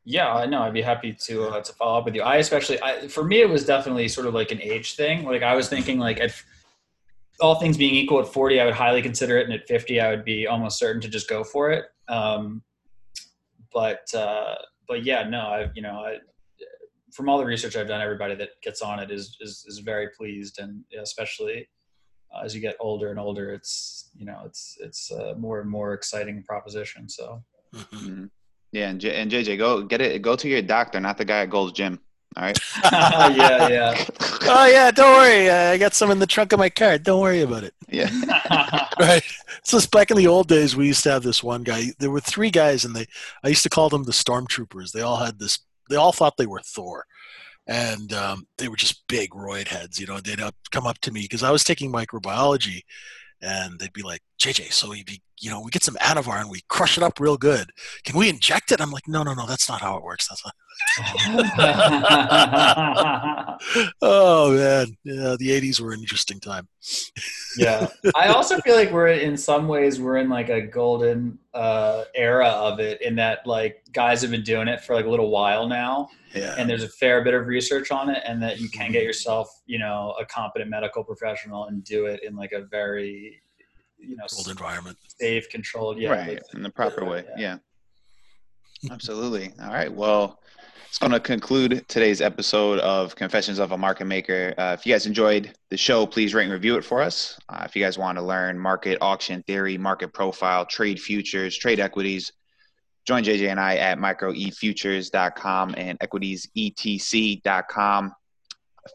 Yeah, 0.09 0.33
I 0.33 0.47
know. 0.47 0.63
I'd 0.63 0.73
be 0.73 0.83
happy 0.83 1.13
to 1.25 1.49
uh, 1.49 1.61
to 1.63 1.73
follow 1.73 1.99
up 1.99 2.05
with 2.05 2.15
you. 2.15 2.23
I 2.23 2.37
especially, 2.37 2.81
I, 2.81 3.09
for 3.09 3.25
me, 3.25 3.41
it 3.41 3.49
was 3.49 3.67
definitely 3.67 4.07
sort 4.07 4.29
of 4.29 4.35
like 4.35 4.53
an 4.53 4.63
age 4.63 4.95
thing. 4.95 5.25
Like 5.25 5.43
I 5.43 5.57
was 5.57 5.69
thinking, 5.69 5.99
like 5.99 6.21
at 6.21 6.33
all 7.41 7.57
things 7.57 7.77
being 7.77 7.95
equal, 7.95 8.21
at 8.21 8.29
forty, 8.29 8.61
I 8.61 8.67
would 8.67 8.75
highly 8.75 9.03
consider 9.03 9.37
it, 9.39 9.47
and 9.47 9.53
at 9.53 9.67
fifty, 9.67 10.01
I 10.01 10.11
would 10.11 10.25
be 10.25 10.47
almost 10.47 10.79
certain 10.79 11.03
to 11.03 11.09
just 11.09 11.29
go 11.29 11.43
for 11.43 11.73
it. 11.73 11.87
Um, 12.09 12.63
but 13.73 14.07
uh, 14.15 14.55
but 14.87 15.05
yeah, 15.05 15.29
no, 15.29 15.41
I 15.41 15.71
you 15.75 15.83
know, 15.83 15.97
I, 16.07 16.19
from 17.13 17.29
all 17.29 17.39
the 17.39 17.45
research 17.45 17.75
I've 17.75 17.89
done, 17.89 18.01
everybody 18.01 18.37
that 18.37 18.51
gets 18.63 18.83
on 18.83 19.01
it 19.01 19.11
is 19.11 19.37
is, 19.41 19.65
is 19.67 19.81
very 19.81 20.11
pleased, 20.17 20.61
and 20.61 20.85
especially 21.03 21.69
as 22.45 22.55
you 22.55 22.61
get 22.61 22.77
older 22.81 23.11
and 23.11 23.19
older, 23.19 23.53
it's 23.53 24.11
you 24.17 24.25
know, 24.27 24.41
it's 24.45 24.77
it's 24.81 25.11
a 25.11 25.35
more 25.37 25.61
and 25.61 25.71
more 25.71 25.93
exciting 25.95 26.43
proposition. 26.43 27.09
So. 27.09 27.43
Mhm. 27.75 27.87
Mhm. 27.93 28.31
Yeah, 28.73 28.89
and, 28.91 29.01
J- 29.01 29.15
and 29.21 29.31
JJ, 29.31 29.57
go 29.59 29.83
get 29.83 30.01
it. 30.01 30.21
Go 30.23 30.37
to 30.37 30.49
your 30.49 30.61
doctor, 30.63 31.01
not 31.01 31.17
the 31.19 31.25
guy 31.25 31.41
at 31.43 31.51
Gold's 31.51 31.73
Gym. 31.73 32.01
All 32.37 32.43
right. 32.43 32.59
yeah, 32.93 33.69
yeah. 33.69 34.05
oh 34.43 34.67
yeah, 34.67 34.91
don't 34.91 35.15
worry. 35.17 35.49
Uh, 35.49 35.71
I 35.73 35.79
got 35.79 35.95
some 35.95 36.11
in 36.11 36.19
the 36.19 36.27
trunk 36.27 36.53
of 36.53 36.59
my 36.59 36.69
car. 36.69 36.99
Don't 36.99 37.21
worry 37.23 37.41
about 37.43 37.65
it. 37.65 37.75
yeah. 37.89 38.11
Right. 38.99 39.23
So 39.65 39.77
it's 39.79 39.87
back 39.87 40.11
in 40.11 40.17
the 40.17 40.27
old 40.27 40.49
days, 40.49 40.77
we 40.77 40.87
used 40.87 41.03
to 41.05 41.11
have 41.11 41.23
this 41.23 41.43
one 41.43 41.63
guy. 41.63 41.93
There 41.99 42.11
were 42.11 42.21
three 42.21 42.51
guys, 42.51 42.85
and 42.85 42.95
they 42.95 43.07
I 43.45 43.49
used 43.49 43.63
to 43.63 43.69
call 43.71 43.89
them 43.89 44.05
the 44.05 44.13
stormtroopers. 44.13 44.93
They 44.93 45.01
all 45.03 45.17
had 45.19 45.39
this. 45.39 45.59
They 45.89 45.97
all 45.97 46.13
thought 46.13 46.37
they 46.37 46.47
were 46.47 46.61
Thor, 46.61 47.07
and 47.67 48.13
um, 48.13 48.47
they 48.59 48.69
were 48.69 48.77
just 48.77 49.07
big 49.09 49.31
roid 49.31 49.69
heads. 49.69 49.99
You 49.99 50.07
know, 50.07 50.21
they'd 50.21 50.41
up, 50.41 50.55
come 50.71 50.87
up 50.87 50.99
to 51.01 51.13
me 51.13 51.23
because 51.23 51.43
I 51.43 51.51
was 51.51 51.65
taking 51.65 51.93
microbiology, 51.93 52.83
and 53.43 53.79
they'd 53.79 53.93
be 53.93 54.03
like, 54.03 54.21
"JJ, 54.41 54.73
so 54.73 54.93
be, 54.93 55.23
you 55.41 55.51
know, 55.51 55.61
we 55.61 55.71
get 55.71 55.83
some 55.83 55.97
Anavar 55.97 56.41
and 56.41 56.51
we 56.51 56.63
crush 56.69 56.97
it 56.97 57.03
up 57.03 57.21
real 57.21 57.37
good. 57.37 57.71
Can 58.05 58.19
we 58.19 58.29
inject 58.29 58.73
it?" 58.73 58.81
I'm 58.81 58.93
like, 58.93 59.09
"No, 59.09 59.23
no, 59.23 59.35
no. 59.35 59.47
That's 59.47 59.69
not 59.69 59.81
how 59.81 59.97
it 59.97 60.05
works. 60.05 60.29
That's 60.29 60.45
not." 60.45 60.55
Oh 64.03 64.53
man, 64.55 64.87
yeah, 65.05 65.37
the 65.39 65.49
'80s 65.49 65.81
were 65.81 65.93
an 65.93 66.01
interesting 66.01 66.41
time. 66.41 66.69
yeah 67.59 67.89
i 68.15 68.29
also 68.29 68.59
feel 68.61 68.77
like 68.77 68.93
we're 68.93 69.09
in 69.09 69.37
some 69.37 69.67
ways 69.67 69.99
we're 70.01 70.19
in 70.19 70.29
like 70.29 70.51
a 70.51 70.61
golden 70.61 71.37
uh 71.55 72.05
era 72.15 72.47
of 72.49 72.79
it 72.79 73.01
in 73.03 73.17
that 73.17 73.45
like 73.47 73.83
guys 73.93 74.21
have 74.23 74.31
been 74.31 74.43
doing 74.45 74.69
it 74.69 74.81
for 74.83 74.95
like 74.95 75.05
a 75.07 75.09
little 75.09 75.31
while 75.31 75.67
now 75.67 76.09
Yeah. 76.33 76.55
and 76.59 76.71
there's 76.71 76.85
a 76.85 76.89
fair 76.89 77.25
bit 77.25 77.35
of 77.35 77.47
research 77.49 77.91
on 77.91 78.09
it 78.09 78.23
and 78.25 78.41
that 78.43 78.61
you 78.61 78.69
can 78.69 78.93
get 78.93 79.03
yourself 79.03 79.49
you 79.67 79.79
know 79.81 80.15
a 80.21 80.25
competent 80.27 80.71
medical 80.71 81.03
professional 81.03 81.65
and 81.65 81.83
do 81.83 82.07
it 82.07 82.23
in 82.23 82.37
like 82.37 82.53
a 82.53 82.61
very 82.67 83.41
you 83.99 84.15
know 84.17 84.27
Old 84.37 84.47
environment. 84.49 84.97
safe 85.19 85.49
controlled 85.49 85.99
yeah 85.99 86.11
right. 86.11 86.35
with- 86.35 86.55
In 86.55 86.63
the 86.63 86.71
proper 86.71 87.05
way. 87.05 87.25
Yeah. 87.37 87.59
Yeah. 88.83 88.93
Absolutely. 88.93 89.53
All 89.61 89.73
right. 89.73 89.93
Well, 89.93 90.39
it's 90.97 91.03
going 91.03 91.13
to 91.13 91.21
conclude 91.21 91.87
today's 91.89 92.23
episode 92.23 92.79
of 92.79 93.15
Confessions 93.15 93.59
of 93.59 93.73
a 93.73 93.77
Market 93.77 94.07
Maker. 94.07 94.55
Uh, 94.57 94.75
if 94.79 94.87
you 94.87 94.95
guys 94.95 95.05
enjoyed 95.05 95.53
the 95.69 95.77
show, 95.77 96.07
please 96.07 96.33
rate 96.33 96.45
and 96.45 96.53
review 96.55 96.79
it 96.79 96.85
for 96.87 97.03
us. 97.03 97.39
Uh, 97.51 97.65
if 97.67 97.77
you 97.77 97.85
guys 97.85 97.99
want 97.99 98.17
to 98.17 98.25
learn 98.25 98.59
market 98.59 98.97
auction 99.03 99.43
theory, 99.43 99.77
market 99.77 100.15
profile, 100.15 100.65
trade 100.65 100.99
futures, 100.99 101.59
trade 101.59 101.81
equities, 101.81 102.33
join 103.07 103.23
JJ 103.23 103.51
and 103.51 103.61
I 103.61 103.77
at 103.77 103.99
microefutures.com 103.99 105.75
and 105.77 105.99
equitiesetc.com. 105.99 108.13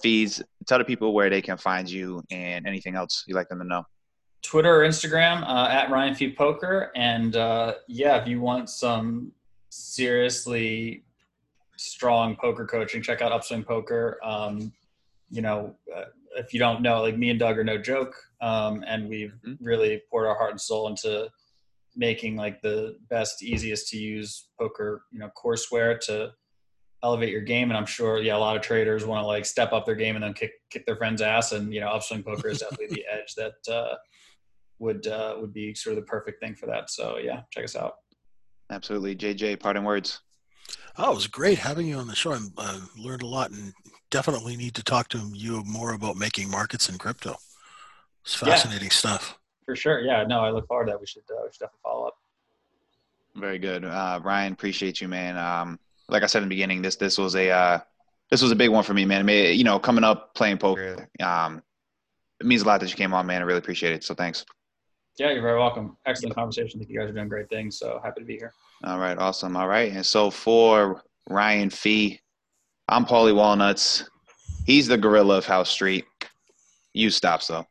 Fees, 0.02 0.42
tell 0.66 0.80
the 0.80 0.86
people 0.86 1.14
where 1.14 1.30
they 1.30 1.44
can 1.44 1.58
find 1.58 1.88
you 1.88 2.24
and 2.32 2.66
anything 2.66 2.96
else 2.96 3.26
you'd 3.28 3.36
like 3.36 3.48
them 3.48 3.60
to 3.60 3.66
know. 3.66 3.84
Twitter 4.42 4.82
or 4.82 4.88
Instagram 4.88 5.44
uh, 5.44 5.68
at 5.70 5.92
Ryan 5.92 6.16
Fee 6.16 6.34
Poker. 6.34 6.92
And 6.96 7.36
uh, 7.36 7.76
yeah, 7.88 8.20
if 8.20 8.28
you 8.28 8.42
want 8.42 8.72
some 8.72 9.34
seriously 9.70 11.04
strong 11.82 12.36
poker 12.36 12.66
coaching, 12.66 13.02
check 13.02 13.22
out 13.22 13.32
Upswing 13.32 13.64
Poker. 13.66 14.20
Um, 14.24 14.72
you 15.30 15.42
know, 15.42 15.76
uh, 15.96 16.06
if 16.36 16.54
you 16.54 16.60
don't 16.60 16.82
know, 16.82 17.02
like 17.02 17.18
me 17.18 17.30
and 17.30 17.40
Doug 17.40 17.58
are 17.58 17.64
no 17.64 17.78
joke, 17.78 18.16
um, 18.42 18.84
and 18.88 19.10
we've 19.10 19.34
mm-hmm. 19.46 19.64
really 19.64 20.02
poured 20.10 20.28
our 20.28 20.36
heart 20.36 20.52
and 20.52 20.62
soul 20.62 20.88
into 20.88 21.30
making 21.96 22.36
like 22.36 22.62
the 22.62 22.98
best, 23.10 23.44
easiest 23.44 23.90
to 23.90 23.98
use 23.98 24.50
poker, 24.60 25.04
you 25.12 25.20
know, 25.20 25.30
courseware 25.36 26.00
to 26.00 26.32
elevate 27.04 27.32
your 27.32 27.42
game. 27.42 27.70
And 27.70 27.78
I'm 27.78 27.86
sure, 27.86 28.22
yeah, 28.22 28.36
a 28.36 28.40
lot 28.40 28.56
of 28.56 28.62
traders 28.62 29.06
want 29.06 29.24
to 29.24 29.28
like 29.28 29.46
step 29.46 29.74
up 29.74 29.86
their 29.86 29.96
game 29.96 30.16
and 30.16 30.24
then 30.24 30.34
kick 30.34 30.54
kick 30.70 30.86
their 30.86 30.96
friend's 30.96 31.22
ass. 31.22 31.52
And 31.52 31.74
you 31.74 31.82
know, 31.82 31.88
upswing 31.88 32.24
poker 32.24 32.50
is 32.50 32.60
definitely 32.60 32.96
the 32.96 33.06
edge 33.12 33.34
that 33.36 33.74
uh, 33.74 33.96
would 34.80 35.08
uh, 35.08 35.36
would 35.40 35.54
be 35.54 35.74
sort 35.74 35.98
of 35.98 36.04
the 36.04 36.08
perfect 36.08 36.42
thing 36.42 36.56
for 36.56 36.68
that. 36.68 36.90
So 36.92 37.18
yeah, 37.18 37.42
check 37.52 37.66
us 37.66 37.76
out. 37.76 37.96
Absolutely, 38.70 39.16
JJ. 39.16 39.60
Parting 39.60 39.84
words. 39.84 40.22
Oh, 40.98 41.12
it 41.12 41.16
was 41.16 41.28
great 41.28 41.58
having 41.58 41.88
you 41.88 41.96
on 41.96 42.08
the 42.08 42.16
show. 42.16 42.34
I 42.34 42.40
uh, 42.58 42.80
learned 42.98 43.22
a 43.22 43.28
lot, 43.28 43.52
and 43.52 43.74
definitely 44.10 44.58
need 44.58 44.76
to 44.76 44.84
talk 44.84 45.08
to 45.10 45.20
you 45.34 45.64
more 45.66 45.94
about 45.94 46.18
making 46.18 46.50
markets 46.50 46.90
in 46.90 46.98
crypto. 46.98 47.38
It's 48.24 48.36
fascinating 48.36 48.86
yeah, 48.86 48.94
stuff. 48.94 49.40
For 49.66 49.76
sure. 49.76 50.02
Yeah. 50.02 50.24
No, 50.26 50.42
I 50.42 50.52
look 50.52 50.68
forward 50.68 50.86
to 50.86 50.92
that. 50.92 51.00
We 51.00 51.08
should, 51.08 51.24
uh, 51.30 51.42
we 51.44 51.50
should 51.52 51.60
definitely 51.60 51.80
follow 51.84 52.08
up. 52.08 52.18
Very 53.36 53.58
good, 53.58 53.86
uh, 53.86 54.20
Ryan. 54.22 54.54
Appreciate 54.54 55.00
you, 55.00 55.08
man. 55.08 55.38
Um, 55.38 55.80
like 56.10 56.24
I 56.24 56.26
said 56.26 56.44
in 56.44 56.50
the 56.50 56.54
beginning, 56.54 56.82
this 56.82 56.98
this 56.98 57.18
was 57.18 57.36
a 57.36 57.50
uh, 57.50 57.80
this 58.30 58.42
was 58.42 58.52
a 58.52 58.56
big 58.56 58.70
one 58.70 58.84
for 58.84 58.94
me, 58.94 59.06
man. 59.06 59.28
you 59.28 59.64
know, 59.64 59.80
coming 59.80 60.04
up 60.04 60.36
playing 60.36 60.58
poker, 60.58 61.08
um, 61.22 61.64
it 62.42 62.46
means 62.46 62.64
a 62.64 62.66
lot 62.66 62.82
that 62.82 62.90
you 62.90 62.98
came 62.98 63.14
on, 63.14 63.26
man. 63.26 63.42
I 63.42 63.46
really 63.46 63.60
appreciate 63.60 63.94
it. 63.94 64.04
So 64.04 64.14
thanks. 64.14 64.46
Yeah, 65.18 65.32
you're 65.32 65.42
very 65.42 65.60
welcome. 65.60 65.96
Excellent 66.06 66.36
conversation. 66.36 66.80
I 66.80 66.80
think 66.80 66.92
you 66.92 67.00
guys 67.00 67.10
are 67.10 67.14
doing 67.14 67.30
great 67.30 67.50
things. 67.50 67.78
So 67.78 68.00
happy 68.04 68.22
to 68.22 68.26
be 68.26 68.38
here. 68.38 68.54
All 68.84 68.98
right, 68.98 69.18
awesome. 69.18 69.56
All 69.56 69.68
right, 69.68 69.92
and 69.92 70.04
so 70.04 70.32
for 70.32 71.04
Ryan 71.30 71.70
Fee, 71.70 72.20
I'm 72.88 73.06
Paulie 73.06 73.36
Walnuts. 73.36 74.10
He's 74.66 74.88
the 74.88 74.98
gorilla 74.98 75.38
of 75.38 75.46
House 75.46 75.70
Street. 75.70 76.06
You 76.94 77.12
stop, 77.12 77.44
so. 77.44 77.66